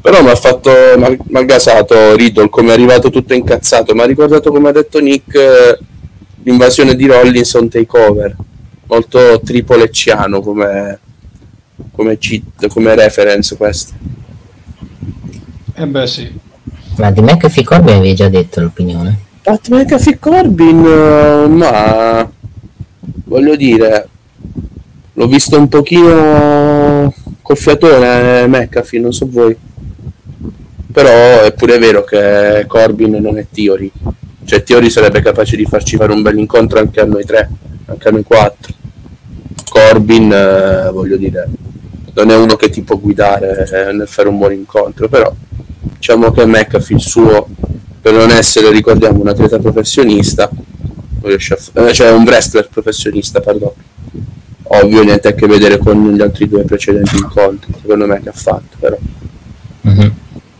Però 0.00 0.20
mi 0.20 0.30
ha 0.30 0.34
fatto, 0.34 0.72
mi 0.96 1.38
ha 1.38 1.42
gasato 1.44 2.16
Riddle 2.16 2.48
come 2.48 2.70
è 2.70 2.72
arrivato 2.72 3.10
tutto 3.10 3.34
incazzato. 3.34 3.94
Mi 3.94 4.00
ha 4.00 4.06
ricordato 4.06 4.50
come 4.50 4.70
ha 4.70 4.72
detto 4.72 4.98
Nick 4.98 5.78
l'invasione 6.42 6.96
di 6.96 7.06
Rollins 7.06 7.54
on 7.54 7.68
takeover. 7.68 8.34
Molto 8.92 9.40
tripolecciano 9.42 10.42
come, 10.42 10.98
come 11.92 12.18
cheat, 12.18 12.66
come 12.66 12.94
reference 12.94 13.56
questo. 13.56 13.94
Eh 15.74 15.86
beh 15.86 16.06
sì. 16.06 16.30
Ma 16.98 17.10
di 17.10 17.22
McAfee 17.22 17.64
Corbin 17.64 17.94
avevi 17.94 18.14
già 18.14 18.28
detto 18.28 18.60
l'opinione? 18.60 19.18
Pat 19.40 19.70
McAfee 19.70 20.18
Corbin, 20.18 20.76
uh, 20.80 21.48
ma 21.48 22.30
voglio 23.24 23.56
dire, 23.56 24.08
l'ho 25.14 25.26
visto 25.26 25.58
un 25.58 25.68
pochino 25.68 27.14
col 27.40 27.56
fiatone 27.56 28.42
eh, 28.42 28.46
McAfee, 28.46 29.00
non 29.00 29.14
so 29.14 29.26
voi. 29.26 29.56
Però 30.92 31.40
è 31.40 31.54
pure 31.54 31.78
vero 31.78 32.04
che 32.04 32.66
Corbin 32.68 33.12
non 33.12 33.38
è 33.38 33.46
Theory. 33.50 33.90
Cioè 34.44 34.62
Theory 34.62 34.90
sarebbe 34.90 35.22
capace 35.22 35.56
di 35.56 35.64
farci 35.64 35.96
fare 35.96 36.12
un 36.12 36.20
bel 36.20 36.36
incontro 36.36 36.78
anche 36.78 37.00
a 37.00 37.06
noi 37.06 37.24
tre, 37.24 37.48
anche 37.86 38.08
a 38.08 38.10
noi 38.10 38.22
quattro. 38.22 38.80
Corbin, 39.72 40.30
eh, 40.30 40.90
voglio 40.92 41.16
dire, 41.16 41.48
non 42.12 42.30
è 42.30 42.36
uno 42.36 42.56
che 42.56 42.68
ti 42.68 42.82
può 42.82 42.98
guidare 42.98 43.66
eh, 43.72 43.92
nel 43.92 44.06
fare 44.06 44.28
un 44.28 44.36
buon 44.36 44.52
incontro, 44.52 45.08
però 45.08 45.34
diciamo 45.96 46.30
che 46.30 46.44
McAfee 46.44 46.96
il 46.96 47.02
suo 47.02 47.48
per 48.02 48.12
non 48.12 48.30
essere 48.30 48.70
ricordiamo 48.70 49.20
un 49.20 49.28
atleta 49.28 49.58
professionista 49.58 50.50
eh, 51.22 51.38
cioè 51.38 52.10
un 52.10 52.24
wrestler 52.24 52.68
professionista 52.68 53.40
perdono 53.40 53.74
ovvio 54.62 55.04
niente 55.04 55.28
a 55.28 55.32
che 55.32 55.46
vedere 55.46 55.78
con 55.78 56.12
gli 56.12 56.20
altri 56.20 56.48
due 56.48 56.64
precedenti 56.64 57.16
incontri 57.16 57.72
secondo 57.80 58.06
me 58.06 58.20
che 58.20 58.28
ha 58.28 58.34
fatto 58.34 58.76
però. 58.78 58.96
Mm-hmm. 59.88 60.10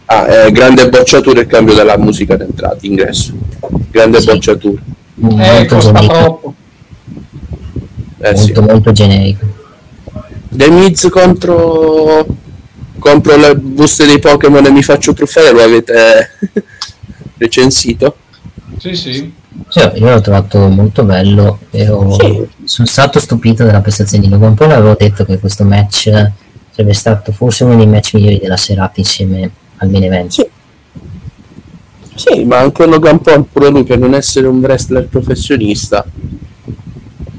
ah, 0.06 0.32
eh, 0.32 0.52
grande 0.52 0.88
bocciatura 0.88 1.40
il 1.40 1.46
cambio 1.46 1.74
della 1.74 1.98
musica 1.98 2.36
d'entrata 2.36 2.78
ingresso. 2.82 3.32
Grande 3.90 4.20
sì. 4.20 4.26
bocciatura. 4.26 4.80
Eh, 5.38 5.66
costa 5.66 6.00
troppo 6.00 6.54
eh, 8.22 8.32
molto, 8.32 8.60
sì. 8.60 8.60
molto 8.60 8.92
generico 8.92 9.46
The 10.48 10.70
Miz 10.70 11.08
contro 11.10 12.26
compro 13.02 13.36
le 13.36 13.56
buste 13.56 14.06
dei 14.06 14.20
Pokémon 14.20 14.64
e 14.64 14.70
mi 14.70 14.82
faccio 14.82 15.12
truffare, 15.12 15.50
lo 15.50 15.60
avete 15.60 16.30
recensito? 17.36 18.16
Sì, 18.78 18.94
sì. 18.94 19.32
Sì, 19.68 19.80
io 19.94 20.10
l'ho 20.10 20.20
trovato 20.20 20.68
molto 20.68 21.02
bello 21.02 21.58
e 21.70 21.88
ho... 21.88 22.12
sì. 22.12 22.46
sono 22.64 22.86
stato 22.86 23.18
stupito 23.18 23.64
della 23.64 23.80
prestazione 23.80 24.24
di 24.24 24.30
Logan 24.30 24.54
Paul. 24.54 24.70
Avevo 24.70 24.94
detto 24.96 25.24
che 25.24 25.38
questo 25.38 25.64
match 25.64 26.10
sarebbe 26.70 26.94
stato 26.94 27.32
forse 27.32 27.64
uno 27.64 27.76
dei 27.76 27.86
match 27.86 28.14
migliori 28.14 28.38
della 28.38 28.56
serata 28.56 28.94
insieme 28.96 29.50
al 29.78 29.90
main 29.90 30.04
event. 30.04 30.30
Sì. 30.30 30.46
sì, 32.14 32.44
ma 32.44 32.58
anche 32.58 32.86
Logan 32.86 33.20
Paul, 33.20 33.46
pure 33.50 33.70
lui 33.70 33.82
per 33.82 33.98
non 33.98 34.14
essere 34.14 34.46
un 34.46 34.58
wrestler 34.58 35.06
professionista, 35.08 36.04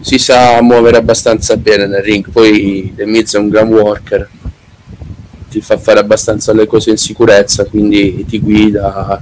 si 0.04 0.20
sa 0.20 0.62
muovere 0.62 0.98
abbastanza 0.98 1.58
bene 1.58 1.88
nel 1.88 2.04
ring. 2.04 2.30
Poi 2.30 2.94
The 2.96 3.06
Miz 3.06 3.34
è 3.34 3.40
un 3.40 3.50
gran 3.50 3.68
worker 3.68 4.30
ti 5.54 5.62
fa 5.62 5.78
fare 5.78 6.00
abbastanza 6.00 6.52
le 6.52 6.66
cose 6.66 6.90
in 6.90 6.98
sicurezza, 6.98 7.66
quindi 7.66 8.26
ti 8.28 8.40
guida, 8.40 9.22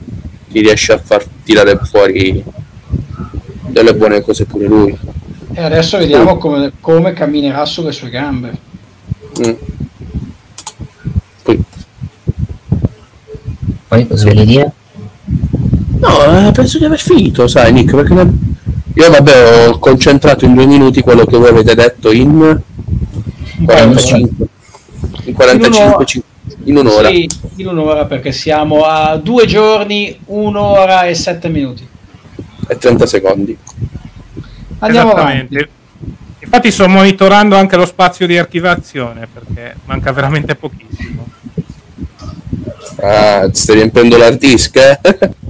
ti 0.49 0.61
riesce 0.61 0.93
a 0.93 0.97
far 0.97 1.25
tirare 1.43 1.77
fuori 1.83 2.41
delle 3.67 3.93
buone 3.93 4.21
cose 4.21 4.45
pure 4.45 4.65
lui. 4.65 4.97
E 5.53 5.61
adesso 5.61 5.97
vediamo 5.97 6.37
come, 6.37 6.71
come 6.79 7.11
camminerà 7.11 7.65
sulle 7.65 7.91
sue 7.91 8.09
gambe. 8.09 8.57
Mm. 9.41 9.51
Poi. 11.43 11.63
Poi 13.89 14.07
cosa 14.07 14.23
volevi 14.23 14.45
dire? 14.45 14.71
No, 15.99 16.47
eh, 16.47 16.51
penso 16.53 16.77
di 16.77 16.85
aver 16.85 16.99
finito, 16.99 17.45
sai 17.47 17.73
Nick, 17.73 17.93
perché 17.93 18.13
ne- 18.13 18.50
io 18.93 19.09
vabbè 19.09 19.67
ho 19.69 19.79
concentrato 19.79 20.45
in 20.45 20.53
due 20.53 20.65
minuti 20.65 21.01
quello 21.01 21.25
che 21.25 21.37
voi 21.37 21.49
avete 21.49 21.75
detto 21.75 22.11
in 22.11 22.59
45, 23.65 24.47
in 25.25 25.33
45 25.33 26.05
cin- 26.05 26.21
in 26.65 26.77
un'ora. 26.77 27.09
Sì, 27.09 27.29
in 27.57 27.67
un'ora 27.67 28.05
perché 28.05 28.31
siamo 28.31 28.83
a 28.83 29.15
due 29.17 29.45
giorni, 29.45 30.17
un'ora 30.25 31.03
e 31.03 31.13
sette 31.15 31.47
minuti. 31.49 31.87
e 32.67 32.77
30 32.77 33.05
secondi. 33.05 33.57
Andiamo 34.79 35.11
Esattamente. 35.11 35.55
avanti. 35.55 35.79
Infatti 36.43 36.71
sto 36.71 36.87
monitorando 36.89 37.55
anche 37.55 37.75
lo 37.77 37.85
spazio 37.85 38.25
di 38.27 38.37
archivazione 38.37 39.27
perché 39.31 39.75
manca 39.85 40.11
veramente 40.11 40.55
pochissimo. 40.55 41.27
Ah, 43.01 43.47
ti 43.49 43.59
stai 43.59 43.75
riempiendo 43.75 44.17
l'hard 44.17 44.37
disk, 44.37 44.75
eh? 44.75 44.99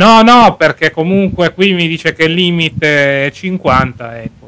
No, 0.00 0.22
no, 0.22 0.56
perché 0.56 0.90
comunque 0.90 1.52
qui 1.52 1.74
mi 1.74 1.86
dice 1.86 2.14
che 2.14 2.24
il 2.24 2.32
limite 2.32 3.26
è 3.26 3.30
50, 3.30 4.22
ecco. 4.22 4.46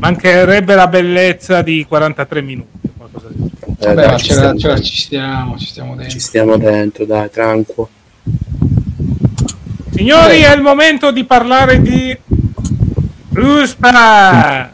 Mancherebbe 0.00 0.74
la 0.74 0.88
bellezza 0.88 1.62
di 1.62 1.84
43 1.86 2.42
minuti. 2.42 2.66
qualcosa. 2.96 3.28
Eh, 3.28 3.94
Vabbè, 3.94 4.06
dai, 4.08 4.18
ci 4.18 4.24
ce 4.26 4.34
la- 4.34 4.40
stiamo- 4.40 4.58
ce 4.58 4.66
la- 4.68 4.80
ci 4.80 4.96
stiamo, 4.96 5.56
ci 5.58 5.66
stiamo 5.66 5.94
dentro. 5.94 6.10
Ci 6.10 6.18
stiamo 6.20 6.56
dentro, 6.56 7.04
dai, 7.04 7.30
tranquillo. 7.30 7.88
Signori, 9.94 10.40
è 10.40 10.52
il 10.54 10.60
momento 10.60 11.10
di 11.12 11.22
parlare 11.24 11.80
di 11.80 12.16
Ruspa. 13.32 14.72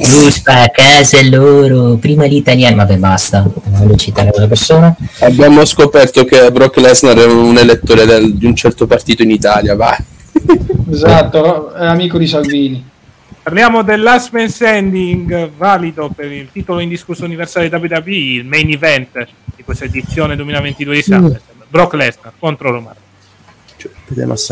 Giusta, 0.00 0.62
a 0.62 0.68
casa 0.70 1.22
loro, 1.22 1.96
prima 1.96 2.26
gli 2.26 2.36
italiani, 2.36 2.74
vabbè 2.74 2.96
basta, 2.96 3.40
non 3.42 3.52
voglio 3.80 3.96
citare 3.96 4.30
una 4.34 4.46
persona. 4.46 4.94
Abbiamo 5.20 5.64
scoperto 5.64 6.24
che 6.24 6.50
Brock 6.50 6.76
Lesnar 6.78 7.18
è 7.18 7.26
un 7.26 7.56
elettore 7.58 8.06
del- 8.06 8.34
di 8.34 8.46
un 8.46 8.56
certo 8.56 8.86
partito 8.86 9.22
in 9.22 9.30
Italia, 9.30 9.74
vai. 9.76 9.96
Esatto, 10.90 11.72
è 11.74 11.86
amico 11.86 12.18
di 12.18 12.26
Salvini. 12.26 12.88
Parliamo 13.42 13.82
del 13.82 14.02
last 14.02 14.32
man 14.32 14.48
standing 14.48 15.50
valido 15.56 16.10
per 16.14 16.30
il 16.32 16.48
titolo 16.52 16.80
indiscusso 16.80 17.24
universale 17.24 17.68
WWE, 17.72 18.10
il 18.12 18.44
main 18.44 18.68
event 18.70 19.26
di 19.54 19.62
questa 19.62 19.84
edizione 19.84 20.34
2022 20.36 20.94
di 20.94 21.02
SummerSlam. 21.02 21.40
Brock 21.68 21.94
Lesnar 21.94 22.32
contro 22.38 22.70
Roman. 22.72 22.94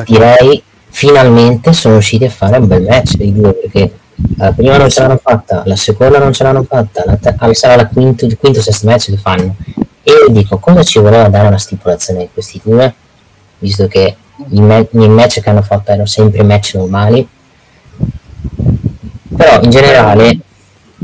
Direi 0.06 0.62
finalmente 0.90 1.72
sono 1.72 1.94
riusciti 1.94 2.24
a 2.24 2.30
fare 2.30 2.56
un 2.58 2.66
bel 2.66 2.82
match 2.82 3.14
i 3.18 3.32
due 3.32 3.52
perché 3.52 3.92
la 4.36 4.52
prima 4.52 4.76
non 4.76 4.88
ce 4.88 5.00
l'hanno 5.00 5.20
fatta, 5.22 5.62
la 5.64 5.76
seconda 5.76 6.18
non 6.18 6.32
ce 6.32 6.42
l'hanno 6.42 6.64
fatta, 6.64 7.04
la 7.06 7.16
ter- 7.16 7.36
ah, 7.38 7.54
sarà 7.54 7.76
la 7.76 7.86
quinto, 7.86 8.24
il 8.24 8.36
quinto 8.36 8.60
sesto 8.60 8.86
match 8.86 9.10
che 9.10 9.16
fanno. 9.16 9.54
E 10.02 10.10
io 10.10 10.28
dico 10.30 10.58
cosa 10.58 10.82
ci 10.82 10.98
voleva 10.98 11.28
dare 11.28 11.46
una 11.46 11.58
stipulazione 11.58 12.20
di 12.20 12.28
questi 12.32 12.60
due, 12.62 12.92
visto 13.58 13.86
che 13.86 14.16
i, 14.50 14.60
ma- 14.60 14.78
i 14.78 15.08
match 15.08 15.40
che 15.40 15.50
hanno 15.50 15.62
fatto 15.62 15.90
erano 15.90 16.06
sempre 16.06 16.42
match 16.42 16.74
normali. 16.74 17.28
Però 19.36 19.60
in 19.62 19.70
generale, 19.70 20.38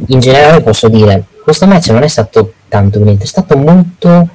in 0.09 0.18
generale 0.18 0.60
posso 0.62 0.89
dire, 0.89 1.25
questo 1.43 1.67
match 1.67 1.91
non 1.91 2.02
è 2.02 2.09
stato 2.09 2.55
tanto 2.68 2.99
violento, 2.99 3.25
è 3.25 3.28
stato 3.28 3.57
molto 3.57 4.28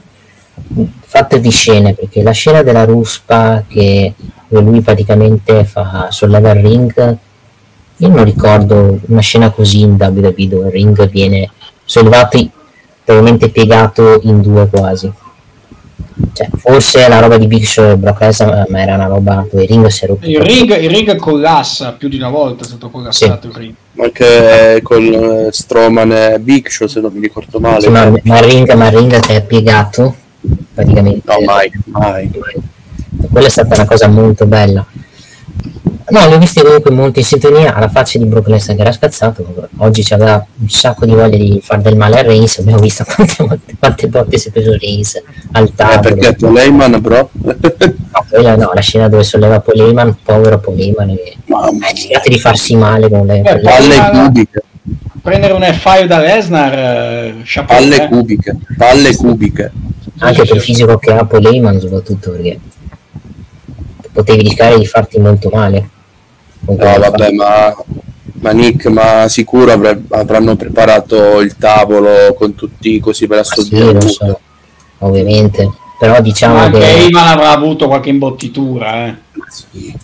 fatto 1.01 1.37
di 1.37 1.49
scene, 1.49 1.93
perché 1.93 2.21
la 2.21 2.31
scena 2.31 2.61
della 2.61 2.85
ruspa 2.85 3.63
che 3.67 4.13
lui 4.49 4.81
praticamente 4.81 5.65
fa 5.65 6.07
solleva 6.11 6.51
il 6.51 6.61
ring, 6.61 7.17
io 8.01 8.07
non 8.07 8.23
ricordo 8.23 8.99
una 9.07 9.21
scena 9.21 9.49
così 9.49 9.81
in 9.81 9.97
WWE 9.99 10.47
dove 10.47 10.67
il 10.67 10.71
ring 10.71 11.09
viene 11.09 11.51
sollevato 11.83 12.37
praticamente 13.03 13.49
piegato 13.49 14.19
in 14.23 14.41
due 14.41 14.67
quasi. 14.69 15.11
Cioè, 16.33 16.49
forse 16.55 17.07
la 17.07 17.19
roba 17.19 17.37
di 17.37 17.47
Big 17.47 17.63
Show 17.63 17.91
e 17.91 17.97
Brock 17.97 18.21
Lesnar, 18.21 18.69
ma 18.69 18.81
era 18.81 18.95
una 18.95 19.07
roba 19.07 19.45
dove 19.49 19.63
il 19.63 19.69
ring 19.69 19.85
si 19.87 20.03
è 20.03 20.07
rotto. 20.07 20.29
Il 20.29 20.41
ring, 20.41 20.81
il 20.81 20.89
ring 20.89 21.15
collassa 21.17 21.93
più 21.93 22.07
di 22.07 22.17
una 22.17 22.29
volta, 22.29 22.63
è 22.63 22.67
stato 22.67 22.89
collassato 22.89 23.47
il 23.47 23.53
ring. 23.53 23.73
Anche 23.97 24.79
con 24.81 25.03
eh, 25.03 25.47
Strowman 25.51 26.11
e 26.11 26.39
Big 26.39 26.67
Show, 26.69 26.87
se 26.87 27.01
non 27.01 27.11
mi 27.13 27.19
ricordo 27.19 27.59
male. 27.59 27.81
Sì, 27.81 27.89
ma, 27.89 28.09
ma 28.23 28.37
il 28.39 28.43
ring, 28.43 28.71
ma 28.73 28.87
il 28.87 28.97
ring 28.97 29.13
è 29.27 29.43
piegato 29.43 30.15
praticamente. 30.73 31.33
No, 31.33 31.45
mai, 31.45 31.71
mai. 31.85 32.31
quella 33.31 33.47
è 33.47 33.49
stata 33.49 33.75
una 33.75 33.85
cosa 33.85 34.07
molto 34.07 34.45
bella. 34.45 34.85
No, 36.11 36.27
li 36.27 36.33
ho 36.33 36.37
visti 36.39 36.61
comunque 36.61 36.91
molto 36.91 37.19
in 37.19 37.25
sintonia, 37.25 37.75
alla 37.75 37.87
faccia 37.89 38.17
di 38.17 38.25
Brock 38.25 38.47
Lesnar 38.47 38.75
che 38.75 38.81
era 38.81 38.91
scazzato, 38.91 39.67
oggi 39.77 40.01
c'aveva 40.03 40.43
un 40.59 40.69
sacco 40.69 41.05
di 41.05 41.13
voglia 41.13 41.37
di 41.37 41.59
fare 41.63 41.81
del 41.81 41.95
male 41.95 42.19
a 42.19 42.21
Reigns, 42.23 42.57
abbiamo 42.59 42.79
visto 42.79 43.03
quante 43.05 43.35
volte, 43.43 43.75
quante 43.77 44.07
volte 44.07 44.37
si 44.37 44.47
è 44.47 44.51
preso 44.51 44.75
Reigns 44.79 45.21
al 45.51 45.65
Eh, 45.65 45.71
tavolo. 45.75 45.99
perché 46.01 46.25
ha 46.27 46.29
detto 46.31 46.51
Lehman, 46.51 46.99
bro? 47.01 47.29
No, 47.33 47.55
quella 48.29 48.55
no, 48.55 48.71
la 48.73 48.81
scena 48.81 49.07
dove 49.07 49.23
solleva 49.23 49.59
Poleman, 49.59 50.17
povero 50.23 50.59
Poleman, 50.59 51.09
e 51.09 51.37
ha 51.47 51.93
cercato 51.93 52.29
di 52.29 52.39
farsi 52.39 52.75
male 52.75 53.07
con 53.09 53.25
le, 53.27 53.41
Eh, 53.43 53.59
Palle 53.59 54.09
cubiche, 54.11 54.63
Prendere 55.21 55.53
un 55.53 55.61
F5 55.61 56.05
da 56.07 56.17
Lesnar, 56.19 56.73
eh, 56.73 57.63
palle 57.67 58.03
eh. 58.03 58.07
cubiche, 58.07 58.55
palle 58.77 59.15
cubiche. 59.15 59.71
anche 60.19 60.43
per 60.45 60.55
il 60.55 60.61
fisico 60.61 60.97
che 60.97 61.11
ha 61.11 61.25
Poleman 61.25 61.79
soprattutto 61.79 62.31
perché 62.31 62.59
potevi 64.11 64.41
rischiare 64.41 64.77
di 64.79 64.85
farti 64.87 65.19
molto 65.19 65.49
male. 65.53 65.89
No, 66.61 66.75
quella 66.75 67.09
vabbè, 67.09 67.31
ma, 67.31 67.75
ma 68.41 68.51
Nick, 68.51 68.85
ma 68.87 69.27
sicuro 69.27 69.71
avre- 69.71 70.03
avranno 70.09 70.55
preparato 70.55 71.39
il 71.39 71.55
tavolo 71.57 72.33
con 72.37 72.55
tutti 72.55 72.99
così 72.99 73.27
per 73.27 73.37
la 73.37 73.43
fa- 73.43 73.61
sì, 73.61 73.97
so, 74.07 74.39
ovviamente, 74.99 75.69
però 75.97 76.21
diciamo 76.21 76.57
Anche 76.57 76.79
che 76.79 76.85
Heyman 76.85 77.27
avrà 77.27 77.51
avuto 77.51 77.87
qualche 77.87 78.09
imbottitura, 78.09 79.07
eh. 79.07 79.15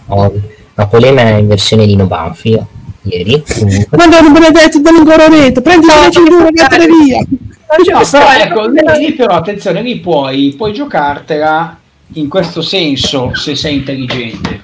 ovvio. 0.08 0.42
ma 0.74 0.88
Poleman 0.88 1.28
è 1.28 1.36
in 1.38 1.48
versione 1.48 1.86
di 1.86 1.96
No 1.96 2.08
Banfi 2.08 2.60
ieri 3.06 3.44
comunque. 3.48 3.98
Madonna 3.98 4.30
benedetto, 4.30 4.80
dall'ingoronetto, 4.80 5.62
prendi 5.62 5.88
la 5.88 6.10
cintura 6.10 6.48
e 6.48 6.52
vattene 6.54 6.86
via. 6.88 7.20
No, 7.20 8.02
però 8.10 8.32
ecco, 8.32 8.68
lì, 8.68 9.06
lì 9.06 9.14
però 9.14 9.36
attenzione, 9.36 9.82
lì 9.82 10.00
puoi, 10.00 10.54
puoi 10.58 10.74
giocartela 10.74 11.78
in 12.14 12.30
questo 12.30 12.62
senso 12.62 13.32
se 13.34 13.56
sei 13.56 13.78
intelligente. 13.78 14.62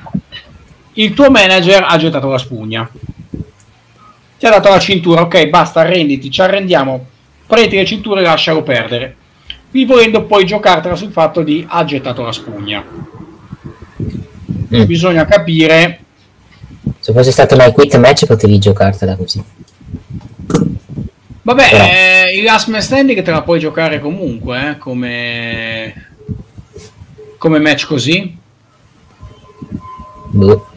Il 0.93 1.13
tuo 1.13 1.29
manager 1.29 1.85
ha 1.87 1.97
gettato 1.97 2.27
la 2.29 2.37
spugna. 2.37 2.89
Ti 4.37 4.45
ha 4.45 4.49
dato 4.49 4.69
la 4.69 4.79
cintura, 4.79 5.21
ok, 5.21 5.47
basta, 5.47 5.81
arrenditi, 5.81 6.31
ci 6.31 6.41
arrendiamo. 6.41 7.05
Prendi 7.45 7.75
le 7.75 7.85
cinture 7.85 8.21
e 8.21 8.23
lascialo 8.23 8.63
perdere. 8.63 9.15
Qui 9.69 9.85
volendo 9.85 10.23
puoi 10.23 10.45
giocartela 10.45 10.95
sul 10.95 11.11
fatto 11.11 11.43
di 11.43 11.65
ha 11.67 11.83
gettato 11.83 12.23
la 12.23 12.31
spugna. 12.31 12.83
Mm. 14.73 14.83
Bisogna 14.85 15.25
capire 15.25 15.99
Se 16.99 17.13
fosse 17.13 17.31
stato 17.31 17.55
una 17.55 17.71
quit 17.71 17.97
match 17.97 18.25
potevi 18.25 18.59
giocartela 18.59 19.15
così. 19.15 19.43
Vabbè, 21.43 21.69
Però- 21.69 21.83
eh, 21.83 22.37
il 22.37 22.43
last 22.43 22.67
man 22.67 22.81
standing 22.81 23.21
te 23.21 23.31
la 23.31 23.41
puoi 23.41 23.59
giocare 23.59 23.99
comunque, 23.99 24.69
eh, 24.69 24.77
come... 24.77 26.09
come 27.37 27.59
match 27.59 27.87
così. 27.87 28.37
Boh. 30.29 30.70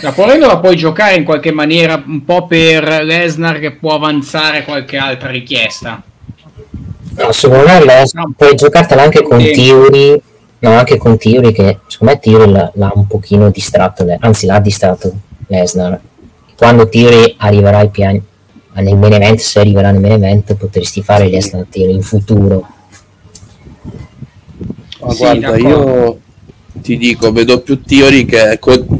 La 0.00 0.10
volendo 0.12 0.46
la 0.46 0.58
puoi 0.58 0.76
giocare 0.76 1.16
in 1.16 1.24
qualche 1.24 1.50
maniera 1.52 2.02
un 2.06 2.24
po' 2.24 2.46
per 2.46 3.02
Lesnar 3.02 3.58
che 3.58 3.72
può 3.72 3.94
avanzare 3.94 4.64
qualche 4.64 4.96
altra 4.96 5.30
richiesta. 5.30 6.02
No, 7.16 7.32
secondo 7.32 7.64
me 7.66 7.84
Lesnar 7.84 8.26
puoi 8.36 8.54
giocartela 8.54 9.02
anche 9.02 9.22
con 9.22 9.40
Sì. 9.40 9.52
Theory, 9.52 10.22
no, 10.60 10.70
anche 10.70 10.98
con 10.98 11.18
Theory 11.18 11.52
che 11.52 11.78
secondo 11.86 12.14
me 12.14 12.20
Theory 12.20 12.50
l'ha, 12.50 12.70
l'ha 12.74 12.92
un 12.94 13.06
pochino 13.08 13.50
distratto, 13.50 14.06
anzi 14.20 14.46
l'ha 14.46 14.60
distratto 14.60 15.12
Lesnar. 15.48 15.98
Quando 16.56 16.88
Theory 16.88 17.34
arriverà 17.38 17.78
ai 17.78 17.88
piani 17.88 18.22
nel 18.74 18.96
main 18.96 19.14
event, 19.14 19.40
se 19.40 19.58
arriverà 19.58 19.90
nel 19.90 20.00
main 20.00 20.12
event, 20.12 20.54
potresti 20.54 21.02
fare 21.02 21.28
Lesnar 21.28 21.66
Theory 21.68 21.94
in 21.94 22.02
futuro. 22.02 22.66
Ma 25.00 25.10
Sì, 25.10 25.18
guarda, 25.18 25.50
d'accordo. 25.50 25.68
io 25.68 26.18
ti 26.80 26.96
dico, 26.96 27.32
vedo 27.32 27.60
più 27.60 27.82
Tiori 27.82 28.24
che, 28.24 28.58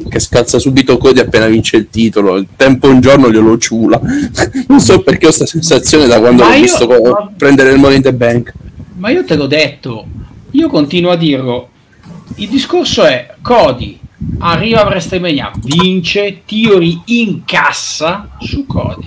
che 0.08 0.18
scalza 0.18 0.58
subito 0.58 0.96
Cody 0.98 1.20
appena 1.20 1.46
vince 1.46 1.76
il 1.76 1.88
titolo. 1.90 2.36
Il 2.36 2.46
tempo 2.56 2.88
un 2.88 3.00
giorno 3.00 3.30
glielo 3.30 3.58
ciula. 3.58 4.00
non 4.68 4.80
so 4.80 5.00
perché 5.00 5.26
ho 5.26 5.28
questa 5.28 5.46
sensazione 5.46 6.06
da 6.06 6.18
quando 6.18 6.42
Ma 6.42 6.48
l'ho 6.50 6.54
io- 6.56 6.62
visto 6.62 6.86
ma- 6.86 7.30
prendere 7.36 7.72
il 7.72 7.78
Money 7.78 7.96
in 7.96 8.02
the 8.02 8.12
Bank. 8.12 8.52
Ma 8.96 9.10
io 9.10 9.24
te 9.24 9.36
l'ho 9.36 9.46
detto, 9.46 10.06
io 10.52 10.68
continuo 10.68 11.10
a 11.10 11.16
dirlo. 11.16 11.68
Il 12.36 12.48
discorso 12.48 13.04
è 13.04 13.34
Cody 13.40 13.98
arriva 14.40 14.82
a 14.82 14.86
WrestleMania, 14.86 15.52
vince, 15.62 16.42
Theory 16.44 17.00
incassa 17.06 18.28
su 18.40 18.66
Cody 18.66 19.06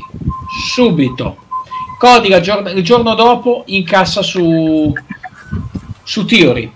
subito. 0.52 1.38
Cody 1.98 2.34
il 2.34 2.42
giorno, 2.42 2.70
il 2.70 2.84
giorno 2.84 3.14
dopo 3.16 3.64
incassa 3.68 4.22
su, 4.22 4.92
su 6.04 6.26
Theory. 6.26 6.72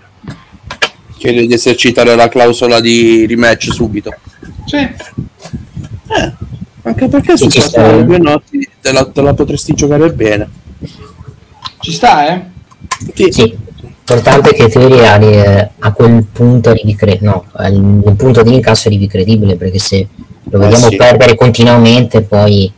Chiede 1.18 1.46
di 1.46 1.54
esercitare 1.54 2.14
la 2.14 2.28
clausola 2.28 2.80
di 2.80 3.26
rematch 3.26 3.72
subito. 3.72 4.14
Sì. 4.66 4.76
Eh, 4.76 6.32
anche 6.82 7.08
perché 7.08 7.34
queste 7.36 7.60
sta. 7.60 7.90
due 8.02 8.18
notti 8.18 8.68
te 8.80 8.92
la, 8.92 9.04
te 9.06 9.22
la 9.22 9.34
potresti 9.34 9.72
giocare 9.74 10.12
bene. 10.12 10.48
Ci 11.80 11.92
sta, 11.92 12.28
eh? 12.28 12.42
Sì. 13.14 13.28
Sì, 13.30 13.56
l'importante 13.80 14.50
è 14.50 14.54
che 14.54 14.68
Theory 14.68 14.98
arri- 15.00 15.70
a 15.78 15.92
quel 15.92 16.24
punto 16.30 16.70
arrivi 16.70 16.94
cre- 16.94 17.18
no, 17.22 17.46
al 17.52 18.14
punto 18.16 18.42
di 18.42 18.54
incasso 18.54 18.88
arrivi 18.88 19.06
credibile 19.06 19.56
perché 19.56 19.78
se 19.78 20.06
lo 20.44 20.58
vediamo 20.58 20.86
Eh, 20.86 20.90
sì. 20.90 20.96
perdere 20.96 21.34
continuamente 21.34 22.22
poi 22.22 22.70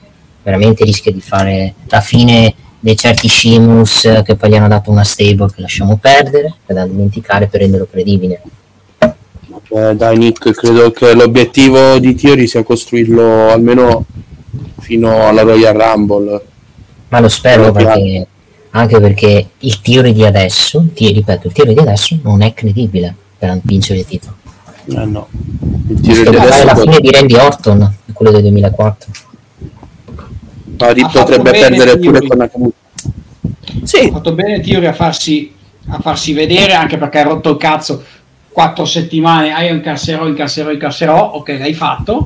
veramente 0.43 0.85
rischia 0.85 1.13
di 1.13 1.21
fare 1.21 1.75
la 1.89 2.01
fine 2.01 2.55
dei 2.81 2.97
certi 2.97 3.29
Shimus 3.29 4.23
che 4.25 4.37
poi 4.37 4.51
gli 4.51 4.55
hanno 4.55 4.69
dato 4.69 4.91
una 4.91 5.05
stable 5.05 5.51
che 5.53 5.61
lasciamo 5.61 5.97
perdere 5.97 6.55
per 6.65 6.77
da 6.77 6.87
dimenticare 6.87 7.47
per 7.47 7.61
renderlo 7.61 7.87
credibile. 7.91 8.43
Eh, 9.71 9.95
dai 9.95 10.17
Nick, 10.17 10.51
credo 10.53 10.91
che 10.91 11.15
l'obiettivo 11.15 11.99
di 11.99 12.15
Theory 12.15 12.47
sia 12.47 12.63
costruirlo 12.63 13.51
almeno 13.51 14.05
fino 14.81 15.27
alla 15.27 15.43
Royal 15.43 15.75
Rumble. 15.75 16.41
Ma 17.09 17.21
lo 17.21 17.29
spero 17.29 17.71
perché, 17.73 18.27
anche 18.71 19.01
perché 19.01 19.49
il 19.59 19.81
Theory 19.81 20.13
di 20.13 20.25
adesso, 20.25 20.87
ti 20.95 21.13
ripeto, 21.13 21.49
il 21.49 21.53
Theory 21.53 21.75
di 21.75 21.81
adesso 21.81 22.19
non 22.23 22.43
è 22.43 22.55
credibile 22.55 23.15
per 23.37 23.59
vincere 23.63 24.01
il 24.01 24.07
titolo. 24.07 24.37
Eh 24.87 25.05
no. 25.05 25.29
Il 25.89 25.99
Rischia 26.03 26.31
di 26.31 26.37
adesso 26.37 26.65
la 26.65 26.73
pot- 26.73 26.85
fine 26.85 27.01
di 27.01 27.11
Randy 27.11 27.35
Orton, 27.35 27.95
quello 28.13 28.33
del 28.33 28.43
2004. 28.43 29.11
No, 30.87 31.07
Ha 31.07 31.11
potrebbe 31.11 31.55
perdere 31.55 31.99
pure 31.99 32.21
Theory. 32.21 32.27
con 32.27 32.39
Nakamura. 32.39 32.73
Ha 33.83 33.85
Sì, 33.85 34.11
fatto 34.11 34.33
bene 34.35 34.61
Theory 34.61 34.87
a 34.87 34.93
farsi, 34.93 35.53
a 35.89 35.99
farsi 36.01 36.33
vedere 36.33 36.75
anche 36.75 36.99
perché 36.99 37.19
ha 37.21 37.23
rotto 37.25 37.51
il 37.51 37.57
cazzo 37.57 38.03
quattro 38.51 38.85
settimane. 38.85 39.53
Ah, 39.53 39.63
io 39.63 39.75
incasserò, 39.75 40.27
incasserò, 40.27 40.71
incasserò. 40.71 41.33
Ok, 41.35 41.49
l'hai 41.59 41.75
fatto. 41.75 42.23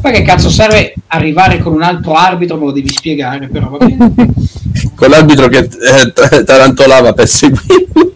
Perché 0.00 0.22
cazzo 0.22 0.48
serve 0.50 0.94
arrivare 1.08 1.58
con 1.58 1.72
un 1.74 1.82
altro 1.82 2.12
arbitro? 2.14 2.56
Me 2.56 2.66
lo 2.66 2.72
devi 2.72 2.88
spiegare, 2.88 3.48
però 3.48 3.68
va 3.68 3.78
bene. 3.78 4.12
con 4.94 5.08
l'arbitro 5.10 5.48
che 5.48 5.58
eh, 5.68 6.44
tarantolava 6.44 7.12
per 7.12 7.28
seguirlo. 7.28 8.14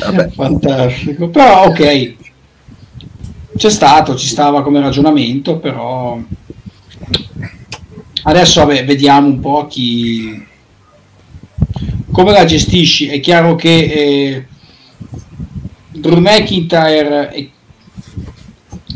Vabbè. 0.00 0.30
Fantastico. 0.30 1.28
Però 1.28 1.64
ok. 1.66 2.14
C'è 3.56 3.70
stato, 3.70 4.16
ci 4.16 4.26
stava 4.28 4.62
come 4.62 4.80
ragionamento, 4.80 5.58
però 5.58 6.18
adesso 8.24 8.64
vabbè, 8.64 8.84
vediamo 8.84 9.26
un 9.28 9.40
po' 9.40 9.66
chi 9.66 10.46
come 12.12 12.32
la 12.32 12.44
gestisci. 12.44 13.08
È 13.08 13.20
chiaro 13.20 13.54
che 13.54 13.74
eh, 13.78 14.46
Drew 15.90 16.18
McIntyre 16.18 17.28
è, 17.30 17.48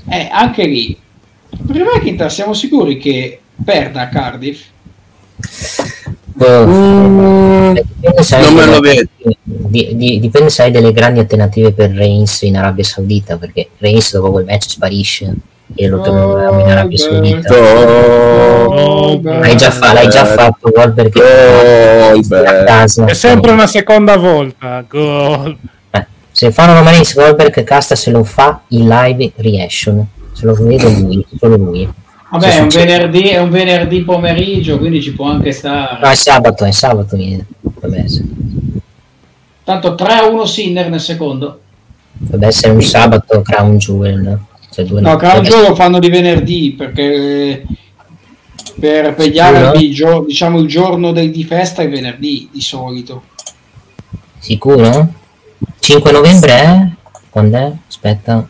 è 0.08 0.28
anche 0.30 0.66
lì. 0.66 0.96
Drew 1.48 1.84
McIntyre 1.84 2.28
siamo 2.30 2.52
sicuri 2.52 2.98
che 2.98 3.40
perda 3.64 4.02
a 4.02 4.08
Cardiff? 4.08 4.64
Boh, 6.36 6.66
Mm, 6.66 7.72
dipende 7.72 8.22
se 8.22 8.36
hai 8.36 8.42
non 8.42 8.54
me 8.54 8.66
lo 8.66 8.80
vedo. 8.80 9.08
di- 9.42 9.96
di- 9.96 10.20
dipende 10.20 10.50
se 10.50 10.62
hai 10.64 10.70
delle 10.70 10.92
grandi 10.92 11.18
alternative 11.20 11.72
per 11.72 11.90
Reigns 11.92 12.42
in 12.42 12.56
Arabia 12.58 12.84
Saudita 12.84 13.38
perché 13.38 13.70
Reigns 13.78 14.12
dopo 14.12 14.32
quel 14.32 14.44
match 14.44 14.68
sparisce 14.68 15.34
e 15.74 15.88
lo 15.88 16.00
tornerà 16.00 16.60
in 16.60 16.68
Arabia 16.70 16.96
Saudita 16.98 17.54
Oh, 18.68 19.20
l'hai 19.22 19.56
già, 19.56 19.70
fa- 19.70 19.92
l'hai 19.92 20.08
già 20.08 20.24
fatto 20.24 20.70
Goldberg 20.70 21.16
a 21.18 22.10
Goldberg. 22.12 22.64
casa 22.66 23.04
È 23.04 23.14
sempre 23.14 23.52
una 23.52 23.66
seconda 23.66 24.16
volta. 24.16 24.84
Gol. 24.88 25.56
Eh, 25.90 26.06
se 26.30 26.50
fanno 26.52 26.74
Roman 26.74 26.92
Reigns 26.92 27.14
Goldberg 27.14 27.64
casta 27.64 27.94
se 27.96 28.10
lo 28.10 28.24
fa 28.24 28.60
in 28.68 28.88
live 28.88 29.32
reaction 29.36 30.06
se 30.32 30.44
lo 30.46 30.54
vede 30.54 30.88
lui 30.90 31.24
solo 31.38 31.56
lui 31.56 31.88
Vabbè, 32.28 32.56
è 32.56 32.60
un, 32.60 32.68
venerdì, 32.68 33.28
è 33.28 33.38
un 33.38 33.50
venerdì 33.50 34.02
pomeriggio, 34.02 34.78
quindi 34.78 35.00
ci 35.00 35.12
può 35.14 35.30
anche 35.30 35.52
stare. 35.52 35.98
no 36.02 36.08
è 36.08 36.14
sabato 36.14 36.64
è 36.64 36.72
sabato 36.72 37.16
viene. 37.16 37.46
vabbè, 37.60 38.08
se- 38.08 38.24
Tanto 39.64 39.94
3-1 39.94 40.44
Sinner 40.44 40.90
nel 40.90 41.00
secondo. 41.00 41.60
dovrebbe 42.12 42.46
essere 42.48 42.72
un 42.72 42.82
sabato 42.82 43.40
Crown 43.42 43.78
Jewel 43.78 44.38
cioè 44.76 44.84
due 44.84 45.00
No, 45.00 45.16
Jewel 45.16 45.68
lo 45.68 45.74
fanno 45.74 45.98
di 45.98 46.10
venerdì 46.10 46.74
perché 46.76 47.02
eh, 47.02 47.66
per 48.78 49.14
pigliare 49.14 49.58
Sicuro? 49.58 49.78
il, 49.78 49.94
gio- 49.94 50.24
diciamo, 50.26 50.58
il 50.58 50.66
giorno 50.68 51.12
del- 51.12 51.30
di 51.30 51.44
festa 51.44 51.80
è 51.80 51.88
venerdì 51.88 52.48
di 52.52 52.60
solito. 52.60 53.22
Sicuro? 54.38 55.08
5 55.78 56.12
novembre 56.12 56.52
è? 56.52 56.86
Quando 57.30 57.56
è? 57.56 57.72
Aspetta. 57.88 58.46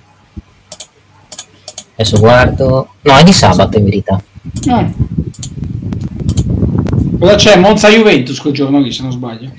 Adesso 1.94 2.18
guardo. 2.18 2.88
No, 3.02 3.16
è 3.16 3.22
di 3.22 3.32
sabato 3.32 3.78
in 3.78 3.84
verità. 3.84 4.20
Ah. 4.68 4.90
Cosa 7.20 7.34
c'è? 7.36 7.56
Monza 7.56 7.88
Juventus 7.88 8.40
quel 8.40 8.52
giorno 8.52 8.80
lì, 8.80 8.90
se 8.92 9.02
non 9.02 9.12
sbaglio. 9.12 9.50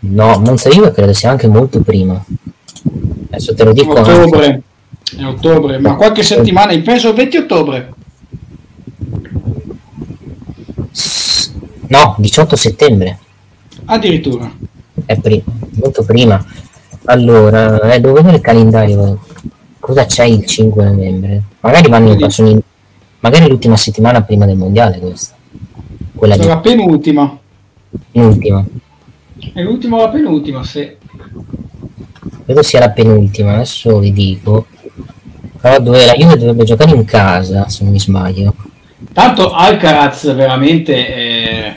No, 0.00 0.38
Monza 0.38 0.70
Juve 0.70 0.90
credo 0.92 1.12
sia 1.12 1.30
anche 1.30 1.46
molto 1.48 1.80
prima. 1.80 2.24
Adesso 3.30 3.54
te 3.54 3.64
lo 3.64 3.72
dico. 3.74 3.94
anche. 3.94 4.62
È 5.16 5.24
ottobre, 5.24 5.78
ma 5.78 5.94
qualche 5.94 6.22
settimana, 6.22 6.76
penso 6.80 7.08
il 7.08 7.14
20 7.14 7.36
ottobre. 7.38 7.92
No, 11.88 12.14
18 12.18 12.56
settembre. 12.56 13.18
Addirittura. 13.86 14.52
È 15.06 15.18
prima, 15.18 15.44
molto 15.80 16.04
prima. 16.04 16.44
Allora, 17.04 17.80
eh, 17.92 18.00
devo 18.00 18.14
vedere 18.14 18.36
il 18.36 18.42
calendario. 18.42 19.20
Cosa 19.78 20.04
c'è 20.04 20.24
il 20.24 20.44
5 20.44 20.84
novembre? 20.84 21.42
Magari 21.60 21.88
vanno 21.88 22.12
in 22.12 22.28
in- 22.46 22.60
Magari 23.20 23.48
l'ultima 23.48 23.76
settimana 23.76 24.22
prima 24.22 24.44
del 24.46 24.56
mondiale 24.56 24.98
questa. 24.98 25.34
Quella 26.14 26.34
È 26.34 26.38
di 26.38 26.46
la 26.46 26.58
penultima. 26.58 27.38
l'ultima. 28.12 28.64
È 29.54 29.62
l'ultima 29.62 29.96
o 29.96 30.00
la 30.02 30.08
penultima, 30.10 30.62
sì. 30.62 30.96
credo 32.44 32.62
sia 32.62 32.80
la 32.80 32.90
penultima, 32.90 33.54
adesso 33.54 33.98
vi 33.98 34.12
dico. 34.12 34.66
Però 35.60 35.78
dove 35.80 36.04
la 36.04 36.12
Juve 36.14 36.36
dovrebbe 36.36 36.64
giocare 36.64 36.92
in 36.92 37.04
casa, 37.04 37.68
se 37.68 37.82
non 37.84 37.92
mi 37.92 37.98
sbaglio. 38.00 38.54
Tanto 39.12 39.50
Alcaraz 39.52 40.32
veramente 40.34 40.94
eh, 40.94 41.76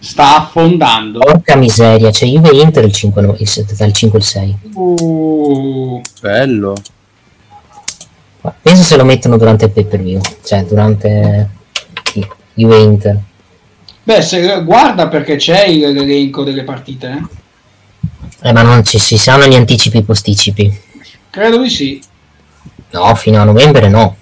sta 0.00 0.36
affondando. 0.38 1.18
Porca 1.18 1.56
miseria, 1.56 2.10
c'è 2.10 2.26
Juve 2.26 2.50
Inter 2.56 2.84
il 2.84 2.92
5, 2.92 3.22
no- 3.22 3.36
il 3.38 3.46
7, 3.48 3.74
dal 3.76 3.92
5 3.92 4.18
al 4.18 4.24
6. 4.24 4.58
Uh, 4.74 6.00
Bello. 6.20 6.74
Ma 8.42 8.54
penso 8.62 8.82
se 8.82 8.96
lo 8.96 9.04
mettono 9.04 9.36
durante 9.36 9.66
il 9.66 9.70
pay 9.72 9.84
per 9.84 10.00
view, 10.02 10.20
cioè 10.44 10.64
durante 10.64 11.48
il 12.14 12.28
Juve 12.54 12.78
Inter. 12.78 13.18
beh, 14.04 14.22
se, 14.22 14.62
guarda 14.64 15.08
perché 15.08 15.36
c'è 15.36 15.66
il- 15.66 15.92
l'elenco 15.92 16.44
delle 16.44 16.62
partite. 16.62 17.08
eh. 17.10 18.48
Eh, 18.48 18.52
ma 18.52 18.62
non 18.62 18.84
ci 18.84 18.98
si 18.98 19.16
sanno 19.16 19.46
gli 19.46 19.54
anticipi 19.54 20.02
posticipi. 20.02 20.80
Credo 21.30 21.58
di 21.60 21.68
sì. 21.70 22.00
No, 22.90 23.14
fino 23.14 23.40
a 23.40 23.44
novembre 23.44 23.88
no. 23.88 24.16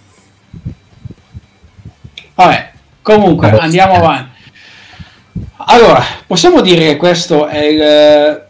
Vabbè, 2.35 2.73
comunque 3.03 3.51
Vabbè, 3.51 3.63
andiamo 3.63 3.95
avanti. 3.95 4.33
Allora, 5.67 6.03
possiamo 6.27 6.61
dire 6.61 6.87
che 6.87 6.97
questo 6.97 7.47
è 7.47 7.65
il 7.65 7.81
eh, 7.81 8.47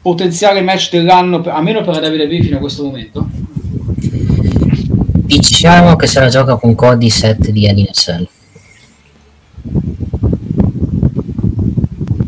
potenziale 0.00 0.60
match 0.62 0.90
dell'anno, 0.90 1.42
almeno 1.46 1.82
per 1.82 2.00
la 2.00 2.08
WWE 2.08 2.42
fino 2.42 2.56
a 2.56 2.60
questo 2.60 2.84
momento? 2.84 3.28
Diciamo 5.24 5.96
che 5.96 6.06
se 6.06 6.20
la 6.20 6.28
gioca 6.28 6.56
con 6.56 6.74
Cody 6.74 7.08
7 7.08 7.52
di 7.52 7.88
Cell. 7.92 8.28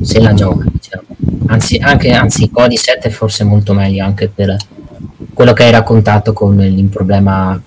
Se 0.00 0.20
la 0.20 0.34
gioca, 0.34 0.64
diciamo. 0.70 1.04
Anzi, 1.46 1.76
anche, 1.76 2.12
anzi, 2.12 2.50
Cody 2.50 2.76
7 2.76 3.08
è 3.08 3.10
forse 3.10 3.44
molto 3.44 3.74
meglio 3.74 4.04
anche 4.04 4.28
per 4.28 4.56
quello 5.34 5.52
che 5.52 5.64
hai 5.64 5.70
raccontato 5.72 6.32
con 6.32 6.60
il 6.60 6.84
problema 6.86 7.60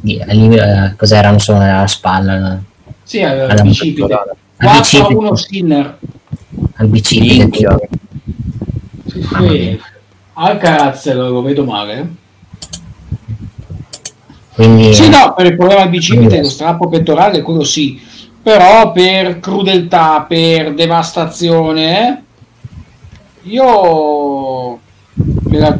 di, 0.00 0.16
eh, 0.18 0.94
cos'era, 0.96 1.30
non 1.30 1.40
so, 1.40 1.54
alla 1.56 1.86
spalla, 1.86 2.60
Sì, 3.02 3.22
al 3.22 3.48
alla 3.50 3.62
bicipite. 3.62 4.12
al 4.12 4.36
4-1 4.80 5.34
Sinner. 5.34 5.98
al 6.74 6.86
bicipite. 6.88 7.88
Sì, 9.06 9.22
sì. 9.22 9.80
Alcaraz 10.34 11.12
lo, 11.14 11.28
lo 11.30 11.42
vedo 11.42 11.64
male. 11.64 11.98
eh. 11.98 12.06
Quindi, 14.54 14.92
Sì, 14.94 15.08
no, 15.08 15.34
per 15.36 15.46
il 15.46 15.56
problema 15.56 15.82
del 15.82 15.90
bicipite, 15.90 16.40
lo 16.40 16.48
strappo 16.48 16.88
pettorale, 16.88 17.42
quello 17.42 17.62
sì. 17.64 18.00
Però 18.42 18.92
per 18.92 19.40
crudeltà, 19.40 20.24
per 20.28 20.74
devastazione, 20.74 22.08
eh, 22.08 22.22
io 23.42 24.78
me 25.14 25.58
la- 25.58 25.78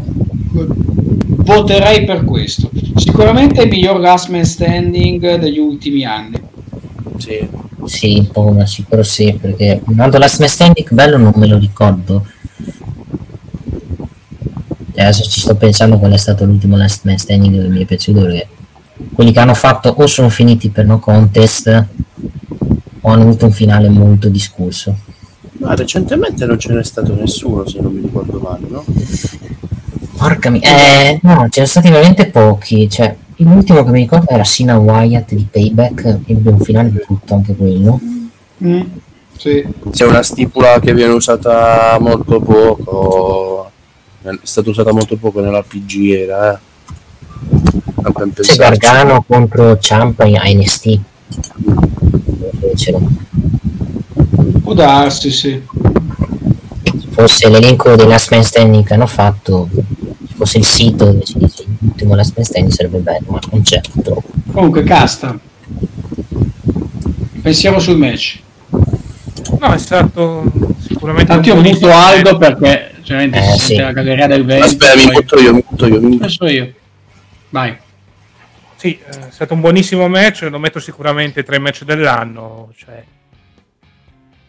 voterei 0.50 2.04
per 2.04 2.24
questo. 2.24 2.70
Sicuramente 2.96 3.62
il 3.62 3.68
miglior 3.68 4.00
last 4.00 4.28
man 4.28 4.44
standing 4.44 5.36
degli 5.36 5.58
ultimi 5.58 6.04
anni. 6.04 6.40
Sì. 7.18 7.66
Sì, 7.84 8.28
poco 8.30 8.52
ma 8.52 8.66
sicuro 8.66 9.02
sì, 9.02 9.36
perché 9.40 9.80
un 9.86 9.98
altro 10.00 10.18
Last 10.18 10.40
Man 10.40 10.48
Standing 10.48 10.92
bello 10.92 11.16
non 11.16 11.32
me 11.36 11.46
lo 11.46 11.58
ricordo. 11.58 12.26
E 14.92 15.00
adesso 15.00 15.22
ci 15.22 15.40
sto 15.40 15.54
pensando 15.54 15.98
qual 15.98 16.12
è 16.12 16.16
stato 16.16 16.44
l'ultimo 16.44 16.76
Last 16.76 17.04
Man 17.04 17.18
Standing 17.18 17.62
che 17.62 17.68
mi 17.68 17.82
è 17.82 17.84
piaciuto 17.84 18.20
perché 18.22 18.48
quelli 19.12 19.32
che 19.32 19.38
hanno 19.38 19.54
fatto 19.54 19.94
o 19.96 20.06
sono 20.06 20.28
finiti 20.28 20.70
per 20.70 20.84
no 20.86 20.98
contest 20.98 21.86
o 23.00 23.08
hanno 23.08 23.22
avuto 23.22 23.46
un 23.46 23.52
finale 23.52 23.88
molto 23.88 24.28
discorso. 24.28 24.96
Ma 25.58 25.74
recentemente 25.74 26.44
non 26.46 26.58
ce 26.58 26.72
n'è 26.72 26.84
stato 26.84 27.14
nessuno, 27.14 27.66
se 27.66 27.80
non 27.80 27.92
mi 27.92 28.02
ricordo 28.02 28.38
male, 28.38 28.66
no? 28.68 28.84
Porca 30.18 30.50
mi... 30.50 30.58
Eh, 30.60 31.20
no, 31.22 31.46
ce 31.48 31.60
ne 31.60 31.66
sono 31.66 31.66
stati 31.66 31.90
veramente 31.90 32.26
pochi. 32.26 32.90
Cioè, 32.90 33.14
l'ultimo 33.36 33.84
che 33.84 33.90
mi 33.90 34.00
ricordo 34.00 34.28
era 34.28 34.44
Sina 34.44 34.76
Wyatt 34.76 35.32
di 35.32 35.46
Payback, 35.48 36.18
ebbe 36.26 36.50
un 36.50 36.58
finale 36.58 36.88
brutto 36.88 37.34
anche 37.34 37.54
quello. 37.54 38.00
Mm, 38.64 38.80
sì. 39.36 39.64
C'è 39.90 40.04
una 40.06 40.22
stipula 40.22 40.80
che 40.80 40.92
viene 40.92 41.12
usata 41.12 41.96
molto 42.00 42.40
poco. 42.40 43.70
È 44.22 44.30
stata 44.42 44.68
usata 44.70 44.92
molto 44.92 45.16
poco 45.16 45.40
nella 45.40 45.62
PG 45.62 46.10
era, 46.10 46.52
eh. 46.52 46.58
C'è. 48.40 48.56
Gargano 48.56 49.24
contro 49.26 49.78
Ciampa 49.78 50.24
in. 50.24 50.64
Fecero. 52.60 53.00
Può 54.62 54.74
darsi, 54.74 55.30
sì. 55.30 55.62
Se 56.82 57.06
fosse 57.10 57.48
l'elenco 57.48 57.94
dei 57.94 58.06
Last 58.06 58.32
Man 58.32 58.42
Standing 58.42 58.84
che 58.84 58.94
hanno 58.94 59.06
fatto, 59.06 59.68
fosse 60.38 60.58
il 60.58 60.64
sito 60.64 61.06
dove 61.06 61.24
ci 61.24 61.36
dice 61.36 61.64
l'ultimo 61.80 62.14
Last 62.14 62.34
Man 62.36 62.44
Standing 62.44 62.72
sarebbe 62.72 62.98
bello, 62.98 63.26
ma 63.26 63.40
non 63.50 63.62
c'è 63.62 63.80
purtroppo. 63.92 64.30
Comunque, 64.52 64.84
casta. 64.84 65.36
Pensiamo 67.42 67.78
sul 67.80 67.96
match. 67.98 68.40
No, 69.58 69.72
è 69.72 69.78
stato 69.78 70.44
sicuramente 70.78 71.32
Tanto 71.32 71.48
io 71.48 71.54
un 71.54 71.62
muto 71.62 71.78
buonissimo 71.78 71.92
Aldo 72.06 72.38
match. 72.38 72.58
perché 72.58 72.94
ovviamente 73.00 73.38
Eh, 73.38 73.42
si 73.42 73.58
sì. 73.58 73.64
sente 73.66 73.82
la 73.82 73.92
galleria 73.92 74.26
del 74.26 74.44
vento. 74.44 74.64
Aspetta, 74.64 74.94
mi 74.94 75.12
butto 75.12 75.38
io, 75.40 75.54
mi 75.54 75.64
butto 75.68 75.86
io. 75.86 76.00
Mi... 76.00 76.20
Io. 76.52 76.72
Vai. 77.50 77.76
Sì, 78.76 78.96
eh, 78.98 79.28
è 79.28 79.30
stato 79.30 79.54
un 79.54 79.60
buonissimo 79.60 80.06
match, 80.08 80.42
lo 80.50 80.58
metto 80.58 80.78
sicuramente 80.78 81.42
tra 81.42 81.56
i 81.56 81.60
match 81.60 81.82
dell'anno. 81.82 82.70
Cioè. 82.76 83.02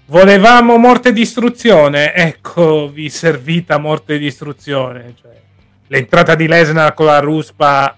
Volevamo 0.06 0.77
morte 0.77 1.09
e 1.09 1.14
distruzione, 1.14 2.14
ecco, 2.14 2.90
vi 2.92 3.09
servita 3.09 3.77
morte 3.77 4.16
e 4.16 4.18
distruzione. 4.18 5.14
Cioè, 5.22 5.32
l'entrata 5.90 6.35
di 6.35 6.48
Lesnar 6.48 6.93
con 6.93 7.08
la 7.08 7.19
ruspa 7.19 7.95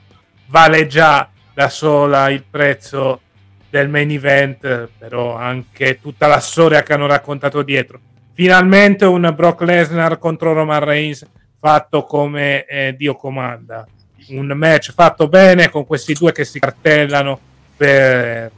vale 0.47 0.87
già 0.87 1.29
da 1.53 1.69
sola 1.69 2.29
il 2.29 2.43
prezzo 2.49 3.21
del 3.69 3.89
main 3.89 4.11
event, 4.11 4.89
però 4.97 5.35
anche 5.35 5.99
tutta 6.01 6.27
la 6.27 6.39
storia 6.39 6.83
che 6.83 6.93
hanno 6.93 7.07
raccontato 7.07 7.61
dietro. 7.61 7.99
Finalmente 8.33 9.05
un 9.05 9.31
Brock 9.35 9.61
Lesnar 9.61 10.17
contro 10.17 10.53
Roman 10.53 10.83
Reigns 10.83 11.25
fatto 11.59 12.03
come 12.03 12.65
eh, 12.65 12.95
Dio 12.97 13.15
comanda. 13.15 13.85
Un 14.29 14.47
match 14.55 14.93
fatto 14.93 15.27
bene 15.27 15.69
con 15.69 15.85
questi 15.85 16.13
due 16.13 16.31
che 16.31 16.45
si 16.45 16.59
cartellano 16.59 17.39
per 17.75 18.51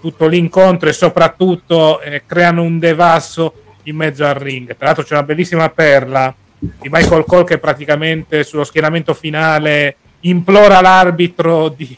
tutto 0.00 0.26
l'incontro 0.26 0.88
e 0.88 0.92
soprattutto 0.92 2.00
eh, 2.00 2.22
creano 2.26 2.62
un 2.62 2.78
devasso 2.78 3.62
in 3.84 3.96
mezzo 3.96 4.24
al 4.26 4.34
ring. 4.34 4.76
Tra 4.76 4.86
l'altro 4.86 5.04
c'è 5.04 5.14
una 5.14 5.22
bellissima 5.22 5.68
perla 5.70 6.34
di 6.80 6.88
Michael 6.90 7.24
Cole 7.24 7.44
che 7.44 7.58
praticamente 7.58 8.42
sullo 8.44 8.64
schieramento 8.64 9.14
finale 9.14 9.96
implora 10.20 10.80
l'arbitro 10.80 11.68
di, 11.68 11.96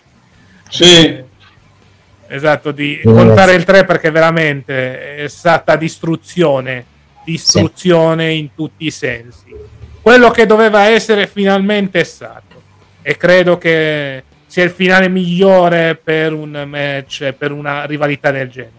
Sì. 0.69 1.23
esatto, 2.29 2.73
di 2.73 2.97
Sì, 3.01 3.03
contare 3.05 3.35
ragazzi. 3.35 3.55
il 3.57 3.65
3 3.65 3.85
perché 3.85 4.11
veramente 4.11 5.17
è 5.17 5.29
stata 5.29 5.77
distruzione, 5.77 6.85
distruzione 7.25 8.33
in 8.33 8.55
tutti 8.55 8.87
i 8.87 8.91
sensi. 8.91 9.55
Quello 10.03 10.31
che 10.31 10.47
doveva 10.47 10.85
essere 10.87 11.27
finalmente 11.27 12.01
è 12.01 12.05
stato 12.05 12.63
e 13.03 13.17
credo 13.17 13.59
che 13.59 14.23
sia 14.47 14.65
il 14.65 14.71
finale 14.71 15.09
migliore 15.09 15.95
per 15.97 16.33
un 16.33 16.65
match, 16.69 17.33
per 17.33 17.53
una 17.53 17.85
rivalità 17.85 18.31
del 18.31 18.49
genere. 18.49 18.73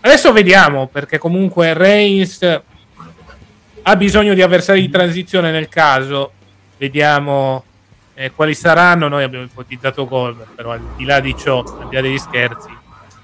Adesso 0.00 0.32
vediamo 0.32 0.86
perché 0.88 1.18
comunque 1.18 1.72
Reigns 1.74 2.60
ha 3.88 3.94
bisogno 3.94 4.34
di 4.34 4.42
avversari 4.42 4.80
di 4.80 4.88
transizione 4.88 5.52
nel 5.52 5.68
caso, 5.68 6.32
vediamo 6.76 7.64
eh, 8.14 8.32
quali 8.32 8.52
saranno. 8.52 9.06
Noi 9.06 9.22
abbiamo 9.22 9.44
ipotizzato 9.44 10.08
Goldberg, 10.08 10.54
però 10.56 10.72
al 10.72 10.80
di 10.96 11.04
là 11.04 11.20
di 11.20 11.36
ciò, 11.36 11.62
al 11.62 11.88
di 11.88 11.94
là 11.94 12.00
degli 12.00 12.18
scherzi, 12.18 12.68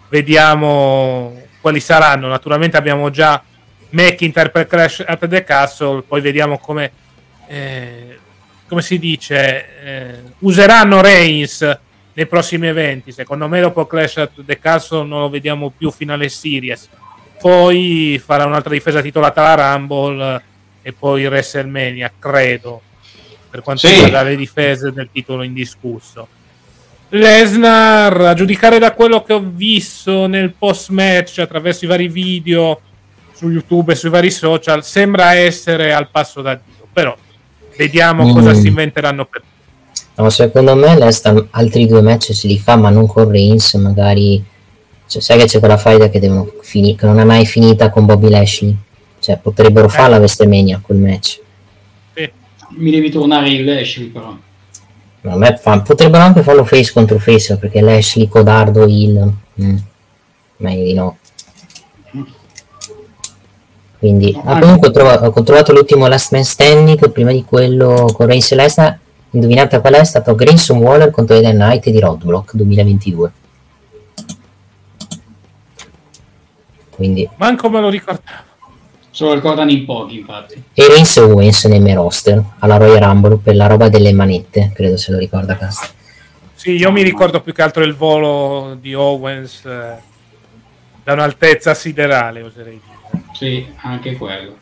vediamo 0.09 1.37
quali 1.61 1.81
saranno. 1.81 2.29
Naturalmente 2.29 2.77
abbiamo 2.77 3.11
già 3.11 3.43
McIntyre 3.91 4.51
per 4.51 4.69
Crash 4.69 5.03
at 5.05 5.27
the 5.27 5.43
Castle, 5.43 6.03
poi 6.03 6.21
vediamo 6.21 6.59
come, 6.59 6.93
eh, 7.49 8.19
come 8.69 8.83
si 8.83 9.01
dice, 9.01 9.83
eh, 9.83 10.19
useranno 10.41 11.01
Reigns 11.01 11.79
nei 12.13 12.27
prossimi 12.27 12.69
eventi. 12.69 13.11
Secondo 13.11 13.49
me 13.49 13.61
dopo 13.61 13.85
Clash 13.85 14.17
at 14.19 14.45
the 14.47 14.59
Castle 14.61 15.07
non 15.07 15.23
lo 15.23 15.29
vediamo 15.29 15.73
più 15.77 15.91
finale 15.91 16.29
series. 16.29 16.89
Poi 17.41 18.23
farà 18.25 18.45
un'altra 18.45 18.71
difesa 18.71 19.03
titolata 19.03 19.45
alla 19.45 19.75
Rumble 19.75 20.51
e 20.83 20.93
poi 20.93 21.25
WrestleMania, 21.27 22.13
credo, 22.19 22.81
per 23.51 23.63
quanto 23.63 23.87
Sì. 23.87 23.93
riguarda 23.95 24.23
le 24.23 24.37
difese 24.37 24.93
del 24.93 25.09
titolo 25.13 25.43
indiscusso. 25.43 26.27
Lesnar, 27.11 28.21
a 28.23 28.35
giudicare 28.35 28.79
da 28.79 28.93
quello 28.93 29.23
che 29.23 29.35
ho 29.35 29.43
visto 29.45 30.27
nel 30.27 30.55
post 30.57 30.89
match 30.91 31.39
attraverso 31.41 31.85
i 31.85 31.89
vari 31.89 32.09
video 32.09 32.81
su 33.35 33.51
YouTube 33.51 33.93
e 33.93 33.97
sui 33.97 34.09
vari 34.09 34.31
social, 34.31 34.83
sembra 34.83 35.35
essere 35.35 35.93
al 35.93 36.09
passo 36.11 36.41
da 36.41 36.55
Dio. 36.55 36.87
Però 36.91 37.15
vediamo 37.77 38.25
Mm. 38.27 38.33
cosa 38.33 38.55
si 38.55 38.69
inventeranno 38.69 39.25
per 39.27 39.43
No, 40.15 40.29
secondo 40.29 40.75
me 40.77 40.95
Lesta 40.99 41.35
altri 41.53 41.87
due 41.87 42.03
match 42.03 42.35
se 42.35 42.47
li 42.47 42.59
fa, 42.59 42.77
ma 42.77 42.91
non 42.91 43.07
con 43.07 43.31
Reigns, 43.31 43.75
magari. 43.75 44.43
Cioè, 45.07 45.21
sai 45.23 45.39
che 45.39 45.45
c'è 45.47 45.59
quella 45.59 45.79
faida 45.79 46.09
che 46.11 46.19
devono 46.21 46.51
finire, 46.63 46.97
che 46.97 47.07
non 47.07 47.19
è 47.19 47.25
mai 47.25 47.45
finita 47.47 47.89
con 47.91 48.05
Bobby 48.07 48.29
Lashley. 48.29 48.75
Cioè, 49.23 49.39
potrebbero 49.39 49.89
farla 49.89 50.17
a 50.17 50.19
WrestleMania 50.19 50.81
quel 50.83 50.99
match. 50.99 51.41
Mi 52.71 52.91
devi 52.91 53.09
tornare 53.09 53.51
il 53.51 53.65
Lashley 53.65 54.09
però. 54.09 54.37
A 55.25 55.37
me 55.37 55.57
fa- 55.57 55.81
potrebbero 55.81 56.25
anche 56.25 56.43
farlo 56.43 56.65
face 56.65 56.93
contro 56.93 57.21
face 57.21 57.57
perché 57.57 57.81
Lashley, 57.81 58.27
codardo, 58.27 58.85
il. 58.85 59.33
Mm. 59.63 59.77
Meglio 60.57 60.85
di 60.85 60.95
no. 60.95 61.19
Quindi, 64.01 64.37
ah, 64.45 64.59
comunque 64.59 64.89
ho 64.89 64.91
trovato, 64.91 65.27
ho 65.27 65.43
trovato 65.45 65.73
l'ultimo 65.73 66.09
Last 66.09 66.33
Man 66.33 66.43
Standing. 66.43 67.13
Prima 67.13 67.31
di 67.31 67.45
quello 67.45 68.11
con 68.13 68.27
Reigns 68.27 68.51
e 68.51 68.57
Lesnar. 68.57 68.99
Indovinate 69.31 69.81
qual 69.81 69.95
è? 69.95 70.01
È 70.01 70.05
stato 70.05 70.35
Grayson 70.35 70.79
Waller 70.79 71.11
contro 71.11 71.37
Eden 71.37 71.55
Knight 71.55 71.89
di 71.89 72.01
Roadblock 72.01 72.57
2022. 72.57 73.33
Quindi, 76.91 77.29
Manco 77.37 77.71
me 77.71 77.81
lo 77.81 77.89
ricordavo. 77.89 78.51
Se 79.13 79.25
lo 79.25 79.35
ricordano 79.35 79.71
in 79.71 79.85
pochi, 79.85 80.21
infatti. 80.21 80.63
e 80.73 80.89
Reigns 80.89 81.19
e 81.19 81.21
Owens 81.21 81.65
nei 81.67 81.81
main 81.81 81.97
roster 81.97 82.43
alla 82.61 82.79
Royal 82.79 83.03
Rumble 83.03 83.37
per 83.37 83.55
la 83.55 83.67
roba 83.67 83.91
delle 83.91 84.13
manette, 84.15 84.73
credo 84.75 84.97
se 84.97 85.13
lo 85.13 85.19
ricorda 85.19 85.55
Cast. 85.59 85.93
Sì, 86.55 86.77
io 86.77 86.91
mi 86.91 87.03
ricordo 87.03 87.43
più 87.43 87.53
che 87.53 87.61
altro 87.61 87.85
il 87.85 87.95
volo 87.95 88.75
di 88.81 88.95
Owens 88.95 89.67
eh, 89.67 89.97
da 91.05 91.13
un'altezza 91.13 91.75
siderale, 91.75 92.43
oserei 92.43 92.81
dire. 92.83 93.25
Sì, 93.35 93.67
anche 93.83 94.17
quello. 94.17 94.57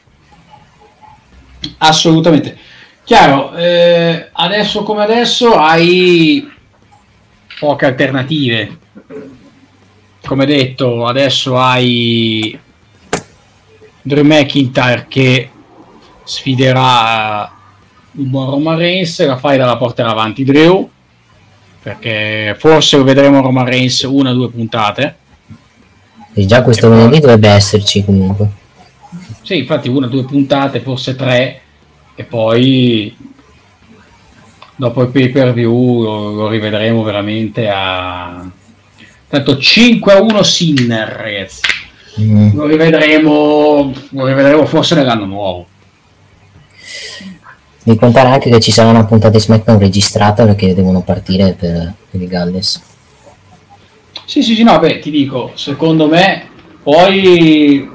Assolutamente. 1.79 2.57
Chiaro, 3.05 3.55
eh, 3.55 4.31
adesso 4.33 4.83
come 4.83 5.03
adesso 5.05 5.55
hai 5.55 6.51
poche 7.59 7.87
alternative. 7.87 8.79
Come 10.27 10.47
detto, 10.47 11.07
adesso 11.07 11.59
hai 11.59 12.59
Drew 14.03 14.25
McIntyre 14.25 15.07
che 15.09 15.51
sfiderà 16.25 17.53
il 18.13 18.25
buon 18.25 18.51
Roman 18.51 18.77
Reigns, 18.77 19.25
la 19.25 19.37
fai 19.37 19.59
dalla 19.59 19.77
porterà 19.77 20.11
avanti 20.11 20.45
Drew, 20.45 20.89
perché 21.83 22.57
forse 22.59 22.97
lo 22.97 23.05
vedremo 23.05 23.41
Roman 23.41 23.67
Reigns 23.67 24.03
una 24.03 24.31
o 24.31 24.35
due 24.35 24.51
puntate. 24.51 25.17
E 26.33 26.47
già 26.47 26.63
questo 26.63 26.89
venerdì 26.89 27.21
dovrebbe 27.21 27.49
esserci 27.49 28.05
comunque. 28.05 28.49
Sì, 29.43 29.59
infatti 29.59 29.89
una 29.89 30.07
o 30.07 30.11
due 30.11 30.25
puntate, 30.25 30.81
forse 30.81 31.17
tre, 31.17 31.61
e 32.15 32.25
poi 32.25 33.17
dopo 34.77 35.03
il 35.03 35.09
pay 35.09 35.29
per 35.31 35.53
view 35.53 36.03
lo, 36.03 36.31
lo 36.33 36.49
rivedremo 36.49 37.03
veramente 37.03 37.69
a 37.69 38.49
tanto 39.29 39.59
5 39.59 40.13
a 40.13 40.21
1 40.21 40.43
Sinner, 40.43 41.09
ragazzi. 41.09 41.61
Mm. 42.19 42.55
Lo 42.55 42.67
rivedremo, 42.67 43.93
lo 44.11 44.27
rivedremo 44.27 44.67
forse 44.67 44.95
nell'anno 44.95 45.27
nuovo. 45.27 45.67
Devi 47.83 47.99
contare 47.99 48.29
anche 48.29 48.51
che 48.51 48.61
ci 48.61 48.73
sarà 48.73 48.91
una 48.91 49.05
puntata 49.05 49.37
di 49.37 49.43
SmackDown 49.43 49.79
registrata 49.79 50.45
perché 50.45 50.75
devono 50.75 51.03
partire 51.03 51.55
per, 51.59 51.95
per 52.11 52.21
il 52.21 52.29
Galles. 52.29 52.83
Sì, 54.25 54.43
sì, 54.43 54.55
sì, 54.55 54.63
no, 54.63 54.79
beh, 54.79 54.99
ti 54.99 55.11
dico, 55.11 55.53
secondo 55.55 56.07
me 56.07 56.49
poi 56.83 57.89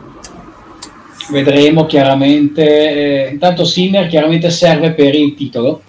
vedremo 1.29 1.85
chiaramente. 1.85 3.27
Eh, 3.27 3.29
intanto 3.31 3.63
Sinner 3.63 4.07
chiaramente 4.07 4.49
serve 4.49 4.91
per 4.91 5.13
il 5.13 5.35
titolo. 5.35 5.81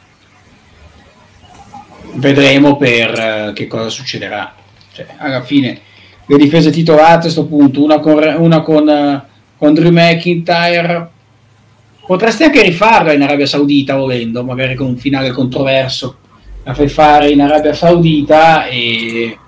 Vedremo 2.14 2.76
per 2.76 3.10
eh, 3.18 3.52
che 3.54 3.66
cosa 3.66 3.88
succederà. 3.88 4.54
Cioè, 4.92 5.06
alla 5.18 5.42
fine 5.42 5.80
le 6.26 6.36
difese 6.36 6.70
titolate 6.70 7.14
a 7.14 7.20
questo 7.20 7.46
punto, 7.46 7.82
una 7.82 8.00
con, 8.00 8.22
una 8.38 8.60
con, 8.60 8.88
uh, 8.88 9.20
con 9.56 9.74
Drew 9.74 9.92
McIntyre. 9.92 11.10
Potresti 12.06 12.44
anche 12.44 12.62
rifarla 12.62 13.12
in 13.12 13.22
Arabia 13.22 13.46
Saudita 13.46 13.96
volendo, 13.96 14.44
magari 14.44 14.74
con 14.74 14.86
un 14.86 14.96
finale 14.96 15.30
controverso. 15.30 16.18
La 16.64 16.74
fai 16.74 16.88
fare 16.88 17.30
in 17.30 17.40
Arabia 17.40 17.74
Saudita 17.74 18.66
e 18.66 19.38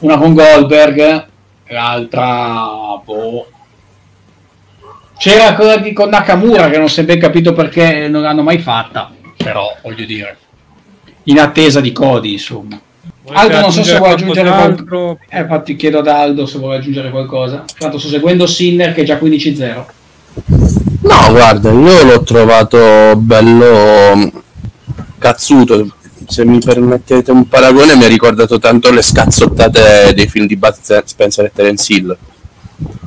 una 0.00 0.18
con 0.18 0.34
Goldberg, 0.34 1.26
l'altra 1.68 3.00
boh. 3.04 3.46
C'era 5.18 5.54
quella 5.54 5.76
di, 5.76 5.92
con 5.92 6.08
Nakamura 6.08 6.70
che 6.70 6.78
non 6.78 6.88
si 6.88 7.00
è 7.00 7.04
ben 7.04 7.18
capito 7.18 7.52
perché 7.52 8.08
non 8.08 8.22
l'hanno 8.22 8.42
mai 8.42 8.58
fatta, 8.58 9.12
però 9.36 9.76
voglio 9.82 10.04
dire, 10.04 10.38
in 11.24 11.38
attesa 11.38 11.80
di 11.80 11.92
Cody, 11.92 12.32
insomma. 12.32 12.80
Aldo 13.32 13.60
non 13.60 13.72
so 13.72 13.82
se 13.82 13.96
vuole 13.96 14.12
aggiungere 14.12 14.50
qualcosa. 14.50 15.18
Eh, 15.28 15.40
infatti 15.40 15.76
chiedo 15.76 15.98
ad 15.98 16.08
Aldo 16.08 16.46
se 16.46 16.58
vuole 16.58 16.76
aggiungere 16.76 17.10
qualcosa. 17.10 17.64
Tanto 17.78 17.98
sto 17.98 18.08
seguendo 18.08 18.46
Sinner 18.46 18.92
che 18.92 19.02
è 19.02 19.04
già 19.04 19.18
15-0. 19.18 19.84
No, 21.02 21.30
guarda, 21.30 21.70
io 21.70 22.04
l'ho 22.04 22.22
trovato 22.22 23.16
bello 23.16 24.30
cazzuto, 25.18 25.86
se 26.26 26.44
mi 26.44 26.58
permettete 26.60 27.30
un 27.30 27.48
paragone, 27.48 27.96
mi 27.96 28.04
ha 28.04 28.08
ricordato 28.08 28.58
tanto 28.58 28.92
le 28.92 29.02
scazzottate 29.02 30.12
dei 30.14 30.28
film 30.28 30.46
di 30.46 30.56
Bud 30.56 31.02
Spencer 31.04 31.46
e 31.46 31.52
Terence 31.52 31.92
Hill. 31.92 32.16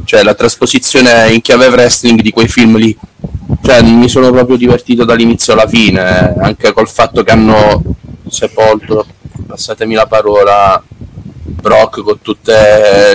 Cioè 0.03 0.23
la 0.23 0.33
trasposizione 0.33 1.31
in 1.31 1.41
chiave 1.41 1.67
wrestling 1.67 2.21
di 2.21 2.31
quei 2.31 2.47
film 2.47 2.77
lì. 2.77 2.95
Cioè 3.61 3.81
mi 3.81 4.09
sono 4.09 4.31
proprio 4.31 4.57
divertito 4.57 5.05
dall'inizio 5.05 5.53
alla 5.53 5.67
fine, 5.67 6.35
anche 6.37 6.73
col 6.73 6.89
fatto 6.89 7.23
che 7.23 7.31
hanno 7.31 7.81
sepolto, 8.29 9.05
passatemi 9.47 9.93
la 9.93 10.05
parola, 10.05 10.83
Brock 11.63 12.01
con 12.01 12.19
tutti 12.21 12.51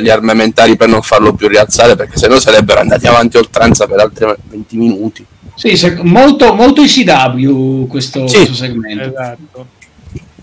gli 0.01 0.09
armamentari 0.09 0.77
per 0.77 0.89
non 0.89 1.03
farlo 1.03 1.35
più 1.35 1.49
rialzare, 1.49 1.97
perché 1.97 2.17
sennò 2.17 2.39
sarebbero 2.39 2.81
andati 2.81 3.07
avanti 3.07 3.37
oltranza 3.37 3.87
per 3.87 4.01
altri 4.01 4.27
20 4.51 4.77
minuti. 4.77 5.27
Sì, 5.55 5.77
molto, 6.03 6.55
molto 6.55 6.83
ICW 6.83 7.87
questo, 7.89 8.27
sì, 8.27 8.37
questo 8.37 8.55
segmento. 8.55 9.09
Esatto. 9.09 9.67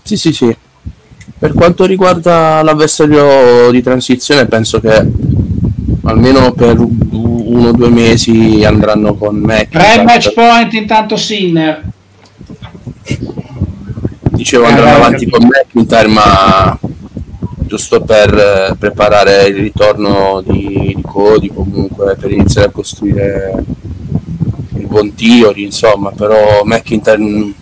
Sì, 0.02 0.16
sì, 0.16 0.32
sì. 0.32 0.56
Per 1.38 1.52
quanto 1.52 1.84
riguarda 1.84 2.62
l'avversario 2.62 3.70
di 3.70 3.82
transizione, 3.82 4.46
penso 4.46 4.78
che 4.80 5.04
almeno 6.04 6.52
per 6.52 6.78
uno 6.78 7.68
o 7.68 7.72
due 7.72 7.90
mesi 7.90 8.64
andranno 8.64 9.14
con 9.16 9.36
me. 9.36 9.68
Tre 9.70 10.02
match 10.04 10.32
point 10.32 10.72
intanto 10.74 11.16
Sinner. 11.16 11.82
Dicevo 14.36 14.64
andranno 14.64 14.90
eh, 14.90 15.00
avanti 15.00 15.28
con 15.28 15.46
McIntyre, 15.46 16.08
ma 16.08 16.78
giusto 17.66 18.02
per 18.02 18.34
eh, 18.34 18.76
preparare 18.78 19.46
il 19.46 19.56
ritorno 19.56 20.42
di, 20.46 20.92
di 20.94 21.02
Cody, 21.02 21.48
comunque 21.48 22.16
per 22.16 22.30
iniziare 22.30 22.68
a 22.68 22.70
costruire 22.70 23.64
il 24.76 24.86
buon 24.86 25.14
Theory, 25.14 25.64
insomma, 25.64 26.10
però 26.10 26.62
McIntyre 26.64 27.54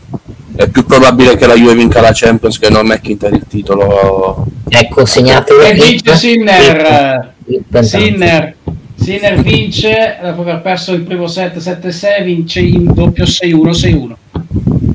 è 0.57 0.69
più 0.69 0.85
probabile 0.85 1.37
che 1.37 1.47
la 1.47 1.55
Juve 1.55 1.75
vinca 1.75 2.01
la 2.01 2.13
Champions 2.13 2.59
che 2.59 2.71
non 2.71 2.87
McIntyre 2.87 3.37
il 3.37 3.47
titolo. 3.49 4.47
Ecco, 4.69 5.05
segnate. 5.05 5.53
E 5.69 5.75
vince 5.75 6.17
Sinner. 6.17 7.35
Sinner. 7.81 8.57
Sinner 8.97 9.41
vince 9.43 10.19
dopo 10.23 10.43
aver 10.43 10.61
perso 10.61 10.93
il 10.93 11.03
primo 11.03 11.27
set 11.27 11.57
7-6, 11.57 12.25
vince 12.25 12.61
in 12.61 12.93
doppio 12.93 13.25
6-1-6-1. 13.25 14.13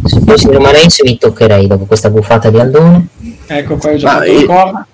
Se 0.09 0.21
fossi 0.25 0.47
romanense 0.47 1.03
vi 1.03 1.19
toccherei 1.19 1.67
dopo 1.67 1.85
questa 1.85 2.09
buffata 2.09 2.49
di 2.49 2.59
Aldone. 2.59 3.07
Ecco 3.45 3.77
qua 3.77 3.91
ho 3.91 3.95
giocato 3.95 4.23
io, 4.23 4.85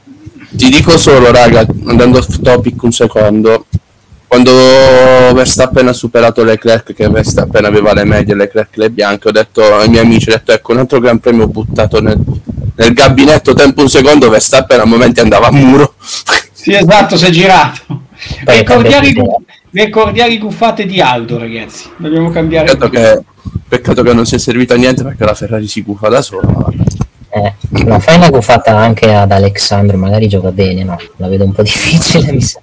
Ti 0.52 0.70
dico 0.70 0.98
solo, 0.98 1.32
raga, 1.32 1.66
andando 1.86 2.18
off 2.18 2.42
topic 2.42 2.84
un 2.84 2.92
secondo, 2.92 3.66
quando 4.28 4.52
Verstappen 5.34 5.88
ha 5.88 5.94
superato 5.94 6.44
Leclerc, 6.44 6.94
che 6.94 7.08
Verstappen 7.08 7.64
aveva 7.64 7.94
le 7.94 8.04
medie, 8.04 8.36
Leclerc 8.36 8.76
le 8.76 8.90
bianche, 8.90 9.30
ho 9.30 9.32
detto 9.32 9.64
ai 9.64 9.88
miei 9.88 10.04
amici, 10.04 10.28
ho 10.28 10.34
detto 10.34 10.52
ecco 10.52 10.74
un 10.74 10.80
altro 10.80 11.00
gran 11.00 11.20
premio 11.20 11.48
buttato 11.48 12.02
nel, 12.02 12.20
nel 12.76 12.94
gabinetto, 12.94 13.54
tempo 13.54 13.84
un 13.84 13.90
secondo, 13.90 14.30
Verstappen 14.30 14.82
a 14.82 14.86
momenti 14.86 15.22
andava 15.22 15.48
a 15.48 15.52
muro. 15.52 15.94
Sì, 16.52 16.74
esatto, 16.74 17.16
si 17.16 17.26
è 17.26 17.30
girato. 17.30 18.02
Le 18.44 18.64
cordiali, 18.64 19.14
le 19.76 19.90
cordiali 19.90 20.38
guffate 20.38 20.86
di 20.86 21.02
Aldo, 21.02 21.38
ragazzi. 21.38 21.90
Dobbiamo 21.98 22.30
cambiare. 22.30 22.66
Peccato 22.66 22.90
che, 22.90 23.22
peccato 23.68 24.04
che 24.04 24.14
non 24.14 24.26
si 24.26 24.36
è 24.36 24.38
servito 24.38 24.74
a 24.74 24.78
niente 24.78 25.04
perché 25.04 25.26
la 25.26 25.34
Ferrari 25.34 25.68
si 25.68 25.82
guffa 25.82 26.08
da 26.08 26.22
sola. 26.22 26.48
Eh, 27.30 27.54
no, 27.84 28.00
fai 28.00 28.16
una 28.16 28.30
guffata 28.30 28.78
anche 28.78 29.14
ad 29.14 29.34
Alexandro, 29.34 29.98
magari 29.98 30.30
gioca 30.30 30.54
bene, 30.54 30.86
no? 30.86 30.98
La 31.18 31.28
vedo 31.28 31.44
un 31.44 31.52
po' 31.52 31.62
difficile, 31.64 32.32
mi 32.32 32.40
sa. 32.40 32.62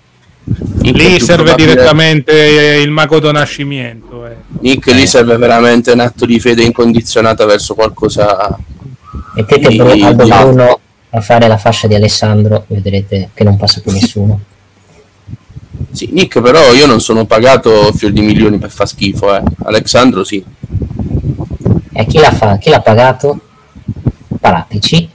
Lì 0.81 1.21
serve 1.21 1.55
direttamente 1.55 2.81
il 2.83 2.91
mago 2.91 3.21
do 3.21 3.31
nascimento. 3.31 4.27
Eh. 4.27 4.37
Nick, 4.61 4.87
lì 4.87 5.07
serve 5.07 5.37
veramente 5.37 5.91
un 5.93 6.01
atto 6.01 6.25
di 6.25 6.41
fede 6.41 6.65
incondizionata 6.65 7.45
verso 7.45 7.75
qualcosa. 7.75 8.59
Mettete 9.35 9.69
di, 9.69 9.79
Aldo 9.79 10.27
Bruno 10.27 10.81
a 11.11 11.21
fare 11.21 11.47
la 11.47 11.59
fascia 11.59 11.87
di 11.87 11.95
Alessandro, 11.95 12.65
vedrete 12.69 13.29
che 13.35 13.45
non 13.45 13.59
passa 13.59 13.83
più 13.83 13.93
nessuno. 13.93 14.41
Sì, 15.93 16.09
Nick, 16.11 16.41
però 16.41 16.73
io 16.73 16.87
non 16.87 17.01
sono 17.01 17.27
pagato 17.27 17.93
fior 17.93 18.13
di 18.13 18.23
milioni 18.23 18.59
per 18.59 18.71
far 18.71 18.89
schifo, 18.89 19.35
eh. 19.35 19.43
Alessandro 19.65 20.25
sì. 20.25 20.43
E 21.93 22.07
chi 22.07 22.19
l'ha, 22.19 22.33
fa- 22.33 22.57
chi 22.57 22.71
l'ha 22.71 22.81
pagato? 22.81 23.39
Paratici. 24.41 25.09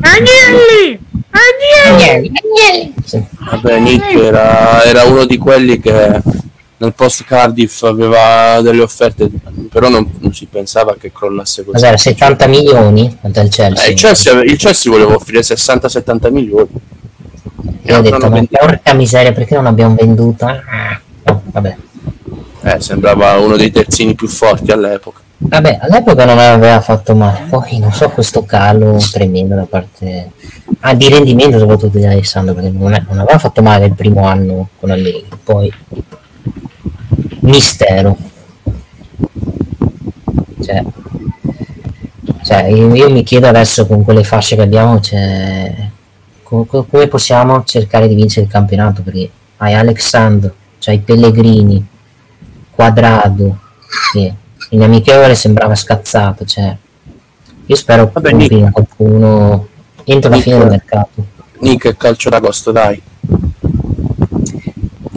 Agnelli! 0.00 1.00
Agnelli! 1.30 2.30
Agnelli! 2.32 2.94
Sì. 3.04 3.24
Vabbè, 3.50 3.78
Nick 3.78 4.12
era, 4.12 4.84
era, 4.84 5.04
uno 5.04 5.24
di 5.24 5.38
quelli 5.38 5.80
che 5.80 6.20
nel 6.78 6.92
post 6.92 7.24
Cardiff 7.24 7.82
aveva 7.84 8.60
delle 8.60 8.82
offerte, 8.82 9.30
però 9.70 9.88
non, 9.88 10.10
non 10.18 10.34
si 10.34 10.46
pensava 10.46 10.94
che 10.98 11.10
crollasse 11.12 11.64
così. 11.64 11.72
Cos'era, 11.72 11.96
70 11.96 12.46
milioni 12.48 13.16
del 13.22 13.48
Chelsea? 13.48 13.86
Eh, 13.86 13.92
il 13.92 13.98
Chelsea? 13.98 14.42
Il 14.42 14.56
Chelsea 14.58 14.92
voleva 14.92 15.14
offrire 15.14 15.40
60-70 15.40 16.30
milioni. 16.30 16.68
Io 17.86 17.98
ho 17.98 18.00
detto, 18.00 18.28
ma 18.28 18.42
porca 18.48 18.94
miseria, 18.94 19.32
perché 19.32 19.54
non 19.54 19.66
abbiamo 19.66 19.94
venduta? 19.94 20.62
Ah, 20.66 21.00
no, 21.24 21.42
vabbè. 21.44 21.76
Eh, 22.62 22.80
sembrava 22.80 23.38
uno 23.38 23.56
dei 23.56 23.70
terzini 23.70 24.14
più 24.14 24.26
forti 24.26 24.72
all'epoca. 24.72 25.20
Vabbè, 25.38 25.78
all'epoca 25.82 26.24
non 26.24 26.38
aveva 26.38 26.80
fatto 26.80 27.14
male, 27.14 27.44
poi 27.50 27.78
non 27.78 27.92
so 27.92 28.08
questo 28.08 28.44
calo 28.44 28.96
tremendo 29.12 29.54
da 29.54 29.66
parte 29.66 30.30
ah, 30.80 30.94
di 30.94 31.08
rendimento 31.10 31.58
soprattutto 31.58 31.98
di 31.98 32.06
Alessandro, 32.06 32.54
perché 32.54 32.70
non, 32.70 32.94
è, 32.94 33.04
non, 33.06 33.18
aveva 33.18 33.38
fatto 33.38 33.62
male 33.62 33.84
il 33.84 33.94
primo 33.94 34.26
anno 34.26 34.70
con 34.80 34.90
Allegri, 34.90 35.28
poi 35.44 35.72
mistero. 37.40 38.16
Cioè, 40.62 40.82
cioè 42.42 42.64
io, 42.68 42.94
io, 42.94 43.10
mi 43.10 43.22
chiedo 43.22 43.46
adesso 43.46 43.86
con 43.86 44.02
quelle 44.02 44.24
fasce 44.24 44.56
che 44.56 44.62
abbiamo, 44.62 45.00
cioè, 45.00 45.90
come, 46.46 47.08
possiamo 47.08 47.64
cercare 47.64 48.06
di 48.08 48.14
vincere 48.14 48.46
il 48.46 48.52
campionato, 48.52 49.02
perché 49.02 49.28
hai 49.58 49.74
Alexandro, 49.74 50.54
c'hai 50.78 51.00
Pellegrini, 51.00 51.84
Quadrado, 52.70 53.58
che 54.12 54.34
in 54.70 54.82
amichevole 54.82 55.34
sembrava 55.34 55.74
scazzato, 55.74 56.44
cioè 56.44 56.76
io 57.68 57.74
spero 57.74 58.12
che 58.12 58.32
Nick, 58.32 58.70
qualcuno 58.70 59.66
entro 60.04 60.30
la 60.30 60.36
fine 60.38 60.58
del 60.58 60.68
mercato. 60.68 61.26
Nick, 61.60 61.96
calcio 61.96 62.28
d'agosto, 62.28 62.70
dai. 62.70 63.02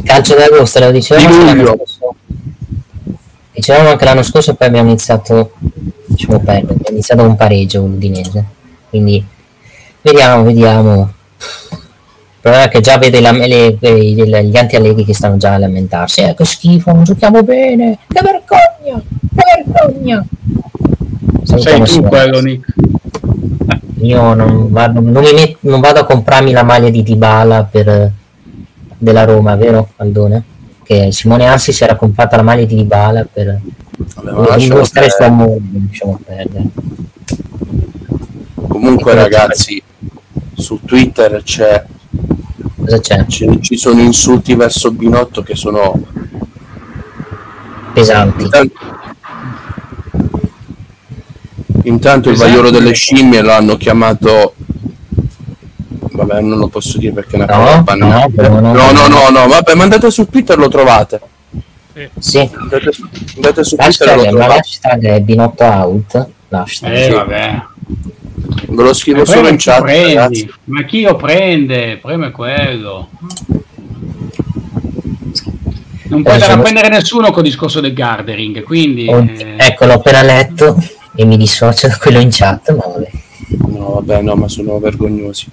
Calcio 0.04 0.36
d'agosto, 0.36 0.80
lo 0.80 0.92
dicevamo 0.92 1.44
l'anno 1.44 1.66
scorso. 1.76 2.16
Dicevamo 3.52 3.90
anche 3.90 4.06
l'anno 4.06 4.24
scorso, 4.24 4.56
poi 4.56 4.68
abbiamo 4.68 4.88
iniziato, 4.90 5.54
diciamo, 6.06 6.40
per, 6.40 6.56
abbiamo 6.56 6.90
iniziato 6.90 7.22
un 7.22 7.36
pareggio 7.36 7.82
con 7.82 7.92
l'Udinese. 7.92 8.46
Quindi 8.90 9.24
vediamo, 10.02 10.44
vediamo. 10.44 11.14
Il 11.40 12.46
problema 12.46 12.66
è 12.66 12.70
che 12.70 12.82
già 12.82 12.98
vede 12.98 13.20
la, 13.20 13.32
le, 13.32 13.78
le, 13.80 14.44
gli 14.46 14.58
anti-alleghi 14.58 15.04
che 15.04 15.14
stanno 15.14 15.38
già 15.38 15.54
a 15.54 15.58
lamentarsi. 15.58 16.22
Eh, 16.22 16.34
che 16.36 16.46
schifo, 16.46 16.92
non 16.92 17.04
giochiamo 17.04 17.44
bene, 17.44 17.98
che 18.08 18.22
vergogna, 18.22 19.02
che 19.36 19.64
vergogna. 19.66 20.26
Sei 21.44 21.84
tu 21.84 22.04
quello, 22.04 22.40
Nick. 22.42 22.74
Io 24.02 24.34
non 24.34 24.72
vado, 24.72 25.02
non, 25.02 25.24
met, 25.34 25.58
non 25.62 25.82
vado, 25.82 26.00
a 26.00 26.06
comprarmi 26.06 26.52
la 26.52 26.64
maglia 26.64 26.90
di 26.90 27.04
Dybala 27.04 27.66
per, 27.66 28.12
della 28.98 29.26
Roma, 29.26 29.56
vero 29.56 29.90
Aldone? 29.98 30.44
Che 30.84 31.12
Simone 31.12 31.50
Assi 31.50 31.74
si 31.74 31.84
era 31.84 31.96
comprata 31.96 32.38
la 32.38 32.44
maglia 32.44 32.66
di 32.66 32.76
Dybala 32.76 33.28
per 33.32 33.60
dimostrare 34.58 35.10
suo 35.10 35.26
amore, 35.26 35.60
perdere. 36.24 36.70
Comunque 38.56 39.14
ragazzi, 39.14 39.84
su 40.60 40.80
Twitter 40.86 41.42
c'è 41.44 41.84
Cosa 42.78 43.00
c'è? 43.00 43.26
Ci, 43.28 43.60
ci 43.62 43.78
sono 43.78 44.02
insulti 44.02 44.56
verso 44.56 44.92
Binotto 44.92 45.42
che 45.44 45.56
sono 45.56 46.02
pesanti. 47.94 48.44
Intanto, 48.46 48.74
intanto 51.84 52.30
il 52.30 52.38
vaiolo 52.38 52.70
delle 52.72 52.94
scimmie 52.94 53.42
lo 53.42 53.52
hanno 53.52 53.78
chiamato 53.78 54.54
vabbè 56.12 56.42
non 56.42 56.58
lo 56.58 56.68
posso 56.68 56.98
dire 56.98 57.14
perché 57.14 57.38
è 57.38 57.44
una 57.44 57.46
No, 57.46 57.84
parola 57.84 58.28
no, 58.28 58.60
no, 58.60 58.60
no. 58.60 58.92
no, 58.92 59.08
no, 59.08 59.30
no, 59.30 59.48
vabbè 59.48 59.74
mandate 59.76 60.10
su 60.12 60.28
Twitter 60.28 60.58
lo 60.58 60.68
trovate 60.68 61.20
Sì. 62.18 62.40
andate 62.60 62.92
su, 62.92 63.08
andate 63.36 63.64
su 63.64 63.76
Twitter 63.76 64.08
e 64.08 64.16
L'hashtag, 64.16 64.18
lo 64.18 64.24
ma 64.24 64.30
trovate 64.30 64.56
l'hashtag 64.56 65.06
è 65.06 65.20
binotto 65.22 65.64
out. 65.64 66.28
L'hashtag. 66.50 66.92
Eh, 66.94 67.10
vabbè. 67.10 67.64
Ve 68.68 68.84
lo 68.84 68.94
scrivo 68.94 69.20
Ma 69.20 69.26
solo 69.26 69.48
in 69.48 69.56
chat 69.58 69.82
prendi? 69.82 70.14
ragazzi 70.16 70.52
Ma 70.66 70.84
chi 70.84 71.02
lo 71.02 71.16
prende? 71.16 71.92
Il 71.92 71.98
problema 72.00 72.28
è 72.28 72.32
quello. 72.32 73.10
Non 76.12 76.24
puoi 76.24 76.34
Eh, 76.38 76.42
andare 76.42 76.54
a 76.54 76.60
prendere 76.60 76.90
nessuno 76.90 77.32
con 77.32 77.44
il 77.46 77.52
discorso 77.52 77.80
del 77.82 77.94
gardening, 77.94 78.64
quindi... 78.64 79.08
Oh, 79.08 79.20
eh, 79.24 79.54
Ecco, 79.58 79.86
l'ho 79.86 79.94
appena 79.94 80.24
letto 80.24 80.76
e 81.16 81.26
mi 81.26 81.38
dissocio 81.38 81.88
da 81.88 81.98
quello 81.98 82.20
in 82.20 82.30
chat, 82.32 82.72
ma 82.76 82.84
vabbè. 82.88 83.10
no 83.68 83.92
vabbè 83.96 84.22
no 84.22 84.36
ma 84.36 84.48
sono 84.48 84.80
vergognosi 84.80 85.48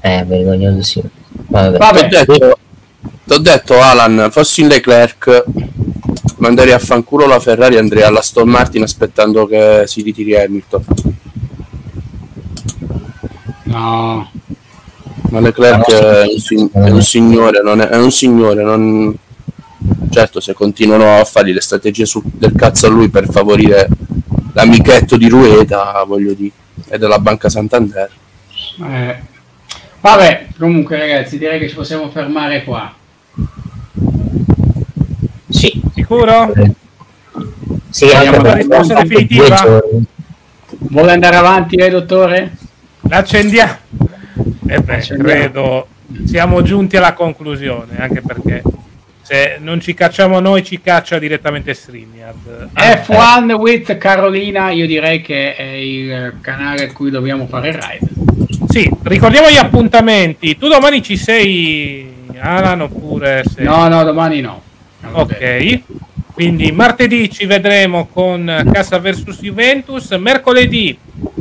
È 0.00 0.24
vergognoso, 0.26 0.82
sì. 0.82 1.00
Vabbè. 1.46 1.76
Vabbè. 1.78 2.08
T'ho 2.08 2.24
detto, 2.24 2.58
t'ho 3.26 3.38
detto 3.38 3.80
Alan, 3.80 4.28
fossi 4.32 4.62
in 4.62 4.68
Leclerc 4.68 5.44
manderei 6.38 6.72
a 6.72 6.78
fanculo 6.80 7.26
la 7.26 7.38
Ferrari 7.38 7.76
e 7.76 7.78
andrei 7.78 8.02
alla 8.02 8.18
Aston 8.18 8.48
Martin 8.48 8.82
aspettando 8.82 9.46
che 9.46 9.84
si 9.86 10.02
ritiri 10.02 10.36
Hamilton. 10.36 10.84
No. 13.64 14.30
Ma 15.30 15.40
Leclerc 15.40 15.90
è, 15.90 16.22
un, 16.22 16.38
sig- 16.38 16.70
è 16.72 16.90
un 16.90 17.02
signore, 17.02 17.62
non 17.62 17.80
è, 17.80 17.86
è 17.86 17.96
un 17.98 18.10
signore, 18.12 18.62
non... 18.62 19.16
Certo, 20.10 20.40
se 20.40 20.52
continuano 20.52 21.18
a 21.18 21.24
fare 21.24 21.52
le 21.52 21.60
strategie 21.60 22.04
su- 22.04 22.22
del 22.24 22.52
cazzo 22.54 22.86
a 22.86 22.90
lui 22.90 23.08
per 23.08 23.30
favorire 23.30 23.88
l'amichetto 24.52 25.16
di 25.16 25.28
Rueda, 25.28 26.04
voglio 26.06 26.34
dire, 26.34 26.52
e 26.88 26.98
della 26.98 27.18
Banca 27.18 27.48
Santander. 27.48 28.10
Eh. 28.86 29.16
Vabbè, 30.00 30.48
comunque 30.58 30.98
ragazzi, 30.98 31.38
direi 31.38 31.58
che 31.58 31.68
ci 31.68 31.74
possiamo 31.74 32.10
fermare 32.10 32.62
qua. 32.64 32.92
Sì. 35.48 35.80
Sicuro? 35.94 36.52
Sì, 37.88 38.04
anche 38.04 38.16
Abbiamo 38.16 38.36
la 38.36 38.42
perché- 38.42 38.58
risposta 38.58 39.02
definitiva? 39.02 39.80
Vuole 40.78 41.12
andare 41.12 41.36
avanti, 41.36 41.76
eh, 41.76 41.90
dottore? 41.90 42.56
L'accendiamo. 43.08 43.76
E 44.66 44.80
beh, 44.80 45.00
credo 45.18 45.86
siamo 46.24 46.62
giunti 46.62 46.96
alla 46.96 47.14
conclusione, 47.14 47.96
anche 47.98 48.22
perché 48.22 48.62
se 49.22 49.56
non 49.60 49.80
ci 49.80 49.94
cacciamo 49.94 50.40
noi, 50.40 50.62
ci 50.64 50.80
caccia 50.80 51.18
direttamente 51.18 51.74
StreamYard. 51.74 52.70
F1 52.74 53.52
with 53.52 53.96
Carolina, 53.98 54.70
io 54.70 54.86
direi 54.86 55.22
che 55.22 55.54
è 55.54 55.62
il 55.62 56.34
canale 56.40 56.84
a 56.84 56.92
cui 56.92 57.10
dobbiamo 57.10 57.46
fare 57.46 57.68
il 57.68 57.74
ride. 57.74 58.08
Sì, 58.68 58.90
ricordiamo 59.02 59.50
gli 59.50 59.56
appuntamenti. 59.56 60.56
Tu 60.56 60.68
domani 60.68 61.02
ci 61.02 61.16
sei, 61.16 62.06
Alan, 62.38 62.82
oppure 62.82 63.42
sei... 63.44 63.64
No, 63.64 63.88
no, 63.88 64.02
domani 64.04 64.40
no. 64.40 64.62
Ho 65.12 65.24
detto. 65.24 66.00
Quindi 66.42 66.72
martedì 66.72 67.30
ci 67.30 67.46
vedremo 67.46 68.08
con 68.08 68.68
Cassa 68.72 68.98
vs 68.98 69.38
Juventus, 69.40 70.10
mercoledì 70.10 70.98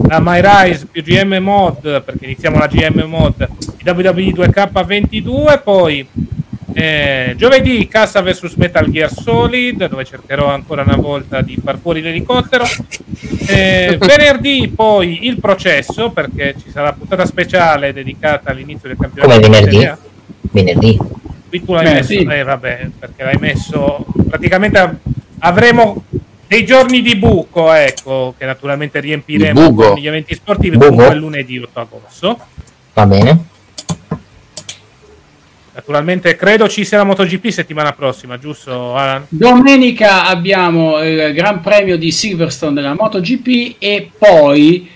la 0.07 0.19
My 0.21 0.39
Rise 0.43 0.85
più 0.91 1.01
GM 1.01 1.37
Mod, 1.37 2.03
perché 2.03 2.25
iniziamo 2.25 2.59
la 2.59 2.67
GM 2.67 3.05
Mod, 3.07 3.49
WWE 3.83 4.31
2K22, 4.31 5.63
poi 5.63 6.07
eh, 6.73 7.33
giovedì 7.35 7.87
Cassa 7.87 8.21
vs 8.21 8.53
Metal 8.57 8.91
Gear 8.91 9.11
Solid, 9.11 9.87
dove 9.87 10.05
cercherò 10.05 10.45
ancora 10.53 10.83
una 10.83 10.97
volta 10.97 11.41
di 11.41 11.59
far 11.63 11.79
fuori 11.79 12.01
l'elicottero, 12.01 12.65
Eh, 13.47 13.97
venerdì 14.05 14.71
poi 14.73 15.25
il 15.25 15.39
processo, 15.39 16.11
perché 16.11 16.53
ci 16.63 16.69
sarà 16.69 16.93
puntata 16.93 17.25
speciale 17.25 17.91
dedicata 17.91 18.51
all'inizio 18.51 18.87
del 18.87 18.97
campionato. 18.99 19.33
Come 19.33 19.49
venerdì? 19.49 19.91
Venerdì. 20.51 20.97
Qui 21.51 21.65
tu 21.65 21.73
l'hai 21.73 21.85
Eh, 21.85 21.93
messo, 21.95 22.07
sì. 22.13 22.23
eh, 22.23 22.43
vabbè, 22.43 22.89
perché 22.97 23.23
l'hai 23.25 23.35
messo. 23.37 24.05
Praticamente 24.29 24.79
av- 24.79 24.95
avremo 25.39 26.05
dei 26.47 26.63
giorni 26.65 27.01
di 27.01 27.17
buco, 27.17 27.73
ecco, 27.73 28.33
che 28.37 28.45
naturalmente 28.45 29.01
riempiremo 29.01 29.73
con 29.73 29.97
gli 29.97 30.07
eventi 30.07 30.33
sportivi. 30.33 30.77
Buco? 30.77 30.87
Comunque 30.91 31.13
il 31.13 31.19
lunedì 31.19 31.57
8 31.59 31.79
agosto. 31.81 32.39
Va 32.93 33.05
bene. 33.05 33.45
Naturalmente 35.73 36.35
credo 36.37 36.69
ci 36.69 36.85
sia 36.85 36.97
la 36.99 37.03
MotoGP 37.03 37.47
settimana 37.49 37.91
prossima, 37.91 38.37
giusto 38.37 38.93
Alan? 38.95 39.25
Domenica 39.29 40.27
abbiamo 40.27 41.01
il 41.01 41.33
Gran 41.33 41.59
Premio 41.59 41.97
di 41.97 42.11
Silverstone 42.11 42.73
della 42.75 42.93
MotoGP 42.93 43.75
e 43.79 44.09
poi 44.17 44.89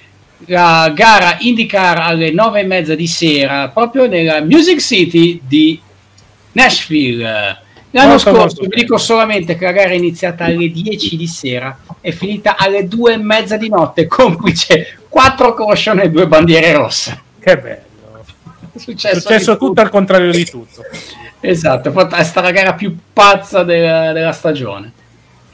la 0.47 0.91
gara 0.93 1.37
IndyCar 1.39 1.97
alle 1.99 2.31
nove 2.31 2.59
e 2.61 2.65
mezza 2.65 2.93
di 2.95 3.07
sera 3.07 3.69
proprio 3.69 4.05
nella 4.07 4.41
Music 4.41 4.79
City 4.81 5.39
di 5.45 5.79
Nashville. 6.55 7.63
L'anno 7.91 8.09
Molto, 8.09 8.31
molto 8.31 8.49
scorso 8.49 8.61
vi 8.69 8.81
dico 8.81 8.97
solamente 8.97 9.55
che 9.55 9.63
la 9.63 9.71
gara 9.71 9.91
è 9.91 9.95
iniziata 9.95 10.45
alle 10.45 10.69
10 10.69 11.15
di 11.15 11.27
sera 11.27 11.77
e 12.01 12.11
finita 12.11 12.57
alle 12.57 12.87
due 12.87 13.13
e 13.13 13.17
mezza 13.17 13.55
di 13.55 13.69
notte, 13.69 14.07
complice 14.07 14.97
quattro 15.07 15.53
caution 15.53 15.99
e 15.99 16.09
due 16.09 16.27
bandiere 16.27 16.73
rosse. 16.73 17.21
Che 17.39 17.57
bello. 17.57 17.83
È 18.73 18.75
È 18.75 18.79
successo, 18.79 19.19
successo 19.21 19.53
di 19.53 19.57
tutto 19.59 19.81
al 19.81 19.89
contrario 19.89 20.31
di 20.31 20.45
tutto. 20.45 20.81
Esatto, 21.39 21.89
è 21.89 22.23
stata 22.23 22.41
la 22.41 22.51
gara 22.51 22.73
più 22.73 22.95
pazza 23.13 23.63
della, 23.63 24.11
della 24.11 24.33
stagione. 24.33 24.91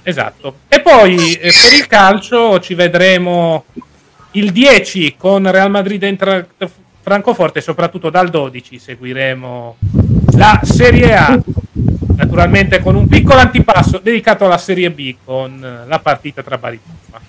Esatto. 0.03 0.55
E 0.67 0.81
poi 0.81 1.33
eh, 1.33 1.51
per 1.51 1.73
il 1.73 1.85
calcio 1.85 2.59
ci 2.59 2.73
vedremo 2.73 3.65
il 4.31 4.51
10 4.51 5.15
con 5.17 5.49
Real 5.51 5.69
Madrid 5.69 6.01
Eintracht 6.01 6.69
Francoforte 7.01 7.59
e 7.59 7.61
soprattutto 7.61 8.09
dal 8.09 8.30
12 8.30 8.80
seguiremo 8.80 9.77
la 10.35 10.59
Serie 10.63 11.15
A. 11.15 11.39
Naturalmente 12.15 12.80
con 12.80 12.95
un 12.95 13.07
piccolo 13.07 13.39
antipasso 13.39 13.99
dedicato 14.01 14.45
alla 14.45 14.57
Serie 14.57 14.91
B 14.91 15.15
con 15.23 15.85
la 15.88 15.99
partita 15.99 16.43
tra 16.43 16.57
Bari 16.57 16.75
e 16.75 16.80
Parma. 17.09 17.25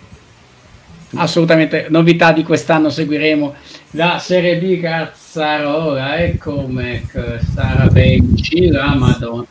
assolutamente 1.23 1.87
novità 1.89 2.33
di 2.33 2.43
quest'anno 2.43 2.91
seguiremo 2.91 3.55
la 3.93 4.19
Serie 4.19 4.59
B 4.59 4.81
Cazzarola 4.81 6.17
e 6.17 6.37
come 6.37 7.07
che 7.11 7.41
sarà 7.55 7.87
benci 7.87 8.69
la 8.69 8.95
Madonna 8.95 9.47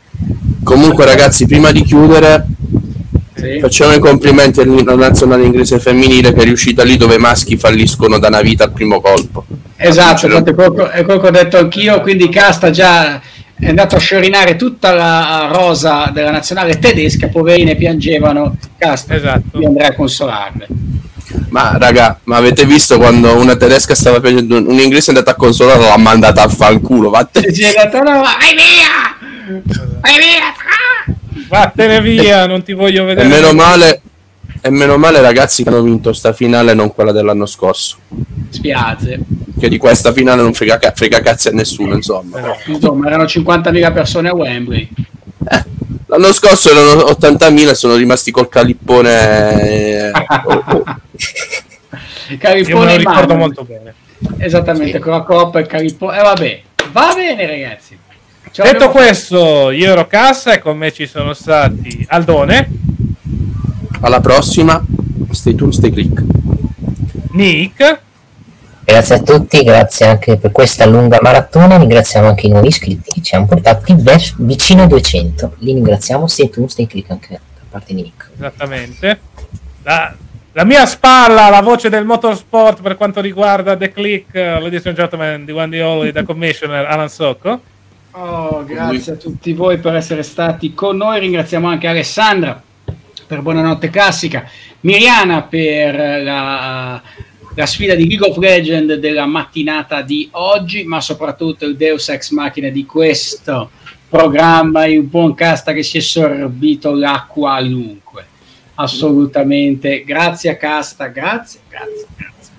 Comunque 0.64 1.04
ragazzi, 1.04 1.44
prima 1.46 1.72
di 1.72 1.82
chiudere, 1.82 2.46
Sì. 3.42 3.58
facciamo 3.58 3.92
i 3.92 3.98
complimenti 3.98 4.60
alla 4.60 4.94
nazionale 4.94 5.44
inglese 5.44 5.80
femminile 5.80 6.32
che 6.32 6.42
è 6.42 6.44
riuscita 6.44 6.84
lì 6.84 6.96
dove 6.96 7.16
i 7.16 7.18
maschi 7.18 7.56
falliscono 7.56 8.18
da 8.20 8.28
una 8.28 8.40
vita 8.40 8.62
al 8.64 8.70
primo 8.72 9.00
colpo. 9.00 9.44
esatto 9.76 10.26
è 10.26 10.54
quello, 10.54 11.20
che 11.20 11.26
ho 11.26 11.30
detto 11.30 11.58
anch'io 11.58 12.00
quindi 12.02 12.28
Casta 12.28 12.70
già 12.70 13.20
è 13.58 13.68
andato 13.68 13.96
a 13.96 13.98
sciorinare 13.98 14.54
tutta 14.54 14.92
la 14.92 15.48
rosa 15.52 16.10
della 16.12 16.30
nazionale 16.30 16.78
tedesca 16.78 17.28
poverine 17.28 17.74
piangevano 17.74 18.56
Casta 18.78 19.16
Esatto. 19.16 19.58
io 19.58 19.66
andrei 19.66 19.88
a 19.88 19.94
consolarle 19.94 20.66
Ma 21.48 21.76
raga, 21.78 22.18
ma 22.24 22.36
avete 22.36 22.64
visto 22.64 22.96
quando 22.98 23.34
una 23.36 23.56
tedesca 23.56 23.94
stava 23.94 24.20
piangendo, 24.20 24.56
un 24.70 24.78
inglese 24.78 25.10
è 25.12 25.14
andato 25.16 25.30
a 25.30 25.34
consolarla, 25.34 25.88
l'ha 25.88 25.96
mandata 25.96 26.42
al 26.42 26.52
fanculo, 26.52 27.10
vattene. 27.10 27.46
È 27.46 27.66
andato, 27.76 27.98
no, 28.02 28.20
vai 28.20 28.54
via 28.54 29.60
vai 30.00 30.16
via 30.18 30.46
ah! 30.46 31.12
Vattene 31.52 32.00
via, 32.00 32.46
non 32.46 32.62
ti 32.62 32.72
voglio 32.72 33.02
E 33.02 33.06
vedere. 33.06 33.28
meno 33.28 33.52
male, 33.52 34.00
e 34.62 34.70
meno 34.70 34.96
male 34.96 35.20
ragazzi 35.20 35.62
che 35.62 35.68
hanno 35.68 35.82
vinto 35.82 36.14
sta 36.14 36.32
finale 36.32 36.70
e 36.70 36.74
non 36.74 36.94
quella 36.94 37.12
dell'anno 37.12 37.44
scorso. 37.44 37.98
spiace 38.48 39.18
Che 39.60 39.68
di 39.68 39.76
questa 39.76 40.12
finale 40.14 40.40
non 40.40 40.54
frega, 40.54 40.80
frega 40.94 41.20
cazzi 41.20 41.48
a 41.48 41.52
nessuno, 41.52 41.94
insomma. 41.94 42.40
insomma 42.64 43.06
erano 43.08 43.24
50.000 43.24 43.92
persone 43.92 44.28
a 44.30 44.34
Wembley 44.34 44.88
L'anno 46.06 46.32
scorso 46.32 46.70
erano 46.70 47.02
80.000 47.10 47.68
e 47.68 47.74
sono 47.74 47.96
rimasti 47.96 48.30
col 48.30 48.48
calippone. 48.48 49.62
eh, 49.62 50.10
oh, 50.44 50.64
oh. 50.68 50.84
Io 52.28 52.38
me 52.38 52.38
Calippone 52.38 52.92
lo 52.92 52.96
ricordo 52.96 53.26
mano. 53.34 53.38
molto 53.38 53.64
bene. 53.64 53.94
Esattamente, 54.38 54.98
con 55.00 55.12
la 55.12 55.20
coppa 55.20 55.58
e 55.58 55.62
il 55.62 55.68
calippone. 55.68 56.18
E 56.18 56.22
vabbè, 56.22 56.62
va 56.92 57.12
bene 57.14 57.46
ragazzi. 57.46 57.98
Ce 58.52 58.62
Detto 58.62 58.72
l'abbiamo- 58.84 58.92
questo, 58.92 59.70
io 59.70 59.90
ero 59.92 60.06
Cassa 60.06 60.52
e 60.52 60.58
con 60.58 60.76
me 60.76 60.92
ci 60.92 61.06
sono 61.06 61.32
stati 61.32 62.04
Aldone, 62.08 62.68
Alla 64.02 64.20
prossima, 64.20 64.84
stay 65.30 65.54
tuned, 65.54 65.72
stay 65.72 65.90
click. 65.90 66.22
Nick, 67.32 68.00
Grazie 68.84 69.14
a 69.14 69.20
tutti, 69.20 69.62
grazie 69.62 70.06
anche 70.06 70.36
per 70.36 70.50
questa 70.50 70.84
lunga 70.86 71.18
maratona. 71.22 71.76
Ringraziamo 71.78 72.26
anche 72.28 72.46
i 72.46 72.50
nuovi 72.50 72.66
iscritti 72.66 73.12
che 73.12 73.22
ci 73.22 73.36
hanno 73.36 73.46
portati 73.46 73.94
vers- 73.96 74.34
vicino 74.38 74.82
ai 74.82 74.88
200. 74.88 75.54
Li 75.58 75.72
ringraziamo. 75.72 76.26
Stay 76.26 76.50
tuned, 76.50 76.68
stay 76.68 76.86
click 76.88 77.08
anche 77.10 77.28
da 77.30 77.38
parte 77.70 77.94
di 77.94 78.02
Nick. 78.02 78.28
esattamente. 78.34 79.20
La, 79.84 80.12
la 80.52 80.64
mia 80.64 80.84
spalla, 80.84 81.48
la 81.48 81.62
voce 81.62 81.88
del 81.90 82.04
motorsport 82.04 82.82
per 82.82 82.96
quanto 82.96 83.20
riguarda 83.20 83.76
The 83.76 83.92
Click, 83.92 84.26
uh, 84.34 84.60
ladies 84.60 84.84
and 84.84 84.96
gentlemen, 84.96 85.44
the 85.46 85.52
one 85.52 85.70
the 85.70 85.80
only, 85.82 86.12
the 86.12 86.24
commissioner 86.24 86.84
Alan 86.84 87.08
Socco. 87.08 87.60
Oh, 88.14 88.62
grazie 88.64 89.14
a 89.14 89.16
tutti 89.16 89.54
voi 89.54 89.78
per 89.78 89.94
essere 89.94 90.22
stati 90.22 90.74
con 90.74 90.98
noi. 90.98 91.20
Ringraziamo 91.20 91.66
anche 91.66 91.86
Alessandra 91.86 92.62
per 93.26 93.40
Buonanotte 93.40 93.88
Classica, 93.88 94.46
Miriana 94.80 95.42
per 95.44 96.22
la, 96.22 97.00
la 97.54 97.66
sfida 97.66 97.94
di 97.94 98.06
League 98.06 98.28
of 98.28 98.36
Legends 98.36 98.96
della 98.96 99.24
mattinata 99.24 100.02
di 100.02 100.28
oggi, 100.32 100.84
ma 100.84 101.00
soprattutto 101.00 101.64
il 101.64 101.74
Deus 101.76 102.10
Ex 102.10 102.32
Machina 102.32 102.68
di 102.68 102.84
questo 102.84 103.70
programma, 104.10 104.84
il 104.84 105.04
buon 105.04 105.32
casta 105.32 105.72
che 105.72 105.82
si 105.82 105.96
è 105.96 106.02
sorbito 106.02 106.92
l'acqua 106.92 107.54
a 107.54 107.60
lunque. 107.60 108.26
Assolutamente. 108.74 110.04
Grazie 110.04 110.50
a 110.50 110.56
Casta, 110.56 111.06
grazie, 111.06 111.60
grazie, 111.66 112.06
grazie. 112.14 112.52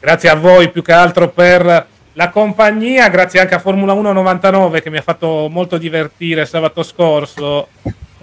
Grazie 0.00 0.28
a 0.30 0.34
voi 0.34 0.70
più 0.70 0.80
che 0.80 0.92
altro 0.92 1.28
per 1.28 1.90
la 2.14 2.28
compagnia, 2.30 3.08
grazie 3.08 3.40
anche 3.40 3.54
a 3.54 3.58
Formula 3.58 3.92
1 3.92 4.12
99 4.12 4.82
che 4.82 4.90
mi 4.90 4.98
ha 4.98 5.02
fatto 5.02 5.48
molto 5.50 5.78
divertire 5.78 6.44
sabato 6.44 6.82
scorso. 6.82 7.68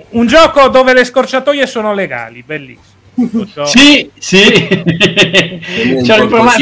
Un 0.09 0.27
gioco 0.27 0.67
dove 0.69 0.93
le 0.93 1.03
scorciatoie 1.03 1.65
sono 1.67 1.93
legali, 1.93 2.43
bellissimo. 2.43 2.97
Sì, 3.65 4.09
sì. 4.17 4.39
ci, 6.03 6.13
riprovava, 6.13 6.53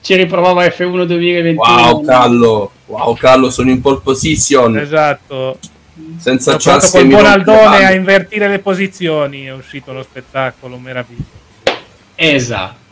ci 0.00 0.14
riprovava 0.14 0.64
F1 0.64 1.04
2021. 1.04 1.54
Wow, 1.56 2.04
Callo, 2.04 2.70
wow, 2.86 3.16
Callo, 3.16 3.50
sono 3.50 3.70
in 3.70 3.80
pole 3.80 4.00
position. 4.02 4.78
Esatto. 4.78 5.58
Senza 6.18 6.56
chance 6.58 6.98
con 6.98 7.08
Bonaldone 7.08 7.84
a 7.84 7.92
invertire 7.92 8.48
le 8.48 8.58
posizioni 8.58 9.46
è 9.46 9.52
uscito 9.52 9.92
lo 9.92 10.02
spettacolo 10.02 10.76
meraviglioso. 10.76 11.30
Esatto. 12.14 12.85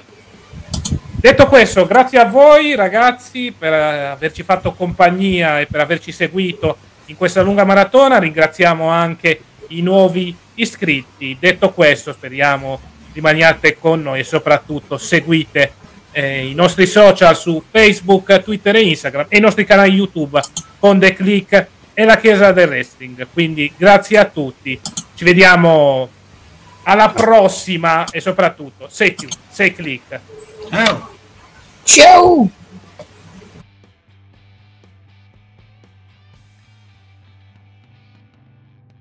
Detto 1.25 1.47
questo, 1.47 1.87
grazie 1.87 2.19
a 2.19 2.27
voi 2.27 2.75
ragazzi 2.75 3.55
per 3.57 3.73
averci 3.73 4.43
fatto 4.43 4.73
compagnia 4.73 5.59
e 5.59 5.67
per 5.67 5.81
averci 5.81 6.13
seguito 6.13 6.77
in 7.07 7.17
questa 7.17 7.41
lunga 7.41 7.65
maratona. 7.65 8.19
Ringraziamo 8.19 8.89
anche 8.89 9.41
i 9.69 9.81
nuovi 9.81 10.37
iscritti. 10.55 11.37
Detto 11.41 11.73
questo, 11.73 12.13
speriamo 12.13 12.79
rimaniate 13.15 13.79
con 13.79 14.03
noi 14.03 14.21
e 14.21 14.25
soprattutto 14.25 14.99
seguite 14.99 15.73
eh, 16.13 16.47
i 16.47 16.55
nostri 16.55 16.87
social 16.87 17.37
su 17.37 17.63
Facebook, 17.71 18.43
Twitter 18.43 18.77
e 18.77 18.83
Instagram 18.83 19.27
e 19.29 19.39
i 19.39 19.41
nostri 19.41 19.65
canali 19.65 19.95
YouTube 19.95 20.41
con 20.79 20.99
The 20.99 21.15
Click 21.15 21.69
e 21.95 22.05
la 22.05 22.19
Chiesa 22.19 22.53
del 22.53 22.69
Wrestling. 22.69 23.27
Quindi 23.33 23.73
grazie 23.77 24.19
a 24.19 24.25
tutti. 24.27 24.79
Ci 25.15 25.25
vediamo 25.25 26.09
alla 26.83 27.11
prossima 27.11 28.05
e 28.11 28.21
soprattutto 28.21 28.89
sei, 28.91 29.17
sei 29.49 29.75
click. 29.75 30.21
Ciao. 30.75 31.09
Ciao! 31.85 32.51